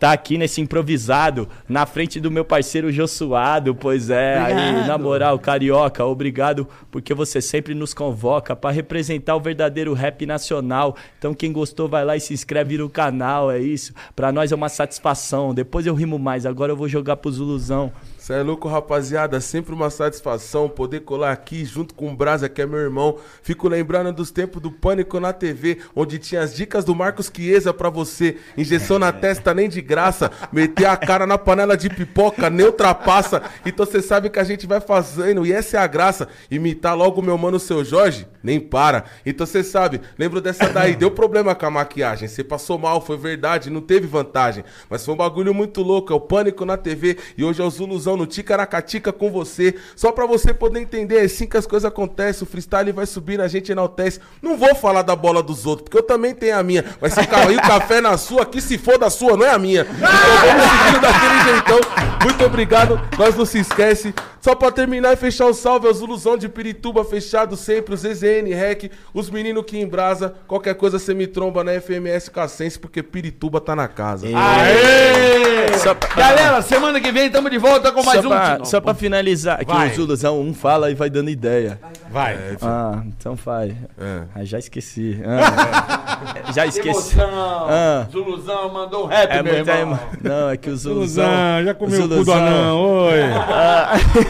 tá 0.00 0.12
aqui 0.12 0.38
nesse 0.38 0.62
improvisado, 0.62 1.46
na 1.68 1.84
frente 1.84 2.18
do 2.18 2.30
meu 2.30 2.42
parceiro 2.42 2.90
Josuado, 2.90 3.74
pois 3.74 4.08
é, 4.08 4.38
aí, 4.38 4.86
na 4.86 4.96
moral, 4.96 5.38
carioca, 5.38 6.02
obrigado 6.06 6.66
porque 6.90 7.12
você 7.12 7.42
sempre 7.42 7.74
nos 7.74 7.92
convoca 7.92 8.56
pra 8.56 8.70
representar 8.70 9.36
o 9.36 9.40
verdadeiro 9.40 9.92
rap 9.92 10.24
nacional. 10.24 10.96
Então 11.18 11.34
quem 11.34 11.52
gostou 11.52 11.86
vai 11.86 12.02
lá 12.02 12.16
e 12.16 12.20
se 12.20 12.32
inscreve 12.32 12.78
no 12.78 12.88
canal, 12.88 13.50
é 13.50 13.58
isso. 13.58 13.92
Pra 14.16 14.32
nós 14.32 14.50
é 14.50 14.54
uma 14.54 14.70
satisfação. 14.70 15.52
Depois 15.52 15.86
eu 15.86 15.94
rimo 15.94 16.18
mais, 16.18 16.46
agora 16.46 16.72
eu 16.72 16.76
vou 16.76 16.88
jogar 16.88 17.16
pro 17.16 17.30
Zuluzão. 17.30 17.92
Cê 18.20 18.34
é 18.34 18.42
louco, 18.42 18.68
rapaziada. 18.68 19.40
Sempre 19.40 19.72
uma 19.72 19.88
satisfação 19.88 20.68
poder 20.68 21.00
colar 21.00 21.32
aqui 21.32 21.64
junto 21.64 21.94
com 21.94 22.12
o 22.12 22.14
Brasa, 22.14 22.50
que 22.50 22.60
é 22.60 22.66
meu 22.66 22.78
irmão. 22.78 23.16
Fico 23.42 23.66
lembrando 23.66 24.12
dos 24.12 24.30
tempos 24.30 24.60
do 24.60 24.70
Pânico 24.70 25.18
na 25.18 25.32
TV, 25.32 25.78
onde 25.96 26.18
tinha 26.18 26.42
as 26.42 26.54
dicas 26.54 26.84
do 26.84 26.94
Marcos 26.94 27.32
Chiesa 27.34 27.72
pra 27.72 27.88
você. 27.88 28.36
Injeção 28.58 28.98
na 28.98 29.10
testa 29.10 29.54
nem 29.54 29.70
de 29.70 29.80
graça. 29.80 30.30
Meter 30.52 30.84
a 30.84 30.98
cara 30.98 31.26
na 31.26 31.38
panela 31.38 31.78
de 31.78 31.88
pipoca, 31.88 32.50
nem 32.50 32.66
ultrapassa. 32.66 33.42
Então 33.64 33.86
você 33.86 34.02
sabe 34.02 34.28
que 34.28 34.38
a 34.38 34.44
gente 34.44 34.66
vai 34.66 34.82
fazendo, 34.82 35.46
e 35.46 35.52
essa 35.52 35.78
é 35.78 35.80
a 35.80 35.86
graça. 35.86 36.28
Imitar 36.50 36.94
logo 36.94 37.22
o 37.22 37.24
meu 37.24 37.38
mano, 37.38 37.58
seu 37.58 37.82
Jorge, 37.82 38.28
nem 38.42 38.60
para. 38.60 39.04
Então 39.24 39.46
você 39.46 39.64
sabe, 39.64 39.98
lembro 40.18 40.42
dessa 40.42 40.68
daí. 40.68 40.94
Deu 40.94 41.10
problema 41.10 41.54
com 41.54 41.64
a 41.64 41.70
maquiagem. 41.70 42.28
Você 42.28 42.44
passou 42.44 42.76
mal, 42.76 43.00
foi 43.00 43.16
verdade, 43.16 43.70
não 43.70 43.80
teve 43.80 44.06
vantagem. 44.06 44.62
Mas 44.90 45.06
foi 45.06 45.14
um 45.14 45.16
bagulho 45.16 45.54
muito 45.54 45.80
louco. 45.80 46.12
É 46.12 46.16
o 46.16 46.20
Pânico 46.20 46.66
na 46.66 46.76
TV. 46.76 47.16
E 47.38 47.42
hoje 47.42 47.62
é 47.62 47.64
o 47.64 47.70
Zuluzão 47.70 48.10
no 48.20 48.26
Ticaracatica 48.26 49.12
com 49.12 49.30
você. 49.30 49.74
Só 49.96 50.12
pra 50.12 50.26
você 50.26 50.52
poder 50.52 50.80
entender, 50.80 51.16
é 51.16 51.24
assim 51.24 51.46
que 51.46 51.56
as 51.56 51.66
coisas 51.66 51.88
acontecem. 51.88 52.46
O 52.46 52.50
freestyle 52.50 52.92
vai 52.92 53.06
subir, 53.06 53.40
a 53.40 53.48
gente 53.48 53.72
enaltece. 53.72 54.20
Não 54.42 54.56
vou 54.56 54.74
falar 54.74 55.02
da 55.02 55.16
bola 55.16 55.42
dos 55.42 55.66
outros, 55.66 55.84
porque 55.84 55.98
eu 55.98 56.02
também 56.02 56.34
tenho 56.34 56.58
a 56.58 56.62
minha. 56.62 56.84
Mas 57.00 57.14
se 57.14 57.26
cair 57.26 57.56
o 57.58 57.62
café 57.62 58.00
na 58.00 58.16
sua, 58.18 58.44
que 58.44 58.60
se 58.60 58.76
for 58.76 58.98
da 58.98 59.10
sua, 59.10 59.36
não 59.36 59.46
é 59.46 59.50
a 59.50 59.58
minha. 59.58 59.82
Então 59.82 59.98
vamos 59.98 60.70
seguindo 60.70 61.00
daquele 61.00 61.40
jeitão. 61.44 61.80
Muito 62.22 62.44
obrigado, 62.44 63.00
nós 63.18 63.34
não 63.34 63.46
se 63.46 63.58
esquece. 63.58 64.14
Só 64.40 64.54
pra 64.54 64.70
terminar 64.70 65.12
e 65.12 65.16
fechar 65.16 65.46
o 65.46 65.52
salve, 65.54 65.86
é 65.86 65.90
o 65.90 65.94
Zuluzão 65.94 66.36
de 66.36 66.48
Pirituba, 66.48 67.04
fechado 67.04 67.56
sempre, 67.56 67.94
os 67.94 68.00
ZZN 68.00 68.48
Rec, 68.54 68.90
os 69.12 69.28
meninos 69.28 69.64
que 69.66 69.78
embrasa. 69.78 70.34
Qualquer 70.48 70.74
coisa 70.74 70.98
você 70.98 71.12
me 71.12 71.26
tromba 71.26 71.62
na 71.62 71.72
FMS 71.80 72.30
Cassense, 72.30 72.78
porque 72.78 73.02
Pirituba 73.02 73.60
tá 73.60 73.76
na 73.76 73.86
casa. 73.86 74.26
Aê! 74.26 75.78
Só 75.78 75.94
pra- 75.94 76.14
Galera, 76.14 76.62
semana 76.62 77.00
que 77.00 77.12
vem 77.12 77.26
estamos 77.26 77.50
de 77.50 77.58
volta 77.58 77.92
com 77.92 78.02
mais 78.02 78.20
só 78.20 78.26
um. 78.26 78.30
pra, 78.30 78.58
Não, 78.58 78.64
só 78.64 78.80
pra 78.80 78.94
finalizar, 78.94 79.60
aqui 79.60 79.72
Vai. 79.72 79.90
o 79.90 79.94
Zuluzão 79.94 80.40
um 80.40 80.52
fala 80.54 80.90
e 80.90 80.94
vai 80.94 81.08
dando 81.10 81.30
ideia. 81.30 81.78
Vai. 82.10 82.38
Ah, 82.62 83.02
então 83.06 83.34
vai. 83.34 83.76
É. 83.98 84.22
Ah, 84.34 84.44
já 84.44 84.58
esqueci. 84.58 85.20
Ah. 85.24 86.50
já 86.54 86.66
esqueci. 86.66 86.88
Emoção. 87.18 87.66
Ah. 87.68 88.06
Zuluzão 88.10 88.72
mandou 88.72 89.04
um 89.04 89.06
rap, 89.06 89.30
É 89.30 89.42
meu 89.42 89.54
irmão. 89.54 89.98
Não, 90.22 90.50
é 90.50 90.56
que 90.56 90.68
o 90.70 90.76
Zuluzão. 90.76 91.24
Zuluzão, 91.24 91.64
já 91.64 91.74
comeu 91.74 92.04
o 92.04 92.08
cu 92.08 92.24
do 92.24 92.32
anão. 92.32 92.80
Oi. 92.80 93.20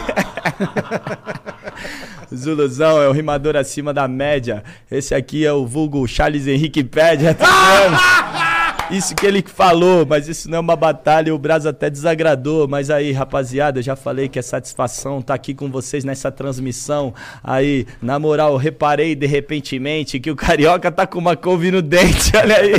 Zuluzão 2.33 3.01
é 3.01 3.07
o 3.07 3.11
rimador 3.11 3.55
acima 3.55 3.93
da 3.93 4.07
média. 4.07 4.63
Esse 4.89 5.13
aqui 5.13 5.45
é 5.45 5.51
o 5.51 5.65
vulgo 5.65 6.07
Charles 6.07 6.47
Henrique 6.47 6.83
Pédia, 6.83 7.33
vendo? 7.33 7.97
Isso 8.91 9.15
que 9.15 9.25
ele 9.25 9.41
falou, 9.41 10.05
mas 10.05 10.27
isso 10.27 10.49
não 10.49 10.57
é 10.57 10.59
uma 10.59 10.75
batalha, 10.75 11.33
o 11.33 11.37
Brasil 11.37 11.69
até 11.69 11.89
desagradou. 11.89 12.67
Mas 12.67 12.89
aí, 12.89 13.13
rapaziada, 13.13 13.79
eu 13.79 13.83
já 13.83 13.95
falei 13.95 14.27
que 14.27 14.37
é 14.37 14.41
satisfação 14.41 15.21
tá 15.21 15.33
aqui 15.33 15.53
com 15.53 15.71
vocês 15.71 16.03
nessa 16.03 16.29
transmissão. 16.29 17.13
Aí, 17.41 17.87
na 18.01 18.19
moral, 18.19 18.57
reparei 18.57 19.15
de 19.15 19.25
repentemente 19.25 20.19
que 20.19 20.29
o 20.29 20.35
Carioca 20.35 20.91
tá 20.91 21.07
com 21.07 21.19
uma 21.19 21.37
couve 21.37 21.71
no 21.71 21.81
dente, 21.81 22.35
olha 22.35 22.57
aí. 22.57 22.73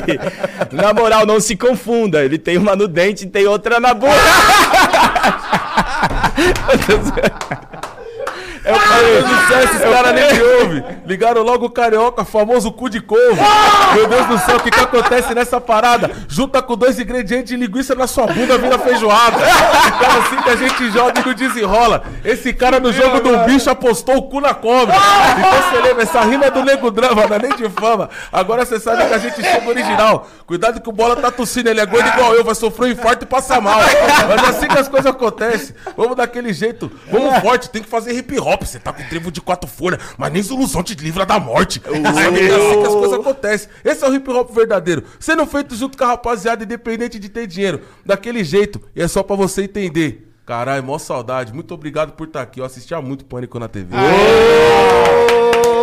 Na 0.70 0.92
moral, 0.92 1.24
não 1.24 1.40
se 1.40 1.56
confunda, 1.56 2.22
ele 2.22 2.36
tem 2.36 2.58
uma 2.58 2.76
no 2.76 2.86
dente 2.86 3.24
e 3.24 3.28
tem 3.28 3.46
outra 3.46 3.80
na 3.80 3.94
boca. 3.94 4.12
Entonces, 6.72 7.32
Eu 8.72 8.80
falei, 8.80 9.22
do 9.22 9.48
céu, 9.48 9.64
esses 9.64 9.80
caras 9.80 10.14
nem 10.14 10.34
me 10.34 10.42
ouvem. 10.42 10.84
Ligaram 11.06 11.42
logo 11.42 11.66
o 11.66 11.70
carioca, 11.70 12.24
famoso 12.24 12.72
cu 12.72 12.88
de 12.88 13.00
couve. 13.00 13.40
Meu 13.94 14.06
Deus 14.06 14.26
do 14.26 14.38
céu, 14.38 14.56
o 14.56 14.60
que 14.60 14.70
que 14.70 14.80
acontece 14.80 15.34
nessa 15.34 15.60
parada? 15.60 16.10
Junta 16.28 16.62
com 16.62 16.76
dois 16.76 16.98
ingredientes 16.98 17.50
de 17.50 17.56
linguiça 17.56 17.94
na 17.94 18.06
sua 18.06 18.26
bunda, 18.26 18.56
vira 18.58 18.78
feijoada. 18.78 19.36
Então 19.86 20.20
assim 20.20 20.42
que 20.42 20.50
a 20.50 20.56
gente 20.56 20.90
joga 20.90 21.20
e 21.20 21.26
não 21.26 21.34
desenrola. 21.34 22.02
Esse 22.24 22.52
cara 22.52 22.80
no 22.80 22.92
jogo 22.92 23.20
do 23.20 23.38
bicho 23.44 23.68
apostou 23.68 24.16
o 24.16 24.22
cu 24.22 24.40
na 24.40 24.54
cobra. 24.54 24.94
Então 25.38 25.50
você 25.62 25.80
lembra, 25.88 26.02
essa 26.02 26.20
rima 26.22 26.46
é 26.46 26.50
do 26.50 26.64
Nego 26.64 26.90
Drama, 26.90 27.26
não 27.26 27.36
é 27.36 27.38
nem 27.38 27.56
de 27.56 27.68
fama. 27.68 28.08
Agora 28.32 28.64
você 28.64 28.78
sabe 28.78 29.06
que 29.06 29.14
a 29.14 29.18
gente 29.18 29.42
chega 29.42 29.68
original. 29.68 30.26
Cuidado 30.46 30.80
que 30.80 30.88
o 30.88 30.92
Bola 30.92 31.16
tá 31.16 31.30
tossindo, 31.30 31.68
ele 31.68 31.80
é 31.80 31.86
gordo 31.86 32.08
igual 32.08 32.34
eu, 32.34 32.44
vai 32.44 32.54
sofrer 32.54 32.88
um 32.88 32.92
infarto 32.92 33.24
e 33.24 33.26
passar 33.26 33.60
mal. 33.60 33.80
Mas 34.28 34.44
é 34.44 34.48
assim 34.48 34.68
que 34.68 34.78
as 34.78 34.88
coisas 34.88 35.10
acontecem. 35.10 35.74
Vamos 35.96 36.16
daquele 36.16 36.52
jeito, 36.52 36.90
vamos 37.10 37.38
forte, 37.40 37.70
tem 37.70 37.82
que 37.82 37.88
fazer 37.88 38.12
hip 38.14 38.38
hop. 38.38 38.61
Você 38.64 38.78
tá 38.78 38.92
com 38.92 39.02
trevo 39.04 39.30
de 39.30 39.40
quatro 39.40 39.68
folhas, 39.68 40.00
mas 40.16 40.32
nem 40.32 40.42
solução 40.42 40.82
te 40.82 40.94
livra 40.94 41.24
da 41.26 41.38
morte. 41.38 41.80
É 41.92 42.54
assim 42.54 42.80
que 42.80 42.86
as 42.86 42.94
coisas 42.94 43.12
acontecem. 43.12 43.68
Esse 43.84 44.04
é 44.04 44.08
o 44.08 44.14
hip 44.14 44.28
hop 44.30 44.50
verdadeiro. 44.54 45.04
Sendo 45.18 45.44
feito 45.46 45.74
junto 45.74 45.96
com 45.96 46.04
a 46.04 46.08
rapaziada, 46.08 46.64
independente 46.64 47.18
de 47.18 47.28
ter 47.28 47.46
dinheiro. 47.46 47.80
Daquele 48.04 48.44
jeito, 48.44 48.80
e 48.94 49.02
é 49.02 49.08
só 49.08 49.22
pra 49.22 49.36
você 49.36 49.62
entender. 49.62 50.28
Caralho, 50.44 50.82
mó 50.82 50.98
saudade. 50.98 51.52
Muito 51.52 51.72
obrigado 51.72 52.12
por 52.12 52.26
estar 52.26 52.42
aqui. 52.42 52.60
Eu 52.60 52.64
assistia 52.64 53.00
muito 53.00 53.24
Pânico 53.24 53.58
na 53.58 53.68
TV. 53.68 53.94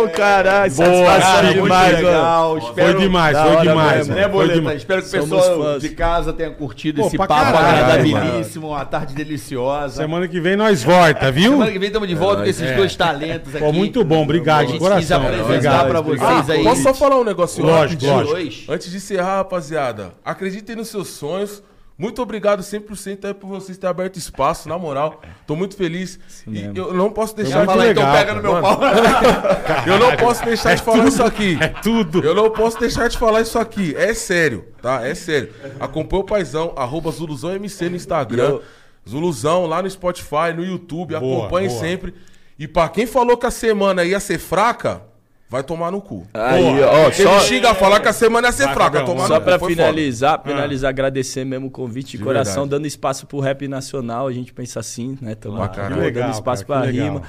Ô, 0.04 0.08
caralho, 0.08 0.72
satisfação 0.72 1.20
cara, 1.32 1.52
demais, 1.54 1.92
mano. 1.94 2.06
legal. 2.06 2.60
Foi 2.60 2.68
Espero, 2.70 2.98
demais, 3.00 3.38
foi 3.38 3.48
hora 3.50 3.60
demais. 3.60 3.96
mesmo, 3.96 4.08
mano, 4.08 4.14
né, 4.14 4.22
foi 4.22 4.32
Boleta? 4.32 4.54
demais. 4.54 4.76
Espero 4.78 5.02
que 5.02 5.08
o 5.08 5.10
pessoal 5.10 5.62
fãs. 5.62 5.82
de 5.82 5.88
casa 5.90 6.32
tenha 6.32 6.50
curtido 6.50 7.00
Pô, 7.02 7.06
esse 7.08 7.16
papo 7.16 7.32
agradabilíssimo, 7.34 8.68
uma 8.68 8.84
tarde 8.84 9.14
deliciosa. 9.14 9.96
Semana 10.02 10.28
que 10.28 10.40
vem 10.40 10.56
nós 10.56 10.82
volta, 10.82 11.30
viu? 11.30 11.52
Semana 11.52 11.70
que 11.72 11.78
vem 11.78 11.86
estamos 11.88 12.08
de 12.08 12.14
volta 12.14 12.42
com 12.42 12.48
esses 12.48 12.68
É. 12.68 12.74
dois 12.76 12.94
talentos 12.96 13.54
aqui. 13.54 13.64
Pô, 13.64 13.72
muito 13.72 14.04
bom, 14.04 14.22
obrigado, 14.22 14.60
A 14.60 14.64
de 14.64 14.72
gente 14.72 14.80
coração. 14.80 15.00
quis 15.00 15.12
apresentar 15.12 15.96
obrigado. 15.96 16.04
vocês 16.04 16.50
aí. 16.50 16.64
Posso 16.64 16.82
só 16.82 16.94
falar 16.94 17.18
um 17.18 17.24
negocinho 17.24 17.66
Lógico, 17.66 18.04
lógico. 18.06 18.72
Antes 18.72 18.90
de 18.90 18.96
encerrar, 18.96 19.36
rapaziada, 19.38 20.12
acreditem 20.24 20.76
nos 20.76 20.88
seus 20.88 21.08
sonhos. 21.08 21.62
Muito 22.00 22.22
obrigado 22.22 22.62
100% 22.62 23.26
aí 23.26 23.34
por 23.34 23.46
vocês 23.46 23.76
terem 23.76 23.90
aberto 23.90 24.16
espaço, 24.16 24.66
na 24.70 24.78
moral. 24.78 25.20
Tô 25.46 25.54
muito 25.54 25.76
feliz. 25.76 26.18
E 26.46 26.50
mesmo. 26.50 26.78
eu 26.78 26.94
não 26.94 27.10
posso 27.12 27.36
deixar 27.36 27.60
de 27.60 27.66
Fala, 27.66 27.86
então 27.90 28.02
legal, 28.02 28.16
pega 28.16 28.34
no 28.34 28.40
meu 28.42 28.52
mano. 28.52 28.62
pau. 28.62 28.80
Eu 29.86 29.98
não 29.98 30.16
posso 30.16 30.42
deixar 30.42 30.74
de 30.74 30.82
falar 30.82 31.06
isso 31.06 31.22
aqui. 31.22 31.58
É 31.60 31.68
tudo. 31.68 32.24
Eu 32.24 32.34
não 32.34 32.48
posso 32.48 32.80
deixar 32.80 33.06
de 33.06 33.18
falar 33.18 33.42
isso 33.42 33.58
aqui. 33.58 33.94
É 33.98 34.14
sério, 34.14 34.64
tá? 34.80 35.06
É 35.06 35.14
sério. 35.14 35.52
Acompanha 35.78 36.22
o 36.22 36.24
paizão, 36.24 36.72
arroba 36.74 37.10
ZuluzãoMC 37.10 37.90
no 37.90 37.96
Instagram. 37.96 38.60
Zuluzão 39.06 39.66
lá 39.66 39.82
no 39.82 39.90
Spotify, 39.90 40.54
no 40.56 40.64
YouTube, 40.64 41.14
Boa, 41.18 41.40
acompanhe 41.40 41.68
boa. 41.68 41.80
sempre. 41.80 42.14
E 42.58 42.66
pra 42.66 42.88
quem 42.88 43.04
falou 43.04 43.36
que 43.36 43.44
a 43.44 43.50
semana 43.50 44.04
ia 44.04 44.20
ser 44.20 44.38
fraca, 44.38 45.02
vai 45.50 45.62
tomar 45.64 45.90
no 45.90 46.00
cu. 46.00 46.26
Aí, 46.32 46.62
Boa. 46.62 46.86
ó, 47.08 47.10
só, 47.12 47.40
xinga 47.40 47.70
a 47.72 47.74
falar 47.74 47.98
que 48.00 48.08
a 48.08 48.12
semana 48.12 48.48
ia 48.48 48.52
ser 48.52 48.66
Vai, 48.66 48.74
fraca, 48.74 49.04
tomar 49.04 49.26
só 49.26 49.34
no 49.34 49.40
cu. 49.40 49.44
pra 49.46 49.58
foi 49.58 49.74
finalizar, 49.74 50.40
finalizar, 50.42 50.88
agradecer 50.88 51.44
mesmo 51.44 51.66
o 51.66 51.70
convite 51.70 52.12
de, 52.12 52.18
De 52.18 52.24
coração, 52.24 52.62
verdade. 52.62 52.70
dando 52.70 52.86
espaço 52.86 53.26
pro 53.26 53.40
rap 53.40 53.66
nacional, 53.66 54.28
a 54.28 54.32
gente 54.32 54.52
pensa 54.52 54.78
assim, 54.80 55.18
né? 55.20 55.34
Tamo 55.34 55.56
Pra 55.56 55.64
aqui, 55.66 55.76
caralho. 55.76 55.96
dando 55.96 56.04
legal, 56.04 56.30
espaço 56.30 56.64
cara, 56.64 56.80
pra 56.82 56.90
legal. 56.90 57.06
rima. 57.06 57.22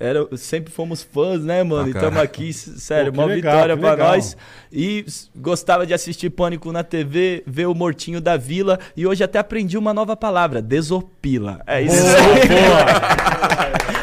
Era, 0.00 0.28
sempre 0.36 0.72
fomos 0.72 1.02
fãs, 1.02 1.42
né, 1.42 1.64
mano? 1.64 1.88
E 1.88 1.92
Pra 1.92 2.02
tamo 2.02 2.20
aqui, 2.20 2.52
sério, 2.52 3.12
Pô, 3.12 3.20
uma 3.20 3.26
legal, 3.26 3.52
vitória 3.56 3.74
legal. 3.74 3.96
nós. 3.98 4.36
E 4.72 5.04
gostava 5.34 5.84
de 5.84 5.92
assistir 5.92 6.30
Pânico 6.30 6.70
na 6.70 6.84
TV, 6.84 7.42
ver 7.44 7.66
o 7.66 7.74
Mortinho 7.74 8.20
da 8.20 8.36
Vila. 8.36 8.78
E 8.96 9.04
hoje 9.08 9.24
até 9.24 9.40
aprendi 9.40 9.76
uma 9.76 9.92
nova 9.92 10.16
palavra, 10.16 10.62
desopila. 10.62 11.60
É 11.66 11.82
isso 11.82 11.96
aí. 12.06 13.88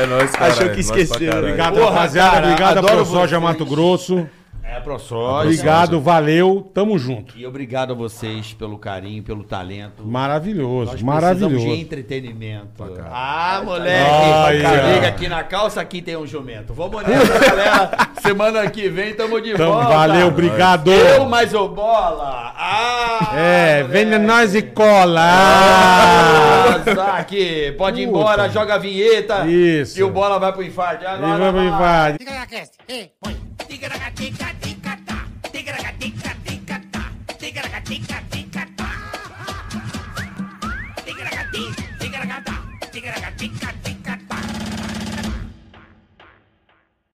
É 0.00 0.06
nóis, 0.06 0.30
cara. 0.30 0.52
Achou 0.52 0.70
que 0.70 0.80
esqueceu. 0.80 1.38
Obrigado, 1.38 1.78
rapaziada. 1.84 2.46
obrigado 2.46 2.78
adoro 2.78 2.94
ProSoja 2.94 3.38
vocês. 3.38 3.42
Mato 3.42 3.66
Grosso. 3.66 4.26
É, 4.72 4.78
ProSoja. 4.78 5.42
Obrigado, 5.48 6.00
valeu. 6.00 6.70
Tamo 6.72 6.96
junto. 6.96 7.36
E 7.36 7.44
obrigado 7.44 7.90
a 7.92 7.94
vocês 7.96 8.52
pelo 8.52 8.78
carinho, 8.78 9.20
pelo 9.22 9.42
talento. 9.42 10.06
Maravilhoso, 10.06 10.92
Nós 10.92 11.02
maravilhoso. 11.02 11.48
precisamos 11.54 11.76
de 11.76 11.82
entretenimento. 11.82 12.84
Ah, 13.10 13.62
moleque. 13.64 14.94
Liga 14.94 15.08
aqui 15.08 15.28
na 15.28 15.42
calça, 15.42 15.80
aqui 15.80 16.00
tem 16.00 16.16
um 16.16 16.24
jumento. 16.26 16.72
Vamos 16.72 17.02
nessa, 17.02 17.38
galera. 17.40 17.90
Semana 18.22 18.70
que 18.70 18.88
vem 18.88 19.12
tamo 19.14 19.40
de 19.40 19.50
Então, 19.52 19.72
volta. 19.72 19.88
valeu, 19.88 20.28
obrigado. 20.28 20.92
Eu 20.92 21.26
mais 21.26 21.52
o 21.52 21.68
bola. 21.68 22.54
Ah, 22.56 23.32
É, 23.36 23.82
vem 23.82 24.04
moleque. 24.04 24.24
nós 24.24 24.54
e 24.54 24.62
cola. 24.62 25.20
Ah! 25.20 26.82
Zaque, 26.94 27.74
pode 27.76 28.00
ir 28.00 28.04
embora, 28.04 28.48
joga 28.48 28.74
a 28.74 28.78
vinheta. 28.78 29.46
Isso. 29.48 29.98
E 29.98 30.02
o 30.04 30.10
bola 30.10 30.38
vai 30.38 30.52
pro 30.52 30.62
infarto. 30.62 31.02
E 31.02 31.06
Agora 31.08 31.50
vamos 31.50 31.70
vai. 31.70 32.12
invadir. 32.12 32.18
Ticaracast, 32.18 32.72
ei, 32.88 33.10
põe. 33.20 33.36
Ticaracatica-ticatá. 33.68 34.59